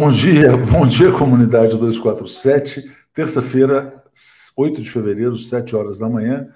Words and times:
Bom 0.00 0.10
dia, 0.10 0.56
bom 0.56 0.86
dia, 0.86 1.10
comunidade 1.10 1.76
247. 1.76 2.88
Terça-feira, 3.12 4.00
8 4.56 4.80
de 4.80 4.88
fevereiro, 4.88 5.36
7 5.36 5.74
horas 5.74 5.98
da 5.98 6.08
manhã. 6.08 6.46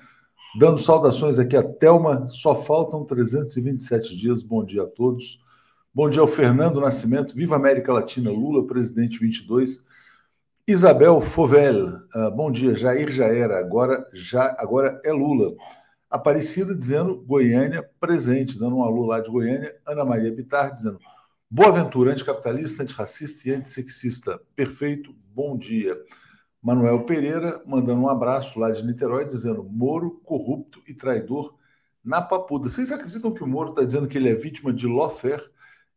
Dando 0.56 0.78
saudações 0.78 1.40
aqui 1.40 1.56
a 1.56 1.62
Thelma. 1.62 2.28
Só 2.28 2.54
faltam 2.54 3.04
327 3.04 4.16
dias. 4.16 4.44
Bom 4.44 4.64
dia 4.64 4.84
a 4.84 4.86
todos. 4.86 5.40
Bom 5.92 6.08
dia 6.08 6.20
ao 6.20 6.28
Fernando 6.28 6.80
Nascimento. 6.80 7.34
Viva 7.34 7.56
América 7.56 7.92
Latina. 7.92 8.30
Lula, 8.30 8.64
presidente 8.64 9.18
22. 9.18 9.84
Isabel 10.68 11.20
Fovel. 11.20 11.96
Uh, 12.14 12.30
bom 12.30 12.48
dia. 12.48 12.76
Jair 12.76 13.10
já 13.10 13.26
era, 13.26 13.58
agora, 13.58 14.06
já, 14.12 14.54
agora 14.56 15.00
é 15.04 15.10
Lula. 15.10 15.52
Aparecida 16.08 16.76
dizendo 16.76 17.20
Goiânia 17.26 17.84
presente, 17.98 18.56
dando 18.56 18.76
um 18.76 18.84
alô 18.84 19.04
lá 19.04 19.18
de 19.18 19.28
Goiânia. 19.28 19.74
Ana 19.84 20.04
Maria 20.04 20.30
Bitar 20.30 20.72
dizendo 20.72 21.00
Boa 21.54 21.70
Ventura, 21.70 22.12
anticapitalista, 22.12 22.82
antirracista 22.82 23.46
e 23.46 23.52
antissexista. 23.52 24.40
Perfeito, 24.56 25.14
bom 25.34 25.54
dia. 25.54 26.02
Manuel 26.62 27.04
Pereira 27.04 27.62
mandando 27.66 28.00
um 28.00 28.08
abraço 28.08 28.58
lá 28.58 28.70
de 28.70 28.82
Niterói, 28.82 29.26
dizendo 29.26 29.62
Moro, 29.62 30.12
corrupto 30.24 30.82
e 30.88 30.94
traidor 30.94 31.54
na 32.02 32.22
papuda. 32.22 32.70
Vocês 32.70 32.90
acreditam 32.90 33.34
que 33.34 33.44
o 33.44 33.46
Moro 33.46 33.68
está 33.68 33.84
dizendo 33.84 34.08
que 34.08 34.16
ele 34.16 34.30
é 34.30 34.34
vítima 34.34 34.72
de 34.72 34.86
lawfare? 34.86 35.44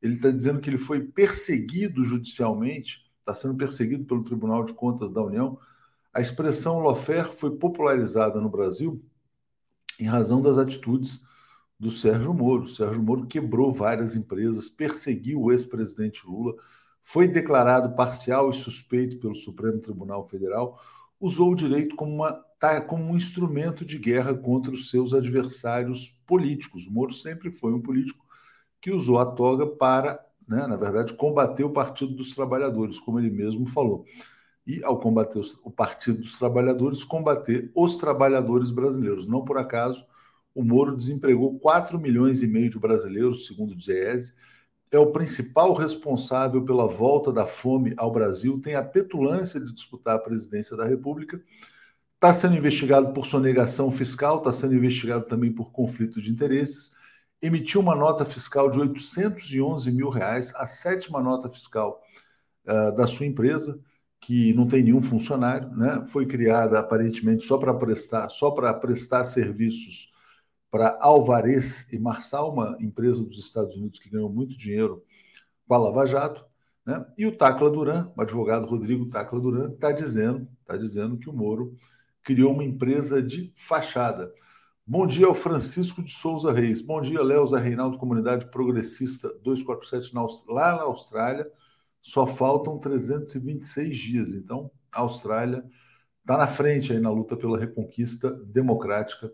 Ele 0.01 0.15
está 0.15 0.29
dizendo 0.29 0.59
que 0.59 0.69
ele 0.69 0.77
foi 0.77 0.99
perseguido 1.01 2.03
judicialmente, 2.03 3.09
está 3.21 3.33
sendo 3.33 3.55
perseguido 3.55 4.03
pelo 4.03 4.25
Tribunal 4.25 4.65
de 4.65 4.73
Contas 4.73 5.09
da 5.09 5.23
União. 5.23 5.57
A 6.13 6.19
expressão 6.19 6.81
lawfare 6.81 7.33
foi 7.33 7.55
popularizada 7.55 8.41
no 8.41 8.49
Brasil 8.49 9.01
em 10.01 10.05
razão 10.05 10.41
das 10.41 10.57
atitudes 10.57 11.25
do 11.79 11.91
Sérgio 11.91 12.33
Moro. 12.33 12.63
O 12.63 12.67
Sérgio 12.67 13.01
Moro 13.01 13.25
quebrou 13.25 13.73
várias 13.73 14.15
empresas, 14.15 14.69
perseguiu 14.69 15.41
o 15.41 15.51
ex-presidente 15.51 16.25
Lula, 16.25 16.55
foi 17.03 17.27
declarado 17.27 17.95
parcial 17.95 18.49
e 18.49 18.53
suspeito 18.53 19.19
pelo 19.19 19.35
Supremo 19.35 19.79
Tribunal 19.79 20.27
Federal, 20.27 20.79
usou 21.19 21.51
o 21.51 21.55
direito 21.55 21.95
como, 21.95 22.11
uma, 22.11 22.43
como 22.87 23.03
um 23.03 23.15
instrumento 23.15 23.85
de 23.85 23.97
guerra 23.97 24.33
contra 24.33 24.71
os 24.71 24.89
seus 24.89 25.13
adversários 25.13 26.09
políticos. 26.25 26.87
O 26.87 26.91
Moro 26.91 27.13
sempre 27.13 27.51
foi 27.51 27.73
um 27.73 27.81
político 27.81 28.25
que 28.81 28.91
usou 28.91 29.19
a 29.19 29.25
toga 29.25 29.67
para, 29.67 30.23
né, 30.47 30.65
na 30.67 30.75
verdade, 30.75 31.13
combater 31.13 31.63
o 31.63 31.71
Partido 31.71 32.15
dos 32.15 32.35
Trabalhadores, 32.35 32.99
como 32.99 33.19
ele 33.19 33.29
mesmo 33.29 33.67
falou. 33.67 34.05
E, 34.65 34.83
ao 34.83 34.99
combater 34.99 35.41
o 35.63 35.69
Partido 35.69 36.21
dos 36.21 36.39
Trabalhadores, 36.39 37.03
combater 37.03 37.71
os 37.75 37.97
trabalhadores 37.97 38.71
brasileiros. 38.71 39.27
Não 39.27 39.45
por 39.45 39.59
acaso, 39.59 40.03
o 40.55 40.63
Moro 40.63 40.95
desempregou 40.95 41.59
4 41.59 41.99
milhões 41.99 42.41
e 42.41 42.47
meio 42.47 42.69
de 42.69 42.79
brasileiros, 42.79 43.45
segundo 43.45 43.73
o 43.73 43.75
Diese, 43.75 44.33
é 44.89 44.97
o 44.97 45.11
principal 45.11 45.73
responsável 45.73 46.63
pela 46.63 46.87
volta 46.87 47.31
da 47.33 47.45
fome 47.45 47.93
ao 47.97 48.11
Brasil, 48.11 48.61
tem 48.61 48.75
a 48.75 48.83
petulância 48.83 49.59
de 49.59 49.73
disputar 49.73 50.15
a 50.15 50.19
presidência 50.19 50.77
da 50.77 50.85
República, 50.85 51.41
está 52.15 52.33
sendo 52.33 52.55
investigado 52.55 53.11
por 53.11 53.27
sonegação 53.27 53.91
fiscal, 53.91 54.37
está 54.37 54.53
sendo 54.53 54.73
investigado 54.73 55.25
também 55.25 55.51
por 55.51 55.71
conflito 55.71 56.21
de 56.21 56.31
interesses, 56.31 56.93
emitiu 57.41 57.81
uma 57.81 57.93
nota 57.93 58.23
fiscal 58.23 58.71
de 58.71 58.79
811 58.79 59.91
mil 59.91 60.09
reais, 60.09 60.53
a 60.55 60.65
sétima 60.65 61.21
nota 61.21 61.49
fiscal 61.49 62.01
uh, 62.65 62.95
da 62.95 63.05
sua 63.05 63.25
empresa, 63.25 63.77
que 64.21 64.53
não 64.53 64.65
tem 64.65 64.81
nenhum 64.81 65.01
funcionário, 65.01 65.69
né? 65.75 66.05
foi 66.07 66.25
criada 66.25 66.79
aparentemente 66.79 67.45
só 67.45 67.57
para 67.57 67.73
prestar, 67.73 68.29
só 68.29 68.49
para 68.49 68.73
prestar 68.73 69.25
serviços 69.25 70.14
para 70.75 70.97
Alvarez 70.99 71.87
e 71.93 71.97
Marçal, 71.97 72.51
uma 72.51 72.75
empresa 72.81 73.23
dos 73.23 73.39
Estados 73.39 73.77
Unidos 73.77 73.97
que 73.97 74.09
ganhou 74.09 74.29
muito 74.29 74.57
dinheiro 74.57 75.01
com 75.65 75.73
a 75.73 75.77
Lava 75.77 76.05
Jato, 76.05 76.43
né? 76.85 77.05
E 77.17 77.25
o 77.25 77.31
Tacla 77.31 77.71
Duran, 77.71 78.11
o 78.13 78.21
advogado 78.21 78.67
Rodrigo 78.67 79.05
Tacla 79.05 79.39
Duran, 79.39 79.71
está 79.71 79.93
dizendo, 79.93 80.45
tá 80.65 80.75
dizendo 80.75 81.17
que 81.17 81.29
o 81.29 81.33
Moro 81.33 81.77
criou 82.21 82.51
uma 82.51 82.65
empresa 82.65 83.23
de 83.23 83.53
fachada. 83.55 84.29
Bom 84.85 85.07
dia 85.07 85.27
ao 85.27 85.33
Francisco 85.33 86.03
de 86.03 86.11
Souza 86.11 86.51
Reis. 86.51 86.81
Bom 86.81 86.99
dia, 86.99 87.23
Léo 87.23 87.45
Reinaldo, 87.45 87.97
Comunidade 87.97 88.51
Progressista 88.51 89.29
247 89.43 90.13
na, 90.13 90.27
lá 90.49 90.75
na 90.75 90.81
Austrália. 90.81 91.49
Só 92.01 92.27
faltam 92.27 92.77
326 92.79 93.97
dias. 93.97 94.33
Então, 94.33 94.69
a 94.91 94.99
Austrália 94.99 95.63
está 96.19 96.35
na 96.35 96.47
frente 96.47 96.91
aí 96.91 96.99
na 96.99 97.11
luta 97.11 97.37
pela 97.37 97.57
reconquista 97.57 98.29
democrática 98.29 99.31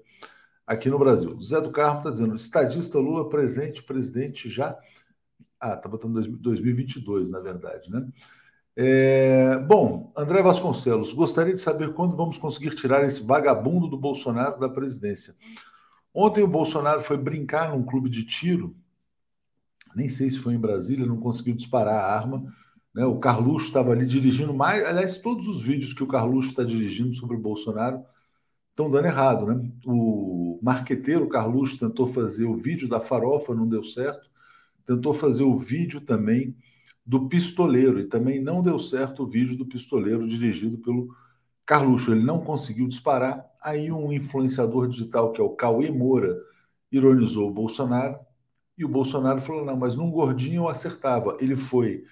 aqui 0.66 0.90
no 0.90 1.00
Brasil. 1.00 1.40
Zé 1.42 1.60
do 1.62 1.72
Carmo 1.72 2.00
está 2.00 2.12
dizendo: 2.12 2.36
estadista 2.36 2.98
Lula 2.98 3.30
presente, 3.30 3.84
presidente 3.84 4.50
já. 4.50 4.78
Ah, 5.60 5.74
está 5.74 5.88
botando 5.88 6.22
2022, 6.38 7.30
na 7.30 7.40
verdade, 7.40 7.90
né? 7.92 8.08
É, 8.76 9.58
bom, 9.58 10.12
André 10.16 10.42
Vasconcelos, 10.42 11.12
gostaria 11.14 11.54
de 11.54 11.60
saber 11.60 11.94
quando 11.94 12.16
vamos 12.16 12.38
conseguir 12.38 12.74
tirar 12.74 13.04
esse 13.04 13.22
vagabundo 13.22 13.88
do 13.88 13.98
Bolsonaro 13.98 14.60
da 14.60 14.70
presidência. 14.70 15.36
Ontem 16.14 16.42
o 16.42 16.48
Bolsonaro 16.48 17.02
foi 17.02 17.18
brincar 17.18 17.72
num 17.72 17.84
clube 17.84 18.10
de 18.10 18.24
tiro, 18.24 18.76
nem 19.96 20.10
sei 20.10 20.30
se 20.30 20.40
foi 20.40 20.54
em 20.54 20.60
Brasília, 20.60 21.06
não 21.06 21.18
conseguiu 21.18 21.54
disparar 21.54 21.96
a 21.96 22.16
arma. 22.16 22.44
Né? 22.94 23.06
O 23.06 23.20
Carluxo 23.20 23.68
estava 23.68 23.92
ali 23.92 24.06
dirigindo 24.06 24.54
mais. 24.54 24.86
Aliás, 24.86 25.18
todos 25.18 25.48
os 25.48 25.62
vídeos 25.62 25.94
que 25.94 26.04
o 26.04 26.08
Carluxo 26.08 26.50
está 26.50 26.64
dirigindo 26.64 27.14
sobre 27.16 27.36
o 27.36 27.42
Bolsonaro 27.42 28.04
estão 28.72 28.90
dando 28.90 29.06
errado, 29.06 29.46
né? 29.46 29.72
O 29.86 30.60
marqueteiro 30.62 31.30
Carluxo 31.30 31.80
tentou 31.80 32.08
fazer 32.08 32.46
o 32.46 32.58
vídeo 32.58 32.90
da 32.90 33.00
farofa, 33.00 33.54
não 33.54 33.68
deu 33.68 33.84
certo. 33.84 34.30
Tentou 34.86 35.14
fazer 35.14 35.44
o 35.44 35.58
vídeo 35.60 36.02
também 36.02 36.56
do 37.06 37.28
pistoleiro 37.28 38.00
e 38.00 38.06
também 38.08 38.42
não 38.42 38.62
deu 38.62 38.80
certo 38.80 39.24
o 39.24 39.28
vídeo 39.28 39.58
do 39.58 39.66
pistoleiro 39.66 40.28
dirigido 40.28 40.78
pelo 40.80 41.16
Carluxo. 41.66 42.12
Ele 42.12 42.24
não 42.24 42.42
conseguiu 42.42 42.88
disparar. 42.88 43.46
Aí 43.62 43.92
um 43.92 44.12
influenciador 44.12 44.88
digital, 44.88 45.32
que 45.32 45.40
é 45.40 45.44
o 45.44 45.52
Cauê 45.56 45.92
Moura, 45.92 46.36
ironizou 46.92 47.50
o 47.50 47.54
Bolsonaro 47.54 48.20
e 48.78 48.86
o 48.86 48.90
Bolsonaro 48.90 49.42
falou: 49.42 49.64
não, 49.64 49.78
mas 49.78 49.96
num 49.96 50.10
gordinho 50.10 50.64
eu 50.64 50.68
acertava. 50.68 51.38
Ele 51.40 51.56
foi 51.56 52.04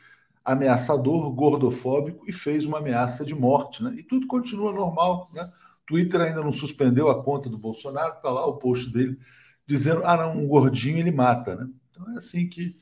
ameaçador, 0.46 1.32
gordofóbico 1.32 2.28
e 2.28 2.32
fez 2.32 2.66
uma 2.66 2.80
ameaça 2.80 3.26
de 3.26 3.36
morte, 3.36 3.84
né? 3.84 3.94
E 3.98 4.04
tudo 4.04 4.28
continua 4.28 4.72
normal, 4.72 5.30
né? 5.34 5.52
Twitter 5.90 6.22
ainda 6.22 6.44
não 6.44 6.54
suspendeu 6.54 7.10
a 7.10 7.24
conta 7.24 7.50
do 7.50 7.58
Bolsonaro, 7.58 8.18
está 8.18 8.30
lá 8.30 8.46
o 8.46 8.58
post 8.58 8.94
dele 8.94 9.18
dizendo: 9.66 10.02
ah, 10.06 10.16
não, 10.16 10.38
um 10.38 10.48
gordinho 10.48 11.00
ele 11.00 11.10
mata, 11.10 11.56
né? 11.56 11.68
Então 11.90 12.14
é 12.14 12.18
assim 12.18 12.48
que 12.48 12.78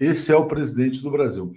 esse 0.00 0.32
é 0.32 0.36
o 0.36 0.46
presidente 0.46 1.02
do 1.02 1.10
Brasil. 1.10 1.54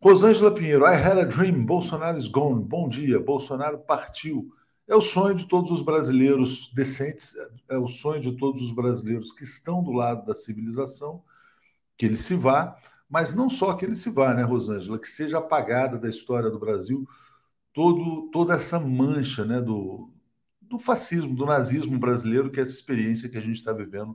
Rosângela 0.00 0.54
Pinheiro, 0.54 0.86
I 0.86 0.94
had 0.94 1.18
a 1.18 1.24
dream, 1.24 1.66
Bolsonaro 1.66 2.16
is 2.16 2.28
gone. 2.28 2.62
Bom 2.62 2.88
dia, 2.88 3.18
Bolsonaro 3.18 3.78
partiu. 3.78 4.48
É 4.86 4.94
o 4.94 5.00
sonho 5.00 5.34
de 5.34 5.44
todos 5.44 5.72
os 5.72 5.82
brasileiros 5.82 6.70
decentes, 6.72 7.34
é 7.68 7.76
o 7.76 7.88
sonho 7.88 8.20
de 8.20 8.30
todos 8.36 8.62
os 8.62 8.70
brasileiros 8.70 9.32
que 9.32 9.42
estão 9.42 9.82
do 9.82 9.90
lado 9.90 10.24
da 10.24 10.36
civilização, 10.36 11.20
que 11.96 12.06
ele 12.06 12.16
se 12.16 12.36
vá, 12.36 12.76
mas 13.10 13.34
não 13.34 13.50
só 13.50 13.74
que 13.74 13.84
ele 13.84 13.96
se 13.96 14.08
vá, 14.08 14.32
né, 14.32 14.44
Rosângela, 14.44 15.00
que 15.00 15.08
seja 15.08 15.38
apagada 15.38 15.98
da 15.98 16.08
história 16.08 16.48
do 16.48 16.60
Brasil 16.60 17.06
todo, 17.74 18.30
toda 18.30 18.54
essa 18.54 18.78
mancha 18.78 19.44
né, 19.44 19.60
do, 19.60 20.08
do 20.68 20.78
fascismo, 20.78 21.34
do 21.34 21.46
nazismo 21.46 21.98
brasileiro, 21.98 22.50
que 22.50 22.60
é 22.60 22.62
essa 22.62 22.72
experiência 22.72 23.28
que 23.28 23.38
a 23.38 23.40
gente 23.40 23.56
está 23.56 23.72
vivendo 23.72 24.14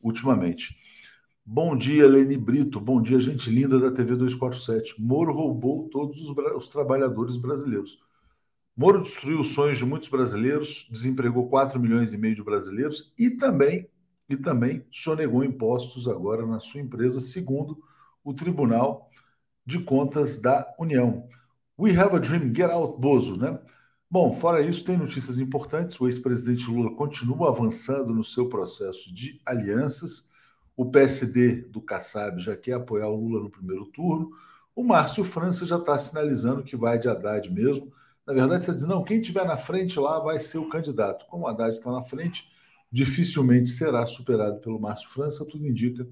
ultimamente. 0.00 0.76
Bom 1.44 1.76
dia, 1.76 2.06
Lene 2.06 2.36
Brito. 2.36 2.78
Bom 2.78 3.00
dia, 3.00 3.18
gente 3.18 3.48
linda 3.48 3.78
da 3.78 3.90
TV 3.90 4.16
247. 4.16 5.00
Moro 5.00 5.32
roubou 5.32 5.88
todos 5.88 6.20
os, 6.20 6.36
os, 6.56 6.68
trabalhadores 6.68 7.36
brasileiros. 7.36 7.98
Moro 8.76 9.02
destruiu 9.02 9.40
os 9.40 9.52
sonhos 9.52 9.78
de 9.78 9.84
muitos 9.84 10.08
brasileiros, 10.08 10.86
desempregou 10.90 11.48
4 11.48 11.80
milhões 11.80 12.12
e 12.12 12.18
meio 12.18 12.34
de 12.34 12.44
brasileiros 12.44 13.12
e 13.18 13.30
também, 13.30 13.88
e 14.28 14.36
também 14.36 14.84
sonegou 14.92 15.42
impostos 15.42 16.06
agora 16.06 16.46
na 16.46 16.60
sua 16.60 16.80
empresa, 16.80 17.20
segundo 17.20 17.82
o 18.22 18.34
Tribunal 18.34 19.10
de 19.64 19.80
Contas 19.80 20.38
da 20.38 20.66
União. 20.78 21.26
We 21.78 21.96
have 21.96 22.14
a 22.14 22.18
dream, 22.18 22.54
get 22.54 22.70
out, 22.70 23.00
Bozo, 23.00 23.36
né? 23.36 23.58
Bom, 24.10 24.32
fora 24.32 24.62
isso, 24.62 24.84
tem 24.84 24.96
notícias 24.96 25.38
importantes. 25.38 26.00
O 26.00 26.06
ex-presidente 26.06 26.70
Lula 26.70 26.94
continua 26.96 27.50
avançando 27.50 28.14
no 28.14 28.24
seu 28.24 28.48
processo 28.48 29.12
de 29.12 29.38
alianças. 29.44 30.30
O 30.74 30.90
PSD 30.90 31.62
do 31.62 31.82
Kassab 31.82 32.40
já 32.40 32.56
quer 32.56 32.74
apoiar 32.74 33.08
o 33.08 33.16
Lula 33.16 33.42
no 33.42 33.50
primeiro 33.50 33.84
turno. 33.86 34.30
O 34.74 34.82
Márcio 34.82 35.24
França 35.24 35.66
já 35.66 35.76
está 35.76 35.98
sinalizando 35.98 36.62
que 36.62 36.76
vai 36.76 36.98
de 36.98 37.08
Haddad 37.08 37.52
mesmo. 37.52 37.92
Na 38.26 38.32
verdade, 38.32 38.60
está 38.60 38.72
dizendo, 38.72 38.94
não, 38.94 39.04
quem 39.04 39.20
estiver 39.20 39.44
na 39.44 39.56
frente 39.58 39.98
lá 40.00 40.18
vai 40.20 40.38
ser 40.40 40.58
o 40.58 40.68
candidato. 40.68 41.26
Como 41.26 41.44
o 41.44 41.48
Haddad 41.48 41.76
está 41.76 41.90
na 41.92 42.02
frente, 42.02 42.50
dificilmente 42.90 43.70
será 43.70 44.06
superado 44.06 44.60
pelo 44.60 44.80
Márcio 44.80 45.10
França. 45.10 45.44
Tudo 45.46 45.66
indica 45.66 46.08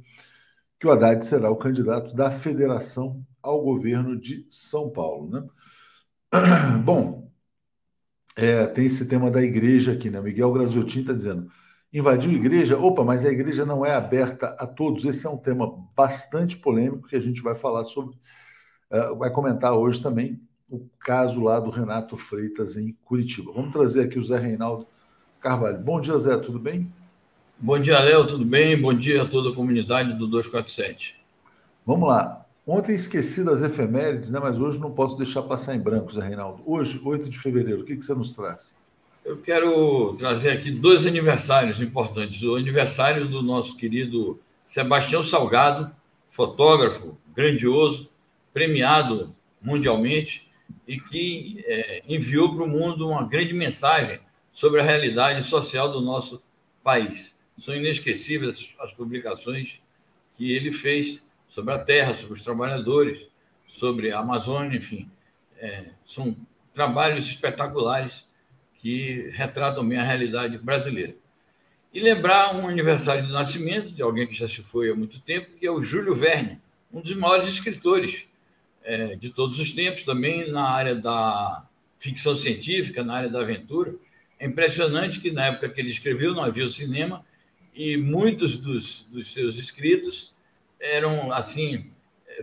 que 0.78 0.86
o 0.86 0.90
Haddad 0.90 1.24
será 1.24 1.50
o 1.50 1.56
candidato 1.56 2.14
da 2.14 2.30
federação 2.30 3.24
ao 3.42 3.62
governo 3.62 4.18
de 4.18 4.46
São 4.50 4.90
Paulo. 4.90 5.30
Né? 5.30 5.46
Bom, 6.84 7.30
é, 8.36 8.66
tem 8.66 8.84
esse 8.84 9.08
tema 9.08 9.30
da 9.30 9.42
igreja 9.42 9.92
aqui, 9.92 10.10
né? 10.10 10.20
Miguel 10.20 10.52
Graziotin 10.52 11.00
está 11.00 11.14
dizendo: 11.14 11.50
invadiu 11.92 12.30
a 12.30 12.34
igreja. 12.34 12.78
Opa, 12.78 13.02
mas 13.02 13.24
a 13.24 13.30
igreja 13.32 13.64
não 13.64 13.84
é 13.84 13.94
aberta 13.94 14.48
a 14.58 14.66
todos. 14.66 15.04
Esse 15.04 15.26
é 15.26 15.30
um 15.30 15.38
tema 15.38 15.72
bastante 15.96 16.56
polêmico 16.58 17.08
que 17.08 17.16
a 17.16 17.20
gente 17.20 17.40
vai 17.40 17.54
falar 17.54 17.84
sobre, 17.84 18.14
uh, 18.92 19.16
vai 19.16 19.30
comentar 19.30 19.72
hoje 19.72 20.02
também 20.02 20.38
o 20.68 20.86
caso 21.00 21.40
lá 21.40 21.58
do 21.58 21.70
Renato 21.70 22.16
Freitas 22.16 22.76
em 22.76 22.94
Curitiba. 23.04 23.52
Vamos 23.52 23.72
trazer 23.72 24.02
aqui 24.02 24.18
o 24.18 24.22
Zé 24.22 24.38
Reinaldo 24.38 24.86
Carvalho. 25.40 25.78
Bom 25.78 26.00
dia, 26.00 26.18
Zé, 26.18 26.36
tudo 26.36 26.58
bem? 26.58 26.92
Bom 27.58 27.78
dia, 27.78 27.98
Léo, 28.00 28.26
tudo 28.26 28.44
bem? 28.44 28.78
Bom 28.78 28.92
dia 28.92 29.22
a 29.22 29.26
toda 29.26 29.50
a 29.50 29.54
comunidade 29.54 30.12
do 30.12 30.26
247. 30.26 31.14
Vamos 31.86 32.08
lá. 32.08 32.45
Ontem 32.66 32.96
esqueci 32.96 33.44
das 33.44 33.62
efemérides, 33.62 34.32
né? 34.32 34.40
mas 34.42 34.58
hoje 34.58 34.80
não 34.80 34.90
posso 34.90 35.16
deixar 35.16 35.42
passar 35.42 35.76
em 35.76 35.78
branco, 35.78 36.10
Zé 36.10 36.26
Reinaldo. 36.26 36.64
Hoje, 36.66 37.00
8 37.04 37.28
de 37.30 37.38
fevereiro, 37.38 37.82
o 37.82 37.84
que, 37.84 37.94
que 37.94 38.04
você 38.04 38.12
nos 38.12 38.34
traz? 38.34 38.76
Eu 39.24 39.36
quero 39.36 40.14
trazer 40.14 40.50
aqui 40.50 40.72
dois 40.72 41.06
aniversários 41.06 41.80
importantes. 41.80 42.42
O 42.42 42.56
aniversário 42.56 43.28
do 43.28 43.40
nosso 43.40 43.76
querido 43.76 44.40
Sebastião 44.64 45.22
Salgado, 45.22 45.94
fotógrafo 46.28 47.16
grandioso, 47.36 48.10
premiado 48.52 49.32
mundialmente 49.62 50.48
e 50.88 50.98
que 50.98 51.62
é, 51.66 52.02
enviou 52.08 52.52
para 52.52 52.64
o 52.64 52.68
mundo 52.68 53.08
uma 53.08 53.22
grande 53.22 53.54
mensagem 53.54 54.18
sobre 54.52 54.80
a 54.80 54.84
realidade 54.84 55.44
social 55.44 55.92
do 55.92 56.00
nosso 56.00 56.42
país. 56.82 57.36
São 57.58 57.76
inesquecíveis 57.76 58.74
as 58.80 58.92
publicações 58.92 59.80
que 60.36 60.52
ele 60.52 60.72
fez 60.72 61.22
sobre 61.56 61.72
a 61.72 61.78
terra, 61.78 62.14
sobre 62.14 62.34
os 62.34 62.42
trabalhadores, 62.42 63.26
sobre 63.66 64.12
a 64.12 64.18
Amazônia, 64.18 64.76
enfim. 64.76 65.10
É, 65.58 65.86
são 66.04 66.36
trabalhos 66.74 67.26
espetaculares 67.30 68.28
que 68.74 69.30
retratam 69.30 69.88
bem 69.88 69.98
a 69.98 70.02
realidade 70.02 70.58
brasileira. 70.58 71.16
E 71.94 71.98
lembrar 71.98 72.54
um 72.54 72.68
aniversário 72.68 73.24
de 73.26 73.32
nascimento 73.32 73.90
de 73.90 74.02
alguém 74.02 74.26
que 74.26 74.34
já 74.34 74.46
se 74.46 74.62
foi 74.62 74.90
há 74.90 74.94
muito 74.94 75.18
tempo, 75.20 75.48
que 75.58 75.66
é 75.66 75.70
o 75.70 75.82
Júlio 75.82 76.14
Verne, 76.14 76.60
um 76.92 77.00
dos 77.00 77.14
maiores 77.14 77.48
escritores 77.48 78.26
é, 78.84 79.16
de 79.16 79.30
todos 79.30 79.58
os 79.58 79.72
tempos, 79.72 80.02
também 80.02 80.52
na 80.52 80.68
área 80.68 80.94
da 80.94 81.66
ficção 81.98 82.36
científica, 82.36 83.02
na 83.02 83.14
área 83.14 83.30
da 83.30 83.40
aventura. 83.40 83.94
É 84.38 84.44
impressionante 84.44 85.20
que 85.20 85.30
na 85.30 85.46
época 85.46 85.70
que 85.70 85.80
ele 85.80 85.88
escreveu 85.88 86.34
não 86.34 86.44
havia 86.44 86.66
o 86.66 86.68
cinema 86.68 87.24
e 87.74 87.96
muitos 87.96 88.58
dos, 88.58 89.06
dos 89.10 89.28
seus 89.28 89.56
escritos 89.56 90.35
eram 90.80 91.32
assim 91.32 91.90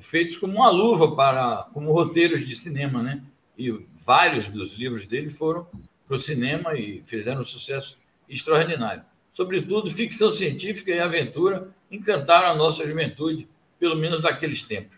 feitos 0.02 0.38
como 0.38 0.54
uma 0.54 0.70
luva 0.70 1.16
para 1.16 1.68
como 1.74 1.92
roteiros 1.92 2.46
de 2.48 2.56
cinema, 2.56 3.04
né? 3.04 3.22
E 3.58 3.72
vários 4.06 4.48
dos 4.48 4.74
livros 4.74 5.06
dele 5.06 5.30
foram 5.30 5.68
para 6.08 6.18
o 6.18 6.20
cinema 6.20 6.74
e 6.76 7.04
fizeram 7.06 7.42
um 7.42 7.46
sucesso 7.46 7.98
extraordinário. 8.28 9.04
Sobretudo, 9.32 9.90
ficção 9.90 10.32
científica 10.32 10.92
e 10.92 11.00
aventura 11.00 11.70
encantaram 11.92 12.50
a 12.50 12.56
nossa 12.56 12.86
juventude, 12.86 13.48
pelo 13.80 13.96
menos 13.96 14.22
daqueles 14.22 14.64
tempos. 14.64 14.98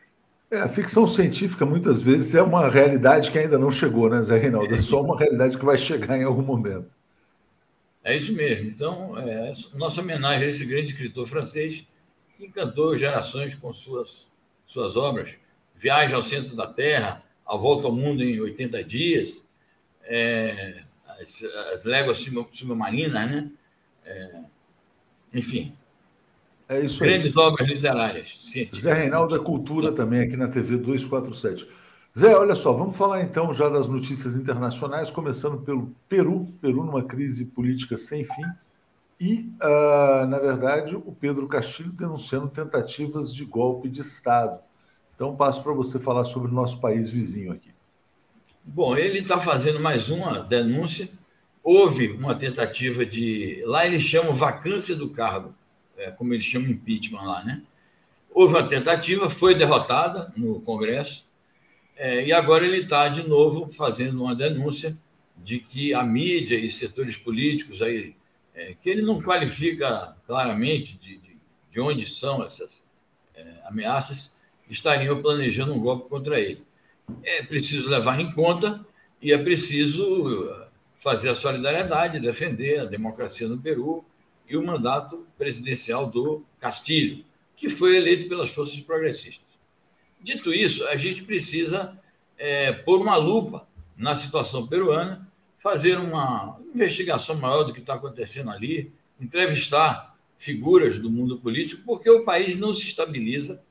É, 0.52 0.60
a 0.60 0.70
ficção 0.70 1.08
científica 1.08 1.66
muitas 1.66 2.02
vezes 2.02 2.36
é 2.36 2.42
uma 2.42 2.70
realidade 2.70 3.32
que 3.32 3.40
ainda 3.40 3.58
não 3.58 3.72
chegou, 3.72 4.10
né, 4.10 4.22
Zé 4.22 4.38
Reinaldo? 4.38 4.74
É 4.74 4.82
só 4.82 5.02
uma 5.02 5.18
realidade 5.18 5.58
que 5.58 5.66
vai 5.66 5.78
chegar 5.78 6.18
em 6.18 6.24
algum 6.24 6.42
momento. 6.42 6.96
É 8.04 8.16
isso 8.16 8.34
mesmo. 8.34 8.68
Então, 8.68 9.18
é, 9.18 9.52
nossa 9.74 10.02
homenagem 10.02 10.44
a 10.46 10.50
esse 10.50 10.66
grande 10.66 10.92
escritor 10.92 11.26
francês 11.28 11.86
que 12.38 12.46
encantou 12.46 12.98
gerações 12.98 13.56
com 13.56 13.74
suas, 13.74 14.30
suas 14.66 14.98
obras. 14.98 15.36
Viagem 15.76 16.16
ao 16.16 16.24
Centro 16.24 16.56
da 16.56 16.68
Terra, 16.68 17.24
A 17.46 17.56
Volta 17.56 17.88
ao 17.88 17.94
Mundo 17.94 18.24
em 18.24 18.40
80 18.40 18.84
Dias, 18.84 19.48
é, 20.04 20.84
as, 21.22 21.44
as 21.74 21.86
léguas 21.86 22.26
submarinas, 22.52 23.30
né? 23.30 23.52
É, 24.06 24.40
enfim. 25.34 25.74
É 26.68 26.80
isso 26.80 27.00
Grandes 27.00 27.36
obras 27.36 27.68
literárias. 27.68 28.40
Zé 28.80 28.94
Reinaldo 28.94 29.36
é 29.36 29.40
cultura 29.40 29.92
também 29.92 30.22
aqui 30.22 30.36
na 30.36 30.48
TV 30.48 30.78
247. 30.78 31.68
Zé, 32.18 32.36
olha 32.36 32.56
só, 32.56 32.72
vamos 32.72 32.98
falar 32.98 33.22
então 33.22 33.54
já 33.54 33.70
das 33.70 33.88
notícias 33.88 34.38
internacionais, 34.38 35.12
começando 35.12 35.62
pelo 35.62 35.94
Peru. 36.08 36.48
Peru 36.62 36.84
numa 36.84 37.04
crise 37.04 37.48
política 37.48 37.98
sem 37.98 38.24
fim. 38.24 38.44
E, 39.20 39.50
uh, 39.62 40.26
na 40.28 40.40
verdade, 40.40 40.96
o 40.96 41.12
Pedro 41.12 41.48
Castilho 41.48 41.92
denunciando 41.92 42.50
tentativas 42.50 43.34
de 43.34 43.46
golpe 43.46 43.90
de 43.90 44.02
Estado. 44.02 44.60
Então, 45.16 45.36
passo 45.36 45.64
para 45.64 45.74
você 45.74 46.00
falar 46.00 46.26
sobre 46.26 46.52
o 46.52 46.54
nosso 46.54 46.82
país 46.82 47.10
vizinho 47.10 47.54
aqui. 47.54 47.74
Bom, 48.64 48.98
ele 48.98 49.20
está 49.20 49.40
fazendo 49.40 49.80
mais 49.80 50.10
uma 50.10 50.40
denúncia. 50.40 51.08
Houve 51.64 52.12
uma 52.12 52.36
tentativa 52.36 53.06
de. 53.06 53.64
Lá 53.66 53.86
eles 53.86 54.04
chamam 54.04 54.36
vacância 54.36 54.96
do 54.96 55.10
cargo, 55.10 55.56
é, 55.98 56.12
como 56.12 56.34
eles 56.34 56.46
chamam 56.46 56.70
impeachment 56.70 57.22
lá, 57.22 57.44
né? 57.44 57.62
Houve 58.34 58.56
uma 58.56 58.68
tentativa, 58.68 59.30
foi 59.30 59.56
derrotada 59.56 60.34
no 60.36 60.60
Congresso, 60.62 61.26
é, 61.96 62.26
e 62.26 62.34
agora 62.34 62.66
ele 62.66 62.82
está 62.82 63.08
de 63.08 63.26
novo 63.26 63.72
fazendo 63.72 64.22
uma 64.22 64.36
denúncia 64.36 64.98
de 65.38 65.60
que 65.60 65.94
a 65.94 66.04
mídia 66.04 66.58
e 66.58 66.70
setores 66.70 67.16
políticos 67.16 67.82
aí, 67.82 68.16
é, 68.56 68.74
que 68.74 68.90
ele 68.90 69.02
não 69.02 69.22
qualifica 69.22 70.16
claramente 70.26 70.98
de, 70.98 71.18
de, 71.18 71.38
de 71.72 71.80
onde 71.80 72.10
são 72.10 72.44
essas 72.44 72.84
é, 73.36 73.44
ameaças, 73.66 74.34
estariam 74.70 75.22
planejando 75.22 75.74
um 75.74 75.80
golpe 75.80 76.10
contra 76.10 76.40
ele 76.40 76.66
é 77.24 77.44
preciso 77.44 77.90
levar 77.90 78.20
em 78.20 78.32
conta 78.32 78.86
e 79.22 79.32
é 79.32 79.38
preciso 79.38 80.04
uh, 80.04 80.66
fazer 81.00 81.30
a 81.30 81.36
solidariedade, 81.36 82.20
defender 82.20 82.80
a 82.80 82.86
democracia 82.86 83.48
no 83.48 83.58
Peru 83.58 84.04
e 84.48 84.58
o 84.58 84.66
mandato 84.66 85.26
presidencial 85.38 86.08
do 86.08 86.44
Castilho, 86.60 87.24
que 87.56 87.70
foi 87.70 87.96
eleito 87.96 88.28
pelas 88.28 88.52
forças 88.52 88.80
progressistas. 88.80 89.46
Dito 90.22 90.54
isso, 90.54 90.86
a 90.88 90.96
gente 90.96 91.24
precisa 91.24 91.98
é, 92.38 92.72
pôr 92.72 93.02
uma 93.02 93.16
lupa 93.16 93.68
na 93.96 94.16
situação 94.16 94.68
peruana, 94.68 95.25
fazer 95.66 95.98
uma 95.98 96.60
investigação 96.76 97.36
maior 97.38 97.64
do 97.64 97.74
que 97.74 97.80
está 97.80 97.96
acontecendo 97.96 98.52
ali, 98.52 98.94
entrevistar 99.20 100.16
figuras 100.38 101.00
do 101.00 101.10
mundo 101.10 101.40
político, 101.40 101.82
porque 101.84 102.08
o 102.08 102.24
país 102.24 102.56
não 102.56 102.72
se 102.72 102.84
estabiliza. 102.84 103.66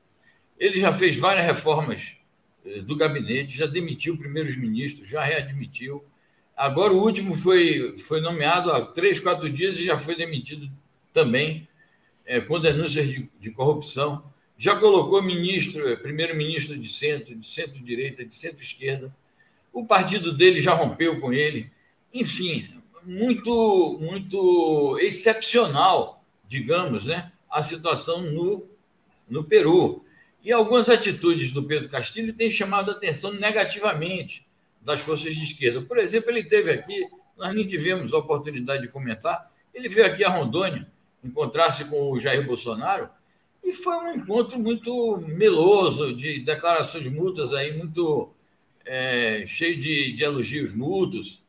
Ele 0.59 0.81
já 0.81 0.93
fez 0.93 1.17
várias 1.17 1.45
reformas 1.45 2.17
eh, 2.65 2.81
do 2.81 2.97
gabinete, 2.97 3.55
já 3.55 3.65
demitiu 3.65 4.17
primeiros 4.17 4.57
ministros, 4.57 5.07
já 5.07 5.23
readmitiu. 5.23 6.03
Agora 6.53 6.91
o 6.91 7.01
último 7.01 7.33
foi, 7.33 7.97
foi 7.97 8.19
nomeado 8.19 8.73
há 8.73 8.85
três, 8.85 9.17
quatro 9.21 9.49
dias 9.49 9.79
e 9.79 9.85
já 9.85 9.97
foi 9.97 10.17
demitido 10.17 10.69
também, 11.13 11.65
é, 12.25 12.41
com 12.41 12.59
denúncias 12.59 13.07
de, 13.07 13.29
de, 13.39 13.51
corrupção. 13.51 14.21
Já 14.57 14.75
colocou 14.75 15.23
ministro, 15.23 15.87
eh, 15.87 15.95
primeiro-ministro 15.95 16.77
de 16.77 16.89
centro, 16.89 17.33
de 17.33 17.47
centro-direita, 17.47 18.25
de 18.25 18.35
centro-esquerda. 18.35 19.15
O 19.71 19.85
partido 19.85 20.33
dele 20.33 20.59
já 20.59 20.73
rompeu 20.73 21.21
com 21.21 21.31
ele. 21.31 21.73
Enfim, 22.15 22.69
muito, 23.03 23.99
muito 23.99 24.97
excepcional, 25.01 26.23
digamos, 26.47 27.07
né, 27.07 27.29
a 27.51 27.61
situação 27.61 28.21
no, 28.21 28.65
no 29.27 29.43
Peru. 29.43 30.05
E 30.41 30.49
algumas 30.49 30.89
atitudes 30.89 31.51
do 31.51 31.61
Pedro 31.61 31.89
Castilho 31.89 32.31
têm 32.31 32.49
chamado 32.49 32.89
a 32.89 32.93
atenção 32.93 33.33
negativamente 33.33 34.47
das 34.79 35.01
forças 35.01 35.35
de 35.35 35.43
esquerda. 35.43 35.81
Por 35.81 35.97
exemplo, 35.97 36.29
ele 36.29 36.45
teve 36.45 36.71
aqui, 36.71 37.05
nós 37.37 37.53
nem 37.53 37.67
tivemos 37.67 38.13
a 38.13 38.17
oportunidade 38.17 38.83
de 38.83 38.87
comentar, 38.87 39.51
ele 39.73 39.89
veio 39.89 40.07
aqui 40.07 40.23
a 40.23 40.29
Rondônia 40.29 40.87
encontrar-se 41.21 41.83
com 41.83 42.11
o 42.11 42.17
Jair 42.17 42.47
Bolsonaro 42.47 43.09
e 43.61 43.73
foi 43.73 43.93
um 43.93 44.15
encontro 44.15 44.57
muito 44.57 45.17
meloso, 45.17 46.15
de 46.15 46.39
declarações 46.39 47.07
mútuas 47.07 47.53
aí, 47.53 47.77
muito 47.77 48.31
é, 48.85 49.43
cheio 49.45 49.77
de, 49.77 50.13
de 50.13 50.23
elogios 50.23 50.73
mútuos. 50.73 51.43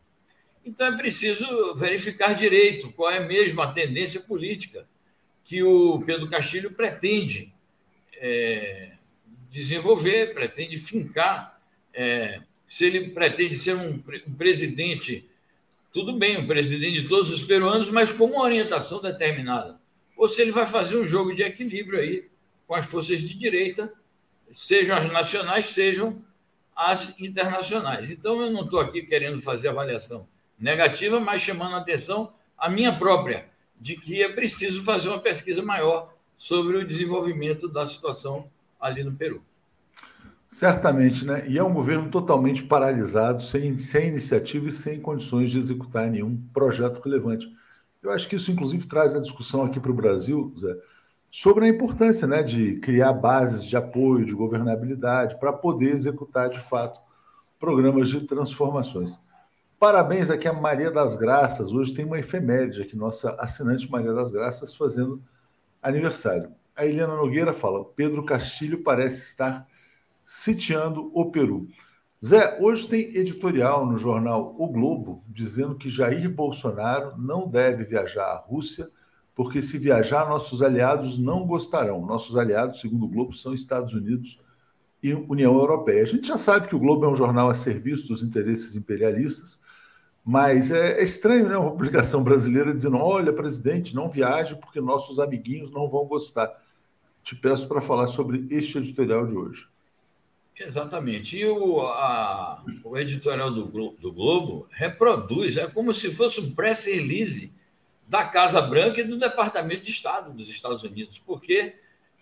Então 0.67 0.89
é 0.89 0.97
preciso 0.97 1.77
verificar 1.77 2.35
direito 2.35 2.91
qual 2.91 3.09
é 3.09 3.21
mesmo 3.21 3.63
a 3.63 3.73
tendência 3.73 4.21
política 4.21 4.85
que 5.45 5.63
o 5.63 6.03
Pedro 6.05 6.29
Castilho 6.29 6.73
pretende 6.73 7.55
é, 8.15 8.91
desenvolver, 9.49 10.35
pretende 10.35 10.77
fincar. 10.77 11.61
É, 11.95 12.41
se 12.67 12.85
ele 12.85 13.11
pretende 13.11 13.55
ser 13.55 13.77
um, 13.77 14.03
um, 14.27 14.35
presidente, 14.35 15.25
tudo 15.93 16.13
bem, 16.19 16.37
um 16.37 16.49
presidente 16.49 17.03
de 17.03 17.09
todos 17.09 17.31
os 17.31 17.45
peruanos, 17.45 17.89
mas 17.89 18.11
com 18.11 18.25
uma 18.25 18.43
orientação 18.43 19.01
determinada. 19.01 19.79
Ou 20.17 20.29
se 20.29 20.43
ele 20.43 20.51
vai 20.51 20.67
fazer 20.67 20.97
um 20.97 21.07
jogo 21.07 21.33
de 21.33 21.45
equilíbrio 21.45 22.01
aí 22.01 22.29
com 22.67 22.75
as 22.75 22.87
forças 22.87 23.21
de 23.21 23.39
direita, 23.39 23.93
sejam 24.53 24.97
as 24.97 25.13
nacionais, 25.13 25.67
sejam 25.67 26.21
as 26.75 27.21
internacionais. 27.21 28.11
Então, 28.11 28.43
eu 28.43 28.51
não 28.51 28.65
estou 28.65 28.81
aqui 28.81 29.03
querendo 29.03 29.41
fazer 29.41 29.69
avaliação 29.69 30.27
negativa, 30.59 31.21
mas 31.21 31.43
chamando 31.43 31.75
a 31.75 31.79
atenção 31.79 32.33
a 32.57 32.69
minha 32.69 32.97
própria, 32.97 33.47
de 33.79 33.97
que 33.97 34.23
é 34.23 34.33
preciso 34.33 34.83
fazer 34.83 35.09
uma 35.09 35.19
pesquisa 35.19 35.63
maior 35.63 36.15
sobre 36.39 36.77
o 36.77 36.87
desenvolvimento 36.87 37.69
da 37.69 37.87
situação 37.87 38.49
ali 38.81 39.05
no 39.05 39.13
Peru. 39.13 39.43
Certamente, 40.49 41.25
né? 41.25 41.45
E 41.49 41.59
é 41.59 41.65
um 41.65 41.75
governo 41.75 42.09
totalmente 42.09 42.63
paralisado, 42.63 43.43
sem, 43.43 43.77
sem 43.77 44.09
iniciativa 44.09 44.69
e 44.69 44.73
sem 44.73 45.01
condições 45.01 45.51
de 45.51 45.59
executar 45.59 46.09
nenhum 46.09 46.41
projeto 46.53 47.01
relevante. 47.01 47.53
Eu 48.03 48.13
acho 48.13 48.29
que 48.29 48.37
isso, 48.37 48.53
inclusive, 48.53 48.87
traz 48.87 49.17
a 49.17 49.21
discussão 49.21 49.65
aqui 49.65 49.81
para 49.81 49.91
o 49.91 49.95
Brasil, 49.95 50.55
Zé, 50.57 50.77
sobre 51.31 51.67
a 51.67 51.69
importância 51.69 52.27
né, 52.27 52.43
de 52.43 52.77
criar 52.77 53.13
bases 53.13 53.65
de 53.65 53.77
apoio, 53.77 54.25
de 54.25 54.33
governabilidade, 54.33 55.39
para 55.39 55.53
poder 55.53 55.91
executar, 55.91 56.49
de 56.49 56.61
fato, 56.61 57.01
programas 57.59 58.09
de 58.09 58.21
transformações. 58.21 59.19
Parabéns 59.79 60.31
aqui 60.31 60.49
a 60.49 60.55
Maria 60.55 60.91
das 60.91 61.17
Graças. 61.17 61.71
Hoje 61.71 61.93
tem 61.93 62.07
uma 62.07 62.19
efeméride 62.19 62.81
aqui, 62.81 62.97
nossa 62.97 63.33
assinante 63.39 63.91
Maria 63.91 64.15
das 64.15 64.31
Graças 64.31 64.75
fazendo 64.75 65.23
aniversário. 65.83 66.51
A 66.75 66.87
Helena 66.87 67.15
Nogueira 67.15 67.53
fala: 67.53 67.85
Pedro 67.85 68.25
Castilho 68.25 68.83
parece 68.83 69.23
estar 69.25 69.69
sitiando 70.25 71.11
o 71.13 71.31
Peru. 71.31 71.69
Zé, 72.25 72.59
hoje 72.59 72.89
tem 72.89 73.17
editorial 73.17 73.85
no 73.85 73.99
jornal 73.99 74.57
O 74.59 74.67
Globo 74.69 75.23
dizendo 75.29 75.75
que 75.75 75.91
Jair 75.91 76.31
Bolsonaro 76.31 77.15
não 77.19 77.47
deve 77.47 77.85
viajar 77.85 78.25
à 78.25 78.37
Rússia, 78.37 78.89
porque 79.35 79.61
se 79.61 79.77
viajar, 79.77 80.27
nossos 80.27 80.63
aliados 80.63 81.19
não 81.19 81.47
gostarão. 81.47 82.07
Nossos 82.07 82.39
aliados, 82.39 82.81
segundo 82.81 83.05
o 83.05 83.09
Globo, 83.09 83.35
são 83.35 83.53
Estados 83.53 83.93
Unidos 83.93 84.41
e 85.03 85.13
União 85.13 85.55
Europeia. 85.55 86.03
A 86.03 86.07
gente 86.07 86.27
já 86.27 86.39
sabe 86.39 86.67
que 86.67 86.75
o 86.75 86.79
Globo 86.79 87.05
é 87.05 87.09
um 87.09 87.15
jornal 87.15 87.51
a 87.51 87.55
serviço 87.55 88.09
dos 88.09 88.23
interesses 88.23 88.75
imperialistas, 88.75 89.61
mas 90.29 90.73
é, 90.73 91.01
é 91.01 91.05
estranho, 91.05 91.49
né? 91.49 91.57
Uma 91.57 91.71
publicação 91.71 92.25
brasileira 92.25 92.75
dizendo: 92.75 92.97
olha, 92.97 93.33
presidente, 93.33 93.95
não 93.95 94.11
viaje 94.11 94.57
porque 94.57 94.81
nossos 94.81 95.21
amiguinhos 95.21 95.71
não 95.71 95.89
vão 95.89 96.05
gostar. 96.05 96.53
Te 97.23 97.37
peço 97.37 97.69
para 97.69 97.81
falar 97.81 98.09
sobre 98.09 98.45
este 98.51 98.77
editorial 98.77 99.25
de 99.25 99.37
hoje. 99.37 99.69
Exatamente. 100.59 101.37
E 101.37 101.47
o, 101.47 101.81
a, 101.81 102.65
o 102.83 102.99
editorial 102.99 103.53
do, 103.53 103.67
do 104.01 104.13
Globo 104.13 104.67
reproduz, 104.73 105.57
é 105.57 105.69
como 105.69 105.95
se 105.95 106.11
fosse 106.11 106.41
um 106.41 106.53
press 106.57 106.87
release 106.87 107.53
da 108.09 108.25
Casa 108.25 108.61
Branca 108.61 109.01
e 109.01 109.05
do 109.05 109.19
Departamento 109.19 109.85
de 109.85 109.93
Estado 109.93 110.33
dos 110.33 110.49
Estados 110.49 110.83
Unidos, 110.83 111.21
porque 111.21 111.77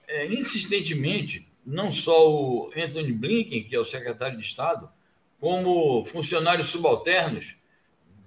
é, 0.07 0.27
insistentemente, 0.27 1.49
não 1.65 1.91
só 1.91 2.31
o 2.31 2.71
Anthony 2.77 3.13
Blinken, 3.13 3.65
que 3.65 3.75
é 3.75 3.81
o 3.81 3.85
secretário 3.87 4.37
de 4.37 4.45
Estado, 4.45 4.91
como 5.41 6.05
funcionários 6.05 6.67
subalternos 6.67 7.55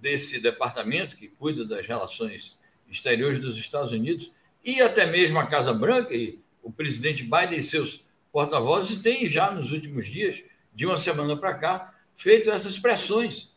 desse 0.01 0.39
departamento 0.39 1.15
que 1.15 1.27
cuida 1.27 1.65
das 1.65 1.85
relações 1.85 2.57
exteriores 2.89 3.39
dos 3.39 3.57
Estados 3.57 3.91
Unidos, 3.91 4.31
e 4.63 4.81
até 4.81 5.05
mesmo 5.05 5.39
a 5.39 5.45
Casa 5.45 5.73
Branca 5.73 6.13
e 6.13 6.39
o 6.61 6.71
presidente 6.71 7.23
Biden 7.23 7.59
e 7.59 7.63
seus 7.63 8.05
porta-vozes 8.31 9.01
têm 9.01 9.27
já 9.27 9.51
nos 9.51 9.71
últimos 9.71 10.07
dias, 10.07 10.43
de 10.73 10.85
uma 10.85 10.97
semana 10.97 11.35
para 11.35 11.53
cá, 11.53 11.95
feito 12.15 12.51
essas 12.51 12.77
pressões 12.77 13.51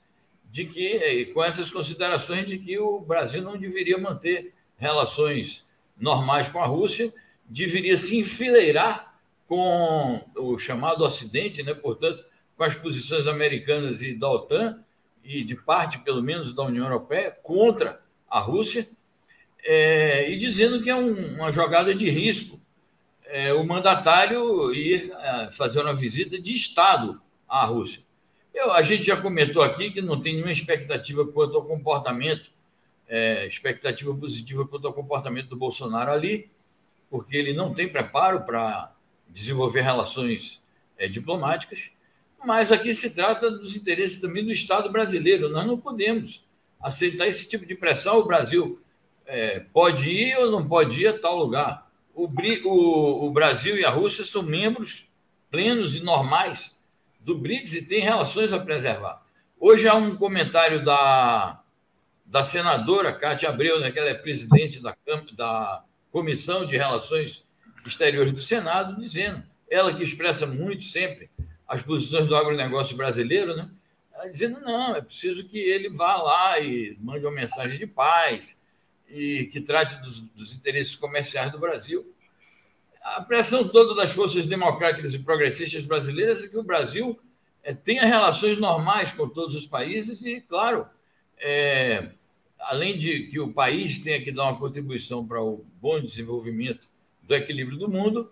de 0.51 0.65
que, 0.65 1.27
com 1.27 1.45
essas 1.45 1.71
considerações 1.71 2.47
de 2.47 2.59
que 2.59 2.79
o 2.79 3.01
Brasil 3.01 3.43
não 3.43 3.57
deveria 3.57 3.99
manter 3.99 4.53
relações 4.77 5.67
normais 5.97 6.49
com 6.49 6.61
a 6.61 6.67
Rússia, 6.67 7.13
deveria 7.45 7.97
se 7.97 8.19
enfileirar 8.19 9.15
com 9.47 10.25
o 10.37 10.59
chamado 10.59 11.05
Ocidente, 11.05 11.63
né? 11.63 11.75
portanto, 11.75 12.25
com 12.57 12.65
as 12.65 12.75
posições 12.75 13.27
americanas 13.27 14.03
e 14.03 14.15
da 14.15 14.31
OTAN, 14.31 14.83
e 15.25 15.45
de 15.45 15.57
parte, 15.57 15.99
pelo 15.99 16.23
menos, 16.23 16.55
da 16.55 16.63
União 16.63 16.85
Europeia, 16.85 17.31
contra 17.43 18.01
a 18.29 18.39
Rússia, 18.39 18.89
é, 19.63 20.31
e 20.31 20.39
dizendo 20.39 20.83
que 20.83 20.91
é 20.91 20.97
um, 20.97 21.37
uma 21.37 21.53
jogada 21.53 21.95
de 21.95 22.09
risco 22.09 22.61
é, 23.31 23.55
o 23.55 23.65
mandatário 23.65 24.73
ir 24.73 25.13
é, 25.13 25.51
fazer 25.53 25.81
uma 25.81 25.95
visita 25.95 26.41
de 26.41 26.53
Estado 26.53 27.21
à 27.49 27.65
Rússia. 27.65 28.03
Eu, 28.53 28.73
a 28.73 28.83
gente 28.83 29.05
já 29.05 29.17
comentou 29.17 29.63
aqui 29.63 29.93
que 29.93 30.03
não 30.03 30.21
tem 30.21 30.35
nenhuma 30.35 30.51
expectativa 30.51 31.25
quanto 31.25 31.57
ao 31.57 31.65
comportamento, 31.65 32.51
é, 33.09 33.47
expectativa 33.47 34.13
positiva 34.15 34.67
quanto 34.67 34.87
ao 34.89 34.93
comportamento 34.93 35.49
do 35.49 35.57
Bolsonaro 35.57 36.11
ali, 36.11 36.51
porque 37.09 37.37
ele 37.37 37.53
não 37.53 37.73
tem 37.73 37.89
preparo 37.89 38.43
para 38.43 38.93
desenvolver 39.29 39.83
relações 39.83 40.61
é, 40.99 41.07
diplomáticas, 41.07 41.91
mas 42.45 42.73
aqui 42.73 42.95
se 42.95 43.11
trata 43.11 43.51
dos 43.51 43.77
interesses 43.77 44.21
também 44.21 44.45
do 44.45 44.53
Estado 44.53 44.91
brasileiro. 44.91 45.49
Nós 45.49 45.67
não 45.67 45.79
podemos 45.79 46.45
aceitar 46.81 47.27
esse 47.27 47.49
tipo 47.49 47.67
de 47.67 47.75
pressão. 47.75 48.19
O 48.19 48.27
Brasil 48.27 48.81
é, 49.27 49.61
pode 49.73 50.09
ir 50.09 50.37
ou 50.39 50.51
não 50.51 50.67
pode 50.67 51.01
ir 51.01 51.09
a 51.09 51.19
tal 51.19 51.37
lugar 51.37 51.91
o, 52.15 52.29
o, 52.69 53.27
o 53.27 53.31
Brasil 53.31 53.79
e 53.79 53.85
a 53.85 53.91
Rússia 53.91 54.25
são 54.25 54.43
membros 54.43 55.07
plenos 55.51 55.97
e 55.97 56.01
normais 56.01 56.77
do 57.21 57.37
BRICS 57.37 57.75
e 57.75 57.87
têm 57.87 58.03
relações 58.03 58.53
a 58.53 58.59
preservar. 58.59 59.23
Hoje 59.59 59.89
há 59.89 59.95
um 59.95 60.17
comentário 60.17 60.85
da, 60.85 61.61
da 62.25 62.45
senadora 62.45 63.13
Cátia 63.13 63.49
Abreu, 63.49 63.81
né, 63.81 63.91
que 63.91 63.99
ela 63.99 64.11
é 64.11 64.15
presidente 64.15 64.81
da, 64.81 64.97
da 65.37 65.85
Comissão 66.11 66.67
de 66.67 66.77
Relações 66.77 67.45
Exteriores 67.87 68.33
do 68.33 68.41
Senado, 68.41 69.01
dizendo, 69.01 69.43
ela 69.71 69.95
que 69.95 70.03
expressa 70.03 70.47
muito 70.47 70.85
sempre 70.85 71.31
as 71.71 71.83
posições 71.83 72.27
do 72.27 72.35
agronegócio 72.35 72.97
brasileiro, 72.97 73.55
né, 73.55 73.71
dizendo, 74.33 74.61
não, 74.61 74.97
é 74.97 75.01
preciso 75.01 75.49
que 75.49 75.57
ele 75.57 75.89
vá 75.89 76.17
lá 76.17 76.59
e 76.59 76.99
mande 77.01 77.25
uma 77.25 77.33
mensagem 77.33 77.79
de 77.79 77.87
paz, 77.87 78.61
e 79.09 79.49
que 79.53 79.61
trate 79.61 80.03
dos, 80.03 80.21
dos 80.21 80.53
interesses 80.53 80.97
comerciais 80.97 81.53
do 81.53 81.61
Brasil. 81.61 82.13
A 83.01 83.23
pressão 83.23 83.67
toda 83.69 83.95
das 83.95 84.11
forças 84.11 84.49
democráticas 84.49 85.15
e 85.15 85.21
progressistas 85.21 85.85
brasileiras 85.85 86.43
é 86.43 86.49
que 86.49 86.59
o 86.59 86.63
Brasil 86.65 87.19
é, 87.63 87.73
tenha 87.73 88.05
relações 88.05 88.59
normais 88.59 89.13
com 89.13 89.29
todos 89.29 89.55
os 89.55 89.67
países 89.67 90.25
e, 90.25 90.41
claro, 90.41 90.89
é, 91.39 92.11
além 92.59 92.99
de 92.99 93.29
que 93.29 93.39
o 93.39 93.53
país 93.53 94.01
tenha 94.01 94.21
que 94.23 94.33
dar 94.33 94.43
uma 94.43 94.59
contribuição 94.59 95.25
para 95.25 95.41
o 95.41 95.65
bom 95.81 96.01
desenvolvimento 96.01 96.89
do 97.23 97.35
equilíbrio 97.35 97.79
do 97.79 97.89
mundo, 97.89 98.31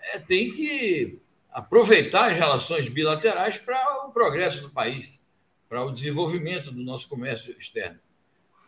é, 0.00 0.18
tem 0.18 0.50
que 0.50 1.20
aproveitar 1.52 2.30
as 2.30 2.36
relações 2.36 2.88
bilaterais 2.88 3.58
para 3.58 4.06
o 4.06 4.12
progresso 4.12 4.62
do 4.62 4.70
país, 4.70 5.20
para 5.68 5.84
o 5.84 5.92
desenvolvimento 5.92 6.70
do 6.70 6.82
nosso 6.82 7.08
comércio 7.08 7.54
externo. 7.58 7.98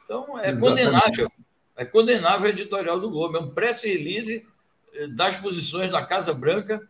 Então, 0.04 0.38
é 0.38 0.50
Exatamente. 0.50 0.60
condenável 0.60 1.32
é 1.76 1.84
condenável 1.84 2.46
o 2.46 2.50
editorial 2.50 3.00
do 3.00 3.10
Globo. 3.10 3.36
É 3.36 3.40
um 3.40 3.50
press 3.50 3.82
release 3.82 4.46
eh, 4.94 5.06
das 5.08 5.36
posições 5.36 5.90
da 5.90 6.04
Casa 6.04 6.32
Branca 6.32 6.80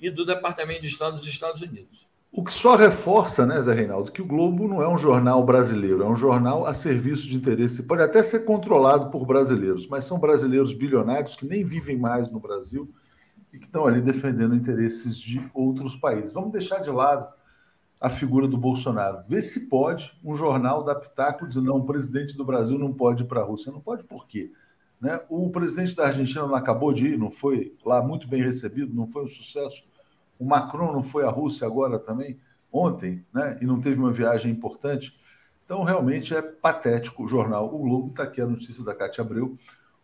e 0.00 0.10
do 0.10 0.26
Departamento 0.26 0.82
de 0.82 0.88
Estado 0.88 1.16
dos 1.16 1.28
Estados 1.28 1.62
Unidos. 1.62 2.06
O 2.32 2.44
que 2.44 2.52
só 2.52 2.76
reforça, 2.76 3.46
né, 3.46 3.62
Zé 3.62 3.72
Reinaldo, 3.72 4.12
que 4.12 4.20
o 4.20 4.26
Globo 4.26 4.68
não 4.68 4.82
é 4.82 4.88
um 4.88 4.98
jornal 4.98 5.42
brasileiro, 5.42 6.02
é 6.02 6.06
um 6.06 6.16
jornal 6.16 6.66
a 6.66 6.74
serviço 6.74 7.26
de 7.28 7.36
interesse. 7.36 7.84
Pode 7.84 8.02
até 8.02 8.22
ser 8.22 8.40
controlado 8.40 9.10
por 9.10 9.24
brasileiros, 9.24 9.86
mas 9.86 10.04
são 10.04 10.18
brasileiros 10.18 10.74
bilionários 10.74 11.34
que 11.34 11.46
nem 11.46 11.64
vivem 11.64 11.96
mais 11.96 12.30
no 12.30 12.38
Brasil 12.38 12.92
e 13.52 13.58
que 13.58 13.66
estão 13.66 13.86
ali 13.86 14.00
defendendo 14.00 14.54
interesses 14.54 15.18
de 15.18 15.48
outros 15.54 15.96
países. 15.96 16.32
Vamos 16.32 16.52
deixar 16.52 16.80
de 16.80 16.90
lado 16.90 17.28
a 18.00 18.10
figura 18.10 18.46
do 18.46 18.58
Bolsonaro. 18.58 19.22
Vê 19.26 19.40
se 19.40 19.68
pode 19.68 20.18
um 20.24 20.34
jornal 20.34 20.84
da 20.84 20.94
Pitaco 20.94 21.46
dizer 21.46 21.62
não, 21.62 21.78
o 21.78 21.86
presidente 21.86 22.36
do 22.36 22.44
Brasil 22.44 22.78
não 22.78 22.92
pode 22.92 23.24
ir 23.24 23.26
para 23.26 23.40
a 23.40 23.44
Rússia. 23.44 23.72
Não 23.72 23.80
pode 23.80 24.04
por 24.04 24.26
quê? 24.26 24.52
Né? 25.00 25.20
O 25.28 25.50
presidente 25.50 25.96
da 25.96 26.06
Argentina 26.06 26.46
não 26.46 26.54
acabou 26.54 26.92
de 26.92 27.08
ir, 27.08 27.18
não 27.18 27.30
foi 27.30 27.74
lá 27.84 28.02
muito 28.02 28.28
bem 28.28 28.42
recebido, 28.42 28.94
não 28.94 29.06
foi 29.06 29.24
um 29.24 29.28
sucesso. 29.28 29.84
O 30.38 30.44
Macron 30.44 30.92
não 30.92 31.02
foi 31.02 31.24
à 31.24 31.30
Rússia 31.30 31.66
agora 31.66 31.98
também, 31.98 32.38
ontem, 32.70 33.24
né? 33.32 33.58
e 33.60 33.66
não 33.66 33.80
teve 33.80 33.98
uma 33.98 34.12
viagem 34.12 34.52
importante. 34.52 35.18
Então, 35.64 35.82
realmente 35.82 36.34
é 36.34 36.40
patético 36.40 37.24
o 37.24 37.28
jornal. 37.28 37.74
O 37.74 37.78
Globo 37.78 38.10
está 38.10 38.22
aqui 38.22 38.40
a 38.40 38.46
notícia 38.46 38.84
da 38.84 38.94
Cátia 38.94 39.22
Abreu. 39.22 39.58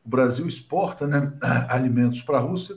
O 0.05 0.09
Brasil 0.09 0.47
exporta 0.47 1.07
né, 1.07 1.33
alimentos 1.69 2.21
para 2.23 2.39
a 2.39 2.41
Rússia. 2.41 2.77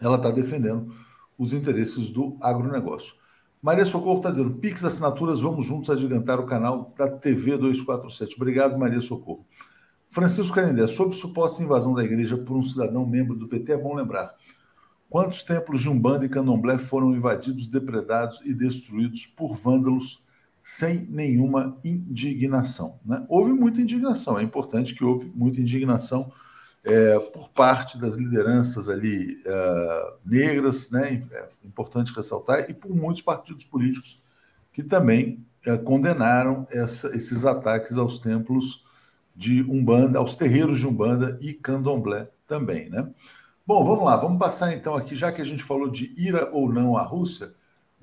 Ela 0.00 0.16
está 0.16 0.30
defendendo 0.30 0.94
os 1.38 1.52
interesses 1.52 2.10
do 2.10 2.36
agronegócio. 2.40 3.14
Maria 3.60 3.86
Socorro 3.86 4.18
está 4.18 4.30
dizendo: 4.30 4.54
Pix 4.54 4.84
Assinaturas, 4.84 5.40
vamos 5.40 5.64
juntos 5.64 5.90
adiantar 5.90 6.38
o 6.38 6.46
canal 6.46 6.92
da 6.98 7.08
TV 7.08 7.56
247. 7.56 8.36
Obrigado, 8.36 8.78
Maria 8.78 9.00
Socorro. 9.00 9.46
Francisco 10.10 10.54
Canindé, 10.54 10.86
sobre 10.86 11.16
suposta 11.16 11.62
invasão 11.62 11.92
da 11.92 12.04
igreja 12.04 12.36
por 12.36 12.56
um 12.56 12.62
cidadão 12.62 13.04
membro 13.04 13.34
do 13.34 13.48
PT, 13.48 13.72
é 13.72 13.76
bom 13.76 13.94
lembrar. 13.94 14.34
Quantos 15.08 15.42
templos 15.42 15.80
de 15.80 15.88
Umbanda 15.88 16.24
e 16.24 16.28
Candomblé 16.28 16.78
foram 16.78 17.14
invadidos, 17.14 17.66
depredados 17.66 18.40
e 18.44 18.52
destruídos 18.52 19.26
por 19.26 19.54
vândalos 19.56 20.24
sem 20.62 21.06
nenhuma 21.10 21.76
indignação? 21.82 22.98
Né? 23.04 23.24
Houve 23.28 23.52
muita 23.52 23.80
indignação, 23.80 24.38
é 24.38 24.42
importante 24.42 24.94
que 24.94 25.04
houve 25.04 25.32
muita 25.34 25.60
indignação 25.60 26.30
é, 26.84 27.18
por 27.18 27.48
parte 27.48 27.98
das 27.98 28.16
lideranças 28.16 28.88
ali 28.88 29.42
uh, 29.46 30.18
negras, 30.24 30.90
né, 30.90 31.26
é 31.32 31.48
importante 31.64 32.14
ressaltar, 32.14 32.68
e 32.68 32.74
por 32.74 32.94
muitos 32.94 33.22
partidos 33.22 33.64
políticos 33.64 34.22
que 34.72 34.82
também 34.82 35.44
uh, 35.66 35.78
condenaram 35.82 36.66
essa, 36.70 37.16
esses 37.16 37.46
ataques 37.46 37.96
aos 37.96 38.18
templos 38.18 38.84
de 39.34 39.62
Umbanda, 39.62 40.18
aos 40.18 40.36
terreiros 40.36 40.78
de 40.78 40.86
Umbanda 40.86 41.38
e 41.40 41.54
Candomblé 41.54 42.28
também, 42.46 42.90
né? 42.90 43.08
Bom, 43.66 43.82
vamos 43.82 44.04
lá, 44.04 44.16
vamos 44.16 44.38
passar 44.38 44.74
então 44.74 44.94
aqui, 44.94 45.16
já 45.16 45.32
que 45.32 45.40
a 45.40 45.44
gente 45.44 45.64
falou 45.64 45.88
de 45.88 46.12
ira 46.18 46.50
ou 46.52 46.70
não 46.70 46.98
à 46.98 47.02
Rússia, 47.02 47.54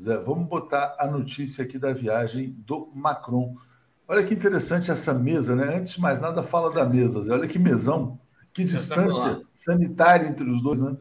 Zé, 0.02 0.18
vamos 0.18 0.48
botar 0.48 0.96
a 1.00 1.06
notícia 1.06 1.64
aqui 1.64 1.78
da 1.78 1.94
viagem 1.94 2.56
do 2.66 2.92
Macron. 2.96 3.56
Olha 4.08 4.24
que 4.24 4.34
interessante 4.34 4.90
essa 4.90 5.14
mesa, 5.14 5.56
né? 5.56 5.78
Antes 5.78 5.94
de 5.94 6.02
mais 6.02 6.20
nada, 6.20 6.42
fala 6.42 6.74
da 6.74 6.84
mesa, 6.84 7.22
Zé. 7.22 7.32
Olha 7.32 7.48
que 7.48 7.60
mesão, 7.60 8.20
que 8.54 8.64
distância 8.64 9.42
sanitária 9.54 10.28
entre 10.28 10.50
os 10.50 10.62
dois, 10.62 10.82
né? 10.82 10.98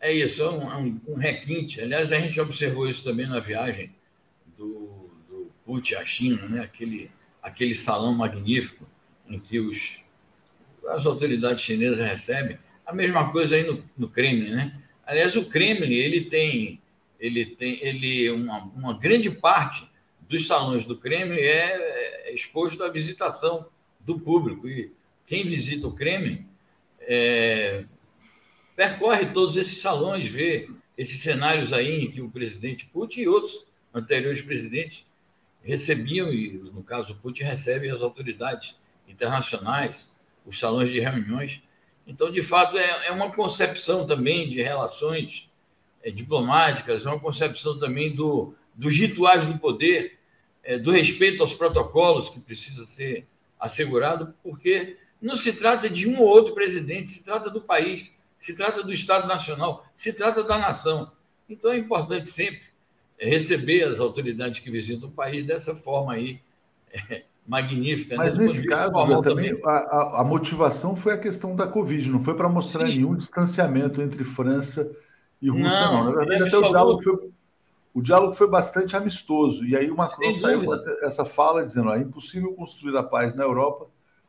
É 0.00 0.12
isso, 0.12 0.42
é 0.42 0.50
um, 0.50 0.70
é 0.70 0.76
um, 0.76 1.00
um, 1.08 1.14
requinte. 1.16 1.80
Aliás, 1.80 2.12
a 2.12 2.20
gente 2.20 2.40
observou 2.40 2.88
isso 2.88 3.02
também 3.02 3.26
na 3.26 3.40
viagem 3.40 3.92
do, 4.56 5.10
do 5.28 5.50
Putin 5.64 5.94
à 5.94 6.04
China, 6.04 6.48
né? 6.48 6.60
aquele, 6.60 7.10
aquele 7.42 7.74
salão 7.74 8.14
magnífico 8.14 8.86
em 9.26 9.40
que 9.40 9.58
os, 9.58 9.98
as 10.88 11.04
autoridades 11.04 11.64
chinesas 11.64 11.98
recebem. 11.98 12.58
A 12.86 12.92
mesma 12.92 13.32
coisa 13.32 13.56
aí 13.56 13.66
no, 13.66 13.82
no 13.96 14.08
Kremlin, 14.08 14.50
né? 14.50 14.80
Aliás, 15.04 15.36
o 15.36 15.46
Kremlin 15.46 15.92
ele 15.92 16.26
tem, 16.26 16.80
ele 17.18 17.44
tem, 17.44 17.78
ele 17.82 18.30
uma, 18.30 18.58
uma 18.76 18.98
grande 18.98 19.30
parte 19.30 19.88
dos 20.28 20.46
salões 20.46 20.86
do 20.86 20.96
Kremlin 20.96 21.40
é, 21.40 22.28
é 22.28 22.34
exposto 22.34 22.84
à 22.84 22.88
visitação 22.88 23.66
do 24.00 24.20
público 24.20 24.68
e 24.68 24.92
quem 25.28 25.44
visita 25.44 25.86
o 25.86 25.92
Kremlin 25.92 26.44
é, 27.00 27.84
percorre 28.74 29.26
todos 29.26 29.56
esses 29.56 29.78
salões, 29.78 30.26
vê 30.26 30.70
esses 30.96 31.20
cenários 31.20 31.72
aí 31.72 32.04
em 32.04 32.10
que 32.10 32.20
o 32.20 32.30
presidente 32.30 32.86
Putin 32.86 33.20
e 33.20 33.28
outros 33.28 33.66
anteriores 33.94 34.40
presidentes 34.40 35.06
recebiam, 35.62 36.32
e 36.32 36.52
no 36.72 36.82
caso 36.82 37.14
Putin 37.16 37.42
recebe 37.42 37.90
as 37.90 38.00
autoridades 38.00 38.76
internacionais, 39.06 40.16
os 40.46 40.58
salões 40.58 40.90
de 40.90 40.98
reuniões. 40.98 41.60
Então, 42.06 42.30
de 42.30 42.42
fato, 42.42 42.78
é, 42.78 43.08
é 43.08 43.12
uma 43.12 43.30
concepção 43.30 44.06
também 44.06 44.48
de 44.48 44.62
relações 44.62 45.50
é, 46.02 46.10
diplomáticas, 46.10 47.04
é 47.04 47.08
uma 47.08 47.20
concepção 47.20 47.78
também 47.78 48.14
do, 48.14 48.54
dos 48.74 48.96
rituais 48.96 49.46
do 49.46 49.58
poder, 49.58 50.18
é, 50.64 50.78
do 50.78 50.90
respeito 50.90 51.42
aos 51.42 51.52
protocolos 51.52 52.30
que 52.30 52.40
precisa 52.40 52.86
ser 52.86 53.26
assegurado, 53.60 54.34
porque 54.42 54.96
não 55.20 55.36
se 55.36 55.52
trata 55.52 55.88
de 55.88 56.08
um 56.08 56.20
ou 56.20 56.26
outro 56.26 56.54
presidente, 56.54 57.10
se 57.10 57.24
trata 57.24 57.50
do 57.50 57.60
país, 57.60 58.16
se 58.38 58.54
trata 58.56 58.82
do 58.82 58.92
Estado 58.92 59.26
Nacional, 59.26 59.84
se 59.94 60.12
trata 60.12 60.44
da 60.44 60.58
nação. 60.58 61.10
Então 61.48 61.72
é 61.72 61.78
importante 61.78 62.28
sempre 62.28 62.62
receber 63.18 63.82
as 63.82 63.98
autoridades 63.98 64.60
que 64.60 64.70
visitam 64.70 65.08
o 65.08 65.12
país 65.12 65.44
dessa 65.44 65.74
forma 65.74 66.12
aí 66.12 66.40
é, 66.92 67.24
magnífica. 67.46 68.16
Né? 68.16 68.24
Mas 68.24 68.32
né? 68.32 68.38
nesse 68.38 68.64
caso, 68.64 68.92
também, 68.92 69.22
também. 69.22 69.60
A, 69.64 70.20
a, 70.20 70.24
motivação 70.24 70.94
foi 70.94 71.14
a 71.14 71.18
questão 71.18 71.56
da 71.56 71.66
Covid, 71.66 72.10
não 72.10 72.22
foi 72.22 72.34
para 72.34 72.48
mostrar 72.48 72.86
Sim. 72.86 72.94
nenhum 72.94 73.16
distanciamento 73.16 74.00
entre 74.00 74.22
França 74.22 74.88
e 75.42 75.48
Rússia, 75.48 75.86
não. 75.86 76.04
não. 76.04 76.12
Na 76.12 76.18
verdade, 76.18 76.42
até 76.44 76.56
o 76.56 76.68
diálogo, 76.68 77.02
foi, 77.02 77.30
o 77.94 78.02
diálogo 78.02 78.34
foi 78.34 78.48
bastante 78.48 78.96
amistoso. 78.96 79.64
E 79.64 79.74
aí 79.74 79.90
o 79.90 79.96
Macron 79.96 80.34
saiu 80.34 80.64
com 80.64 80.74
essa 81.02 81.24
fala 81.24 81.64
dizendo: 81.64 81.92
é 81.92 81.98
impossível 81.98 82.52
construir 82.52 82.96
a 82.96 83.02
paz 83.02 83.34
na 83.34 83.42
Europa 83.42 83.86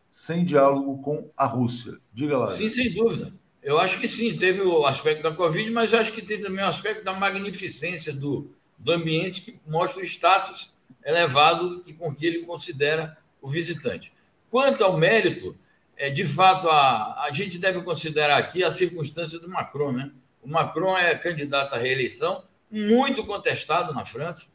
sem 0.10 0.44
diálogo 0.44 1.02
com 1.02 1.30
a 1.36 1.46
Rússia. 1.46 1.98
Diga 2.14 2.38
lá. 2.38 2.48
Sim, 2.48 2.70
sem 2.70 2.94
dúvida. 2.94 3.34
Eu 3.62 3.80
acho 3.80 4.00
que 4.00 4.08
sim, 4.08 4.38
teve 4.38 4.62
o 4.62 4.86
aspecto 4.86 5.22
da 5.22 5.36
Covid, 5.36 5.70
mas 5.72 5.94
acho 5.94 6.14
que 6.14 6.22
tem 6.22 6.42
também 6.42 6.64
o 6.64 6.68
aspecto 6.68 7.04
da 7.04 7.14
magnificência 7.14 8.14
do, 8.14 8.50
do 8.78 8.92
ambiente 8.92 9.42
que 9.42 9.60
mostra 9.68 10.02
o 10.02 10.06
status 10.06 10.72
elevado 11.04 11.82
que, 11.82 11.94
com 11.94 12.14
que 12.14 12.26
ele 12.26 12.46
considera 12.46 13.18
o 13.42 13.50
visitante. 13.50 14.12
Quanto 14.50 14.84
ao 14.84 14.98
mérito, 14.98 15.56
é, 15.96 16.10
de 16.10 16.26
fato, 16.26 16.70
a, 16.70 17.26
a 17.26 17.32
gente 17.32 17.58
deve 17.58 17.82
considerar 17.82 18.38
aqui 18.38 18.64
a 18.64 18.72
circunstância 18.72 19.40
do 19.40 19.50
Macron. 19.50 19.92
Né? 19.92 20.12
O 20.42 20.48
Macron 20.48 20.98
é 20.98 21.14
candidato 21.16 21.74
à 21.74 21.78
reeleição, 21.78 22.44
muito 22.72 23.26
contestado 23.26 23.94
na 23.94 24.06
França, 24.06 24.48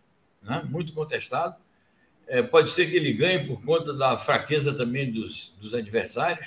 né? 0.42 0.62
muito 0.68 0.92
contestado. 0.92 1.56
É, 2.26 2.42
pode 2.42 2.70
ser 2.70 2.90
que 2.90 2.96
ele 2.96 3.12
ganhe 3.12 3.46
por 3.46 3.62
conta 3.62 3.92
da 3.92 4.16
fraqueza 4.16 4.72
também 4.74 5.10
dos, 5.10 5.54
dos 5.60 5.74
adversários. 5.74 6.46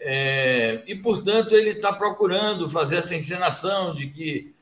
É, 0.00 0.82
e, 0.86 0.94
portanto, 0.94 1.54
ele 1.54 1.70
está 1.70 1.92
procurando 1.92 2.68
fazer 2.68 2.96
essa 2.96 3.14
encenação 3.14 3.94
de 3.94 4.08
que 4.08 4.54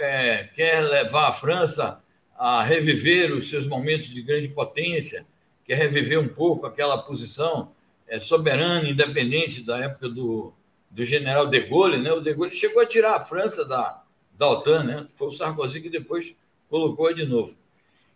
é, 0.00 0.48
quer 0.54 0.80
levar 0.80 1.28
a 1.28 1.32
França 1.32 2.02
a 2.36 2.62
reviver 2.62 3.32
os 3.32 3.50
seus 3.50 3.66
momentos 3.66 4.08
de 4.08 4.22
grande 4.22 4.48
potência, 4.48 5.26
quer 5.64 5.76
reviver 5.76 6.18
um 6.18 6.28
pouco 6.28 6.66
aquela 6.66 6.96
posição 6.98 7.72
é, 8.06 8.18
soberana, 8.18 8.88
independente 8.88 9.62
da 9.62 9.78
época 9.78 10.08
do, 10.08 10.52
do 10.90 11.04
general 11.04 11.46
de 11.46 11.60
Gaulle. 11.60 11.98
Né? 11.98 12.12
O 12.12 12.20
de 12.20 12.32
Gaulle 12.32 12.54
chegou 12.54 12.80
a 12.80 12.86
tirar 12.86 13.16
a 13.16 13.20
França 13.20 13.64
da, 13.64 14.02
da 14.36 14.48
OTAN, 14.48 14.84
né? 14.84 15.06
foi 15.16 15.28
o 15.28 15.32
Sarkozy 15.32 15.80
que 15.80 15.90
depois 15.90 16.34
colocou 16.70 17.12
de 17.12 17.26
novo. 17.26 17.54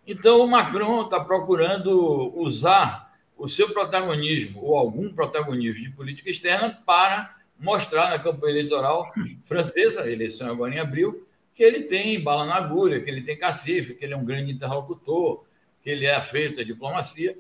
Então, 0.06 0.40
o 0.40 0.48
Macron 0.48 1.02
está 1.02 1.20
procurando 1.20 2.32
usar 2.36 3.12
o 3.36 3.48
seu 3.48 3.70
protagonismo, 3.72 4.60
ou 4.62 4.76
algum 4.76 5.12
protagonismo 5.12 5.84
de 5.84 5.90
política 5.90 6.30
externa, 6.30 6.80
para 6.84 7.36
mostrar 7.58 8.10
na 8.10 8.18
campanha 8.18 8.52
eleitoral 8.52 9.12
francesa, 9.44 10.10
eleição 10.10 10.50
agora 10.50 10.74
em 10.74 10.78
abril, 10.78 11.26
que 11.54 11.62
ele 11.62 11.82
tem 11.84 12.20
bala 12.20 12.44
na 12.44 12.56
agulha, 12.56 13.00
que 13.00 13.08
ele 13.08 13.22
tem 13.22 13.38
cacife, 13.38 13.94
que 13.94 14.04
ele 14.04 14.14
é 14.14 14.16
um 14.16 14.24
grande 14.24 14.52
interlocutor, 14.52 15.44
que 15.82 15.90
ele 15.90 16.06
é 16.06 16.14
afeito 16.14 16.60
à 16.60 16.64
diplomacia. 16.64 17.36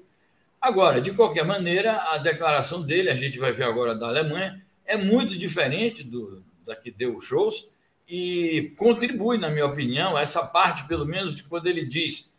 Agora, 0.60 1.00
de 1.00 1.12
qualquer 1.12 1.44
maneira, 1.44 2.00
a 2.12 2.18
declaração 2.18 2.82
dele, 2.82 3.10
a 3.10 3.16
gente 3.16 3.38
vai 3.38 3.52
ver 3.52 3.64
agora 3.64 3.94
da 3.94 4.06
Alemanha, 4.06 4.64
é 4.84 4.96
muito 4.96 5.36
diferente 5.36 6.04
do, 6.04 6.44
da 6.64 6.76
que 6.76 6.90
deu 6.90 7.16
o 7.16 7.20
shows 7.20 7.68
e 8.08 8.72
contribui, 8.76 9.38
na 9.38 9.50
minha 9.50 9.66
opinião, 9.66 10.16
essa 10.16 10.44
parte, 10.46 10.86
pelo 10.86 11.06
menos, 11.06 11.36
de 11.36 11.44
quando 11.44 11.66
ele 11.66 11.84
diz 11.84 12.31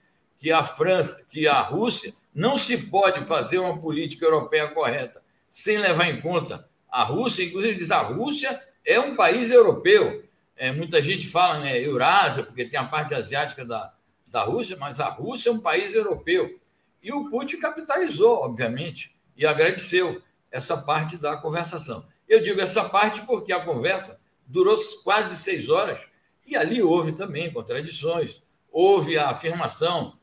que 0.43 0.51
a 0.51 0.61
França, 0.61 1.25
que 1.29 1.47
a 1.47 1.61
Rússia 1.61 2.13
não 2.35 2.57
se 2.57 2.77
pode 2.77 3.25
fazer 3.25 3.59
uma 3.59 3.79
política 3.79 4.25
europeia 4.25 4.67
correta 4.67 5.23
sem 5.49 5.77
levar 5.77 6.09
em 6.09 6.19
conta 6.19 6.67
a 6.89 7.01
Rússia, 7.05 7.45
inclusive 7.45 7.77
diz 7.77 7.89
a 7.89 8.01
Rússia 8.01 8.61
é 8.85 8.99
um 8.99 9.15
país 9.15 9.49
europeu. 9.49 10.25
É, 10.57 10.69
muita 10.73 11.01
gente 11.01 11.29
fala, 11.29 11.61
né, 11.61 11.79
Eurásia, 11.79 12.43
porque 12.43 12.65
tem 12.65 12.77
a 12.77 12.83
parte 12.83 13.15
asiática 13.15 13.63
da, 13.63 13.93
da 14.27 14.43
Rússia, 14.43 14.75
mas 14.77 14.99
a 14.99 15.07
Rússia 15.07 15.49
é 15.49 15.53
um 15.53 15.61
país 15.61 15.95
europeu. 15.95 16.59
E 17.01 17.13
o 17.13 17.29
Putin 17.29 17.57
capitalizou, 17.61 18.39
obviamente, 18.43 19.15
e 19.37 19.45
agradeceu 19.45 20.21
essa 20.51 20.75
parte 20.75 21.15
da 21.15 21.37
conversação. 21.37 22.05
Eu 22.27 22.43
digo 22.43 22.59
essa 22.59 22.83
parte 22.83 23.21
porque 23.21 23.53
a 23.53 23.63
conversa 23.63 24.19
durou 24.45 24.77
quase 25.05 25.37
seis 25.37 25.69
horas 25.69 26.01
e 26.45 26.57
ali 26.57 26.83
houve 26.83 27.13
também 27.13 27.49
contradições, 27.49 28.43
houve 28.69 29.17
a 29.17 29.29
afirmação 29.29 30.21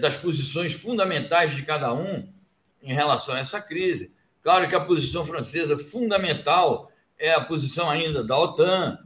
das 0.00 0.16
posições 0.16 0.72
fundamentais 0.72 1.54
de 1.54 1.62
cada 1.62 1.92
um 1.92 2.28
em 2.82 2.94
relação 2.94 3.34
a 3.34 3.38
essa 3.38 3.60
crise. 3.60 4.12
Claro 4.42 4.68
que 4.68 4.74
a 4.74 4.84
posição 4.84 5.24
francesa 5.26 5.76
fundamental 5.76 6.90
é 7.18 7.34
a 7.34 7.40
posição 7.40 7.90
ainda 7.90 8.24
da 8.24 8.38
OTAN, 8.38 8.98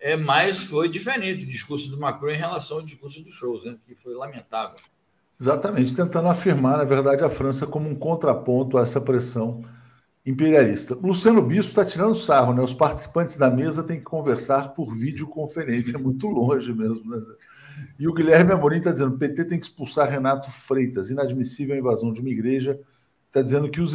é, 0.00 0.16
mas 0.16 0.58
foi 0.58 0.88
diferente 0.88 1.44
o 1.44 1.48
discurso 1.48 1.90
do 1.90 1.98
Macron 1.98 2.30
em 2.30 2.38
relação 2.38 2.78
ao 2.78 2.82
discurso 2.82 3.22
do 3.22 3.30
Scholz, 3.30 3.64
né, 3.64 3.76
que 3.86 3.94
foi 3.96 4.14
lamentável. 4.14 4.76
Exatamente, 5.40 5.94
tentando 5.94 6.28
afirmar, 6.28 6.78
na 6.78 6.84
verdade, 6.84 7.22
a 7.22 7.30
França 7.30 7.66
como 7.66 7.88
um 7.88 7.94
contraponto 7.94 8.76
a 8.76 8.82
essa 8.82 9.00
pressão 9.00 9.62
imperialista. 10.26 10.94
Luciano 10.94 11.40
Bispo 11.40 11.70
está 11.70 11.84
tirando 11.84 12.14
sarro, 12.14 12.52
né? 12.52 12.60
Os 12.60 12.74
participantes 12.74 13.36
da 13.36 13.48
mesa 13.48 13.84
têm 13.84 13.98
que 13.98 14.04
conversar 14.04 14.74
por 14.74 14.94
videoconferência, 14.94 15.96
é 15.96 16.00
muito 16.00 16.26
longe 16.26 16.72
mesmo. 16.72 17.08
Né? 17.08 17.22
E 17.98 18.06
o 18.08 18.12
Guilherme 18.12 18.52
Amorim 18.52 18.78
está 18.78 18.92
dizendo: 18.92 19.18
PT 19.18 19.44
tem 19.44 19.58
que 19.58 19.64
expulsar 19.64 20.10
Renato 20.10 20.50
Freitas, 20.50 21.10
inadmissível 21.10 21.74
a 21.74 21.78
invasão 21.78 22.12
de 22.12 22.20
uma 22.20 22.30
igreja. 22.30 22.78
Está 23.26 23.42
dizendo 23.42 23.70
que 23.70 23.80
os, 23.80 23.94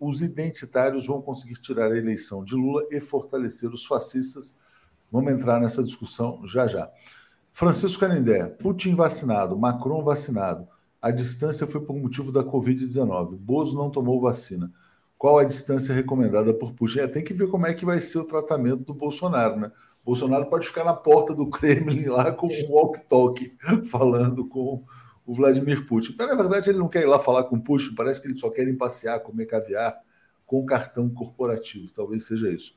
os 0.00 0.22
identitários 0.22 1.06
vão 1.06 1.20
conseguir 1.20 1.56
tirar 1.56 1.92
a 1.92 1.96
eleição 1.96 2.42
de 2.42 2.54
Lula 2.54 2.86
e 2.90 3.00
fortalecer 3.00 3.70
os 3.70 3.84
fascistas. 3.84 4.54
Vamos 5.12 5.32
entrar 5.32 5.60
nessa 5.60 5.82
discussão 5.82 6.46
já 6.46 6.66
já. 6.66 6.90
Francisco 7.52 8.00
Canindé, 8.00 8.46
Putin 8.46 8.94
vacinado, 8.94 9.58
Macron 9.58 10.02
vacinado. 10.02 10.66
A 11.02 11.10
distância 11.10 11.66
foi 11.66 11.80
por 11.80 11.96
motivo 11.96 12.30
da 12.30 12.44
Covid-19. 12.44 13.36
Bozo 13.36 13.76
não 13.76 13.90
tomou 13.90 14.20
vacina. 14.20 14.70
Qual 15.18 15.38
a 15.38 15.44
distância 15.44 15.94
recomendada 15.94 16.54
por 16.54 16.72
Putin? 16.72 17.00
É, 17.00 17.06
tem 17.06 17.22
que 17.22 17.34
ver 17.34 17.48
como 17.48 17.66
é 17.66 17.74
que 17.74 17.84
vai 17.84 18.00
ser 18.00 18.18
o 18.18 18.24
tratamento 18.24 18.84
do 18.84 18.94
Bolsonaro, 18.94 19.60
né? 19.60 19.72
Bolsonaro 20.04 20.46
pode 20.46 20.66
ficar 20.66 20.84
na 20.84 20.94
porta 20.94 21.34
do 21.34 21.48
Kremlin 21.48 22.06
lá 22.06 22.32
com 22.32 22.46
o 22.46 22.70
walk-talk, 22.70 23.56
falando 23.90 24.46
com 24.46 24.84
o 25.26 25.34
Vladimir 25.34 25.86
Putin. 25.86 26.14
Mas, 26.18 26.28
na 26.28 26.34
verdade, 26.34 26.70
ele 26.70 26.78
não 26.78 26.88
quer 26.88 27.02
ir 27.02 27.06
lá 27.06 27.18
falar 27.18 27.44
com 27.44 27.56
o 27.56 27.62
Putin, 27.62 27.94
parece 27.94 28.20
que 28.20 28.28
ele 28.28 28.36
só 28.36 28.50
quer 28.50 28.66
ir 28.66 28.76
passear, 28.76 29.20
comer 29.20 29.46
caviar 29.46 29.96
com 30.46 30.66
cartão 30.66 31.08
corporativo. 31.08 31.92
Talvez 31.92 32.24
seja 32.24 32.50
isso. 32.50 32.74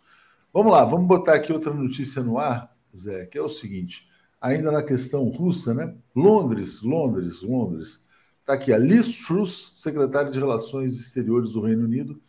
Vamos 0.53 0.71
lá, 0.71 0.86
vamos 0.86 1.07
botar 1.07 1.33
aqui 1.33 1.51
outra 1.51 1.73
notícia 1.73 2.21
no 2.21 2.38
ar, 2.38 2.71
Zé, 2.95 3.25
que 3.25 3.38
é 3.38 3.41
o 3.41 3.49
seguinte: 3.49 4.07
ainda 4.39 4.71
na 4.71 4.83
questão 4.83 5.27
russa, 5.29 5.73
né? 5.73 5.95
Londres, 6.15 6.83
Londres, 6.83 7.41
Londres. 7.41 8.03
Está 8.41 8.53
aqui 8.53 8.73
a 8.73 8.77
Liz 8.77 9.25
Truss, 9.25 9.71
secretária 9.73 10.29
de 10.29 10.38
Relações 10.38 10.99
Exteriores 10.99 11.53
do 11.53 11.62
Reino 11.62 11.86
Unido, 11.86 12.21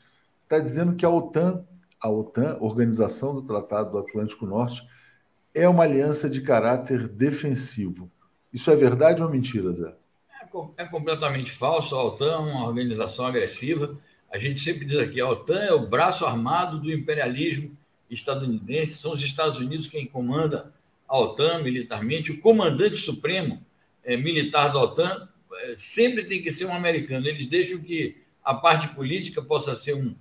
está 0.44 0.60
dizendo 0.60 0.94
que 0.94 1.04
a 1.04 1.10
OTAN 1.10 1.66
a 2.04 2.10
OTAN, 2.10 2.58
Organização 2.60 3.34
do 3.34 3.40
Tratado 3.40 3.92
do 3.92 3.98
Atlântico 3.98 4.44
Norte, 4.44 4.86
é 5.54 5.66
uma 5.66 5.84
aliança 5.84 6.28
de 6.28 6.42
caráter 6.42 7.08
defensivo. 7.08 8.10
Isso 8.52 8.70
é 8.70 8.76
verdade 8.76 9.22
ou 9.22 9.30
mentira, 9.30 9.72
Zé? 9.72 9.96
é 10.76 10.84
completamente 10.84 11.50
falso. 11.50 11.96
A 11.96 12.04
OTAN 12.04 12.30
é 12.30 12.36
uma 12.36 12.66
organização 12.66 13.24
agressiva. 13.26 13.98
A 14.30 14.38
gente 14.38 14.60
sempre 14.60 14.84
diz 14.84 14.98
aqui: 14.98 15.18
a 15.18 15.28
OTAN 15.28 15.60
é 15.60 15.72
o 15.72 15.86
braço 15.86 16.26
armado 16.26 16.78
do 16.78 16.92
imperialismo 16.92 17.74
estadunidense. 18.10 18.98
São 18.98 19.12
os 19.12 19.22
Estados 19.22 19.58
Unidos 19.58 19.88
quem 19.88 20.06
comanda 20.06 20.72
a 21.08 21.18
OTAN 21.18 21.62
militarmente. 21.62 22.32
O 22.32 22.40
comandante 22.40 22.98
supremo 22.98 23.64
é, 24.04 24.14
militar 24.16 24.68
da 24.68 24.78
OTAN 24.78 25.26
é, 25.54 25.74
sempre 25.74 26.24
tem 26.24 26.42
que 26.42 26.52
ser 26.52 26.66
um 26.66 26.74
americano. 26.74 27.26
Eles 27.26 27.46
deixam 27.46 27.80
que 27.80 28.22
a 28.44 28.52
parte 28.52 28.88
política 28.88 29.40
possa 29.40 29.74
ser 29.74 29.94
um, 29.94 30.14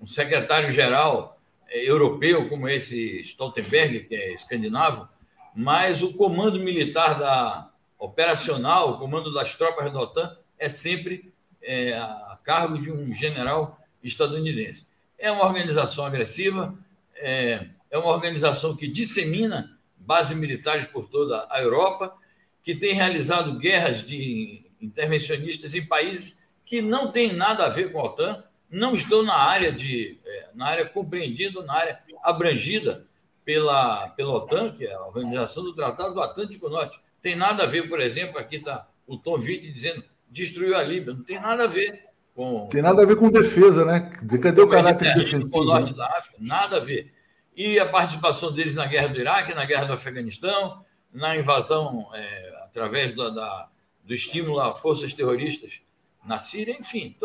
um 0.00 0.06
secretário-geral 0.06 1.38
é, 1.68 1.88
europeu, 1.88 2.48
como 2.48 2.68
esse 2.68 3.20
Stoltenberg, 3.22 4.00
que 4.00 4.14
é 4.14 4.34
escandinavo, 4.34 5.08
mas 5.54 6.02
o 6.02 6.14
comando 6.14 6.58
militar 6.58 7.18
da 7.18 7.70
operacional, 7.98 8.92
o 8.92 8.98
comando 8.98 9.32
das 9.32 9.56
tropas 9.56 9.92
da 9.92 10.00
OTAN 10.00 10.36
é 10.58 10.68
sempre 10.68 11.32
é, 11.62 11.92
a 11.92 12.38
cargo 12.42 12.78
de 12.78 12.90
um 12.90 13.14
general 13.14 13.78
estadunidense. 14.02 14.86
É 15.18 15.30
uma 15.30 15.44
organização 15.44 16.06
agressiva, 16.06 16.74
é, 17.16 17.66
é 17.90 17.98
uma 17.98 18.08
organização 18.08 18.74
que 18.74 18.88
dissemina 18.88 19.78
bases 19.98 20.36
militares 20.36 20.86
por 20.86 21.08
toda 21.08 21.46
a 21.50 21.60
Europa, 21.60 22.16
que 22.64 22.74
tem 22.74 22.94
realizado 22.94 23.58
guerras 23.58 24.04
de 24.04 24.64
intervencionistas 24.80 25.74
em 25.74 25.84
países 25.84 26.42
que 26.64 26.80
não 26.80 27.12
têm 27.12 27.32
nada 27.34 27.66
a 27.66 27.68
ver 27.68 27.92
com 27.92 28.00
a 28.00 28.04
OTAN, 28.04 28.44
não 28.70 28.94
estão 28.94 29.22
na 29.22 29.34
área 29.34 29.72
de 29.72 30.18
é, 30.24 30.48
na 30.54 30.66
área 30.66 30.86
compreendida, 30.86 31.62
na 31.62 31.74
área 31.74 32.00
abrangida 32.22 33.06
pela, 33.44 34.08
pela 34.10 34.34
OTAN, 34.34 34.72
que 34.72 34.86
é 34.86 34.94
a 34.94 35.06
Organização 35.06 35.64
do 35.64 35.74
Tratado 35.74 36.14
do 36.14 36.22
Atlântico 36.22 36.68
Norte. 36.68 37.00
Tem 37.20 37.34
nada 37.34 37.64
a 37.64 37.66
ver, 37.66 37.88
por 37.88 38.00
exemplo, 38.00 38.38
aqui 38.38 38.56
está 38.56 38.88
o 39.06 39.16
Tom 39.16 39.38
Witt 39.38 39.72
dizendo 39.72 40.04
destruiu 40.30 40.76
a 40.76 40.82
Líbia. 40.82 41.14
Não 41.14 41.24
tem 41.24 41.40
nada 41.40 41.64
a 41.64 41.66
ver 41.66 42.04
com. 42.34 42.68
Tem 42.68 42.80
nada 42.80 43.02
a 43.02 43.06
ver 43.06 43.16
com 43.16 43.28
defesa, 43.30 43.84
né? 43.84 44.10
Cadê 44.40 44.60
o 44.60 44.68
caráter 44.68 45.14
defensivo? 45.14 45.52
Com 45.52 45.60
o 45.60 45.64
norte 45.64 45.90
né? 45.90 45.96
da 45.96 46.06
África, 46.06 46.36
nada 46.38 46.76
a 46.76 46.80
ver. 46.80 47.12
E 47.56 47.78
a 47.78 47.88
participação 47.88 48.52
deles 48.52 48.74
na 48.74 48.86
guerra 48.86 49.08
do 49.08 49.18
Iraque, 49.18 49.52
na 49.52 49.64
guerra 49.64 49.86
do 49.86 49.92
Afeganistão, 49.92 50.84
na 51.12 51.36
invasão 51.36 52.08
é, 52.14 52.62
através 52.64 53.14
da, 53.16 53.28
da, 53.28 53.68
do 54.04 54.14
estímulo 54.14 54.60
a 54.60 54.74
forças 54.74 55.12
terroristas 55.12 55.80
na 56.24 56.38
Síria, 56.38 56.76
enfim. 56.78 57.16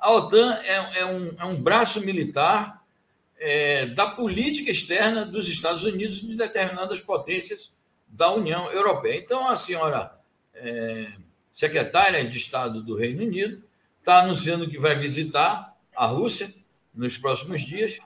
A 0.00 0.12
OTAN 0.12 0.54
é, 0.62 1.00
é, 1.00 1.06
um, 1.06 1.34
é 1.38 1.44
um 1.44 1.60
braço 1.60 2.00
militar 2.00 2.82
é, 3.38 3.86
da 3.86 4.06
política 4.06 4.70
externa 4.70 5.26
dos 5.26 5.46
Estados 5.46 5.84
Unidos 5.84 6.22
e 6.22 6.28
de 6.28 6.36
determinadas 6.36 7.00
potências 7.00 7.70
da 8.08 8.32
União 8.32 8.70
Europeia. 8.72 9.18
Então, 9.18 9.48
a 9.48 9.56
senhora 9.58 10.18
é, 10.54 11.12
secretária 11.50 12.26
de 12.26 12.38
Estado 12.38 12.82
do 12.82 12.96
Reino 12.96 13.22
Unido 13.22 13.62
está 13.98 14.20
anunciando 14.20 14.68
que 14.68 14.78
vai 14.78 14.98
visitar 14.98 15.76
a 15.94 16.06
Rússia 16.06 16.52
nos 16.94 17.18
próximos 17.18 17.60
dias 17.60 17.98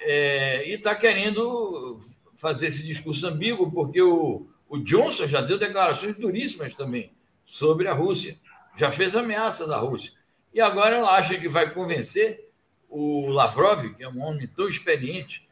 é, 0.00 0.68
e 0.68 0.74
está 0.74 0.96
querendo 0.96 2.00
fazer 2.36 2.66
esse 2.66 2.82
discurso 2.84 3.26
ambíguo, 3.28 3.70
porque 3.70 4.02
o, 4.02 4.46
o 4.68 4.78
Johnson 4.78 5.28
já 5.28 5.40
deu 5.40 5.58
declarações 5.58 6.16
duríssimas 6.16 6.74
também 6.74 7.12
sobre 7.46 7.86
a 7.86 7.94
Rússia, 7.94 8.36
já 8.76 8.90
fez 8.90 9.14
ameaças 9.14 9.70
à 9.70 9.78
Rússia. 9.78 10.12
E 10.54 10.60
agora 10.60 10.94
ela 10.94 11.10
acha 11.10 11.36
que 11.36 11.48
vai 11.48 11.74
convencer 11.74 12.48
o 12.88 13.26
Lavrov, 13.26 13.92
que 13.94 14.04
é 14.04 14.08
um 14.08 14.22
homem 14.22 14.46
tão 14.46 14.68
experiente 14.68 15.48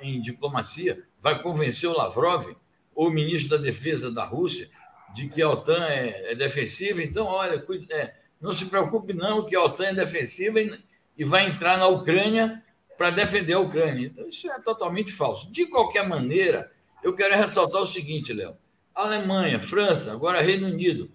em 0.00 0.20
diplomacia, 0.20 1.02
vai 1.20 1.42
convencer 1.42 1.90
o 1.90 1.96
Lavrov, 1.96 2.54
ou 2.94 3.08
o 3.08 3.10
ministro 3.10 3.56
da 3.58 3.62
Defesa 3.62 4.12
da 4.12 4.24
Rússia, 4.24 4.70
de 5.12 5.28
que 5.28 5.42
a 5.42 5.50
OTAN 5.50 5.84
é, 5.86 6.32
é 6.32 6.34
defensiva. 6.36 7.02
Então, 7.02 7.26
olha, 7.26 7.64
é, 7.90 8.14
não 8.40 8.52
se 8.52 8.66
preocupe 8.66 9.12
não 9.12 9.44
que 9.44 9.56
a 9.56 9.64
OTAN 9.64 9.86
é 9.86 9.94
defensiva 9.94 10.60
e, 10.60 10.78
e 11.18 11.24
vai 11.24 11.48
entrar 11.48 11.76
na 11.76 11.88
Ucrânia 11.88 12.62
para 12.96 13.10
defender 13.10 13.54
a 13.54 13.60
Ucrânia. 13.60 14.06
Então, 14.06 14.28
isso 14.28 14.48
é 14.48 14.60
totalmente 14.60 15.12
falso. 15.12 15.50
De 15.50 15.66
qualquer 15.66 16.08
maneira, 16.08 16.70
eu 17.02 17.12
quero 17.12 17.34
ressaltar 17.34 17.82
o 17.82 17.86
seguinte, 17.86 18.32
Léo. 18.32 18.56
Alemanha, 18.94 19.58
França, 19.58 20.12
agora 20.12 20.40
Reino 20.40 20.68
Unido, 20.68 21.10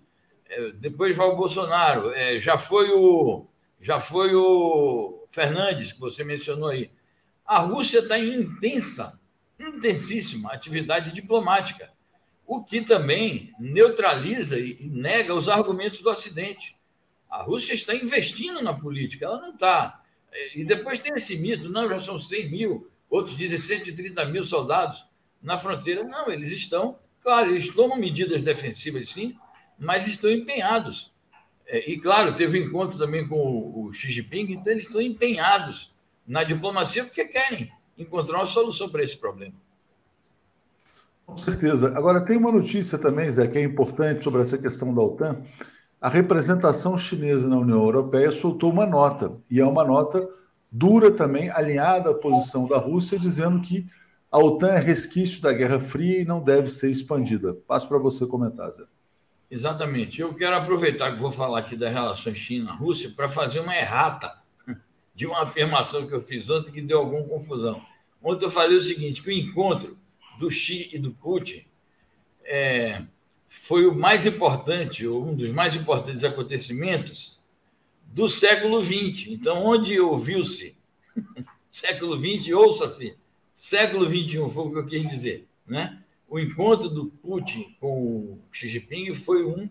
depois 0.76 1.16
vai 1.16 1.28
o 1.28 1.36
Bolsonaro, 1.36 2.12
é, 2.12 2.40
já 2.40 2.58
foi 2.58 2.90
o 2.92 3.46
já 3.82 4.00
foi 4.00 4.36
o 4.36 5.26
Fernandes, 5.32 5.94
que 5.94 6.00
você 6.00 6.24
mencionou 6.24 6.68
aí. 6.68 6.92
A 7.46 7.60
Rússia 7.60 8.00
está 8.00 8.20
em 8.20 8.42
intensa, 8.42 9.20
intensíssima 9.58 10.52
atividade 10.52 11.14
diplomática, 11.14 11.90
o 12.46 12.64
que 12.64 12.82
também 12.82 13.54
neutraliza 13.58 14.60
e 14.60 14.78
nega 14.82 15.34
os 15.34 15.48
argumentos 15.48 16.02
do 16.02 16.10
Ocidente. 16.10 16.76
A 17.30 17.42
Rússia 17.44 17.74
está 17.74 17.96
investindo 17.96 18.62
na 18.62 18.74
política, 18.74 19.26
ela 19.26 19.40
não 19.40 19.54
está. 19.54 20.02
É, 20.32 20.60
e 20.60 20.66
depois 20.66 21.00
tem 21.00 21.14
esse 21.14 21.38
mito, 21.38 21.70
não, 21.70 21.88
já 21.88 22.00
são 22.00 22.20
100 22.20 22.50
mil, 22.50 22.92
outros 23.10 23.38
dizem 23.38 23.58
130 23.58 24.26
mil 24.26 24.44
soldados 24.44 25.06
na 25.42 25.58
fronteira. 25.58 26.04
Não, 26.04 26.30
eles 26.30 26.52
estão, 26.52 27.00
claro, 27.22 27.52
eles 27.52 27.74
tomam 27.74 27.98
medidas 27.98 28.44
defensivas, 28.44 29.10
sim, 29.10 29.38
mas 29.80 30.08
estão 30.08 30.30
empenhados. 30.30 31.14
É, 31.66 31.90
e, 31.90 32.00
claro, 32.00 32.36
teve 32.36 32.60
um 32.60 32.66
encontro 32.66 32.98
também 32.98 33.28
com 33.28 33.38
o 33.38 33.94
Xi 33.94 34.12
Jinping, 34.12 34.54
então 34.54 34.74
eles 34.74 34.86
estão 34.86 35.02
empenhados 35.02 35.94
na 36.28 36.44
diplomacia 36.44 37.04
porque 37.04 37.26
querem 37.26 37.72
encontrar 37.98 38.38
uma 38.38 38.46
solução 38.46 38.90
para 38.90 39.04
esse 39.04 39.18
problema. 39.18 39.54
Com 41.26 41.38
certeza. 41.38 41.96
Agora, 41.96 42.22
tem 42.22 42.38
uma 42.38 42.52
notícia 42.52 42.98
também, 42.98 43.30
Zé, 43.30 43.48
que 43.48 43.60
é 43.60 43.64
importante 43.64 44.24
sobre 44.24 44.42
essa 44.42 44.58
questão 44.58 44.94
da 44.94 45.02
OTAN. 45.02 45.42
A 46.02 46.10
representação 46.10 46.98
chinesa 46.98 47.48
na 47.48 47.58
União 47.58 47.84
Europeia 47.84 48.32
soltou 48.32 48.72
uma 48.72 48.86
nota, 48.86 49.38
e 49.52 49.60
é 49.60 49.66
uma 49.66 49.84
nota 49.84 50.28
dura 50.72 51.12
também, 51.12 51.50
alinhada 51.50 52.12
à 52.12 52.14
posição 52.14 52.66
da 52.66 52.78
Rússia, 52.78 53.20
dizendo 53.20 53.62
que 53.62 53.86
a 54.32 54.40
OTAN 54.40 54.70
é 54.70 54.80
resquício 54.80 55.42
da 55.42 55.52
Guerra 55.52 55.80
Fria 55.80 56.22
e 56.22 56.26
não 56.26 56.42
deve 56.42 56.70
ser 56.70 56.90
expandida. 56.90 57.54
Passo 57.68 57.88
para 57.88 57.98
você 57.98 58.26
comentar, 58.26 58.72
Zé. 58.72 58.84
Exatamente. 59.50 60.22
Eu 60.22 60.34
quero 60.34 60.56
aproveitar 60.56 61.12
que 61.12 61.22
vou 61.22 61.32
falar 61.32 61.60
aqui 61.60 61.76
das 61.76 61.92
relações 61.92 62.38
China-Rússia 62.38 63.12
para 63.16 63.30
fazer 63.30 63.60
uma 63.60 63.76
errata 63.76 64.40
de 65.16 65.26
uma 65.26 65.42
afirmação 65.42 66.08
que 66.08 66.14
eu 66.14 66.22
fiz 66.22 66.50
ontem 66.50 66.72
que 66.72 66.82
deu 66.82 67.00
alguma 67.00 67.24
confusão. 67.24 67.84
Ontem 68.22 68.46
eu 68.46 68.52
falei 68.52 68.78
o 68.78 68.82
seguinte: 68.82 69.22
que 69.24 69.30
o 69.30 69.32
encontro 69.32 69.98
do 70.40 70.52
Xi 70.52 70.90
e 70.94 71.00
do 71.00 71.12
Putin 71.12 71.66
é, 72.44 73.04
foi 73.48 73.88
o 73.88 73.96
mais 73.96 74.26
importante, 74.26 75.08
um 75.08 75.36
dos 75.36 75.52
mais 75.52 75.76
importantes 75.76 76.24
acontecimentos 76.24 77.40
do 78.06 78.30
século 78.30 78.84
XX. 78.84 79.28
Então, 79.30 79.66
onde 79.66 80.00
ouviu-se 80.00 80.78
século 81.72 82.18
XX, 82.18 82.54
ouça-se, 82.54 83.18
século 83.54 84.08
XXI, 84.08 84.50
foi 84.52 84.64
o 84.64 84.72
que 84.72 84.78
eu 84.78 84.86
quis 84.86 85.08
dizer, 85.08 85.48
né? 85.66 86.04
O 86.30 86.40
encontro 86.40 86.90
do 86.90 87.06
Putin 87.08 87.76
com 87.80 87.88
o 87.88 88.40
Xi 88.52 88.68
Jinping 88.68 89.14
foi 89.14 89.44
um 89.44 89.70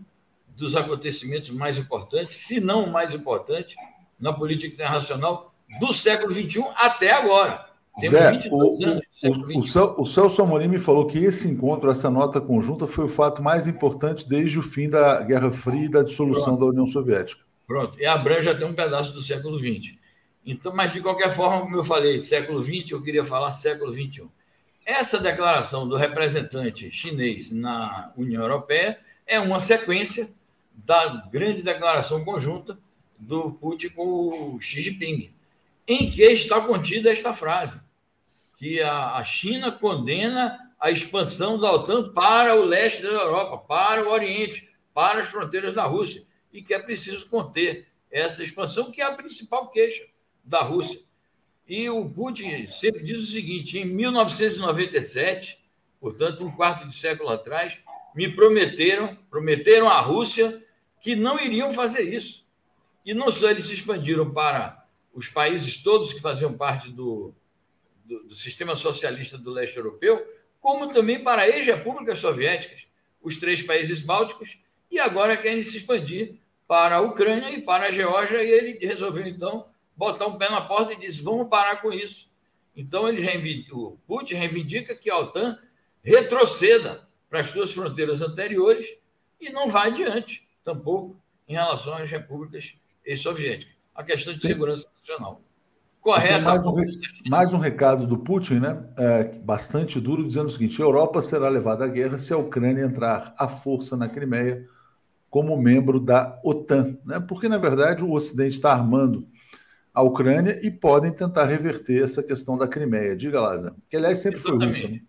dos 0.57 0.75
acontecimentos 0.75 1.51
mais 1.51 1.79
importantes, 1.79 2.38
se 2.38 2.61
não 2.61 2.85
o 2.85 2.92
mais 2.92 3.14
importante, 3.14 3.77
na 4.18 4.33
política 4.33 4.75
internacional 4.75 5.55
do 5.79 5.92
século 5.92 6.33
XXI 6.33 6.64
até 6.75 7.12
agora. 7.12 7.66
Temos 8.01 8.21
Zé, 8.21 8.49
o, 8.51 8.85
anos 8.85 9.05
o, 9.23 9.99
o, 9.99 10.03
o 10.03 10.07
Celso 10.07 10.42
Amorim 10.42 10.68
me 10.68 10.79
falou 10.79 11.07
que 11.07 11.18
esse 11.18 11.49
encontro, 11.49 11.90
essa 11.90 12.11
nota 12.11 12.40
conjunta, 12.40 12.87
foi 12.87 13.05
o 13.05 13.09
fato 13.09 13.42
mais 13.42 13.66
importante 13.66 14.29
desde 14.29 14.59
o 14.59 14.62
fim 14.62 14.88
da 14.88 15.21
Guerra 15.23 15.51
Fria 15.51 15.87
e 15.87 15.88
da 15.88 16.03
dissolução 16.03 16.57
Pronto. 16.57 16.61
da 16.61 16.66
União 16.66 16.87
Soviética. 16.87 17.42
Pronto, 17.66 18.01
e 18.01 18.07
abrange 18.07 18.49
até 18.49 18.64
um 18.64 18.73
pedaço 18.73 19.12
do 19.12 19.21
século 19.21 19.59
XX. 19.59 19.97
Então, 20.47 20.73
mas 20.75 20.92
de 20.92 21.01
qualquer 21.01 21.33
forma, 21.33 21.61
como 21.61 21.77
eu 21.77 21.85
falei, 21.85 22.18
século 22.18 22.62
XX, 22.62 22.92
eu 22.92 23.03
queria 23.03 23.25
falar 23.25 23.51
século 23.51 23.92
XXI. 23.92 24.29
Essa 24.88 25.18
declaração 25.18 25.87
do 25.87 25.96
representante 25.96 26.90
chinês 26.90 27.51
na 27.51 28.11
União 28.16 28.40
Europeia 28.40 28.98
é 29.27 29.38
uma 29.38 29.61
sequência 29.61 30.31
da 30.72 31.29
grande 31.31 31.62
declaração 31.62 32.24
conjunta 32.24 32.79
do 33.18 33.51
Putin 33.51 33.90
com 33.90 34.55
o 34.55 34.61
Xi 34.62 34.81
Jinping, 34.81 35.31
em 35.87 36.11
que 36.11 36.22
está 36.22 36.62
contida 36.62 37.12
esta 37.12 37.35
frase, 37.35 37.83
que 38.57 38.81
a 38.81 39.22
China 39.27 39.70
condena 39.70 40.59
a 40.81 40.90
expansão 40.90 41.61
da 41.61 41.70
OTAN 41.70 42.11
para 42.14 42.59
o 42.59 42.64
leste 42.64 43.03
da 43.03 43.11
Europa, 43.11 43.59
para 43.59 44.09
o 44.09 44.11
Oriente, 44.11 44.70
para 44.94 45.20
as 45.20 45.29
fronteiras 45.29 45.74
da 45.74 45.85
Rússia, 45.85 46.24
e 46.51 46.62
que 46.62 46.72
é 46.72 46.79
preciso 46.79 47.29
conter 47.29 47.88
essa 48.11 48.42
expansão, 48.42 48.90
que 48.90 49.03
é 49.03 49.05
a 49.05 49.14
principal 49.14 49.68
queixa 49.68 50.07
da 50.42 50.62
Rússia. 50.62 50.98
E 51.68 51.90
o 51.90 52.09
Putin 52.09 52.66
sempre 52.66 53.02
diz 53.02 53.20
o 53.20 53.26
seguinte: 53.26 53.78
em 53.78 53.85
1997, 53.85 55.59
portanto, 56.00 56.44
um 56.44 56.50
quarto 56.50 56.88
de 56.88 56.96
século 56.96 57.28
atrás, 57.28 57.78
me 58.14 58.35
prometeram, 58.35 59.16
prometeram 59.31 59.88
à 59.88 60.00
Rússia 60.00 60.64
que 61.00 61.14
não 61.14 61.38
iriam 61.38 61.70
fazer 61.70 62.02
isso. 62.02 62.46
E 63.04 63.12
não 63.12 63.31
só 63.31 63.50
eles 63.50 63.66
se 63.66 63.74
expandiram 63.74 64.33
para 64.33 64.85
os 65.14 65.28
países 65.28 65.83
todos 65.83 66.12
que 66.12 66.20
faziam 66.20 66.52
parte 66.52 66.90
do, 66.90 67.35
do, 68.04 68.24
do 68.24 68.35
sistema 68.35 68.74
socialista 68.74 69.37
do 69.37 69.50
leste 69.50 69.76
europeu, 69.76 70.26
como 70.61 70.92
também 70.92 71.22
para 71.22 71.42
as 71.42 71.54
ex-repúblicas 71.54 72.18
soviéticas, 72.18 72.83
os 73.22 73.37
três 73.37 73.62
países 73.62 74.00
bálticos 74.00 74.59
e 74.90 74.98
agora 74.98 75.37
querem 75.37 75.62
se 75.62 75.76
expandir 75.76 76.37
para 76.66 76.96
a 76.96 77.00
Ucrânia 77.00 77.50
e 77.50 77.62
para 77.62 77.87
a 77.87 77.90
Geórgia, 77.90 78.42
e 78.42 78.50
ele 78.50 78.87
resolveu, 78.87 79.26
então, 79.26 79.66
botar 79.99 80.29
um 80.29 80.39
pé 80.39 80.49
na 80.49 80.61
porta 80.61 80.93
e 80.93 81.01
disse: 81.01 81.21
vamos 81.23 81.49
parar 81.49 81.83
com 81.83 81.93
isso. 81.93 82.31
Então, 82.77 83.09
ele 83.09 83.21
reivindica, 83.21 83.77
o 83.77 83.99
Putin 84.07 84.35
reivindica 84.35 84.95
que 84.95 85.11
a 85.11 85.19
OTAN 85.19 85.59
retroceda 86.01 87.09
para 87.29 87.41
as 87.41 87.51
suas 87.51 87.73
fronteiras 87.73 88.23
anteriores 88.23 88.87
e 89.41 89.51
não 89.51 89.69
vá 89.69 89.87
adiante, 89.87 90.49
tampouco, 90.65 91.17
em 91.49 91.55
relação 91.55 91.95
às 91.95 92.09
repúblicas 92.09 92.75
ex-soviéticas. 93.05 93.75
A 93.93 94.05
questão 94.05 94.33
de 94.33 94.47
segurança 94.47 94.87
nacional. 94.97 95.43
Correto. 96.01 96.45
Mais 96.45 96.65
um, 96.65 96.77
mais 97.29 97.53
um 97.53 97.59
recado 97.59 98.07
do 98.07 98.17
Putin, 98.17 98.61
né? 98.61 98.89
É, 98.97 99.25
bastante 99.41 100.01
duro, 100.01 100.25
dizendo 100.25 100.47
o 100.47 100.51
seguinte: 100.51 100.81
a 100.81 100.85
Europa 100.85 101.21
será 101.21 101.49
levada 101.49 101.85
à 101.85 101.89
guerra 101.89 102.21
se 102.21 102.33
a 102.33 102.39
Ucrânia 102.39 102.85
entrar 102.85 103.35
à 103.37 103.49
força 103.49 103.97
na 103.97 104.09
Crimeia 104.09 104.65
como 105.29 105.61
membro 105.61 105.99
da 105.99 106.41
OTAN, 106.45 106.97
né? 107.05 107.19
Porque 107.19 107.49
na 107.49 107.59
verdade 107.59 108.05
o 108.05 108.13
Ocidente 108.13 108.51
está 108.51 108.73
armando 108.73 109.27
a 109.99 110.03
Ucrânia 110.03 110.61
e 110.63 110.71
podem 110.71 111.11
tentar 111.11 111.47
reverter 111.47 112.05
essa 112.05 112.23
questão 112.23 112.57
da 112.57 112.69
Crimeia. 112.69 113.17
Diga, 113.17 113.41
Lázaro. 113.41 113.75
Que 113.91 113.97
aliás 113.97 114.19
sempre 114.21 114.39
Exatamente. 114.39 114.81
foi 114.81 114.91
russa. 114.91 114.95
Né? 114.95 115.03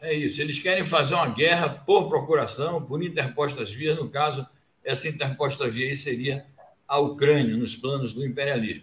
É 0.00 0.14
isso. 0.14 0.42
Eles 0.42 0.58
querem 0.58 0.82
fazer 0.82 1.14
uma 1.14 1.28
guerra 1.28 1.68
por 1.68 2.08
procuração, 2.08 2.82
por 2.82 3.00
interpostas 3.04 3.70
vias. 3.70 3.96
No 3.96 4.10
caso, 4.10 4.44
essa 4.84 5.08
interposta 5.08 5.70
via 5.70 5.86
aí 5.86 5.94
seria 5.94 6.44
a 6.88 6.98
Ucrânia, 6.98 7.56
nos 7.56 7.76
planos 7.76 8.12
do 8.12 8.26
imperialismo. 8.26 8.82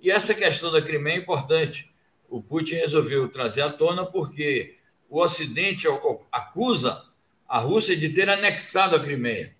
E 0.00 0.10
essa 0.10 0.34
questão 0.34 0.72
da 0.72 0.82
Crimeia 0.82 1.14
é 1.14 1.20
importante. 1.20 1.88
O 2.28 2.42
Putin 2.42 2.74
resolveu 2.74 3.28
trazer 3.28 3.62
à 3.62 3.70
tona 3.70 4.04
porque 4.04 4.74
o 5.08 5.20
Ocidente 5.20 5.86
acusa 6.32 7.04
a 7.48 7.60
Rússia 7.60 7.96
de 7.96 8.08
ter 8.08 8.28
anexado 8.28 8.96
a 8.96 9.00
Crimeia. 9.00 9.54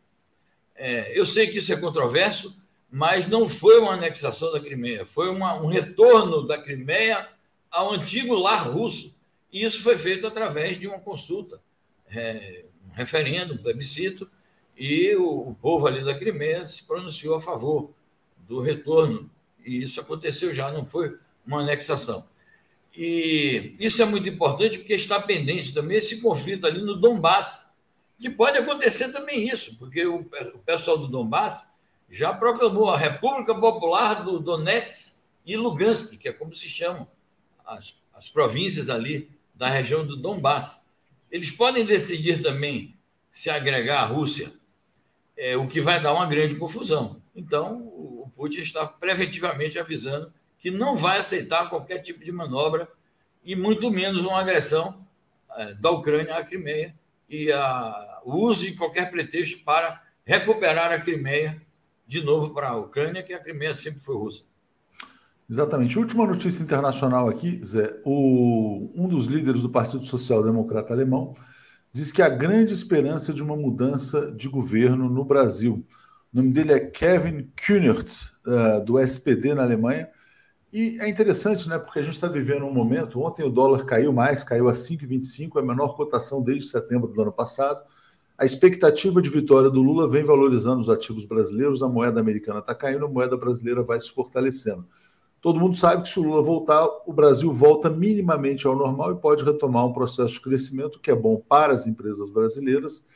É, 0.75 1.17
eu 1.17 1.25
sei 1.25 1.47
que 1.47 1.59
isso 1.59 1.73
é 1.73 1.77
controverso, 1.77 2.53
mas 2.91 3.27
não 3.27 3.49
foi 3.49 3.79
uma 3.79 3.95
anexação 3.95 4.53
da 4.53 4.61
Crimeia, 4.61 5.05
foi 5.05 5.29
uma, 5.29 5.55
um 5.55 5.67
retorno 5.67 6.47
da 6.47 6.59
Crimeia 6.59 7.29
ao 7.71 7.93
antigo 7.93 8.35
lar 8.35 8.69
russo. 8.71 9.17
E 9.53 9.65
isso 9.65 9.83
foi 9.83 9.97
feito 9.97 10.27
através 10.27 10.79
de 10.79 10.87
uma 10.87 10.99
consulta, 10.99 11.61
é, 12.09 12.65
um 12.87 12.93
referendo, 12.93 13.55
um 13.55 13.59
plebiscito, 13.59 14.29
e 14.77 15.15
o, 15.17 15.51
o 15.51 15.55
povo 15.55 15.87
ali 15.87 16.05
da 16.05 16.17
Crimeia 16.17 16.67
se 16.67 16.85
pronunciou 16.85 17.37
a 17.37 17.41
favor 17.41 17.91
do 18.39 18.61
retorno. 18.61 19.31
E 19.65 19.83
isso 19.83 20.01
aconteceu 20.01 20.55
já, 20.55 20.71
não 20.71 20.87
foi 20.87 21.17
uma 21.47 21.61
anexação. 21.61 22.27
E 22.95 23.75
isso 23.79 24.01
é 24.01 24.05
muito 24.05 24.29
importante 24.29 24.79
porque 24.79 24.95
está 24.95 25.21
pendente 25.21 25.75
também 25.75 25.99
esse 25.99 26.21
conflito 26.21 26.67
ali 26.67 26.81
no 26.81 26.97
Donbass, 26.97 27.75
que 28.19 28.31
pode 28.31 28.57
acontecer 28.57 29.13
também 29.13 29.47
isso, 29.49 29.77
porque 29.79 30.07
o, 30.07 30.21
o 30.21 30.59
pessoal 30.61 30.97
do 30.97 31.07
Donbass 31.07 31.71
já 32.11 32.33
proclamou 32.33 32.91
a 32.91 32.99
República 32.99 33.55
Popular 33.55 34.23
do 34.23 34.39
Donetsk 34.39 35.21
e 35.45 35.57
Lugansk, 35.57 36.19
que 36.19 36.29
é 36.29 36.33
como 36.33 36.55
se 36.55 36.69
chamam 36.69 37.07
as, 37.65 37.95
as 38.15 38.31
províncias 38.31 38.89
ali 38.89 39.31
da 39.55 39.69
região 39.69 40.07
do 40.07 40.17
Donbass. 40.17 40.91
Eles 41.31 41.51
podem 41.51 41.85
decidir 41.85 42.43
também 42.43 42.95
se 43.31 43.51
agregar 43.51 44.03
à 44.03 44.05
Rússia, 44.07 44.53
é, 45.37 45.57
o 45.57 45.67
que 45.67 45.81
vai 45.81 46.01
dar 46.01 46.15
uma 46.15 46.27
grande 46.27 46.55
confusão. 46.55 47.21
Então, 47.35 47.79
o 47.79 48.33
Putin 48.35 48.61
está 48.61 48.87
preventivamente 48.87 49.79
avisando 49.79 50.33
que 50.59 50.71
não 50.71 50.97
vai 50.97 51.19
aceitar 51.19 51.69
qualquer 51.69 51.99
tipo 51.99 52.25
de 52.25 52.33
manobra 52.33 52.89
e 53.45 53.55
muito 53.55 53.91
menos 53.91 54.25
uma 54.25 54.41
agressão 54.41 55.07
é, 55.57 55.75
da 55.75 55.91
Ucrânia 55.91 56.35
à 56.35 56.43
Crimeia 56.43 56.95
e 57.29 57.53
a, 57.53 58.21
o 58.25 58.37
uso 58.37 58.65
de 58.65 58.73
qualquer 58.73 59.11
pretexto 59.11 59.63
para 59.65 60.03
recuperar 60.25 60.91
a 60.93 61.01
Crimeia 61.01 61.61
de 62.07 62.23
novo 62.23 62.55
para 62.55 62.71
a 62.71 62.77
Ucrânia, 62.77 63.23
que 63.23 63.33
a 63.33 63.43
Crimeia 63.43 63.75
sempre 63.75 64.01
foi 64.01 64.17
russa. 64.17 64.45
Exatamente. 65.49 65.99
Última 65.99 66.27
notícia 66.27 66.63
internacional 66.63 67.29
aqui, 67.29 67.61
Zé. 67.65 68.01
O, 68.05 68.91
um 68.95 69.09
dos 69.09 69.27
líderes 69.27 69.63
do 69.63 69.71
Partido 69.71 70.05
Social 70.05 70.43
Democrata 70.43 70.93
Alemão 70.93 71.35
diz 71.93 72.11
que 72.11 72.21
há 72.21 72.29
grande 72.29 72.73
esperança 72.73 73.33
de 73.33 73.43
uma 73.43 73.57
mudança 73.57 74.33
de 74.33 74.49
governo 74.49 75.09
no 75.09 75.25
Brasil. 75.25 75.87
O 76.33 76.37
nome 76.37 76.53
dele 76.53 76.73
é 76.73 76.81
Kevin 76.81 77.51
Kühnert, 77.57 78.33
uh, 78.47 78.85
do 78.85 78.99
SPD 78.99 79.55
na 79.55 79.63
Alemanha. 79.63 80.09
E 80.73 80.99
é 81.01 81.09
interessante, 81.09 81.69
né? 81.69 81.79
Porque 81.79 82.01
a 82.01 82.03
gente 82.03 82.15
está 82.15 82.29
vivendo 82.29 82.67
um 82.67 82.73
momento. 82.73 83.21
Ontem 83.23 83.45
o 83.45 83.51
dólar 83.51 83.85
caiu 83.85 84.13
mais, 84.13 84.45
caiu 84.45 84.69
a 84.69 84.73
5,25, 84.73 85.59
a 85.59 85.63
menor 85.63 85.97
cotação 85.97 86.43
desde 86.43 86.69
setembro 86.69 87.09
do 87.09 87.23
ano 87.23 87.33
passado. 87.33 87.81
A 88.39 88.45
expectativa 88.45 89.23
de 89.23 89.31
vitória 89.31 89.71
do 89.71 89.81
Lula 89.81 90.07
vem 90.07 90.23
valorizando 90.23 90.81
os 90.81 90.91
ativos 90.91 91.25
brasileiros, 91.25 91.83
a 91.83 91.89
moeda 91.89 92.21
americana 92.21 92.59
está 92.59 92.75
caindo, 92.75 93.07
a 93.07 93.09
moeda 93.09 93.37
brasileira 93.37 93.83
vai 93.83 93.99
se 93.99 94.11
fortalecendo. 94.11 94.87
Todo 95.41 95.59
mundo 95.59 95.77
sabe 95.77 96.03
que 96.03 96.09
se 96.09 96.19
o 96.19 96.23
Lula 96.23 96.43
voltar, 96.43 96.87
o 97.07 97.13
Brasil 97.13 97.51
volta 97.51 97.89
minimamente 97.89 98.67
ao 98.67 98.77
normal 98.77 99.13
e 99.13 99.21
pode 99.21 99.43
retomar 99.43 99.87
um 99.87 99.93
processo 99.93 100.35
de 100.35 100.41
crescimento 100.41 101.01
que 101.01 101.11
é 101.11 101.15
bom 101.15 101.43
para 101.49 101.73
as 101.73 101.87
empresas 101.87 102.29
brasileiras, 102.29 103.07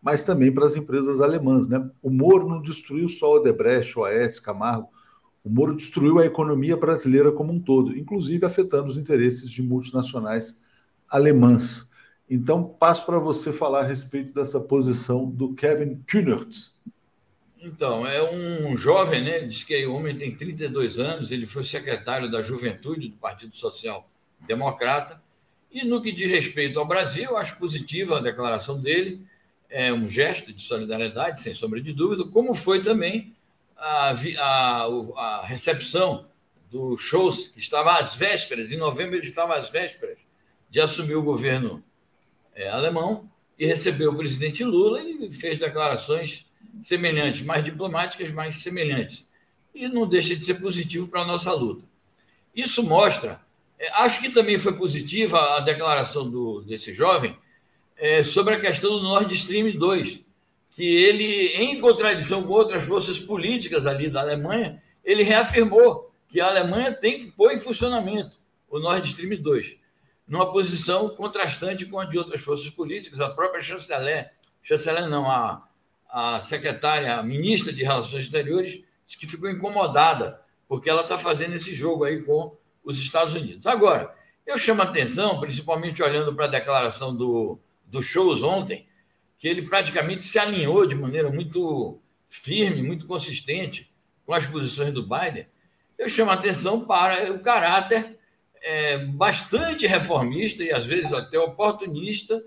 mas 0.00 0.24
também 0.24 0.52
para 0.52 0.64
as 0.64 0.76
empresas 0.76 1.20
alemãs. 1.20 1.68
Né? 1.68 1.86
O 2.02 2.08
Moro 2.08 2.48
não 2.48 2.62
destruiu 2.62 3.08
só 3.08 3.32
o 3.32 3.36
Odebrecht, 3.36 3.98
o 3.98 4.04
AES, 4.04 4.40
Camargo, 4.40 4.88
o 5.44 5.50
Moro 5.50 5.74
destruiu 5.74 6.18
a 6.18 6.24
economia 6.26 6.76
brasileira 6.76 7.32
como 7.32 7.52
um 7.52 7.60
todo, 7.60 7.96
inclusive 7.96 8.46
afetando 8.46 8.88
os 8.88 8.96
interesses 8.96 9.50
de 9.50 9.62
multinacionais 9.62 10.58
alemãs. 11.08 11.89
Então, 12.30 12.62
passo 12.62 13.04
para 13.04 13.18
você 13.18 13.52
falar 13.52 13.80
a 13.80 13.86
respeito 13.86 14.32
dessa 14.32 14.60
posição 14.60 15.28
do 15.28 15.52
Kevin 15.52 16.00
Kühnert. 16.06 16.70
Então, 17.58 18.06
é 18.06 18.22
um 18.22 18.76
jovem, 18.76 19.24
né? 19.24 19.40
Diz 19.40 19.64
que 19.64 19.84
o 19.84 19.94
homem 19.94 20.16
tem 20.16 20.36
32 20.36 21.00
anos, 21.00 21.32
ele 21.32 21.44
foi 21.44 21.64
secretário 21.64 22.30
da 22.30 22.40
Juventude 22.40 23.08
do 23.08 23.16
Partido 23.16 23.56
Social 23.56 24.08
Democrata. 24.46 25.20
E 25.72 25.84
no 25.84 26.00
que 26.00 26.12
diz 26.12 26.30
respeito 26.30 26.78
ao 26.78 26.86
Brasil, 26.86 27.36
acho 27.36 27.58
positiva 27.58 28.18
a 28.18 28.22
declaração 28.22 28.80
dele, 28.80 29.26
é 29.68 29.92
um 29.92 30.08
gesto 30.08 30.52
de 30.52 30.62
solidariedade, 30.62 31.40
sem 31.40 31.52
sombra 31.52 31.80
de 31.80 31.92
dúvida, 31.92 32.24
como 32.24 32.54
foi 32.54 32.80
também 32.80 33.34
a, 33.76 34.14
a, 34.38 34.86
a 35.16 35.46
recepção 35.46 36.26
do 36.70 36.96
shows, 36.96 37.48
que 37.48 37.58
estava 37.58 37.98
às 37.98 38.14
vésperas, 38.14 38.70
em 38.70 38.76
novembro 38.76 39.16
ele 39.16 39.26
estava 39.26 39.56
às 39.56 39.68
vésperas 39.68 40.18
de 40.70 40.80
assumir 40.80 41.16
o 41.16 41.22
governo 41.22 41.82
é, 42.54 42.68
alemão, 42.68 43.28
e 43.58 43.66
recebeu 43.66 44.10
o 44.10 44.16
presidente 44.16 44.64
Lula 44.64 45.02
e 45.02 45.30
fez 45.32 45.58
declarações 45.58 46.46
semelhantes, 46.80 47.42
mais 47.42 47.64
diplomáticas, 47.64 48.32
mais 48.32 48.58
semelhantes. 48.62 49.28
E 49.74 49.86
não 49.86 50.06
deixa 50.06 50.34
de 50.34 50.44
ser 50.44 50.54
positivo 50.54 51.08
para 51.08 51.22
a 51.22 51.26
nossa 51.26 51.52
luta. 51.52 51.84
Isso 52.54 52.82
mostra, 52.82 53.40
é, 53.78 53.90
acho 54.02 54.20
que 54.20 54.30
também 54.30 54.58
foi 54.58 54.72
positiva 54.72 55.56
a 55.56 55.60
declaração 55.60 56.28
do, 56.28 56.62
desse 56.62 56.92
jovem 56.92 57.36
é, 57.96 58.24
sobre 58.24 58.54
a 58.54 58.60
questão 58.60 58.90
do 58.90 59.02
Nord 59.02 59.34
Stream 59.34 59.72
2, 59.72 60.20
que 60.70 60.82
ele, 60.82 61.48
em 61.56 61.80
contradição 61.80 62.42
com 62.42 62.52
outras 62.52 62.82
forças 62.82 63.18
políticas 63.18 63.86
ali 63.86 64.08
da 64.08 64.20
Alemanha, 64.20 64.82
ele 65.04 65.22
reafirmou 65.22 66.10
que 66.28 66.40
a 66.40 66.46
Alemanha 66.46 66.92
tem 66.92 67.20
que 67.20 67.30
pôr 67.32 67.52
em 67.52 67.58
funcionamento 67.58 68.38
o 68.70 68.78
Nord 68.78 69.06
Stream 69.06 69.40
2, 69.40 69.74
numa 70.30 70.52
posição 70.52 71.08
contrastante 71.08 71.84
com 71.84 71.98
a 71.98 72.04
de 72.04 72.16
outras 72.16 72.40
forças 72.40 72.70
políticas. 72.70 73.20
A 73.20 73.28
própria 73.28 73.60
chanceler, 73.60 74.32
chanceler 74.62 75.08
não, 75.08 75.28
a, 75.28 75.68
a 76.08 76.40
secretária, 76.40 77.16
a 77.16 77.22
ministra 77.22 77.72
de 77.72 77.82
Relações 77.82 78.26
Exteriores, 78.26 78.80
disse 79.04 79.18
que 79.18 79.26
ficou 79.26 79.50
incomodada, 79.50 80.40
porque 80.68 80.88
ela 80.88 81.02
está 81.02 81.18
fazendo 81.18 81.56
esse 81.56 81.74
jogo 81.74 82.04
aí 82.04 82.22
com 82.22 82.56
os 82.84 82.96
Estados 83.00 83.34
Unidos. 83.34 83.66
Agora, 83.66 84.14
eu 84.46 84.56
chamo 84.56 84.82
a 84.82 84.84
atenção, 84.84 85.40
principalmente 85.40 86.00
olhando 86.00 86.32
para 86.32 86.44
a 86.44 86.48
declaração 86.48 87.14
do, 87.14 87.58
do 87.84 88.00
Shows 88.00 88.44
ontem, 88.44 88.86
que 89.36 89.48
ele 89.48 89.62
praticamente 89.62 90.24
se 90.24 90.38
alinhou 90.38 90.86
de 90.86 90.94
maneira 90.94 91.28
muito 91.28 91.98
firme, 92.28 92.84
muito 92.84 93.04
consistente 93.04 93.92
com 94.24 94.32
as 94.32 94.46
posições 94.46 94.94
do 94.94 95.02
Biden. 95.02 95.48
Eu 95.98 96.08
chamo 96.08 96.30
a 96.30 96.34
atenção 96.34 96.84
para 96.84 97.32
o 97.32 97.40
caráter 97.40 98.19
é, 98.62 98.98
bastante 98.98 99.86
reformista 99.86 100.62
e 100.62 100.72
às 100.72 100.86
vezes 100.86 101.12
até 101.12 101.38
oportunista, 101.38 102.42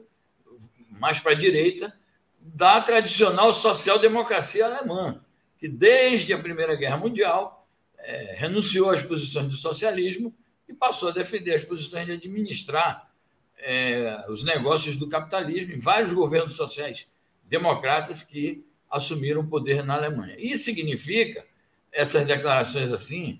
mais 0.89 1.19
para 1.19 1.31
a 1.31 1.35
direita, 1.35 1.93
da 2.39 2.81
tradicional 2.81 3.53
social-democracia 3.53 4.65
alemã, 4.65 5.23
que 5.57 5.67
desde 5.67 6.33
a 6.33 6.39
Primeira 6.39 6.75
Guerra 6.75 6.97
Mundial 6.97 7.67
é, 7.97 8.35
renunciou 8.37 8.89
às 8.89 9.01
posições 9.01 9.47
do 9.47 9.55
socialismo 9.55 10.33
e 10.67 10.73
passou 10.73 11.09
a 11.09 11.13
defender 11.13 11.55
as 11.55 11.63
posições 11.63 12.05
de 12.05 12.13
administrar 12.13 13.09
é, 13.57 14.25
os 14.29 14.43
negócios 14.43 14.97
do 14.97 15.07
capitalismo 15.07 15.73
em 15.73 15.79
vários 15.79 16.11
governos 16.11 16.55
sociais 16.55 17.07
democratas 17.45 18.23
que 18.23 18.65
assumiram 18.89 19.41
o 19.41 19.47
poder 19.47 19.83
na 19.83 19.95
Alemanha. 19.95 20.35
Isso 20.37 20.65
significa, 20.65 21.45
essas 21.91 22.25
declarações 22.27 22.91
assim, 22.91 23.39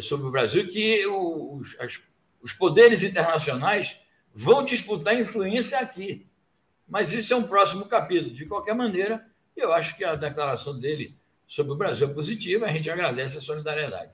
sobre 0.00 0.26
o 0.26 0.30
Brasil, 0.30 0.68
que 0.68 1.06
os, 1.06 1.76
as, 1.78 2.00
os 2.42 2.52
poderes 2.52 3.02
internacionais 3.02 3.98
vão 4.34 4.64
disputar 4.64 5.18
influência 5.18 5.78
aqui. 5.78 6.26
Mas 6.88 7.12
isso 7.12 7.32
é 7.32 7.36
um 7.36 7.44
próximo 7.44 7.86
capítulo. 7.86 8.34
De 8.34 8.46
qualquer 8.46 8.74
maneira, 8.74 9.26
eu 9.56 9.72
acho 9.72 9.96
que 9.96 10.04
a 10.04 10.14
declaração 10.14 10.78
dele 10.78 11.16
sobre 11.46 11.72
o 11.72 11.76
Brasil 11.76 12.08
é 12.08 12.12
positiva, 12.12 12.66
a 12.66 12.72
gente 12.72 12.90
agradece 12.90 13.38
a 13.38 13.40
solidariedade. 13.40 14.10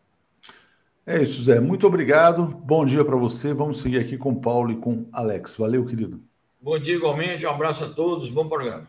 É 1.06 1.22
isso, 1.22 1.42
Zé. 1.42 1.58
Muito 1.58 1.86
obrigado. 1.86 2.46
Bom 2.46 2.84
dia 2.84 3.04
para 3.04 3.16
você. 3.16 3.54
Vamos 3.54 3.80
seguir 3.80 3.98
aqui 3.98 4.16
com 4.16 4.32
o 4.32 4.40
Paulo 4.40 4.70
e 4.70 4.76
com 4.76 5.08
Alex. 5.12 5.56
Valeu, 5.56 5.84
querido. 5.84 6.22
Bom 6.60 6.78
dia 6.78 6.94
igualmente. 6.94 7.46
Um 7.46 7.50
abraço 7.50 7.84
a 7.84 7.88
todos. 7.88 8.30
Bom 8.30 8.48
programa. 8.48 8.88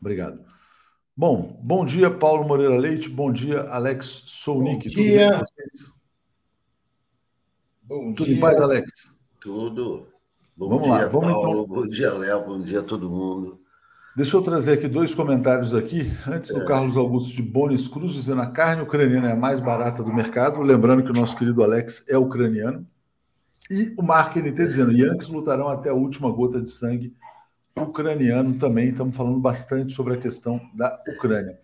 Obrigado. 0.00 0.44
Bom, 1.14 1.60
bom 1.62 1.84
dia, 1.84 2.10
Paulo 2.10 2.48
Moreira 2.48 2.76
Leite. 2.76 3.10
Bom 3.10 3.30
dia, 3.30 3.60
Alex 3.64 4.22
Sounik. 4.26 4.88
Bom 4.88 4.94
dia. 4.94 5.30
Tudo, 5.30 5.46
bem 5.56 5.68
bom 7.82 8.14
Tudo 8.14 8.26
dia. 8.26 8.36
em 8.36 8.40
paz, 8.40 8.58
Alex? 8.58 9.14
Tudo. 9.38 10.08
Bom 10.56 10.68
Vamos 10.70 10.84
dia, 10.84 10.92
lá. 10.92 11.06
Vamos 11.08 11.32
Paulo. 11.32 11.64
Então... 11.64 11.66
Bom 11.66 11.86
dia, 11.86 12.12
Léo. 12.14 12.46
Bom 12.46 12.60
dia 12.62 12.80
a 12.80 12.82
todo 12.82 13.10
mundo. 13.10 13.60
Deixa 14.16 14.34
eu 14.36 14.42
trazer 14.42 14.72
aqui 14.72 14.88
dois 14.88 15.14
comentários 15.14 15.74
aqui. 15.74 16.10
Antes 16.26 16.50
do 16.50 16.62
é. 16.62 16.64
Carlos 16.64 16.96
Augusto 16.96 17.36
de 17.36 17.42
Bones 17.42 17.86
Cruz, 17.88 18.14
dizendo 18.14 18.40
a 18.40 18.46
carne 18.46 18.82
ucraniana 18.82 19.28
é 19.28 19.32
a 19.32 19.36
mais 19.36 19.60
barata 19.60 20.02
do 20.02 20.12
mercado. 20.12 20.62
Lembrando 20.62 21.04
que 21.04 21.10
o 21.10 21.14
nosso 21.14 21.36
querido 21.36 21.62
Alex 21.62 22.06
é 22.08 22.16
ucraniano. 22.16 22.86
E 23.70 23.94
o 23.98 24.02
Mark 24.02 24.34
NT 24.34 24.66
dizendo: 24.66 24.92
Yankees 24.92 25.28
lutarão 25.28 25.68
até 25.68 25.90
a 25.90 25.94
última 25.94 26.30
gota 26.30 26.60
de 26.60 26.70
sangue 26.70 27.14
ucraniano 27.76 28.54
também. 28.54 28.88
Estamos 28.88 29.16
falando 29.16 29.38
bastante 29.38 29.92
sobre 29.92 30.14
a 30.14 30.18
questão 30.18 30.60
da 30.74 31.02
Ucrânia. 31.08 31.58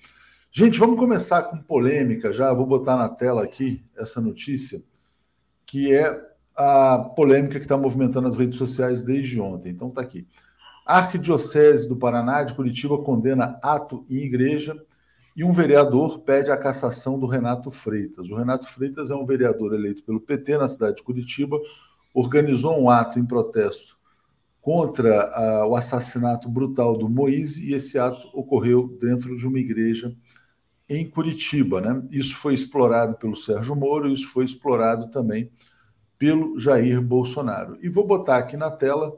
Gente, 0.51 0.79
vamos 0.79 0.99
começar 0.99 1.43
com 1.43 1.59
polêmica 1.59 2.33
já. 2.33 2.53
Vou 2.53 2.67
botar 2.67 2.97
na 2.97 3.09
tela 3.09 3.45
aqui 3.45 3.85
essa 3.97 4.21
notícia, 4.21 4.83
que 5.67 5.93
é 5.93 6.21
a 6.57 6.99
polêmica 6.99 7.59
que 7.59 7.65
está 7.65 7.77
movimentando 7.77 8.27
as 8.27 8.39
redes 8.39 8.59
sociais 8.59 9.03
desde 9.03 9.41
ontem. 9.41 9.71
Então, 9.71 9.89
está 9.89 10.01
aqui. 10.01 10.27
A 10.87 10.99
Arquidiocese 10.99 11.89
do 11.89 11.97
Paraná 11.97 12.43
de 12.43 12.55
Curitiba 12.55 12.97
condena 13.03 13.59
ato 13.63 14.07
em 14.09 14.17
igreja 14.17 14.75
e 15.37 15.45
um 15.45 15.53
vereador 15.53 16.21
pede 16.21 16.51
a 16.51 16.57
cassação 16.57 17.19
do 17.19 17.27
Renato 17.27 17.71
Freitas. 17.71 18.31
O 18.31 18.35
Renato 18.35 18.67
Freitas 18.67 19.11
é 19.11 19.15
um 19.15 19.27
vereador 19.27 19.75
eleito 19.75 20.03
pelo 20.03 20.19
PT 20.19 20.57
na 20.57 20.67
cidade 20.67 20.97
de 20.97 21.03
Curitiba, 21.03 21.59
organizou 22.15 22.81
um 22.81 22.89
ato 22.89 23.19
em 23.19 23.25
protesto 23.25 23.98
contra 24.69 25.23
a, 25.23 25.67
o 25.67 25.75
assassinato 25.75 26.47
brutal 26.47 26.95
do 26.95 27.09
Moise, 27.09 27.71
e 27.71 27.73
esse 27.73 27.99
ato 27.99 28.29
ocorreu 28.35 28.99
dentro 29.01 29.35
de 29.35 29.49
uma 29.49 29.59
igreja 29.59 30.15
em 30.87 31.09
Curitiba. 31.09 31.81
Né? 31.81 32.07
Isso 32.11 32.35
foi 32.37 32.53
explorado 32.53 33.17
pelo 33.17 33.35
Sérgio 33.35 33.75
Moro, 33.75 34.13
isso 34.13 34.29
foi 34.29 34.45
explorado 34.45 35.11
também 35.11 35.51
pelo 36.19 36.59
Jair 36.59 37.01
Bolsonaro. 37.01 37.79
E 37.81 37.89
vou 37.89 38.07
botar 38.07 38.37
aqui 38.37 38.59
na 38.59 38.71
tela 38.71 39.17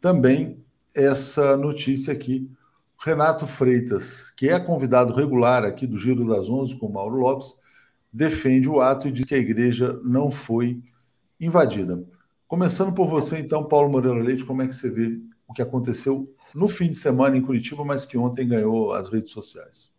também 0.00 0.64
essa 0.94 1.58
notícia 1.58 2.10
aqui. 2.10 2.50
Renato 2.98 3.46
Freitas, 3.46 4.30
que 4.30 4.48
é 4.48 4.58
convidado 4.58 5.12
regular 5.12 5.62
aqui 5.62 5.86
do 5.86 5.98
Giro 5.98 6.26
das 6.26 6.48
Onze 6.48 6.74
com 6.74 6.88
Mauro 6.88 7.16
Lopes, 7.16 7.54
defende 8.10 8.66
o 8.66 8.80
ato 8.80 9.08
e 9.08 9.12
diz 9.12 9.26
que 9.26 9.34
a 9.34 9.38
igreja 9.38 10.00
não 10.02 10.30
foi 10.30 10.82
invadida. 11.38 12.02
Começando 12.48 12.94
por 12.94 13.08
você, 13.08 13.38
então, 13.38 13.66
Paulo 13.66 13.90
Moreira 13.90 14.22
Leite, 14.22 14.44
como 14.44 14.62
é 14.62 14.68
que 14.68 14.74
você 14.74 14.88
vê 14.88 15.20
o 15.48 15.52
que 15.52 15.60
aconteceu 15.60 16.32
no 16.54 16.68
fim 16.68 16.88
de 16.88 16.96
semana 16.96 17.36
em 17.36 17.42
Curitiba, 17.42 17.84
mas 17.84 18.06
que 18.06 18.16
ontem 18.16 18.46
ganhou 18.46 18.92
as 18.92 19.08
redes 19.08 19.32
sociais? 19.32 19.92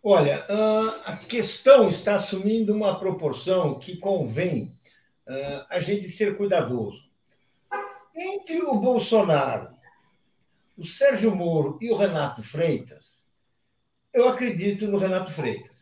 Olha, 0.00 0.46
a 1.04 1.16
questão 1.16 1.88
está 1.88 2.14
assumindo 2.16 2.72
uma 2.72 2.98
proporção 2.98 3.78
que 3.78 3.96
convém 3.96 4.72
a 5.68 5.80
gente 5.80 6.08
ser 6.08 6.36
cuidadoso. 6.36 7.02
Entre 8.14 8.62
o 8.62 8.76
Bolsonaro, 8.76 9.70
o 10.76 10.84
Sérgio 10.84 11.34
Moro 11.34 11.78
e 11.80 11.90
o 11.90 11.96
Renato 11.96 12.42
Freitas, 12.42 13.26
eu 14.14 14.28
acredito 14.28 14.86
no 14.86 14.98
Renato 14.98 15.32
Freitas. 15.32 15.77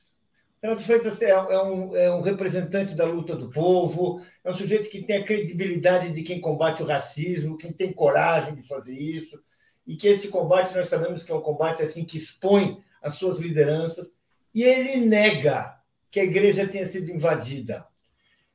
Renato 0.66 0.82
Freitas 0.82 1.22
é, 1.22 1.30
é, 1.30 1.62
um, 1.62 1.94
é 1.94 2.12
um 2.12 2.20
representante 2.20 2.92
da 2.92 3.04
luta 3.04 3.36
do 3.36 3.48
povo, 3.50 4.20
é 4.42 4.50
um 4.50 4.54
sujeito 4.54 4.90
que 4.90 5.00
tem 5.00 5.18
a 5.18 5.24
credibilidade 5.24 6.10
de 6.10 6.24
quem 6.24 6.40
combate 6.40 6.82
o 6.82 6.86
racismo, 6.86 7.56
quem 7.56 7.70
tem 7.70 7.92
coragem 7.92 8.52
de 8.52 8.66
fazer 8.66 8.92
isso, 8.92 9.40
e 9.86 9.94
que 9.94 10.08
esse 10.08 10.26
combate 10.26 10.74
nós 10.74 10.88
sabemos 10.88 11.22
que 11.22 11.30
é 11.30 11.34
um 11.36 11.40
combate 11.40 11.84
assim 11.84 12.04
que 12.04 12.16
expõe 12.16 12.82
as 13.00 13.14
suas 13.14 13.38
lideranças, 13.38 14.12
e 14.52 14.64
ele 14.64 15.06
nega 15.06 15.76
que 16.10 16.18
a 16.18 16.24
igreja 16.24 16.66
tenha 16.66 16.88
sido 16.88 17.12
invadida. 17.12 17.86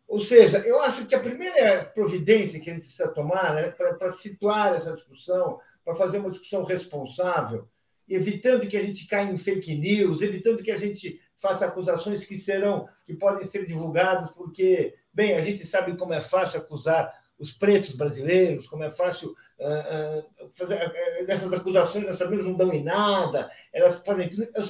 Ou 0.05 0.19
seja, 0.19 0.57
eu 0.57 0.81
acho 0.81 1.05
que 1.05 1.15
a 1.15 1.19
primeira 1.19 1.85
providência 1.85 2.59
que 2.59 2.69
a 2.69 2.73
gente 2.73 2.87
precisa 2.87 3.07
tomar 3.07 3.55
né, 3.55 3.69
para 3.69 4.11
situar 4.11 4.75
essa 4.75 4.93
discussão, 4.93 5.61
para 5.85 5.95
fazer 5.95 6.17
uma 6.17 6.29
discussão 6.29 6.65
responsável, 6.65 7.69
evitando 8.09 8.67
que 8.67 8.75
a 8.75 8.81
gente 8.81 9.07
caia 9.07 9.31
em 9.31 9.37
fake 9.37 9.73
news, 9.75 10.21
evitando 10.21 10.61
que 10.61 10.71
a 10.71 10.77
gente 10.77 11.21
faça 11.41 11.65
acusações 11.65 12.23
que 12.23 12.37
serão, 12.37 12.87
que 13.05 13.15
podem 13.15 13.45
ser 13.45 13.65
divulgadas, 13.65 14.31
porque, 14.31 14.93
bem, 15.11 15.35
a 15.35 15.41
gente 15.41 15.65
sabe 15.65 15.97
como 15.97 16.13
é 16.13 16.21
fácil 16.21 16.59
acusar 16.59 17.11
os 17.39 17.51
pretos 17.51 17.95
brasileiros, 17.95 18.67
como 18.67 18.83
é 18.83 18.91
fácil 18.91 19.35
uh, 19.59 20.45
uh, 20.45 20.51
fazer 20.53 20.75
uh, 20.75 21.31
essas 21.31 21.51
acusações, 21.51 22.05
nós 22.05 22.17
sabemos 22.17 22.45
não 22.45 22.53
dão 22.53 22.71
em 22.71 22.83
nada, 22.83 23.49
elas 23.73 23.99
podem. 23.99 24.29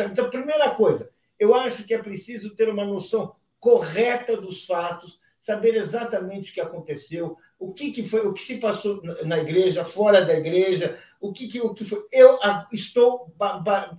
Então, 0.10 0.30
primeira 0.30 0.72
coisa, 0.72 1.12
eu 1.38 1.54
acho 1.54 1.84
que 1.84 1.94
é 1.94 1.98
preciso 1.98 2.56
ter 2.56 2.70
uma 2.70 2.86
noção 2.86 3.36
correta 3.60 4.38
dos 4.38 4.66
fatos, 4.66 5.20
saber 5.42 5.76
exatamente 5.76 6.52
o 6.52 6.54
que 6.54 6.62
aconteceu, 6.62 7.38
o 7.60 7.74
que, 7.74 7.92
que 7.92 8.08
foi, 8.08 8.26
o 8.26 8.32
que 8.32 8.42
se 8.42 8.58
passou 8.58 9.02
na 9.26 9.40
igreja, 9.40 9.84
fora 9.84 10.24
da 10.24 10.34
igreja, 10.34 10.98
o 11.20 11.34
que, 11.34 11.48
que, 11.50 11.60
o 11.60 11.74
que 11.74 11.84
foi. 11.84 12.06
Eu 12.14 12.40
estou 12.72 13.34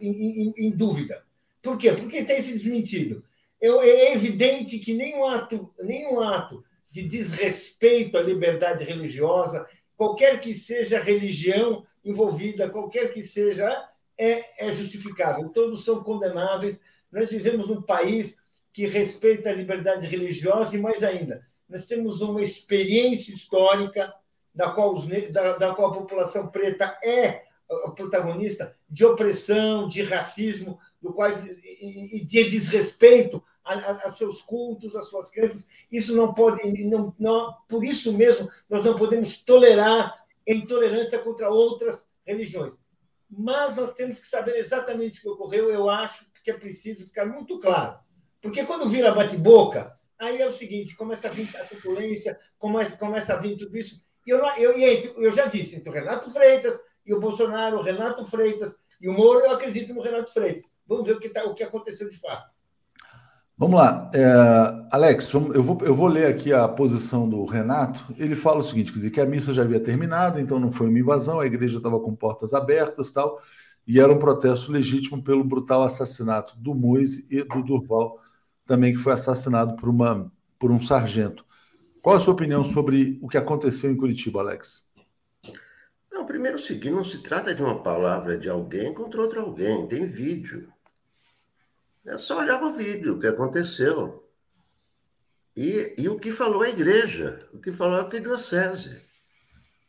em, 0.00 0.08
em, 0.10 0.54
em 0.56 0.70
dúvida. 0.70 1.22
Por 1.62 1.78
quê? 1.78 1.92
Porque 1.92 2.24
tem 2.24 2.42
se 2.42 2.52
desmentido. 2.52 3.24
É 3.60 4.12
evidente 4.12 4.78
que 4.78 4.92
nenhum 4.92 5.24
ato, 5.24 5.72
nenhum 5.80 6.20
ato 6.20 6.64
de 6.90 7.02
desrespeito 7.02 8.18
à 8.18 8.20
liberdade 8.20 8.84
religiosa, 8.84 9.66
qualquer 9.96 10.40
que 10.40 10.54
seja 10.54 10.98
a 10.98 11.02
religião 11.02 11.86
envolvida, 12.04 12.68
qualquer 12.68 13.12
que 13.12 13.22
seja, 13.22 13.88
é, 14.18 14.66
é 14.66 14.72
justificável. 14.72 15.48
Todos 15.50 15.84
são 15.84 16.02
condenáveis. 16.02 16.78
Nós 17.10 17.30
vivemos 17.30 17.68
num 17.68 17.80
país 17.80 18.36
que 18.72 18.86
respeita 18.86 19.50
a 19.50 19.54
liberdade 19.54 20.06
religiosa 20.06 20.74
e, 20.74 20.80
mais 20.80 21.02
ainda, 21.02 21.46
nós 21.68 21.84
temos 21.84 22.20
uma 22.20 22.42
experiência 22.42 23.32
histórica 23.32 24.12
da 24.54 24.70
qual, 24.70 24.94
os, 24.94 25.06
da, 25.30 25.56
da 25.56 25.74
qual 25.74 25.90
a 25.90 25.94
população 25.94 26.48
preta 26.48 26.98
é 27.04 27.44
protagonista 27.94 28.76
de 28.88 29.04
opressão, 29.04 29.88
de 29.88 30.02
racismo, 30.02 30.78
do 31.02 31.12
qual, 31.12 31.30
e, 31.30 32.24
de 32.24 32.44
desrespeito 32.48 33.42
a, 33.64 33.74
a, 33.74 33.90
a, 34.06 34.10
seus 34.10 34.40
cultos, 34.42 34.94
às 34.94 35.08
suas 35.08 35.30
crenças. 35.30 35.66
Isso 35.90 36.14
não 36.14 36.32
pode, 36.32 36.66
não, 36.84 37.14
não, 37.18 37.54
por 37.68 37.84
isso 37.84 38.12
mesmo, 38.12 38.48
nós 38.70 38.84
não 38.84 38.96
podemos 38.96 39.36
tolerar 39.38 40.22
intolerância 40.46 41.18
contra 41.18 41.50
outras 41.50 42.06
religiões. 42.24 42.74
Mas 43.28 43.74
nós 43.76 43.94
temos 43.94 44.18
que 44.18 44.26
saber 44.26 44.56
exatamente 44.56 45.18
o 45.18 45.22
que 45.22 45.28
ocorreu. 45.28 45.70
Eu 45.70 45.88
acho 45.88 46.26
que 46.44 46.50
é 46.50 46.54
preciso 46.54 47.06
ficar 47.06 47.24
muito 47.24 47.58
claro. 47.58 47.98
Porque 48.40 48.64
quando 48.64 48.88
vira 48.88 49.14
bate-boca, 49.14 49.96
aí 50.18 50.42
é 50.42 50.46
o 50.46 50.52
seguinte: 50.52 50.94
começa 50.96 51.28
a 51.28 51.30
vir 51.30 51.48
a 51.56 51.64
turbulência, 51.64 52.38
começa, 52.58 52.96
começa 52.96 53.32
a 53.32 53.36
vir 53.36 53.56
tudo 53.56 53.76
isso. 53.76 54.02
E 54.26 54.30
eu, 54.30 54.38
eu, 54.58 54.78
eu 55.22 55.32
já 55.32 55.46
disse, 55.46 55.76
entre 55.76 55.88
o 55.88 55.92
Renato 55.92 56.30
Freitas 56.30 56.78
e 57.06 57.14
o 57.14 57.20
Bolsonaro, 57.20 57.78
o 57.78 57.82
Renato 57.82 58.24
Freitas 58.26 58.74
e 59.00 59.08
o 59.08 59.12
Moro, 59.12 59.40
eu 59.40 59.50
acredito 59.50 59.94
no 59.94 60.02
Renato 60.02 60.32
Freitas. 60.32 60.64
Vamos 60.92 61.06
ver 61.06 61.16
o 61.16 61.18
que, 61.18 61.28
tá, 61.28 61.44
o 61.44 61.54
que 61.54 61.62
aconteceu 61.62 62.08
de 62.08 62.18
fato. 62.18 62.50
Vamos 63.56 63.76
lá. 63.76 64.10
É, 64.14 64.86
Alex, 64.90 65.30
vamos, 65.30 65.54
eu, 65.54 65.62
vou, 65.62 65.78
eu 65.82 65.94
vou 65.94 66.08
ler 66.08 66.26
aqui 66.26 66.52
a 66.52 66.66
posição 66.66 67.28
do 67.28 67.44
Renato. 67.44 68.12
Ele 68.18 68.34
fala 68.34 68.58
o 68.58 68.62
seguinte: 68.62 68.90
quer 68.90 68.98
dizer, 68.98 69.10
que 69.10 69.20
a 69.20 69.26
missa 69.26 69.52
já 69.52 69.62
havia 69.62 69.80
terminado, 69.80 70.40
então 70.40 70.58
não 70.58 70.72
foi 70.72 70.88
uma 70.88 70.98
invasão, 70.98 71.40
a 71.40 71.46
igreja 71.46 71.76
estava 71.76 72.00
com 72.00 72.14
portas 72.14 72.52
abertas 72.54 73.12
tal, 73.12 73.38
e 73.86 74.00
era 74.00 74.12
um 74.12 74.18
protesto 74.18 74.72
legítimo 74.72 75.22
pelo 75.22 75.44
brutal 75.44 75.82
assassinato 75.82 76.56
do 76.58 76.74
Moise 76.74 77.26
e 77.30 77.42
do 77.42 77.62
Durval, 77.62 78.18
também 78.66 78.92
que 78.92 78.98
foi 78.98 79.12
assassinado 79.12 79.76
por, 79.76 79.88
uma, 79.88 80.30
por 80.58 80.70
um 80.70 80.80
sargento. 80.80 81.44
Qual 82.02 82.16
a 82.16 82.20
sua 82.20 82.34
opinião 82.34 82.64
sobre 82.64 83.18
o 83.22 83.28
que 83.28 83.38
aconteceu 83.38 83.92
em 83.92 83.96
Curitiba, 83.96 84.40
Alex? 84.40 84.84
Não, 86.10 86.26
primeiro 86.26 86.56
o 86.56 86.60
seguinte, 86.60 86.90
não 86.90 87.04
se 87.04 87.22
trata 87.22 87.54
de 87.54 87.62
uma 87.62 87.80
palavra 87.80 88.36
de 88.36 88.48
alguém 88.48 88.92
contra 88.92 89.20
outro 89.20 89.40
alguém, 89.40 89.86
tem 89.86 90.06
vídeo. 90.06 90.71
É 92.04 92.18
só 92.18 92.38
olhar 92.38 92.62
o 92.62 92.72
vídeo, 92.72 93.14
o 93.14 93.18
que 93.18 93.26
aconteceu. 93.26 94.28
E, 95.56 95.94
e 95.98 96.08
o 96.08 96.18
que 96.18 96.32
falou 96.32 96.62
a 96.62 96.68
igreja, 96.68 97.48
o 97.52 97.58
que 97.58 97.70
falou 97.70 98.00
a 98.00 98.08
diocese. 98.08 99.00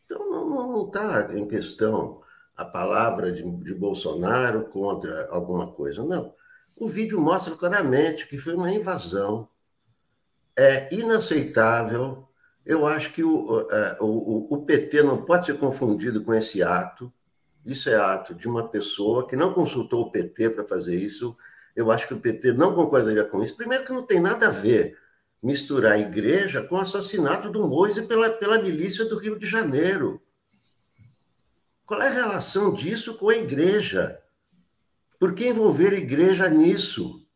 Então 0.06 0.30
não 0.30 0.86
está 0.86 1.34
em 1.34 1.48
questão 1.48 2.22
a 2.56 2.66
palavra 2.66 3.32
de, 3.32 3.44
de 3.44 3.74
Bolsonaro 3.74 4.66
contra 4.66 5.28
alguma 5.30 5.72
coisa, 5.72 6.04
não. 6.04 6.34
O 6.76 6.88
vídeo 6.88 7.20
mostra 7.20 7.56
claramente 7.56 8.28
que 8.28 8.38
foi 8.38 8.54
uma 8.56 8.72
invasão. 8.72 9.48
É 10.56 10.94
inaceitável 10.94 12.28
eu 12.66 12.88
acho 12.88 13.12
que 13.12 13.24
o, 13.24 13.70
é, 13.70 13.98
o, 14.00 14.56
o 14.56 14.66
PT 14.66 15.04
não 15.04 15.24
pode 15.24 15.46
ser 15.46 15.58
confundido 15.58 16.24
com 16.24 16.34
esse 16.34 16.64
ato. 16.64 17.12
Isso 17.66 17.90
é 17.90 17.96
ato 17.96 18.34
de 18.34 18.48
uma 18.48 18.68
pessoa 18.68 19.28
que 19.28 19.36
não 19.36 19.54
consultou 19.54 20.04
o 20.04 20.12
PT 20.12 20.50
para 20.52 20.66
fazer 20.66 20.96
isso. 20.96 21.36
Eu 21.76 21.92
acho 21.92 22.08
que 22.08 22.14
o 22.14 22.20
PT 22.20 22.54
não 22.54 22.76
concordaria 22.76 23.26
com 23.26 23.44
isso. 23.44 23.56
Primeiro, 23.56 23.86
que 23.86 23.92
não 23.92 24.04
tem 24.04 24.20
nada 24.20 24.48
a 24.48 24.52
ver 24.52 24.98
misturar 25.44 25.94
a 25.94 26.00
igreja 26.00 26.64
com 26.64 26.76
o 26.76 26.80
assassinato 26.80 27.50
do 27.50 27.68
Moise 27.68 28.04
pela, 28.04 28.30
pela 28.30 28.62
milícia 28.62 29.04
do 29.04 29.18
Rio 29.18 29.38
de 29.38 29.46
Janeiro. 29.46 30.22
Qual 31.86 32.02
é 32.02 32.08
a 32.08 32.14
relação 32.14 32.74
disso 32.74 33.16
com 33.16 33.30
a 33.30 33.36
igreja? 33.36 34.22
Por 35.20 35.34
que 35.34 35.48
envolver 35.48 35.94
a 35.94 35.98
igreja 35.98 36.48
nisso? 36.48 37.28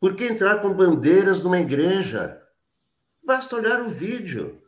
Por 0.00 0.16
que 0.16 0.24
entrar 0.24 0.62
com 0.62 0.72
bandeiras 0.72 1.42
numa 1.42 1.60
igreja? 1.60 2.42
Basta 3.22 3.56
olhar 3.56 3.82
o 3.82 3.88
vídeo. 3.88 4.62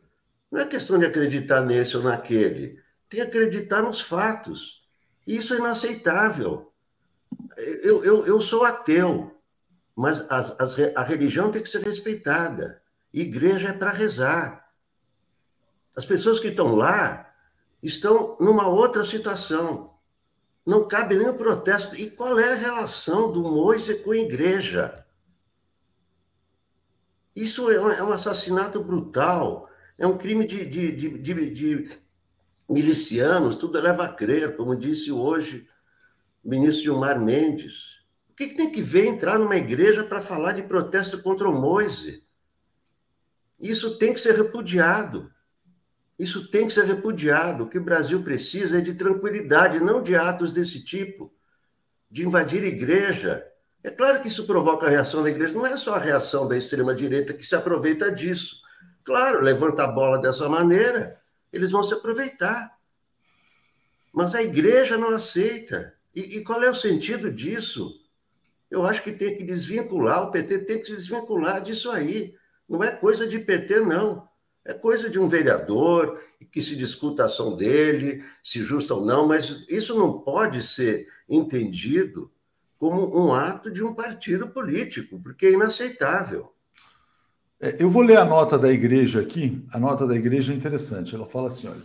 Não 0.51 0.59
é 0.59 0.65
questão 0.65 0.99
de 0.99 1.05
acreditar 1.05 1.61
nesse 1.61 1.97
ou 1.97 2.03
naquele. 2.03 2.79
Tem 3.07 3.19
que 3.19 3.21
acreditar 3.21 3.81
nos 3.81 3.99
fatos. 3.99 4.83
Isso 5.25 5.53
é 5.53 5.57
inaceitável. 5.57 6.68
Eu, 7.57 8.03
eu, 8.03 8.25
eu 8.25 8.41
sou 8.41 8.63
ateu, 8.63 9.35
mas 9.95 10.21
as, 10.29 10.55
as, 10.59 10.77
a 10.95 11.03
religião 11.03 11.51
tem 11.51 11.61
que 11.61 11.69
ser 11.69 11.81
respeitada. 11.81 12.81
Igreja 13.13 13.69
é 13.69 13.73
para 13.73 13.91
rezar. 13.91 14.69
As 15.95 16.05
pessoas 16.05 16.39
que 16.39 16.47
estão 16.47 16.75
lá 16.75 17.33
estão 17.81 18.37
numa 18.39 18.67
outra 18.67 19.03
situação. 19.03 19.93
Não 20.65 20.87
cabe 20.87 21.15
nenhum 21.15 21.35
protesto. 21.35 21.95
E 21.95 22.09
qual 22.09 22.39
é 22.39 22.53
a 22.53 22.55
relação 22.55 23.31
do 23.31 23.41
Moisés 23.41 24.01
com 24.03 24.11
a 24.11 24.17
igreja? 24.17 25.05
Isso 27.35 27.69
é 27.71 27.81
um, 27.81 27.89
é 27.89 28.03
um 28.03 28.11
assassinato 28.11 28.83
brutal, 28.83 29.69
é 29.97 30.05
um 30.05 30.17
crime 30.17 30.45
de, 30.45 30.65
de, 30.65 30.91
de, 30.91 31.49
de 31.49 31.99
milicianos, 32.69 33.55
tudo 33.55 33.79
leva 33.79 34.05
a 34.05 34.13
crer, 34.13 34.55
como 34.55 34.75
disse 34.75 35.11
hoje 35.11 35.67
ministro 36.43 36.83
Gilmar 36.83 37.19
Mendes. 37.19 37.99
O 38.29 38.35
que, 38.35 38.47
que 38.47 38.55
tem 38.55 38.71
que 38.71 38.81
ver 38.81 39.05
entrar 39.05 39.37
numa 39.37 39.57
igreja 39.57 40.03
para 40.03 40.21
falar 40.21 40.53
de 40.53 40.63
protesto 40.63 41.21
contra 41.21 41.49
o 41.49 41.53
Moise? 41.53 42.23
Isso 43.59 43.97
tem 43.97 44.13
que 44.13 44.19
ser 44.19 44.35
repudiado. 44.35 45.31
Isso 46.17 46.49
tem 46.49 46.67
que 46.67 46.73
ser 46.73 46.85
repudiado. 46.85 47.63
O 47.63 47.69
que 47.69 47.77
o 47.77 47.83
Brasil 47.83 48.23
precisa 48.23 48.77
é 48.77 48.81
de 48.81 48.93
tranquilidade, 48.93 49.79
não 49.79 50.01
de 50.01 50.15
atos 50.15 50.53
desse 50.53 50.83
tipo, 50.83 51.33
de 52.09 52.25
invadir 52.25 52.63
igreja, 52.63 53.45
é 53.83 53.89
claro 53.89 54.21
que 54.21 54.27
isso 54.27 54.45
provoca 54.45 54.87
a 54.87 54.89
reação 54.89 55.23
da 55.23 55.29
igreja, 55.29 55.53
não 55.53 55.65
é 55.65 55.77
só 55.77 55.95
a 55.95 55.99
reação 55.99 56.47
da 56.47 56.57
extrema-direita 56.57 57.33
que 57.33 57.45
se 57.45 57.55
aproveita 57.55 58.11
disso. 58.11 58.57
Claro, 59.05 59.41
levanta 59.41 59.83
a 59.83 59.87
bola 59.87 60.19
dessa 60.19 60.49
maneira, 60.49 61.19
eles 61.51 61.71
vão 61.71 61.81
se 61.81 61.93
aproveitar. 61.93 62.77
Mas 64.11 64.35
a 64.35 64.41
igreja 64.41 64.97
não 64.97 65.15
aceita. 65.15 65.93
E, 66.15 66.37
e 66.37 66.43
qual 66.43 66.63
é 66.63 66.69
o 66.69 66.75
sentido 66.75 67.31
disso? 67.31 67.93
Eu 68.69 68.85
acho 68.85 69.03
que 69.03 69.11
tem 69.11 69.35
que 69.35 69.43
desvincular, 69.43 70.23
o 70.23 70.31
PT 70.31 70.59
tem 70.59 70.79
que 70.79 70.85
se 70.85 70.95
desvincular 70.95 71.61
disso 71.61 71.89
aí. 71.89 72.35
Não 72.67 72.83
é 72.83 72.91
coisa 72.91 73.25
de 73.25 73.39
PT, 73.39 73.79
não. 73.79 74.27
É 74.63 74.73
coisa 74.73 75.09
de 75.09 75.17
um 75.17 75.27
vereador 75.27 76.21
que 76.51 76.61
se 76.61 76.75
discuta 76.75 77.23
a 77.23 77.25
ação 77.25 77.55
dele, 77.55 78.23
se 78.43 78.61
justa 78.61 78.93
ou 78.93 79.05
não, 79.05 79.27
mas 79.27 79.65
isso 79.67 79.97
não 79.97 80.19
pode 80.19 80.61
ser 80.61 81.07
entendido 81.27 82.31
como 82.77 83.17
um 83.17 83.33
ato 83.33 83.71
de 83.71 83.83
um 83.83 83.93
partido 83.93 84.47
político, 84.49 85.19
porque 85.21 85.47
é 85.47 85.51
inaceitável. 85.51 86.53
É, 87.59 87.81
eu 87.81 87.89
vou 87.89 88.03
ler 88.03 88.17
a 88.17 88.25
nota 88.25 88.57
da 88.57 88.71
igreja 88.71 89.19
aqui. 89.19 89.65
A 89.73 89.79
nota 89.79 90.07
da 90.07 90.15
igreja 90.15 90.53
é 90.53 90.55
interessante. 90.55 91.13
Ela 91.13 91.25
fala 91.25 91.47
assim: 91.47 91.67
olha. 91.67 91.81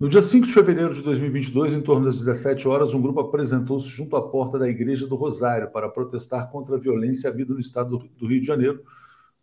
No 0.00 0.08
dia 0.08 0.22
5 0.22 0.46
de 0.46 0.54
fevereiro 0.54 0.94
de 0.94 1.02
2022, 1.02 1.74
em 1.74 1.82
torno 1.82 2.06
das 2.06 2.16
17 2.20 2.66
horas, 2.66 2.94
um 2.94 3.02
grupo 3.02 3.20
apresentou-se 3.20 3.86
junto 3.86 4.16
à 4.16 4.22
porta 4.26 4.58
da 4.58 4.66
Igreja 4.66 5.06
do 5.06 5.14
Rosário 5.14 5.70
para 5.70 5.90
protestar 5.90 6.50
contra 6.50 6.76
a 6.76 6.78
violência 6.78 7.28
havida 7.28 7.52
no 7.52 7.60
estado 7.60 7.98
do 8.16 8.26
Rio 8.26 8.40
de 8.40 8.46
Janeiro, 8.46 8.82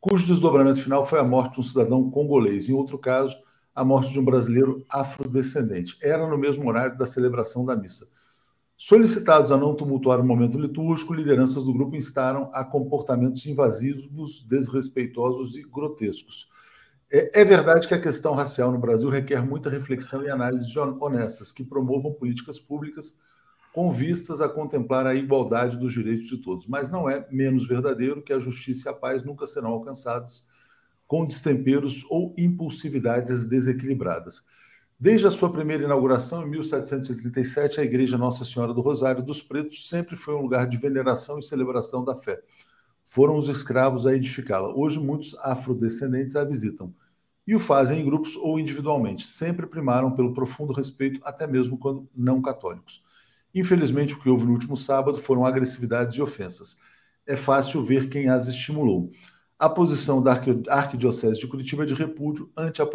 cujo 0.02 0.26
desdobramento 0.26 0.82
final 0.82 1.06
foi 1.06 1.20
a 1.20 1.24
morte 1.24 1.54
de 1.54 1.60
um 1.60 1.64
cidadão 1.64 2.10
congolês. 2.10 2.70
Em 2.70 2.74
outro 2.74 2.98
caso, 2.98 3.38
a 3.76 3.86
morte 3.86 4.12
de 4.12 4.20
um 4.20 4.26
brasileiro 4.26 4.84
afrodescendente. 4.90 5.96
Era 6.02 6.28
no 6.28 6.40
mesmo 6.40 6.68
horário 6.68 6.98
da 6.98 7.06
celebração 7.06 7.64
da 7.64 7.76
missa. 7.76 8.08
Solicitados 8.76 9.52
a 9.52 9.58
não 9.58 9.76
tumultuar 9.76 10.20
o 10.20 10.26
momento 10.26 10.60
litúrgico, 10.60 11.14
lideranças 11.14 11.64
do 11.66 11.74
grupo 11.74 11.96
instaram 11.96 12.50
a 12.52 12.66
comportamentos 12.66 13.46
invasivos, 13.46 14.42
desrespeitosos 14.42 15.56
e 15.56 15.62
grotescos. 15.62 16.48
É, 17.10 17.42
é, 17.42 17.46
verdade 17.46 17.88
que 17.88 17.94
a 17.94 18.02
questão 18.02 18.34
racial 18.34 18.72
no 18.72 18.78
Brasil 18.78 19.10
requer 19.10 19.42
muita 19.42 19.70
reflexão 19.70 20.24
e 20.24 20.30
análises 20.30 20.76
honestas 20.76 21.52
que 21.52 21.64
promovam 21.64 22.14
políticas 22.14 22.60
públicas 22.60 23.18
com 23.74 23.92
vistas 23.92 24.42
a 24.42 24.50
contemplar 24.50 25.06
a 25.06 25.16
igualdade 25.16 25.78
dos 25.78 25.94
direitos 25.94 26.28
de 26.28 26.38
todos, 26.38 26.68
mas 26.68 26.90
não 26.90 27.10
é 27.10 27.26
menos 27.32 27.68
verdadeiro 27.68 28.22
que 28.22 28.34
a 28.34 28.40
justiça 28.40 28.90
e 28.90 28.92
a 28.92 28.96
paz 28.96 29.24
nunca 29.24 29.48
serão 29.48 29.70
alcançadas 29.70 30.46
com 31.08 31.26
destemperos 31.26 32.04
ou 32.10 32.34
impulsividades 32.38 33.46
desequilibradas. 33.46 34.44
Desde 35.00 35.28
a 35.28 35.32
sua 35.32 35.52
primeira 35.52 35.84
inauguração, 35.84 36.44
em 36.44 36.50
1737, 36.50 37.80
a 37.80 37.84
Igreja 37.84 38.18
Nossa 38.18 38.44
Senhora 38.44 38.74
do 38.74 38.82
Rosário 38.82 39.24
dos 39.24 39.42
Pretos 39.42 39.88
sempre 39.88 40.16
foi 40.16 40.34
um 40.34 40.42
lugar 40.42 40.68
de 40.68 40.76
veneração 40.76 41.38
e 41.38 41.44
celebração 41.44 42.04
da 42.04 42.16
fé. 42.16 42.42
Foram 43.08 43.36
os 43.36 43.50
escravos 43.50 44.06
a 44.06 44.14
edificá-la. 44.14 44.72
Hoje, 44.76 45.00
muitos 45.00 45.36
afrodescendentes 45.40 46.36
a 46.36 46.44
visitam 46.44 46.94
e 47.48 47.56
o 47.56 47.60
fazem 47.60 48.02
em 48.02 48.06
grupos 48.06 48.36
ou 48.36 48.60
individualmente. 48.60 49.26
Sempre 49.26 49.66
primaram 49.66 50.12
pelo 50.12 50.34
profundo 50.34 50.74
respeito, 50.74 51.20
até 51.24 51.48
mesmo 51.48 51.80
quando 51.80 52.08
não 52.16 52.40
católicos. 52.40 53.02
Infelizmente, 53.56 54.14
o 54.14 54.20
que 54.20 54.30
houve 54.30 54.46
no 54.46 54.52
último 54.52 54.78
sábado 54.78 55.18
foram 55.18 55.44
agressividades 55.44 56.16
e 56.18 56.22
ofensas. 56.22 56.78
É 57.26 57.36
fácil 57.36 57.84
ver 57.84 58.10
quem 58.10 58.30
as 58.30 58.48
estimulou 58.48 59.10
a 59.60 59.68
posição 59.68 60.22
da 60.22 60.40
Arquidiocese 60.70 61.40
de 61.40 61.48
Curitiba 61.48 61.82
é 61.82 61.86
de 61.88 61.96
repúdio 61.96 62.52
ante 62.56 62.80
a, 62.80 62.88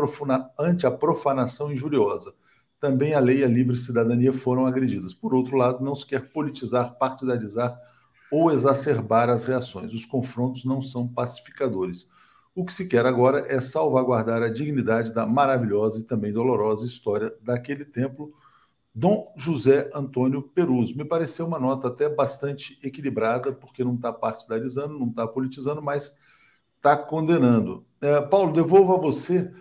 ante 0.56 0.86
a 0.86 0.92
profanação 0.92 1.72
injuriosa. 1.72 2.32
Também 2.78 3.14
a 3.14 3.18
lei 3.18 3.40
e 3.40 3.44
a 3.44 3.48
livre 3.48 3.76
cidadania 3.76 4.32
foram 4.32 4.64
agredidas. 4.64 5.12
Por 5.12 5.34
outro 5.34 5.56
lado, 5.56 5.84
não 5.84 5.96
se 5.96 6.06
quer 6.06 6.30
politizar, 6.30 6.96
partidarizar 6.98 7.76
ou 8.33 8.51
exacerbar 8.51 9.28
as 9.28 9.45
reações. 9.45 9.93
Os 9.93 10.07
confrontos 10.07 10.64
não 10.64 10.80
são 10.80 11.07
pacificadores. 11.07 12.09
O 12.55 12.64
que 12.64 12.72
se 12.72 12.89
quer 12.89 13.05
agora 13.05 13.45
é 13.47 13.61
salvaguardar 13.61 14.43
a 14.43 14.49
dignidade 14.49 15.12
da 15.12 15.26
maravilhosa 15.26 16.01
e 16.01 16.05
também 16.05 16.33
dolorosa 16.33 16.87
história 16.87 17.33
daquele 17.43 17.85
templo, 17.85 18.33
Dom 18.95 19.33
José 19.37 19.91
Antônio 19.95 20.43
Perus. 20.43 20.95
Me 20.95 21.05
pareceu 21.05 21.47
uma 21.47 21.59
nota 21.59 21.89
até 21.89 22.09
bastante 22.09 22.78
equilibrada, 22.83 23.53
porque 23.53 23.85
não 23.85 23.97
está 23.97 24.11
partidarizando, 24.11 24.99
não 24.99 25.09
está 25.09 25.28
politizando, 25.28 25.83
mas 25.83 26.16
está 26.76 26.97
condenando. 26.97 27.85
É, 28.01 28.18
Paulo, 28.22 28.53
devolvo 28.53 28.95
a 28.95 28.99
você. 28.99 29.53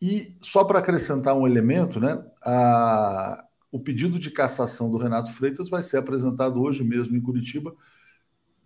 E 0.00 0.36
só 0.42 0.64
para 0.64 0.80
acrescentar 0.80 1.34
um 1.34 1.46
elemento, 1.46 1.98
né, 1.98 2.22
a, 2.44 3.42
o 3.72 3.80
pedido 3.80 4.18
de 4.18 4.30
cassação 4.30 4.90
do 4.90 4.98
Renato 4.98 5.32
Freitas 5.32 5.70
vai 5.70 5.82
ser 5.82 5.96
apresentado 5.96 6.62
hoje 6.62 6.84
mesmo 6.84 7.16
em 7.16 7.20
Curitiba 7.20 7.74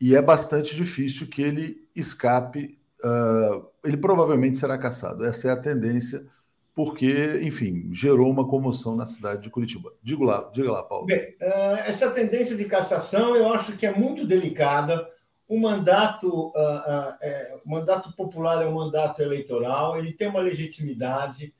e 0.02 0.16
é 0.16 0.20
bastante 0.20 0.74
difícil 0.74 1.28
que 1.28 1.40
ele 1.40 1.88
escape. 1.94 2.76
Uh, 3.04 3.64
ele 3.84 3.96
provavelmente 3.96 4.58
será 4.58 4.76
cassado. 4.76 5.24
Essa 5.24 5.46
é 5.46 5.50
a 5.52 5.56
tendência, 5.56 6.26
porque, 6.74 7.38
enfim, 7.40 7.88
gerou 7.92 8.28
uma 8.28 8.48
comoção 8.48 8.96
na 8.96 9.06
cidade 9.06 9.42
de 9.42 9.50
Curitiba. 9.50 9.92
Diga 10.02 10.24
lá, 10.24 10.50
diga 10.52 10.72
lá, 10.72 10.82
Paulo. 10.82 11.06
Bem, 11.06 11.36
uh, 11.40 11.78
essa 11.86 12.10
tendência 12.10 12.56
de 12.56 12.64
cassação 12.64 13.36
eu 13.36 13.54
acho 13.54 13.76
que 13.76 13.86
é 13.86 13.96
muito 13.96 14.26
delicada 14.26 15.08
o 15.46 15.56
mandato, 15.56 16.48
uh, 16.48 17.14
é, 17.20 17.56
o 17.64 17.70
mandato 17.70 18.12
popular 18.16 18.60
é 18.60 18.66
um 18.66 18.74
mandato 18.74 19.22
eleitoral, 19.22 19.96
ele 19.96 20.12
tem 20.14 20.26
uma 20.26 20.40
legitimidade, 20.40 21.54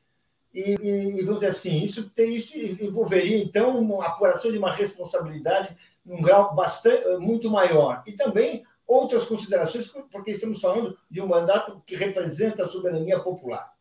e, 0.53 0.77
e, 0.81 1.23
vamos 1.23 1.41
dizer 1.41 1.53
assim, 1.53 1.83
isso, 1.83 2.11
tem, 2.11 2.35
isso 2.35 2.57
envolveria, 2.57 3.37
então, 3.37 3.79
uma 3.79 4.05
apuração 4.05 4.51
de 4.51 4.59
uma 4.59 4.73
responsabilidade 4.73 5.77
num 6.05 6.21
grau 6.21 6.55
bastante, 6.55 7.07
muito 7.19 7.51
maior. 7.51 8.03
E 8.07 8.13
também 8.13 8.65
outras 8.87 9.25
considerações, 9.25 9.87
porque 10.11 10.33
estamos 10.33 10.61
falando 10.61 10.99
de 11.11 11.21
um 11.21 11.27
mandato 11.27 11.83
que 11.87 11.97
representa 11.97 12.65
a 12.65 12.69
soberania 12.69 13.21
popular. 13.21 13.73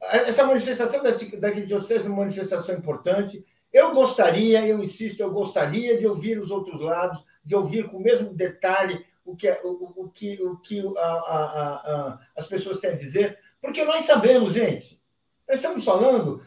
Essa 0.00 0.44
manifestação 0.44 1.02
da, 1.02 1.10
da 1.10 1.50
Diocese 1.50 2.04
é 2.04 2.08
uma 2.08 2.18
manifestação 2.18 2.74
importante. 2.74 3.44
Eu 3.72 3.94
gostaria, 3.94 4.66
eu 4.66 4.82
insisto, 4.82 5.20
eu 5.20 5.30
gostaria 5.30 5.98
de 5.98 6.06
ouvir 6.06 6.38
os 6.38 6.50
outros 6.50 6.80
lados, 6.80 7.24
de 7.44 7.54
ouvir 7.54 7.88
com 7.88 7.96
o 7.96 8.02
mesmo 8.02 8.34
detalhe 8.34 9.04
o 9.24 9.34
que, 9.34 9.48
é, 9.48 9.60
o, 9.64 10.04
o 10.04 10.10
que, 10.10 10.40
o 10.42 10.56
que 10.58 10.82
a, 10.98 11.00
a, 11.00 11.74
a, 11.74 12.20
as 12.36 12.46
pessoas 12.46 12.78
têm 12.78 12.90
a 12.90 12.96
dizer, 12.96 13.38
porque 13.60 13.84
nós 13.84 14.04
sabemos, 14.04 14.52
gente, 14.52 15.00
nós 15.48 15.56
estamos 15.56 15.84
falando, 15.84 16.44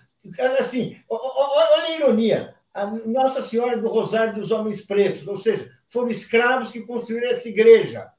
assim, 0.60 0.98
olha 1.10 1.84
a 1.84 1.96
ironia, 1.96 2.56
a 2.74 2.86
Nossa 2.86 3.42
Senhora 3.42 3.78
do 3.78 3.88
Rosário 3.88 4.36
dos 4.36 4.52
Homens 4.52 4.82
Pretos, 4.82 5.28
ou 5.28 5.38
seja, 5.38 5.72
foram 5.90 6.10
escravos 6.10 6.70
que 6.70 6.82
construíram 6.82 7.30
essa 7.30 7.50
igreja. 7.50 8.10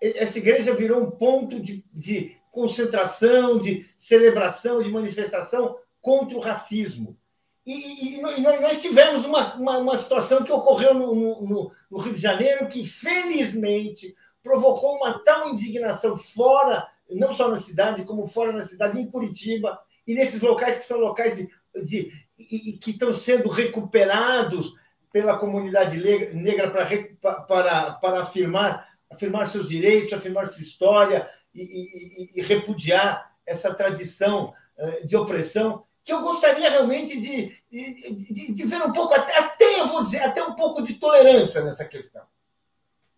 Essa 0.00 0.38
igreja 0.38 0.74
virou 0.74 1.02
um 1.02 1.10
ponto 1.10 1.60
de, 1.60 1.84
de 1.92 2.36
concentração, 2.50 3.58
de 3.58 3.86
celebração, 3.96 4.82
de 4.82 4.90
manifestação 4.90 5.76
contra 6.00 6.36
o 6.36 6.40
racismo. 6.40 7.18
E, 7.66 7.72
e, 7.72 8.18
e 8.18 8.42
nós 8.60 8.82
tivemos 8.82 9.24
uma, 9.24 9.54
uma, 9.54 9.78
uma, 9.78 9.98
situação 9.98 10.44
que 10.44 10.52
ocorreu 10.52 10.92
no, 10.92 11.14
no, 11.14 11.72
no, 11.90 11.98
Rio 11.98 12.12
de 12.12 12.20
Janeiro 12.20 12.68
que, 12.68 12.86
felizmente, 12.86 14.14
provocou 14.42 14.96
uma 14.96 15.18
tal 15.20 15.48
indignação 15.48 16.14
fora, 16.16 16.86
não 17.08 17.32
só 17.32 17.48
na 17.48 17.58
cidade, 17.58 18.04
como 18.04 18.26
fora 18.26 18.52
da 18.52 18.62
cidade, 18.62 19.00
em 19.00 19.10
Curitiba, 19.10 19.80
e 20.06 20.14
nesses 20.14 20.42
locais 20.42 20.76
que 20.76 20.84
são 20.84 20.98
locais 20.98 21.36
de, 21.36 21.48
de, 21.82 22.12
de 22.36 22.72
que 22.72 22.90
estão 22.90 23.12
sendo 23.12 23.48
recuperados 23.48 24.72
pela 25.12 25.38
comunidade 25.38 25.96
negra 26.34 26.70
para, 26.70 27.42
para, 27.46 27.92
para 27.92 28.20
afirmar, 28.22 28.88
afirmar 29.10 29.46
seus 29.46 29.68
direitos, 29.68 30.12
afirmar 30.12 30.52
sua 30.52 30.62
história 30.62 31.30
e, 31.54 31.62
e, 31.62 32.40
e 32.40 32.42
repudiar 32.42 33.32
essa 33.46 33.72
tradição 33.72 34.52
eh, 34.76 35.02
de 35.04 35.16
opressão 35.16 35.84
que 36.04 36.12
eu 36.12 36.20
gostaria 36.20 36.68
realmente 36.68 37.18
de, 37.18 37.56
de, 37.70 38.52
de, 38.52 38.64
ver 38.64 38.82
um 38.82 38.92
pouco, 38.92 39.14
até, 39.14 39.38
até, 39.38 39.80
eu 39.80 39.86
vou 39.86 40.02
dizer, 40.02 40.18
até 40.18 40.42
um 40.42 40.54
pouco 40.54 40.82
de 40.82 40.94
tolerância 40.94 41.62
nessa 41.62 41.84
questão. 41.84 42.22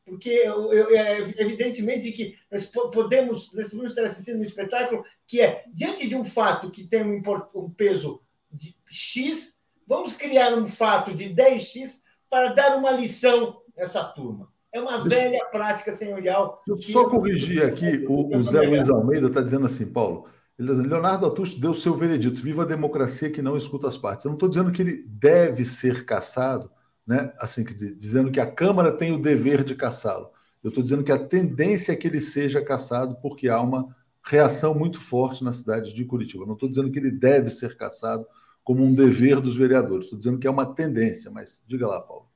Porque 0.04 0.28
eu, 0.28 0.72
eu, 0.72 0.96
é 0.96 1.18
evidentemente 1.18 2.12
que 2.12 2.38
nós 2.48 2.64
podemos, 2.64 3.52
nós 3.52 3.68
podemos 3.68 3.90
estar 3.90 4.04
assistindo 4.04 4.38
um 4.38 4.44
espetáculo 4.44 5.04
que 5.26 5.40
é, 5.40 5.64
diante 5.66 6.06
de 6.06 6.14
um 6.14 6.24
fato 6.24 6.70
que 6.70 6.86
tem 6.86 7.02
um, 7.02 7.20
um 7.54 7.68
peso 7.68 8.22
de 8.50 8.76
X, 8.90 9.54
vamos 9.86 10.14
criar 10.14 10.54
um 10.54 10.66
fato 10.66 11.12
de 11.12 11.30
10X 11.30 12.00
para 12.28 12.52
dar 12.52 12.76
uma 12.76 12.90
lição 12.90 13.62
a 13.76 13.82
essa 13.82 14.04
turma. 14.04 14.48
É 14.72 14.80
uma 14.80 15.02
velha 15.02 15.44
prática 15.46 15.94
senhorial. 15.94 16.62
Deixa 16.66 16.90
eu 16.90 16.92
só 16.92 17.08
corrigir 17.08 17.62
aqui, 17.64 18.04
o, 18.08 18.36
o 18.36 18.42
Zé 18.42 18.60
Luiz 18.60 18.90
Almeida 18.90 19.28
está 19.28 19.40
dizendo 19.40 19.64
assim, 19.64 19.86
Paulo, 19.86 20.28
ele 20.58 20.68
tá 20.68 20.74
Leonardo 20.74 21.26
Atucho 21.26 21.60
deu 21.60 21.74
seu 21.74 21.94
veredito. 21.94 22.40
Viva 22.40 22.62
a 22.62 22.66
democracia 22.66 23.30
que 23.30 23.42
não 23.42 23.56
escuta 23.56 23.88
as 23.88 23.96
partes. 23.96 24.24
Eu 24.24 24.30
não 24.30 24.36
estou 24.36 24.48
dizendo 24.48 24.72
que 24.72 24.82
ele 24.82 25.04
deve 25.06 25.64
ser 25.64 26.04
caçado, 26.04 26.70
né? 27.06 27.32
assim, 27.38 27.64
dizendo 27.64 28.30
que 28.30 28.40
a 28.40 28.50
Câmara 28.50 28.90
tem 28.92 29.12
o 29.12 29.20
dever 29.20 29.62
de 29.62 29.74
caçá-lo. 29.74 30.30
Eu 30.64 30.70
estou 30.70 30.82
dizendo 30.82 31.04
que 31.04 31.12
a 31.12 31.18
tendência 31.18 31.92
é 31.92 31.96
que 31.96 32.08
ele 32.08 32.20
seja 32.20 32.62
caçado 32.62 33.16
porque 33.20 33.48
há 33.48 33.60
uma 33.60 33.94
reação 34.26 34.74
muito 34.74 35.00
forte 35.00 35.44
na 35.44 35.52
cidade 35.52 35.92
de 35.92 36.04
Curitiba. 36.04 36.44
Não 36.44 36.54
estou 36.54 36.68
dizendo 36.68 36.90
que 36.90 36.98
ele 36.98 37.10
deve 37.10 37.50
ser 37.50 37.76
caçado 37.76 38.26
como 38.64 38.82
um 38.82 38.92
dever 38.92 39.40
dos 39.40 39.56
vereadores. 39.56 40.06
Estou 40.06 40.18
dizendo 40.18 40.38
que 40.38 40.46
é 40.46 40.50
uma 40.50 40.74
tendência, 40.74 41.30
mas 41.30 41.64
diga 41.66 41.86
lá, 41.86 42.00
Paulo. 42.00 42.28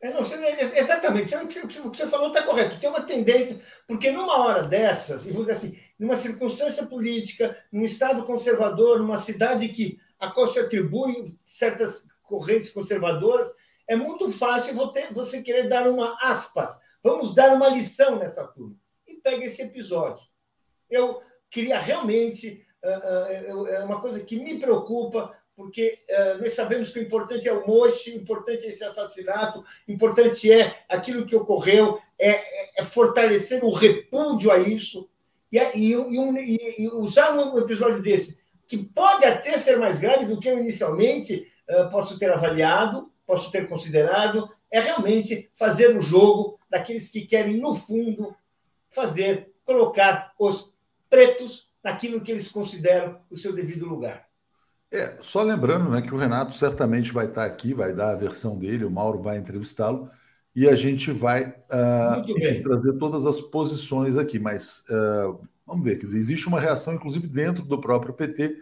É, 0.00 0.12
não, 0.12 0.20
exatamente, 0.20 1.34
o 1.34 1.48
que 1.48 1.80
você 1.80 2.06
falou 2.06 2.28
está 2.28 2.42
correto. 2.42 2.78
Tem 2.78 2.90
uma 2.90 3.02
tendência, 3.02 3.58
porque 3.88 4.10
numa 4.10 4.38
hora 4.38 4.62
dessas, 4.64 5.24
e 5.24 5.30
vamos 5.30 5.46
dizer 5.46 5.58
assim, 5.58 5.78
numa 5.98 6.14
circunstância 6.14 6.84
política, 6.86 7.56
num 7.72 7.84
Estado 7.84 8.22
conservador, 8.24 8.98
numa 8.98 9.22
cidade 9.22 9.66
que 9.68 9.98
a 10.18 10.30
qual 10.30 10.46
se 10.46 10.58
atribui 10.58 11.36
certas 11.42 12.04
correntes 12.22 12.70
conservadoras, 12.70 13.50
é 13.88 13.96
muito 13.96 14.30
fácil 14.30 14.74
você 15.12 15.42
querer 15.42 15.68
dar 15.68 15.88
uma 15.88 16.16
aspas. 16.20 16.76
Vamos 17.02 17.34
dar 17.34 17.54
uma 17.54 17.68
lição 17.68 18.18
nessa 18.18 18.46
turma. 18.46 18.76
E 19.08 19.14
pega 19.14 19.44
esse 19.44 19.62
episódio. 19.62 20.24
Eu 20.90 21.22
queria 21.50 21.78
realmente. 21.78 22.64
É 22.82 23.82
uma 23.82 23.98
coisa 23.98 24.20
que 24.20 24.38
me 24.38 24.58
preocupa, 24.58 25.34
porque 25.56 25.98
uh, 26.10 26.42
nós 26.42 26.54
sabemos 26.54 26.90
que 26.90 26.98
o 26.98 27.02
importante 27.02 27.48
é 27.48 27.52
o 27.52 27.66
moche, 27.66 28.12
o 28.12 28.16
importante 28.16 28.66
é 28.66 28.68
esse 28.68 28.82
assassinato, 28.82 29.64
o 29.88 29.92
importante 29.92 30.50
é 30.50 30.84
aquilo 30.88 31.26
que 31.26 31.36
ocorreu, 31.36 31.98
é, 32.18 32.30
é, 32.30 32.70
é 32.78 32.84
fortalecer 32.84 33.64
o 33.64 33.70
repúdio 33.70 34.50
a 34.50 34.58
isso, 34.58 35.08
e, 35.52 35.58
e, 35.58 35.96
um, 35.96 36.36
e, 36.36 36.88
usar 36.94 37.36
um 37.36 37.56
episódio 37.58 38.02
desse, 38.02 38.36
que 38.66 38.76
pode 38.76 39.24
até 39.24 39.56
ser 39.56 39.78
mais 39.78 39.98
grave 39.98 40.24
do 40.24 40.40
que 40.40 40.48
eu 40.48 40.58
inicialmente 40.58 41.50
posso 41.90 42.18
ter 42.18 42.30
avaliado, 42.30 43.10
posso 43.26 43.50
ter 43.50 43.68
considerado, 43.68 44.50
é 44.70 44.80
realmente 44.80 45.48
fazer 45.56 45.96
o 45.96 46.00
jogo 46.00 46.58
daqueles 46.68 47.08
que 47.08 47.24
querem, 47.24 47.56
no 47.56 47.74
fundo, 47.74 48.34
fazer, 48.90 49.52
colocar 49.64 50.32
os 50.38 50.73
pretos 51.08 51.68
naquilo 51.82 52.20
que 52.20 52.32
eles 52.32 52.48
consideram 52.48 53.18
o 53.30 53.36
seu 53.36 53.52
devido 53.52 53.86
lugar. 53.86 54.26
É, 54.90 55.16
só 55.20 55.42
lembrando 55.42 55.90
né, 55.90 56.00
que 56.02 56.14
o 56.14 56.16
Renato 56.16 56.54
certamente 56.54 57.12
vai 57.12 57.26
estar 57.26 57.44
aqui, 57.44 57.74
vai 57.74 57.92
dar 57.92 58.12
a 58.12 58.16
versão 58.16 58.56
dele, 58.58 58.84
o 58.84 58.90
Mauro 58.90 59.20
vai 59.20 59.36
entrevistá-lo 59.36 60.08
e 60.54 60.68
a 60.68 60.74
gente 60.74 61.10
vai 61.10 61.48
uh, 61.48 62.30
enfim, 62.30 62.62
trazer 62.62 62.92
todas 62.98 63.26
as 63.26 63.40
posições 63.40 64.16
aqui. 64.16 64.38
Mas 64.38 64.84
uh, 64.88 65.40
vamos 65.66 65.84
ver, 65.84 65.98
quer 65.98 66.06
dizer, 66.06 66.18
existe 66.18 66.46
uma 66.46 66.60
reação, 66.60 66.94
inclusive 66.94 67.26
dentro 67.26 67.64
do 67.64 67.80
próprio 67.80 68.14
PT, 68.14 68.56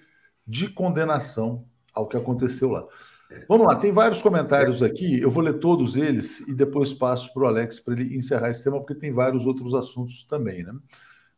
de 0.47 0.69
condenação 0.69 1.67
ao 1.95 2.09
que 2.09 2.17
aconteceu 2.17 2.71
lá. 2.71 2.87
Vamos 3.49 3.67
lá, 3.67 3.77
tem 3.77 3.93
vários 3.93 4.21
comentários 4.21 4.83
aqui, 4.83 5.21
eu 5.21 5.31
vou 5.31 5.43
ler 5.43 5.55
todos 5.55 5.97
eles 5.97 6.41
e 6.41 6.55
depois 6.55 6.93
passo 6.93 7.33
para 7.33 7.45
o 7.45 7.47
Alex 7.47 7.81
para 7.81 7.95
ele 7.95 8.17
encerrar 8.17 8.51
esse 8.51 8.63
tema, 8.63 8.79
porque 8.79 8.95
tem 8.95 9.11
vários 9.11 9.47
outros 9.47 9.75
assuntos 9.75 10.25
também. 10.25 10.63
Né? 10.63 10.73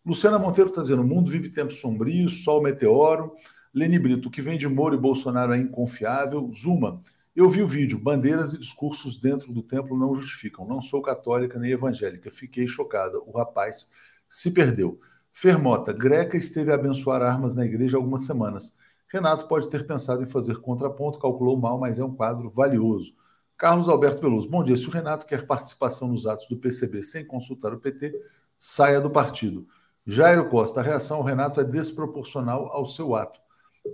Luciana 0.04 0.38
Monteiro 0.38 0.70
está 0.70 0.82
dizendo: 0.82 1.02
o 1.02 1.06
mundo 1.06 1.30
vive 1.30 1.48
tempos 1.48 1.80
sombrios, 1.80 2.44
sol 2.44 2.62
meteoro. 2.62 3.34
Leni 3.72 3.98
Brito, 3.98 4.28
o 4.28 4.30
que 4.30 4.42
vem 4.42 4.56
de 4.56 4.68
Moro 4.68 4.94
e 4.94 4.98
Bolsonaro 4.98 5.52
é 5.52 5.58
inconfiável. 5.58 6.50
Zuma, 6.54 7.02
eu 7.34 7.48
vi 7.48 7.62
o 7.62 7.68
vídeo. 7.68 7.98
Bandeiras 7.98 8.52
e 8.52 8.58
discursos 8.58 9.18
dentro 9.18 9.52
do 9.52 9.62
templo 9.62 9.98
não 9.98 10.14
justificam. 10.14 10.66
Não 10.66 10.80
sou 10.80 11.02
católica 11.02 11.58
nem 11.58 11.72
evangélica. 11.72 12.30
Fiquei 12.30 12.68
chocada. 12.68 13.18
O 13.18 13.32
rapaz 13.32 13.88
se 14.28 14.50
perdeu. 14.50 15.00
Fermota, 15.32 15.92
Greca 15.92 16.36
esteve 16.36 16.70
a 16.70 16.76
abençoar 16.76 17.20
armas 17.20 17.56
na 17.56 17.64
igreja 17.64 17.96
há 17.96 17.98
algumas 17.98 18.24
semanas. 18.24 18.72
Renato 19.08 19.48
pode 19.48 19.68
ter 19.68 19.86
pensado 19.86 20.22
em 20.22 20.26
fazer 20.26 20.58
contraponto, 20.58 21.18
calculou 21.18 21.56
mal, 21.58 21.78
mas 21.78 21.98
é 21.98 22.04
um 22.04 22.14
quadro 22.14 22.50
valioso. 22.50 23.14
Carlos 23.56 23.88
Alberto 23.88 24.20
Veloso, 24.20 24.48
bom 24.48 24.62
dia. 24.62 24.76
Se 24.76 24.86
o 24.88 24.90
Renato 24.90 25.26
quer 25.26 25.46
participação 25.46 26.08
nos 26.08 26.26
atos 26.26 26.46
do 26.48 26.56
PCB 26.56 27.02
sem 27.02 27.24
consultar 27.24 27.72
o 27.72 27.80
PT, 27.80 28.12
saia 28.58 29.00
do 29.00 29.10
partido. 29.10 29.66
Jairo 30.06 30.48
Costa, 30.48 30.80
a 30.80 30.82
reação 30.82 31.16
ao 31.16 31.22
Renato 31.22 31.60
é 31.60 31.64
desproporcional 31.64 32.70
ao 32.70 32.84
seu 32.84 33.14
ato. 33.14 33.40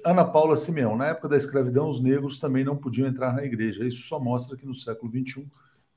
Ana 0.04 0.24
Paula 0.24 0.56
Simeão, 0.56 0.96
na 0.96 1.08
época 1.08 1.28
da 1.28 1.36
escravidão, 1.36 1.88
os 1.88 2.00
negros 2.00 2.38
também 2.38 2.64
não 2.64 2.76
podiam 2.76 3.08
entrar 3.08 3.32
na 3.32 3.44
igreja. 3.44 3.84
Isso 3.84 4.06
só 4.08 4.18
mostra 4.18 4.56
que 4.56 4.66
no 4.66 4.74
século 4.74 5.10
XXI 5.10 5.46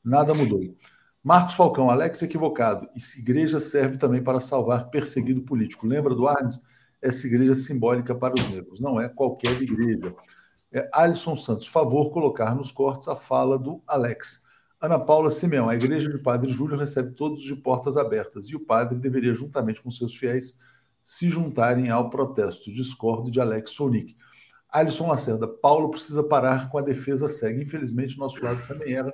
nada 0.04 0.34
mudou. 0.34 0.76
Marcos 1.24 1.56
Falcão, 1.56 1.90
Alex 1.90 2.22
equivocado. 2.22 2.88
Essa 2.96 3.18
igreja 3.18 3.60
serve 3.60 3.98
também 3.98 4.22
para 4.22 4.40
salvar 4.40 4.90
perseguido 4.90 5.42
político. 5.42 5.88
Lembra 5.88 6.14
do 6.14 6.28
Arnes? 6.28 6.60
Essa 7.02 7.28
igreja 7.28 7.56
simbólica 7.56 8.14
para 8.14 8.34
os 8.34 8.50
negros, 8.50 8.80
não 8.80 9.00
é 9.00 9.10
qualquer 9.10 9.62
igreja. 9.62 10.14
É, 10.72 10.90
Alisson 10.94 11.36
Santos, 11.36 11.68
favor 11.68 12.12
colocar 12.12 12.56
nos 12.56 12.72
cortes 12.72 13.08
a 13.08 13.16
fala 13.16 13.58
do 13.58 13.82
Alex. 13.88 14.43
Ana 14.84 15.00
Paula 15.00 15.32
Simeão, 15.32 15.70
a 15.70 15.76
igreja 15.76 16.10
de 16.10 16.18
Padre 16.18 16.52
Júlio 16.52 16.78
recebe 16.78 17.16
todos 17.16 17.42
de 17.42 17.56
portas 17.56 17.96
abertas 17.96 18.48
e 18.48 18.56
o 18.58 18.60
padre 18.60 19.00
deveria, 19.00 19.34
juntamente 19.34 19.82
com 19.82 19.90
seus 19.90 20.14
fiéis, 20.14 20.58
se 21.02 21.30
juntarem 21.30 21.90
ao 21.90 22.10
protesto. 22.10 22.70
Discordo 22.70 23.32
de 23.32 23.40
Alex 23.40 23.72
Sonic. 23.72 24.14
Alisson 24.68 25.08
Lacerda, 25.08 25.48
Paulo 25.48 25.90
precisa 25.90 26.22
parar 26.22 26.70
com 26.70 26.78
a 26.78 26.82
defesa 26.82 27.30
cega. 27.30 27.64
Infelizmente, 27.64 28.20
nosso 28.20 28.44
lado 28.44 28.62
também 28.68 28.94
era. 28.94 29.14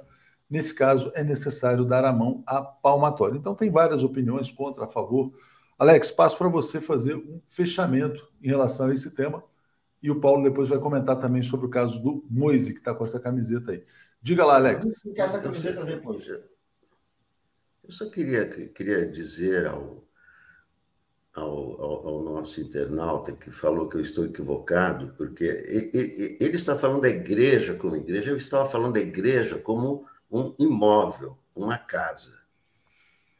Nesse 0.49 0.73
caso, 0.73 1.11
é 1.13 1.23
necessário 1.23 1.85
dar 1.85 2.03
a 2.03 2.11
mão 2.11 2.43
à 2.47 2.63
palmatória. 2.63 3.37
Então, 3.37 3.53
tem 3.53 3.69
várias 3.69 4.03
opiniões 4.03 4.49
contra, 4.49 4.85
a 4.85 4.87
favor. 4.87 5.31
Alex, 5.77 6.09
passo 6.09 6.35
para 6.35 6.49
você 6.49 6.81
fazer 6.81 7.15
um 7.15 7.39
fechamento 7.47 8.27
em 8.41 8.47
relação 8.47 8.87
a 8.87 8.93
esse 8.93 9.11
tema. 9.11 9.43
E 10.01 10.09
o 10.09 10.19
Paulo 10.19 10.41
depois 10.41 10.67
vai 10.67 10.79
comentar 10.79 11.17
também 11.17 11.43
sobre 11.43 11.67
o 11.67 11.69
caso 11.69 12.01
do 12.01 12.25
Moise, 12.27 12.73
que 12.73 12.79
está 12.79 12.91
com 12.91 13.03
essa 13.03 13.19
camiseta 13.19 13.73
aí. 13.73 13.83
Diga 14.21 14.45
lá, 14.45 14.55
Alex. 14.55 14.85
Eu 17.83 17.91
só 17.91 18.05
queria, 18.07 18.47
queria 18.47 19.07
dizer 19.07 19.65
ao, 19.65 20.07
ao, 21.33 22.07
ao, 22.07 22.23
nosso 22.23 22.61
internauta 22.61 23.31
que 23.31 23.49
falou 23.49 23.87
que 23.87 23.97
eu 23.97 24.01
estou 24.01 24.25
equivocado, 24.25 25.13
porque 25.17 25.43
ele, 25.43 26.55
está 26.55 26.77
falando 26.77 27.01
da 27.01 27.09
igreja 27.09 27.73
como 27.73 27.95
igreja, 27.95 28.31
eu 28.31 28.37
estava 28.37 28.69
falando 28.69 28.93
da 28.93 28.99
igreja 28.99 29.57
como 29.57 30.05
um 30.29 30.53
imóvel, 30.59 31.37
uma 31.55 31.77
casa. 31.77 32.37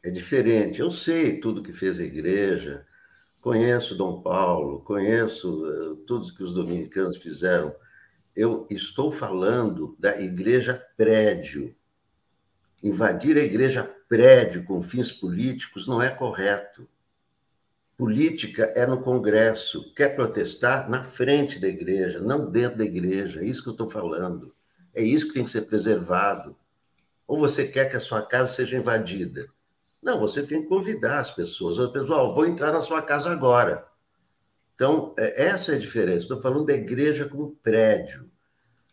É 0.02 0.10
diferente. 0.10 0.80
Eu 0.80 0.90
sei 0.90 1.38
tudo 1.40 1.62
que 1.62 1.72
fez 1.72 2.00
a 2.00 2.04
igreja, 2.04 2.86
conheço 3.40 3.96
Dom 3.96 4.22
Paulo, 4.22 4.80
conheço 4.80 5.64
uh, 5.64 5.96
tudo 6.06 6.34
que 6.34 6.42
os 6.42 6.54
dominicanos 6.54 7.18
fizeram. 7.18 7.74
Eu 8.40 8.66
estou 8.70 9.12
falando 9.12 9.94
da 9.98 10.18
igreja 10.18 10.82
prédio. 10.96 11.76
Invadir 12.82 13.36
a 13.36 13.42
igreja 13.42 13.84
prédio 14.08 14.64
com 14.64 14.80
fins 14.80 15.12
políticos 15.12 15.86
não 15.86 16.00
é 16.00 16.08
correto. 16.08 16.88
Política 17.98 18.72
é 18.74 18.86
no 18.86 19.02
Congresso. 19.02 19.92
Quer 19.92 20.16
protestar? 20.16 20.88
Na 20.88 21.04
frente 21.04 21.58
da 21.58 21.68
igreja, 21.68 22.18
não 22.18 22.50
dentro 22.50 22.78
da 22.78 22.84
igreja. 22.86 23.42
É 23.42 23.44
isso 23.44 23.62
que 23.62 23.68
eu 23.68 23.72
estou 23.72 23.90
falando. 23.90 24.54
É 24.94 25.02
isso 25.02 25.28
que 25.28 25.34
tem 25.34 25.44
que 25.44 25.50
ser 25.50 25.66
preservado. 25.66 26.56
Ou 27.28 27.38
você 27.38 27.68
quer 27.68 27.90
que 27.90 27.96
a 27.98 28.00
sua 28.00 28.22
casa 28.22 28.54
seja 28.54 28.78
invadida? 28.78 29.50
Não, 30.02 30.18
você 30.18 30.42
tem 30.42 30.62
que 30.62 30.68
convidar 30.68 31.18
as 31.18 31.30
pessoas. 31.30 31.76
Pessoal, 31.92 32.34
vou 32.34 32.46
entrar 32.46 32.72
na 32.72 32.80
sua 32.80 33.02
casa 33.02 33.30
agora. 33.30 33.86
Então, 34.74 35.14
é, 35.18 35.44
essa 35.44 35.72
é 35.72 35.74
a 35.74 35.78
diferença. 35.78 36.20
Estou 36.20 36.40
falando 36.40 36.64
da 36.64 36.72
igreja 36.72 37.28
como 37.28 37.54
prédio. 37.62 38.29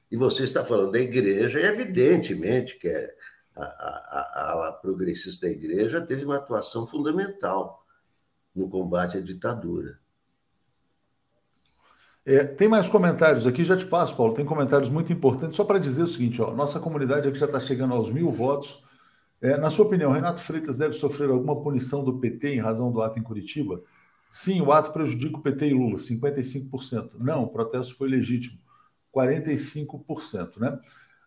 E 0.09 0.15
você 0.15 0.43
está 0.43 0.63
falando 0.63 0.91
da 0.91 0.99
igreja, 0.99 1.59
e 1.59 1.63
evidentemente 1.63 2.77
que 2.77 2.87
é, 2.87 3.09
a, 3.55 3.63
a, 3.63 4.51
ala 4.51 4.71
progressista 4.71 5.47
da 5.47 5.51
igreja 5.51 6.01
teve 6.01 6.23
uma 6.23 6.37
atuação 6.37 6.87
fundamental 6.87 7.83
no 8.55 8.69
combate 8.69 9.17
à 9.17 9.21
ditadura. 9.21 9.99
É, 12.25 12.43
tem 12.43 12.67
mais 12.67 12.89
comentários 12.89 13.47
aqui, 13.47 13.63
já 13.63 13.77
te 13.77 13.85
passo, 13.85 14.15
Paulo. 14.15 14.33
Tem 14.33 14.45
comentários 14.45 14.89
muito 14.89 15.13
importantes. 15.13 15.55
Só 15.55 15.63
para 15.63 15.79
dizer 15.79 16.03
o 16.03 16.07
seguinte: 16.07 16.41
ó, 16.41 16.53
nossa 16.53 16.79
comunidade 16.79 17.27
aqui 17.27 17.37
já 17.37 17.45
está 17.45 17.59
chegando 17.59 17.93
aos 17.93 18.11
mil 18.11 18.29
votos. 18.29 18.83
É, 19.41 19.55
na 19.57 19.69
sua 19.69 19.85
opinião, 19.85 20.11
Renato 20.11 20.41
Freitas 20.41 20.77
deve 20.77 20.93
sofrer 20.93 21.29
alguma 21.29 21.61
punição 21.61 22.03
do 22.03 22.19
PT 22.19 22.55
em 22.55 22.59
razão 22.59 22.91
do 22.91 23.01
ato 23.01 23.19
em 23.19 23.23
Curitiba? 23.23 23.81
Sim, 24.29 24.61
o 24.61 24.71
ato 24.71 24.91
prejudica 24.91 25.37
o 25.37 25.41
PT 25.41 25.67
e 25.67 25.73
Lula, 25.73 25.95
55%. 25.95 27.11
Não, 27.19 27.43
o 27.43 27.47
protesto 27.47 27.95
foi 27.95 28.09
legítimo, 28.09 28.57
45%. 29.17 30.57
Né? 30.57 30.79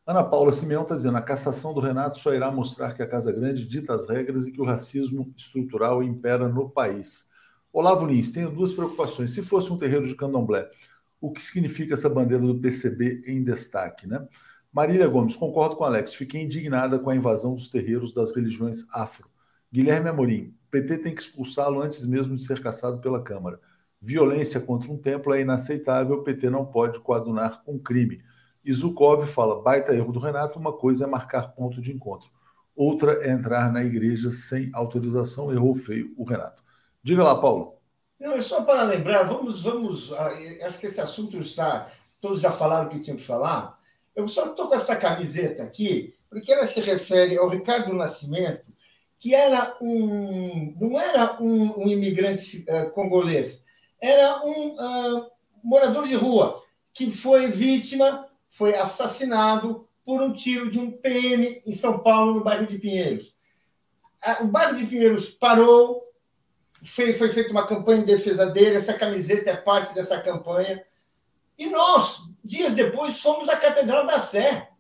Ana 0.07 0.23
Paula 0.25 0.53
Simeão 0.53 0.83
está 0.83 0.95
dizendo: 0.95 1.17
a 1.17 1.23
cassação 1.23 1.75
do 1.75 1.81
Renato 1.81 2.19
só 2.19 2.33
irá 2.33 2.51
mostrar 2.51 2.95
que 2.95 3.03
a 3.03 3.07
Casa 3.07 3.33
Grande 3.33 3.67
dita 3.67 3.95
as 3.95 4.09
regras 4.09 4.47
e 4.47 4.53
que 4.53 4.61
o 4.61 4.65
racismo 4.65 5.33
estrutural 5.37 6.03
impera 6.03 6.49
no 6.49 6.71
país. 6.71 7.29
Olavo 7.73 8.07
Lins, 8.07 8.31
tenho 8.31 8.51
duas 8.51 8.73
preocupações. 8.73 9.33
Se 9.33 9.43
fosse 9.43 9.73
um 9.73 9.79
terreiro 9.79 10.07
de 10.07 10.17
candomblé, 10.17 10.69
o 11.21 11.31
que 11.33 11.41
significa 11.41 11.95
essa 11.95 12.09
bandeira 12.09 12.45
do 12.45 12.59
PCB 12.59 13.23
em 13.27 13.45
destaque, 13.45 14.07
né? 14.07 14.27
Marília 14.73 15.09
Gomes, 15.09 15.35
concordo 15.35 15.77
com 15.77 15.85
Alex, 15.85 16.15
fiquei 16.15 16.43
indignada 16.43 16.99
com 16.99 17.11
a 17.11 17.17
invasão 17.17 17.55
dos 17.55 17.69
terreiros 17.69 18.15
das 18.15 18.35
religiões 18.35 18.87
afro. 18.93 19.29
Guilherme 19.73 20.09
Amorim, 20.09 20.55
PT 20.71 20.99
tem 20.99 21.15
que 21.15 21.21
expulsá-lo 21.21 21.81
antes 21.83 22.05
mesmo 22.07 22.37
de 22.37 22.43
ser 22.43 22.63
caçado 22.63 23.01
pela 23.01 23.23
Câmara. 23.23 23.61
Violência 24.01 24.61
contra 24.61 24.91
um 24.91 24.97
templo 24.97 25.35
é 25.35 25.43
inaceitável, 25.43 26.17
o 26.17 26.23
PT 26.23 26.49
não 26.49 26.65
pode 26.65 26.99
coadunar 27.01 27.63
com 27.63 27.79
crime. 27.79 28.23
Izukov 28.65 29.27
fala, 29.27 29.63
baita 29.63 29.95
erro 29.95 30.13
do 30.13 30.19
Renato, 30.19 30.59
uma 30.59 30.73
coisa 30.73 31.05
é 31.05 31.07
marcar 31.07 31.49
ponto 31.55 31.81
de 31.81 31.93
encontro, 31.93 32.31
outra 32.75 33.27
é 33.27 33.31
entrar 33.31 33.71
na 33.73 33.83
igreja 33.85 34.31
sem 34.31 34.71
autorização, 34.73 35.53
errou 35.53 35.75
feio 35.75 36.15
o 36.17 36.25
Renato. 36.25 36.63
Diga 37.03 37.23
lá, 37.23 37.39
Paulo. 37.41 37.75
Não, 38.19 38.33
é 38.33 38.43
só 38.43 38.63
para 38.63 38.83
lembrar, 38.85 39.23
vamos, 39.23 39.63
vamos. 39.63 40.13
Ah, 40.13 40.31
acho 40.67 40.79
que 40.79 40.87
esse 40.87 41.01
assunto 41.01 41.39
está. 41.39 41.91
Todos 42.21 42.41
já 42.41 42.53
falaram 42.53 42.87
o 42.87 42.91
que 42.91 43.01
tinham 43.01 43.17
que 43.17 43.25
falar. 43.25 43.79
Eu 44.15 44.29
só 44.29 44.51
estou 44.51 44.69
com 44.69 44.75
essa 44.75 44.95
camiseta 44.95 45.63
aqui, 45.63 46.15
porque 46.29 46.53
ela 46.53 46.67
se 46.67 46.81
refere 46.81 47.39
ao 47.39 47.49
Ricardo 47.49 47.95
Nascimento, 47.95 48.67
que 49.19 49.35
era 49.35 49.77
um. 49.81 50.77
não 50.79 51.01
era 51.01 51.43
um, 51.43 51.85
um 51.85 51.89
imigrante 51.89 52.65
uh, 52.69 52.91
congolês, 52.91 53.63
era 54.01 54.45
um 54.45 54.75
uh, 54.75 55.31
morador 55.63 56.07
de 56.07 56.15
rua 56.15 56.63
que 56.93 57.11
foi 57.11 57.49
vítima, 57.49 58.27
foi 58.49 58.75
assassinado 58.75 59.89
por 60.05 60.23
um 60.23 60.33
tiro 60.33 60.71
de 60.71 60.79
um 60.79 60.91
PM 60.91 61.63
em 61.67 61.73
São 61.73 61.99
Paulo, 62.01 62.35
no 62.35 62.45
bairro 62.45 62.67
de 62.67 62.79
Pinheiros. 62.79 63.35
O 64.41 64.47
bairro 64.47 64.77
de 64.77 64.87
Pinheiros 64.87 65.31
parou, 65.31 66.03
foi, 66.85 67.13
foi 67.13 67.29
feita 67.31 67.51
uma 67.51 67.67
campanha 67.67 68.03
em 68.03 68.07
defesa 68.07 68.47
dele, 68.47 68.77
essa 68.77 68.95
camiseta 68.95 69.51
é 69.51 69.57
parte 69.57 69.95
dessa 69.95 70.21
campanha. 70.21 70.85
E 71.57 71.67
nós, 71.67 72.23
dias 72.43 72.75
depois, 72.75 73.21
fomos 73.21 73.49
à 73.49 73.57
Catedral 73.57 74.07
da 74.07 74.21
Sé, 74.21 74.71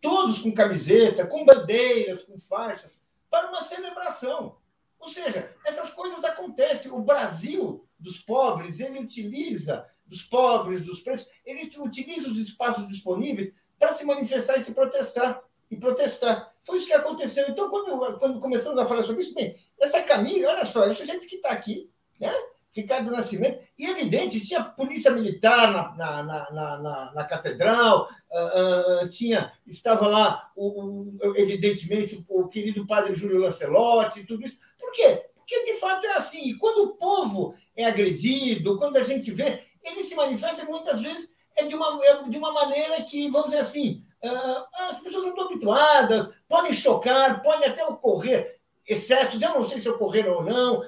todos 0.00 0.40
com 0.40 0.52
camiseta, 0.52 1.26
com 1.26 1.44
bandeiras, 1.44 2.22
com 2.22 2.38
faixas, 2.38 2.90
para 3.30 3.48
uma 3.48 3.62
celebração. 3.62 4.56
Ou 4.98 5.08
seja, 5.08 5.52
essas 5.64 5.90
coisas 5.90 6.22
acontecem. 6.24 6.92
O 6.92 7.00
Brasil 7.00 7.84
dos 8.02 8.18
pobres, 8.18 8.80
ele 8.80 8.98
utiliza 8.98 9.86
dos 10.06 10.22
pobres, 10.22 10.84
dos 10.84 11.00
pretos, 11.00 11.26
ele 11.44 11.70
utiliza 11.78 12.28
os 12.28 12.38
espaços 12.38 12.86
disponíveis 12.88 13.52
para 13.78 13.94
se 13.94 14.04
manifestar 14.04 14.58
e 14.58 14.64
se 14.64 14.72
protestar 14.72 15.42
e 15.70 15.76
protestar. 15.76 16.52
Foi 16.64 16.76
isso 16.76 16.86
que 16.86 16.92
aconteceu. 16.92 17.48
Então, 17.48 17.70
quando, 17.70 18.18
quando 18.18 18.40
começamos 18.40 18.78
a 18.78 18.86
falar 18.86 19.04
sobre 19.04 19.22
isso, 19.22 19.34
bem, 19.34 19.56
essa 19.80 20.02
caminho, 20.02 20.48
olha 20.48 20.64
só, 20.64 20.84
é 20.84 20.94
gente 20.94 21.26
que 21.26 21.36
está 21.36 21.50
aqui, 21.50 21.90
né? 22.20 22.32
Ricardo 22.74 23.10
Nascimento, 23.10 23.62
e 23.78 23.84
evidente, 23.86 24.40
tinha 24.40 24.64
polícia 24.64 25.10
militar 25.10 25.94
na, 25.96 26.22
na, 26.22 26.50
na, 26.50 26.78
na, 26.78 27.12
na 27.12 27.24
catedral, 27.24 28.08
uh, 28.30 29.04
uh, 29.04 29.08
tinha, 29.08 29.52
estava 29.66 30.06
lá, 30.08 30.50
o, 30.56 31.02
o, 31.20 31.36
evidentemente, 31.36 32.24
o, 32.28 32.44
o, 32.44 32.48
querido 32.48 32.86
padre 32.86 33.14
Júlio 33.14 33.40
Lancelotti, 33.40 34.24
tudo 34.24 34.46
isso. 34.46 34.56
Por 34.78 34.90
quê? 34.92 35.26
Porque 35.52 35.72
de 35.72 35.78
fato 35.78 36.06
é 36.06 36.12
assim. 36.12 36.40
E 36.48 36.54
quando 36.54 36.84
o 36.84 36.96
povo 36.96 37.54
é 37.76 37.84
agredido, 37.84 38.78
quando 38.78 38.96
a 38.96 39.02
gente 39.02 39.30
vê, 39.30 39.62
ele 39.84 40.02
se 40.02 40.14
manifesta 40.14 40.64
muitas 40.64 41.00
vezes 41.00 41.30
é 41.54 41.64
de 41.64 41.74
uma, 41.74 42.02
é 42.06 42.22
de 42.26 42.38
uma 42.38 42.52
maneira 42.52 43.02
que, 43.02 43.28
vamos 43.28 43.50
dizer 43.50 43.60
assim, 43.60 44.02
uh, 44.24 44.64
as 44.88 45.00
pessoas 45.00 45.24
não 45.24 45.30
estão 45.30 45.44
habituadas, 45.44 46.34
podem 46.48 46.72
chocar, 46.72 47.42
pode 47.42 47.64
até 47.66 47.84
ocorrer 47.84 48.58
excessos, 48.88 49.40
eu 49.40 49.50
não 49.50 49.68
sei 49.68 49.80
se 49.80 49.88
ocorreram 49.88 50.36
ou 50.36 50.42
não, 50.42 50.82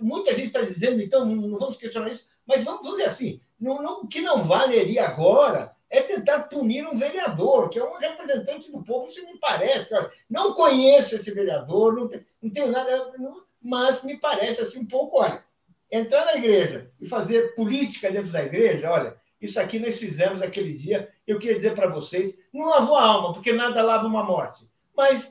muita 0.00 0.34
gente 0.34 0.48
está 0.48 0.60
dizendo, 0.60 1.00
então 1.00 1.24
não 1.24 1.56
vamos 1.56 1.78
questionar 1.78 2.08
isso, 2.08 2.26
mas 2.44 2.64
vamos, 2.64 2.82
vamos 2.82 2.98
dizer 2.98 3.10
assim, 3.10 3.40
não, 3.60 3.80
não, 3.80 4.00
o 4.00 4.08
que 4.08 4.20
não 4.20 4.42
valeria 4.42 5.06
agora 5.06 5.74
é 5.88 6.02
tentar 6.02 6.42
punir 6.44 6.86
um 6.86 6.96
vereador, 6.96 7.68
que 7.70 7.78
é 7.78 7.84
um 7.84 7.96
representante 7.96 8.70
do 8.70 8.82
povo, 8.82 9.08
isso 9.08 9.24
me 9.24 9.38
parece, 9.38 9.88
não 10.28 10.52
conheço 10.52 11.14
esse 11.14 11.30
vereador, 11.30 11.94
não, 11.94 12.08
tem, 12.08 12.26
não 12.42 12.50
tenho 12.50 12.70
nada, 12.70 13.12
não, 13.16 13.47
mas 13.62 14.02
me 14.02 14.16
parece 14.16 14.62
assim 14.62 14.78
um 14.78 14.86
pouco, 14.86 15.20
olha, 15.20 15.42
entrar 15.90 16.24
na 16.24 16.36
igreja 16.36 16.90
e 17.00 17.06
fazer 17.08 17.54
política 17.54 18.10
dentro 18.10 18.30
da 18.30 18.44
igreja, 18.44 18.90
olha, 18.90 19.16
isso 19.40 19.58
aqui 19.60 19.78
nós 19.78 19.96
fizemos 19.96 20.42
aquele 20.42 20.72
dia. 20.72 21.08
Eu 21.26 21.38
queria 21.38 21.56
dizer 21.56 21.74
para 21.74 21.88
vocês, 21.88 22.34
não 22.52 22.66
lavou 22.66 22.96
a 22.96 23.04
alma, 23.04 23.32
porque 23.32 23.52
nada 23.52 23.82
lava 23.82 24.06
uma 24.06 24.24
morte. 24.24 24.68
Mas 24.96 25.30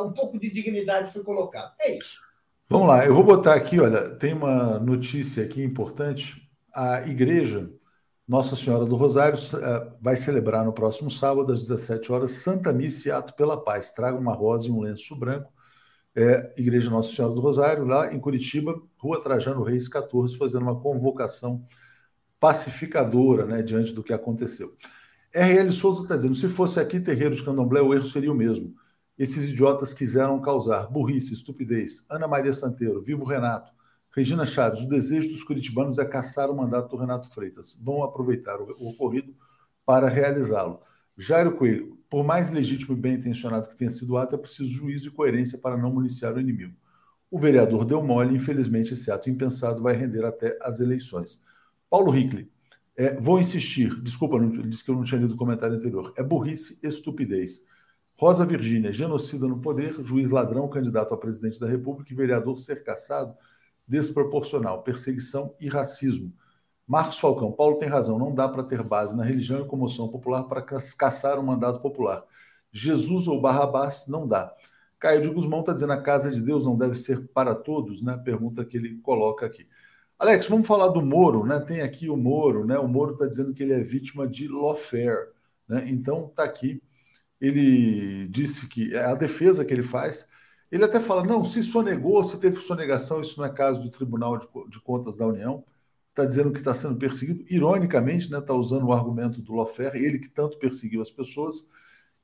um 0.00 0.12
pouco 0.12 0.38
de 0.38 0.50
dignidade 0.50 1.12
foi 1.12 1.24
colocado. 1.24 1.74
É 1.80 1.96
isso. 1.96 2.20
Vamos 2.68 2.86
lá, 2.86 3.04
eu 3.04 3.12
vou 3.12 3.24
botar 3.24 3.54
aqui, 3.54 3.80
olha, 3.80 4.10
tem 4.10 4.32
uma 4.32 4.78
notícia 4.78 5.44
aqui 5.44 5.60
importante. 5.60 6.48
A 6.72 7.00
igreja 7.00 7.68
Nossa 8.28 8.54
Senhora 8.54 8.84
do 8.84 8.94
Rosário 8.94 9.36
eh, 9.36 9.92
vai 10.00 10.14
celebrar 10.14 10.64
no 10.64 10.72
próximo 10.72 11.10
sábado, 11.10 11.50
às 11.50 11.66
17 11.66 12.12
horas, 12.12 12.30
Santa 12.30 12.72
Missa 12.72 13.08
e 13.08 13.10
Ato 13.10 13.34
pela 13.34 13.60
Paz. 13.60 13.90
Traga 13.90 14.16
uma 14.16 14.32
rosa 14.32 14.68
e 14.68 14.70
um 14.70 14.78
lenço 14.78 15.16
branco. 15.16 15.52
É, 16.20 16.52
igreja 16.54 16.90
Nossa 16.90 17.16
Senhora 17.16 17.34
do 17.34 17.40
Rosário, 17.40 17.86
lá 17.86 18.12
em 18.12 18.20
Curitiba, 18.20 18.78
Rua 18.98 19.22
Trajano 19.22 19.62
Reis 19.62 19.88
14, 19.88 20.36
fazendo 20.36 20.64
uma 20.64 20.78
convocação 20.78 21.64
pacificadora 22.38 23.46
né, 23.46 23.62
diante 23.62 23.94
do 23.94 24.02
que 24.02 24.12
aconteceu. 24.12 24.76
R.L. 25.32 25.72
Souza 25.72 26.02
está 26.02 26.16
dizendo: 26.16 26.34
se 26.34 26.46
fosse 26.50 26.78
aqui 26.78 27.00
terreiro 27.00 27.34
de 27.34 27.42
candomblé, 27.42 27.80
o 27.80 27.94
erro 27.94 28.06
seria 28.06 28.30
o 28.30 28.34
mesmo. 28.34 28.74
Esses 29.18 29.50
idiotas 29.50 29.94
quiseram 29.94 30.38
causar 30.42 30.90
burrice, 30.90 31.32
estupidez. 31.32 32.04
Ana 32.10 32.28
Maria 32.28 32.52
Santeiro, 32.52 33.00
Vivo 33.00 33.24
Renato, 33.24 33.72
Regina 34.14 34.44
Chaves, 34.44 34.82
o 34.82 34.88
desejo 34.88 35.30
dos 35.30 35.42
curitibanos 35.42 35.98
é 35.98 36.04
caçar 36.04 36.50
o 36.50 36.54
mandato 36.54 36.90
do 36.90 36.96
Renato 36.98 37.30
Freitas. 37.30 37.78
Vão 37.80 38.02
aproveitar 38.02 38.60
o 38.60 38.88
ocorrido 38.88 39.34
para 39.86 40.06
realizá-lo. 40.06 40.80
Jairo 41.20 41.54
Coelho, 41.54 41.98
por 42.08 42.24
mais 42.24 42.48
legítimo 42.48 42.96
e 42.96 43.00
bem 43.00 43.14
intencionado 43.14 43.68
que 43.68 43.76
tenha 43.76 43.90
sido 43.90 44.14
o 44.14 44.16
ato, 44.16 44.34
é 44.34 44.38
preciso 44.38 44.70
juízo 44.70 45.08
e 45.08 45.10
coerência 45.10 45.58
para 45.58 45.76
não 45.76 45.92
municiar 45.92 46.34
o 46.34 46.40
inimigo. 46.40 46.74
O 47.30 47.38
vereador 47.38 47.84
deu 47.84 48.02
mole, 48.02 48.34
infelizmente 48.34 48.94
esse 48.94 49.10
ato 49.10 49.28
impensado 49.28 49.82
vai 49.82 49.94
render 49.94 50.24
até 50.24 50.58
as 50.62 50.80
eleições. 50.80 51.42
Paulo 51.90 52.16
Hickley, 52.16 52.50
é, 52.96 53.20
vou 53.20 53.38
insistir, 53.38 54.00
desculpa, 54.00 54.40
não, 54.40 54.48
disse 54.48 54.82
que 54.82 54.90
eu 54.90 54.94
não 54.94 55.04
tinha 55.04 55.20
lido 55.20 55.34
o 55.34 55.36
comentário 55.36 55.76
anterior. 55.76 56.10
É 56.16 56.22
burrice, 56.22 56.78
estupidez. 56.82 57.66
Rosa 58.16 58.46
Virgínia, 58.46 58.90
genocida 58.90 59.46
no 59.46 59.60
poder, 59.60 60.02
juiz 60.02 60.30
ladrão, 60.30 60.68
candidato 60.70 61.12
a 61.12 61.18
presidente 61.18 61.60
da 61.60 61.68
República 61.68 62.10
e 62.10 62.16
vereador 62.16 62.58
ser 62.58 62.82
caçado, 62.82 63.34
desproporcional, 63.86 64.82
perseguição 64.82 65.54
e 65.60 65.68
racismo. 65.68 66.32
Marcos 66.90 67.20
Falcão, 67.20 67.52
Paulo 67.52 67.76
tem 67.76 67.88
razão, 67.88 68.18
não 68.18 68.34
dá 68.34 68.48
para 68.48 68.64
ter 68.64 68.82
base 68.82 69.16
na 69.16 69.22
religião 69.22 69.60
e 69.60 69.64
comoção 69.64 70.08
popular 70.08 70.42
para 70.48 70.60
caçar 70.60 71.38
um 71.38 71.42
mandato 71.44 71.78
popular. 71.78 72.24
Jesus 72.72 73.28
ou 73.28 73.40
Barrabás, 73.40 74.08
não 74.08 74.26
dá. 74.26 74.52
Caio 74.98 75.22
de 75.22 75.28
Guzmão 75.28 75.60
está 75.60 75.72
dizendo 75.72 75.92
a 75.92 76.02
casa 76.02 76.32
de 76.32 76.42
Deus 76.42 76.64
não 76.64 76.76
deve 76.76 76.96
ser 76.96 77.28
para 77.28 77.54
todos, 77.54 78.02
né? 78.02 78.20
Pergunta 78.24 78.64
que 78.64 78.76
ele 78.76 78.98
coloca 79.02 79.46
aqui. 79.46 79.68
Alex, 80.18 80.48
vamos 80.48 80.66
falar 80.66 80.88
do 80.88 81.00
Moro, 81.00 81.46
né? 81.46 81.60
Tem 81.60 81.80
aqui 81.80 82.08
o 82.08 82.16
Moro, 82.16 82.66
né? 82.66 82.76
O 82.76 82.88
Moro 82.88 83.12
está 83.12 83.28
dizendo 83.28 83.54
que 83.54 83.62
ele 83.62 83.72
é 83.72 83.84
vítima 83.84 84.26
de 84.26 84.48
lawfare, 84.48 85.28
né? 85.68 85.88
Então 85.88 86.26
está 86.26 86.42
aqui. 86.42 86.82
Ele 87.40 88.26
disse 88.26 88.66
que 88.66 88.92
é 88.96 89.04
a 89.04 89.14
defesa 89.14 89.64
que 89.64 89.72
ele 89.72 89.84
faz. 89.84 90.26
Ele 90.72 90.84
até 90.84 90.98
fala: 90.98 91.22
não, 91.22 91.44
se 91.44 91.62
sonegou, 91.62 92.24
se 92.24 92.36
teve 92.40 92.60
sonegação, 92.60 93.20
isso 93.20 93.38
não 93.38 93.46
é 93.46 93.48
caso 93.48 93.80
do 93.80 93.90
Tribunal 93.90 94.36
de, 94.38 94.48
de 94.68 94.80
Contas 94.80 95.16
da 95.16 95.24
União. 95.24 95.64
Está 96.20 96.28
dizendo 96.28 96.52
que 96.52 96.58
está 96.58 96.74
sendo 96.74 96.96
perseguido. 96.96 97.42
Ironicamente, 97.48 98.30
né? 98.30 98.38
Está 98.38 98.52
usando 98.52 98.84
o 98.84 98.92
argumento 98.92 99.40
do 99.40 99.54
lawfare, 99.54 100.04
ele 100.04 100.18
que 100.18 100.28
tanto 100.28 100.58
perseguiu 100.58 101.00
as 101.00 101.10
pessoas. 101.10 101.68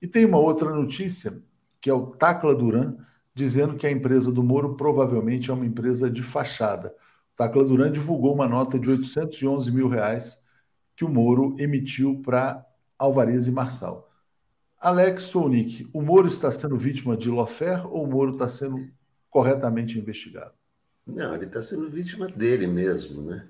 E 0.02 0.06
tem 0.06 0.26
uma 0.26 0.38
outra 0.38 0.70
notícia, 0.70 1.42
que 1.80 1.88
é 1.88 1.94
o 1.94 2.08
Tacla 2.08 2.54
Duran, 2.54 2.98
dizendo 3.34 3.74
que 3.74 3.86
a 3.86 3.90
empresa 3.90 4.30
do 4.30 4.42
Moro 4.42 4.76
provavelmente 4.76 5.50
é 5.50 5.54
uma 5.54 5.64
empresa 5.64 6.10
de 6.10 6.22
fachada. 6.22 6.94
Tacla 7.34 7.64
Duran 7.64 7.90
divulgou 7.90 8.34
uma 8.34 8.46
nota 8.46 8.78
de 8.78 8.90
811 8.90 9.72
mil 9.72 9.88
reais 9.88 10.42
que 10.94 11.04
o 11.04 11.08
Moro 11.08 11.54
emitiu 11.58 12.20
para 12.22 12.66
Alvarez 12.98 13.46
e 13.46 13.50
Marçal. 13.50 14.10
Alex 14.78 15.22
Sounik, 15.22 15.88
o 15.90 16.02
Moro 16.02 16.28
está 16.28 16.52
sendo 16.52 16.76
vítima 16.76 17.16
de 17.16 17.30
Lofer 17.30 17.86
ou 17.86 18.04
o 18.04 18.06
Moro 18.06 18.32
está 18.32 18.46
sendo 18.46 18.90
corretamente 19.30 19.98
investigado? 19.98 20.52
Não, 21.06 21.34
ele 21.34 21.46
está 21.46 21.62
sendo 21.62 21.88
vítima 21.88 22.28
dele 22.28 22.66
mesmo, 22.66 23.22
né? 23.22 23.48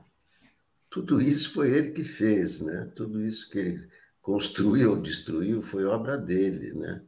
Tudo 0.91 1.21
isso 1.21 1.53
foi 1.53 1.71
ele 1.71 1.93
que 1.93 2.05
fez, 2.05 2.61
né? 2.61 2.91
Tudo 2.95 3.25
isso 3.25 3.51
que 3.51 3.59
ele 3.59 3.89
construiu 4.21 4.93
ou 4.93 5.01
destruiu 5.01 5.63
foi 5.63 5.85
obra 5.85 6.17
dele, 6.17 6.73
né? 6.75 7.03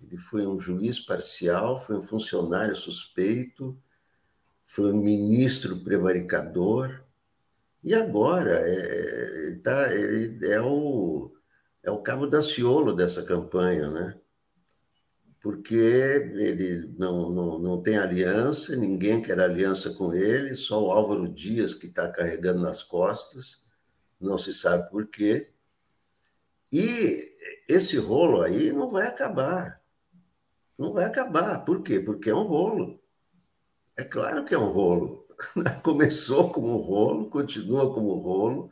Ele 0.00 0.16
foi 0.16 0.46
um 0.46 0.58
juiz 0.58 0.98
parcial, 0.98 1.80
foi 1.80 1.96
um 1.96 2.02
funcionário 2.02 2.74
suspeito, 2.74 3.78
foi 4.66 4.92
um 4.92 5.02
ministro 5.02 5.82
prevaricador, 5.82 7.04
e 7.82 7.94
agora 7.94 8.60
é, 8.66 9.48
é 9.48 9.54
tá, 9.62 9.92
ele 9.92 10.46
é 10.46 10.60
o, 10.60 11.32
é 11.82 11.90
o 11.90 11.98
cabo 11.98 12.26
da 12.26 12.42
ciolo 12.42 12.94
dessa 12.94 13.22
campanha, 13.24 13.90
né? 13.90 14.18
Porque 15.40 15.74
ele 15.74 16.92
não, 16.98 17.30
não, 17.30 17.58
não 17.58 17.82
tem 17.82 17.96
aliança, 17.96 18.76
ninguém 18.76 19.22
quer 19.22 19.40
aliança 19.40 19.94
com 19.94 20.12
ele, 20.12 20.54
só 20.54 20.82
o 20.82 20.90
Álvaro 20.90 21.26
Dias 21.28 21.72
que 21.72 21.86
está 21.86 22.10
carregando 22.10 22.60
nas 22.60 22.82
costas, 22.82 23.64
não 24.20 24.36
se 24.36 24.52
sabe 24.52 24.90
por 24.90 25.06
quê. 25.06 25.50
E 26.70 27.34
esse 27.68 27.96
rolo 27.96 28.42
aí 28.42 28.70
não 28.70 28.90
vai 28.90 29.06
acabar. 29.06 29.80
Não 30.78 30.92
vai 30.92 31.04
acabar. 31.04 31.64
Por 31.64 31.82
quê? 31.82 32.00
Porque 32.00 32.30
é 32.30 32.34
um 32.34 32.44
rolo. 32.44 33.00
É 33.96 34.04
claro 34.04 34.44
que 34.44 34.54
é 34.54 34.58
um 34.58 34.70
rolo. 34.70 35.26
Começou 35.82 36.50
como 36.50 36.76
rolo, 36.76 37.30
continua 37.30 37.92
como 37.92 38.14
rolo. 38.14 38.70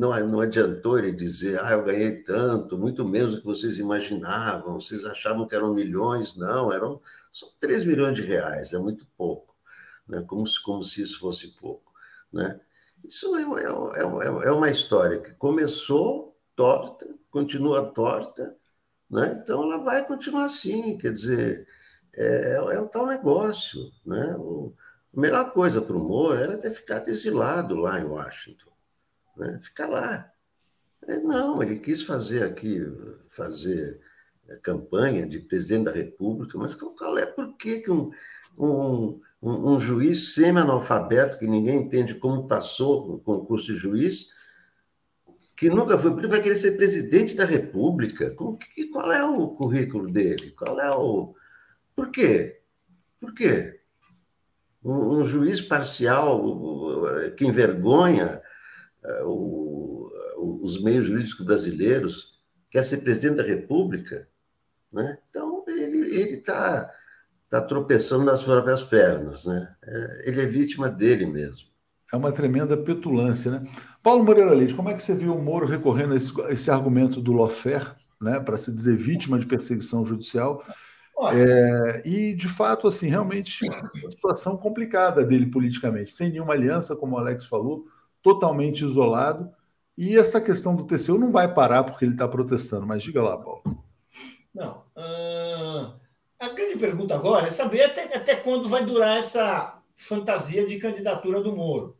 Não, 0.00 0.18
não 0.26 0.40
adiantou 0.40 0.98
ele 0.98 1.12
dizer, 1.12 1.62
ah, 1.62 1.72
eu 1.72 1.84
ganhei 1.84 2.22
tanto, 2.22 2.78
muito 2.78 3.04
menos 3.04 3.34
do 3.34 3.40
que 3.42 3.46
vocês 3.46 3.78
imaginavam, 3.78 4.80
vocês 4.80 5.04
achavam 5.04 5.46
que 5.46 5.54
eram 5.54 5.74
milhões. 5.74 6.34
Não, 6.38 6.72
eram 6.72 7.02
só 7.30 7.46
3 7.60 7.84
milhões 7.84 8.16
de 8.16 8.22
reais, 8.22 8.72
é 8.72 8.78
muito 8.78 9.06
pouco. 9.14 9.54
Né? 10.08 10.24
Como, 10.26 10.46
se, 10.46 10.62
como 10.62 10.82
se 10.82 11.02
isso 11.02 11.20
fosse 11.20 11.48
pouco. 11.48 11.92
Né? 12.32 12.58
Isso 13.04 13.36
é, 13.36 13.42
é, 13.42 14.00
é, 14.00 14.48
é 14.48 14.50
uma 14.50 14.70
história 14.70 15.20
que 15.20 15.34
começou 15.34 16.34
torta, 16.56 17.06
continua 17.30 17.92
torta, 17.92 18.56
né? 19.10 19.38
então 19.42 19.64
ela 19.64 19.84
vai 19.84 20.06
continuar 20.06 20.44
assim. 20.44 20.96
Quer 20.96 21.12
dizer, 21.12 21.68
é, 22.14 22.54
é 22.54 22.80
o 22.80 22.88
tal 22.88 23.04
negócio. 23.04 23.92
Né? 24.06 24.34
O, 24.38 24.72
a 25.14 25.20
melhor 25.20 25.52
coisa 25.52 25.82
para 25.82 25.94
o 25.94 26.00
Moro 26.00 26.40
era 26.40 26.56
ter 26.56 26.70
ficado 26.70 27.08
exilado 27.08 27.74
lá 27.74 28.00
em 28.00 28.04
Washington, 28.04 28.70
né? 29.40 29.58
ficar 29.62 29.88
lá. 29.88 30.30
Não, 31.24 31.62
ele 31.62 31.78
quis 31.78 32.02
fazer 32.02 32.44
aqui, 32.44 32.80
fazer 33.30 34.00
eh, 34.48 34.56
campanha 34.56 35.26
de 35.26 35.38
presidente 35.40 35.86
da 35.86 35.90
República, 35.90 36.58
mas 36.58 36.74
qual 36.74 37.18
é 37.18 37.24
por 37.24 37.56
que, 37.56 37.80
que 37.80 37.90
um, 37.90 38.10
um, 38.56 39.20
um, 39.42 39.80
juiz 39.80 40.34
semi-analfabeto, 40.34 41.38
que 41.38 41.46
ninguém 41.46 41.78
entende 41.78 42.14
como 42.14 42.46
passou 42.46 43.08
no 43.08 43.18
concurso 43.18 43.72
de 43.72 43.78
juiz, 43.78 44.28
que 45.56 45.70
nunca 45.70 45.96
foi, 45.96 46.10
vai 46.28 46.40
querer 46.40 46.56
ser 46.56 46.76
presidente 46.76 47.34
da 47.34 47.46
República? 47.46 48.30
Como, 48.32 48.58
que, 48.58 48.88
qual 48.88 49.10
é 49.10 49.24
o 49.24 49.48
currículo 49.48 50.10
dele? 50.12 50.50
Qual 50.52 50.78
é 50.78 50.90
o. 50.90 51.34
Por 51.96 52.10
quê? 52.10 52.60
Por 53.18 53.34
quê? 53.34 53.80
um, 54.84 55.18
um 55.18 55.24
juiz 55.24 55.60
parcial 55.60 56.42
que 57.36 57.46
envergonha 57.46 58.42
o, 59.24 60.10
os 60.62 60.82
meios 60.82 61.06
jurídicos 61.06 61.44
brasileiros, 61.44 62.38
quer 62.70 62.84
ser 62.84 62.98
presidente 62.98 63.36
da 63.36 63.42
República, 63.42 64.28
né? 64.92 65.18
então 65.28 65.64
ele 65.66 66.36
está 66.36 66.90
tá 67.48 67.60
tropeçando 67.60 68.24
nas 68.24 68.42
próprias 68.42 68.82
pernas. 68.82 69.46
Né? 69.46 69.74
É, 69.82 70.28
ele 70.28 70.42
é 70.42 70.46
vítima 70.46 70.88
dele 70.88 71.26
mesmo. 71.26 71.68
É 72.12 72.16
uma 72.16 72.32
tremenda 72.32 72.76
petulância, 72.76 73.52
né? 73.52 73.70
Paulo 74.02 74.24
Moreira 74.24 74.52
Leite, 74.52 74.74
como 74.74 74.88
é 74.88 74.94
que 74.94 75.02
você 75.02 75.14
viu 75.14 75.32
o 75.32 75.40
Moro 75.40 75.64
recorrendo 75.64 76.12
a 76.12 76.16
esse, 76.16 76.32
esse 76.48 76.68
argumento 76.68 77.20
do 77.20 77.30
Lofer, 77.30 77.94
né, 78.20 78.40
para 78.40 78.56
se 78.56 78.72
dizer 78.72 78.96
vítima 78.96 79.38
de 79.38 79.46
perseguição 79.46 80.04
judicial? 80.04 80.64
É, 81.32 82.02
e, 82.04 82.34
de 82.34 82.48
fato, 82.48 82.88
assim, 82.88 83.08
realmente 83.08 83.64
uma 83.68 84.10
situação 84.10 84.56
complicada 84.56 85.24
dele 85.24 85.46
politicamente, 85.46 86.10
sem 86.10 86.30
nenhuma 86.30 86.54
aliança, 86.54 86.96
como 86.96 87.14
o 87.14 87.18
Alex 87.18 87.44
falou, 87.44 87.84
totalmente 88.22 88.84
isolado. 88.84 89.50
E 89.96 90.16
essa 90.16 90.40
questão 90.40 90.74
do 90.74 90.86
TCU 90.86 91.18
não 91.18 91.30
vai 91.30 91.52
parar 91.52 91.84
porque 91.84 92.04
ele 92.04 92.12
está 92.12 92.26
protestando, 92.26 92.86
mas 92.86 93.02
diga 93.02 93.22
lá, 93.22 93.36
Paulo. 93.36 93.62
Não. 94.54 94.84
Uh, 94.96 95.92
a 96.38 96.48
grande 96.48 96.78
pergunta 96.78 97.14
agora 97.14 97.48
é 97.48 97.50
saber 97.50 97.82
até, 97.82 98.16
até 98.16 98.36
quando 98.36 98.68
vai 98.68 98.84
durar 98.84 99.18
essa 99.18 99.80
fantasia 99.96 100.66
de 100.66 100.78
candidatura 100.78 101.42
do 101.42 101.54
Moro, 101.54 101.96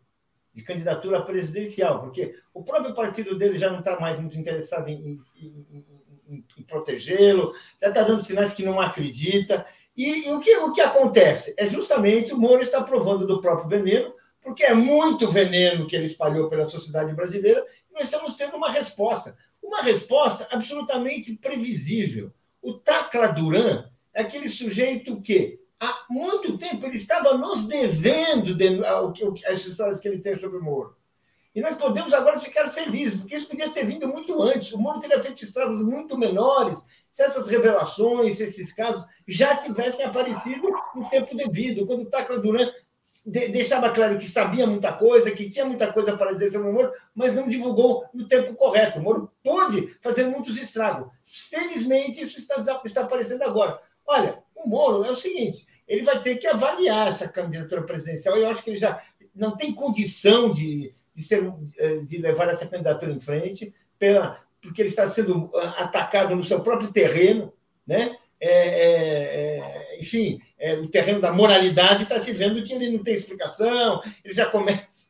de 0.55 0.63
candidatura 0.63 1.21
presidencial, 1.21 2.01
porque 2.01 2.35
o 2.55 2.63
próprio 2.63 2.95
partido 2.95 3.37
dele 3.37 3.59
já 3.59 3.71
não 3.71 3.81
está 3.81 4.01
mais 4.01 4.19
muito 4.19 4.39
interessado 4.39 4.89
em, 4.89 5.21
em, 5.37 5.67
em 5.71 5.85
em, 6.31 6.63
protegê-lo, 6.63 7.53
já 7.81 7.89
está 7.89 8.03
dando 8.03 8.25
sinais 8.25 8.53
que 8.53 8.65
não 8.65 8.81
acredita. 8.81 9.67
E, 9.97 10.29
e, 10.29 10.33
o, 10.33 10.41
que, 10.41 10.57
o 10.57 10.73
que 10.73 10.81
acontece? 10.81 11.55
É 11.59 11.67
justamente 11.69 12.33
o 12.33 12.39
Moro 12.39 12.63
está 12.63 12.83
provando 12.83 13.27
do 13.27 13.41
próprio 13.41 13.69
veneno, 13.69 14.15
porque 14.43 14.65
é 14.65 14.75
muito 14.75 15.29
veneno 15.31 15.87
que 15.87 15.95
ele 15.95 16.07
espalhou 16.07 16.49
pela 16.49 16.69
sociedade 16.69 17.13
brasileira, 17.15 17.65
e 17.91 17.93
nós 17.93 18.05
estamos 18.05 18.35
tendo 18.35 18.57
uma 18.57 18.71
resposta. 18.71 19.37
Uma 19.63 19.83
resposta 19.83 20.49
absolutamente 20.51 21.37
previsível. 21.37 22.33
O 22.63 22.75
Tacla 22.75 23.29
Duran 23.29 23.85
é 24.15 24.23
aquele 24.23 24.49
sujeito 24.49 25.21
que, 25.21 25.61
há 25.79 26.07
muito 26.09 26.59
tempo, 26.59 26.87
ele 26.87 26.97
estava 26.97 27.37
nos 27.37 27.67
devendo 27.67 28.55
de, 28.55 28.81
as 29.47 29.65
histórias 29.65 30.01
que 30.01 30.09
ele 30.09 30.21
tem 30.21 30.39
sobre 30.39 30.59
o 30.59 30.63
Moro. 30.63 30.97
E 31.53 31.61
nós 31.61 31.77
podemos 31.77 32.13
agora 32.13 32.39
ficar 32.39 32.69
felizes, 32.69 33.19
porque 33.19 33.35
isso 33.35 33.49
podia 33.49 33.69
ter 33.71 33.85
vindo 33.85 34.07
muito 34.07 34.41
antes. 34.41 34.73
O 34.73 34.79
mundo 34.79 35.01
teria 35.01 35.21
feito 35.21 35.43
estragos 35.43 35.83
muito 35.83 36.17
menores 36.17 36.81
se 37.09 37.23
essas 37.25 37.49
revelações, 37.49 38.37
se 38.37 38.45
esses 38.45 38.73
casos 38.73 39.05
já 39.27 39.57
tivessem 39.57 40.05
aparecido 40.05 40.69
no 40.95 41.09
tempo 41.11 41.37
devido. 41.37 41.87
Quando 41.87 42.03
o 42.03 42.07
Tacla 42.07 42.39
Duran 42.39 42.71
deixava 43.25 43.91
claro 43.91 44.19
que 44.19 44.27
sabia 44.27 44.67
muita 44.67 44.93
coisa, 44.93 45.31
que 45.31 45.49
tinha 45.49 45.65
muita 45.65 45.93
coisa 45.93 46.17
para 46.17 46.33
dizer 46.33 46.53
sobre 46.53 46.69
o 46.69 46.73
Moro, 46.73 46.93
mas 47.15 47.35
não 47.35 47.49
divulgou 47.49 48.05
no 48.15 48.27
tempo 48.27 48.55
correto. 48.55 48.99
O 48.99 49.03
Moro 49.03 49.31
pôde 49.43 49.95
fazer 50.01 50.25
muitos 50.25 50.57
estragos. 50.57 51.09
Felizmente, 51.51 52.23
isso 52.23 52.39
está, 52.39 52.61
está 52.85 53.03
aparecendo 53.03 53.43
agora. 53.43 53.81
Olha, 54.07 54.39
o 54.55 54.69
Moro 54.69 55.05
é 55.05 55.11
o 55.11 55.17
seguinte: 55.17 55.67
ele 55.87 56.03
vai 56.03 56.21
ter 56.23 56.37
que 56.37 56.47
avaliar 56.47 57.09
essa 57.09 57.29
candidatura 57.29 57.83
presidencial. 57.83 58.37
Eu 58.37 58.51
acho 58.51 58.63
que 58.63 58.71
ele 58.71 58.79
já 58.79 59.03
não 59.35 59.57
tem 59.57 59.75
condição 59.75 60.51
de 60.51 60.93
de, 61.21 61.23
ser, 61.23 61.53
eh, 61.79 61.97
de 61.99 62.19
levar 62.19 62.49
essa 62.49 62.67
candidatura 62.67 63.13
em 63.13 63.21
frente, 63.21 63.75
pela, 63.99 64.43
porque 64.61 64.83
ele 64.83 64.89
está 64.89 65.09
sendo 65.09 65.51
ah, 65.55 65.85
atacado 65.85 66.35
no 66.35 66.45
seu 66.45 66.61
próprio 66.61 66.93
terreno, 66.93 67.53
né? 67.87 68.17
É, 68.43 68.49
é, 68.49 69.59
é, 69.59 69.99
enfim, 70.01 70.41
é, 70.61 70.75
o 70.75 70.89
terreno 70.89 71.21
da 71.21 71.33
moralidade 71.33 72.03
está 72.03 72.21
se 72.21 72.33
vendo 72.33 72.63
que 72.63 72.75
ele 72.75 72.93
não 72.93 73.03
tem 73.03 73.15
explicação, 73.15 74.03
ele 74.23 74.35
já 74.35 74.47
começa 74.47 75.09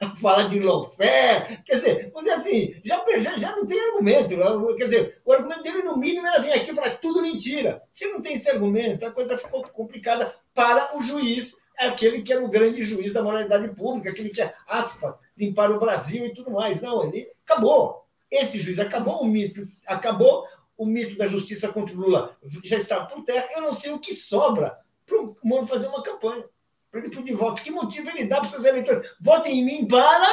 a 0.00 0.16
falar 0.16 0.48
de 0.48 0.58
lawfare, 0.58 1.62
quer 1.64 1.76
dizer, 1.76 2.12
dizer 2.18 2.32
assim, 2.32 2.74
já, 2.84 3.04
já, 3.20 3.38
já 3.38 3.56
não 3.56 3.66
tem 3.66 3.78
argumento, 3.80 4.34
quer 4.76 4.84
dizer, 4.84 5.20
o 5.24 5.32
argumento 5.32 5.62
dele, 5.62 5.82
no 5.82 5.96
mínimo, 5.96 6.26
era 6.26 6.40
vir 6.40 6.52
aqui 6.52 6.70
e 6.70 6.74
falar 6.74 6.90
tudo 6.98 7.22
mentira. 7.22 7.82
Se 7.92 8.06
não 8.06 8.20
tem 8.20 8.34
esse 8.34 8.48
argumento, 8.50 9.06
a 9.06 9.10
coisa 9.10 9.38
ficou 9.38 9.62
complicada 9.62 10.34
para 10.54 10.96
o 10.96 11.02
juiz, 11.02 11.54
aquele 11.78 12.22
que 12.22 12.32
era 12.32 12.44
o 12.44 12.48
grande 12.48 12.82
juiz 12.82 13.12
da 13.12 13.22
moralidade 13.22 13.68
pública, 13.68 14.10
aquele 14.10 14.30
que, 14.30 14.42
aspas, 14.66 15.14
limpar 15.36 15.70
o 15.70 15.78
Brasil 15.78 16.26
e 16.26 16.34
tudo 16.34 16.50
mais. 16.50 16.80
Não, 16.80 17.04
ele 17.04 17.30
acabou. 17.44 18.06
Esse 18.30 18.58
juiz 18.58 18.78
acabou 18.78 19.20
o 19.20 19.26
mito, 19.26 19.68
acabou 19.86 20.46
o 20.76 20.84
mito 20.84 21.16
da 21.16 21.26
justiça 21.26 21.68
contra 21.68 21.94
o 21.94 21.98
Lula, 21.98 22.36
já 22.64 22.76
está 22.76 23.04
por 23.04 23.22
terra. 23.24 23.48
Eu 23.54 23.62
não 23.62 23.72
sei 23.72 23.92
o 23.92 23.98
que 23.98 24.14
sobra 24.14 24.78
para 25.06 25.18
o 25.18 25.36
Moro 25.44 25.66
fazer 25.66 25.86
uma 25.86 26.02
campanha, 26.02 26.44
para 26.90 27.00
ele 27.00 27.08
pedir 27.10 27.34
voto. 27.34 27.62
Que 27.62 27.70
motivo 27.70 28.10
ele 28.10 28.26
dá 28.26 28.36
para 28.36 28.46
os 28.46 28.50
seus 28.50 28.64
eleitores? 28.64 29.08
Votem 29.20 29.60
em 29.60 29.64
mim 29.64 29.88
para. 29.88 30.28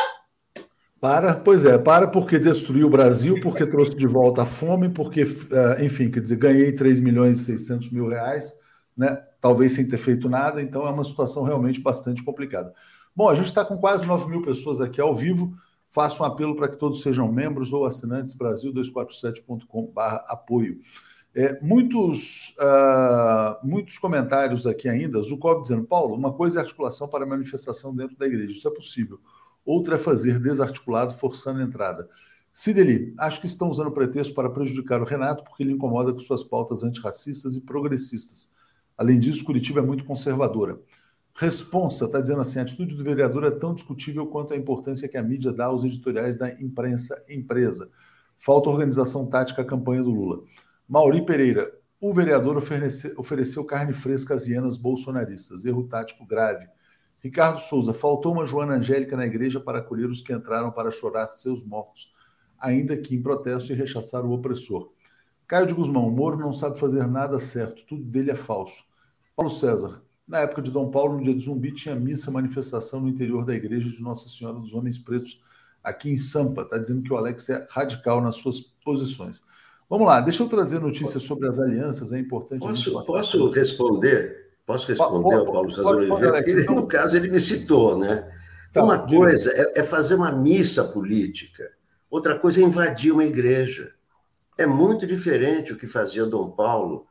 Para, 1.00 1.36
pois 1.36 1.66
é, 1.66 1.78
para 1.78 2.08
porque 2.08 2.40
destruiu 2.40 2.88
o 2.88 2.90
Brasil, 2.90 3.40
porque 3.42 3.66
trouxe 3.66 3.96
de 3.96 4.08
volta 4.08 4.44
a 4.44 4.46
fome, 4.46 4.88
porque, 4.88 5.22
eh, 5.22 5.86
enfim, 5.86 6.10
quer 6.10 6.22
dizer, 6.22 6.38
ganhei 6.38 6.72
3 6.72 7.02
milhões 7.02 7.42
e 7.42 7.44
600 7.44 7.92
mil 7.92 8.08
reais, 8.08 8.54
né? 8.96 9.22
talvez 9.42 9.74
sem 9.74 9.86
ter 9.86 9.98
feito 9.98 10.30
nada, 10.30 10.62
então 10.62 10.88
é 10.88 10.90
uma 10.90 11.04
situação 11.04 11.44
realmente 11.44 11.82
bastante 11.82 12.24
complicada. 12.24 12.74
Bom, 13.14 13.28
a 13.28 13.36
gente 13.36 13.48
está 13.48 13.66
com 13.66 13.78
quase 13.78 14.06
9 14.06 14.30
mil 14.30 14.42
pessoas 14.42 14.80
aqui 14.80 15.02
ao 15.02 15.14
vivo. 15.14 15.54
Faço 15.92 16.24
um 16.24 16.26
apelo 16.26 16.56
para 16.56 16.70
que 16.70 16.78
todos 16.78 17.02
sejam 17.02 17.30
membros 17.30 17.74
ou 17.74 17.86
assinantes 17.86 18.34
Brasil247.com.br 18.36 20.00
apoio. 20.28 20.80
É, 21.36 21.60
muitos, 21.62 22.56
uh, 22.60 23.66
muitos 23.68 23.98
comentários 23.98 24.68
aqui 24.68 24.88
ainda. 24.88 25.22
Zukov 25.24 25.64
dizendo, 25.64 25.84
Paulo, 25.84 26.16
uma 26.16 26.32
coisa 26.32 26.60
é 26.60 26.62
articulação 26.62 27.08
para 27.08 27.26
manifestação 27.26 27.96
dentro 27.96 28.16
da 28.16 28.28
igreja, 28.28 28.56
isso 28.56 28.68
é 28.68 28.72
possível. 28.72 29.20
Outra 29.66 29.96
é 29.96 29.98
fazer 29.98 30.40
desarticulado, 30.40 31.16
forçando 31.16 31.60
a 31.60 31.64
entrada. 31.64 32.08
Sideli, 32.52 33.16
acho 33.18 33.42
que 33.42 33.48
estão 33.48 33.70
usando 33.70 33.92
pretexto 33.92 34.36
para 34.36 34.50
prejudicar 34.50 35.02
o 35.02 35.06
Renato 35.06 35.44
porque 35.44 35.64
ele 35.64 35.72
incomoda 35.72 36.14
com 36.14 36.20
suas 36.20 36.44
pautas 36.44 36.84
antirracistas 36.84 37.56
e 37.56 37.62
progressistas. 37.62 38.52
Além 38.96 39.20
disso, 39.20 39.44
Curitiba 39.44 39.80
é 39.80 39.84
muito 39.84 40.06
conservadora. 40.06 40.80
Responsa 41.34 42.06
está 42.06 42.22
dizendo 42.22 42.42
assim: 42.42 42.60
a 42.60 42.62
atitude 42.62 42.94
do 42.94 43.04
vereador 43.04 43.44
é 43.44 43.50
tão 43.50 43.74
discutível 43.74 44.28
quanto 44.28 44.54
a 44.54 44.58
importância 44.58 45.08
que 45.08 45.18
a 45.18 45.24
mídia 45.24 45.52
dá 45.52 45.66
aos 45.66 45.84
editoriais 45.84 46.38
da 46.38 46.52
imprensa 46.62 47.24
empresa. 47.28 47.90
Falta 48.38 48.70
organização 48.70 49.26
tática 49.26 49.64
à 49.64 49.66
campanha 49.66 50.04
do 50.04 50.12
Lula. 50.12 50.44
Mauri 50.88 51.26
Pereira, 51.26 51.72
o 52.00 52.14
vereador 52.14 52.58
ofereceu, 52.58 53.14
ofereceu 53.18 53.64
carne 53.64 53.94
fresca 53.94 54.34
às 54.34 54.46
hienas 54.46 54.76
bolsonaristas. 54.76 55.64
Erro 55.64 55.88
tático 55.88 56.26
grave. 56.26 56.68
Ricardo 57.20 57.62
Souza, 57.62 57.94
faltou 57.94 58.34
uma 58.34 58.46
Joana 58.46 58.76
Angélica 58.76 59.16
na 59.16 59.26
igreja 59.26 59.60
para 59.60 59.80
acolher 59.80 60.10
os 60.10 60.22
que 60.22 60.34
entraram 60.34 60.70
para 60.72 60.92
chorar 60.92 61.32
seus 61.32 61.64
mortos, 61.64 62.12
ainda 62.60 62.98
que 62.98 63.16
em 63.16 63.22
protesto 63.22 63.72
e 63.72 63.76
rechaçar 63.76 64.26
o 64.26 64.34
opressor. 64.34 64.92
Caio 65.48 65.66
de 65.66 65.74
Guzmão, 65.74 66.12
Moro 66.12 66.38
não 66.38 66.52
sabe 66.52 66.78
fazer 66.78 67.08
nada 67.08 67.40
certo, 67.40 67.86
tudo 67.86 68.04
dele 68.04 68.32
é 68.32 68.36
falso. 68.36 68.84
Paulo 69.34 69.50
César, 69.50 70.02
na 70.28 70.40
época 70.40 70.62
de 70.62 70.72
Dom 70.72 70.92
Paulo, 70.92 71.18
no 71.18 71.24
dia 71.24 71.34
do 71.34 71.40
zumbi, 71.40 71.72
tinha 71.72 71.96
missa, 71.96 72.30
manifestação 72.30 73.00
no 73.00 73.08
interior 73.08 73.46
da 73.46 73.54
igreja 73.54 73.90
de 73.90 74.02
Nossa 74.02 74.28
Senhora 74.28 74.60
dos 74.60 74.74
Homens 74.74 75.00
Pretos, 75.00 75.42
aqui 75.82 76.10
em 76.10 76.18
Sampa. 76.18 76.64
Está 76.64 76.78
dizendo 76.78 77.04
que 77.04 77.14
o 77.14 77.18
Alex 77.18 77.50
é 77.50 77.66
radical 77.70 78.20
nas 78.20 78.36
suas 78.36 78.60
posições. 78.60 79.42
Vamos 79.94 80.08
lá, 80.08 80.20
deixa 80.22 80.42
eu 80.42 80.48
trazer 80.48 80.80
notícias 80.80 81.22
sobre 81.22 81.48
as 81.48 81.60
alianças, 81.60 82.12
é 82.12 82.18
importante. 82.18 82.62
Posso, 82.62 83.04
posso 83.04 83.50
responder? 83.50 84.50
Posso 84.66 84.88
responder 84.88 85.36
ao 85.36 85.46
Paulo 85.46 85.70
César 85.70 85.88
Oliveira? 85.88 86.44
Então... 86.50 86.74
no 86.74 86.88
caso, 86.88 87.16
ele 87.16 87.30
me 87.30 87.40
citou, 87.40 87.96
né? 87.96 88.28
Tá, 88.72 88.84
uma 88.84 89.06
coisa 89.06 89.52
é, 89.52 89.82
é 89.82 89.84
fazer 89.84 90.16
uma 90.16 90.32
missa 90.32 90.84
política, 90.86 91.72
outra 92.10 92.40
coisa 92.40 92.60
é 92.60 92.64
invadir 92.64 93.12
uma 93.12 93.24
igreja. 93.24 93.94
É 94.58 94.66
muito 94.66 95.06
diferente 95.06 95.74
o 95.74 95.78
que 95.78 95.86
fazia 95.86 96.26
Dom 96.26 96.50
Paulo. 96.50 97.06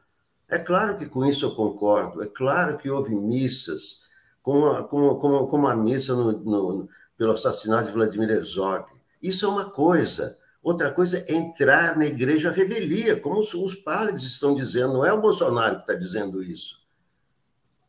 É 0.48 0.58
claro 0.58 0.96
que 0.96 1.06
com 1.06 1.24
isso 1.24 1.46
eu 1.46 1.54
concordo, 1.54 2.20
é 2.20 2.26
claro 2.26 2.78
que 2.78 2.90
houve 2.90 3.14
missas, 3.14 4.00
como 4.42 4.66
a, 4.66 4.82
como, 4.82 5.20
como, 5.20 5.46
como 5.46 5.68
a 5.68 5.76
missa 5.76 6.16
no, 6.16 6.32
no, 6.32 6.88
pelo 7.16 7.30
assassinato 7.30 7.86
de 7.86 7.92
Vladimir 7.92 8.28
Herzog. 8.28 8.86
Isso 9.22 9.46
é 9.46 9.48
uma 9.48 9.70
coisa. 9.70 10.36
Outra 10.62 10.92
coisa 10.92 11.18
é 11.26 11.34
entrar 11.34 11.96
na 11.96 12.06
igreja 12.06 12.50
revelia, 12.50 13.18
como 13.18 13.40
os, 13.40 13.52
os 13.52 13.74
padres 13.74 14.22
estão 14.22 14.54
dizendo, 14.54 14.94
não 14.94 15.04
é 15.04 15.12
o 15.12 15.20
Bolsonaro 15.20 15.76
que 15.76 15.80
está 15.82 15.94
dizendo 15.94 16.42
isso. 16.42 16.80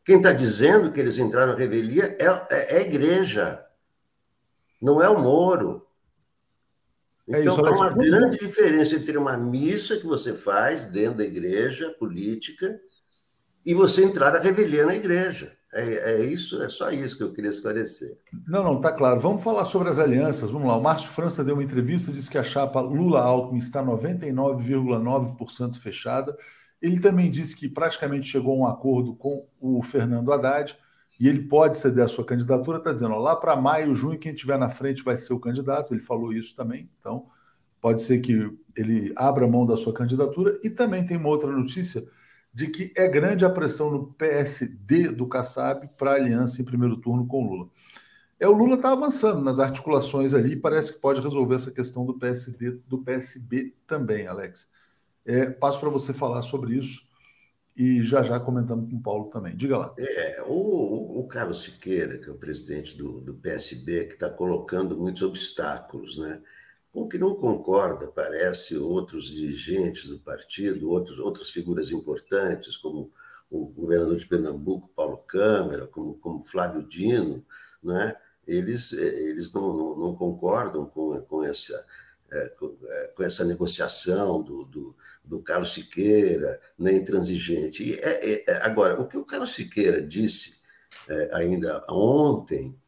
Quem 0.04 0.16
está 0.16 0.32
dizendo 0.32 0.90
que 0.90 0.98
eles 0.98 1.16
entraram 1.16 1.52
na 1.52 1.58
revelia 1.58 2.16
é, 2.18 2.26
é, 2.26 2.74
é, 2.74 2.78
a 2.78 2.80
igreja, 2.80 3.64
não 4.82 5.00
é 5.00 5.08
o 5.08 5.20
Moro. 5.20 5.86
Então, 7.26 7.64
é 7.64 7.68
há 7.68 7.72
uma 7.72 7.90
grande 7.90 8.38
diferença 8.38 8.96
entre 8.96 9.16
uma 9.16 9.36
missa 9.36 9.96
que 9.96 10.06
você 10.06 10.34
faz 10.34 10.84
dentro 10.84 11.18
da 11.18 11.24
igreja 11.24 11.90
política 11.90 12.78
e 13.64 13.72
você 13.72 14.04
entrar 14.04 14.32
na 14.32 14.40
revelia 14.40 14.84
na 14.84 14.94
igreja. 14.94 15.56
É, 15.74 16.12
é, 16.12 16.24
isso, 16.24 16.62
é 16.62 16.68
só 16.68 16.88
isso 16.90 17.16
que 17.16 17.22
eu 17.24 17.32
queria 17.32 17.50
esclarecer. 17.50 18.16
Não, 18.46 18.62
não, 18.62 18.80
tá 18.80 18.92
claro. 18.92 19.18
Vamos 19.18 19.42
falar 19.42 19.64
sobre 19.64 19.88
as 19.88 19.98
alianças. 19.98 20.48
Vamos 20.50 20.68
lá. 20.68 20.76
O 20.76 20.82
Márcio 20.82 21.10
França 21.10 21.42
deu 21.42 21.56
uma 21.56 21.64
entrevista, 21.64 22.12
disse 22.12 22.30
que 22.30 22.38
a 22.38 22.44
chapa 22.44 22.80
Lula-Alckmin 22.80 23.58
está 23.58 23.82
99,9% 23.82 25.76
fechada. 25.80 26.36
Ele 26.80 27.00
também 27.00 27.28
disse 27.28 27.56
que 27.56 27.68
praticamente 27.68 28.28
chegou 28.28 28.54
a 28.54 28.56
um 28.56 28.66
acordo 28.70 29.16
com 29.16 29.48
o 29.60 29.82
Fernando 29.82 30.32
Haddad 30.32 30.76
e 31.18 31.28
ele 31.28 31.48
pode 31.48 31.76
ceder 31.76 32.04
a 32.04 32.08
sua 32.08 32.24
candidatura. 32.24 32.78
Está 32.78 32.92
dizendo, 32.92 33.14
ó, 33.14 33.18
lá 33.18 33.34
para 33.34 33.56
maio, 33.56 33.92
junho, 33.96 34.18
quem 34.18 34.32
estiver 34.32 34.56
na 34.56 34.70
frente 34.70 35.02
vai 35.02 35.16
ser 35.16 35.32
o 35.32 35.40
candidato. 35.40 35.92
Ele 35.92 36.02
falou 36.02 36.32
isso 36.32 36.54
também. 36.54 36.88
Então, 37.00 37.26
pode 37.80 38.00
ser 38.00 38.20
que 38.20 38.48
ele 38.76 39.12
abra 39.16 39.48
mão 39.48 39.66
da 39.66 39.76
sua 39.76 39.92
candidatura. 39.92 40.56
E 40.62 40.70
também 40.70 41.04
tem 41.04 41.16
uma 41.16 41.30
outra 41.30 41.50
notícia 41.50 42.04
de 42.54 42.68
que 42.68 42.92
é 42.96 43.08
grande 43.08 43.44
a 43.44 43.50
pressão 43.50 43.90
no 43.90 44.12
PSD 44.14 45.08
do 45.08 45.26
Kassab 45.26 45.88
para 45.98 46.12
a 46.12 46.14
aliança 46.14 46.62
em 46.62 46.64
primeiro 46.64 46.96
turno 46.96 47.26
com 47.26 47.44
o 47.44 47.50
Lula. 47.50 47.70
É, 48.38 48.46
o 48.46 48.52
Lula 48.52 48.76
está 48.76 48.92
avançando 48.92 49.40
nas 49.40 49.58
articulações 49.58 50.34
ali, 50.34 50.54
parece 50.54 50.94
que 50.94 51.00
pode 51.00 51.20
resolver 51.20 51.56
essa 51.56 51.72
questão 51.72 52.06
do 52.06 52.14
PSD, 52.14 52.70
do 52.86 52.98
PSB 52.98 53.74
também, 53.86 54.26
Alex. 54.28 54.70
É, 55.26 55.50
passo 55.50 55.80
para 55.80 55.88
você 55.88 56.12
falar 56.12 56.42
sobre 56.42 56.76
isso 56.76 57.02
e 57.76 58.02
já 58.02 58.22
já 58.22 58.38
comentamos 58.38 58.88
com 58.88 58.96
o 58.96 59.02
Paulo 59.02 59.28
também. 59.30 59.56
Diga 59.56 59.76
lá. 59.76 59.94
É, 59.98 60.44
o, 60.46 61.20
o 61.20 61.26
Carlos 61.26 61.62
Siqueira, 61.62 62.18
que 62.18 62.28
é 62.28 62.32
o 62.32 62.36
presidente 62.36 62.96
do, 62.96 63.20
do 63.20 63.34
PSB, 63.34 64.04
que 64.04 64.14
está 64.14 64.30
colocando 64.30 64.96
muitos 64.96 65.22
obstáculos, 65.22 66.18
né? 66.18 66.40
Com 66.94 67.08
que 67.08 67.18
não 67.18 67.34
concorda, 67.34 68.06
parece, 68.06 68.76
outros 68.76 69.26
dirigentes 69.26 70.08
do 70.08 70.20
partido, 70.20 70.88
outros, 70.88 71.18
outras 71.18 71.50
figuras 71.50 71.90
importantes, 71.90 72.76
como 72.76 73.12
o 73.50 73.66
governador 73.66 74.16
de 74.16 74.24
Pernambuco, 74.24 74.88
Paulo 74.94 75.18
Câmara, 75.18 75.88
como, 75.88 76.14
como 76.18 76.44
Flávio 76.44 76.86
Dino, 76.86 77.44
né? 77.82 78.14
eles, 78.46 78.92
eles 78.92 79.52
não, 79.52 79.76
não, 79.76 79.96
não 79.96 80.14
concordam 80.14 80.86
com, 80.86 81.20
com, 81.22 81.42
essa, 81.42 81.84
com, 82.60 82.78
é, 82.84 83.06
com, 83.08 83.24
essa 83.24 83.44
negociação 83.44 84.40
do, 84.40 84.64
do, 84.64 84.96
do, 85.24 85.42
Carlos 85.42 85.74
Siqueira, 85.74 86.60
nem 86.78 86.98
intransigente. 86.98 87.98
É, 88.00 88.50
é, 88.50 88.56
agora, 88.62 89.00
o 89.00 89.08
que 89.08 89.16
o 89.16 89.24
Carlos 89.24 89.52
Siqueira 89.52 90.00
disse 90.00 90.54
é, 91.08 91.30
ainda 91.32 91.84
ontem 91.90 92.78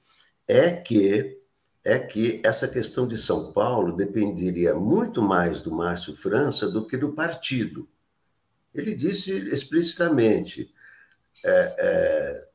é 0.47 0.71
que 0.71 1.43
é 1.87 2.01
que 2.01 2.41
essa 2.45 2.67
questão 2.67 3.07
de 3.07 3.17
São 3.17 3.53
Paulo 3.53 3.95
dependeria 3.95 4.75
muito 4.75 5.23
mais 5.23 5.63
do 5.63 5.71
Márcio 5.71 6.17
França 6.17 6.69
do 6.69 6.85
que 6.85 6.97
do 6.97 7.13
partido. 7.13 7.89
Ele 8.75 8.93
disse 8.93 9.31
explicitamente: 9.31 10.75
é, 11.45 11.77
é, 11.79 12.49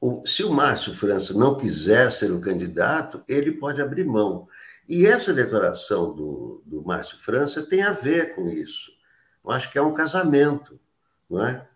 o, 0.00 0.24
se 0.24 0.44
o 0.44 0.52
Márcio 0.52 0.94
França 0.94 1.34
não 1.34 1.56
quiser 1.56 2.12
ser 2.12 2.30
o 2.30 2.40
candidato, 2.40 3.24
ele 3.26 3.50
pode 3.50 3.82
abrir 3.82 4.04
mão. 4.04 4.46
E 4.88 5.06
essa 5.06 5.34
declaração 5.34 6.14
do, 6.14 6.62
do 6.64 6.80
Márcio 6.84 7.18
França 7.18 7.66
tem 7.66 7.82
a 7.82 7.92
ver 7.92 8.36
com 8.36 8.48
isso. 8.48 8.92
Eu 9.44 9.50
acho 9.50 9.72
que 9.72 9.78
é 9.78 9.82
um 9.82 9.92
casamento, 9.92 10.78
não 11.28 11.44
é? 11.44 11.68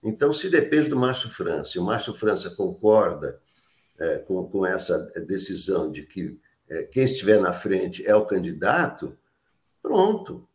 Então, 0.00 0.32
se 0.32 0.48
depende 0.48 0.88
do 0.88 0.96
Márcio 0.96 1.28
França, 1.28 1.72
e 1.74 1.80
o 1.80 1.84
Márcio 1.84 2.14
França 2.14 2.48
concorda 2.48 3.40
é, 3.98 4.18
com, 4.18 4.44
com 4.48 4.66
essa 4.66 4.98
decisão 5.26 5.90
de 5.90 6.02
que 6.02 6.38
é, 6.68 6.82
quem 6.84 7.04
estiver 7.04 7.40
na 7.40 7.52
frente 7.52 8.06
é 8.06 8.14
o 8.14 8.26
candidato, 8.26 9.16
pronto. 9.82 10.48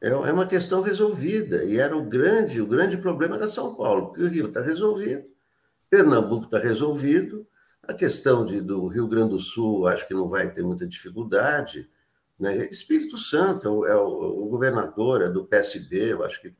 É, 0.00 0.08
é 0.08 0.32
uma 0.32 0.46
questão 0.46 0.82
resolvida. 0.82 1.64
E 1.64 1.78
era 1.78 1.96
o 1.96 2.04
grande, 2.04 2.60
o 2.60 2.66
grande 2.66 2.96
problema 2.96 3.36
era 3.36 3.48
São 3.48 3.74
Paulo, 3.74 4.08
porque 4.08 4.22
o 4.22 4.28
Rio 4.28 4.48
está 4.48 4.60
resolvido, 4.60 5.24
Pernambuco 5.88 6.46
está 6.46 6.58
resolvido, 6.58 7.46
a 7.82 7.94
questão 7.94 8.44
de, 8.44 8.60
do 8.60 8.86
Rio 8.86 9.06
Grande 9.06 9.30
do 9.30 9.38
Sul 9.38 9.86
acho 9.86 10.08
que 10.08 10.14
não 10.14 10.28
vai 10.28 10.50
ter 10.50 10.62
muita 10.62 10.86
dificuldade. 10.86 11.88
Né? 12.38 12.66
Espírito 12.66 13.16
Santo 13.18 13.66
é 13.66 13.70
o, 13.70 13.86
é 13.86 13.96
o, 13.96 14.44
o 14.44 14.48
governador, 14.48 15.22
é 15.22 15.28
do 15.28 15.44
PSB, 15.44 16.12
eu 16.12 16.24
acho 16.24 16.40
que. 16.40 16.54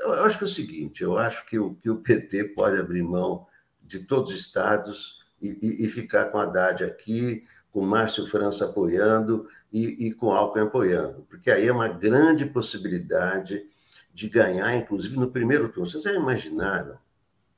Eu 0.00 0.24
acho 0.24 0.38
que 0.38 0.44
é 0.44 0.46
o 0.46 0.50
seguinte, 0.50 1.02
eu 1.02 1.18
acho 1.18 1.44
que 1.44 1.58
o, 1.58 1.74
que 1.74 1.90
o 1.90 1.98
PT 1.98 2.54
pode 2.54 2.78
abrir 2.78 3.02
mão 3.02 3.46
de 3.82 3.98
todos 3.98 4.32
os 4.32 4.40
estados 4.40 5.23
e, 5.46 5.84
e, 5.84 5.88
ficar 5.88 6.26
com 6.26 6.38
a 6.38 6.44
Haddad 6.44 6.84
aqui, 6.84 7.44
com 7.70 7.80
Márcio 7.82 8.26
França 8.26 8.66
apoiando 8.66 9.48
e, 9.72 10.06
e 10.06 10.12
com 10.12 10.32
Alckmin 10.32 10.66
apoiando, 10.66 11.26
porque 11.28 11.50
aí 11.50 11.66
é 11.66 11.72
uma 11.72 11.88
grande 11.88 12.46
possibilidade 12.46 13.66
de 14.12 14.28
ganhar, 14.28 14.74
inclusive 14.74 15.16
no 15.16 15.30
primeiro 15.30 15.68
turno. 15.68 15.86
Vocês 15.86 16.04
já 16.04 16.12
imaginaram 16.12 16.96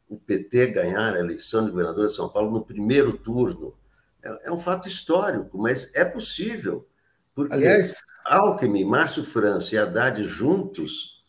o 0.09 0.17
PT 0.19 0.69
ganhar 0.69 1.15
a 1.15 1.19
eleição 1.19 1.65
de 1.65 1.71
governador 1.71 2.07
de 2.07 2.15
São 2.15 2.29
Paulo 2.29 2.51
no 2.51 2.65
primeiro 2.65 3.13
turno? 3.17 3.75
É, 4.23 4.49
é 4.49 4.53
um 4.53 4.59
fato 4.59 4.89
histórico, 4.89 5.59
mas 5.59 5.91
é 5.95 6.05
possível, 6.05 6.89
porque 7.35 7.55
Aliás, 7.55 8.03
Alckmin, 8.25 8.85
Márcio 8.85 9.23
França 9.23 9.75
e 9.75 9.79
Haddad 9.79 10.25
juntos 10.25 11.23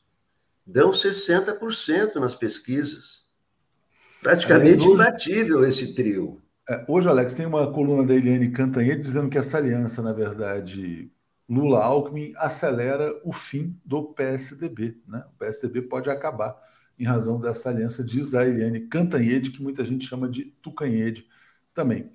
dão 0.66 0.92
60% 0.92 2.16
nas 2.16 2.36
pesquisas. 2.36 3.28
Praticamente 4.22 4.84
imbatível 4.84 5.64
esse 5.66 5.94
trio. 5.94 6.42
É, 6.70 6.84
hoje, 6.88 7.08
Alex, 7.08 7.34
tem 7.34 7.46
uma 7.46 7.72
coluna 7.72 8.06
da 8.06 8.14
Eliane 8.14 8.52
Cantanhede 8.52 9.02
dizendo 9.02 9.30
que 9.30 9.38
essa 9.38 9.58
aliança, 9.58 10.02
na 10.02 10.12
verdade, 10.12 11.10
Lula-Alckmin, 11.48 12.34
acelera 12.36 13.10
o 13.24 13.32
fim 13.32 13.80
do 13.86 14.04
PSDB. 14.14 14.98
Né? 15.08 15.24
O 15.34 15.38
PSDB 15.38 15.84
pode 15.84 16.10
acabar 16.10 16.58
em 17.00 17.06
razão 17.06 17.40
dessa 17.40 17.70
aliança, 17.70 18.04
diz 18.04 18.36
a 18.36 18.46
Eliane 18.46 18.82
Cantanhede, 18.82 19.52
que 19.52 19.64
muita 19.64 19.86
gente 19.86 20.06
chama 20.06 20.28
de 20.28 20.46
Tucanhede 20.62 21.26
também. 21.74 22.12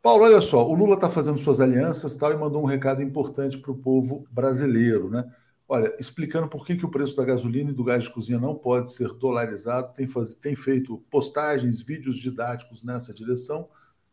Paulo, 0.00 0.22
olha 0.22 0.40
só, 0.40 0.64
o 0.68 0.74
Lula 0.74 0.94
está 0.94 1.08
fazendo 1.08 1.38
suas 1.38 1.60
alianças 1.60 2.14
tal, 2.14 2.32
e 2.32 2.36
mandou 2.36 2.62
um 2.62 2.66
recado 2.66 3.02
importante 3.02 3.58
para 3.58 3.72
o 3.72 3.78
povo 3.78 4.24
brasileiro. 4.30 5.10
Né? 5.10 5.24
Olha, 5.66 5.92
explicando 5.98 6.48
por 6.48 6.64
que, 6.64 6.76
que 6.76 6.86
o 6.86 6.90
preço 6.90 7.16
da 7.16 7.24
gasolina 7.24 7.70
e 7.70 7.74
do 7.74 7.82
gás 7.82 8.04
de 8.04 8.12
cozinha 8.12 8.38
não 8.38 8.54
pode 8.54 8.92
ser 8.92 9.12
dolarizado, 9.14 9.92
tem, 9.94 10.06
faz, 10.06 10.36
tem 10.36 10.54
feito 10.54 10.98
postagens, 11.10 11.80
vídeos 11.80 12.16
didáticos 12.16 12.84
nessa 12.84 13.12
direção 13.12 13.68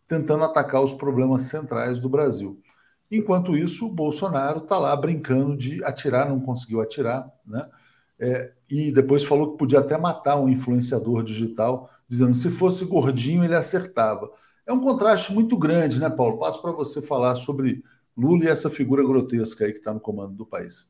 tentando 0.07 0.43
atacar 0.43 0.83
os 0.83 0.93
problemas 0.93 1.43
centrais 1.43 1.99
do 1.99 2.09
Brasil. 2.09 2.59
Enquanto 3.11 3.55
isso, 3.55 3.85
o 3.85 3.93
Bolsonaro 3.93 4.59
está 4.59 4.77
lá 4.79 4.95
brincando 4.95 5.55
de 5.55 5.83
atirar, 5.83 6.27
não 6.27 6.39
conseguiu 6.39 6.81
atirar, 6.81 7.29
né? 7.45 7.69
É, 8.19 8.53
e 8.69 8.91
depois 8.91 9.25
falou 9.25 9.51
que 9.51 9.57
podia 9.57 9.79
até 9.79 9.97
matar 9.97 10.37
um 10.37 10.47
influenciador 10.47 11.23
digital, 11.23 11.89
dizendo 12.07 12.35
se 12.35 12.49
fosse 12.49 12.85
gordinho 12.85 13.43
ele 13.43 13.55
acertava. 13.55 14.31
É 14.65 14.71
um 14.71 14.79
contraste 14.79 15.33
muito 15.33 15.57
grande, 15.57 15.99
né, 15.99 16.09
Paulo? 16.09 16.39
Passo 16.39 16.61
para 16.61 16.71
você 16.71 17.01
falar 17.01 17.35
sobre 17.35 17.83
Lula 18.15 18.45
e 18.45 18.47
essa 18.47 18.69
figura 18.69 19.03
grotesca 19.03 19.65
aí 19.65 19.71
que 19.71 19.79
está 19.79 19.93
no 19.93 19.99
comando 19.99 20.35
do 20.35 20.45
país. 20.45 20.89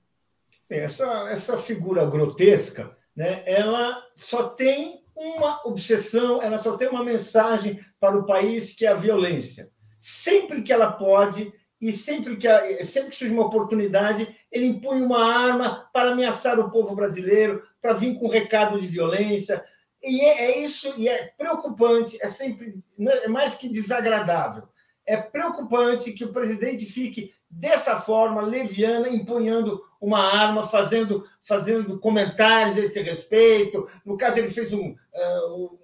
Essa, 0.70 1.06
essa 1.30 1.58
figura 1.58 2.06
grotesca, 2.06 2.96
né, 3.16 3.44
ela 3.46 3.98
só 4.16 4.50
tem 4.50 5.03
uma 5.16 5.62
obsessão, 5.66 6.42
ela 6.42 6.60
só 6.60 6.76
tem 6.76 6.88
uma 6.88 7.04
mensagem 7.04 7.80
para 8.00 8.18
o 8.18 8.26
país 8.26 8.74
que 8.74 8.86
é 8.86 8.90
a 8.90 8.96
violência. 8.96 9.70
Sempre 10.00 10.62
que 10.62 10.74
ela 10.74 10.92
pode, 10.92 11.54
e 11.84 11.92
sempre 11.92 12.38
que, 12.38 12.48
sempre 12.86 13.12
que 13.12 13.18
surge 13.18 13.34
uma 13.34 13.46
oportunidade, 13.46 14.34
ele 14.50 14.68
impõe 14.68 15.02
uma 15.02 15.22
arma 15.22 15.90
para 15.92 16.12
ameaçar 16.12 16.58
o 16.58 16.72
povo 16.72 16.96
brasileiro, 16.96 17.62
para 17.82 17.92
vir 17.92 18.18
com 18.18 18.26
um 18.26 18.30
recado 18.30 18.80
de 18.80 18.88
violência. 18.88 19.64
E 20.02 20.22
é, 20.22 20.46
é 20.46 20.60
isso, 20.60 20.94
e 20.98 21.10
é 21.10 21.26
preocupante, 21.38 22.18
é 22.22 22.30
sempre 22.30 22.76
é 23.22 23.28
mais 23.28 23.56
que 23.56 23.68
desagradável. 23.68 24.64
É 25.06 25.18
preocupante 25.18 26.14
que 26.14 26.24
o 26.24 26.32
presidente 26.32 26.86
fique 26.86 27.34
dessa 27.60 27.98
forma, 27.98 28.42
leviana, 28.42 29.10
empunhando 29.10 29.84
uma 30.02 30.20
arma, 30.20 30.68
fazendo, 30.68 31.26
fazendo 31.44 32.00
comentários 32.00 32.78
a 32.78 32.82
esse 32.82 33.02
respeito. 33.02 33.88
No 34.06 34.18
caso, 34.18 34.40
ele 34.40 34.50
fez 34.50 34.74
um, 34.74 34.96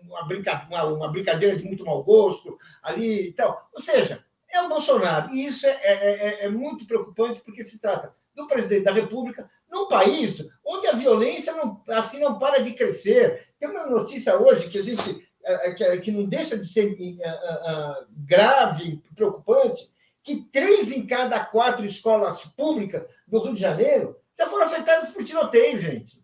uma, 0.01 0.25
brincadeira, 0.27 0.85
uma 0.87 1.09
brincadeira 1.09 1.55
de 1.55 1.63
muito 1.63 1.85
mau 1.85 2.03
gosto 2.03 2.57
ali 2.83 3.29
e 3.29 3.33
tal. 3.33 3.69
Ou 3.73 3.81
seja, 3.81 4.23
é 4.51 4.61
o 4.61 4.69
Bolsonaro. 4.69 5.33
E 5.33 5.45
isso 5.45 5.65
é, 5.65 5.69
é, 5.69 6.27
é, 6.43 6.45
é, 6.45 6.49
muito 6.49 6.85
preocupante, 6.85 7.39
porque 7.41 7.63
se 7.63 7.79
trata 7.79 8.13
do 8.35 8.47
presidente 8.47 8.83
da 8.83 8.91
República 8.91 9.49
num 9.69 9.87
país 9.87 10.45
onde 10.65 10.87
a 10.87 10.93
violência 10.93 11.53
não, 11.53 11.81
assim 11.89 12.19
não 12.19 12.39
para 12.39 12.61
de 12.61 12.73
crescer. 12.73 13.47
Tem 13.59 13.69
uma 13.69 13.85
notícia 13.85 14.37
hoje 14.37 14.69
que 14.69 14.79
a 14.79 14.83
gente 14.83 15.29
é, 15.45 15.69
é, 15.69 15.97
que, 15.97 16.11
não 16.11 16.25
deixa 16.25 16.57
de 16.57 16.67
ser 16.67 16.91
uh, 16.91 18.05
grave, 18.09 19.01
preocupante, 19.15 19.89
que 20.23 20.43
três 20.51 20.91
em 20.91 21.05
cada 21.05 21.43
quatro 21.43 21.85
escolas 21.85 22.43
públicas 22.55 23.05
do 23.27 23.39
Rio 23.39 23.53
de 23.53 23.61
Janeiro 23.61 24.15
já 24.37 24.47
foram 24.47 24.65
afetadas 24.65 25.09
por 25.09 25.23
tiroteio, 25.23 25.79
gente. 25.79 26.23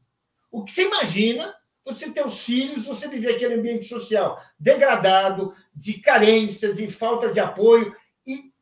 O 0.52 0.64
que 0.64 0.72
você 0.72 0.84
imagina 0.84 1.54
você 1.84 2.10
ter 2.10 2.26
os 2.26 2.42
filhos, 2.42 2.86
você 2.86 3.08
viver 3.08 3.36
aquele 3.36 3.56
ambiente 3.56 3.86
social 3.86 4.42
degradado, 4.60 5.54
de 5.74 6.00
carências 6.00 6.80
e 6.80 6.90
falta 6.90 7.32
de 7.32 7.40
apoio, 7.40 7.96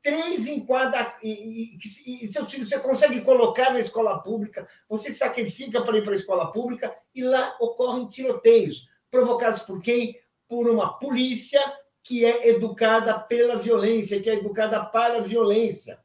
três 0.04 0.46
em 0.46 0.64
cada. 0.64 1.18
E, 1.24 1.78
e, 1.98 2.26
e 2.26 2.28
seu 2.28 2.46
filho 2.46 2.68
você 2.68 2.78
consegue 2.78 3.22
colocar 3.22 3.72
na 3.72 3.80
escola 3.80 4.22
pública, 4.22 4.68
você 4.88 5.12
sacrifica 5.12 5.82
para 5.82 5.98
ir 5.98 6.04
para 6.04 6.14
a 6.14 6.18
escola 6.18 6.52
pública 6.52 6.94
e 7.16 7.24
lá 7.24 7.56
ocorrem 7.60 8.08
tiroteios. 8.08 8.88
Provocados 9.10 9.62
por 9.62 9.82
quem? 9.82 10.20
Por 10.48 10.70
uma 10.70 11.00
polícia 11.00 11.62
que 12.04 12.26
é 12.26 12.50
educada 12.50 13.18
pela 13.18 13.58
violência, 13.58 14.22
que 14.22 14.30
é 14.30 14.34
educada 14.34 14.84
para 14.84 15.18
a 15.18 15.22
violência. 15.22 16.00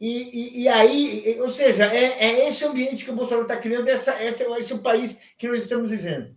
E, 0.00 0.58
e, 0.58 0.62
e 0.62 0.68
aí, 0.68 1.40
ou 1.40 1.50
seja, 1.50 1.86
é, 1.86 2.24
é, 2.24 2.48
esse 2.48 2.64
ambiente 2.64 3.04
que 3.04 3.10
o 3.10 3.14
Bolsonaro 3.14 3.42
está 3.42 3.56
criando, 3.56 3.88
essa, 3.88 4.20
esse, 4.22 4.42
esse 4.42 4.72
é 4.72 4.76
o 4.76 4.82
país 4.82 5.16
que 5.38 5.46
nós 5.46 5.62
estamos 5.62 5.90
vivendo. 5.90 6.34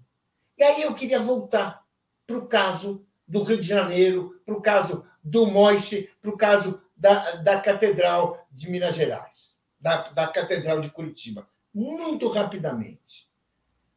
E 0.58 0.64
aí 0.64 0.84
eu 0.84 0.93
queria 0.93 1.20
voltar 1.20 1.84
para 2.28 2.38
o 2.38 2.45
caso 2.45 3.03
do 3.28 3.41
Rio 3.41 3.58
de 3.58 3.68
Janeiro, 3.68 4.39
para 4.45 4.56
o 4.56 4.62
caso 4.62 5.03
do 5.26 5.47
Moiste 5.47 6.12
para 6.22 6.30
o 6.30 6.38
caso 6.38 6.80
da, 6.95 7.38
da 7.38 7.60
Catedral 7.60 8.47
de 8.51 8.70
Minas 8.70 8.95
Gerais, 8.95 9.60
da, 9.80 10.10
da 10.10 10.28
Catedral 10.28 10.80
de 10.80 10.91
Curitiba. 10.91 11.49
Muito 11.74 12.28
rapidamente. 12.28 13.28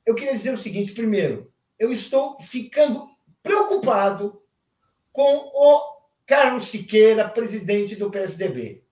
Eu 0.06 0.14
queria 0.14 0.32
dizer 0.32 0.54
o 0.54 0.58
seguinte: 0.58 0.92
primeiro, 0.92 1.52
eu 1.78 1.92
estou 1.92 2.40
ficando 2.40 3.02
preocupado 3.48 4.42
com 5.10 5.36
o 5.54 5.82
Carlos 6.26 6.68
Siqueira, 6.68 7.26
presidente 7.26 7.96
do 7.96 8.10
PSDB. 8.10 8.84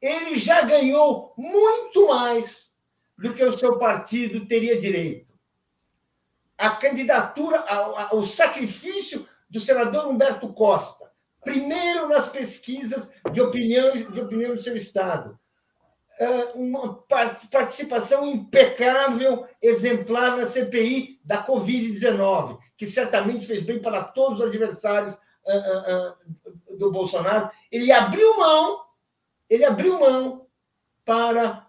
Ele 0.00 0.36
já 0.36 0.62
ganhou 0.62 1.32
muito 1.38 2.08
mais 2.08 2.72
do 3.16 3.32
que 3.32 3.44
o 3.44 3.56
seu 3.56 3.78
partido 3.78 4.44
teria 4.46 4.76
direito. 4.76 5.32
A 6.58 6.70
candidatura, 6.70 7.64
o 8.12 8.24
sacrifício 8.24 9.26
do 9.48 9.60
senador 9.60 10.08
Humberto 10.08 10.52
Costa 10.52 11.12
primeiro 11.44 12.08
nas 12.08 12.28
pesquisas 12.28 13.08
de 13.32 13.40
opinião, 13.40 13.92
de 13.94 14.20
opinião 14.20 14.54
do 14.54 14.62
seu 14.62 14.76
Estado. 14.76 15.38
É, 16.22 16.52
uma 16.54 16.94
participação 17.50 18.24
impecável, 18.24 19.44
exemplar 19.60 20.36
na 20.36 20.46
CPI 20.46 21.18
da 21.24 21.44
Covid-19, 21.44 22.60
que 22.76 22.86
certamente 22.86 23.44
fez 23.44 23.64
bem 23.64 23.82
para 23.82 24.04
todos 24.04 24.38
os 24.38 24.46
adversários 24.46 25.16
é, 25.44 25.56
é, 25.56 26.14
do 26.78 26.92
Bolsonaro. 26.92 27.50
Ele 27.72 27.90
abriu 27.90 28.36
mão, 28.36 28.84
ele 29.50 29.64
abriu 29.64 29.98
mão 29.98 30.46
para 31.04 31.66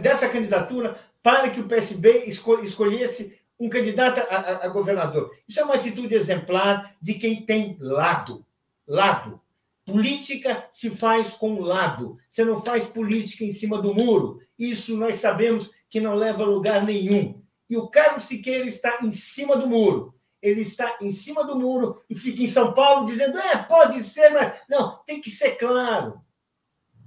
dessa 0.00 0.28
candidatura 0.28 0.98
para 1.22 1.50
que 1.50 1.60
o 1.60 1.68
PSB 1.68 2.24
escolhesse 2.26 3.40
um 3.60 3.68
candidato 3.68 4.18
a, 4.28 4.66
governador. 4.66 5.30
Isso 5.46 5.60
é 5.60 5.64
uma 5.64 5.76
atitude 5.76 6.16
exemplar 6.16 6.96
de 7.00 7.14
quem 7.14 7.46
tem 7.46 7.76
lado. 7.78 8.44
Lado. 8.88 9.40
Política 9.88 10.68
se 10.70 10.90
faz 10.90 11.32
com 11.32 11.60
lado. 11.60 12.18
Você 12.28 12.44
não 12.44 12.62
faz 12.62 12.84
política 12.84 13.42
em 13.42 13.50
cima 13.50 13.80
do 13.80 13.94
muro. 13.94 14.38
Isso 14.58 14.94
nós 14.94 15.16
sabemos 15.16 15.70
que 15.88 15.98
não 15.98 16.14
leva 16.14 16.42
a 16.42 16.46
lugar 16.46 16.84
nenhum. 16.84 17.42
E 17.70 17.76
o 17.76 17.88
Carlos 17.88 18.24
Siqueira 18.24 18.66
está 18.66 18.98
em 19.02 19.10
cima 19.10 19.56
do 19.56 19.66
muro. 19.66 20.14
Ele 20.42 20.60
está 20.60 20.98
em 21.00 21.10
cima 21.10 21.42
do 21.42 21.58
muro 21.58 22.02
e 22.08 22.14
fica 22.14 22.42
em 22.42 22.46
São 22.46 22.74
Paulo 22.74 23.06
dizendo: 23.06 23.38
é, 23.38 23.56
pode 23.56 24.02
ser, 24.02 24.28
mas. 24.28 24.60
Não, 24.68 24.98
tem 25.06 25.22
que 25.22 25.30
ser 25.30 25.52
claro. 25.52 26.20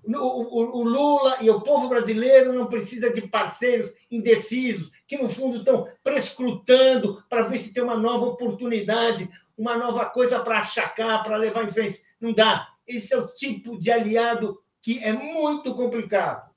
O, 0.04 0.16
o, 0.16 0.80
o, 0.80 0.84
Lula 0.84 1.38
e 1.42 1.50
o 1.52 1.62
povo 1.62 1.88
brasileiro 1.88 2.52
não 2.52 2.66
precisa 2.66 3.14
de 3.14 3.22
parceiros 3.22 3.94
indecisos 4.10 4.90
que, 5.06 5.16
no 5.16 5.30
fundo, 5.30 5.58
estão 5.58 5.88
prescrutando 6.04 7.24
para 7.30 7.44
ver 7.44 7.60
se 7.60 7.72
tem 7.72 7.84
uma 7.84 7.96
nova 7.96 8.26
oportunidade, 8.26 9.30
uma 9.56 9.78
nova 9.78 10.06
coisa 10.06 10.40
para 10.40 10.60
achacar, 10.60 11.24
para 11.24 11.38
levar 11.38 11.66
em 11.66 11.72
frente. 11.72 12.02
Não 12.22 12.32
dá. 12.34 12.70
Esse 12.88 13.14
é 13.14 13.18
o 13.18 13.28
tipo 13.28 13.78
de 13.78 13.92
aliado 13.92 14.62
que 14.82 15.04
é 15.04 15.12
muito 15.12 15.76
complicado. 15.76 16.50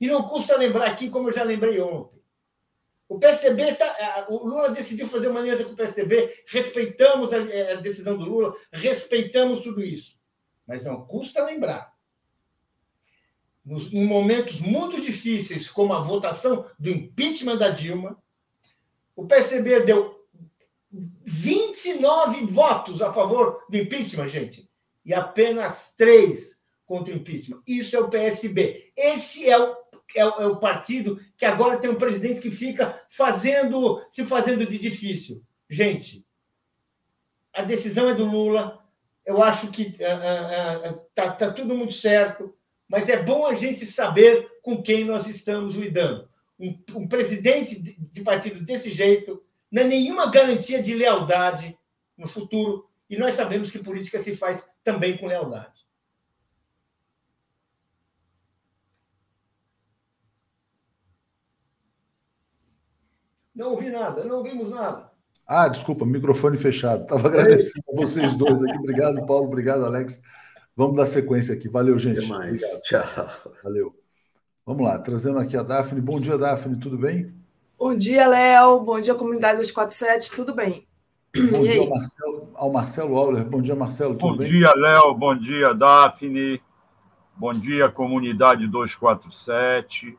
E 0.00 0.06
não 0.08 0.24
custa 0.24 0.56
lembrar 0.56 0.86
aqui, 0.86 1.08
como 1.08 1.28
eu 1.28 1.32
já 1.32 1.44
lembrei 1.44 1.80
ontem. 1.80 2.20
O 3.08 3.18
PSDB, 3.18 3.74
tá, 3.74 4.26
o 4.28 4.46
Lula 4.46 4.70
decidiu 4.70 5.06
fazer 5.06 5.28
uma 5.28 5.40
aliança 5.40 5.64
com 5.64 5.72
o 5.72 5.76
PSDB, 5.76 6.42
respeitamos 6.48 7.32
a, 7.32 7.36
a 7.36 7.74
decisão 7.76 8.16
do 8.16 8.24
Lula, 8.24 8.56
respeitamos 8.72 9.62
tudo 9.62 9.82
isso. 9.82 10.18
Mas 10.66 10.82
não 10.82 11.06
custa 11.06 11.44
lembrar 11.44 11.94
em 13.66 14.06
momentos 14.06 14.60
muito 14.60 15.00
difíceis, 15.00 15.68
como 15.68 15.94
a 15.94 16.00
votação 16.00 16.66
do 16.78 16.90
impeachment 16.90 17.56
da 17.56 17.70
Dilma, 17.70 18.22
o 19.16 19.26
PSDB 19.26 19.80
deu 19.80 20.22
29 20.92 22.46
votos 22.46 23.00
a 23.00 23.12
favor 23.12 23.64
do 23.68 23.76
impeachment, 23.76 24.28
gente, 24.28 24.63
e 25.04 25.12
apenas 25.12 25.92
três 25.96 26.58
contra 26.86 27.12
o 27.12 27.16
impeachment. 27.16 27.62
Isso 27.66 27.96
é 27.96 28.00
o 28.00 28.08
PSB. 28.08 28.92
Esse 28.96 29.48
é 29.48 29.58
o, 29.58 29.76
é 30.14 30.24
o, 30.24 30.30
é 30.40 30.46
o 30.46 30.56
partido 30.56 31.20
que 31.36 31.44
agora 31.44 31.78
tem 31.78 31.90
um 31.90 31.96
presidente 31.96 32.40
que 32.40 32.50
fica 32.50 33.00
fazendo, 33.10 34.04
se 34.10 34.24
fazendo 34.24 34.66
de 34.66 34.78
difícil. 34.78 35.42
Gente, 35.68 36.24
a 37.52 37.62
decisão 37.62 38.08
é 38.08 38.14
do 38.14 38.24
Lula. 38.24 38.82
Eu 39.24 39.42
acho 39.42 39.68
que 39.68 39.96
está 39.98 40.90
uh, 40.90 40.92
uh, 40.92 41.00
tá, 41.14 41.32
tá 41.32 41.50
tudo 41.52 41.74
muito 41.74 41.94
certo 41.94 42.54
mas 42.88 43.08
é 43.08 43.20
bom 43.22 43.46
a 43.46 43.54
gente 43.54 43.86
saber 43.86 44.48
com 44.62 44.82
quem 44.82 45.04
nós 45.04 45.26
estamos 45.26 45.74
lidando. 45.74 46.28
Um, 46.58 46.78
um 46.94 47.08
presidente 47.08 47.80
de, 47.80 47.96
de 47.98 48.20
partido 48.22 48.60
desse 48.60 48.90
jeito 48.90 49.42
não 49.70 49.82
é 49.82 49.86
nenhuma 49.86 50.30
garantia 50.30 50.82
de 50.82 50.94
lealdade 50.94 51.76
no 52.16 52.28
futuro, 52.28 52.88
e 53.10 53.16
nós 53.16 53.34
sabemos 53.34 53.70
que 53.70 53.78
política 53.80 54.22
se 54.22 54.36
faz 54.36 54.64
também 54.84 55.16
com 55.16 55.26
lealdade. 55.26 55.72
Não 63.54 63.70
ouvi 63.70 63.88
nada, 63.88 64.24
não 64.24 64.38
ouvimos 64.38 64.68
nada. 64.68 65.10
Ah, 65.46 65.68
desculpa, 65.68 66.04
microfone 66.04 66.56
fechado. 66.56 67.02
Estava 67.04 67.28
agradecendo 67.28 67.84
a 67.92 67.96
vocês 67.96 68.36
dois 68.36 68.62
aqui. 68.62 68.78
Obrigado, 68.78 69.24
Paulo. 69.26 69.46
Obrigado, 69.46 69.84
Alex. 69.84 70.20
Vamos 70.76 70.96
dar 70.96 71.06
sequência 71.06 71.54
aqui. 71.54 71.68
Valeu, 71.68 71.98
gente. 71.98 72.18
Até 72.18 72.28
mais. 72.28 72.62
Obrigado. 72.62 72.82
Tchau. 72.82 73.52
Valeu. 73.62 74.04
Vamos 74.66 74.82
lá, 74.82 74.98
trazendo 74.98 75.38
aqui 75.38 75.56
a 75.56 75.62
Daphne. 75.62 76.00
Bom 76.00 76.18
dia, 76.18 76.38
Daphne, 76.38 76.80
tudo 76.80 76.96
bem? 76.96 77.32
Bom 77.78 77.94
dia, 77.94 78.26
Léo. 78.26 78.80
Bom 78.80 78.98
dia, 78.98 79.14
comunidade 79.14 79.58
247, 79.58 80.32
tudo 80.34 80.54
bem? 80.54 80.88
Bom 81.50 81.62
dia 81.62 81.80
ao 81.80 81.90
Marcelo, 81.90 82.23
ao 82.56 82.72
Marcelo 82.72 83.16
Auler. 83.16 83.44
Bom 83.44 83.60
dia, 83.60 83.74
Marcelo. 83.74 84.14
Bom 84.14 84.36
bem? 84.36 84.48
dia, 84.48 84.72
Léo. 84.74 85.14
Bom 85.14 85.36
dia, 85.36 85.74
Daphne. 85.74 86.60
Bom 87.36 87.52
dia, 87.52 87.88
comunidade 87.88 88.66
247. 88.66 90.16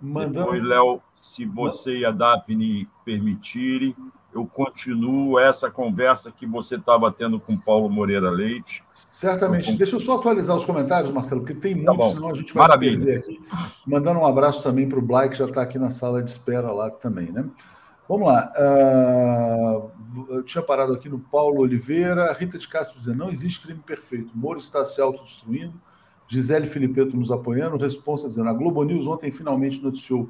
Mandando... 0.00 0.40
Depois, 0.40 0.62
Léo, 0.62 1.00
se 1.14 1.44
você 1.44 1.98
e 1.98 2.04
a 2.04 2.10
Daphne 2.10 2.88
permitirem, 3.04 3.94
eu 4.34 4.44
continuo 4.44 5.38
essa 5.38 5.70
conversa 5.70 6.30
que 6.30 6.44
você 6.44 6.74
estava 6.74 7.10
tendo 7.10 7.38
com 7.38 7.56
Paulo 7.56 7.88
Moreira 7.88 8.30
Leite. 8.30 8.82
Certamente. 8.90 9.70
Eu... 9.70 9.76
Deixa 9.76 9.96
eu 9.96 10.00
só 10.00 10.16
atualizar 10.16 10.56
os 10.56 10.64
comentários, 10.64 11.10
Marcelo, 11.10 11.40
porque 11.42 11.54
tem 11.54 11.84
tá 11.84 11.92
muitos, 11.92 12.12
tá 12.12 12.16
senão 12.16 12.30
a 12.30 12.34
gente 12.34 12.52
vai 12.52 12.66
Maravilha. 12.66 12.92
se 12.92 13.06
perder 13.06 13.18
aqui. 13.18 13.40
Mandando 13.86 14.20
um 14.20 14.26
abraço 14.26 14.62
também 14.62 14.88
para 14.88 14.98
o 14.98 15.02
Blay, 15.02 15.28
que 15.28 15.36
já 15.36 15.44
está 15.44 15.62
aqui 15.62 15.78
na 15.78 15.90
sala 15.90 16.22
de 16.22 16.30
espera 16.30 16.72
lá 16.72 16.90
também, 16.90 17.30
né? 17.30 17.48
Vamos 18.08 18.28
lá. 18.28 18.52
Uh, 18.58 20.34
eu 20.34 20.42
tinha 20.42 20.62
parado 20.62 20.92
aqui 20.92 21.08
no 21.08 21.18
Paulo 21.18 21.60
Oliveira. 21.60 22.32
Rita 22.32 22.58
de 22.58 22.68
Castro 22.68 22.98
dizendo: 22.98 23.18
não 23.18 23.30
existe 23.30 23.60
crime 23.60 23.80
perfeito. 23.80 24.30
Moro 24.34 24.58
está 24.58 24.84
se 24.84 25.00
autodestruindo. 25.00 25.74
Gisele 26.28 26.66
Filipeto 26.66 27.16
nos 27.16 27.30
apoiando. 27.30 27.76
Responsa 27.76 28.28
dizendo: 28.28 28.50
a 28.50 28.52
Globo 28.52 28.84
News 28.84 29.06
ontem 29.06 29.30
finalmente 29.32 29.82
noticiou 29.82 30.28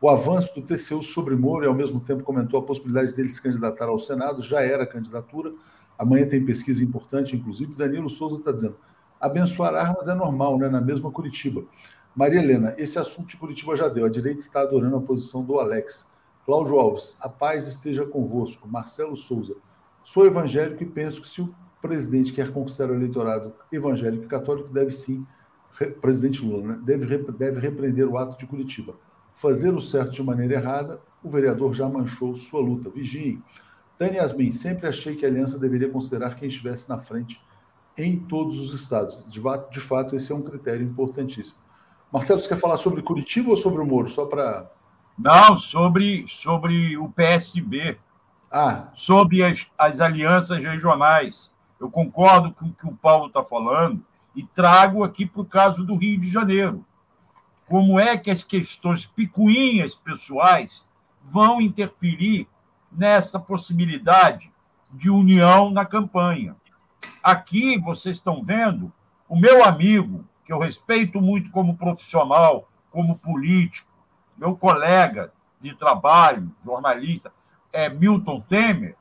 o 0.00 0.08
avanço 0.08 0.54
do 0.54 0.62
TCU 0.62 1.02
sobre 1.02 1.34
Moro 1.34 1.64
e, 1.64 1.66
ao 1.66 1.74
mesmo 1.74 1.98
tempo, 1.98 2.22
comentou 2.22 2.60
a 2.60 2.62
possibilidade 2.62 3.14
dele 3.16 3.28
se 3.28 3.42
candidatar 3.42 3.86
ao 3.86 3.98
Senado. 3.98 4.40
Já 4.40 4.62
era 4.62 4.86
candidatura. 4.86 5.52
Amanhã 5.98 6.26
tem 6.28 6.44
pesquisa 6.44 6.84
importante, 6.84 7.34
inclusive. 7.34 7.74
Danilo 7.74 8.08
Souza 8.08 8.36
está 8.36 8.52
dizendo: 8.52 8.76
abençoar 9.20 9.74
armas 9.74 10.06
é 10.06 10.14
normal, 10.14 10.56
né? 10.56 10.68
Na 10.68 10.80
mesma 10.80 11.10
Curitiba. 11.10 11.64
Maria 12.14 12.38
Helena, 12.40 12.74
esse 12.78 12.98
assunto 12.98 13.28
de 13.28 13.36
Curitiba 13.36 13.74
já 13.74 13.88
deu. 13.88 14.06
A 14.06 14.08
direita 14.08 14.40
está 14.40 14.60
adorando 14.60 14.96
a 14.96 15.00
posição 15.00 15.42
do 15.44 15.58
Alex. 15.58 16.06
Cláudio 16.48 16.78
Alves, 16.80 17.14
a 17.20 17.28
paz 17.28 17.66
esteja 17.66 18.06
convosco. 18.06 18.66
Marcelo 18.66 19.14
Souza, 19.14 19.54
sou 20.02 20.24
evangélico 20.24 20.82
e 20.82 20.86
penso 20.86 21.20
que 21.20 21.28
se 21.28 21.42
o 21.42 21.54
presidente 21.78 22.32
quer 22.32 22.50
conquistar 22.50 22.90
o 22.90 22.94
eleitorado 22.94 23.52
evangélico 23.70 24.24
e 24.24 24.28
católico, 24.28 24.72
deve 24.72 24.90
sim, 24.90 25.26
presidente 26.00 26.42
Lula, 26.42 26.68
né, 26.68 26.80
deve, 26.82 27.18
deve 27.32 27.60
repreender 27.60 28.08
o 28.08 28.16
ato 28.16 28.38
de 28.38 28.46
Curitiba. 28.46 28.94
Fazer 29.34 29.74
o 29.74 29.80
certo 29.82 30.12
de 30.12 30.22
maneira 30.22 30.54
errada, 30.54 30.98
o 31.22 31.28
vereador 31.28 31.74
já 31.74 31.86
manchou 31.86 32.34
sua 32.34 32.62
luta. 32.62 32.88
Vigiem. 32.88 33.42
Dani 33.98 34.16
Yasmin, 34.16 34.50
sempre 34.50 34.86
achei 34.86 35.14
que 35.14 35.26
a 35.26 35.28
aliança 35.28 35.58
deveria 35.58 35.90
considerar 35.90 36.34
quem 36.34 36.48
estivesse 36.48 36.88
na 36.88 36.96
frente 36.96 37.38
em 37.94 38.20
todos 38.20 38.58
os 38.58 38.72
estados. 38.72 39.22
De, 39.28 39.38
de 39.70 39.80
fato, 39.80 40.16
esse 40.16 40.32
é 40.32 40.34
um 40.34 40.40
critério 40.40 40.82
importantíssimo. 40.82 41.58
Marcelo, 42.10 42.40
você 42.40 42.48
quer 42.48 42.56
falar 42.56 42.78
sobre 42.78 43.02
Curitiba 43.02 43.50
ou 43.50 43.56
sobre 43.58 43.82
o 43.82 43.86
Moro? 43.86 44.08
Só 44.08 44.24
para 44.24 44.77
não, 45.18 45.56
sobre, 45.56 46.24
sobre 46.28 46.96
o 46.96 47.08
PSB. 47.08 47.98
Ah. 48.50 48.88
Sobre 48.94 49.42
as, 49.42 49.66
as 49.76 50.00
alianças 50.00 50.62
regionais. 50.62 51.50
Eu 51.80 51.90
concordo 51.90 52.52
com 52.52 52.66
o 52.66 52.72
que 52.72 52.86
o 52.86 52.94
Paulo 52.94 53.26
está 53.26 53.44
falando 53.44 54.04
e 54.34 54.42
trago 54.42 55.02
aqui 55.02 55.26
para 55.26 55.42
o 55.42 55.44
caso 55.44 55.84
do 55.84 55.96
Rio 55.96 56.20
de 56.20 56.30
Janeiro. 56.30 56.84
Como 57.66 57.98
é 57.98 58.16
que 58.16 58.30
as 58.30 58.42
questões 58.42 59.06
picuinhas 59.06 59.94
pessoais 59.94 60.88
vão 61.22 61.60
interferir 61.60 62.48
nessa 62.90 63.38
possibilidade 63.38 64.50
de 64.92 65.10
união 65.10 65.70
na 65.70 65.84
campanha? 65.84 66.56
Aqui 67.22 67.78
vocês 67.78 68.16
estão 68.16 68.42
vendo 68.42 68.92
o 69.28 69.38
meu 69.38 69.64
amigo, 69.64 70.24
que 70.44 70.52
eu 70.52 70.58
respeito 70.58 71.20
muito 71.20 71.50
como 71.50 71.76
profissional, 71.76 72.70
como 72.90 73.18
político, 73.18 73.87
meu 74.38 74.56
colega 74.56 75.32
de 75.60 75.74
trabalho, 75.74 76.50
jornalista, 76.64 77.32
é 77.72 77.88
Milton 77.88 78.40
Temer, 78.40 78.96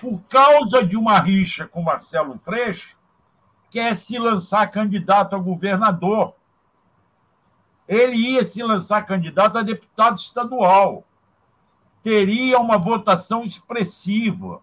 por 0.00 0.22
causa 0.24 0.84
de 0.84 0.96
uma 0.96 1.18
rixa 1.18 1.66
com 1.66 1.82
Marcelo 1.82 2.36
Freixo, 2.36 2.96
quer 3.70 3.96
se 3.96 4.18
lançar 4.18 4.70
candidato 4.70 5.34
a 5.34 5.38
governador. 5.38 6.34
Ele 7.88 8.16
ia 8.16 8.44
se 8.44 8.62
lançar 8.62 9.04
candidato 9.04 9.58
a 9.58 9.62
deputado 9.62 10.16
estadual. 10.16 11.04
Teria 12.02 12.58
uma 12.58 12.78
votação 12.78 13.42
expressiva. 13.42 14.60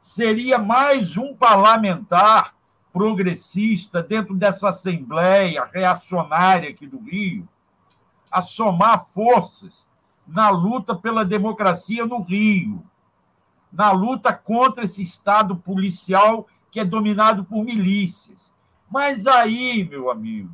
Seria 0.00 0.58
mais 0.58 1.16
um 1.16 1.34
parlamentar 1.34 2.54
progressista 2.92 4.02
dentro 4.02 4.34
dessa 4.34 4.68
Assembleia 4.68 5.68
reacionária 5.72 6.70
aqui 6.70 6.86
do 6.86 7.00
Rio, 7.00 7.48
a 8.34 8.42
somar 8.42 9.06
forças 9.06 9.86
na 10.26 10.50
luta 10.50 10.92
pela 10.92 11.24
democracia 11.24 12.04
no 12.04 12.20
Rio, 12.20 12.84
na 13.72 13.92
luta 13.92 14.32
contra 14.32 14.82
esse 14.82 15.04
Estado 15.04 15.54
policial 15.54 16.48
que 16.68 16.80
é 16.80 16.84
dominado 16.84 17.44
por 17.44 17.64
milícias. 17.64 18.52
Mas 18.90 19.28
aí, 19.28 19.88
meu 19.88 20.10
amigo, 20.10 20.52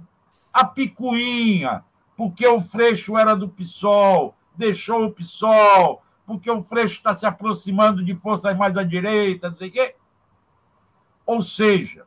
a 0.53 0.62
picuinha, 0.62 1.83
porque 2.14 2.47
o 2.47 2.61
Freixo 2.61 3.16
era 3.16 3.35
do 3.35 3.49
PSOL, 3.49 4.35
deixou 4.55 5.07
o 5.07 5.12
PSOL, 5.12 6.03
porque 6.26 6.51
o 6.51 6.62
Freixo 6.62 6.97
está 6.97 7.14
se 7.14 7.24
aproximando 7.24 8.05
de 8.05 8.14
forças 8.14 8.55
mais 8.59 8.76
à 8.76 8.83
direita, 8.83 9.49
não 9.49 9.57
sei 9.57 9.68
o 9.68 9.72
quê. 9.72 9.97
Ou 11.24 11.41
seja, 11.41 12.05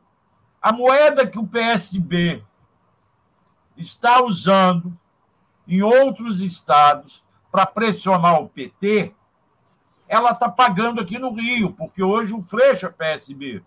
a 0.62 0.72
moeda 0.72 1.26
que 1.26 1.38
o 1.38 1.48
PSB 1.48 2.44
está 3.76 4.22
usando 4.22 4.96
em 5.66 5.82
outros 5.82 6.40
estados 6.40 7.24
para 7.50 7.66
pressionar 7.66 8.40
o 8.40 8.48
PT, 8.48 9.14
ela 10.08 10.32
está 10.32 10.48
pagando 10.48 11.00
aqui 11.00 11.18
no 11.18 11.32
Rio, 11.32 11.72
porque 11.72 12.02
hoje 12.02 12.34
o 12.34 12.40
Freixo 12.40 12.86
é 12.86 12.90
PSB. 12.90 13.62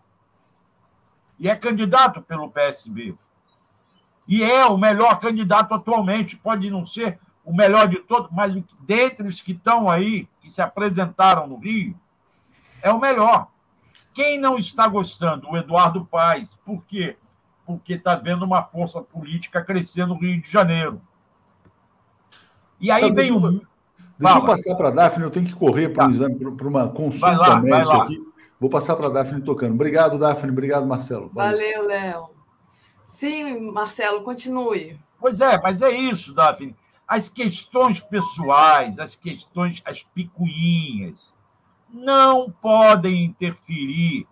E 1.39 1.50
é 1.50 1.56
candidato 1.56 2.22
pelo 2.22 2.50
PSB. 2.50 3.16
E 4.28 4.43
é 4.43 4.66
o 4.66 4.78
melhor 4.78 5.20
candidato 5.20 5.74
atualmente, 5.74 6.36
pode 6.36 6.70
não 6.70 6.86
ser 6.86 7.20
o 7.45 7.56
melhor 7.56 7.88
de 7.88 8.00
todos, 8.00 8.30
mas 8.32 8.54
dentre 8.82 9.26
os 9.26 9.39
que 9.39 9.54
estão 9.54 9.89
aí, 9.89 10.28
que 10.41 10.54
se 10.54 10.62
apresentaram 10.62 11.48
no 11.48 11.58
Rio, 11.58 11.98
é 12.82 12.91
o 12.91 12.99
melhor. 12.99 13.48
Quem 14.14 14.38
não 14.38 14.57
está 14.57 14.88
gostando? 14.88 15.49
O 15.49 15.56
Eduardo 15.56 16.03
Paes. 16.06 16.56
Por 16.65 16.86
quê? 16.86 17.18
Porque 17.65 17.94
está 17.94 18.15
vendo 18.15 18.44
uma 18.44 18.64
força 18.64 19.02
política 19.02 19.64
crescer 19.64 20.06
no 20.06 20.18
Rio 20.18 20.41
de 20.41 20.52
Janeiro. 20.52 21.02
E 22.80 22.91
aí 22.91 23.04
então, 23.04 23.16
vem 23.16 23.32
o. 23.32 23.40
Deixa 23.40 24.34
Fala. 24.34 24.40
eu 24.40 24.48
passar 24.48 24.76
para 24.76 24.88
a 24.88 24.91
Daphne, 24.91 25.24
eu 25.24 25.30
tenho 25.30 25.45
que 25.45 25.54
correr 25.54 25.90
para 25.90 26.06
um 26.06 26.08
tá. 26.08 26.14
exame, 26.14 26.36
para 26.36 26.68
uma 26.68 26.90
consulta 26.90 27.38
lá, 27.38 27.62
médica 27.62 27.98
aqui. 27.98 28.20
Vou 28.60 28.70
passar 28.70 28.95
para 28.95 29.08
a 29.08 29.10
Daphne 29.10 29.41
tocando. 29.41 29.74
Obrigado, 29.74 30.18
Daphne. 30.18 30.52
Obrigado, 30.52 30.88
Marcelo. 30.88 31.30
Valeu, 31.32 31.84
Valeu 31.84 31.88
Léo. 31.88 32.30
Sim, 33.06 33.72
Marcelo, 33.72 34.24
continue. 34.24 34.99
Pois 35.20 35.40
é, 35.40 35.62
mas 35.62 35.82
é 35.84 35.91
isso, 35.91 36.34
Daphne. 36.34 36.76
As 37.08 37.30
questões 37.30 38.02
pessoais, 38.02 38.98
as 38.98 39.16
questões, 39.16 39.82
as 39.86 40.04
picuinhas, 40.04 41.32
não 41.94 42.52
podem 42.52 43.24
interferir 43.24 44.28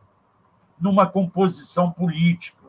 numa 0.79 1.05
composição 1.05 1.91
política. 1.91 2.65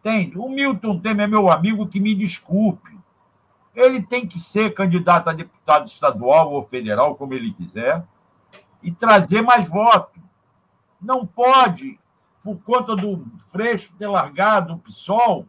Entende? 0.00 0.38
O 0.38 0.48
Milton 0.48 1.00
Temer 1.00 1.24
é 1.24 1.28
meu 1.28 1.50
amigo, 1.50 1.88
que 1.88 1.98
me 1.98 2.14
desculpe 2.14 2.94
ele 3.74 4.02
tem 4.02 4.26
que 4.26 4.38
ser 4.38 4.72
candidato 4.72 5.28
a 5.28 5.32
deputado 5.32 5.86
estadual 5.86 6.52
ou 6.52 6.62
federal, 6.62 7.14
como 7.14 7.34
ele 7.34 7.52
quiser, 7.52 8.04
e 8.82 8.92
trazer 8.92 9.42
mais 9.42 9.68
votos. 9.68 10.22
Não 11.00 11.26
pode, 11.26 11.98
por 12.42 12.62
conta 12.62 12.94
do 12.94 13.24
Freixo 13.50 13.92
ter 13.98 14.06
largado 14.06 14.74
o 14.74 14.78
PSOL, 14.78 15.46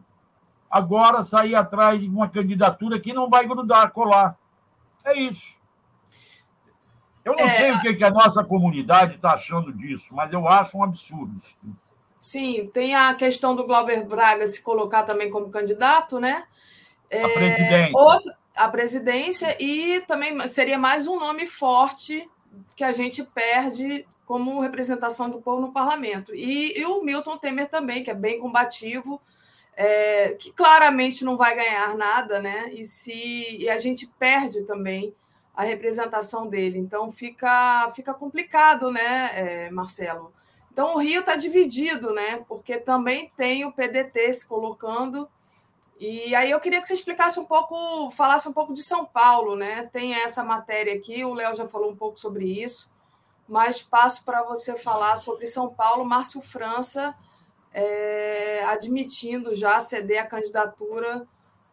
agora 0.70 1.22
sair 1.22 1.54
atrás 1.54 2.00
de 2.00 2.08
uma 2.08 2.28
candidatura 2.28 2.98
que 2.98 3.12
não 3.12 3.30
vai 3.30 3.46
grudar, 3.46 3.92
colar. 3.92 4.36
É 5.04 5.16
isso. 5.16 5.56
Eu 7.24 7.34
não 7.34 7.44
é... 7.44 7.48
sei 7.48 7.72
o 7.72 7.80
que, 7.80 7.94
que 7.94 8.04
a 8.04 8.10
nossa 8.10 8.44
comunidade 8.44 9.16
está 9.16 9.32
achando 9.32 9.72
disso, 9.72 10.14
mas 10.14 10.32
eu 10.32 10.48
acho 10.48 10.76
um 10.76 10.82
absurdo. 10.82 11.34
Sim, 12.20 12.70
tem 12.72 12.94
a 12.94 13.14
questão 13.14 13.54
do 13.54 13.66
Glauber 13.66 14.04
Braga 14.06 14.46
se 14.46 14.62
colocar 14.62 15.04
também 15.04 15.30
como 15.30 15.50
candidato, 15.50 16.18
né? 16.18 16.44
A 17.10 17.16
é, 17.16 17.28
presidência. 17.28 17.92
Outra, 17.94 18.38
a 18.54 18.68
presidência 18.68 19.56
e 19.62 20.00
também 20.08 20.46
seria 20.48 20.78
mais 20.78 21.06
um 21.06 21.20
nome 21.20 21.46
forte 21.46 22.28
que 22.74 22.82
a 22.82 22.92
gente 22.92 23.22
perde 23.22 24.06
como 24.24 24.60
representação 24.60 25.30
do 25.30 25.40
povo 25.40 25.60
no 25.60 25.72
parlamento. 25.72 26.34
E, 26.34 26.78
e 26.78 26.84
o 26.84 27.02
Milton 27.02 27.38
Temer 27.38 27.68
também, 27.68 28.02
que 28.02 28.10
é 28.10 28.14
bem 28.14 28.40
combativo, 28.40 29.20
é, 29.76 30.30
que 30.30 30.50
claramente 30.52 31.24
não 31.24 31.36
vai 31.36 31.54
ganhar 31.54 31.94
nada, 31.96 32.40
né? 32.40 32.70
E 32.72 32.82
se 32.82 33.56
e 33.58 33.68
a 33.68 33.78
gente 33.78 34.06
perde 34.18 34.62
também 34.64 35.14
a 35.54 35.62
representação 35.62 36.48
dele. 36.48 36.78
Então 36.78 37.12
fica, 37.12 37.88
fica 37.94 38.12
complicado, 38.12 38.90
né, 38.90 39.30
é, 39.34 39.70
Marcelo? 39.70 40.32
Então 40.72 40.94
o 40.94 40.98
Rio 40.98 41.20
está 41.20 41.36
dividido, 41.36 42.12
né? 42.12 42.44
Porque 42.48 42.78
também 42.78 43.32
tem 43.36 43.64
o 43.64 43.72
PDT 43.72 44.32
se 44.32 44.46
colocando 44.46 45.28
e 45.98 46.34
aí 46.34 46.50
eu 46.50 46.60
queria 46.60 46.80
que 46.80 46.86
você 46.86 46.94
explicasse 46.94 47.40
um 47.40 47.44
pouco, 47.44 48.10
falasse 48.10 48.48
um 48.48 48.52
pouco 48.52 48.74
de 48.74 48.82
São 48.82 49.04
Paulo, 49.04 49.56
né? 49.56 49.88
Tem 49.92 50.14
essa 50.14 50.44
matéria 50.44 50.94
aqui, 50.94 51.24
o 51.24 51.34
Léo 51.34 51.54
já 51.54 51.66
falou 51.66 51.90
um 51.90 51.96
pouco 51.96 52.18
sobre 52.18 52.44
isso, 52.44 52.90
mas 53.48 53.80
passo 53.82 54.24
para 54.24 54.42
você 54.42 54.76
falar 54.76 55.16
sobre 55.16 55.46
São 55.46 55.68
Paulo, 55.72 56.04
Márcio 56.04 56.40
França 56.40 57.14
é, 57.76 58.64
admitindo 58.64 59.54
já 59.54 59.78
ceder 59.80 60.22
a 60.22 60.26
candidatura 60.26 61.26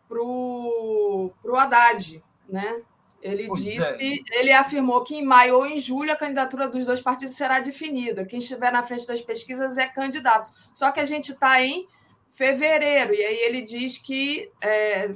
para 0.07 0.21
o 0.21 1.31
Haddad, 1.55 2.21
né? 2.47 2.81
Ele 3.21 3.47
pois 3.47 3.63
disse, 3.63 3.81
é. 3.81 4.37
ele 4.37 4.51
afirmou 4.51 5.01
que 5.01 5.15
em 5.15 5.23
maio 5.23 5.55
ou 5.55 5.65
em 5.65 5.79
julho 5.79 6.11
a 6.11 6.15
candidatura 6.15 6.67
dos 6.67 6.85
dois 6.85 7.01
partidos 7.01 7.35
será 7.35 7.61
definida. 7.61 8.25
Quem 8.25 8.39
estiver 8.39 8.69
na 8.69 8.83
frente 8.83 9.07
das 9.07 9.21
pesquisas 9.21 9.77
é 9.77 9.87
candidato. 9.87 10.51
Só 10.73 10.91
que 10.91 10.99
a 10.99 11.05
gente 11.05 11.31
está 11.31 11.61
em 11.61 11.87
fevereiro, 12.33 13.13
e 13.13 13.23
aí 13.23 13.37
ele 13.45 13.61
diz 13.61 13.97
que, 13.97 14.51
é, 14.59 15.15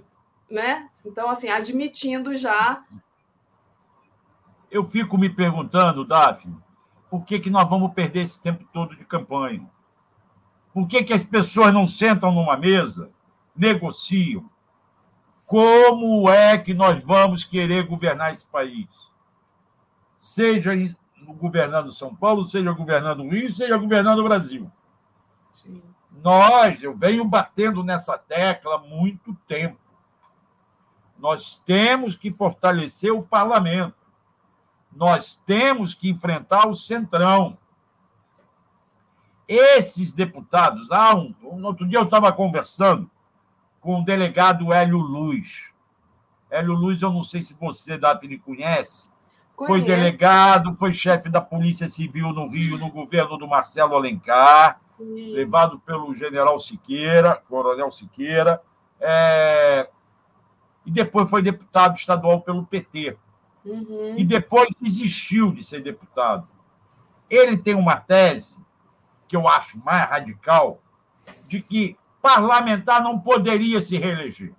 né? 0.50 0.90
Então, 1.04 1.30
assim, 1.30 1.50
admitindo 1.50 2.38
já. 2.38 2.84
Eu 4.70 4.84
fico 4.84 5.18
me 5.18 5.28
perguntando, 5.28 6.06
Daphne, 6.06 6.56
por 7.10 7.26
que, 7.26 7.40
que 7.40 7.50
nós 7.50 7.68
vamos 7.68 7.94
perder 7.94 8.22
esse 8.22 8.42
tempo 8.42 8.68
todo 8.72 8.96
de 8.96 9.04
campanha? 9.04 9.68
Por 10.72 10.88
que, 10.88 11.04
que 11.04 11.14
as 11.14 11.24
pessoas 11.24 11.74
não 11.74 11.88
sentam 11.88 12.32
numa 12.32 12.56
mesa, 12.56 13.10
negociam? 13.56 14.48
Como 15.44 16.30
é 16.30 16.58
que 16.58 16.74
nós 16.74 17.04
vamos 17.04 17.44
querer 17.44 17.88
governar 17.88 18.32
esse 18.32 18.46
país? 18.46 18.88
Seja 20.20 20.72
governando 21.40 21.92
São 21.92 22.14
Paulo, 22.14 22.44
seja 22.44 22.72
governando 22.74 23.22
o 23.22 23.30
Rio, 23.30 23.52
seja 23.52 23.78
governando 23.78 24.20
o 24.20 24.24
Brasil. 24.24 24.72
Sim. 25.50 25.82
Nós, 26.24 26.82
eu 26.82 26.96
venho 26.96 27.24
batendo 27.26 27.84
nessa 27.84 28.18
tecla 28.18 28.76
há 28.76 28.80
muito 28.80 29.34
tempo. 29.48 29.78
Nós 31.18 31.62
temos 31.66 32.16
que 32.16 32.32
fortalecer 32.32 33.12
o 33.12 33.24
parlamento. 33.24 33.96
Nós 34.96 35.42
temos 35.46 35.94
que 35.94 36.10
enfrentar 36.10 36.68
o 36.68 36.74
centrão. 36.74 37.58
Esses 39.48 40.14
deputados, 40.14 40.88
um, 40.92 41.34
um 41.44 41.66
outro 41.66 41.88
dia 41.88 42.00
eu 42.00 42.04
estava 42.04 42.32
conversando 42.34 43.10
com 43.80 44.02
o 44.02 44.04
delegado 44.04 44.74
Hélio 44.74 44.98
Luz. 44.98 45.72
Hélio 46.50 46.74
Luz, 46.74 47.02
eu 47.02 47.12
não 47.12 47.24
sei 47.24 47.42
se 47.42 47.54
você, 47.54 47.98
Daphne, 47.98 48.38
conhece. 48.38 49.08
Foi 49.56 49.82
delegado, 49.82 50.74
foi 50.74 50.94
chefe 50.94 51.30
da 51.30 51.42
Polícia 51.42 51.88
Civil 51.88 52.32
no 52.32 52.48
Rio, 52.48 52.78
no 52.78 52.92
governo 52.92 53.38
do 53.38 53.48
Marcelo 53.48 53.96
Alencar, 53.96 54.80
Sim. 54.98 55.34
levado 55.34 55.80
pelo 55.80 56.14
general 56.16 56.58
Siqueira, 56.58 57.42
coronel 57.48 57.92
Siqueira, 57.92 58.62
é... 59.00 59.90
e 60.86 60.92
depois 60.92 61.30
foi 61.30 61.42
deputado 61.42 61.96
estadual 61.96 62.42
pelo 62.42 62.66
PT. 62.66 63.18
Uhum. 63.64 64.16
E 64.18 64.24
depois 64.24 64.70
desistiu 64.82 65.52
de 65.52 65.64
ser 65.64 65.82
deputado. 65.82 66.48
Ele 67.30 67.58
tem 67.58 67.76
uma 67.76 67.98
tese 67.98 68.58
que 69.28 69.36
eu 69.36 69.48
acho 69.48 69.78
mais 69.84 70.10
radical, 70.10 70.82
de 71.48 71.62
que 71.62 71.98
parlamentar 72.22 73.04
não 73.04 73.20
poderia 73.20 73.82
se 73.82 73.98
reeleger. 73.98 74.54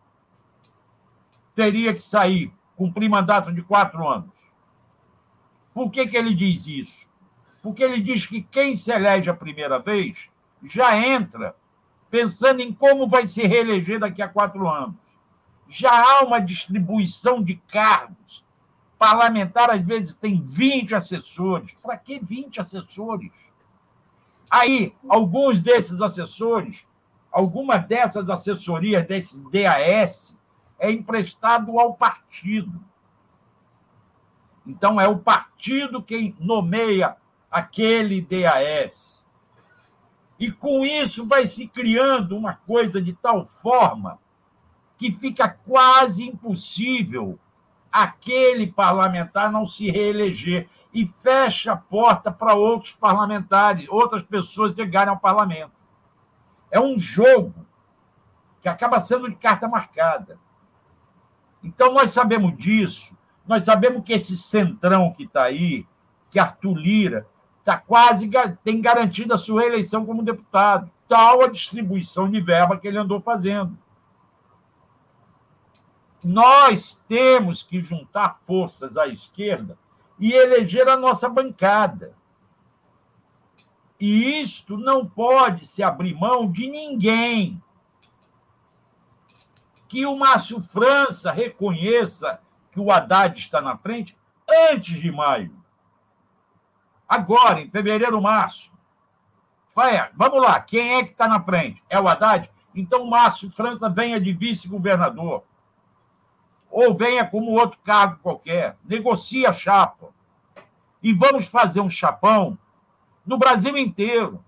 Teria 1.55 1.95
que 1.95 2.03
sair, 2.03 2.53
cumprir 2.77 3.09
mandato 3.09 3.53
de 3.53 3.63
quatro 3.63 4.07
anos. 4.07 4.37
Por 5.73 5.91
que, 5.91 6.07
que 6.07 6.17
ele 6.17 6.35
diz 6.35 6.67
isso? 6.67 7.09
Porque 7.63 7.83
ele 7.83 8.01
diz 8.01 8.27
que 8.27 8.43
quem 8.43 8.77
se 8.77 8.91
elege 8.91 9.31
a 9.31 9.35
primeira 9.35 9.79
vez 9.79 10.29
já 10.63 10.97
entra 10.97 11.55
pensando 12.11 12.61
em 12.61 12.73
como 12.73 13.07
vai 13.07 13.29
se 13.29 13.43
reeleger 13.43 14.01
daqui 14.01 14.23
a 14.23 14.29
quatro 14.29 14.69
anos. 14.69 14.97
Já 15.69 15.91
há 15.93 16.25
uma 16.25 16.41
distribuição 16.41 17.43
de 17.43 17.57
cargos. 17.57 18.45
Parlamentar, 18.99 19.71
às 19.71 19.87
vezes, 19.87 20.15
tem 20.15 20.41
20 20.41 20.95
assessores. 20.95 21.75
Para 21.83 21.97
que 21.97 22.19
20 22.19 22.61
assessores? 22.61 23.33
Aí, 24.51 24.95
alguns 25.09 25.59
desses 25.59 26.01
assessores 26.01 26.87
alguma 27.31 27.79
dessas 27.79 28.29
assessorias, 28.29 29.07
desses 29.07 29.41
DAS, 29.43 30.37
é 30.79 30.91
emprestado 30.91 31.79
ao 31.79 31.95
partido. 31.95 32.81
Então, 34.67 35.01
é 35.01 35.09
o 35.09 35.19
partido 35.19 36.03
quem 36.03 36.37
nomeia 36.39 37.17
aquele 37.51 38.21
DAS. 38.21 39.27
E 40.39 40.53
com 40.53 40.85
isso 40.85 41.27
vai 41.27 41.47
se 41.47 41.67
criando 41.67 42.37
uma 42.37 42.55
coisa 42.55 43.03
de 43.03 43.13
tal 43.13 43.45
forma 43.45 44.19
que 44.97 45.13
fica 45.13 45.49
quase 45.49 46.25
impossível 46.25 47.39
aquele 47.91 48.67
parlamentar 48.67 49.51
não 49.51 49.65
se 49.65 49.91
reeleger 49.91 50.69
e 50.93 51.07
fecha 51.07 51.73
a 51.73 51.77
porta 51.77 52.31
para 52.31 52.55
outros 52.55 52.93
parlamentares, 52.93 53.89
outras 53.89 54.23
pessoas 54.23 54.75
chegarem 54.75 55.11
ao 55.13 55.19
parlamento. 55.19 55.73
É 56.71 56.79
um 56.79 56.99
jogo 56.99 57.67
que 58.61 58.69
acaba 58.69 59.01
sendo 59.01 59.29
de 59.29 59.37
carta 59.37 59.69
marcada. 59.69 60.39
Então, 61.63 61.93
nós 61.93 62.11
sabemos 62.11 62.57
disso, 62.57 63.17
nós 63.47 63.65
sabemos 63.65 64.03
que 64.05 64.13
esse 64.13 64.37
centrão 64.37 65.13
que 65.13 65.25
está 65.25 65.45
aí, 65.45 65.87
que 66.31 66.39
Arthur 66.39 66.75
Lira, 66.77 67.27
está 67.69 67.77
quase 67.77 68.31
tem 68.65 68.81
garantida 68.81 69.35
a 69.35 69.39
sua 69.39 69.67
eleição 69.67 70.07
como 70.07 70.23
deputado. 70.23 70.91
Tal 71.07 71.43
a 71.43 71.49
distribuição 71.49 72.31
de 72.31 72.41
verba 72.41 72.79
que 72.79 72.89
ele 72.89 72.97
andou 72.97 73.21
fazendo. 73.21 73.77
Nós 76.25 76.97
temos 77.07 77.63
que 77.63 77.81
juntar 77.81 78.31
forças 78.31 78.97
à 78.97 79.07
esquerda 79.07 79.79
e 80.19 80.33
eleger 80.33 80.89
a 80.89 80.97
nossa 80.97 81.29
bancada. 81.29 82.15
E 84.01 84.41
isto 84.41 84.79
não 84.79 85.07
pode 85.07 85.67
se 85.67 85.83
abrir 85.83 86.15
mão 86.15 86.51
de 86.51 86.69
ninguém. 86.69 87.63
Que 89.89 90.07
o 90.07 90.17
Márcio 90.17 90.61
França 90.61 91.31
reconheça 91.31 92.41
que 92.71 92.81
o 92.81 92.91
Haddad 92.91 93.39
está 93.39 93.61
na 93.61 93.77
frente 93.77 94.17
antes 94.71 94.99
de 94.99 95.11
maio. 95.13 95.58
Agora, 97.09 97.61
em 97.61 97.69
fevereiro, 97.69 98.21
março. 98.21 98.71
Faia, 99.67 100.11
vamos 100.15 100.43
lá, 100.43 100.61
quem 100.61 100.97
é 100.97 101.05
que 101.05 101.13
está 101.13 101.27
na 101.27 101.43
frente? 101.43 101.83
É 101.89 101.99
o 101.99 102.07
Haddad? 102.07 102.51
Então, 102.75 103.07
Márcio 103.07 103.51
França 103.51 103.89
venha 103.89 104.21
de 104.21 104.33
vice-governador. 104.33 105.43
Ou 106.71 106.93
venha 106.93 107.25
como 107.25 107.53
outro 107.53 107.79
cargo 107.81 108.19
qualquer. 108.23 108.77
Negocie 108.85 109.47
a 109.47 109.53
chapa. 109.53 110.09
E 111.03 111.15
vamos 111.15 111.49
fazer 111.49 111.81
um 111.81 111.89
chapão 111.89 112.59
no 113.25 113.39
Brasil 113.39 113.77
inteiro. 113.77 114.45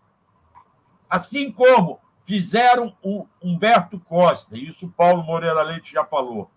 Assim 1.09 1.51
como 1.51 2.01
fizeram 2.19 2.95
o 3.03 3.27
Humberto 3.43 3.99
Costa, 4.01 4.57
isso 4.57 4.87
o 4.87 4.91
Paulo 4.91 5.23
Moreira 5.23 5.63
Leite 5.63 5.93
já 5.93 6.05
falou, 6.05 6.51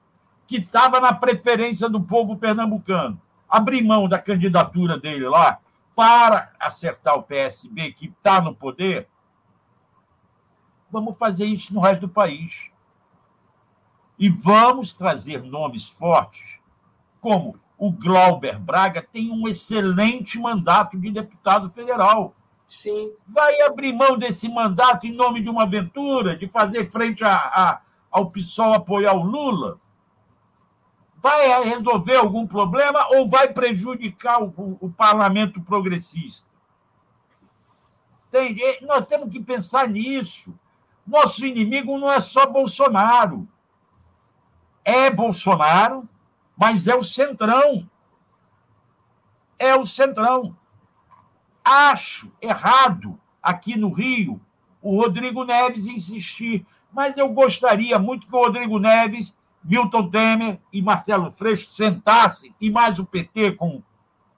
que 0.46 0.58
estava 0.58 1.00
na 1.00 1.14
preferência 1.14 1.90
do 1.90 2.02
povo 2.02 2.38
pernambucano. 2.38 3.20
Abrir 3.50 3.82
mão 3.84 4.08
da 4.08 4.20
candidatura 4.20 5.00
dele 5.00 5.28
lá 5.28 5.60
para 5.96 6.52
acertar 6.60 7.16
o 7.16 7.24
PSB, 7.24 7.94
que 7.94 8.08
está 8.08 8.42
no 8.42 8.56
poder. 8.56 9.08
Vamos 10.92 11.18
fazer 11.18 11.46
isso 11.46 11.74
no 11.74 11.82
resto 11.82 12.02
do 12.02 12.10
país. 12.10 12.70
E 14.18 14.30
vamos 14.30 14.94
trazer 14.94 15.44
nomes 15.44 15.90
fortes, 15.90 16.60
como 17.20 17.60
o 17.78 17.92
Glauber 17.92 18.60
Braga 18.60 19.02
tem 19.02 19.32
um 19.32 19.48
excelente 19.48 20.40
mandato 20.40 20.98
de 20.98 21.12
deputado 21.12 21.70
federal. 21.70 22.36
Sim. 22.70 23.12
Vai 23.28 23.62
abrir 23.62 23.94
mão 23.94 24.18
desse 24.18 24.48
mandato 24.48 25.06
em 25.06 25.14
nome 25.14 25.42
de 25.42 25.50
uma 25.50 25.64
aventura, 25.64 26.36
de 26.36 26.48
fazer 26.48 26.90
frente 26.90 27.24
a, 27.24 27.36
a, 27.36 27.82
ao 28.10 28.32
PSOL 28.32 28.74
apoiar 28.74 29.14
o 29.14 29.24
Lula? 29.24 29.80
Vai 31.24 31.64
resolver 31.64 32.18
algum 32.18 32.46
problema 32.46 33.08
ou 33.16 33.26
vai 33.26 33.48
prejudicar 33.48 34.44
o, 34.44 34.54
o, 34.58 34.78
o 34.82 34.92
parlamento 34.92 35.62
progressista? 35.62 36.52
Tem, 38.30 38.58
nós 38.82 39.06
temos 39.06 39.32
que 39.32 39.42
pensar 39.42 39.88
nisso. 39.88 40.54
Nosso 41.08 41.46
inimigo 41.46 41.98
não 41.98 42.12
é 42.12 42.20
só 42.20 42.46
Bolsonaro. 42.46 43.48
É 44.84 45.10
Bolsonaro, 45.10 46.10
mas 46.58 46.88
é 46.88 46.96
o 46.96 47.04
centrão. 47.04 47.90
É 49.58 49.74
o 49.74 49.86
centrão. 49.86 50.58
Acho 51.64 52.34
errado 52.42 53.18
aqui 53.42 53.78
no 53.78 53.94
Rio 53.94 54.42
o 54.82 55.00
Rodrigo 55.00 55.46
Neves 55.46 55.88
insistir, 55.88 56.66
mas 56.92 57.18
eu 57.18 57.30
gostaria 57.30 57.98
muito 57.98 58.28
que 58.28 58.36
o 58.36 58.40
Rodrigo 58.44 58.78
Neves, 58.78 59.34
Milton 59.64 60.10
Temer 60.10 60.60
e 60.72 60.82
Marcelo 60.82 61.32
Freixo 61.32 61.72
sentassem, 61.72 62.54
e 62.60 62.70
mais 62.70 63.00
o 63.00 63.06
PT 63.06 63.54
com, 63.54 63.82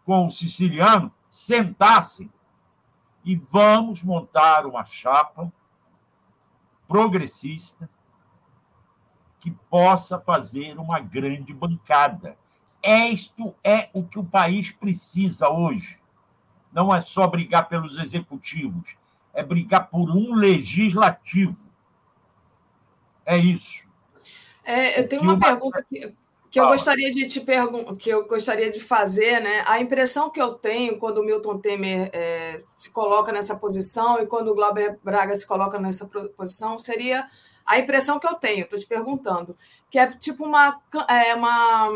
com 0.05 0.27
o 0.27 0.31
siciliano, 0.31 1.11
sentassem 1.29 2.31
e 3.23 3.35
vamos 3.35 4.03
montar 4.03 4.67
uma 4.67 4.85
chapa 4.85 5.51
progressista 6.87 7.89
que 9.39 9.49
possa 9.69 10.19
fazer 10.19 10.77
uma 10.77 10.99
grande 10.99 11.53
bancada. 11.53 12.37
Isto 12.83 13.55
é 13.63 13.89
o 13.93 14.03
que 14.03 14.19
o 14.19 14.23
país 14.23 14.71
precisa 14.71 15.49
hoje. 15.49 15.99
não 16.71 16.93
é 16.93 16.99
só 16.99 17.25
brigar 17.25 17.69
pelos 17.69 17.97
executivos, 17.97 18.97
é 19.33 19.41
brigar 19.41 19.87
por 19.87 20.09
um 20.11 20.35
legislativo. 20.35 21.65
É 23.25 23.37
isso. 23.37 23.84
É, 24.65 24.99
eu 24.99 25.07
tenho 25.07 25.21
uma 25.21 25.39
pergunta 25.39 25.85
que, 25.87 26.11
que 26.49 26.59
eu 26.59 26.67
gostaria 26.67 27.11
de 27.11 27.27
te 27.27 27.39
perguntar, 27.39 27.95
que 27.95 28.09
eu 28.09 28.25
gostaria 28.25 28.71
de 28.71 28.79
fazer, 28.79 29.39
né? 29.39 29.63
A 29.67 29.79
impressão 29.79 30.29
que 30.29 30.41
eu 30.41 30.55
tenho 30.55 30.97
quando 30.97 31.19
o 31.19 31.23
Milton 31.23 31.59
Temer 31.59 32.09
é, 32.11 32.59
se 32.75 32.89
coloca 32.89 33.31
nessa 33.31 33.55
posição 33.55 34.19
e 34.19 34.25
quando 34.25 34.49
o 34.49 34.55
Glauber 34.55 34.97
Braga 35.03 35.35
se 35.35 35.45
coloca 35.45 35.77
nessa 35.77 36.09
posição 36.35 36.79
seria 36.79 37.27
a 37.65 37.79
impressão 37.79 38.19
que 38.19 38.27
eu 38.27 38.35
tenho, 38.35 38.63
estou 38.63 38.77
te 38.77 38.85
perguntando, 38.85 39.57
que 39.89 39.97
é 39.97 40.07
tipo 40.07 40.45
uma, 40.45 40.79
é, 41.09 41.33
uma, 41.33 41.89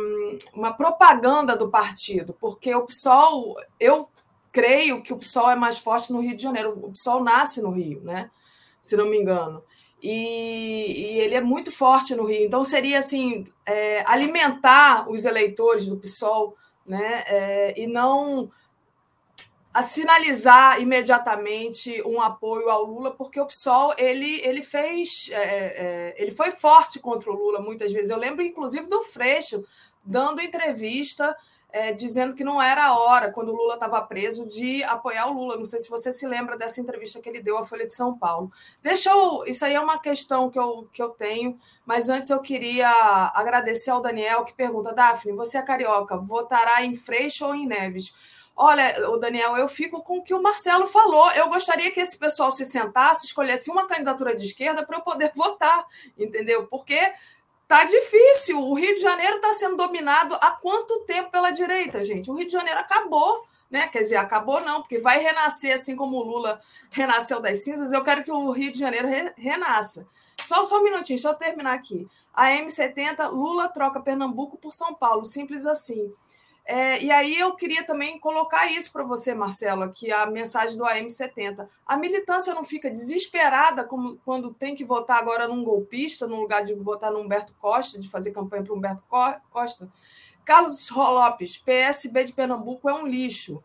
uma 0.54 0.74
propaganda 0.74 1.56
do 1.56 1.70
partido, 1.70 2.36
porque 2.40 2.74
o 2.74 2.86
PSOL, 2.86 3.56
eu 3.80 4.10
creio 4.52 5.04
que 5.04 5.14
o 5.14 5.18
PSOL 5.18 5.52
é 5.52 5.56
mais 5.56 5.78
forte 5.78 6.12
no 6.12 6.22
Rio 6.22 6.36
de 6.36 6.42
Janeiro, 6.42 6.74
o 6.76 6.92
PSOL 6.92 7.24
nasce 7.24 7.62
no 7.62 7.70
Rio, 7.70 8.02
né? 8.02 8.32
Se 8.82 8.98
não 8.98 9.08
me 9.08 9.18
engano. 9.18 9.64
E, 10.02 11.16
e 11.16 11.20
ele 11.20 11.36
é 11.36 11.42
muito 11.42 11.72
forte 11.72 12.16
no 12.16 12.26
Rio. 12.26 12.46
Então, 12.46 12.64
seria 12.64 13.00
assim, 13.00 13.48
é, 13.66 14.04
alimentar 14.06 15.10
os 15.10 15.26
eleitores 15.26 15.88
do 15.88 15.98
PSOL, 15.98 16.56
né? 16.86 17.24
É, 17.28 17.80
e 17.80 17.86
não 17.86 18.50
sinalizar 19.84 20.82
imediatamente 20.82 22.02
um 22.04 22.20
apoio 22.20 22.70
ao 22.70 22.86
Lula, 22.86 23.12
porque 23.12 23.40
o 23.40 23.46
PSOL 23.46 23.94
ele, 23.98 24.42
ele 24.42 24.62
fez, 24.62 25.30
é, 25.32 25.38
é, 25.38 26.16
ele 26.18 26.32
foi 26.32 26.52
forte 26.52 27.00
contra 27.00 27.32
o 27.32 27.36
Lula 27.36 27.62
muitas 27.62 27.92
vezes. 27.94 28.10
Eu 28.10 28.18
lembro, 28.18 28.42
inclusive, 28.42 28.88
do 28.88 29.02
Freixo 29.04 29.64
dando 30.04 30.42
entrevista 30.42 31.36
é, 31.72 31.94
dizendo 31.94 32.36
que 32.36 32.44
não 32.44 32.62
era 32.62 32.86
a 32.86 32.98
hora, 32.98 33.32
quando 33.32 33.50
o 33.50 33.56
Lula 33.56 33.76
estava 33.76 34.02
preso, 34.02 34.48
de 34.48 34.84
apoiar 34.84 35.28
o 35.28 35.34
Lula. 35.34 35.58
Não 35.58 35.66
sei 35.66 35.80
se 35.80 35.90
você 35.90 36.12
se 36.12 36.26
lembra 36.26 36.58
dessa 36.58 36.82
entrevista 36.82 37.22
que 37.22 37.30
ele 37.30 37.42
deu 37.42 37.58
à 37.58 37.64
Folha 37.64 37.86
de 37.86 37.94
São 37.94 38.18
Paulo. 38.18 38.52
Deixa 38.82 39.10
eu. 39.10 39.44
Isso 39.46 39.64
aí 39.64 39.76
é 39.76 39.80
uma 39.80 40.00
questão 40.00 40.50
que 40.50 40.58
eu, 40.58 40.90
que 40.92 41.02
eu 41.02 41.10
tenho, 41.10 41.60
mas 41.86 42.10
antes 42.10 42.30
eu 42.30 42.40
queria 42.40 42.90
agradecer 43.36 43.92
ao 43.92 44.02
Daniel, 44.02 44.44
que 44.46 44.54
pergunta: 44.54 44.94
Daphne, 44.94 45.34
você 45.34 45.58
é 45.58 45.62
carioca, 45.62 46.18
votará 46.18 46.84
em 46.84 46.96
Freixo 46.96 47.46
ou 47.46 47.54
em 47.54 47.68
Neves? 47.68 48.14
Olha, 48.62 49.10
o 49.10 49.16
Daniel, 49.16 49.56
eu 49.56 49.70
fico 49.70 50.04
com 50.04 50.18
o 50.18 50.22
que 50.22 50.34
o 50.34 50.42
Marcelo 50.42 50.86
falou. 50.86 51.32
Eu 51.32 51.48
gostaria 51.48 51.92
que 51.92 52.02
esse 52.02 52.20
pessoal 52.20 52.52
se 52.52 52.66
sentasse, 52.66 53.26
escolhesse 53.26 53.72
uma 53.72 53.88
candidatura 53.88 54.36
de 54.36 54.44
esquerda 54.44 54.86
para 54.86 54.98
eu 54.98 55.02
poder 55.02 55.32
votar, 55.36 55.86
entendeu? 56.18 56.68
Porque 56.68 57.00
tá 57.70 57.86
difícil. 57.86 58.60
O 58.60 58.74
Rio 58.74 58.96
de 58.96 59.02
Janeiro 59.02 59.36
está 59.36 59.54
sendo 59.54 59.78
dominado 59.78 60.36
há 60.42 60.50
quanto 60.50 61.02
tempo 61.02 61.30
pela 61.30 61.52
direita, 61.52 62.04
gente? 62.04 62.30
O 62.30 62.34
Rio 62.34 62.48
de 62.48 62.52
Janeiro 62.52 62.80
acabou. 62.80 63.48
Né? 63.70 63.88
Quer 63.88 64.00
dizer, 64.00 64.16
acabou 64.16 64.60
não, 64.62 64.82
porque 64.82 64.98
vai 64.98 65.20
renascer 65.20 65.76
assim 65.76 65.96
como 65.96 66.18
o 66.18 66.24
Lula 66.24 66.60
renasceu 66.90 67.40
das 67.40 67.64
cinzas. 67.64 67.94
Eu 67.94 68.04
quero 68.04 68.24
que 68.24 68.32
o 68.32 68.50
Rio 68.50 68.72
de 68.72 68.80
Janeiro 68.80 69.08
re 69.08 69.32
renasça. 69.38 70.08
Só, 70.42 70.64
só 70.64 70.80
um 70.80 70.84
minutinho, 70.84 71.16
deixa 71.16 71.30
eu 71.30 71.36
terminar 71.36 71.76
aqui. 71.76 72.08
A 72.34 72.48
M70, 72.48 73.30
Lula 73.30 73.68
troca 73.68 74.02
Pernambuco 74.02 74.58
por 74.58 74.74
São 74.74 74.96
Paulo, 74.96 75.24
simples 75.24 75.68
assim. 75.68 76.12
É, 76.72 77.02
e 77.02 77.10
aí 77.10 77.36
eu 77.40 77.56
queria 77.56 77.84
também 77.84 78.20
colocar 78.20 78.72
isso 78.72 78.94
para 78.94 79.04
você, 79.04 79.34
Marcelo, 79.34 79.82
aqui 79.82 80.12
a 80.12 80.28
mensagem 80.28 80.78
do 80.78 80.84
AM70. 80.84 81.68
A 81.84 81.98
militância 81.98 82.54
não 82.54 82.64
fica 82.64 82.92
desesperada 82.92 83.84
como, 83.84 84.18
quando 84.24 84.54
tem 84.54 84.76
que 84.76 84.86
votar 84.86 85.18
agora 85.18 85.48
num 85.48 85.64
golpista, 85.64 86.28
no 86.28 86.40
lugar 86.40 86.64
de 86.64 86.76
votar 86.76 87.12
no 87.12 87.22
Humberto 87.22 87.56
Costa, 87.60 87.98
de 87.98 88.08
fazer 88.08 88.34
campanha 88.34 88.62
para 88.62 88.76
Humberto 88.76 89.04
Costa? 89.50 89.90
Carlos 90.46 90.92
Lopes, 90.92 91.58
PSB 91.58 92.26
de 92.26 92.34
Pernambuco 92.34 92.88
é 92.88 92.94
um 92.94 93.08
lixo. 93.08 93.64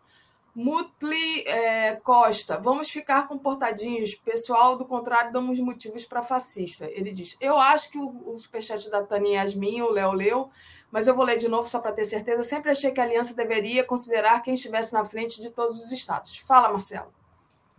Mutli 0.54 1.42
é, 1.46 1.96
Costa, 1.96 2.60
vamos 2.60 2.88
ficar 2.88 3.26
comportadinhos. 3.26 4.14
Pessoal, 4.14 4.78
do 4.78 4.84
contrário, 4.84 5.32
damos 5.32 5.58
motivos 5.58 6.04
para 6.04 6.22
fascista. 6.22 6.88
Ele 6.92 7.10
diz: 7.10 7.36
Eu 7.40 7.58
acho 7.58 7.90
que 7.90 7.98
o, 7.98 8.32
o 8.32 8.36
superchat 8.36 8.88
da 8.88 9.02
Tânia 9.02 9.40
Yasmin, 9.40 9.82
o 9.82 9.90
Léo 9.90 10.12
leu, 10.12 10.50
mas 10.92 11.08
eu 11.08 11.16
vou 11.16 11.24
ler 11.24 11.38
de 11.38 11.48
novo 11.48 11.68
só 11.68 11.80
para 11.80 11.90
ter 11.90 12.04
certeza. 12.04 12.44
Sempre 12.44 12.70
achei 12.70 12.92
que 12.92 13.00
a 13.00 13.04
aliança 13.04 13.34
deveria 13.34 13.82
considerar 13.82 14.40
quem 14.42 14.54
estivesse 14.54 14.92
na 14.92 15.04
frente 15.04 15.40
de 15.40 15.50
todos 15.50 15.74
os 15.84 15.90
estados. 15.90 16.36
Fala, 16.36 16.70
Marcelo. 16.70 17.12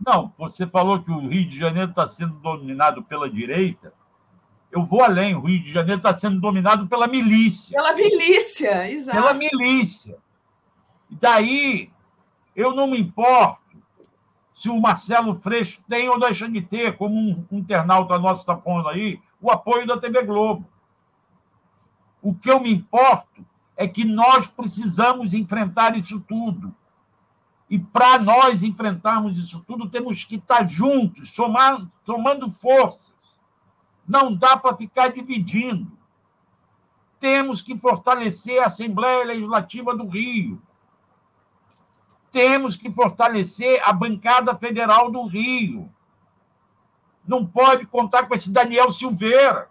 Não, 0.04 0.30
você 0.36 0.66
falou 0.66 1.02
que 1.02 1.10
o 1.10 1.26
Rio 1.26 1.48
de 1.48 1.58
Janeiro 1.58 1.88
está 1.88 2.06
sendo 2.06 2.34
dominado 2.34 3.02
pela 3.02 3.30
direita. 3.30 3.94
Eu 4.70 4.84
vou 4.84 5.02
além, 5.02 5.34
o 5.34 5.40
Rio 5.40 5.62
de 5.62 5.72
Janeiro 5.72 5.98
está 5.98 6.12
sendo 6.12 6.38
dominado 6.38 6.86
pela 6.86 7.06
milícia. 7.06 7.74
Pela 7.74 7.94
milícia, 7.94 8.90
exato. 8.90 9.16
Pela 9.16 9.32
milícia. 9.32 10.18
E 11.10 11.14
daí 11.14 11.90
eu 12.56 12.74
não 12.74 12.88
me 12.88 12.98
importo 12.98 13.60
se 14.54 14.70
o 14.70 14.80
Marcelo 14.80 15.34
Freixo 15.34 15.82
tem 15.86 16.08
ou 16.08 16.18
deixa 16.18 16.48
de 16.48 16.62
ter, 16.62 16.96
como 16.96 17.14
um, 17.14 17.46
internauta 17.52 18.18
nosso 18.18 18.40
está 18.40 18.56
pondo 18.56 18.88
aí, 18.88 19.20
o 19.38 19.50
apoio 19.50 19.86
da 19.86 19.98
TV 19.98 20.22
Globo. 20.24 20.66
O 22.22 22.34
que 22.34 22.50
eu 22.50 22.58
me 22.58 22.72
importo 22.72 23.44
é 23.76 23.86
que 23.86 24.02
nós 24.02 24.48
precisamos 24.48 25.34
enfrentar 25.34 25.94
isso 25.94 26.18
tudo. 26.20 26.74
E 27.68 27.78
para 27.78 28.18
nós 28.18 28.62
enfrentarmos 28.62 29.36
isso 29.36 29.62
tudo, 29.66 29.90
temos 29.90 30.24
que 30.24 30.36
estar 30.36 30.66
juntos, 30.66 31.34
somar, 31.34 31.86
somando 32.02 32.50
forças. 32.50 33.38
Não 34.08 34.34
dá 34.34 34.56
para 34.56 34.76
ficar 34.76 35.08
dividindo. 35.08 35.92
Temos 37.20 37.60
que 37.60 37.76
fortalecer 37.76 38.62
a 38.62 38.66
Assembleia 38.66 39.26
Legislativa 39.26 39.94
do 39.94 40.06
Rio 40.06 40.62
temos 42.32 42.76
que 42.76 42.92
fortalecer 42.92 43.82
a 43.84 43.92
bancada 43.92 44.56
federal 44.56 45.10
do 45.10 45.26
Rio. 45.26 45.92
Não 47.26 47.46
pode 47.46 47.86
contar 47.86 48.26
com 48.26 48.34
esse 48.34 48.50
Daniel 48.50 48.90
Silveira. 48.90 49.70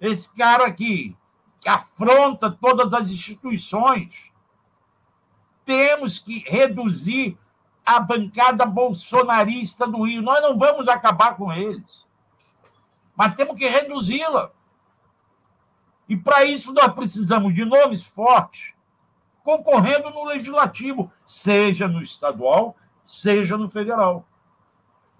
Esse 0.00 0.28
cara 0.30 0.66
aqui, 0.66 1.16
que 1.60 1.68
afronta 1.68 2.50
todas 2.50 2.94
as 2.94 3.10
instituições. 3.10 4.30
Temos 5.64 6.18
que 6.18 6.38
reduzir 6.38 7.38
a 7.84 8.00
bancada 8.00 8.64
bolsonarista 8.64 9.86
do 9.86 10.02
Rio. 10.04 10.22
Nós 10.22 10.40
não 10.40 10.58
vamos 10.58 10.88
acabar 10.88 11.36
com 11.36 11.52
eles, 11.52 12.06
mas 13.14 13.34
temos 13.34 13.56
que 13.56 13.68
reduzi-la. 13.68 14.52
E 16.08 16.16
para 16.16 16.44
isso 16.44 16.72
nós 16.72 16.92
precisamos 16.92 17.54
de 17.54 17.64
nomes 17.64 18.06
fortes 18.06 18.74
concorrendo 19.42 20.10
no 20.10 20.24
legislativo, 20.24 21.12
seja 21.26 21.88
no 21.88 22.00
estadual, 22.00 22.76
seja 23.02 23.56
no 23.56 23.68
federal. 23.68 24.26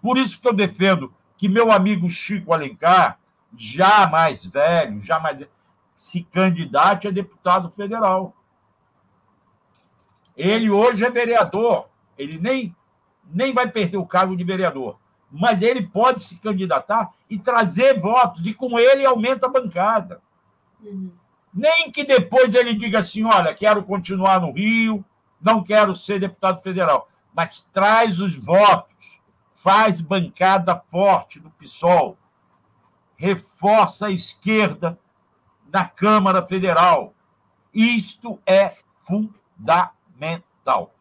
Por 0.00 0.16
isso 0.16 0.40
que 0.40 0.48
eu 0.48 0.52
defendo 0.52 1.12
que 1.36 1.48
meu 1.48 1.72
amigo 1.72 2.08
Chico 2.08 2.52
Alencar, 2.52 3.18
já 3.56 4.06
mais 4.06 4.44
velho, 4.46 5.00
já 5.00 5.18
mais 5.18 5.46
se 5.94 6.22
candidate 6.22 7.08
a 7.08 7.10
deputado 7.10 7.70
federal. 7.70 8.34
Ele 10.36 10.70
hoje 10.70 11.04
é 11.04 11.10
vereador, 11.10 11.88
ele 12.16 12.38
nem, 12.38 12.74
nem 13.30 13.52
vai 13.52 13.68
perder 13.68 13.98
o 13.98 14.06
cargo 14.06 14.36
de 14.36 14.44
vereador, 14.44 14.98
mas 15.30 15.60
ele 15.60 15.86
pode 15.86 16.22
se 16.22 16.36
candidatar 16.36 17.10
e 17.28 17.38
trazer 17.38 18.00
votos, 18.00 18.46
e 18.46 18.54
com 18.54 18.78
ele 18.78 19.04
aumenta 19.04 19.46
a 19.46 19.50
bancada. 19.50 20.22
Uhum. 20.82 21.12
Nem 21.52 21.90
que 21.90 22.04
depois 22.04 22.54
ele 22.54 22.74
diga 22.74 23.00
assim: 23.00 23.24
olha, 23.24 23.54
quero 23.54 23.82
continuar 23.82 24.40
no 24.40 24.52
Rio, 24.52 25.04
não 25.40 25.62
quero 25.62 25.96
ser 25.96 26.20
deputado 26.20 26.60
federal. 26.60 27.08
Mas 27.34 27.60
traz 27.72 28.20
os 28.20 28.34
votos, 28.34 29.20
faz 29.52 30.00
bancada 30.00 30.76
forte 30.76 31.40
do 31.40 31.50
PSOL, 31.50 32.16
reforça 33.16 34.06
a 34.06 34.10
esquerda 34.10 34.98
na 35.72 35.84
Câmara 35.86 36.44
Federal. 36.44 37.14
Isto 37.72 38.40
é 38.44 38.70
fundamental. 39.06 40.92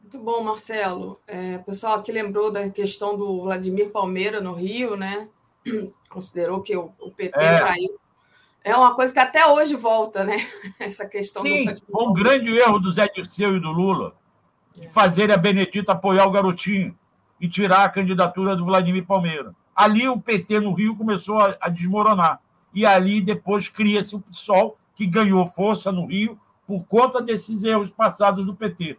Muito 0.00 0.18
bom, 0.18 0.42
Marcelo. 0.42 1.20
É, 1.26 1.56
o 1.56 1.64
pessoal 1.64 1.94
aqui 1.98 2.12
lembrou 2.12 2.50
da 2.50 2.68
questão 2.70 3.16
do 3.16 3.42
Vladimir 3.42 3.90
Palmeira 3.90 4.40
no 4.40 4.52
Rio, 4.52 4.96
né? 4.96 5.28
Considerou 6.08 6.62
que 6.62 6.76
o, 6.76 6.92
o 7.00 7.10
PT 7.10 7.40
é. 7.40 7.58
traiu 7.58 8.00
é 8.64 8.74
uma 8.74 8.94
coisa 8.94 9.12
que 9.12 9.18
até 9.18 9.46
hoje 9.46 9.76
volta, 9.76 10.24
né? 10.24 10.38
Essa 10.80 11.06
questão 11.06 11.42
Sim, 11.42 11.66
do 11.66 11.92
foi 11.92 12.06
um 12.06 12.12
grande 12.14 12.56
erro 12.56 12.78
do 12.78 12.90
Zé 12.90 13.06
Dirceu 13.14 13.56
e 13.56 13.60
do 13.60 13.70
Lula 13.70 14.14
de 14.72 14.86
é. 14.86 14.88
fazer 14.88 15.30
a 15.30 15.36
Benedita 15.36 15.92
apoiar 15.92 16.26
o 16.26 16.30
garotinho 16.30 16.96
e 17.38 17.46
tirar 17.46 17.84
a 17.84 17.88
candidatura 17.90 18.56
do 18.56 18.64
Vladimir 18.64 19.04
Palmeira. 19.04 19.54
Ali 19.76 20.08
o 20.08 20.18
PT 20.18 20.60
no 20.60 20.72
Rio 20.72 20.96
começou 20.96 21.38
a, 21.38 21.56
a 21.60 21.68
desmoronar. 21.68 22.40
E 22.72 22.86
ali 22.86 23.20
depois 23.20 23.68
cria-se 23.68 24.16
o 24.16 24.20
PSOL, 24.20 24.76
que 24.96 25.06
ganhou 25.06 25.46
força 25.46 25.92
no 25.92 26.06
Rio 26.06 26.40
por 26.66 26.84
conta 26.86 27.20
desses 27.20 27.62
erros 27.62 27.90
passados 27.90 28.44
do 28.46 28.54
PT. 28.54 28.96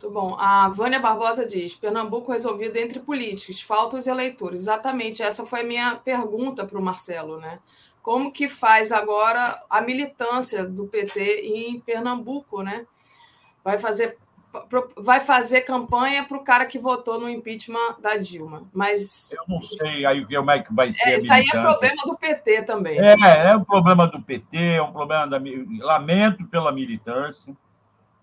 Muito 0.00 0.14
bom. 0.14 0.36
A 0.38 0.68
Vânia 0.68 1.00
Barbosa 1.00 1.44
diz: 1.44 1.74
Pernambuco 1.74 2.32
resolvido 2.32 2.76
entre 2.76 3.00
políticos, 3.00 3.60
falta 3.60 3.96
os 3.96 4.06
eleitores. 4.06 4.60
Exatamente, 4.60 5.22
essa 5.22 5.44
foi 5.44 5.60
a 5.60 5.64
minha 5.64 5.96
pergunta 5.96 6.64
para 6.64 6.78
o 6.78 6.82
Marcelo, 6.82 7.38
né? 7.38 7.58
Como 8.00 8.32
que 8.32 8.48
faz 8.48 8.92
agora 8.92 9.60
a 9.68 9.80
militância 9.80 10.64
do 10.64 10.86
PT 10.86 11.42
em 11.42 11.80
Pernambuco, 11.80 12.62
né? 12.62 12.86
vai 13.68 13.78
fazer 13.78 14.16
vai 14.96 15.20
fazer 15.20 15.60
campanha 15.60 16.24
para 16.24 16.38
o 16.38 16.42
cara 16.42 16.64
que 16.64 16.78
votou 16.78 17.20
no 17.20 17.28
impeachment 17.28 18.00
da 18.00 18.16
Dilma. 18.16 18.66
Mas. 18.72 19.30
Eu 19.32 19.44
não 19.46 19.60
sei 19.60 20.06
aí 20.06 20.26
como 20.26 20.50
é 20.50 20.62
que 20.62 20.74
vai 20.74 20.90
ser. 20.90 21.10
É, 21.10 21.16
isso 21.18 21.30
aí 21.30 21.44
é 21.52 21.60
problema 21.60 22.02
do 22.02 22.16
PT 22.16 22.62
também. 22.62 22.98
É, 22.98 23.14
é 23.50 23.56
um 23.56 23.62
problema 23.62 24.06
do 24.06 24.22
PT, 24.22 24.56
é 24.56 24.82
um 24.82 24.90
problema 24.90 25.26
da. 25.26 25.38
Lamento 25.80 26.46
pela 26.46 26.72
militância. 26.72 27.54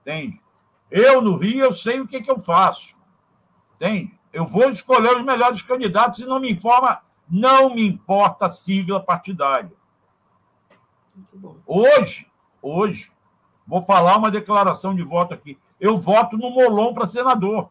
Entende? 0.02 0.42
Eu, 0.90 1.22
no 1.22 1.38
Rio, 1.38 1.66
eu 1.66 1.74
sei 1.74 2.00
o 2.00 2.08
que, 2.08 2.22
que 2.22 2.32
eu 2.32 2.38
faço. 2.38 2.96
Entende? 3.76 4.14
Eu 4.32 4.46
vou 4.46 4.70
escolher 4.70 5.18
os 5.18 5.24
melhores 5.24 5.62
candidatos 5.62 6.20
e 6.20 6.26
não 6.26 6.40
me 6.40 6.52
informa, 6.52 7.02
não 7.30 7.74
me 7.74 7.88
importa 7.88 8.48
a 8.48 8.50
sigla 8.50 9.02
partidária. 9.02 9.72
Hoje, 11.66 12.28
hoje, 12.62 13.12
vou 13.66 13.82
falar 13.82 14.18
uma 14.18 14.30
declaração 14.30 14.94
de 14.94 15.04
voto 15.04 15.34
aqui 15.34 15.58
eu 15.80 15.98
voto 15.98 16.38
no 16.38 16.50
Molon 16.50 16.94
para 16.94 17.08
senador. 17.08 17.70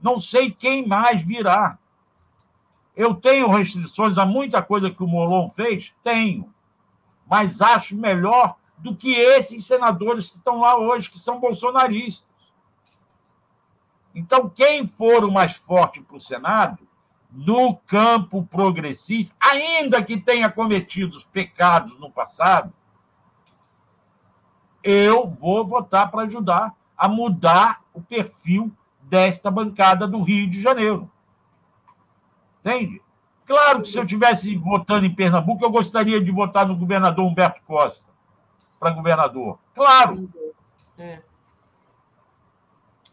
Não 0.00 0.18
sei 0.18 0.50
quem 0.50 0.86
mais 0.86 1.22
virá. 1.22 1.78
Eu 2.94 3.14
tenho 3.14 3.48
restrições 3.48 4.18
a 4.18 4.26
muita 4.26 4.62
coisa 4.62 4.90
que 4.90 5.02
o 5.02 5.08
Molon 5.08 5.48
fez? 5.48 5.94
Tenho. 6.02 6.52
Mas 7.28 7.60
acho 7.60 7.96
melhor 7.96 8.56
do 8.76 8.94
que 8.94 9.14
esses 9.14 9.64
senadores 9.64 10.28
que 10.28 10.36
estão 10.36 10.60
lá 10.60 10.76
hoje, 10.76 11.10
que 11.10 11.18
são 11.18 11.40
bolsonaristas. 11.40 12.28
Então, 14.14 14.48
quem 14.48 14.86
for 14.86 15.24
o 15.24 15.32
mais 15.32 15.56
forte 15.56 16.02
para 16.02 16.16
o 16.16 16.20
Senado, 16.20 16.86
no 17.30 17.76
campo 17.86 18.44
progressista, 18.44 19.34
ainda 19.40 20.02
que 20.02 20.18
tenha 20.18 20.50
cometido 20.50 21.16
os 21.16 21.24
pecados 21.24 21.98
no 21.98 22.10
passado, 22.10 22.72
eu 24.84 25.28
vou 25.28 25.64
votar 25.64 26.10
para 26.10 26.22
ajudar 26.22 26.74
a 26.96 27.08
mudar 27.08 27.82
o 27.94 28.02
perfil 28.02 28.70
desta 29.02 29.50
bancada 29.50 30.06
do 30.06 30.22
Rio 30.22 30.48
de 30.48 30.60
Janeiro. 30.60 31.10
Entende? 32.60 33.00
Claro 33.46 33.82
que 33.82 33.88
se 33.88 33.98
eu 33.98 34.04
estivesse 34.04 34.56
votando 34.56 35.06
em 35.06 35.14
Pernambuco, 35.14 35.64
eu 35.64 35.70
gostaria 35.70 36.20
de 36.20 36.30
votar 36.30 36.66
no 36.66 36.76
governador 36.76 37.24
Humberto 37.24 37.60
Costa 37.62 38.04
para 38.78 38.90
governador. 38.90 39.58
Claro. 39.74 40.28
É. 40.98 41.22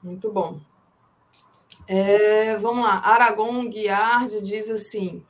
Muito 0.04 0.32
bom. 0.32 0.60
É, 1.92 2.56
vamos 2.58 2.84
lá. 2.86 3.02
Aragon 3.04 3.68
Guiard 3.68 4.42
diz 4.42 4.70
assim: 4.70 5.26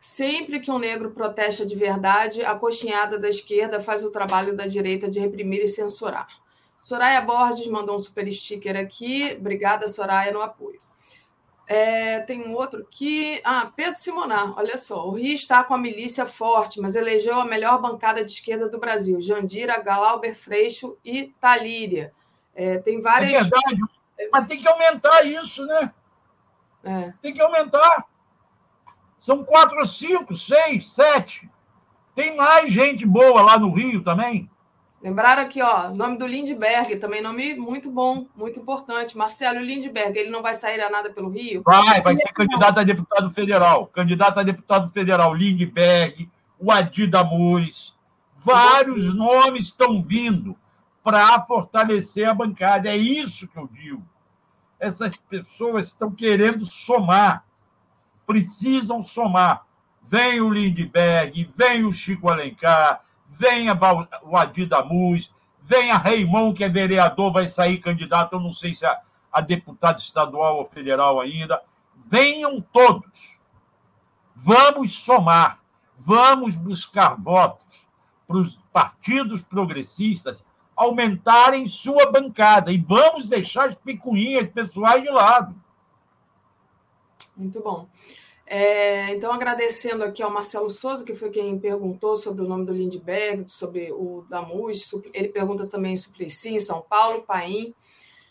sempre 0.00 0.58
que 0.58 0.70
um 0.70 0.78
negro 0.78 1.10
protesta 1.10 1.66
de 1.66 1.76
verdade, 1.76 2.42
a 2.42 2.54
coxinhada 2.54 3.18
da 3.18 3.28
esquerda 3.28 3.78
faz 3.78 4.02
o 4.02 4.10
trabalho 4.10 4.56
da 4.56 4.66
direita 4.66 5.10
de 5.10 5.20
reprimir 5.20 5.60
e 5.60 5.68
censurar. 5.68 6.28
Soraya 6.80 7.20
Borges 7.20 7.68
mandou 7.68 7.94
um 7.94 7.98
super 7.98 8.26
sticker 8.32 8.74
aqui. 8.74 9.36
Obrigada, 9.38 9.86
Soraya, 9.86 10.32
no 10.32 10.40
apoio. 10.40 10.80
É, 11.66 12.20
tem 12.20 12.42
um 12.42 12.54
outro 12.54 12.86
que. 12.90 13.42
Ah, 13.44 13.70
Pedro 13.76 13.96
Simonar, 13.96 14.58
olha 14.58 14.78
só. 14.78 15.06
O 15.06 15.12
Rio 15.12 15.34
está 15.34 15.62
com 15.62 15.74
a 15.74 15.78
milícia 15.78 16.24
forte, 16.24 16.80
mas 16.80 16.96
elegeu 16.96 17.38
a 17.38 17.44
melhor 17.44 17.78
bancada 17.78 18.24
de 18.24 18.32
esquerda 18.32 18.66
do 18.66 18.78
Brasil: 18.78 19.20
Jandira, 19.20 19.78
Galauber 19.78 20.34
Freixo 20.34 20.96
e 21.04 21.34
Talíria. 21.38 22.14
É, 22.54 22.78
tem 22.78 22.98
várias. 22.98 23.32
É 23.32 23.42
verdade, 23.42 24.01
mas 24.30 24.46
tem 24.46 24.60
que 24.60 24.68
aumentar 24.68 25.22
isso, 25.22 25.64
né? 25.66 25.92
É. 26.84 27.12
Tem 27.22 27.32
que 27.32 27.40
aumentar. 27.40 28.06
São 29.18 29.44
quatro, 29.44 29.84
cinco, 29.86 30.34
seis, 30.34 30.92
sete. 30.92 31.48
Tem 32.14 32.36
mais 32.36 32.70
gente 32.70 33.06
boa 33.06 33.40
lá 33.40 33.58
no 33.58 33.72
Rio 33.72 34.02
também. 34.02 34.50
Lembraram 35.02 35.42
aqui, 35.42 35.60
ó, 35.60 35.90
nome 35.90 36.16
do 36.16 36.26
Lindbergh, 36.26 36.94
também 36.96 37.20
nome 37.20 37.56
muito 37.56 37.90
bom, 37.90 38.26
muito 38.36 38.60
importante. 38.60 39.16
Marcelo 39.16 39.58
Lindbergh, 39.58 40.16
ele 40.16 40.30
não 40.30 40.42
vai 40.42 40.54
sair 40.54 40.80
a 40.80 40.88
nada 40.88 41.10
pelo 41.10 41.28
Rio? 41.28 41.62
Vai, 41.64 42.00
vai 42.00 42.14
ser 42.14 42.32
candidato 42.32 42.78
a 42.78 42.84
deputado 42.84 43.28
federal. 43.30 43.86
Candidato 43.88 44.38
a 44.38 44.44
deputado 44.44 44.88
federal, 44.90 45.34
Lindbergh, 45.34 46.30
o 46.56 46.70
Adi 46.70 47.08
Damus. 47.08 47.96
Vários 48.32 49.12
nomes 49.12 49.66
estão 49.66 50.00
vindo 50.00 50.56
para 51.02 51.42
fortalecer 51.42 52.28
a 52.28 52.34
bancada. 52.34 52.88
É 52.88 52.96
isso 52.96 53.48
que 53.48 53.58
eu 53.58 53.68
digo. 53.72 54.02
Essas 54.82 55.16
pessoas 55.16 55.86
estão 55.86 56.10
querendo 56.10 56.66
somar, 56.66 57.44
precisam 58.26 59.00
somar. 59.00 59.64
Vem 60.02 60.40
o 60.40 60.50
Lindbergh, 60.50 61.44
vem 61.56 61.84
o 61.84 61.92
Chico 61.92 62.28
Alencar, 62.28 63.00
venha 63.28 63.78
o 64.24 64.36
Adi 64.36 64.66
Damus, 64.66 65.32
venha 65.60 65.96
Raimon, 65.96 66.52
que 66.52 66.64
é 66.64 66.68
vereador, 66.68 67.32
vai 67.32 67.46
sair 67.46 67.78
candidato, 67.78 68.32
eu 68.32 68.40
não 68.40 68.52
sei 68.52 68.74
se 68.74 68.84
é 68.84 69.00
a 69.30 69.40
deputado 69.40 70.00
estadual 70.00 70.58
ou 70.58 70.64
federal 70.64 71.20
ainda. 71.20 71.62
Venham 72.10 72.60
todos. 72.60 73.38
Vamos 74.34 74.98
somar, 74.98 75.60
vamos 75.96 76.56
buscar 76.56 77.14
votos 77.14 77.88
para 78.26 78.36
os 78.36 78.58
partidos 78.72 79.40
progressistas 79.42 80.44
aumentarem 80.82 81.66
sua 81.66 82.10
bancada 82.10 82.72
e 82.72 82.78
vamos 82.78 83.28
deixar 83.28 83.68
as 83.68 83.74
picuinhas 83.74 84.46
pessoais 84.48 85.02
de 85.02 85.10
lado. 85.10 85.54
Muito 87.36 87.60
bom. 87.60 87.88
É, 88.46 89.14
então, 89.14 89.32
agradecendo 89.32 90.04
aqui 90.04 90.22
ao 90.22 90.30
Marcelo 90.30 90.68
Souza, 90.68 91.04
que 91.04 91.14
foi 91.14 91.30
quem 91.30 91.58
perguntou 91.58 92.16
sobre 92.16 92.44
o 92.44 92.48
nome 92.48 92.66
do 92.66 92.72
Lindbergh, 92.72 93.48
sobre 93.48 93.90
o 93.92 94.26
Damus. 94.28 94.92
Ele 95.14 95.28
pergunta 95.28 95.66
também 95.66 95.96
Suplicy, 95.96 96.56
em 96.56 96.60
São 96.60 96.82
Paulo, 96.82 97.22
Paim. 97.22 97.74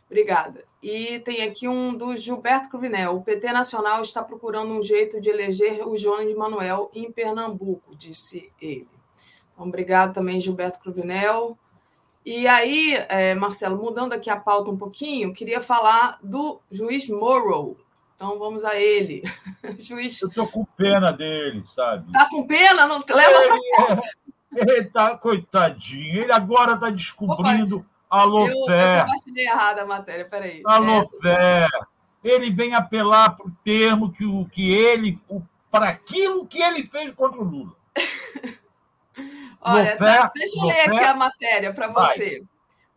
Obrigada. 0.05 0.63
E 0.83 1.19
tem 1.19 1.41
aqui 1.41 1.67
um 1.67 1.95
do 1.95 2.15
Gilberto 2.15 2.69
Cruvinel. 2.69 3.15
O 3.15 3.23
PT 3.23 3.51
Nacional 3.51 4.01
está 4.01 4.21
procurando 4.21 4.71
um 4.73 4.81
jeito 4.81 5.19
de 5.19 5.29
eleger 5.29 5.87
o 5.87 5.95
João 5.95 6.23
de 6.25 6.35
Manuel 6.35 6.91
em 6.93 7.11
Pernambuco, 7.11 7.95
disse 7.95 8.51
ele. 8.61 8.87
Então, 9.53 9.67
obrigado 9.67 10.13
também, 10.13 10.39
Gilberto 10.39 10.79
Cruvinel. 10.79 11.57
E 12.25 12.47
aí, 12.47 12.93
é, 13.09 13.33
Marcelo, 13.33 13.77
mudando 13.77 14.13
aqui 14.13 14.29
a 14.29 14.35
pauta 14.35 14.69
um 14.69 14.77
pouquinho, 14.77 15.33
queria 15.33 15.59
falar 15.59 16.19
do 16.21 16.61
juiz 16.69 17.07
Morrow, 17.07 17.77
então 18.21 18.37
vamos 18.37 18.63
a 18.63 18.75
ele. 18.75 19.23
Juiz. 19.79 20.21
Eu 20.21 20.27
estou 20.27 20.47
com 20.47 20.63
pena 20.63 21.11
dele, 21.11 21.63
sabe? 21.65 22.11
Tá 22.11 22.29
com 22.29 22.45
pena? 22.45 22.85
Não 22.85 23.03
leva 23.09 23.39
para 23.47 23.87
casa. 23.87 24.09
Ele 24.55 24.83
tá, 24.83 25.17
coitadinho, 25.17 26.21
ele 26.21 26.31
agora 26.31 26.73
está 26.73 26.91
descobrindo 26.91 27.77
Opa, 27.77 27.87
a 28.11 28.23
Lofé. 28.23 29.01
Eu, 29.01 29.35
eu 29.35 29.43
errada 29.43 29.81
a 29.81 29.85
matéria, 29.87 30.25
peraí. 30.25 30.61
A 30.63 30.77
Lofé. 30.77 31.67
Ele 32.23 32.51
vem 32.51 32.75
apelar 32.75 33.35
para 33.35 33.47
o 33.47 33.51
termo 33.63 34.11
que, 34.11 34.23
o, 34.23 34.45
que 34.45 34.71
ele, 34.71 35.19
para 35.71 35.89
aquilo 35.89 36.45
que 36.45 36.61
ele 36.61 36.85
fez 36.85 37.11
contra 37.11 37.41
o 37.41 37.43
Lula. 37.43 37.75
Olha, 39.61 39.91
Lofé, 39.91 40.31
deixa 40.35 40.59
eu 40.59 40.65
ler 40.65 40.89
aqui 40.89 41.03
a 41.03 41.15
matéria 41.15 41.73
para 41.73 41.87
você. 41.87 42.39
Vai 42.39 42.51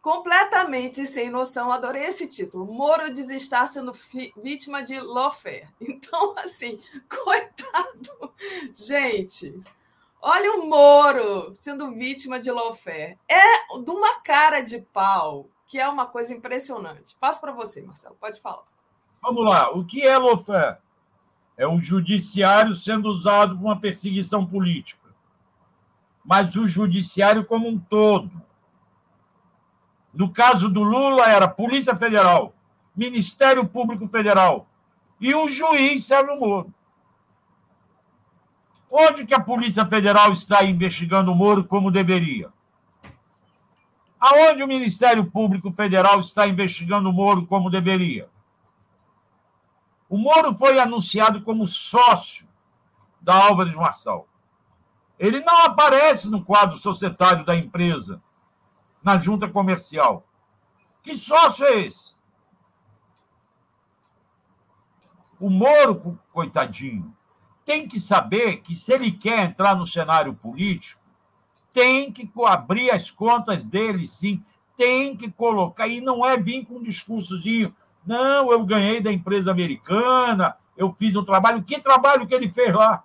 completamente 0.05 1.07
sem 1.07 1.31
noção, 1.31 1.73
adorei 1.73 2.05
esse 2.05 2.29
título. 2.29 2.67
Moro 2.67 3.11
diz 3.11 3.31
estar 3.31 3.67
sendo 3.67 3.91
vítima 4.37 4.83
de 4.83 5.01
lawfare. 5.01 5.67
Então, 5.81 6.35
assim, 6.37 6.79
coitado. 7.09 8.35
Gente, 8.75 9.59
olha 10.21 10.53
o 10.57 10.67
Moro 10.69 11.53
sendo 11.55 11.95
vítima 11.95 12.39
de 12.39 12.51
lawfare. 12.51 13.19
É 13.27 13.79
de 13.83 13.91
uma 13.91 14.21
cara 14.21 14.61
de 14.61 14.83
pau, 14.93 15.49
que 15.67 15.81
é 15.81 15.89
uma 15.89 16.05
coisa 16.05 16.35
impressionante. 16.35 17.17
Passo 17.19 17.41
para 17.41 17.53
você, 17.53 17.81
Marcelo, 17.81 18.17
pode 18.21 18.39
falar. 18.43 18.65
Vamos 19.23 19.43
lá. 19.43 19.71
O 19.71 19.87
que 19.87 20.03
é 20.03 20.19
lawfare? 20.19 20.77
É 21.57 21.67
o 21.67 21.81
judiciário 21.81 22.75
sendo 22.75 23.09
usado 23.09 23.57
para 23.57 23.65
uma 23.65 23.81
perseguição 23.81 24.45
política. 24.45 25.04
Mas 26.25 26.57
o 26.57 26.67
judiciário 26.67 27.45
como 27.45 27.69
um 27.69 27.79
todo 27.79 28.31
no 30.15 30.31
caso 30.31 30.71
do 30.71 30.83
Lula, 30.83 31.29
era 31.29 31.49
Polícia 31.49 31.97
Federal, 31.97 32.55
Ministério 32.95 33.67
Público 33.67 34.07
Federal 34.07 34.67
e 35.21 35.35
o 35.35 35.49
juiz 35.49 36.07
Sérgio 36.07 36.39
Moro. 36.39 36.73
Onde 38.91 39.27
que 39.27 39.35
a 39.35 39.41
Polícia 39.41 39.85
Federal 39.85 40.31
está 40.33 40.63
investigando 40.63 41.33
o 41.33 41.35
Moro 41.35 41.65
como 41.65 41.91
deveria? 41.91 42.53
Aonde 44.21 44.63
o 44.63 44.69
Ministério 44.69 45.29
Público 45.29 45.73
Federal 45.73 46.21
está 46.21 46.47
investigando 46.47 47.11
o 47.11 47.13
Moro 47.13 47.45
como 47.47 47.69
deveria? 47.69 48.29
O 50.09 50.17
Moro 50.17 50.55
foi 50.55 50.79
anunciado 50.79 51.43
como 51.43 51.67
sócio 51.67 52.47
da 53.21 53.35
Álvares 53.35 53.75
Marçal. 53.75 54.29
Ele 55.19 55.41
não 55.41 55.65
aparece 55.65 56.29
no 56.29 56.45
quadro 56.45 56.77
societário 56.77 57.45
da 57.45 57.57
empresa 57.57 58.23
na 59.03 59.19
junta 59.19 59.49
comercial. 59.49 60.27
Que 61.03 61.17
sócio 61.17 61.67
é 61.67 61.81
esse? 61.81 62.15
O 65.39 65.51
Moro, 65.51 66.19
coitadinho, 66.33 67.15
tem 67.65 67.87
que 67.87 68.01
saber 68.01 68.59
que 68.59 68.75
se 68.75 68.93
ele 68.93 69.13
quer 69.13 69.41
entrar 69.41 69.77
no 69.77 69.87
cenário 69.87 70.35
político, 70.35 71.01
tem 71.73 72.11
que 72.13 72.31
abrir 72.47 72.91
as 72.91 73.11
contas 73.11 73.65
dele, 73.65 74.07
sim, 74.07 74.43
tem 74.77 75.17
que 75.17 75.31
colocar, 75.31 75.87
e 75.89 76.01
não 76.01 76.25
é 76.25 76.37
vir 76.37 76.65
com 76.65 76.77
um 76.77 76.83
discursozinho, 76.83 77.75
não, 78.07 78.53
eu 78.53 78.65
ganhei 78.65 79.01
da 79.01 79.13
empresa 79.13 79.51
americana, 79.51 80.57
eu 80.77 80.91
fiz 80.91 81.17
um 81.17 81.25
trabalho. 81.25 81.63
Que 81.63 81.81
trabalho 81.81 82.27
que 82.27 82.35
ele 82.35 82.49
fez 82.49 82.73
lá? 82.75 83.03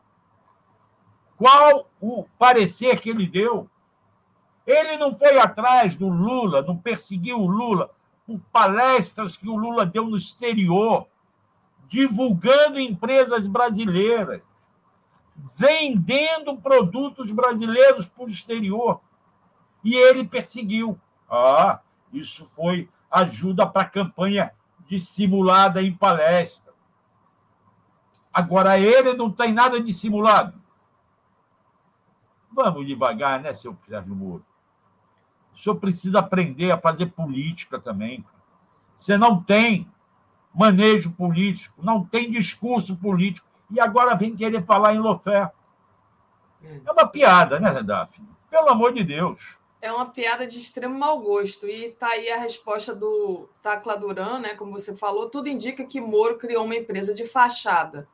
Qual 1.40 1.90
o 2.02 2.26
parecer 2.38 3.00
que 3.00 3.10
ele 3.10 3.26
deu? 3.26 3.70
Ele 4.68 4.98
não 4.98 5.16
foi 5.16 5.40
atrás 5.40 5.96
do 5.96 6.10
Lula, 6.10 6.62
não 6.62 6.76
perseguiu 6.78 7.40
o 7.40 7.48
Lula 7.48 7.90
por 8.28 8.42
palestras 8.52 9.38
que 9.38 9.48
o 9.48 9.56
Lula 9.56 9.86
deu 9.86 10.06
no 10.06 10.18
exterior, 10.18 11.08
divulgando 11.88 12.78
empresas 12.78 13.48
brasileiras, 13.48 14.54
vendendo 15.58 16.58
produtos 16.58 17.32
brasileiros 17.32 18.06
para 18.06 18.26
o 18.26 18.30
exterior. 18.30 19.00
E 19.82 19.96
ele 19.96 20.26
perseguiu. 20.26 21.00
Ah, 21.32 21.80
isso 22.12 22.46
foi 22.46 22.90
ajuda 23.10 23.66
para 23.66 23.84
a 23.84 23.90
campanha 23.90 24.52
dissimulada 24.90 25.82
em 25.82 25.96
palestra. 25.96 26.74
Agora, 28.34 28.78
ele 28.78 29.14
não 29.14 29.32
tem 29.32 29.54
nada 29.54 29.80
dissimulado. 29.80 30.59
Vamos 32.64 32.86
devagar, 32.86 33.40
né, 33.40 33.54
seu 33.54 33.76
Sérgio 33.88 34.14
Moro? 34.14 34.46
O 35.54 35.58
senhor 35.58 35.78
precisa 35.78 36.20
aprender 36.20 36.72
a 36.72 36.78
fazer 36.78 37.06
política 37.08 37.80
também. 37.80 38.26
Você 38.98 39.18
não 39.18 39.42
tem 39.42 39.88
manejo 40.54 41.12
político, 41.12 41.82
não 41.82 42.04
tem 42.04 42.30
discurso 42.30 42.98
político, 42.98 43.48
e 43.72 43.80
agora 43.80 44.14
vem 44.14 44.36
querer 44.36 44.66
falar 44.66 44.94
em 44.94 45.00
Lofé. 45.00 45.50
Hum. 46.62 46.82
É 46.86 46.92
uma 46.92 47.08
piada, 47.08 47.62
né, 47.62 47.82
Daphne? 47.82 48.28
Pelo 48.50 48.70
amor 48.70 48.94
de 48.94 49.06
Deus. 49.06 49.58
É 49.82 49.90
uma 49.92 50.08
piada 50.08 50.46
de 50.46 50.60
extremo 50.60 51.00
mau 51.00 51.22
gosto. 51.22 51.66
E 51.66 51.86
está 51.86 52.08
aí 52.08 52.30
a 52.30 52.40
resposta 52.40 52.94
do 52.94 53.48
Tacla 53.62 53.96
Duran, 53.96 54.40
né? 54.40 54.56
Como 54.56 54.72
você 54.72 54.94
falou, 54.94 55.30
tudo 55.30 55.48
indica 55.48 55.86
que 55.86 56.02
Moro 56.02 56.38
criou 56.38 56.66
uma 56.66 56.76
empresa 56.76 57.14
de 57.14 57.26
fachada. 57.26 58.06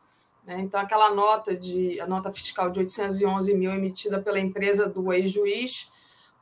Né? 0.45 0.59
Então, 0.59 0.79
aquela 0.79 1.13
nota 1.13 1.55
de 1.55 1.99
a 1.99 2.05
nota 2.05 2.31
fiscal 2.31 2.69
de 2.69 2.79
811 2.79 3.53
mil 3.55 3.71
emitida 3.71 4.21
pela 4.21 4.39
empresa 4.39 4.87
do 4.87 5.11
ex-juiz, 5.11 5.91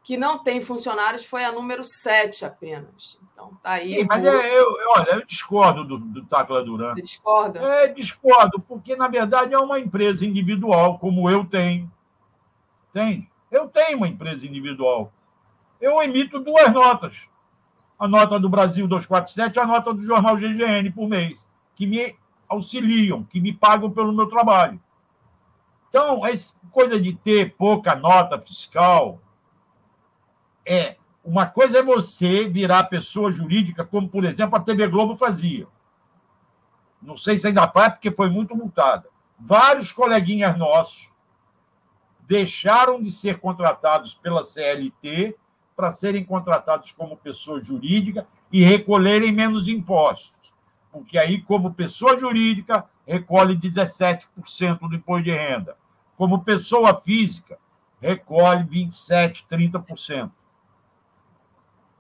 que 0.04 0.18
não 0.18 0.44
tem 0.44 0.60
funcionários, 0.60 1.26
foi 1.26 1.46
a 1.46 1.52
número 1.52 1.84
7 1.84 2.44
apenas. 2.44 3.20
Então, 3.32 3.58
tá 3.64 3.72
aí. 3.72 3.96
Sim, 3.96 4.06
mas 4.06 4.26
é, 4.26 4.60
eu, 4.60 4.76
olha, 4.96 5.12
eu 5.14 5.26
discordo 5.26 5.86
do, 5.86 5.98
do 5.98 6.26
Tacla 6.26 6.64
Duran. 6.64 6.94
Você 6.94 7.02
discorda? 7.02 7.60
É, 7.60 7.88
discordo, 7.88 8.60
porque, 8.60 8.96
na 8.96 9.08
verdade, 9.08 9.54
é 9.54 9.58
uma 9.58 9.80
empresa 9.80 10.26
individual, 10.26 11.00
como 11.00 11.30
eu 11.30 11.46
tenho. 11.46 11.90
Entende? 12.90 13.30
Eu 13.50 13.68
tenho 13.68 13.98
uma 13.98 14.08
empresa 14.08 14.46
individual. 14.46 15.12
Eu 15.80 16.02
emito 16.02 16.40
duas 16.40 16.72
notas. 16.72 17.22
A 17.98 18.08
nota 18.08 18.38
do 18.40 18.50
Brasil 18.50 18.88
247 18.88 19.56
e 19.56 19.60
a 19.60 19.66
nota 19.66 19.94
do 19.94 20.04
jornal 20.04 20.36
GGN 20.36 20.92
por 20.92 21.08
mês, 21.08 21.46
que 21.76 21.88
me 21.88 22.16
auxiliam, 22.54 23.24
que 23.24 23.40
me 23.40 23.54
pagam 23.54 23.92
pelo 23.92 24.14
meu 24.14 24.28
trabalho. 24.28 24.80
Então, 25.90 26.26
essa 26.26 26.56
coisa 26.72 27.00
de 27.00 27.14
ter 27.14 27.56
pouca 27.56 27.96
nota 27.96 28.40
fiscal 28.42 29.20
é 30.66 30.96
uma 31.24 31.46
coisa 31.46 31.80
é 31.80 31.84
você 31.84 32.48
virar 32.48 32.86
pessoa 32.86 33.32
jurídica, 33.32 33.86
como 33.86 34.10
por 34.10 34.26
exemplo 34.26 34.58
a 34.58 34.60
TV 34.60 34.88
Globo 34.88 35.16
fazia. 35.16 35.68
Não 37.02 37.16
sei 37.16 37.38
se 37.38 37.48
ainda 37.48 37.68
faz, 37.68 37.94
porque 37.94 38.12
foi 38.12 38.30
muito 38.30 38.56
multada. 38.56 39.08
Vários 39.38 39.92
coleguinhas 39.92 40.58
nossos 40.58 41.12
deixaram 42.28 43.02
de 43.02 43.12
ser 43.12 43.40
contratados 43.40 44.16
pela 44.16 44.44
CLT 44.44 45.36
para 45.76 45.92
serem 45.92 46.24
contratados 46.24 46.92
como 46.92 47.18
pessoa 47.18 47.64
jurídica 47.64 48.28
e 48.52 48.64
recolherem 48.64 49.32
menos 49.32 49.68
impostos. 49.68 50.43
Porque 50.94 51.18
aí, 51.18 51.42
como 51.42 51.74
pessoa 51.74 52.20
jurídica, 52.20 52.86
recolhe 53.06 53.58
17% 53.58 54.28
do 54.88 54.96
imposto 54.96 55.24
de 55.24 55.32
renda. 55.32 55.76
Como 56.16 56.44
pessoa 56.44 56.96
física, 56.96 57.58
recolhe 58.00 58.64
27%, 58.64 59.44
30%. 59.50 60.32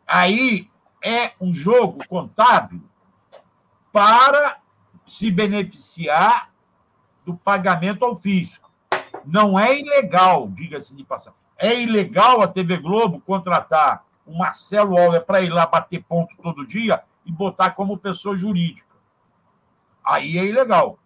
Aí 0.05 0.69
é 1.03 1.31
um 1.41 1.51
jogo 1.51 2.07
contábil 2.07 2.83
para 3.91 4.59
se 5.03 5.31
beneficiar 5.31 6.51
do 7.25 7.35
pagamento 7.35 8.05
ao 8.05 8.15
fisco. 8.15 8.71
Não 9.25 9.57
é 9.57 9.79
ilegal, 9.79 10.47
diga-se 10.49 10.95
de 10.95 11.03
passagem. 11.03 11.39
É 11.57 11.81
ilegal 11.81 12.43
a 12.43 12.47
TV 12.47 12.77
Globo 12.77 13.19
contratar 13.21 14.05
o 14.23 14.37
Marcelo 14.37 14.97
Auler 14.97 15.25
para 15.25 15.41
ir 15.41 15.49
lá 15.49 15.65
bater 15.65 16.03
ponto 16.03 16.37
todo 16.37 16.67
dia 16.67 17.03
e 17.25 17.31
botar 17.31 17.71
como 17.71 17.97
pessoa 17.97 18.37
jurídica. 18.37 18.93
Aí 20.03 20.37
é 20.37 20.45
ilegal. 20.45 20.99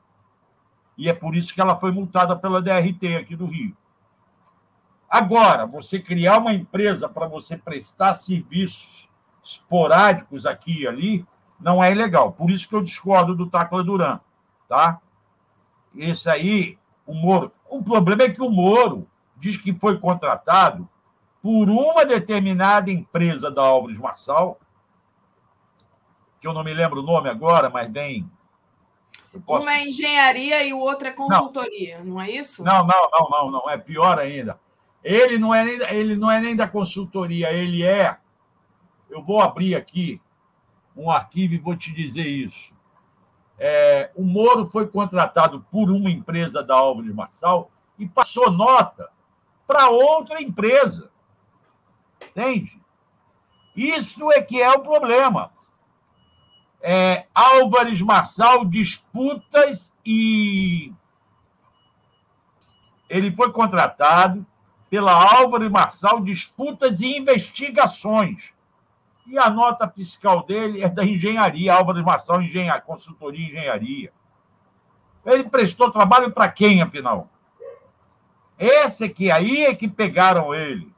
E 0.98 1.08
é 1.08 1.14
por 1.14 1.36
isso 1.36 1.54
que 1.54 1.62
ela 1.62 1.78
foi 1.78 1.92
multada 1.92 2.36
pela 2.36 2.62
DRT 2.62 3.16
aqui 3.16 3.36
do 3.36 3.46
Rio. 3.46 3.76
Agora, 5.10 5.66
você 5.66 6.00
criar 6.00 6.40
uma 6.40 6.54
empresa 6.54 7.08
para 7.08 7.28
você 7.28 7.58
prestar 7.58 8.16
serviços 8.16 9.10
esporádicos 9.44 10.46
aqui 10.46 10.82
e 10.82 10.88
ali, 10.88 11.26
não 11.60 11.84
é 11.84 11.92
ilegal. 11.92 12.34
Por 12.34 12.50
isso 12.50 12.68
que 12.68 12.76
eu 12.76 12.84
discordo 12.84 13.36
do 13.36 13.48
Tacla 13.48 13.84
Duran, 13.84 14.20
tá? 14.68 15.00
Esse 15.96 16.30
aí, 16.30 16.78
o 17.06 17.14
Moro. 17.14 17.52
O 17.70 17.82
problema 17.82 18.24
é 18.24 18.30
que 18.30 18.42
o 18.42 18.50
Moro 18.50 19.08
diz 19.38 19.58
que 19.58 19.74
foi 19.74 19.98
contratado 20.00 20.88
por 21.42 21.70
uma 21.70 22.06
determinada 22.06 22.92
empresa 22.92 23.50
da 23.50 23.62
Álvares 23.62 23.98
Marçal, 23.98 24.60
que 26.40 26.48
eu 26.48 26.54
não 26.54 26.64
me 26.64 26.74
lembro 26.74 27.02
o 27.02 27.06
nome 27.06 27.30
agora, 27.30 27.70
mas 27.70 27.92
vem. 27.92 28.30
Posso... 29.46 29.66
Uma 29.66 29.76
é 29.76 29.88
engenharia 29.88 30.64
e 30.64 30.74
o 30.74 30.80
outro 30.80 31.08
é 31.08 31.12
consultoria, 31.12 32.00
não, 32.00 32.06
não 32.06 32.22
é 32.22 32.32
isso? 32.32 32.64
Não, 32.64 32.86
não, 32.86 33.10
não, 33.12 33.30
não, 33.30 33.52
não. 33.52 33.70
É 33.70 33.78
pior 33.78 34.18
ainda. 34.18 34.60
Ele 35.04 35.38
não 35.38 35.54
é 35.54 35.64
nem, 35.64 35.76
ele 35.90 36.16
não 36.16 36.30
é 36.30 36.40
nem 36.40 36.56
da 36.56 36.68
consultoria, 36.68 37.52
ele 37.54 37.84
é. 37.84 38.18
Eu 39.10 39.22
vou 39.22 39.42
abrir 39.42 39.76
aqui 39.76 40.22
um 40.96 41.12
arquivo 41.12 41.54
e 41.54 41.60
vou 41.60 41.76
te 41.76 41.94
dizer 41.94 42.26
isso. 42.26 42.74
É, 43.60 44.12
o 44.16 44.24
Moro 44.24 44.66
foi 44.66 44.88
contratado 44.88 45.66
por 45.72 45.90
uma 45.90 46.10
empresa 46.10 46.64
da 46.64 46.76
Álvares 46.76 47.14
Marçal 47.14 47.72
e 47.98 48.08
passou 48.08 48.52
nota 48.52 49.10
para 49.66 49.90
outra 49.90 50.42
empresa. 50.42 51.10
Entende? 52.22 52.80
Isso 53.76 54.32
é 54.32 54.42
que 54.42 54.62
é 54.62 54.72
o 54.72 54.80
problema. 54.80 55.52
É, 56.82 57.26
Álvares 57.34 58.02
Marçal 58.02 58.64
disputas 58.64 59.94
e 60.06 60.94
ele 63.10 63.34
foi 63.36 63.52
contratado 63.52 64.46
pela 64.90 65.12
Álvares 65.12 65.70
Marçal 65.70 66.22
disputas 66.22 67.02
e 67.02 67.18
investigações. 67.18 68.54
E 69.26 69.38
a 69.38 69.50
nota 69.50 69.90
fiscal 69.90 70.44
dele 70.44 70.84
é 70.84 70.90
da 70.90 71.04
engenharia, 71.04 71.74
Álvares 71.74 72.04
Marçal 72.04 72.42
engenharia, 72.42 72.82
consultoria 72.82 73.48
engenharia. 73.48 74.14
Ele 75.26 75.44
prestou 75.44 75.92
trabalho 75.92 76.32
para 76.32 76.50
quem, 76.50 76.82
afinal? 76.82 77.30
Esse 78.58 79.04
aqui, 79.04 79.30
aí 79.30 79.66
é 79.66 79.76
que 79.76 79.88
pegaram 79.88 80.56
ele. 80.56 80.92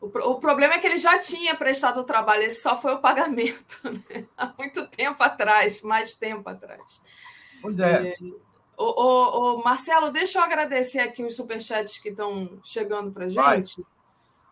O, 0.00 0.06
o, 0.06 0.34
problema 0.40 0.74
é 0.74 0.78
que 0.78 0.86
ele 0.86 0.98
já 0.98 1.18
tinha 1.18 1.54
prestado 1.54 2.00
o 2.00 2.04
trabalho, 2.04 2.42
esse 2.42 2.60
só 2.60 2.76
foi 2.76 2.94
o 2.94 3.00
pagamento, 3.00 3.80
né? 4.10 4.26
há 4.36 4.52
muito 4.58 4.86
tempo 4.88 5.22
atrás, 5.22 5.80
mais 5.82 6.14
tempo 6.14 6.48
atrás. 6.48 7.00
Pois 7.62 7.78
é. 7.78 8.08
é 8.08 8.16
o, 8.76 8.84
o, 8.84 9.54
o, 9.54 9.64
Marcelo, 9.64 10.10
deixa 10.10 10.38
eu 10.38 10.44
agradecer 10.44 11.00
aqui 11.00 11.24
os 11.24 11.34
superchats 11.34 11.98
que 11.98 12.10
estão 12.10 12.58
chegando 12.62 13.10
para 13.10 13.26
gente. 13.26 13.40
Vai. 13.40 13.86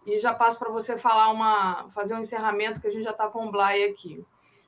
E 0.06 0.18
já 0.18 0.34
passo 0.34 0.58
para 0.58 0.70
você 0.70 0.96
falar 0.98 1.30
uma, 1.30 1.88
fazer 1.90 2.14
um 2.14 2.18
encerramento, 2.18 2.80
que 2.80 2.86
a 2.86 2.90
gente 2.90 3.04
já 3.04 3.10
está 3.10 3.28
com 3.28 3.46
o 3.46 3.50
Blay 3.50 3.84
aqui. 3.84 4.24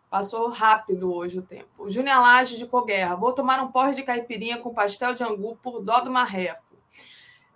Passou 0.09 0.49
rápido 0.49 1.13
hoje 1.13 1.39
o 1.39 1.43
tempo. 1.43 1.89
Júnior 1.89 2.21
Laje 2.21 2.57
de 2.57 2.67
Coguerra. 2.67 3.17
Vou 3.17 3.33
tomar 3.33 3.61
um 3.63 3.71
porre 3.71 3.95
de 3.95 4.03
caipirinha 4.03 4.59
com 4.59 4.73
pastel 4.73 5.13
de 5.13 5.25
angu 5.25 5.59
por 5.63 5.81
dó 5.81 6.01
do 6.01 6.11
marreco. 6.11 6.63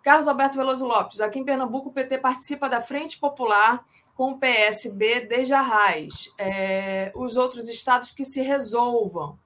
Carlos 0.02 0.28
Alberto 0.28 0.56
Veloso 0.56 0.86
Lopes, 0.86 1.20
aqui 1.20 1.38
em 1.38 1.44
Pernambuco, 1.44 1.90
o 1.90 1.92
PT 1.92 2.18
participa 2.18 2.68
da 2.68 2.80
Frente 2.80 3.18
Popular 3.18 3.84
com 4.14 4.32
o 4.32 4.38
PSB 4.38 5.20
desde 5.20 5.54
a 5.54 5.62
raiz. 5.62 6.32
É, 6.38 7.12
os 7.14 7.36
outros 7.36 7.68
estados 7.68 8.10
que 8.10 8.24
se 8.24 8.42
resolvam, 8.42 9.38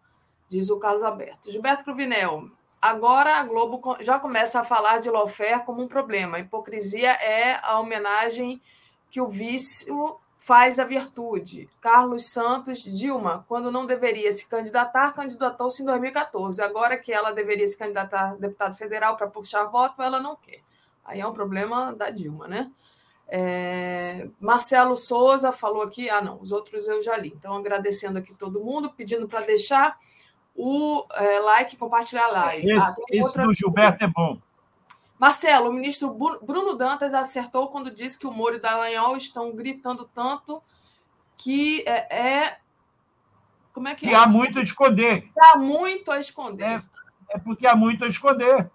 diz 0.48 0.70
o 0.70 0.78
Carlos 0.78 1.02
Alberto. 1.02 1.50
Gilberto 1.50 1.84
Cruvinel, 1.84 2.48
agora 2.80 3.38
a 3.38 3.44
Globo 3.44 3.96
já 4.00 4.18
começa 4.18 4.60
a 4.60 4.64
falar 4.64 4.98
de 4.98 5.10
lawfare 5.10 5.64
como 5.64 5.82
um 5.82 5.88
problema. 5.88 6.36
A 6.36 6.40
hipocrisia 6.40 7.10
é 7.12 7.60
a 7.62 7.78
homenagem 7.80 8.60
que 9.10 9.20
o 9.20 9.28
vício 9.28 10.18
faz 10.44 10.78
a 10.78 10.84
virtude. 10.84 11.70
Carlos 11.80 12.26
Santos, 12.26 12.82
Dilma, 12.82 13.46
quando 13.48 13.72
não 13.72 13.86
deveria 13.86 14.30
se 14.30 14.46
candidatar, 14.46 15.10
candidatou-se 15.12 15.82
em 15.82 15.86
2014. 15.86 16.60
Agora 16.60 16.98
que 16.98 17.10
ela 17.10 17.32
deveria 17.32 17.66
se 17.66 17.78
candidatar 17.78 18.32
a 18.32 18.34
deputado 18.34 18.76
federal 18.76 19.16
para 19.16 19.26
puxar 19.26 19.64
voto, 19.64 20.02
ela 20.02 20.20
não 20.20 20.36
quer. 20.36 20.60
Aí 21.02 21.18
é 21.18 21.26
um 21.26 21.32
problema 21.32 21.94
da 21.94 22.10
Dilma, 22.10 22.46
né? 22.46 22.70
É, 23.26 24.28
Marcelo 24.38 24.96
Souza 24.96 25.50
falou 25.50 25.80
aqui, 25.80 26.10
ah, 26.10 26.20
não, 26.20 26.38
os 26.38 26.52
outros 26.52 26.86
eu 26.86 27.02
já 27.02 27.16
li. 27.16 27.32
Então, 27.34 27.54
agradecendo 27.56 28.18
aqui 28.18 28.34
todo 28.34 28.62
mundo, 28.62 28.92
pedindo 28.92 29.26
para 29.26 29.40
deixar 29.40 29.96
o 30.54 31.06
é, 31.14 31.38
like 31.38 31.74
e 31.74 31.78
compartilhar 31.78 32.26
a 32.26 32.32
live. 32.32 32.70
Esse, 32.70 32.78
ah, 32.78 32.94
esse 33.08 33.22
outra... 33.22 33.44
do 33.44 33.54
Gilberto 33.54 34.04
é 34.04 34.08
bom. 34.08 34.38
Marcelo, 35.18 35.70
o 35.70 35.72
ministro 35.72 36.12
Bruno 36.42 36.74
Dantas 36.74 37.14
acertou 37.14 37.68
quando 37.68 37.94
disse 37.94 38.18
que 38.18 38.26
o 38.26 38.32
Moro 38.32 38.56
e 38.56 38.58
o 38.58 38.60
Dallagnol 38.60 39.16
estão 39.16 39.54
gritando 39.54 40.04
tanto 40.12 40.62
que 41.36 41.82
é, 41.86 42.16
é 42.16 42.58
como 43.72 43.88
é 43.88 43.94
que, 43.94 44.06
que 44.06 44.12
é? 44.12 44.16
há 44.16 44.26
muito 44.26 44.58
a 44.58 44.62
esconder. 44.62 45.30
Há 45.38 45.58
muito 45.58 46.10
a 46.10 46.18
esconder. 46.18 46.84
É, 47.30 47.36
é 47.36 47.38
porque 47.38 47.66
há 47.66 47.74
muito 47.74 48.04
a 48.04 48.08
esconder. 48.08 48.70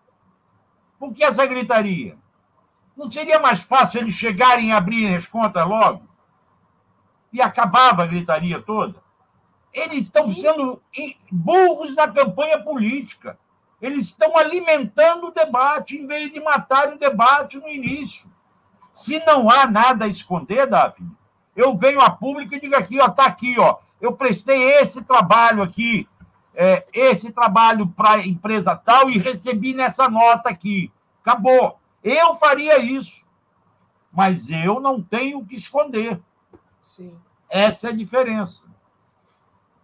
Por 0.98 1.14
que 1.14 1.24
essa 1.24 1.46
gritaria? 1.46 2.18
Não 2.96 3.10
seria 3.10 3.40
mais 3.40 3.62
fácil 3.62 4.02
eles 4.02 4.16
chegarem 4.16 4.70
e 4.70 4.72
abrirem 4.74 5.16
as 5.16 5.26
contas 5.26 5.66
logo? 5.66 6.04
E 7.32 7.42
acabava 7.42 8.04
a 8.04 8.08
gritaria 8.08 8.62
toda? 8.62 9.02
Eles 9.72 10.04
estão 10.06 10.34
sendo 10.34 10.82
burros 11.32 11.96
na 11.96 12.12
campanha 12.12 12.62
política. 12.62 13.40
Eles 13.82 14.08
estão 14.08 14.38
alimentando 14.38 15.28
o 15.28 15.32
debate 15.32 15.98
em 15.98 16.06
vez 16.06 16.32
de 16.32 16.40
matar 16.42 16.94
o 16.94 16.98
debate 16.98 17.58
no 17.58 17.68
início. 17.68 18.30
Se 18.92 19.24
não 19.26 19.50
há 19.50 19.66
nada 19.66 20.06
a 20.06 20.08
esconder, 20.08 20.68
Davi, 20.68 21.04
eu 21.56 21.76
venho 21.78 22.02
a 22.02 22.10
público 22.10 22.54
e 22.54 22.60
digo 22.60 22.76
aqui, 22.76 23.00
ó, 23.00 23.10
tá 23.10 23.26
aqui, 23.26 23.58
ó. 23.60 23.78
Eu 24.02 24.14
prestei 24.14 24.62
esse 24.80 25.02
trabalho 25.02 25.62
aqui, 25.62 26.08
é, 26.54 26.86
esse 26.94 27.32
trabalho 27.32 27.88
para 27.88 28.12
a 28.12 28.28
empresa 28.28 28.76
tal 28.76 29.10
e 29.10 29.18
recebi 29.18 29.74
nessa 29.74 30.10
nota 30.10 30.50
aqui. 30.50 30.92
Acabou. 31.22 31.80
Eu 32.04 32.36
faria 32.36 32.80
isso. 32.80 33.26
Mas 34.12 34.50
eu 34.50 34.80
não 34.80 35.02
tenho 35.02 35.40
o 35.40 35.46
que 35.46 35.56
esconder. 35.56 36.20
Sim. 36.82 37.16
Essa 37.50 37.88
é 37.88 37.90
a 37.92 37.96
diferença. 37.96 38.64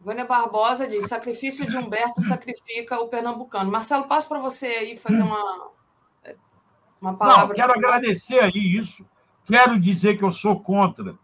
Vânia 0.05 0.23
Barbosa 0.23 0.87
diz: 0.87 1.07
sacrifício 1.07 1.65
de 1.65 1.75
Humberto 1.75 2.21
sacrifica 2.21 3.01
o 3.01 3.07
pernambucano. 3.07 3.71
Marcelo, 3.71 4.07
passo 4.07 4.29
para 4.29 4.39
você 4.39 4.67
aí 4.67 4.95
fazer 4.95 5.23
uma, 5.23 5.71
uma 7.01 7.17
palavra. 7.17 7.47
Não, 7.47 7.55
quero 7.55 7.73
agradecer 7.73 8.39
aí 8.39 8.77
isso. 8.77 9.03
Quero 9.45 9.79
dizer 9.79 10.15
que 10.15 10.23
eu 10.23 10.31
sou 10.31 10.59
contra 10.59 11.17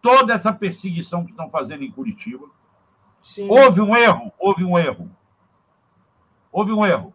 toda 0.00 0.34
essa 0.34 0.52
perseguição 0.52 1.24
que 1.24 1.32
estão 1.32 1.50
fazendo 1.50 1.82
em 1.82 1.90
Curitiba. 1.90 2.46
Sim. 3.20 3.50
Houve 3.50 3.80
um 3.80 3.96
erro, 3.96 4.32
houve 4.38 4.64
um 4.64 4.78
erro. 4.78 5.10
Houve 6.52 6.72
um 6.72 6.86
erro. 6.86 7.12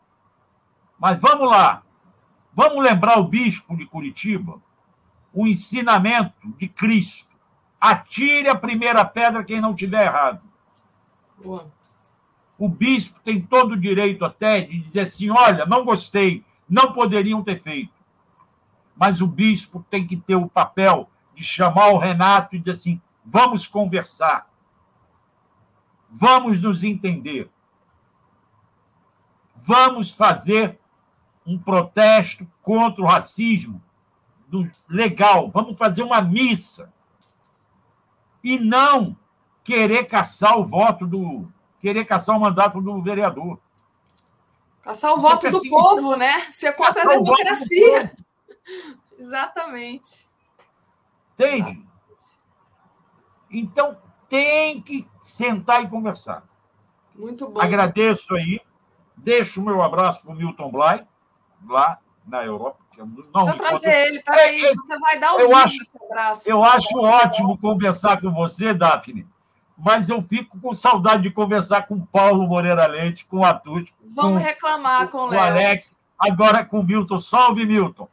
Mas 1.00 1.22
vamos 1.22 1.50
lá. 1.50 1.84
Vamos 2.54 2.84
lembrar 2.84 3.18
o 3.18 3.24
bispo 3.24 3.78
de 3.78 3.86
Curitiba, 3.86 4.62
o 5.34 5.48
ensinamento 5.48 6.54
de 6.58 6.68
Cristo. 6.68 7.34
Atire 7.80 8.50
a 8.50 8.56
primeira 8.56 9.06
pedra 9.06 9.44
quem 9.44 9.62
não 9.62 9.74
tiver 9.74 10.06
errado. 10.06 10.55
Boa. 11.44 11.72
O 12.58 12.70
bispo 12.70 13.20
tem 13.20 13.42
todo 13.42 13.74
o 13.74 13.80
direito 13.80 14.24
até 14.24 14.62
de 14.62 14.80
dizer 14.80 15.02
assim: 15.02 15.30
olha, 15.30 15.66
não 15.66 15.84
gostei, 15.84 16.44
não 16.70 16.94
poderiam 16.94 17.44
ter 17.44 17.62
feito. 17.62 17.94
Mas 18.96 19.20
o 19.20 19.28
bispo 19.28 19.86
tem 19.90 20.08
que 20.08 20.16
ter 20.16 20.36
o 20.36 20.48
papel 20.48 21.10
de 21.34 21.44
chamar 21.44 21.90
o 21.90 21.98
Renato 21.98 22.56
e 22.56 22.60
dizer 22.60 22.72
assim: 22.72 23.02
vamos 23.24 23.68
conversar, 23.68 24.50
vamos 26.10 26.62
nos 26.62 26.84
entender, 26.84 27.50
vamos 29.56 30.12
fazer 30.12 30.80
um 31.46 31.60
protesto 31.60 32.48
contra 32.62 33.02
o 33.02 33.06
racismo 33.06 33.84
legal, 34.88 35.50
vamos 35.50 35.78
fazer 35.78 36.02
uma 36.04 36.22
missa 36.22 36.94
e 38.44 38.58
não 38.58 39.18
querer 39.66 40.06
caçar 40.06 40.58
o 40.58 40.64
voto 40.64 41.06
do 41.06 41.52
querer 41.82 42.06
caçar 42.06 42.38
o 42.38 42.40
mandato 42.40 42.80
do 42.80 43.02
vereador. 43.02 43.60
Caçar 44.82 45.14
o 45.14 45.16
Você 45.20 45.50
voto 45.50 45.52
do 45.52 45.70
povo, 45.70 46.16
né? 46.16 46.52
Ser 46.52 46.74
contra 46.74 47.02
a 47.02 47.08
democracia. 47.08 48.16
Exatamente. 49.18 50.28
Entende? 51.34 51.86
Então, 53.52 53.98
tem 54.30 54.82
que 54.82 55.08
sentar 55.22 55.84
e 55.84 55.90
conversar. 55.90 56.44
Muito 57.16 57.48
bom. 57.48 57.60
Agradeço 57.60 58.36
aí. 58.36 58.62
Deixo 59.18 59.62
o 59.62 59.66
meu 59.66 59.82
abraço 59.82 60.22
para 60.22 60.32
o 60.32 60.36
Milton 60.36 60.72
Bly, 60.72 61.08
lá 61.68 62.00
na 62.26 62.46
Europa. 62.46 62.80
Não, 62.98 63.06
Deixa 63.06 63.50
eu 63.50 63.58
trazer 63.58 64.08
ele. 64.08 64.24
Peraí, 64.24 64.64
é, 64.64 64.70
você 64.70 65.00
vai 65.00 65.20
dar 65.20 65.36
o 65.36 65.56
acho, 65.56 65.78
abraço. 66.04 66.50
Eu 66.50 66.64
acho 66.64 66.98
ótimo 66.98 67.58
conversar 67.58 68.20
com 68.22 68.32
você, 68.32 68.74
Daphne, 68.74 69.28
mas 69.78 70.10
eu 70.10 70.22
fico 70.22 70.60
com 70.60 70.74
saudade 70.74 71.24
de 71.24 71.32
conversar 71.32 71.88
com 71.88 71.96
o 71.96 72.06
Paulo 72.06 72.48
Moreira 72.48 72.86
Leite, 72.88 73.26
com 73.26 73.40
o 73.40 73.46
Atute. 73.46 73.94
Vamos 74.16 74.42
com, 74.42 74.48
reclamar 74.48 75.08
com, 75.10 75.18
com 75.18 75.26
o 75.26 75.30
Léo. 75.30 75.40
Alex, 75.42 75.94
agora 76.18 76.64
com 76.64 76.80
o 76.80 76.84
Milton. 76.84 77.20
Salve, 77.20 77.66
Milton. 77.66 78.08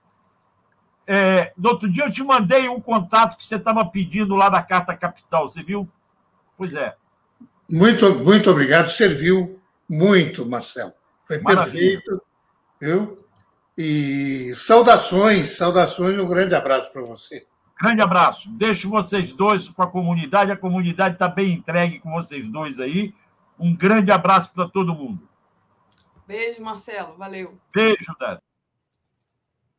É, 1.06 1.52
no 1.56 1.70
outro 1.70 1.90
dia 1.90 2.04
eu 2.04 2.12
te 2.12 2.22
mandei 2.22 2.68
um 2.68 2.80
contato 2.80 3.36
que 3.36 3.44
você 3.44 3.56
estava 3.56 3.84
pedindo 3.84 4.34
lá 4.34 4.48
da 4.48 4.62
Carta 4.62 4.96
Capital, 4.96 5.48
você 5.48 5.62
viu? 5.62 5.88
Pois 6.56 6.72
é. 6.74 6.94
Muito, 7.68 8.14
muito 8.18 8.50
obrigado, 8.50 8.88
serviu 8.88 9.60
muito, 9.88 10.46
Marcelo. 10.46 10.92
Foi 11.26 11.38
Maravilha. 11.38 12.00
perfeito, 12.00 12.22
viu? 12.80 13.26
E 13.76 14.52
saudações, 14.54 15.56
saudações, 15.56 16.18
um 16.18 16.26
grande 16.26 16.54
abraço 16.54 16.92
para 16.92 17.02
você. 17.02 17.46
Grande 17.80 18.00
abraço. 18.00 18.50
Deixo 18.52 18.88
vocês 18.88 19.32
dois 19.32 19.68
para 19.68 19.86
a 19.86 19.88
comunidade. 19.88 20.52
A 20.52 20.56
comunidade 20.56 21.14
está 21.14 21.28
bem 21.28 21.52
entregue 21.52 21.98
com 22.00 22.10
vocês 22.12 22.48
dois 22.48 22.78
aí. 22.78 23.14
Um 23.58 23.74
grande 23.76 24.10
abraço 24.10 24.52
para 24.52 24.68
todo 24.68 24.94
mundo. 24.94 25.28
Beijo, 26.26 26.62
Marcelo. 26.62 27.16
Valeu. 27.16 27.58
Beijo, 27.74 28.14
Dani. 28.18 28.40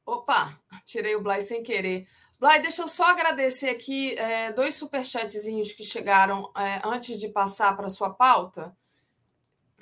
Opa, 0.06 0.54
tirei 0.84 1.16
o 1.16 1.22
Blay 1.22 1.42
sem 1.42 1.64
querer. 1.64 2.08
Blay, 2.40 2.62
deixa 2.62 2.82
eu 2.82 2.88
só 2.90 3.12
agradecer 3.12 3.70
aqui 3.70 4.16
é, 4.18 4.52
dois 4.52 4.76
superchatzinhos 4.76 5.72
que 5.72 5.84
chegaram 5.84 6.52
é, 6.58 6.82
antes 6.84 7.18
de 7.18 7.30
passar 7.30 7.76
para 7.76 7.86
a 7.86 7.90
sua 7.90 8.10
pauta, 8.10 8.76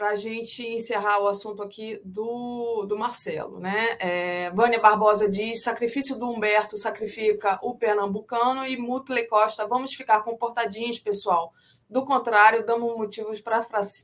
para 0.02 0.10
a 0.10 0.16
gente 0.16 0.66
encerrar 0.66 1.22
o 1.22 1.28
assunto 1.28 1.62
aqui 1.62 2.02
do, 2.04 2.88
do 2.88 2.98
Marcelo. 2.98 3.60
Né? 3.60 3.96
É, 4.00 4.50
Vânia 4.50 4.80
Barbosa 4.80 5.30
diz: 5.30 5.62
sacrifício 5.62 6.18
do 6.18 6.28
Humberto 6.28 6.76
sacrifica 6.76 7.60
o 7.62 7.76
pernambucano, 7.76 8.66
e 8.66 8.76
Mutley 8.78 9.28
Costa, 9.28 9.68
vamos 9.68 9.94
ficar 9.94 10.24
comportadinhos, 10.24 10.98
pessoal. 10.98 11.54
Do 11.88 12.04
contrário, 12.04 12.66
damos 12.66 12.98
motivos 12.98 13.40
para 13.40 13.62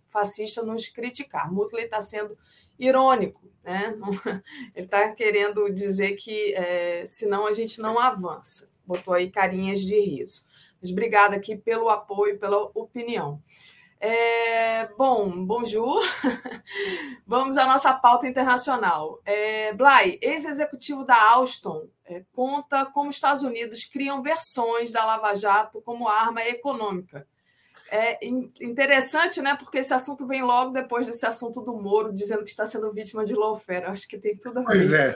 fascista 0.07 0.61
nos 0.61 0.88
criticar. 0.88 1.52
Mutley 1.52 1.86
está 1.86 1.99
sendo 1.99 2.38
irônico, 2.78 3.49
né? 3.64 3.90
Ele 4.76 4.86
está 4.86 5.10
querendo 5.14 5.68
dizer 5.74 6.11
que 6.11 6.53
é, 6.53 7.07
senão 7.07 7.48
a 7.48 7.53
gente 7.53 7.82
não 7.82 7.98
avança. 7.98 8.69
Botou 8.86 9.15
aí 9.15 9.32
carinhas 9.32 9.82
de 9.82 9.99
riso. 9.99 10.45
Mas 10.80 10.91
obrigada 10.91 11.36
aqui 11.36 11.56
pelo 11.56 11.90
apoio, 11.90 12.38
pela 12.38 12.69
opinião. 12.76 13.41
É, 13.99 14.88
bom, 14.98 15.45
bonjour. 15.45 16.03
Vamos 17.26 17.57
à 17.57 17.65
nossa 17.65 17.94
pauta 17.94 18.28
internacional. 18.28 19.22
É, 19.26 19.74
Blay, 19.74 20.19
ex-executivo 20.22 21.03
da 21.03 21.19
Alstom, 21.32 21.88
é, 22.06 22.24
conta 22.34 22.86
como 22.86 23.10
os 23.10 23.15
Estados 23.15 23.41
Unidos 23.41 23.84
criam 23.84 24.22
versões 24.22 24.91
da 24.91 25.06
Lava 25.06 25.34
Jato 25.34 25.82
como 25.82 26.07
arma 26.07 26.44
econômica 26.44 27.26
é 27.90 28.26
interessante, 28.61 29.41
né? 29.41 29.56
Porque 29.56 29.80
esse 29.80 29.94
assunto 29.94 30.28
vem 30.28 30.41
logo 30.41 30.72
depois 30.72 31.07
desse 31.07 31.26
assunto 31.26 31.61
do 31.61 31.76
Moro, 31.76 32.14
dizendo 32.14 32.44
que 32.44 32.49
está 32.49 32.65
sendo 32.65 32.91
vítima 32.91 33.24
de 33.24 33.34
lawfare. 33.34 33.86
Acho 33.86 34.07
que 34.07 34.18
tem 34.18 34.36
tudo 34.38 34.60
a 34.60 34.64
ver. 34.64 34.68
Pois 34.68 34.91
é. 34.94 35.15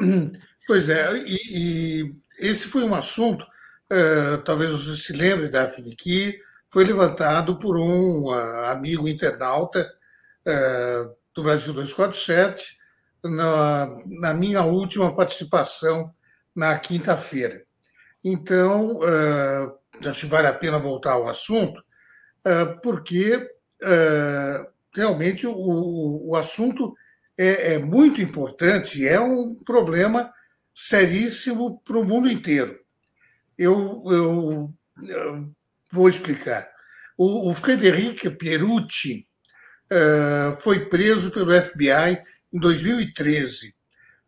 Pois 0.66 0.86
é. 0.90 1.16
E, 1.26 1.38
e 1.50 2.14
esse 2.38 2.66
foi 2.66 2.84
um 2.84 2.94
assunto, 2.94 3.42
uh, 3.42 4.36
talvez 4.44 4.70
você 4.70 4.96
se 4.96 5.14
lembre, 5.14 5.48
Daphne, 5.48 5.96
que 5.96 6.38
foi 6.70 6.84
levantado 6.84 7.58
por 7.58 7.78
um 7.78 8.24
uh, 8.26 8.66
amigo 8.66 9.08
internauta 9.08 9.90
uh, 10.46 11.16
do 11.34 11.42
Brasil 11.42 11.72
247 11.72 12.76
na, 13.24 13.96
na 14.06 14.34
minha 14.34 14.62
última 14.62 15.14
participação 15.14 16.12
na 16.54 16.78
quinta-feira. 16.78 17.62
Então, 18.24 19.00
acho 20.04 20.20
que 20.22 20.26
vale 20.26 20.48
a 20.48 20.52
pena 20.52 20.78
voltar 20.78 21.12
ao 21.12 21.28
assunto, 21.28 21.80
é, 22.44 22.64
porque 22.82 23.48
realmente 24.92 25.46
o, 25.46 26.30
o 26.30 26.36
assunto 26.36 26.94
é, 27.38 27.74
é 27.74 27.78
muito 27.78 28.20
importante, 28.20 29.06
é 29.06 29.20
um 29.20 29.54
problema 29.54 30.32
seríssimo 30.74 31.80
para 31.84 31.98
o 31.98 32.04
mundo 32.04 32.28
inteiro. 32.28 32.76
Eu, 33.56 34.02
eu, 34.06 34.74
eu, 35.08 35.54
vou 35.92 36.08
explicar. 36.08 36.68
O, 37.16 37.50
o 37.50 37.54
Frederic 37.54 38.30
Pierucci 38.30 39.26
uh, 39.90 40.60
foi 40.60 40.88
preso 40.88 41.30
pelo 41.30 41.50
FBI 41.50 42.22
em 42.52 42.60
2013. 42.60 43.74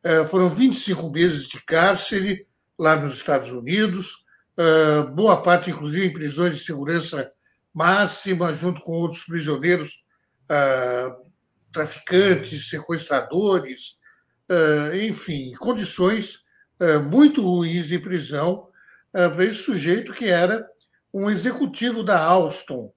Uh, 0.05 0.25
foram 0.27 0.49
25 0.49 1.11
meses 1.11 1.49
de 1.49 1.63
cárcere, 1.65 2.47
lá 2.79 2.97
nos 2.97 3.15
Estados 3.15 3.51
Unidos, 3.51 4.25
uh, 4.59 5.09
boa 5.15 5.43
parte, 5.43 5.71
inclusive, 5.71 6.07
em 6.07 6.13
prisões 6.13 6.57
de 6.57 6.65
segurança 6.65 7.31
máxima, 7.73 8.53
junto 8.55 8.81
com 8.81 8.93
outros 8.93 9.25
prisioneiros, 9.25 10.03
traficantes, 11.73 12.69
sequestradores, 12.69 14.01
enfim, 15.05 15.55
condições 15.55 16.41
muito 17.09 17.41
ruins 17.41 17.93
em 17.93 18.01
prisão 18.01 18.67
para 19.13 19.45
esse 19.45 19.63
sujeito 19.63 20.13
que 20.13 20.25
era 20.25 20.69
um 21.13 21.31
executivo 21.31 22.03
da 22.03 22.23
Alstom, 22.23 22.93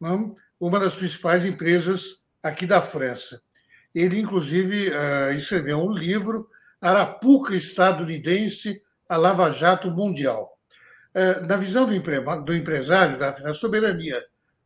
não? 0.00 0.32
uma 0.58 0.80
das 0.80 0.94
principais 0.94 1.44
empresas 1.44 2.18
aqui 2.42 2.66
da 2.66 2.80
França. 2.80 3.40
Ele, 3.94 4.20
inclusive, 4.20 4.90
escreveu 5.36 5.80
um 5.82 5.92
livro, 5.92 6.48
Arapuca 6.80 7.54
Estadunidense, 7.54 8.82
a 9.08 9.16
Lava 9.16 9.50
Jato 9.50 9.90
Mundial. 9.90 10.56
É, 11.14 11.40
na 11.40 11.56
visão 11.56 11.86
do 11.86 12.54
empresário, 12.54 13.18
a 13.22 13.52
soberania 13.52 14.22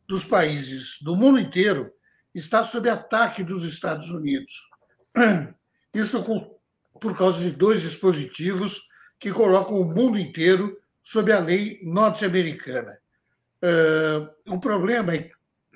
dos 0.07 0.25
países 0.25 0.99
do 1.01 1.17
mundo 1.17 1.39
inteiro 1.39 1.93
está 2.35 2.65
sob 2.65 2.89
ataque 2.89 3.43
dos 3.43 3.65
Estados 3.65 4.11
Unidos. 4.11 4.69
Isso 5.95 6.25
por 7.01 7.17
causa 7.17 7.39
de 7.39 7.51
dois 7.51 7.83
dispositivos 7.83 8.83
que 9.19 9.33
colocam 9.33 9.81
o 9.81 9.85
mundo 9.85 10.19
inteiro 10.19 10.77
sob 11.03 11.33
a 11.33 11.41
lei 11.41 11.81
norte-americana. 11.83 12.99
É, 13.61 14.51
o 14.51 14.59
problema 14.59 15.15
é 15.15 15.29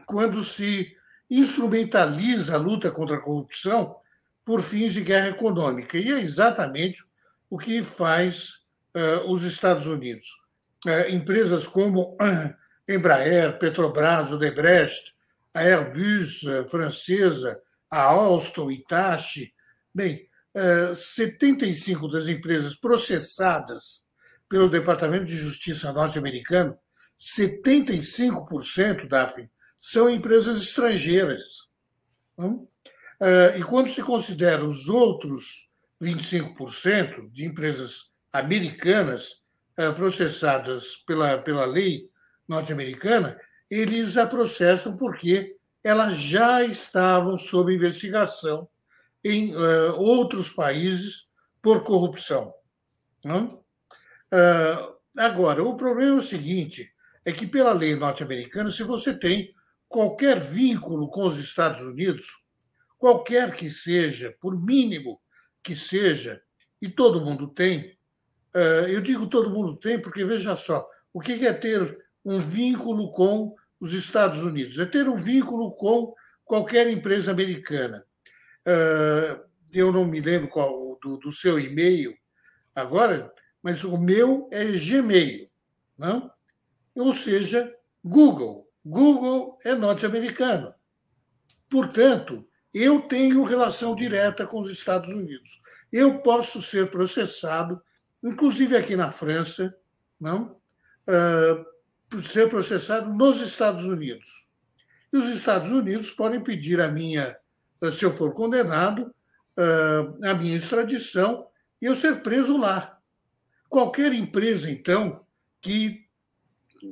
quando 0.06 0.42
se 0.44 0.96
instrumentaliza 1.28 2.54
a 2.54 2.58
luta 2.58 2.90
contra 2.90 3.16
a 3.16 3.20
corrupção 3.20 3.96
por 4.44 4.62
fins 4.62 4.94
de 4.94 5.02
guerra 5.02 5.28
econômica. 5.28 5.98
E 5.98 6.10
é 6.10 6.20
exatamente 6.20 7.04
o 7.50 7.58
que 7.58 7.82
faz 7.82 8.60
uh, 8.94 9.30
os 9.30 9.42
Estados 9.42 9.86
Unidos. 9.86 10.28
Uh, 10.86 11.10
empresas 11.10 11.66
como 11.66 12.16
Embraer, 12.88 13.58
Petrobras, 13.58 14.32
Odebrecht, 14.32 15.14
a 15.52 15.60
Airbus 15.60 16.44
uh, 16.44 16.68
francesa, 16.68 17.60
a 17.90 18.02
Alstom, 18.02 18.70
Itachi, 18.70 19.52
bem, 19.92 20.28
75 20.94 22.08
das 22.08 22.28
empresas 22.28 22.74
processadas 22.74 24.05
pelo 24.48 24.68
Departamento 24.68 25.24
de 25.24 25.36
Justiça 25.36 25.92
norte-americano, 25.92 26.78
75%, 27.18 29.08
Daphne, 29.08 29.50
são 29.80 30.08
empresas 30.08 30.56
estrangeiras. 30.58 31.68
Hum? 32.38 32.66
E 33.58 33.62
quando 33.62 33.88
se 33.88 34.02
considera 34.02 34.62
os 34.64 34.88
outros 34.88 35.70
25% 36.00 37.30
de 37.32 37.46
empresas 37.46 38.10
americanas 38.32 39.42
eh, 39.78 39.90
processadas 39.92 40.96
pela, 41.06 41.38
pela 41.38 41.64
lei 41.64 42.10
norte-americana, 42.46 43.40
eles 43.70 44.16
a 44.16 44.26
processam 44.26 44.96
porque 44.96 45.56
elas 45.82 46.16
já 46.16 46.64
estavam 46.64 47.38
sob 47.38 47.74
investigação 47.74 48.68
em 49.22 49.54
uh, 49.54 49.94
outros 49.96 50.50
países 50.50 51.28
por 51.60 51.82
corrupção. 51.82 52.52
Uh, 53.24 53.64
agora, 55.16 55.62
o 55.62 55.76
problema 55.76 56.16
é 56.16 56.18
o 56.18 56.22
seguinte: 56.22 56.92
é 57.24 57.32
que, 57.32 57.46
pela 57.46 57.72
lei 57.72 57.94
norte-americana, 57.94 58.70
se 58.70 58.82
você 58.82 59.18
tem 59.18 59.52
qualquer 59.88 60.38
vínculo 60.38 61.08
com 61.08 61.26
os 61.26 61.38
Estados 61.38 61.80
Unidos, 61.80 62.44
qualquer 62.98 63.54
que 63.54 63.70
seja, 63.70 64.34
por 64.40 64.60
mínimo 64.60 65.20
que 65.62 65.74
seja, 65.74 66.40
e 66.80 66.88
todo 66.88 67.24
mundo 67.24 67.48
tem, 67.48 67.98
eh, 68.54 68.86
eu 68.88 69.00
digo 69.00 69.28
todo 69.28 69.50
mundo 69.50 69.76
tem, 69.76 70.00
porque 70.00 70.24
veja 70.24 70.54
só, 70.54 70.86
o 71.12 71.20
que 71.20 71.46
é 71.46 71.52
ter 71.52 71.98
um 72.24 72.38
vínculo 72.38 73.10
com 73.10 73.54
os 73.80 73.92
Estados 73.92 74.40
Unidos? 74.42 74.78
É 74.78 74.86
ter 74.86 75.08
um 75.08 75.16
vínculo 75.16 75.72
com 75.72 76.14
qualquer 76.44 76.88
empresa 76.88 77.30
americana. 77.30 78.04
Eh, 78.64 79.40
eu 79.72 79.92
não 79.92 80.04
me 80.04 80.20
lembro 80.20 80.48
qual 80.48 80.98
do, 81.02 81.16
do 81.18 81.32
seu 81.32 81.58
e-mail 81.58 82.14
agora, 82.74 83.32
mas 83.66 83.82
o 83.82 83.98
meu 83.98 84.46
é 84.52 84.64
Gmail, 84.64 85.50
não? 85.98 86.30
ou 86.94 87.12
seja, 87.12 87.74
Google. 88.04 88.70
Google 88.84 89.58
é 89.64 89.74
norte-americano. 89.74 90.72
Portanto, 91.68 92.46
eu 92.72 93.00
tenho 93.08 93.42
relação 93.42 93.96
direta 93.96 94.46
com 94.46 94.60
os 94.60 94.70
Estados 94.70 95.08
Unidos. 95.08 95.60
Eu 95.92 96.20
posso 96.20 96.62
ser 96.62 96.92
processado, 96.92 97.82
inclusive 98.22 98.76
aqui 98.76 98.94
na 98.94 99.10
França, 99.10 99.76
não? 100.20 100.60
Uh, 101.08 102.22
ser 102.22 102.48
processado 102.48 103.12
nos 103.12 103.40
Estados 103.40 103.84
Unidos. 103.84 104.48
E 105.12 105.16
os 105.16 105.26
Estados 105.26 105.72
Unidos 105.72 106.12
podem 106.12 106.40
pedir 106.40 106.80
a 106.80 106.86
minha, 106.86 107.36
se 107.92 108.04
eu 108.04 108.16
for 108.16 108.32
condenado, 108.32 109.12
uh, 109.58 110.24
a 110.24 110.34
minha 110.34 110.56
extradição 110.56 111.48
e 111.82 111.86
eu 111.86 111.96
ser 111.96 112.22
preso 112.22 112.56
lá. 112.56 112.95
Qualquer 113.68 114.12
empresa, 114.12 114.70
então, 114.70 115.24
que, 115.60 116.06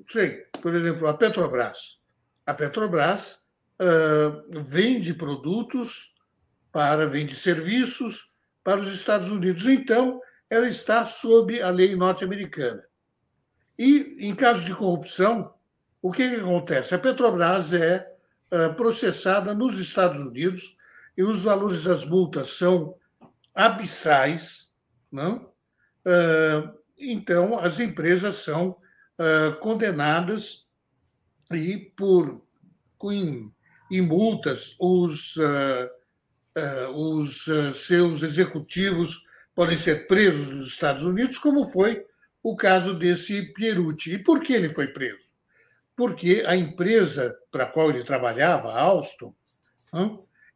sei, 0.08 0.46
por 0.60 0.74
exemplo, 0.74 1.06
a 1.06 1.14
Petrobras. 1.14 2.00
A 2.44 2.52
Petrobras 2.52 3.44
uh, 3.80 4.60
vende 4.62 5.14
produtos 5.14 6.14
para, 6.72 7.06
vende 7.06 7.34
serviços 7.34 8.30
para 8.62 8.80
os 8.80 8.92
Estados 8.92 9.28
Unidos. 9.28 9.66
Então, 9.66 10.20
ela 10.50 10.68
está 10.68 11.06
sob 11.06 11.60
a 11.62 11.70
lei 11.70 11.94
norte-americana. 11.94 12.82
E, 13.78 14.16
em 14.20 14.34
casos 14.34 14.64
de 14.64 14.74
corrupção, 14.74 15.54
o 16.02 16.12
que, 16.12 16.28
que 16.28 16.36
acontece? 16.36 16.94
A 16.94 16.98
Petrobras 16.98 17.72
é 17.72 18.06
uh, 18.52 18.74
processada 18.74 19.54
nos 19.54 19.78
Estados 19.78 20.18
Unidos 20.18 20.76
e 21.16 21.22
os 21.22 21.42
valores 21.42 21.84
das 21.84 22.04
multas 22.04 22.48
são 22.48 22.96
abissais, 23.54 24.72
não? 25.10 25.53
Uh, 26.04 26.76
então 26.98 27.58
as 27.58 27.80
empresas 27.80 28.36
são 28.36 28.76
uh, 29.18 29.58
condenadas 29.60 30.66
e 31.52 31.78
por 31.96 32.42
em 33.90 34.00
multas, 34.00 34.74
os, 34.80 35.36
uh, 35.36 35.90
os 36.94 37.44
seus 37.74 38.22
executivos 38.22 39.26
podem 39.54 39.76
ser 39.76 40.06
presos 40.06 40.56
nos 40.56 40.68
Estados 40.68 41.02
Unidos, 41.02 41.38
como 41.38 41.70
foi 41.70 42.02
o 42.42 42.56
caso 42.56 42.94
desse 42.94 43.42
Pierucci. 43.52 44.14
E 44.14 44.18
por 44.18 44.40
que 44.42 44.54
ele 44.54 44.70
foi 44.70 44.86
preso? 44.86 45.34
Porque 45.94 46.44
a 46.46 46.56
empresa 46.56 47.36
para 47.52 47.64
a 47.64 47.66
qual 47.66 47.90
ele 47.90 48.04
trabalhava, 48.04 48.72
a 48.72 48.80
Alstom, 48.80 49.34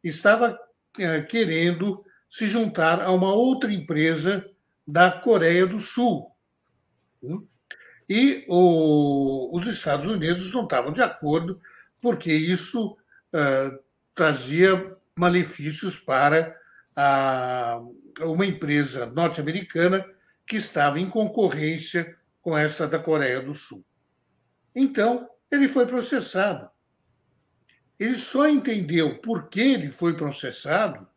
estava 0.03 0.59
querendo 1.29 2.03
se 2.27 2.47
juntar 2.47 2.99
a 2.99 3.11
uma 3.11 3.31
outra 3.31 3.71
empresa 3.71 4.43
da 4.91 5.11
Coreia 5.11 5.67
do 5.67 5.79
Sul. 5.79 6.31
E 8.09 8.43
o, 8.47 9.55
os 9.55 9.67
Estados 9.67 10.07
Unidos 10.07 10.51
não 10.51 10.63
estavam 10.63 10.91
de 10.91 11.01
acordo, 11.01 11.61
porque 12.01 12.33
isso 12.33 12.97
uh, 13.33 13.79
trazia 14.15 14.97
malefícios 15.15 15.99
para 15.99 16.57
a, 16.95 17.79
uma 18.21 18.45
empresa 18.45 19.05
norte-americana 19.05 20.03
que 20.45 20.55
estava 20.55 20.99
em 20.99 21.07
concorrência 21.07 22.17
com 22.41 22.57
esta 22.57 22.87
da 22.87 22.97
Coreia 22.97 23.41
do 23.41 23.53
Sul. 23.53 23.85
Então, 24.73 25.29
ele 25.51 25.67
foi 25.67 25.85
processado. 25.85 26.69
Ele 27.99 28.15
só 28.15 28.47
entendeu 28.47 29.19
por 29.19 29.49
que 29.49 29.59
ele 29.59 29.89
foi 29.89 30.15
processado 30.15 31.07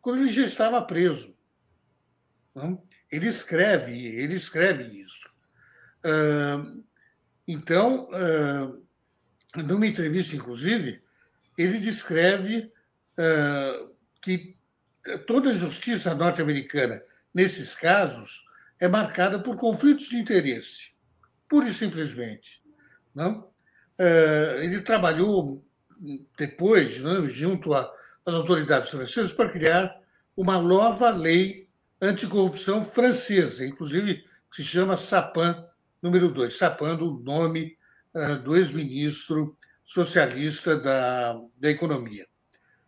quando 0.00 0.22
ele 0.22 0.32
já 0.32 0.46
estava 0.46 0.82
preso. 0.82 1.36
Não? 2.54 2.82
Ele 3.10 3.28
escreve, 3.28 3.92
ele 3.92 4.34
escreve 4.34 4.84
isso. 4.84 5.28
Então, 7.46 8.08
numa 9.56 9.86
entrevista, 9.86 10.36
inclusive, 10.36 11.02
ele 11.58 11.78
descreve 11.78 12.72
que 14.20 14.56
toda 15.26 15.50
a 15.50 15.54
justiça 15.54 16.14
norte-americana, 16.14 17.02
nesses 17.34 17.74
casos, 17.74 18.44
é 18.78 18.86
marcada 18.88 19.38
por 19.38 19.56
conflitos 19.56 20.08
de 20.08 20.16
interesse, 20.16 20.92
pura 21.48 21.68
e 21.68 21.74
simplesmente. 21.74 22.62
Não? 23.14 23.50
Ele 24.60 24.80
trabalhou 24.80 25.60
depois, 26.38 27.02
né, 27.02 27.26
junto 27.26 27.74
às 27.74 27.90
autoridades 28.26 28.90
francesas, 28.90 29.32
para 29.32 29.50
criar 29.50 30.00
uma 30.36 30.58
nova 30.58 31.10
lei 31.10 31.68
anticorrupção 32.00 32.84
francesa, 32.84 33.66
inclusive 33.66 34.24
que 34.50 34.56
se 34.56 34.64
chama 34.64 34.96
Sapin 34.96 35.54
número 36.02 36.28
2, 36.30 36.56
Sapin 36.56 36.96
do 36.96 37.20
nome 37.20 37.76
uh, 38.14 38.38
do 38.38 38.56
ex-ministro 38.56 39.54
socialista 39.84 40.76
da, 40.76 41.38
da 41.58 41.70
economia. 41.70 42.26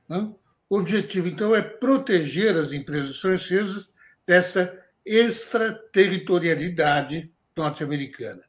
Né? 0.08 0.32
O 0.68 0.78
objetivo, 0.78 1.28
então, 1.28 1.54
é 1.54 1.60
proteger 1.60 2.56
as 2.56 2.72
empresas 2.72 3.20
francesas 3.20 3.88
dessa 4.26 4.76
extraterritorialidade 5.04 7.30
norte-americana. 7.56 8.42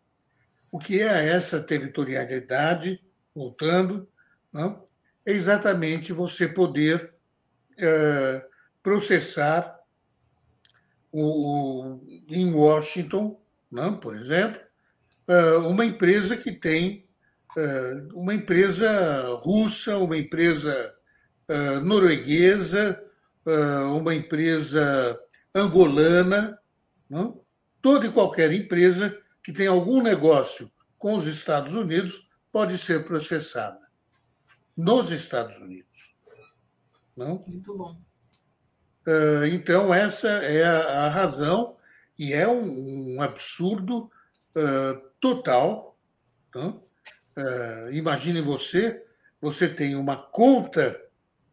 O 0.71 0.79
que 0.79 0.99
é 1.01 1.29
essa 1.29 1.61
territorialidade? 1.61 3.03
Voltando, 3.35 4.07
não? 4.51 4.87
é 5.25 5.31
exatamente 5.31 6.13
você 6.13 6.47
poder 6.47 7.13
é, 7.77 8.45
processar 8.81 9.82
o, 11.13 11.99
em 12.27 12.51
Washington, 12.51 13.39
não? 13.71 13.95
por 13.97 14.15
exemplo, 14.15 14.59
é, 15.27 15.57
uma 15.57 15.85
empresa 15.85 16.35
que 16.35 16.51
tem 16.51 17.07
é, 17.55 18.07
uma 18.13 18.33
empresa 18.33 19.27
russa, 19.41 19.97
uma 19.99 20.17
empresa 20.17 20.93
é, 21.47 21.79
norueguesa, 21.79 22.99
uma 23.93 24.15
empresa 24.15 25.19
angolana, 25.53 26.57
não? 27.09 27.43
toda 27.81 28.07
e 28.07 28.11
qualquer 28.11 28.53
empresa 28.53 29.19
que 29.43 29.51
tem 29.51 29.67
algum 29.67 30.01
negócio 30.01 30.71
com 30.97 31.15
os 31.15 31.27
Estados 31.27 31.73
Unidos 31.73 32.29
pode 32.53 32.77
ser 32.77 33.03
processada 33.03 33.85
nos 34.77 35.11
Estados 35.11 35.57
Unidos. 35.57 36.15
Não? 37.17 37.41
Muito 37.45 37.77
bom. 37.77 37.97
Ah, 39.05 39.47
então, 39.47 39.93
essa 39.93 40.27
é 40.27 40.63
a 40.63 41.09
razão, 41.09 41.75
e 42.17 42.33
é 42.33 42.47
um, 42.47 43.21
absurdo 43.21 44.09
uh, 44.55 45.01
total. 45.19 45.97
Uh, 46.55 47.91
imagine 47.91 48.41
você, 48.41 49.03
você 49.41 49.67
tem 49.67 49.95
uma 49.95 50.15
conta 50.15 50.99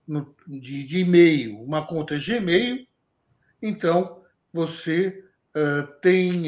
no, 0.07 0.35
de, 0.47 0.85
de 0.85 1.01
e-mail, 1.01 1.61
uma 1.63 1.87
conta 1.87 2.19
Gmail, 2.19 2.87
então 3.63 4.23
você 4.53 5.25
tem 6.01 6.47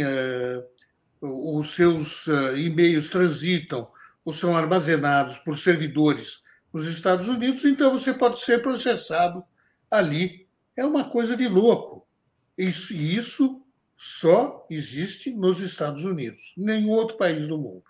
os 1.21 1.75
seus 1.75 2.27
e-mails 2.57 3.09
transitam 3.09 3.91
ou 4.25 4.33
são 4.33 4.57
armazenados 4.57 5.39
por 5.39 5.59
servidores 5.59 6.43
nos 6.73 6.87
Estados 6.87 7.29
Unidos, 7.29 7.65
então 7.65 7.93
você 7.93 8.15
pode 8.15 8.39
ser 8.41 8.63
processado 8.63 9.45
ali. 9.91 10.42
É 10.77 10.85
uma 10.85 11.09
coisa 11.09 11.37
de 11.37 11.49
louco. 11.49 12.07
Isso, 12.57 12.93
isso 12.95 13.63
só 13.97 14.67
existe 14.69 15.33
nos 15.33 15.61
Estados 15.61 16.05
Unidos, 16.05 16.55
nenhum 16.57 16.91
outro 16.91 17.17
país 17.17 17.49
do 17.49 17.59
mundo. 17.59 17.85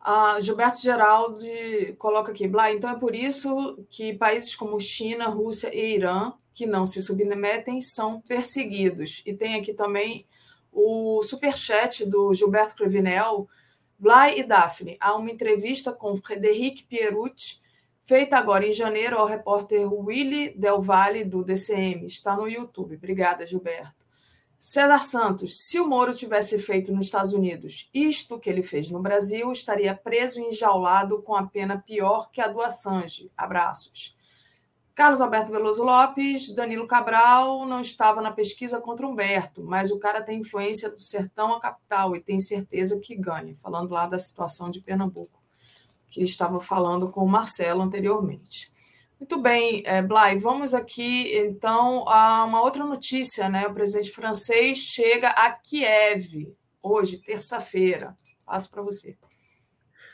Ah, 0.00 0.38
Gilberto 0.40 0.82
Geraldi 0.82 1.94
coloca 1.98 2.30
aqui, 2.30 2.46
Blá, 2.46 2.70
então 2.70 2.90
é 2.90 2.98
por 2.98 3.14
isso 3.14 3.82
que 3.88 4.12
países 4.12 4.54
como 4.54 4.78
China, 4.78 5.28
Rússia 5.28 5.74
e 5.74 5.94
Irã, 5.94 6.32
que 6.52 6.66
não 6.66 6.84
se 6.84 7.00
submetem, 7.00 7.80
são 7.80 8.20
perseguidos. 8.20 9.22
E 9.24 9.32
tem 9.32 9.54
aqui 9.54 9.72
também 9.72 10.26
o 10.70 11.22
superchat 11.22 12.04
do 12.04 12.34
Gilberto 12.34 12.74
Crevinel, 12.74 13.48
Blay 13.98 14.40
e 14.40 14.42
Daphne. 14.42 14.98
Há 15.00 15.14
uma 15.14 15.30
entrevista 15.30 15.92
com 15.92 16.16
Frederic 16.16 16.82
Pierucci, 16.84 17.60
feita 18.04 18.36
agora 18.36 18.66
em 18.66 18.72
janeiro 18.72 19.18
ao 19.18 19.26
repórter 19.26 19.92
Willy 19.92 20.56
Del 20.56 20.80
Valle, 20.80 21.24
do 21.24 21.42
DCM. 21.42 22.06
Está 22.06 22.36
no 22.36 22.48
YouTube. 22.48 22.96
Obrigada, 22.96 23.46
Gilberto. 23.46 24.04
César 24.58 25.02
Santos, 25.02 25.58
se 25.66 25.78
o 25.78 25.86
Moro 25.86 26.14
tivesse 26.14 26.58
feito 26.58 26.90
nos 26.90 27.04
Estados 27.04 27.34
Unidos 27.34 27.90
isto 27.92 28.38
que 28.38 28.48
ele 28.48 28.62
fez 28.62 28.90
no 28.90 28.98
Brasil, 28.98 29.52
estaria 29.52 29.94
preso 29.94 30.40
e 30.40 30.48
enjaulado 30.48 31.20
com 31.22 31.34
a 31.34 31.46
pena 31.46 31.76
pior 31.76 32.30
que 32.30 32.40
a 32.40 32.48
do 32.48 32.62
Assange. 32.62 33.30
Abraços. 33.36 34.16
Carlos 34.94 35.20
Alberto 35.20 35.50
Veloso 35.50 35.82
Lopes, 35.82 36.54
Danilo 36.54 36.86
Cabral 36.86 37.66
não 37.66 37.80
estava 37.80 38.22
na 38.22 38.30
pesquisa 38.30 38.80
contra 38.80 39.06
Humberto, 39.06 39.62
mas 39.62 39.90
o 39.90 39.98
cara 39.98 40.22
tem 40.22 40.40
influência 40.40 40.88
do 40.88 41.00
sertão 41.00 41.52
à 41.52 41.60
capital 41.60 42.14
e 42.14 42.20
tem 42.22 42.38
certeza 42.38 43.00
que 43.00 43.16
ganha, 43.16 43.54
falando 43.56 43.90
lá 43.90 44.06
da 44.06 44.18
situação 44.18 44.70
de 44.70 44.80
Pernambuco, 44.80 45.42
que 46.14 46.22
estava 46.22 46.60
falando 46.60 47.08
com 47.08 47.24
o 47.24 47.28
Marcelo 47.28 47.82
anteriormente. 47.82 48.72
Muito 49.18 49.40
bem, 49.40 49.82
é, 49.84 50.00
Blay, 50.00 50.38
vamos 50.38 50.74
aqui 50.74 51.36
então 51.36 52.08
a 52.08 52.44
uma 52.44 52.62
outra 52.62 52.84
notícia, 52.84 53.48
né? 53.48 53.66
O 53.66 53.74
presidente 53.74 54.12
francês 54.12 54.78
chega 54.78 55.30
a 55.30 55.50
Kiev 55.50 56.54
hoje, 56.80 57.18
terça-feira. 57.18 58.16
Passo 58.46 58.70
para 58.70 58.82
você. 58.82 59.16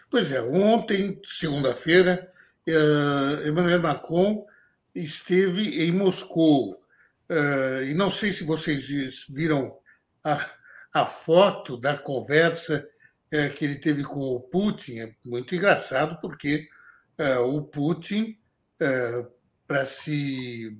Pois 0.09 0.33
é, 0.33 0.41
ontem, 0.43 1.21
segunda-feira, 1.25 2.33
eh, 2.67 3.49
Emmanuel 3.49 3.83
Macron 3.83 4.47
esteve 4.95 5.85
em 5.85 5.93
Moscou. 5.93 6.81
Uh, 7.29 7.85
e 7.85 7.95
não 7.95 8.11
sei 8.11 8.33
se 8.33 8.43
vocês 8.43 8.89
viram 9.29 9.77
a, 10.25 10.45
a 10.93 11.07
foto 11.07 11.77
da 11.77 11.97
conversa 11.97 12.89
uh, 13.33 13.55
que 13.55 13.65
ele 13.65 13.77
teve 13.77 14.03
com 14.03 14.21
o 14.21 14.41
Putin. 14.41 15.01
É 15.01 15.15
muito 15.27 15.55
engraçado, 15.55 16.21
porque 16.21 16.69
uh, 17.19 17.43
o 17.43 17.63
Putin, 17.63 18.37
para 19.67 19.85
se, 19.85 20.75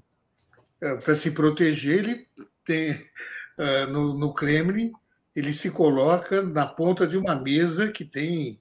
para 1.05 1.15
se 1.15 1.31
proteger, 1.33 1.99
ele 1.99 2.29
tem, 2.65 2.99
no, 3.91 4.15
no 4.15 4.33
Kremlin, 4.33 4.91
ele 5.37 5.53
se 5.53 5.71
coloca 5.71 6.41
na 6.43 6.67
ponta 6.67 7.07
de 7.07 7.19
uma 7.19 7.35
mesa 7.35 7.93
que 7.93 8.07
tem, 8.07 8.59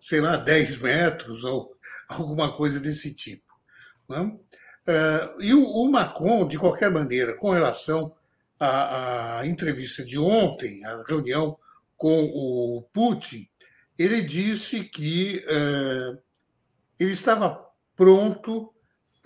sei 0.00 0.20
lá, 0.20 0.36
10 0.36 0.78
metros 0.78 1.44
ou 1.44 1.76
alguma 2.08 2.52
coisa 2.52 2.80
desse 2.80 3.14
tipo. 3.14 3.50
Uh, 4.90 5.40
e 5.40 5.54
o, 5.54 5.64
o, 5.64 5.90
Macron, 5.90 6.48
de 6.48 6.58
qualquer 6.58 6.90
maneira, 6.90 7.36
com 7.36 7.50
relação 7.50 8.14
à, 8.58 9.38
à, 9.38 9.46
entrevista 9.46 10.04
de 10.04 10.18
ontem, 10.18 10.84
a 10.84 11.04
reunião 11.06 11.56
com 12.00 12.24
o 12.24 12.80
Putin, 12.94 13.46
ele 13.98 14.22
disse 14.22 14.84
que 14.84 15.44
uh, 15.44 16.18
ele 16.98 17.12
estava 17.12 17.62
pronto 17.94 18.72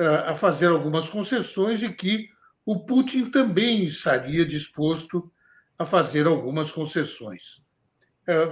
uh, 0.00 0.26
a 0.26 0.34
fazer 0.34 0.66
algumas 0.66 1.08
concessões 1.08 1.84
e 1.84 1.92
que 1.92 2.28
o 2.66 2.80
Putin 2.80 3.30
também 3.30 3.84
estaria 3.84 4.44
disposto 4.44 5.32
a 5.78 5.86
fazer 5.86 6.26
algumas 6.26 6.72
concessões. 6.72 7.62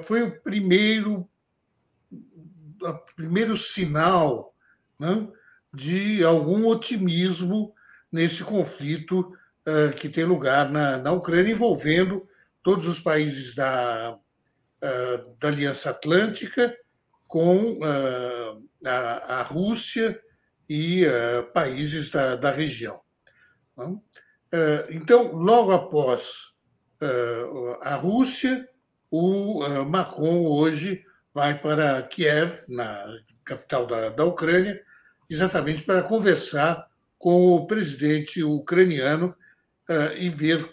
foi 0.04 0.22
o 0.22 0.40
primeiro, 0.42 1.28
o 2.10 2.94
primeiro 3.16 3.56
sinal 3.56 4.54
né, 5.00 5.28
de 5.74 6.22
algum 6.24 6.66
otimismo 6.66 7.74
nesse 8.10 8.44
conflito 8.44 9.32
que 9.96 10.08
tem 10.08 10.24
lugar 10.24 10.70
na, 10.70 10.98
na 10.98 11.12
Ucrânia, 11.12 11.52
envolvendo 11.52 12.28
todos 12.62 12.86
os 12.86 13.00
países 13.00 13.54
da, 13.54 14.14
uh, 14.14 15.36
da 15.38 15.48
Aliança 15.48 15.90
Atlântica, 15.90 16.76
com 17.26 17.78
uh, 17.78 18.68
a, 18.86 19.40
a, 19.40 19.42
Rússia 19.42 20.20
e 20.68 21.04
países 21.52 22.10
da, 22.10 22.36
da 22.36 22.50
região. 22.50 23.00
então, 24.90 25.32
logo 25.32 25.72
após 25.72 26.54
a 27.82 27.96
Rússia, 27.96 28.66
o 29.10 29.84
Macron 29.84 30.46
hoje 30.46 31.04
vai 31.34 31.58
para 31.58 32.02
Kiev, 32.02 32.64
na 32.68 33.18
capital 33.44 33.86
da, 33.86 34.08
da 34.10 34.24
Ucrânia, 34.24 34.82
exatamente 35.28 35.82
para 35.82 36.02
conversar 36.02 36.86
com 37.18 37.54
o 37.54 37.66
presidente 37.66 38.42
ucraniano 38.42 39.34
e 40.16 40.30
ver 40.30 40.70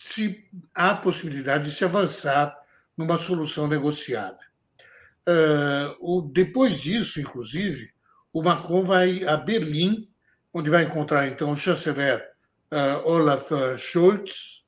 se 0.00 0.48
há 0.74 0.94
possibilidade 0.94 1.64
de 1.64 1.76
se 1.76 1.84
avançar 1.84 2.56
numa 2.96 3.18
solução 3.18 3.68
negociada. 3.68 4.38
O, 6.00 6.22
depois 6.22 6.80
disso, 6.80 7.20
inclusive, 7.20 7.92
o 8.32 8.42
Macron 8.42 8.82
vai 8.82 9.24
a 9.24 9.36
Berlim, 9.36 10.08
onde 10.52 10.70
vai 10.70 10.84
encontrar 10.84 11.28
então 11.28 11.50
o 11.52 11.56
chanceler 11.56 12.26
uh, 12.72 13.08
Olaf 13.08 13.50
Scholz, 13.78 14.64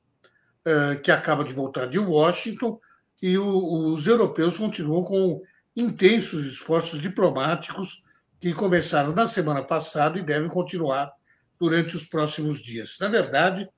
uh, 0.65 1.01
que 1.01 1.11
acaba 1.11 1.43
de 1.43 1.53
voltar 1.53 1.87
de 1.87 1.99
Washington, 1.99 2.79
e 3.21 3.37
os 3.37 4.05
europeus 4.05 4.57
continuam 4.57 5.03
com 5.03 5.41
intensos 5.75 6.45
esforços 6.45 7.01
diplomáticos 7.01 8.03
que 8.39 8.53
começaram 8.53 9.13
na 9.13 9.27
semana 9.27 9.63
passada 9.63 10.19
e 10.19 10.21
devem 10.21 10.49
continuar 10.49 11.09
durante 11.57 11.95
os 11.95 12.03
próximos 12.03 12.61
dias. 12.61 12.97
Na 12.99 13.07
verdade, 13.07 13.69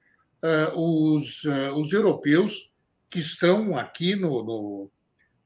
os, 0.76 1.44
uh, 1.44 1.76
os 1.76 1.92
europeus 1.92 2.72
que 3.10 3.20
estão 3.20 3.78
aqui 3.78 4.16
no, 4.16 4.44
no 4.44 4.92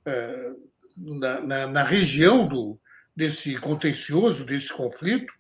uh, 0.07 0.69
na, 0.97 1.41
na, 1.41 1.67
na, 1.67 1.83
região 1.83 2.45
do, 2.45 2.79
desse 3.15 3.55
contencioso, 3.57 4.45
desse 4.45 4.73
conflito, 4.73 5.31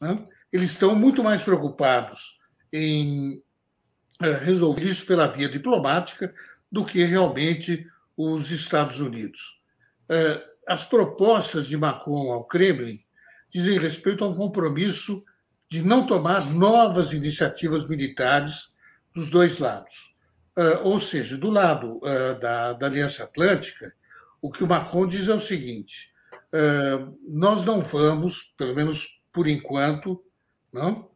né, 0.00 0.24
eles 0.52 0.72
estão 0.72 0.94
muito 0.94 1.22
mais 1.22 1.42
preocupados 1.42 2.40
em 2.72 3.42
resolver 4.20 4.84
isso 4.84 5.06
pela 5.06 5.26
via 5.26 5.48
diplomática 5.48 6.34
do 6.70 6.84
que 6.84 7.04
realmente 7.04 7.86
os 8.16 8.50
Estados 8.50 9.00
Unidos. 9.00 9.60
As 10.66 10.84
propostas 10.84 11.66
de 11.66 11.76
Macron 11.76 12.32
ao 12.32 12.44
Kremlin 12.44 13.00
dizem 13.50 13.78
respeito 13.78 14.24
a 14.24 14.28
um 14.28 14.34
compromisso 14.34 15.24
de 15.68 15.82
não 15.82 16.06
tomar 16.06 16.44
novas 16.52 17.12
iniciativas 17.12 17.88
militares 17.88 18.73
dos 19.14 19.30
dois 19.30 19.58
lados. 19.58 20.14
Ou 20.82 20.98
seja, 21.00 21.36
do 21.36 21.50
lado 21.50 22.00
da, 22.40 22.72
da 22.72 22.86
Aliança 22.86 23.24
Atlântica, 23.24 23.94
o 24.40 24.50
que 24.50 24.62
o 24.62 24.66
Macron 24.66 25.06
diz 25.06 25.28
é 25.28 25.34
o 25.34 25.40
seguinte: 25.40 26.12
nós 27.26 27.64
não 27.64 27.80
vamos, 27.80 28.54
pelo 28.56 28.74
menos 28.74 29.22
por 29.32 29.48
enquanto, 29.48 30.22
não, 30.72 31.10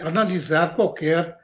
analisar 0.00 0.74
qualquer 0.74 1.38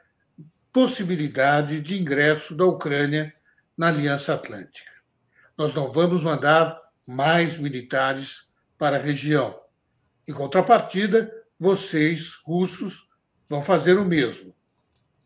possibilidade 0.73 1.81
de 1.81 1.99
ingresso 1.99 2.55
da 2.55 2.65
Ucrânia 2.65 3.33
na 3.77 3.87
Aliança 3.87 4.33
Atlântica. 4.33 4.91
Nós 5.57 5.75
não 5.75 5.91
vamos 5.91 6.23
mandar 6.23 6.79
mais 7.05 7.57
militares 7.57 8.49
para 8.77 8.97
a 8.97 9.01
região. 9.01 9.59
Em 10.27 10.33
contrapartida, 10.33 11.31
vocês, 11.59 12.35
russos, 12.43 13.07
vão 13.47 13.61
fazer 13.61 13.97
o 13.97 14.05
mesmo. 14.05 14.55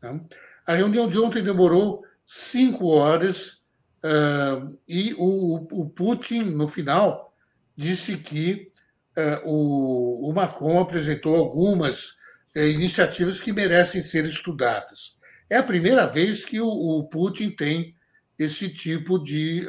Tá? 0.06 0.20
A 0.68 0.74
reunião 0.76 1.08
de 1.10 1.18
ontem 1.18 1.44
demorou 1.44 2.04
cinco 2.26 2.88
horas 2.88 3.64
uh, 4.04 4.78
e 4.88 5.14
o, 5.18 5.68
o, 5.72 5.90
Putin, 5.90 6.44
no 6.44 6.68
final, 6.68 7.34
disse 7.76 8.18
que 8.18 8.72
uh, 9.18 9.50
o, 9.50 10.30
o, 10.30 10.34
Macron 10.34 10.80
apresentou 10.80 11.36
algumas 11.36 12.12
uh, 12.56 12.60
iniciativas 12.60 13.40
que 13.40 13.52
merecem 13.52 14.02
ser 14.02 14.26
estudadas. 14.26 15.18
É 15.50 15.58
a 15.58 15.64
primeira 15.64 16.06
vez 16.08 16.44
que 16.44 16.60
o, 16.60 16.68
o 16.68 17.04
Putin 17.08 17.52
tem 17.52 17.96
esse 18.38 18.68
tipo 18.68 19.18
de, 19.18 19.66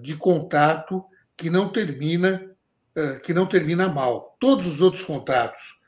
de 0.00 0.16
contato 0.16 1.04
que 1.36 1.48
não 1.48 1.68
termina 1.68 2.44
que 3.22 3.32
não 3.32 3.46
termina 3.46 3.88
mal. 3.88 4.36
Todos 4.40 4.66
os 4.66 4.80
outros 4.80 5.04
contatos 5.04 5.80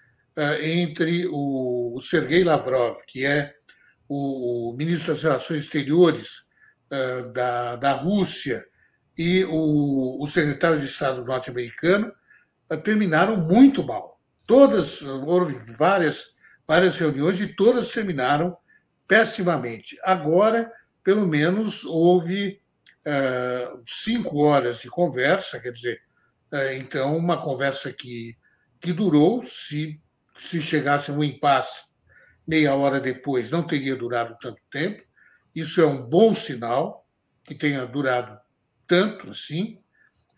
entre 0.62 1.26
o 1.30 1.98
Sergei 2.00 2.42
Lavrov, 2.42 2.96
que 3.06 3.24
é 3.24 3.54
o 4.08 4.74
ministro 4.76 5.14
das 5.14 5.22
Relações 5.22 5.64
Exteriores 5.64 6.44
da, 7.32 7.76
da 7.76 7.92
Rússia, 7.92 8.64
e 9.16 9.44
o, 9.44 10.22
o 10.22 10.26
secretário 10.26 10.80
de 10.80 10.86
Estado 10.86 11.24
norte-americano 11.24 12.12
terminaram 12.82 13.36
muito 13.36 13.84
mal. 13.84 14.20
Todas, 14.46 15.02
houve 15.02 15.54
várias, 15.76 16.34
várias 16.66 16.98
reuniões 16.98 17.40
e 17.40 17.54
todas 17.54 17.90
terminaram 17.90 18.56
pessimamente. 19.06 19.96
Agora, 20.02 20.70
pelo 21.02 21.26
menos, 21.26 21.84
houve 21.84 22.60
cinco 23.84 24.42
horas 24.42 24.80
de 24.80 24.88
conversa, 24.88 25.60
quer 25.60 25.72
dizer, 25.72 26.00
então, 26.76 27.16
uma 27.16 27.40
conversa 27.40 27.92
que, 27.92 28.36
que 28.80 28.92
durou, 28.92 29.42
se, 29.42 30.00
se 30.34 30.60
chegasse 30.60 31.10
a 31.10 31.14
um 31.14 31.22
impasse 31.22 31.84
meia 32.46 32.74
hora 32.74 33.00
depois, 33.00 33.50
não 33.50 33.62
teria 33.62 33.96
durado 33.96 34.36
tanto 34.40 34.60
tempo. 34.70 35.02
Isso 35.54 35.80
é 35.80 35.86
um 35.86 36.02
bom 36.02 36.34
sinal 36.34 37.06
que 37.44 37.54
tenha 37.54 37.86
durado 37.86 38.38
tanto 38.86 39.30
assim, 39.30 39.78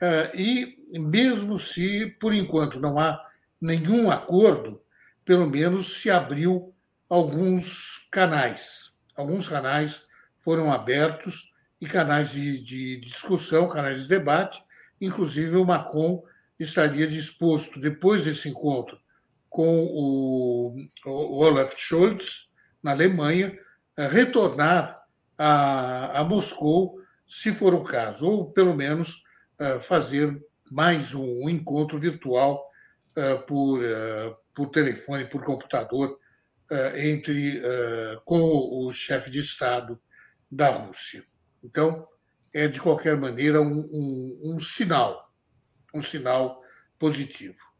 uh, 0.00 0.36
e 0.36 0.76
mesmo 0.98 1.58
se, 1.58 2.06
por 2.20 2.32
enquanto, 2.32 2.80
não 2.80 2.98
há 2.98 3.24
nenhum 3.60 4.10
acordo, 4.10 4.80
pelo 5.24 5.48
menos 5.48 6.00
se 6.00 6.10
abriu 6.10 6.72
alguns 7.08 8.06
canais. 8.10 8.92
Alguns 9.16 9.48
canais 9.48 10.04
foram 10.38 10.72
abertos 10.72 11.52
e 11.80 11.86
canais 11.86 12.30
de, 12.30 12.62
de 12.62 13.00
discussão, 13.00 13.68
canais 13.68 14.02
de 14.02 14.08
debate. 14.08 14.60
Inclusive, 15.00 15.56
o 15.56 15.64
Macron 15.64 16.22
estaria 16.58 17.06
disposto, 17.06 17.80
depois 17.80 18.24
desse 18.24 18.48
encontro 18.48 18.98
com 19.56 19.86
o, 19.86 20.74
o 21.06 21.38
Olaf 21.38 21.74
Scholz, 21.78 22.52
na 22.82 22.90
Alemanha, 22.90 23.58
a 23.96 24.06
retornar 24.06 25.02
a, 25.38 26.20
a 26.20 26.24
Moscou, 26.24 27.00
se 27.26 27.52
for 27.52 27.72
o 27.72 27.82
caso, 27.82 28.28
ou 28.28 28.52
pelo 28.52 28.76
menos 28.76 29.24
ah, 29.58 29.80
fazer 29.80 30.38
mais 30.70 31.14
um 31.14 31.48
encontro 31.48 31.98
virtual 31.98 32.62
uh, 33.16 33.38
por, 33.46 33.80
por 34.52 34.66
telefone, 34.68 35.24
por 35.24 35.42
computador, 35.42 36.18
entre 36.96 37.62
com 38.24 38.40
o 38.40 38.92
chefe 38.92 39.30
de 39.30 39.38
Estado 39.38 39.98
da 40.50 40.68
Rússia. 40.68 41.24
Então, 41.62 42.06
é 42.52 42.66
de 42.66 42.80
qualquer 42.80 43.16
maneira 43.16 43.62
um, 43.62 43.78
um, 43.92 44.40
um 44.42 44.58
sinal, 44.58 45.32
um 45.94 46.02
sinal 46.02 46.60
positivo. 46.98 47.75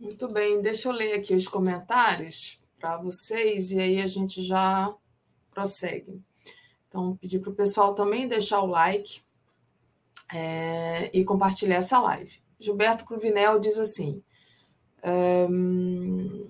Muito 0.00 0.26
bem, 0.28 0.62
deixa 0.62 0.88
eu 0.88 0.92
ler 0.92 1.12
aqui 1.12 1.34
os 1.34 1.46
comentários 1.46 2.58
para 2.80 2.96
vocês 2.96 3.70
e 3.70 3.78
aí 3.78 4.00
a 4.00 4.06
gente 4.06 4.42
já 4.42 4.92
prossegue. 5.50 6.22
Então, 6.88 7.16
pedir 7.16 7.40
para 7.40 7.50
o 7.50 7.54
pessoal 7.54 7.94
também 7.94 8.26
deixar 8.26 8.62
o 8.62 8.66
like 8.66 9.20
é, 10.32 11.10
e 11.12 11.22
compartilhar 11.22 11.76
essa 11.76 12.00
live. 12.00 12.40
Gilberto 12.58 13.04
Cruvinel 13.04 13.58
diz 13.58 13.78
assim: 13.78 14.22
um, 15.50 16.48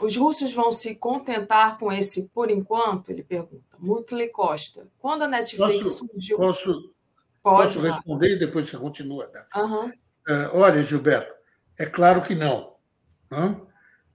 os 0.00 0.14
russos 0.16 0.52
vão 0.52 0.70
se 0.70 0.94
contentar 0.94 1.78
com 1.78 1.90
esse 1.90 2.28
por 2.28 2.50
enquanto? 2.50 3.10
Ele 3.10 3.24
pergunta. 3.24 3.64
Mutley 3.78 4.28
Costa. 4.28 4.86
Quando 4.98 5.22
a 5.22 5.28
Netflix 5.28 5.76
posso, 5.78 6.06
surgiu. 6.06 6.36
Posso, 6.36 6.94
Pode, 7.42 7.62
posso 7.62 7.80
responder 7.80 8.36
e 8.36 8.38
depois 8.38 8.68
você 8.68 8.76
continua. 8.76 9.26
Tá? 9.26 9.46
Uhum. 9.56 9.88
Uh, 9.88 10.50
olha, 10.52 10.82
Gilberto, 10.82 11.34
é 11.78 11.86
claro 11.86 12.22
que 12.22 12.34
não. 12.34 12.69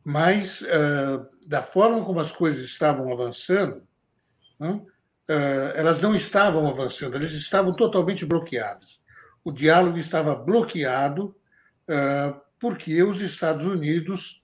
Mas, 0.04 0.62
uh, 0.62 1.28
da 1.48 1.64
forma 1.64 2.04
como 2.06 2.20
as 2.20 2.32
coisas 2.32 2.64
estavam 2.64 3.12
avançando? 3.12 3.82
Uh, 4.62 4.86
elas 5.74 6.00
não 6.02 6.14
estavam 6.14 6.68
avançando, 6.68 7.16
elas 7.16 7.32
estavam 7.32 7.74
totalmente 7.74 8.26
bloqueadas 8.26 9.04
o 9.44 9.52
diálogo 9.52 9.98
estava 10.00 10.36
bloqueado 10.36 11.36
uh, 11.88 12.42
porque 12.60 13.02
os 13.04 13.22
Estados 13.22 13.64
Unidos 13.64 14.44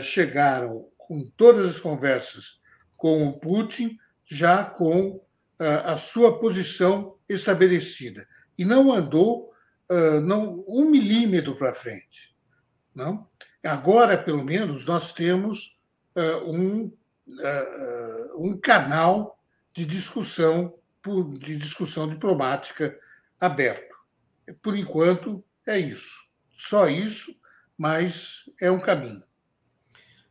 chegaram 0.00 0.88
com 0.96 1.22
todas 1.36 1.66
as 1.66 1.78
conversas 1.78 2.58
com 2.96 3.26
o 3.26 3.38
Putin 3.38 3.98
já 4.24 4.64
com 4.64 5.22
a 5.58 5.98
sua 5.98 6.38
posição 6.38 7.16
estabelecida 7.28 8.26
e 8.56 8.64
não 8.64 8.90
andou 8.90 9.50
não 10.22 10.64
um 10.66 10.88
milímetro 10.88 11.56
para 11.56 11.74
frente, 11.74 12.34
não. 12.94 13.28
Agora, 13.66 14.16
pelo 14.16 14.44
menos, 14.44 14.84
nós 14.84 15.12
temos 15.12 15.78
um, 16.46 16.90
um 18.36 18.56
canal 18.56 19.38
de 19.74 19.84
discussão 19.84 20.72
de 21.38 21.56
discussão 21.56 22.08
diplomática 22.08 22.98
aberto. 23.40 23.94
Por 24.60 24.76
enquanto, 24.76 25.44
é 25.66 25.78
isso. 25.78 26.26
Só 26.50 26.88
isso, 26.88 27.38
mas 27.78 28.48
é 28.60 28.70
um 28.70 28.80
caminho. 28.80 29.22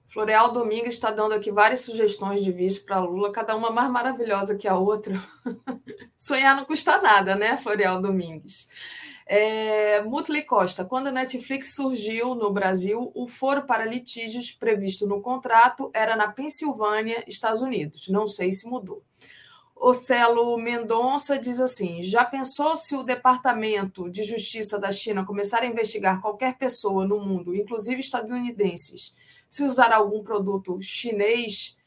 Floreal 0.07 0.53
Domingues 0.53 0.93
está 0.93 1.11
dando 1.11 1.33
aqui 1.33 1.51
várias 1.51 1.81
sugestões 1.81 2.43
de 2.43 2.51
vice 2.51 2.85
para 2.85 2.99
Lula, 2.99 3.31
cada 3.31 3.55
uma 3.55 3.69
mais 3.69 3.91
maravilhosa 3.91 4.55
que 4.55 4.67
a 4.67 4.77
outra. 4.77 5.13
Sonhar 6.15 6.55
não 6.55 6.63
custa 6.63 7.01
nada, 7.01 7.35
né, 7.35 7.57
Floreal 7.57 8.01
Domingues? 8.01 8.69
É, 9.27 10.03
Mutley 10.03 10.43
Costa, 10.43 10.85
quando 10.85 11.07
a 11.07 11.11
Netflix 11.11 11.73
surgiu 11.73 12.35
no 12.35 12.51
Brasil, 12.51 13.11
o 13.15 13.27
foro 13.27 13.63
para 13.63 13.83
litígios 13.83 14.51
previsto 14.51 15.07
no 15.07 15.19
contrato 15.19 15.89
era 15.93 16.15
na 16.15 16.27
Pensilvânia, 16.27 17.23
Estados 17.27 17.61
Unidos. 17.61 18.07
Não 18.07 18.27
sei 18.27 18.51
se 18.51 18.69
mudou. 18.69 19.01
O 19.75 19.93
Celo 19.93 20.57
Mendonça 20.57 21.37
diz 21.37 21.59
assim: 21.59 22.01
já 22.01 22.23
pensou 22.23 22.75
se 22.75 22.95
o 22.95 23.03
Departamento 23.03 24.09
de 24.09 24.23
Justiça 24.23 24.79
da 24.79 24.91
China 24.91 25.25
começar 25.25 25.63
a 25.63 25.65
investigar 25.65 26.21
qualquer 26.21 26.57
pessoa 26.57 27.05
no 27.05 27.19
mundo, 27.19 27.55
inclusive 27.55 27.99
estadunidenses, 27.99 29.13
se 29.49 29.63
usar 29.63 29.91
algum 29.91 30.23
produto 30.23 30.79
chinês? 30.81 31.77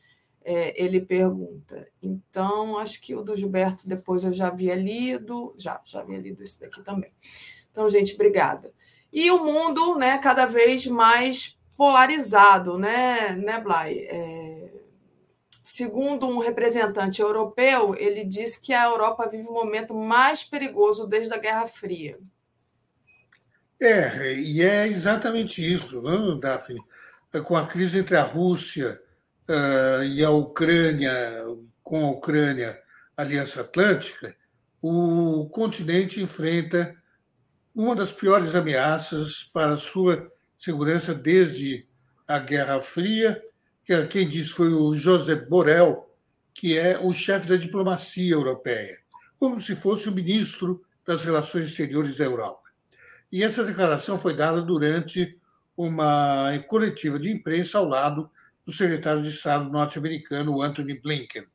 É, 0.44 0.82
ele 0.82 1.00
pergunta. 1.00 1.86
Então, 2.02 2.78
acho 2.78 3.00
que 3.00 3.14
o 3.14 3.22
do 3.22 3.36
Gilberto 3.36 3.86
depois 3.86 4.24
eu 4.24 4.32
já 4.32 4.48
havia 4.48 4.74
lido, 4.74 5.54
já, 5.58 5.80
já 5.84 6.00
havia 6.00 6.18
lido 6.18 6.42
esse 6.42 6.60
daqui 6.60 6.82
também. 6.82 7.12
Então, 7.70 7.88
gente, 7.90 8.14
obrigada. 8.14 8.72
E 9.12 9.30
o 9.30 9.44
mundo, 9.44 9.96
né, 9.96 10.18
cada 10.18 10.46
vez 10.46 10.86
mais 10.86 11.58
polarizado, 11.76 12.78
né, 12.78 13.36
né, 13.36 13.60
Blay? 13.60 14.06
É, 14.08 14.68
Segundo 15.70 16.26
um 16.26 16.38
representante 16.38 17.20
europeu, 17.20 17.94
ele 17.94 18.24
diz 18.24 18.56
que 18.56 18.72
a 18.72 18.86
Europa 18.86 19.28
vive 19.28 19.48
o 19.48 19.52
momento 19.52 19.94
mais 19.94 20.42
perigoso 20.42 21.06
desde 21.06 21.34
a 21.34 21.36
Guerra 21.36 21.66
Fria. 21.66 22.18
É, 23.78 24.32
e 24.32 24.62
é 24.62 24.88
exatamente 24.88 25.62
isso, 25.62 26.00
não, 26.00 26.34
né, 26.34 26.40
Daphne? 26.40 26.80
Com 27.44 27.54
a 27.54 27.66
crise 27.66 27.98
entre 27.98 28.16
a 28.16 28.22
Rússia 28.22 28.98
uh, 29.48 30.04
e 30.04 30.24
a 30.24 30.30
Ucrânia, 30.30 31.12
com 31.82 32.06
a 32.06 32.10
Ucrânia, 32.10 32.78
Aliança 33.16 33.62
Atlântica, 33.62 34.36
o 34.80 35.48
continente 35.50 36.20
enfrenta 36.22 36.94
uma 37.74 37.94
das 37.96 38.12
piores 38.12 38.54
ameaças 38.54 39.44
para 39.52 39.74
a 39.74 39.78
sua 39.78 40.30
segurança 40.56 41.14
desde 41.14 41.86
a 42.26 42.38
Guerra 42.38 42.80
Fria 42.80 43.42
que 43.88 44.06
quem 44.06 44.28
disse 44.28 44.50
foi 44.50 44.70
o 44.70 44.92
Josep 44.92 45.48
Borrell, 45.48 46.14
que 46.52 46.76
é 46.76 46.98
o 46.98 47.10
chefe 47.14 47.48
da 47.48 47.56
diplomacia 47.56 48.34
europeia, 48.34 48.98
como 49.40 49.58
se 49.58 49.74
fosse 49.76 50.10
o 50.10 50.14
ministro 50.14 50.84
das 51.06 51.24
Relações 51.24 51.68
Exteriores 51.68 52.18
da 52.18 52.24
Europa. 52.24 52.68
E 53.32 53.42
essa 53.42 53.64
declaração 53.64 54.18
foi 54.18 54.36
dada 54.36 54.60
durante 54.60 55.38
uma 55.74 56.52
coletiva 56.66 57.18
de 57.18 57.32
imprensa 57.32 57.78
ao 57.78 57.86
lado 57.86 58.30
do 58.68 58.74
secretário 58.74 59.22
de 59.22 59.30
Estado 59.30 59.70
norte-americano, 59.70 60.60
Anthony 60.60 61.00
Blinken. 61.00 61.46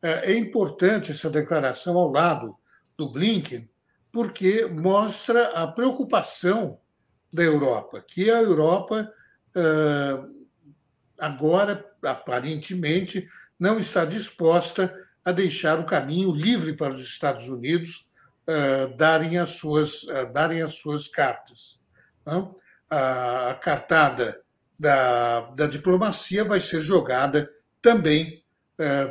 É, 0.00 0.32
é 0.32 0.38
importante 0.38 1.12
essa 1.12 1.28
declaração 1.28 1.98
ao 1.98 2.10
lado 2.10 2.56
do 2.96 3.10
Blinken, 3.10 3.68
porque 4.10 4.64
mostra 4.64 5.48
a 5.48 5.66
preocupação 5.66 6.80
da 7.30 7.42
Europa, 7.42 8.02
que 8.08 8.30
a 8.30 8.40
Europa 8.40 9.12
agora, 11.20 11.84
aparentemente, 12.02 13.28
não 13.58 13.78
está 13.78 14.06
disposta 14.06 14.94
a 15.22 15.32
deixar 15.32 15.78
o 15.78 15.84
caminho 15.84 16.34
livre 16.34 16.74
para 16.74 16.94
os 16.94 17.00
Estados 17.00 17.48
Unidos 17.48 18.10
darem, 18.96 19.36
as 19.36 19.50
suas, 19.50 20.06
darem 20.32 20.62
as 20.62 20.76
suas 20.76 21.06
cartas. 21.06 21.78
A, 22.90 23.54
cartada 23.60 24.40
da, 24.80 25.40
da 25.50 25.66
diplomacia 25.66 26.42
vai 26.42 26.58
ser 26.58 26.80
jogada 26.80 27.50
também 27.82 28.42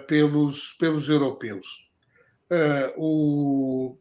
pelos, 0.07 0.73
pelos 0.79 1.07
europeus. 1.07 1.91
o, 2.97 3.95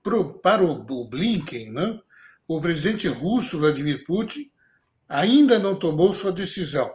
pro, 0.00 0.34
para 0.34 0.62
o, 0.62 0.86
o 0.88 1.08
Blinken, 1.08 1.72
né, 1.72 1.98
o 2.46 2.60
presidente 2.60 3.08
russo 3.08 3.58
Vladimir 3.58 4.04
Putin 4.04 4.48
ainda 5.08 5.58
não 5.58 5.74
tomou 5.74 6.12
sua 6.12 6.30
decisão, 6.30 6.88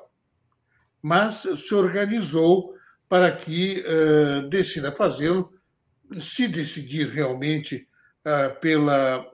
mas 1.01 1.45
se 1.57 1.75
organizou 1.75 2.73
para 3.09 3.29
que 3.29 3.83
uh, 3.85 4.47
decida 4.47 4.89
fazê-lo, 4.93 5.51
se 6.21 6.47
decidir 6.47 7.09
realmente 7.09 7.87
pela, 8.61 9.25